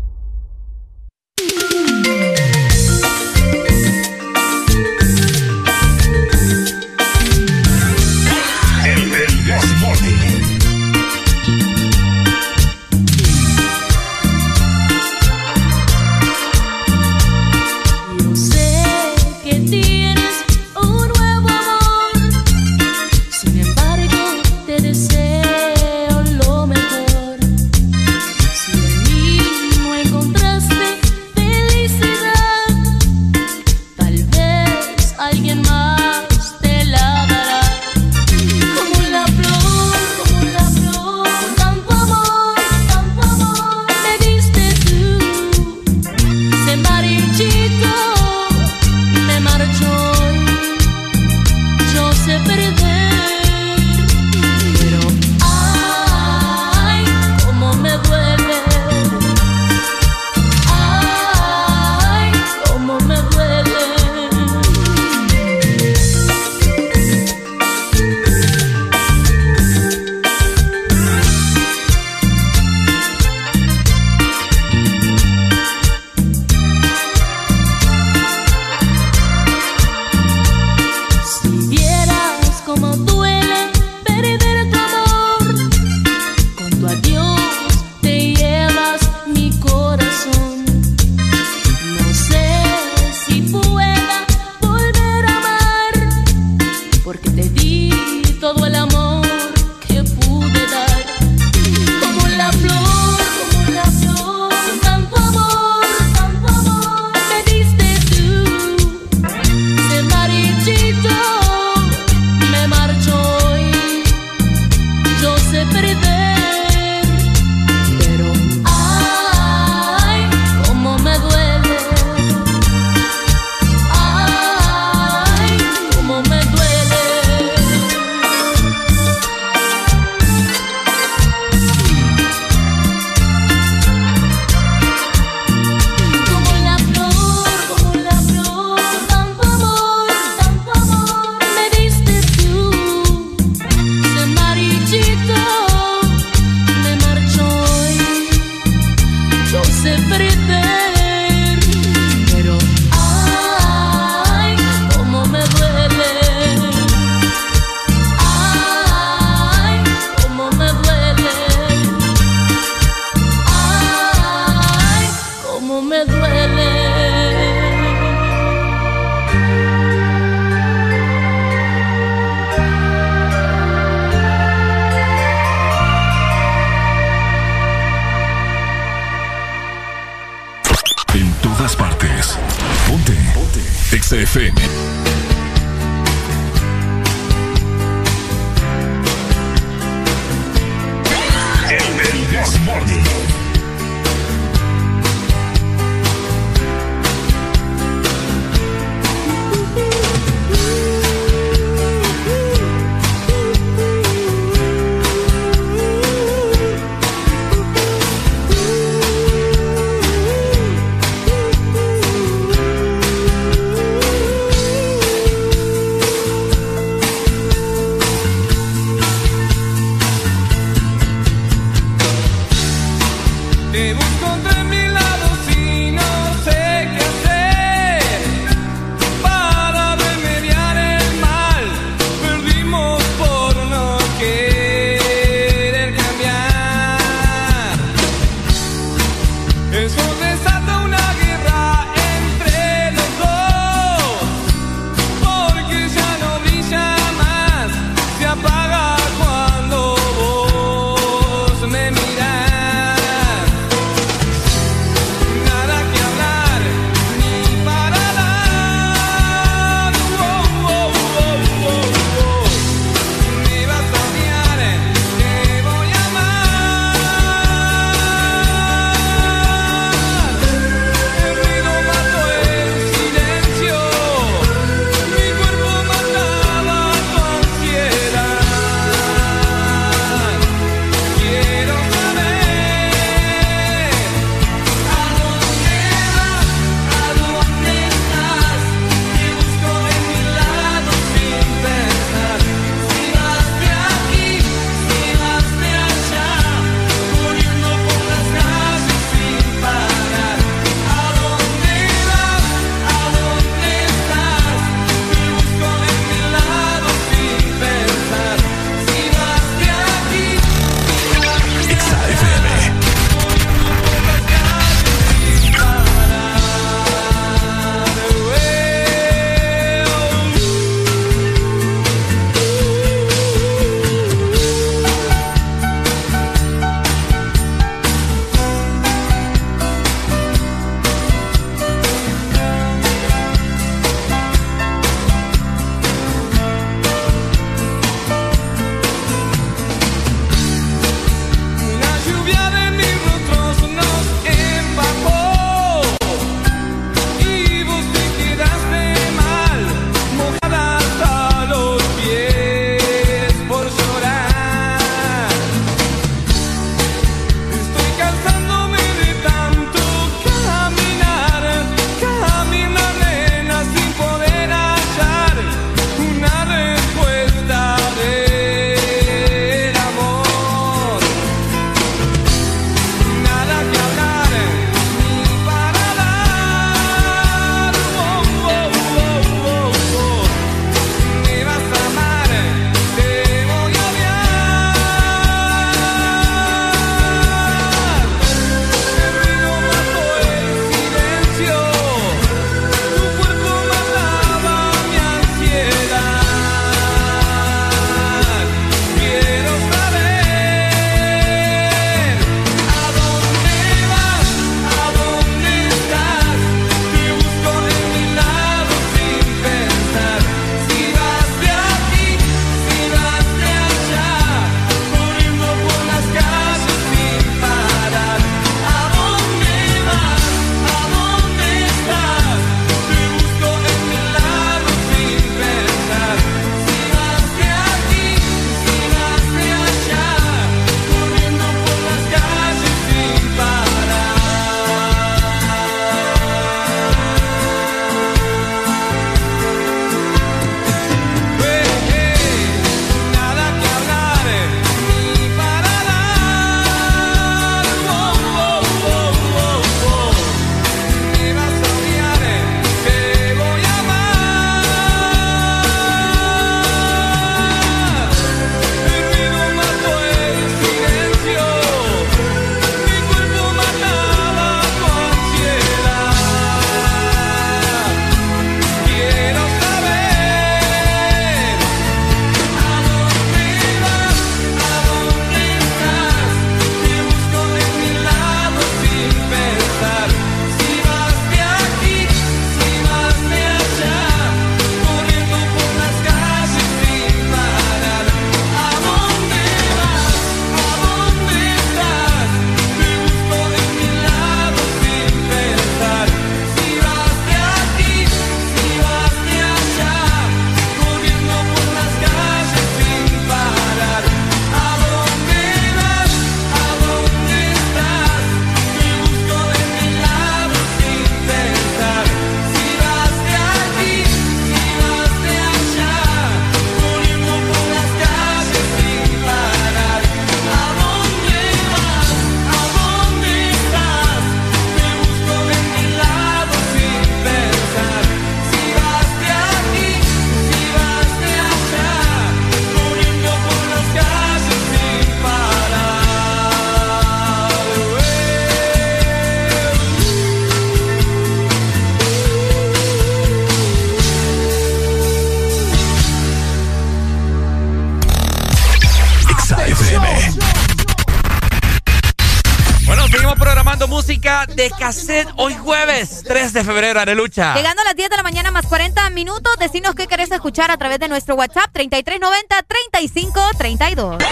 febrero, 556.65 557.01
Arelucha. 557.01 557.55
Llegando 557.55 557.83
a 557.83 557.85
las 557.85 557.97
10 557.97 558.11
de 558.11 558.17
la 558.17 558.23
mañana 558.23 558.51
más 558.51 558.67
40 558.67 559.09
minutos, 559.11 559.57
decinos 559.59 559.95
qué 559.95 560.07
querés 560.07 560.31
escuchar 560.31 560.71
a 560.71 560.77
través 560.77 560.99
de 560.99 561.09
nuestro 561.09 561.35
WhatsApp 561.35 561.71
3390 561.73 562.63
3532. 562.63 564.25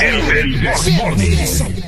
El, 0.00 0.14
el, 0.36 0.66
el, 0.66 1.85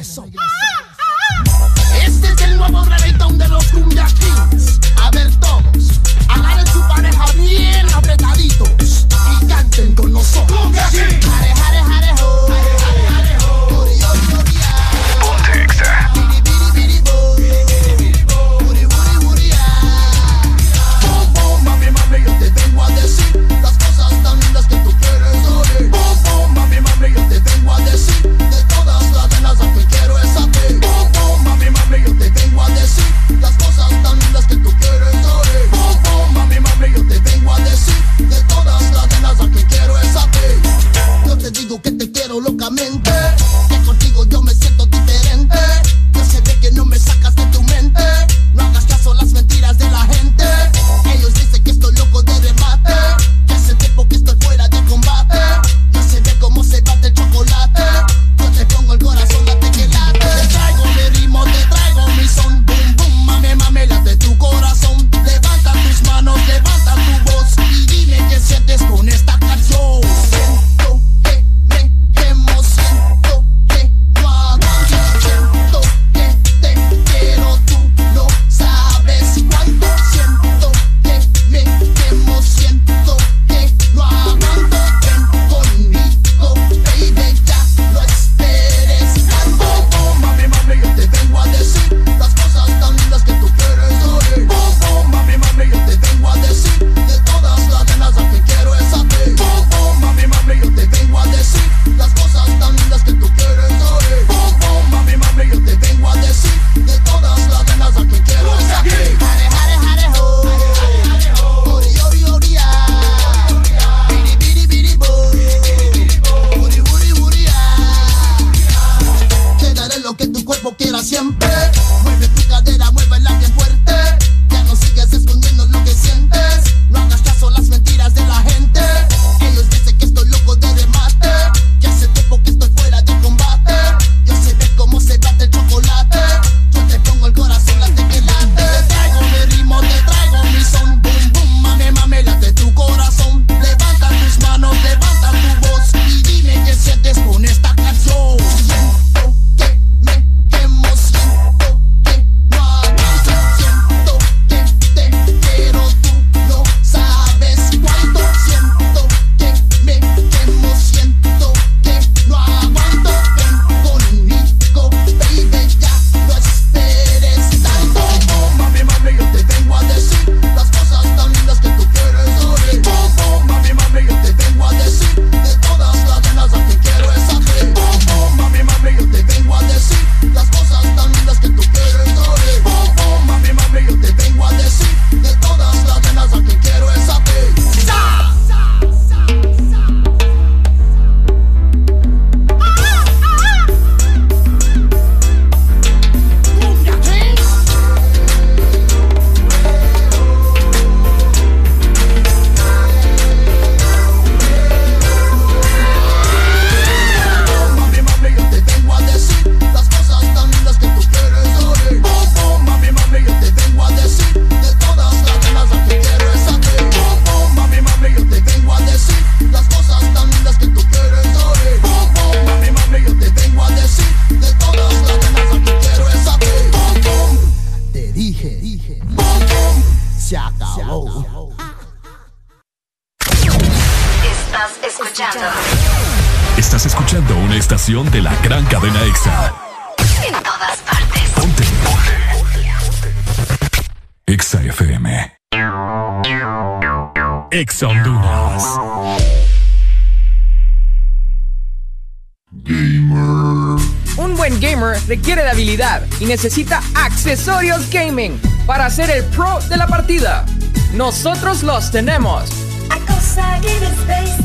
necesita 256.28 256.82
accesorios 256.94 257.90
gaming 257.90 258.38
para 258.66 258.90
ser 258.90 259.10
el 259.10 259.24
pro 259.24 259.60
de 259.70 259.78
la 259.78 259.86
partida. 259.86 260.44
Nosotros 260.92 261.62
los 261.62 261.90
tenemos. 261.90 262.50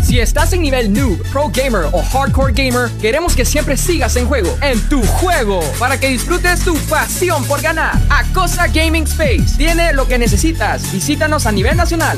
Si 0.01 0.19
estás 0.19 0.53
en 0.53 0.61
nivel 0.61 0.93
noob, 0.93 1.21
pro 1.31 1.49
gamer 1.49 1.89
o 1.91 2.01
hardcore 2.01 2.53
gamer, 2.53 2.89
queremos 3.01 3.35
que 3.35 3.43
siempre 3.43 3.75
sigas 3.75 4.15
en 4.15 4.27
juego, 4.27 4.55
en 4.61 4.79
tu 4.87 5.03
juego, 5.03 5.61
para 5.77 5.99
que 5.99 6.07
disfrutes 6.07 6.61
tu 6.61 6.75
pasión 6.87 7.43
por 7.45 7.61
ganar. 7.61 7.99
Acosa 8.09 8.67
Gaming 8.67 9.03
Space 9.03 9.57
tiene 9.57 9.91
lo 9.91 10.07
que 10.07 10.17
necesitas. 10.17 10.89
Visítanos 10.91 11.45
a 11.45 11.51
nivel 11.51 11.75
nacional. 11.75 12.17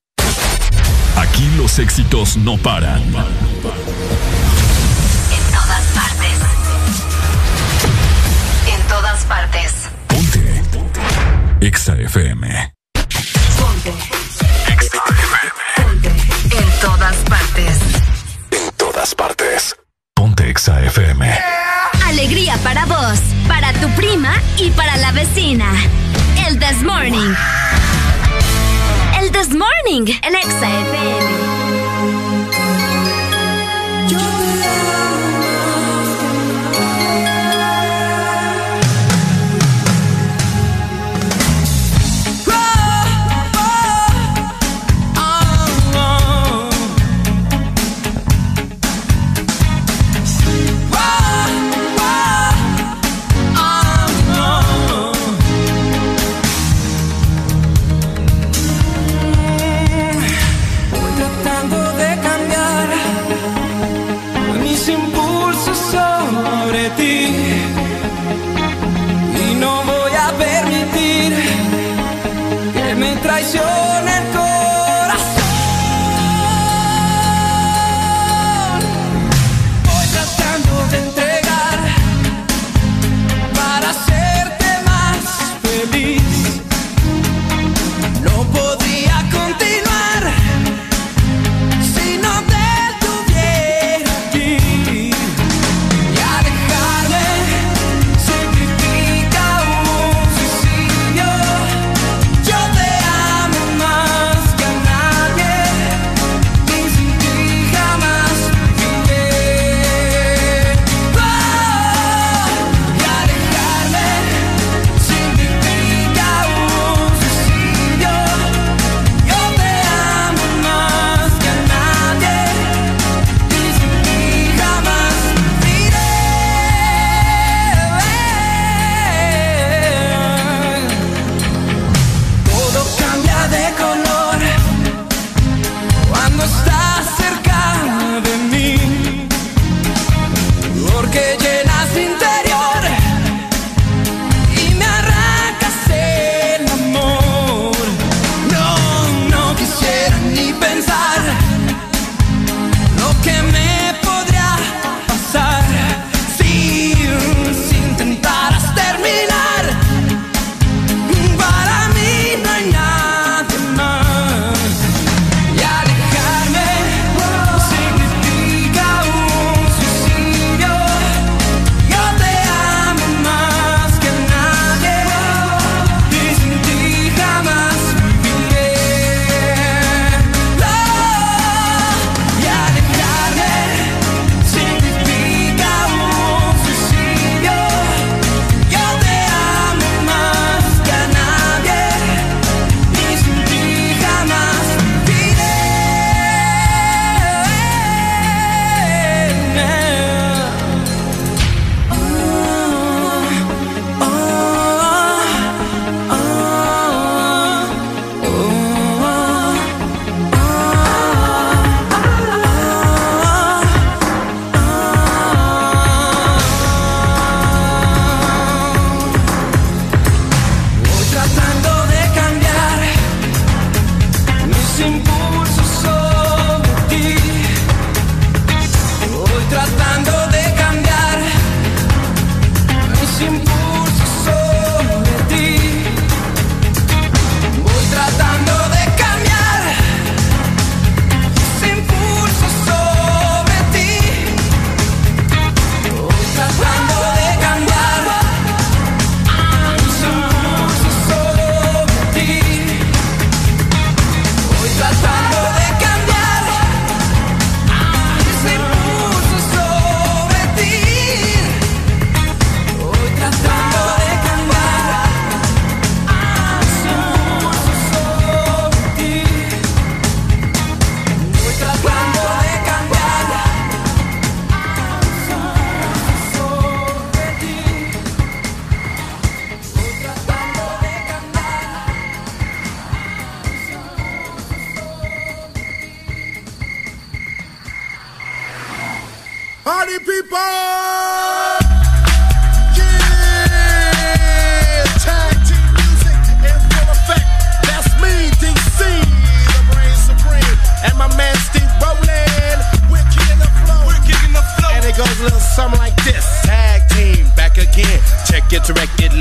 Los 1.71 1.79
éxitos 1.79 2.35
no 2.35 2.57
paran. 2.57 3.01
En 3.01 3.13
todas 5.53 5.85
partes. 5.95 6.37
En 8.67 8.87
todas 8.89 9.23
partes. 9.23 9.89
Exa 11.61 11.93
FM. 11.95 12.73
En 16.57 16.79
todas 16.81 17.15
partes. 17.29 17.79
En 18.51 18.71
todas 18.75 19.15
partes. 19.15 19.73
Ponte 20.13 20.49
Exa 20.49 20.81
FM. 20.81 21.39
Alegría 22.05 22.57
para 22.65 22.85
vos, 22.85 23.21
para 23.47 23.71
tu 23.71 23.87
prima 23.91 24.33
y 24.57 24.71
para 24.71 24.97
la 24.97 25.13
vecina. 25.13 25.71
El 26.45 26.59
This 26.59 26.83
Morning. 26.83 27.33
El 29.21 29.31
This 29.31 29.49
Morning. 29.55 30.13
El 30.23 30.35
Exa 30.35 30.60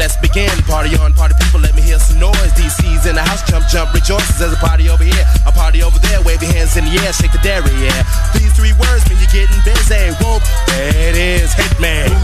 Let's 0.01 0.17
begin. 0.17 0.49
Party 0.65 0.97
on, 0.97 1.13
party 1.13 1.35
people, 1.39 1.61
let 1.61 1.75
me 1.75 1.83
hear 1.83 1.99
some 1.99 2.19
noise. 2.19 2.53
DC's 2.57 3.07
in 3.07 3.17
the 3.17 3.23
house, 3.23 3.43
jump, 3.49 3.67
jump, 3.69 3.93
rejoices. 3.93 4.39
There's 4.39 4.53
a 4.53 4.57
party 4.57 4.89
over 4.89 5.05
here, 5.05 5.25
a 5.47 5.53
party 5.53 5.83
over 5.83 5.99
there. 5.99 6.23
Wave 6.23 6.43
your 6.43 6.53
hands 6.53 6.77
in 6.77 6.85
the 6.85 6.93
air, 7.05 7.13
shake 7.13 7.33
the 7.33 7.39
dairy, 7.43 7.73
yeah. 7.77 8.03
These 8.33 8.53
three 8.55 8.73
words 8.75 9.09
mean 9.09 9.19
you're 9.19 9.29
getting 9.29 9.61
busy. 9.65 10.15
Whoop, 10.23 10.43
that 10.69 11.17
is 11.17 11.53
Hitman. 11.53 12.20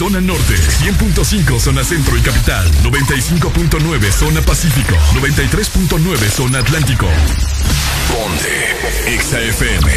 Zona 0.00 0.18
norte, 0.18 0.54
100.5 0.54 1.60
zona 1.60 1.84
centro 1.84 2.16
y 2.16 2.22
capital, 2.22 2.66
95.9 2.82 4.10
zona 4.10 4.40
pacífico, 4.40 4.94
93.9 5.12 6.16
zona 6.30 6.60
atlántico. 6.60 7.06
Ponte 8.08 9.18
XAFM. 9.18 9.90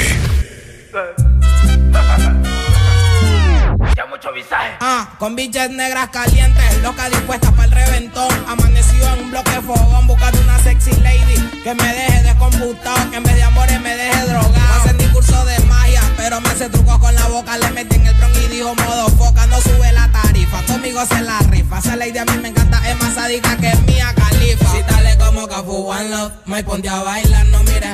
Ya 3.96 4.06
mucho 4.08 4.34
visaje. 4.34 4.74
Ah, 4.82 5.16
con 5.19 5.38
biches 5.38 5.69
negras 5.69 6.10
calientes, 6.10 6.82
loca 6.82 7.08
dispuesta 7.10 7.53
para 7.53 7.64
el 7.64 7.72
reventón. 7.72 8.30
Amanecido 8.50 9.08
en 9.14 9.24
un 9.24 9.32
bloque 9.32 9.62
fogón, 9.62 10.06
buscando 10.06 10.42
una 10.42 10.60
sexy 10.60 10.92
lady 11.00 11.62
que 11.64 11.74
me 11.76 11.88
deje 11.88 12.24
descomputado, 12.24 13.10
que 13.10 13.16
en 13.16 13.24
vez 13.24 13.36
de 13.36 13.44
amores 13.44 13.80
me 13.80 13.96
deje 13.96 14.26
drogado. 14.26 14.84
No 15.14 15.22
pero 16.24 16.40
me 16.40 16.50
hace 16.50 16.70
trucos 16.70 16.98
con 17.00 17.14
la 17.14 17.28
boca. 17.28 17.58
Le 17.58 17.70
metí 17.72 17.98
en 17.98 18.08
el 18.08 18.14
bron 18.16 18.32
y 18.46 18.48
dijo 18.48 18.74
modo 18.74 19.10
foca, 19.10 19.46
no 19.48 19.60
sube 19.60 19.92
la 19.92 20.10
tarifa. 20.10 20.62
Conmigo 20.64 21.02
se 21.06 21.22
la 21.22 21.40
rifa. 21.40 21.80
Esa 21.80 21.98
lady 21.98 22.18
a 22.18 22.24
mí 22.24 22.38
me 22.42 22.48
encanta, 22.48 22.82
es 22.90 22.98
más 23.02 23.14
sádica 23.14 23.58
que 23.58 23.76
mía 23.86 24.14
califa. 24.16 24.72
Si 24.72 24.82
dale 24.84 25.18
como 25.18 25.48
Cafu 25.48 25.90
One 25.90 26.10
Love, 26.10 26.32
me 26.46 26.64
ponte 26.64 26.88
a 26.88 27.04
bailar, 27.04 27.46
no 27.48 27.62
mires 27.64 27.94